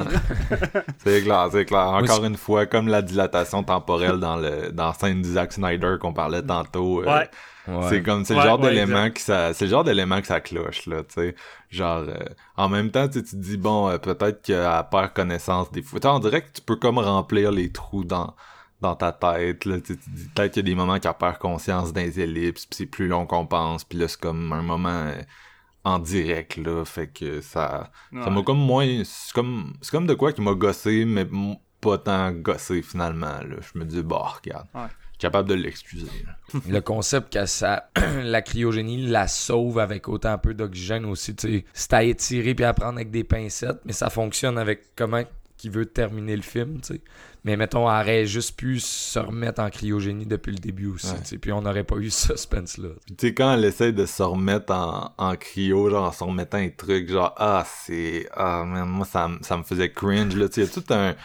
C'est 1.04 1.22
clair, 1.24 1.48
c'est 1.52 1.66
clair. 1.66 1.88
Encore 1.88 2.24
une 2.26 2.38
fois, 2.38 2.66
comme 2.66 2.88
la 2.88 3.02
dilatation 3.02 3.64
temporelle 3.64 4.20
dans 4.20 4.36
le 4.36 4.72
dans 4.72 4.94
scène 4.94 5.22
du 5.22 5.30
Zack 5.34 5.54
Snyder 5.54 5.96
qu'on 6.00 6.14
parlait 6.14 6.42
tantôt. 6.42 7.02
euh, 7.02 7.06
Ouais. 7.06 7.30
C'est 7.88 8.02
comme 8.02 8.26
c'est 8.26 8.34
Ouais, 8.34 8.40
le 8.42 8.46
genre 8.48 8.60
ouais, 8.60 8.70
d'élément 8.70 9.12
qui 9.12 9.22
ça 9.22 9.54
c'est 9.54 9.66
le 9.66 9.72
genre 9.72 9.84
d'élément 9.84 10.20
que 10.22 10.26
ça 10.28 10.40
cloche 10.42 10.88
là, 10.88 11.04
tu 11.04 11.14
sais. 11.14 11.36
Genre 11.70 12.04
euh, 12.08 12.18
en 12.58 12.68
même 12.68 12.90
temps, 12.90 13.08
tu 13.08 13.20
sais, 13.20 13.24
tu 13.24 13.32
te 13.32 13.36
dis 13.36 13.58
bon, 13.58 13.88
euh, 13.90 14.00
peut-être 14.00 14.42
qu'elle 14.42 14.84
perd 14.90 15.14
connaissance 15.14 15.72
des 15.72 15.84
fois. 15.84 16.00
On 16.06 16.18
dirait 16.20 16.42
que 16.42 16.52
tu 16.52 16.62
peux 16.62 16.78
comme 16.78 16.98
remplir 16.98 17.52
les 17.52 17.72
trous 17.72 18.04
dans 18.04 18.34
dans 18.82 18.96
ta 18.96 19.12
tête 19.12 19.66
là, 19.66 19.80
tu 19.82 19.94
sais, 19.94 20.00
tu 20.00 20.10
te 20.10 20.16
dis 20.16 20.30
peut-être 20.34 20.54
qu'il 20.54 20.64
y 20.64 20.66
a 20.66 20.70
des 20.72 20.76
moments 20.76 20.98
qu'elle 21.00 21.14
perd 21.14 21.38
conscience 21.38 21.94
des 21.94 22.20
ellipses, 22.22 22.66
puis 22.66 22.78
c'est 22.78 22.86
plus 22.88 23.08
long 23.08 23.28
qu'on 23.28 23.46
pense, 23.46 23.84
puis 23.84 24.00
là 24.00 24.08
c'est 24.08 24.20
comme 24.20 24.52
un 24.52 24.64
moment 24.64 24.90
euh, 24.90 25.22
en 25.84 26.00
direct 26.00 26.58
là, 26.58 26.84
fait 26.86 27.08
que 27.08 27.42
ça 27.42 27.92
ça 28.12 28.30
m'a 28.30 28.42
comme 28.44 28.60
moins 28.60 29.04
c'est 29.04 29.34
comme 29.34 29.74
c'est 29.82 29.92
comme 29.92 30.08
de 30.08 30.14
quoi 30.14 30.34
qui 30.34 30.42
m'a 30.42 30.54
gossé 30.54 31.06
mais 31.06 31.28
pas 31.82 31.98
tant 31.98 32.32
gossé 32.32 32.82
finalement 32.82 33.40
là. 33.42 33.56
Je 33.62 33.80
me 33.80 33.86
dis 33.86 34.04
bah 34.04 34.40
regarde. 34.42 34.68
Ouais. 34.74 34.82
Je 35.20 35.26
suis 35.26 35.32
capable 35.32 35.50
de 35.50 35.56
l'excuser. 35.56 36.08
le 36.70 36.80
concept 36.80 37.34
que 37.34 37.46
ça, 37.46 37.90
la 38.24 38.42
cryogénie 38.42 39.08
la 39.08 39.28
sauve 39.28 39.80
avec 39.80 40.08
autant 40.08 40.38
peu 40.38 40.54
d'oxygène 40.54 41.06
aussi, 41.06 41.36
tu 41.36 41.48
sais, 41.48 41.66
c'est 41.74 41.94
à 41.94 42.04
étirer 42.04 42.56
puis 42.56 42.64
à 42.64 42.74
prendre 42.74 42.96
avec 42.96 43.12
des 43.12 43.26
pincettes, 43.26 43.82
mais 43.84 43.92
ça 43.92 44.10
fonctionne 44.10 44.58
avec 44.58 44.96
comment 44.96 45.24
qui 45.58 45.68
veut 45.68 45.86
terminer 45.86 46.38
le 46.38 46.42
film, 46.42 46.80
tu 46.80 46.94
sais. 46.94 47.02
Mais 47.46 47.56
mettons, 47.56 47.90
elle 47.90 48.02
aurait 48.02 48.26
juste 48.26 48.58
pu 48.58 48.80
se 48.82 49.18
remettre 49.18 49.62
en 49.62 49.70
cryogénie 49.70 50.26
depuis 50.26 50.52
le 50.52 50.58
début 50.58 50.88
aussi, 50.88 51.08
Ouais. 51.08 51.38
puis 51.40 51.52
on 51.54 51.62
n'aurait 51.62 51.86
pas 51.86 51.96
eu 51.96 52.10
ce 52.10 52.36
suspense-là. 52.36 52.90
Puis 53.06 53.16
tu 53.16 53.28
sais, 53.28 53.34
quand 53.34 53.54
elle 53.54 53.64
essaie 53.64 53.94
de 53.94 54.06
se 54.06 54.22
remettre 54.24 54.74
en, 54.74 55.14
en 55.18 55.36
cryo, 55.38 55.90
genre 55.90 56.06
en 56.08 56.12
se 56.12 56.24
remettant 56.24 56.58
un 56.58 56.70
truc, 56.70 57.10
genre, 57.10 57.34
ah, 57.38 57.66
c'est. 57.86 58.28
Ah, 58.36 58.64
man, 58.66 58.90
moi, 58.90 59.06
ça, 59.06 59.30
me- 59.30 59.40
ça 59.42 59.56
me 59.58 59.64
faisait 59.64 59.90
cringe, 59.92 60.36
là. 60.36 60.50
Tu 60.50 60.56
sais, 60.56 60.62
il 60.62 60.68
y 60.68 60.70
a 60.70 60.82
tout 60.82 60.94
un, 60.94 61.16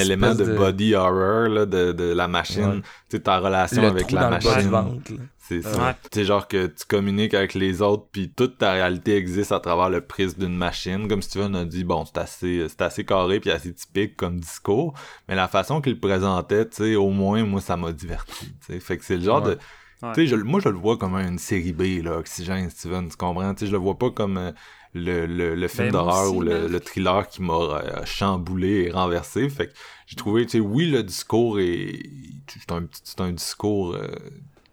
élément 0.00 0.34
de, 0.34 0.44
de- 0.44 0.56
body 0.56 0.94
horror, 0.94 1.48
là, 1.48 1.66
de, 1.66 1.92
de 1.92 2.14
la 2.14 2.28
machine. 2.28 2.64
Ouais. 2.64 2.80
Tu 3.10 3.16
sais, 3.16 3.20
ta 3.20 3.38
relation 3.38 3.82
Le 3.82 3.88
avec 3.88 4.06
trou 4.06 4.16
la 4.16 4.22
dans 4.22 4.30
le 4.30 4.34
bas 4.36 4.40
du 4.40 4.48
machine. 4.48 4.70
ventre, 4.70 5.12
là. 5.12 5.18
C'est 5.48 5.62
ça. 5.62 5.96
Ouais. 6.14 6.24
Genre 6.24 6.46
que 6.46 6.66
tu 6.66 6.84
communiques 6.86 7.32
avec 7.32 7.54
les 7.54 7.80
autres, 7.80 8.06
puis 8.12 8.28
toute 8.30 8.58
ta 8.58 8.72
réalité 8.72 9.16
existe 9.16 9.50
à 9.52 9.60
travers 9.60 9.88
le 9.88 10.02
prisme 10.02 10.40
d'une 10.40 10.56
machine. 10.56 11.08
Comme 11.08 11.22
Steven 11.22 11.56
a 11.56 11.64
dit, 11.64 11.84
bon, 11.84 12.04
c'est 12.04 12.18
assez, 12.18 12.66
c'est 12.68 12.82
assez 12.82 13.04
carré 13.04 13.40
puis 13.40 13.50
assez 13.50 13.72
typique 13.72 14.16
comme 14.16 14.38
discours. 14.40 14.92
Mais 15.28 15.34
la 15.34 15.48
façon 15.48 15.80
qu'il 15.80 15.98
présentait, 15.98 16.68
tu 16.68 16.76
sais, 16.76 16.94
au 16.96 17.08
moins, 17.10 17.44
moi, 17.44 17.60
ça 17.62 17.76
m'a 17.78 17.92
diverti. 17.92 18.52
Fait 18.80 18.98
que 18.98 19.04
c'est 19.04 19.16
le 19.16 19.22
genre 19.24 19.42
Ouais. 19.42 19.54
de. 19.56 19.58
Ouais. 20.06 20.12
Tu 20.14 20.28
sais, 20.28 20.36
moi, 20.36 20.60
je 20.60 20.68
le 20.68 20.76
vois 20.76 20.96
comme 20.96 21.14
une 21.16 21.38
série 21.38 21.72
B, 21.72 22.04
là, 22.04 22.18
Oxygène, 22.18 22.68
Steven, 22.70 23.08
tu 23.08 23.16
comprends? 23.16 23.52
Tu 23.54 23.60
sais, 23.60 23.66
je 23.66 23.72
le 23.72 23.78
vois 23.78 23.98
pas 23.98 24.10
comme 24.10 24.36
euh, 24.36 24.52
le, 24.94 25.26
le, 25.26 25.54
le 25.56 25.68
film 25.68 25.88
Ben, 25.90 25.92
moi 25.92 26.04
d'horreur 26.04 26.34
ou 26.34 26.40
le, 26.42 26.78
thriller 26.80 27.26
qui 27.26 27.42
m'a 27.42 27.54
euh, 27.54 28.04
chamboulé 28.04 28.84
et 28.86 28.90
renversé. 28.92 29.48
Fait 29.48 29.66
que 29.66 29.72
j'ai 30.06 30.14
trouvé, 30.14 30.44
tu 30.44 30.52
sais, 30.52 30.60
oui, 30.60 30.90
le 30.90 31.02
discours 31.02 31.58
est. 31.58 31.98
C'est 32.46 32.70
un, 32.70 32.86
c'est 33.02 33.20
un 33.20 33.32
discours. 33.32 33.94
euh, 33.94 34.06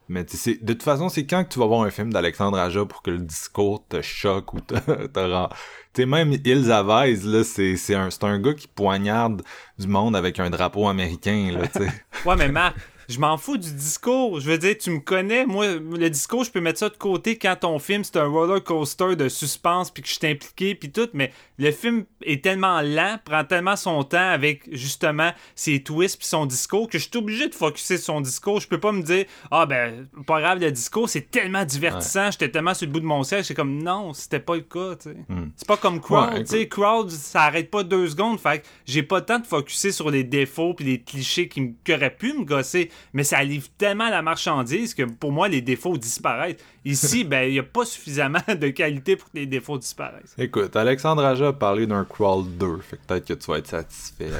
mais 0.07 0.23
de 0.23 0.73
toute 0.73 0.83
façon, 0.83 1.09
c'est 1.09 1.25
quand 1.25 1.43
que 1.43 1.49
tu 1.49 1.59
vas 1.59 1.65
voir 1.65 1.81
un 1.81 1.89
film 1.89 2.13
d'Alexandre 2.13 2.57
Aja 2.57 2.85
pour 2.85 3.01
que 3.01 3.11
le 3.11 3.19
discours 3.19 3.85
te 3.87 4.01
choque 4.01 4.53
ou 4.53 4.61
te, 4.61 4.75
te. 5.07 5.47
Tu 5.93 6.01
sais, 6.01 6.05
même 6.05 6.33
Ilse 6.43 6.69
Avez, 6.69 7.15
là, 7.23 7.43
c'est, 7.43 7.95
un, 7.95 8.09
un 8.21 8.39
gars 8.39 8.53
qui 8.53 8.67
poignarde 8.67 9.41
du 9.79 9.87
monde 9.87 10.15
avec 10.15 10.39
un 10.39 10.49
drapeau 10.49 10.87
américain, 10.87 11.51
là, 11.57 11.67
tu 11.67 11.79
sais. 11.79 11.91
Ouais, 12.25 12.35
mais 12.35 12.49
Marc, 12.49 12.75
je 13.09 13.19
m'en 13.19 13.37
fous 13.37 13.57
du 13.57 13.71
discours. 13.71 14.39
Je 14.39 14.49
veux 14.49 14.57
dire, 14.57 14.75
tu 14.77 14.91
me 14.91 14.99
connais. 14.99 15.45
Moi, 15.45 15.75
le 15.75 16.09
discours, 16.09 16.43
je 16.43 16.51
peux 16.51 16.61
mettre 16.61 16.79
ça 16.79 16.89
de 16.89 16.97
côté 16.97 17.37
quand 17.37 17.55
ton 17.55 17.79
film, 17.79 18.03
c'est 18.03 18.17
un 18.17 18.27
roller 18.27 18.63
coaster 18.63 19.15
de 19.15 19.29
suspense, 19.29 19.91
puis 19.91 20.03
que 20.03 20.09
je 20.09 20.13
suis 20.13 20.27
impliqué, 20.27 20.75
puis 20.75 20.91
tout. 20.91 21.09
Mais 21.13 21.31
le 21.57 21.71
film 21.71 22.05
est 22.23 22.43
tellement 22.43 22.81
lent, 22.81 23.17
prend 23.23 23.43
tellement 23.43 23.75
son 23.75 24.03
temps 24.03 24.29
avec 24.29 24.63
justement 24.71 25.31
ses 25.55 25.83
twists 25.83 26.17
puis 26.17 26.27
son 26.27 26.45
discours 26.45 26.89
que 26.89 26.97
je 26.97 27.03
suis 27.03 27.17
obligé 27.17 27.47
de 27.47 27.55
focusser 27.55 27.97
sur 27.97 28.05
son 28.05 28.21
discours. 28.21 28.59
Je 28.59 28.67
peux 28.67 28.79
pas 28.79 28.91
me 28.91 29.01
dire, 29.01 29.25
ah 29.51 29.65
ben, 29.65 30.07
pas 30.25 30.41
grave, 30.41 30.59
le 30.59 30.71
discours, 30.71 31.09
c'est 31.09 31.29
tellement 31.31 31.65
divertissant, 31.65 32.31
j'étais 32.31 32.49
tellement 32.49 32.73
sur 32.73 32.87
le 32.87 32.91
bout 32.91 32.99
de 32.99 33.05
mon 33.05 33.23
siège. 33.23 33.45
C'est 33.45 33.53
comme, 33.53 33.81
non, 33.81 34.13
c'était 34.13 34.39
pas 34.39 34.55
le 34.55 34.61
cas, 34.61 34.95
tu 34.95 35.09
sais. 35.09 35.15
Hmm. 35.29 35.49
C'est 35.55 35.67
pas 35.67 35.77
comme 35.77 36.01
Crowd, 36.01 36.33
Ouais, 36.33 36.43
tu 36.43 36.51
sais. 36.51 36.67
Crowd, 36.67 37.09
ça 37.09 37.43
arrête 37.43 37.69
pas 37.69 37.83
deux 37.83 38.09
secondes. 38.09 38.39
Fait 38.39 38.59
que 38.59 38.65
j'ai 38.85 39.03
pas 39.03 39.19
le 39.19 39.25
temps 39.25 39.39
de 39.39 39.45
focuser 39.45 39.91
sur 39.91 40.09
les 40.09 40.23
défauts 40.23 40.73
puis 40.73 40.85
les 40.85 41.01
clichés 41.01 41.47
qui, 41.47 41.73
qui 41.83 41.93
auraient 41.93 42.15
pu 42.15 42.33
me 42.33 42.43
gosser. 42.43 42.89
Mais 43.13 43.23
ça 43.23 43.43
livre 43.43 43.67
tellement 43.77 44.09
la 44.09 44.21
marchandise 44.21 44.93
que 44.93 45.03
pour 45.03 45.31
moi, 45.31 45.47
les 45.47 45.61
défauts 45.61 45.97
disparaissent. 45.97 46.57
Ici, 46.83 47.23
ben, 47.25 47.47
il 47.47 47.55
y 47.55 47.59
a 47.59 47.63
pas 47.63 47.85
suffisamment 47.85 48.39
de 48.47 48.69
qualité 48.69 49.15
pour 49.15 49.29
que 49.31 49.37
les 49.37 49.45
défauts 49.45 49.77
disparaissent. 49.77 50.33
Écoute, 50.37 50.75
Alexandre 50.75 51.23
Aja 51.25 51.47
a 51.49 51.53
parlé 51.53 51.87
d'un 51.87 52.05
Crawl 52.05 52.45
2, 52.57 52.79
fait 52.81 52.97
que 52.97 53.01
peut-être 53.07 53.25
que 53.27 53.33
tu 53.33 53.51
vas 53.51 53.57
être 53.59 53.67
satisfait. 53.67 54.29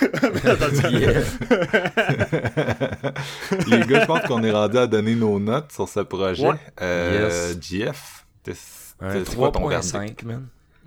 Les 3.66 3.80
gars, 3.86 4.00
je 4.00 4.06
pense 4.06 4.22
qu'on 4.22 4.42
est 4.42 4.50
rendu 4.52 4.78
à 4.78 4.86
donner 4.86 5.14
nos 5.14 5.38
notes 5.38 5.72
sur 5.72 5.88
ce 5.88 6.00
projet. 6.00 6.46
Ouais. 6.46 6.54
Euh, 6.80 7.54
GF, 7.60 8.24
t'es- 8.42 8.52
Un 9.00 9.12
t'es- 9.12 9.24
c'est 9.30 9.36
quoi 9.36 9.50
ton 9.50 9.66
verdict? 9.68 9.94
3.5, 9.94 10.24
man. 10.26 10.46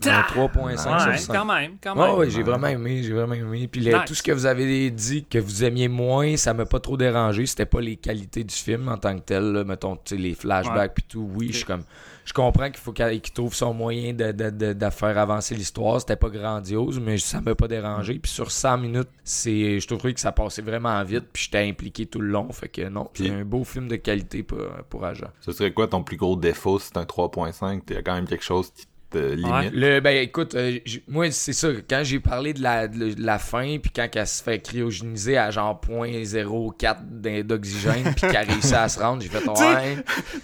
Un 0.09 0.21
3.5 0.21 0.63
Ouais, 0.65 0.77
sur 0.77 1.19
5. 1.27 1.34
quand 1.35 1.45
même, 1.45 1.71
quand 1.81 1.95
Ouais, 1.97 2.07
même. 2.07 2.17
ouais, 2.17 2.30
j'ai 2.30 2.43
vraiment 2.43 2.67
aimé, 2.67 3.03
j'ai 3.03 3.13
vraiment 3.13 3.34
aimé. 3.34 3.67
Puis 3.67 3.81
le- 3.81 3.91
Nice. 3.93 4.01
tout 4.07 4.15
ce 4.15 4.23
que 4.23 4.31
vous 4.31 4.45
avez 4.45 4.89
dit 4.91 5.25
que 5.25 5.38
vous 5.39 5.63
aimiez 5.63 5.88
moins, 5.88 6.35
ça 6.38 6.53
m'a 6.53 6.65
pas 6.65 6.80
trop 6.80 6.97
dérangé. 6.97 7.45
C'était 7.45 7.65
pas 7.65 7.81
les 7.81 7.95
qualités 7.95 8.43
du 8.43 8.55
film 8.55 8.88
en 8.89 8.97
tant 8.97 9.15
que 9.15 9.21
tel. 9.23 9.43
là. 9.51 9.63
Mettons, 9.63 9.95
tu 9.95 10.15
sais, 10.15 10.17
les 10.17 10.34
flashbacks 10.34 10.93
puis 10.93 11.03
tout. 11.07 11.30
Oui, 11.35 11.49
je 11.51 11.57
suis 11.57 11.65
comme, 11.65 11.84
je 12.25 12.34
comprends 12.34 12.67
qu'il 12.67 12.77
faut 12.77 12.93
qu'il 12.93 13.21
trouve 13.34 13.53
son 13.53 13.73
moyen 13.73 14.13
de, 14.13 14.31
de, 14.31 14.49
de, 14.49 14.73
de 14.73 14.89
faire 14.89 15.17
avancer 15.17 15.55
l'histoire. 15.55 15.99
C'était 15.99 16.15
pas 16.15 16.30
grandiose, 16.30 16.99
mais 16.99 17.17
ça 17.17 17.41
m'a 17.41 17.55
pas 17.55 17.67
dérangé. 17.67 18.19
Puis 18.19 18.31
sur 18.31 18.51
100 18.51 18.77
minutes, 18.77 19.09
c'est, 19.23 19.80
je 19.80 19.88
trouvais 19.88 20.13
que 20.13 20.19
ça 20.19 20.31
passait 20.31 20.61
vraiment 20.61 21.03
vite. 21.03 21.25
Puis 21.34 21.43
j'étais 21.45 21.67
impliqué 21.67 22.05
tout 22.05 22.19
le 22.21 22.27
long. 22.30 22.51
Fait 22.51 22.69
que 22.69 22.88
non, 22.88 23.09
c'est 23.13 23.23
Puis- 23.23 23.31
un 23.34 23.43
beau 23.45 23.63
film 23.63 23.88
de 23.88 23.95
qualité 23.97 24.43
pour, 24.43 24.59
pour 24.89 25.03
Aja. 25.05 25.31
Ce 25.41 25.51
serait 25.51 25.71
quoi 25.73 25.88
ton 25.88 26.03
plus 26.03 26.17
gros 26.17 26.35
défaut 26.35 26.80
si 26.80 26.88
c'est 26.88 26.97
un 26.97 27.05
3.5? 27.05 27.81
T'as 27.85 28.01
quand 28.01 28.13
même 28.15 28.27
quelque 28.27 28.43
chose 28.43 28.71
qui 28.73 28.85
te 29.14 29.34
limite. 29.34 29.72
Le, 29.73 29.99
ben 29.99 30.18
écoute, 30.23 30.56
euh, 30.56 30.77
moi 31.07 31.31
c'est 31.31 31.53
ça, 31.53 31.69
quand 31.90 32.02
j'ai 32.03 32.19
parlé 32.19 32.53
de 32.53 32.61
la, 32.61 32.88
de 32.88 33.15
la 33.18 33.40
fin, 33.40 33.77
puis 33.81 33.91
quand 33.95 34.07
elle 34.14 34.27
se 34.27 34.44
fait 34.44 34.60
cryogéniser 34.60 35.38
à 35.38 35.52
genre 35.52 35.80
0.04 35.88 36.98
d'in- 37.10 37.41
d'oxygène, 37.44 38.14
puis 38.15 38.27
qu'elle 38.30 38.49
réussit 38.49 38.73
à 38.73 38.90
se 38.90 38.99
rendre, 38.99 39.22
j'ai 39.22 39.30
fait 39.30 39.38
ouais. 39.48 39.95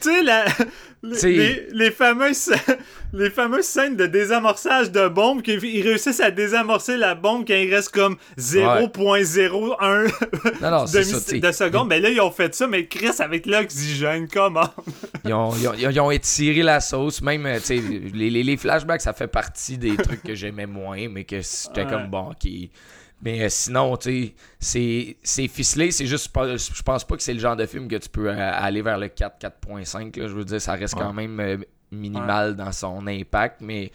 Tu 0.01 0.09
sais, 0.09 0.23
la- 0.23 0.45
les, 1.01 1.37
les, 1.37 1.67
les 1.71 1.91
fameuses, 1.91 2.51
les 3.13 3.29
fameuses 3.29 3.63
scènes 3.65 3.95
de 3.95 4.05
désamorçage 4.05 4.91
de 4.91 5.07
bombes, 5.07 5.41
qu'ils 5.41 5.59
réussissent 5.81 6.19
à 6.19 6.29
désamorcer 6.29 6.97
la 6.97 7.15
bombe 7.15 7.45
quand 7.47 7.53
il 7.53 7.73
reste 7.73 7.91
comme 7.93 8.17
0.01 8.37 10.11
Non, 10.61 10.71
non, 10.71 10.87
c'est 10.87 11.01
demi 11.01 11.11
ça. 11.13 11.19
t'sais, 11.21 11.39
de 11.39 11.51
seconde. 11.51 11.89
Ben 11.89 12.01
là, 12.01 12.09
ils 12.09 12.21
ont 12.21 12.31
fait 12.31 12.53
ça, 12.53 12.67
mais 12.67 12.85
Chris, 12.87 13.09
avec 13.19 13.45
l'oxygène, 13.45 14.27
comment? 14.31 14.69
Ils 15.25 15.33
ont, 15.33 15.51
ils, 15.55 15.67
ont, 15.69 15.73
ils 15.91 15.99
ont 15.99 16.11
étiré 16.11 16.63
la 16.63 16.79
sauce, 16.81 17.21
même, 17.21 17.45
euh, 17.45 17.57
tu 17.59 17.65
sais, 17.65 17.81
les, 18.13 18.29
les, 18.29 18.43
les 18.43 18.57
flashbacks, 18.59 19.01
ça 19.01 19.13
fait 19.13 19.27
partie 19.27 19.77
des 19.77 19.95
trucs 19.97 20.21
que 20.23 20.35
j'aimais 20.35 20.67
moins, 20.67 21.07
mais 21.09 21.23
que 21.23 21.41
c'était 21.41 21.83
Ouais. 21.85 21.89
comme 21.89 22.07
bon, 22.07 22.33
qui. 22.39 22.69
Mais 23.21 23.41
euh, 23.43 23.49
sinon, 23.49 23.97
tu 23.97 24.09
sais, 24.09 24.33
c'est- 24.59 25.17
c'est 25.23 25.47
ficelé. 25.49 25.91
C'est 25.91 26.05
juste, 26.05 26.29
pas- 26.29 26.55
je 26.55 26.81
pense 26.83 27.03
pas 27.03 27.17
que 27.17 27.23
c'est 27.23 27.33
le 27.33 27.39
genre 27.39 27.55
de 27.57 27.65
film 27.65 27.87
que 27.89 27.97
tu 27.97 28.07
peux 28.07 28.29
euh, 28.29 28.35
aller 28.53 28.81
vers 28.81 28.97
le 28.97 29.07
4, 29.09 29.37
4.5. 29.39 30.17
là. 30.19 30.27
Je 30.27 30.33
veux 30.33 30.45
dire, 30.45 30.61
ça 30.61 30.73
reste 30.73 30.95
quand 30.95 31.11
même 31.13 31.37
euh, 31.39 31.57
minimal 31.91 32.55
dans 32.55 32.71
son 32.71 33.05
impact, 33.07 33.61
mais 33.61 33.91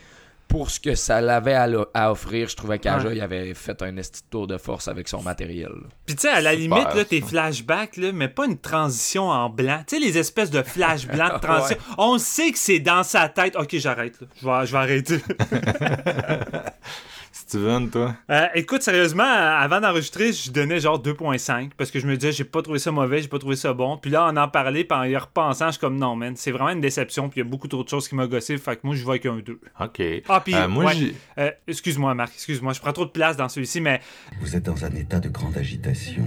pour 0.54 0.70
ce 0.70 0.78
que 0.78 0.94
ça 0.94 1.20
l'avait 1.20 1.56
à, 1.94 2.12
offrir, 2.12 2.48
je 2.48 2.54
trouvais 2.54 2.78
qu'Aja, 2.78 3.08
Ouais. 3.08 3.16
il 3.16 3.20
avait 3.20 3.54
fait 3.54 3.82
un 3.82 3.96
esti 3.96 4.22
de 4.22 4.26
tour 4.30 4.46
de 4.46 4.56
force 4.56 4.86
avec 4.86 5.08
son 5.08 5.20
matériel. 5.20 5.72
Puis 6.06 6.14
tu 6.14 6.20
sais, 6.22 6.28
à 6.28 6.40
la 6.40 6.52
Super, 6.52 6.76
limite, 6.78 6.94
là, 6.94 7.04
tes 7.04 7.20
flashbacks, 7.20 7.96
là, 7.96 8.12
mais 8.12 8.28
pas 8.28 8.46
une 8.46 8.58
transition 8.60 9.30
en 9.30 9.50
blanc. 9.50 9.82
Tu 9.84 9.96
sais, 9.96 10.00
les 10.00 10.16
espèces 10.16 10.52
de 10.52 10.62
flash 10.62 11.08
blancs 11.08 11.32
de 11.34 11.40
transition. 11.40 11.76
On 11.98 12.18
sait 12.18 12.52
que 12.52 12.58
c'est 12.58 12.78
dans 12.78 13.02
sa 13.02 13.28
tête. 13.28 13.56
Ok, 13.56 13.74
j'arrête. 13.78 14.20
là. 14.20 14.28
Je 14.40 14.46
vais, 14.46 14.66
je 14.66 14.72
vais 14.72 14.78
arrêter. 14.78 15.18
Steven, 17.46 17.90
toi? 17.90 18.16
Euh, 18.30 18.46
écoute, 18.54 18.82
sérieusement, 18.82 19.22
avant 19.22 19.78
d'enregistrer, 19.78 20.32
je 20.32 20.50
donnais 20.50 20.80
genre 20.80 21.00
2.5 21.00 21.70
parce 21.76 21.90
que 21.90 22.00
je 22.00 22.06
me 22.06 22.16
disais, 22.16 22.32
j'ai 22.32 22.44
pas 22.44 22.62
trouvé 22.62 22.78
ça 22.78 22.90
mauvais, 22.90 23.20
j'ai 23.20 23.28
pas 23.28 23.38
trouvé 23.38 23.54
ça 23.54 23.74
bon. 23.74 23.98
Puis 23.98 24.10
là, 24.10 24.26
en 24.26 24.36
en 24.36 24.48
parler, 24.48 24.84
puis 24.84 24.96
en 24.98 25.04
y 25.04 25.14
repensant, 25.14 25.66
je 25.66 25.72
suis 25.72 25.80
comme 25.80 25.98
non, 25.98 26.16
man, 26.16 26.34
c'est 26.36 26.52
vraiment 26.52 26.70
une 26.70 26.80
déception. 26.80 27.28
Puis 27.28 27.40
il 27.40 27.44
y 27.44 27.46
a 27.46 27.50
beaucoup 27.50 27.68
trop 27.68 27.84
de 27.84 27.88
choses 27.88 28.08
qui 28.08 28.14
m'ont 28.14 28.26
gossé. 28.26 28.56
Fait 28.56 28.76
que 28.76 28.80
moi, 28.84 28.94
je 28.96 29.04
vais 29.04 29.10
avec 29.10 29.26
un 29.26 29.36
2. 29.36 29.60
OK. 29.80 30.02
Ah, 30.28 30.40
puis, 30.40 30.54
Euh, 30.54 30.68
moi, 30.68 30.86
ouais. 30.86 31.14
Euh, 31.38 31.50
excuse-moi, 31.68 32.14
Marc, 32.14 32.32
excuse-moi, 32.34 32.72
je 32.72 32.80
prends 32.80 32.92
trop 32.94 33.04
de 33.04 33.10
place 33.10 33.36
dans 33.36 33.48
celui-ci, 33.50 33.80
mais 33.82 34.00
Vous 34.40 34.56
êtes 34.56 34.62
dans 34.64 34.82
un 34.84 34.90
état 34.94 35.20
de 35.20 35.28
grande 35.28 35.56
agitation. 35.58 36.24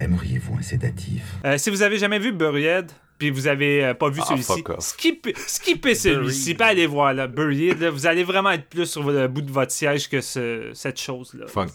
Aimeriez-vous 0.00 0.56
un 0.58 0.62
sédatif? 0.62 1.22
Euh, 1.44 1.58
si 1.58 1.70
vous 1.70 1.82
avez 1.82 1.98
jamais 1.98 2.18
vu 2.20 2.32
Buried, 2.32 2.90
puis 3.22 3.30
vous 3.30 3.46
avez 3.46 3.84
euh, 3.84 3.94
pas 3.94 4.08
vu 4.10 4.20
Ah, 4.20 4.26
celui-ci, 4.30 4.64
skippez, 4.80 5.34
skippez 5.46 5.94
celui-ci, 5.94 6.54
pas 6.54 6.66
aller 6.66 6.88
voir 6.88 7.14
là, 7.14 7.28
Buried. 7.28 7.78
Là, 7.78 7.90
vous 7.90 8.04
allez 8.06 8.24
vraiment 8.24 8.50
être 8.50 8.68
plus 8.68 8.86
sur 8.86 9.08
le 9.08 9.28
bout 9.28 9.42
de 9.42 9.52
votre 9.52 9.70
siège 9.70 10.08
que 10.08 10.20
ce- 10.20 10.72
cette 10.74 11.00
chose-là. 11.00 11.46
Fuck, 11.46 11.68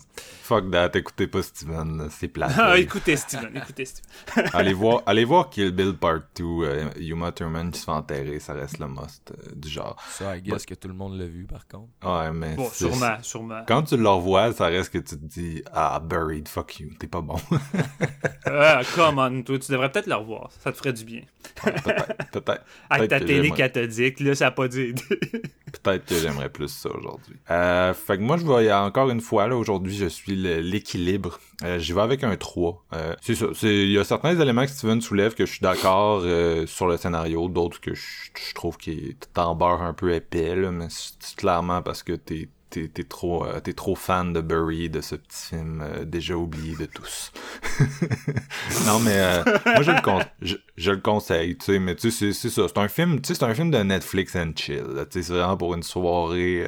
fuck 0.44 0.70
that, 0.72 0.92
écoutez 0.96 1.28
pas 1.28 1.42
Steven, 1.42 2.10
c'est 2.12 2.28
plat. 2.28 2.50
Ah, 2.58 2.78
écoutez, 2.78 3.16
Steven, 3.16 3.56
écoutez, 3.56 3.86
Steven. 3.86 4.50
allez, 4.54 4.74
voir, 4.74 5.04
allez 5.06 5.24
voir 5.24 5.50
Kill 5.50 5.72
Bill 5.72 5.94
Part 5.94 6.20
2, 6.36 6.44
euh, 6.44 6.90
Uma 7.00 7.32
Thurman 7.32 7.72
qui 7.72 7.80
se 7.80 7.86
fait 7.86 7.92
enterrer, 7.92 8.40
ça 8.42 8.54
reste 8.54 8.80
le 8.80 8.88
must 8.90 9.32
euh, 9.32 9.52
du 9.56 9.70
genre. 9.70 9.96
Ça, 10.10 10.36
I 10.36 10.42
guess 10.42 10.66
que 10.66 10.74
tout 10.74 10.90
le 10.90 10.94
monde 10.96 11.18
l'a 11.18 11.28
vu, 11.28 11.46
par 11.46 11.66
contre. 11.66 11.88
Ouais, 12.04 12.32
mais 12.34 12.56
Bon, 12.56 12.70
sûrement, 12.70 13.18
sûrement. 13.22 13.62
Quand 13.66 13.84
tu 13.84 13.96
le 13.96 14.10
revois, 14.10 14.52
ça 14.52 14.66
reste 14.66 14.92
que 14.92 14.98
tu 14.98 15.18
te 15.18 15.24
dis 15.26 15.64
«Ah, 15.74 16.02
Buried, 16.04 16.48
fuck 16.50 16.80
you, 16.82 16.90
t'es 17.00 17.08
pas 17.08 17.22
bon. 17.22 17.38
Ah, 18.50 18.82
come 18.96 19.20
on, 19.20 19.44
toi, 19.44 19.60
tu 19.60 19.72
devrais 19.72 19.92
peut-être 19.92 20.08
le 20.08 20.16
revoir. 20.16 20.50
Ça 20.64 20.72
te 20.72 20.78
ferait 20.78 20.94
du 20.94 21.04
bien. 21.04 21.22
Peut-être, 21.64 22.32
peut-être. 22.32 22.64
Avec 22.90 23.10
ta 23.10 23.20
télé 23.20 23.52
cathodique, 23.52 24.20
là, 24.20 24.36
ça 24.36 24.48
a 24.48 24.52
pas 24.52 24.68
dû. 24.68 24.94
Peut-être 25.84 26.06
que 26.06 26.16
j'aimerais 26.16 26.50
plus 26.50 26.70
ça 26.70 26.90
aujourd'hui. 26.90 27.36
Euh, 27.52 27.94
fait 27.94 28.18
que 28.18 28.22
moi, 28.22 28.38
je 28.38 28.46
vais 28.46 28.72
encore 28.74 29.10
une 29.10 29.22
fois, 29.22 29.48
là, 29.48 29.56
aujourd'hui, 29.56 29.96
je 29.96 30.06
suis 30.06 30.36
l'équilibre. 30.36 31.40
Euh, 31.64 31.78
J'y 31.80 31.94
vais 31.94 32.02
avec 32.02 32.24
un 32.24 32.36
3. 32.36 32.86
Euh, 32.94 33.16
c'est 33.22 33.36
ça. 33.36 33.48
Il 33.64 33.92
y 33.92 33.98
a 33.98 34.04
certains 34.04 34.40
éléments 34.40 34.66
que 34.66 34.72
Steven 34.72 35.02
soulève 35.02 35.36
que 35.36 35.46
je 35.46 35.52
suis 35.52 35.62
d'accord 35.62 36.22
sur 36.68 36.88
le 36.88 36.98
scénario, 36.98 37.48
d'autres 37.50 37.80
que 37.82 37.94
je, 37.94 38.30
je 38.36 38.54
trouve 38.54 38.78
qu'il 38.78 39.10
est 39.10 39.38
en 39.38 39.56
beurre 39.56 39.82
un 39.82 39.94
peu 39.94 40.14
épais, 40.14 40.56
là, 40.56 40.72
mais 40.72 40.88
c'est 40.90 41.36
clairement 41.36 41.82
parce 41.82 42.04
que 42.04 42.14
t'es 42.14 42.50
T'es, 42.94 43.04
trop, 43.04 43.46
euh, 43.46 43.60
t'es 43.60 43.74
trop 43.74 43.96
fan 43.96 44.34
de 44.34 44.42
Burry, 44.42 44.90
de 44.90 45.02
ce 45.02 45.16
petit 45.16 45.48
film 45.50 45.82
euh, 45.82 46.06
déjà 46.06 46.36
oublié 46.36 46.76
de 46.76 46.86
tous. 46.86 47.32
non, 48.86 49.00
mais 49.00 49.18
euh, 49.18 49.44
moi, 49.66 49.82
je 49.82 49.92
le, 49.92 49.98
je, 50.42 50.56
je 50.76 50.92
le 50.92 50.98
conseille, 50.98 51.58
mais 51.80 51.96
tu 51.96 52.12
sais, 52.12 52.34
c'est, 52.34 52.50
ça. 52.50 52.68
C'est 52.68 52.78
un 52.78 52.88
film, 52.88 53.20
c'est 53.24 53.44
un 53.44 53.54
film 53.54 53.72
de 53.72 53.80
Netflix 53.80 54.36
and 54.36 54.52
chill. 54.56 54.86
c'est 55.10 55.28
vraiment 55.28 55.58
pour 55.58 55.74
une 55.74 55.84
soirée, 55.84 56.68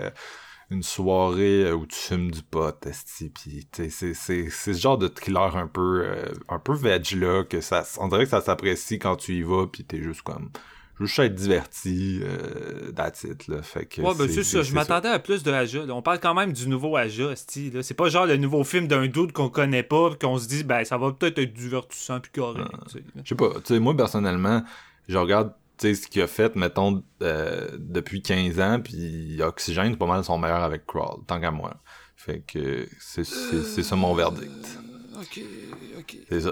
une 0.70 0.84
soirée 0.84 1.72
où 1.72 1.86
tu 1.86 1.96
fumes 1.96 2.32
du 2.32 2.42
pot, 2.42 2.76
esti, 2.86 3.32
c'est, 3.72 3.90
c'est, 3.90 4.14
c'est 4.14 4.50
ce 4.50 4.74
genre 4.74 4.98
de 4.98 5.08
thriller 5.08 5.56
un 5.56 5.68
peu, 5.68 6.08
un 6.48 6.60
peu 6.60 6.74
veg, 6.74 7.12
là, 7.12 7.44
que 7.44 7.62
ça, 7.62 7.84
on 8.00 8.08
dirait 8.08 8.26
que 8.26 8.32
ça 8.32 8.42
s'apprécie 8.42 9.00
quand 9.00 9.16
tu 9.16 9.36
y 9.36 9.42
vas, 9.42 9.68
pis 9.68 9.84
t'es 9.84 10.02
juste 10.02 10.22
comme, 10.24 10.50
je 11.00 11.04
veux 11.04 11.08
juste 11.08 11.20
être 11.20 11.36
diverti, 11.36 12.20
euh, 12.24 12.92
that's 12.92 13.24
it, 13.24 13.48
là. 13.48 13.62
Fait 13.62 13.86
que 13.86 14.02
Ouais, 14.02 14.14
ben 14.18 14.28
c'est 14.30 14.44
ça. 14.44 14.62
Je 14.64 14.74
m'attendais 14.74 15.08
à 15.08 15.18
plus 15.20 15.44
de 15.44 15.52
Aja. 15.52 15.86
là. 15.86 15.96
On 15.96 16.02
parle 16.02 16.20
quand 16.20 16.34
même 16.34 16.52
du 16.52 16.68
nouveau 16.68 16.98
Aja, 16.98 17.32
esti, 17.32 17.72
là. 17.72 17.82
C'est 17.84 17.94
pas 17.94 18.10
genre 18.10 18.26
le 18.26 18.36
nouveau 18.36 18.66
film 18.66 18.88
d'un 18.88 19.08
doute 19.08 19.32
qu'on 19.32 19.50
connaît 19.50 19.84
pas, 19.84 20.10
qu'on 20.20 20.38
se 20.38 20.48
dit, 20.48 20.64
ben, 20.66 20.84
ça 20.84 20.98
va 20.98 21.14
peut-être 21.14 21.40
être 21.40 21.54
divertissant 21.54 22.20
puis 22.20 22.32
correct. 22.34 22.70
là. 22.72 23.02
Je 23.24 23.30
sais 23.30 23.36
pas, 23.36 23.50
tu 23.64 23.74
sais, 23.74 23.80
moi, 23.80 23.96
personnellement, 23.96 24.62
je 25.08 25.18
regarde, 25.18 25.54
sais, 25.78 25.96
ce 25.96 26.08
qu'il 26.08 26.22
a 26.22 26.28
fait, 26.28 26.56
mettons, 26.58 27.02
euh, 27.24 27.70
depuis 27.78 28.22
15 28.22 28.60
ans, 28.60 28.80
puis 28.84 29.42
Oxygène, 29.42 29.96
pas 29.96 30.06
mal 30.06 30.24
son 30.26 30.38
meilleur 30.38 30.64
avec 30.64 30.86
Crawl, 30.86 31.22
tant 31.26 31.40
qu'à 31.40 31.52
moi. 31.52 31.76
Fait 32.18 32.42
que 32.46 32.86
c'est, 33.00 33.24
ça 33.24 33.96
mon 33.96 34.14
verdict. 34.14 34.80
Ok, 35.22 35.42
ok. 35.98 36.18
C'est 36.30 36.42
ça. 36.42 36.52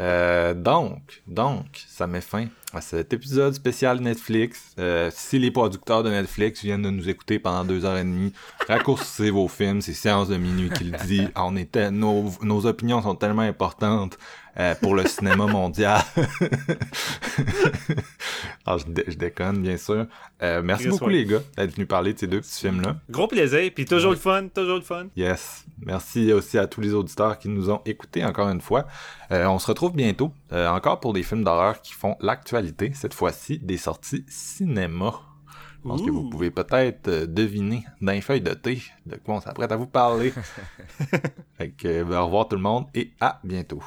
Euh, 0.00 0.54
donc, 0.54 1.22
donc, 1.26 1.84
ça 1.88 2.06
met 2.06 2.20
fin 2.20 2.46
à 2.72 2.80
cet 2.80 3.12
épisode 3.12 3.54
spécial 3.54 4.00
Netflix. 4.00 4.74
Euh, 4.78 5.10
si 5.12 5.38
les 5.38 5.50
producteurs 5.50 6.02
de 6.02 6.10
Netflix 6.10 6.62
viennent 6.62 6.82
de 6.82 6.90
nous 6.90 7.08
écouter 7.08 7.38
pendant 7.38 7.64
deux 7.64 7.84
heures 7.84 7.96
et 7.96 8.04
demie, 8.04 8.32
raccourcissez 8.68 9.30
vos 9.30 9.48
films, 9.48 9.80
c'est 9.80 9.94
Séance 9.94 10.28
de 10.28 10.36
minuit 10.36 10.70
qui 10.70 10.84
le 10.84 10.98
dit. 11.06 11.26
On 11.36 11.56
était, 11.56 11.90
nos, 11.90 12.30
nos 12.42 12.66
opinions 12.66 13.00
sont 13.00 13.14
tellement 13.14 13.42
importantes 13.42 14.18
euh, 14.58 14.74
pour 14.80 14.94
le 14.94 15.06
cinéma 15.06 15.46
mondial. 15.46 16.00
Alors, 18.64 18.78
je, 18.80 18.86
dé- 18.86 19.04
je 19.06 19.16
déconne, 19.16 19.62
bien 19.62 19.76
sûr. 19.76 20.06
Euh, 20.42 20.62
merci 20.62 20.88
beaucoup 20.88 21.08
les 21.08 21.24
gars 21.24 21.40
d'être 21.56 21.74
venus 21.74 21.88
parler 21.88 22.12
de 22.14 22.18
ces 22.18 22.26
deux 22.26 22.40
petits 22.40 22.60
films-là. 22.60 22.96
Gros 23.10 23.28
plaisir, 23.28 23.70
puis 23.74 23.84
toujours 23.84 24.10
le 24.12 24.16
fun, 24.16 24.48
toujours 24.48 24.76
le 24.76 24.82
fun. 24.82 25.06
Yes. 25.16 25.64
Merci 25.84 26.32
aussi 26.32 26.58
à 26.58 26.66
tous 26.66 26.80
les 26.80 26.92
auditeurs 26.94 27.38
qui 27.38 27.48
nous 27.48 27.70
ont 27.70 27.80
écoutés 27.84 28.24
encore 28.24 28.48
une 28.48 28.60
fois. 28.60 28.86
Euh, 29.30 29.46
on 29.46 29.58
se 29.58 29.66
retrouve 29.66 29.92
bientôt, 29.92 30.32
encore 30.50 31.00
pour 31.00 31.12
des 31.12 31.22
films 31.22 31.44
d'horreur 31.44 31.80
qui 31.82 31.92
font 31.92 32.16
l'actualité, 32.20 32.92
cette 32.94 33.14
fois-ci 33.14 33.58
des 33.58 33.76
sorties 33.76 34.24
cinéma. 34.28 35.12
Je 35.84 35.88
pense 35.90 36.02
que 36.02 36.10
vous 36.10 36.28
pouvez 36.28 36.50
peut-être 36.50 37.08
deviner 37.26 37.84
d'un 38.00 38.20
feuille 38.20 38.40
de 38.40 38.54
thé 38.54 38.82
de 39.04 39.14
quoi 39.16 39.36
on 39.36 39.40
s'apprête 39.40 39.70
à 39.70 39.76
vous 39.76 39.86
parler. 39.86 40.32
fait 41.58 41.70
que, 41.70 42.02
ben, 42.02 42.18
au 42.18 42.24
revoir 42.26 42.48
tout 42.48 42.56
le 42.56 42.62
monde 42.62 42.86
et 42.92 43.12
à 43.20 43.38
bientôt. 43.44 43.80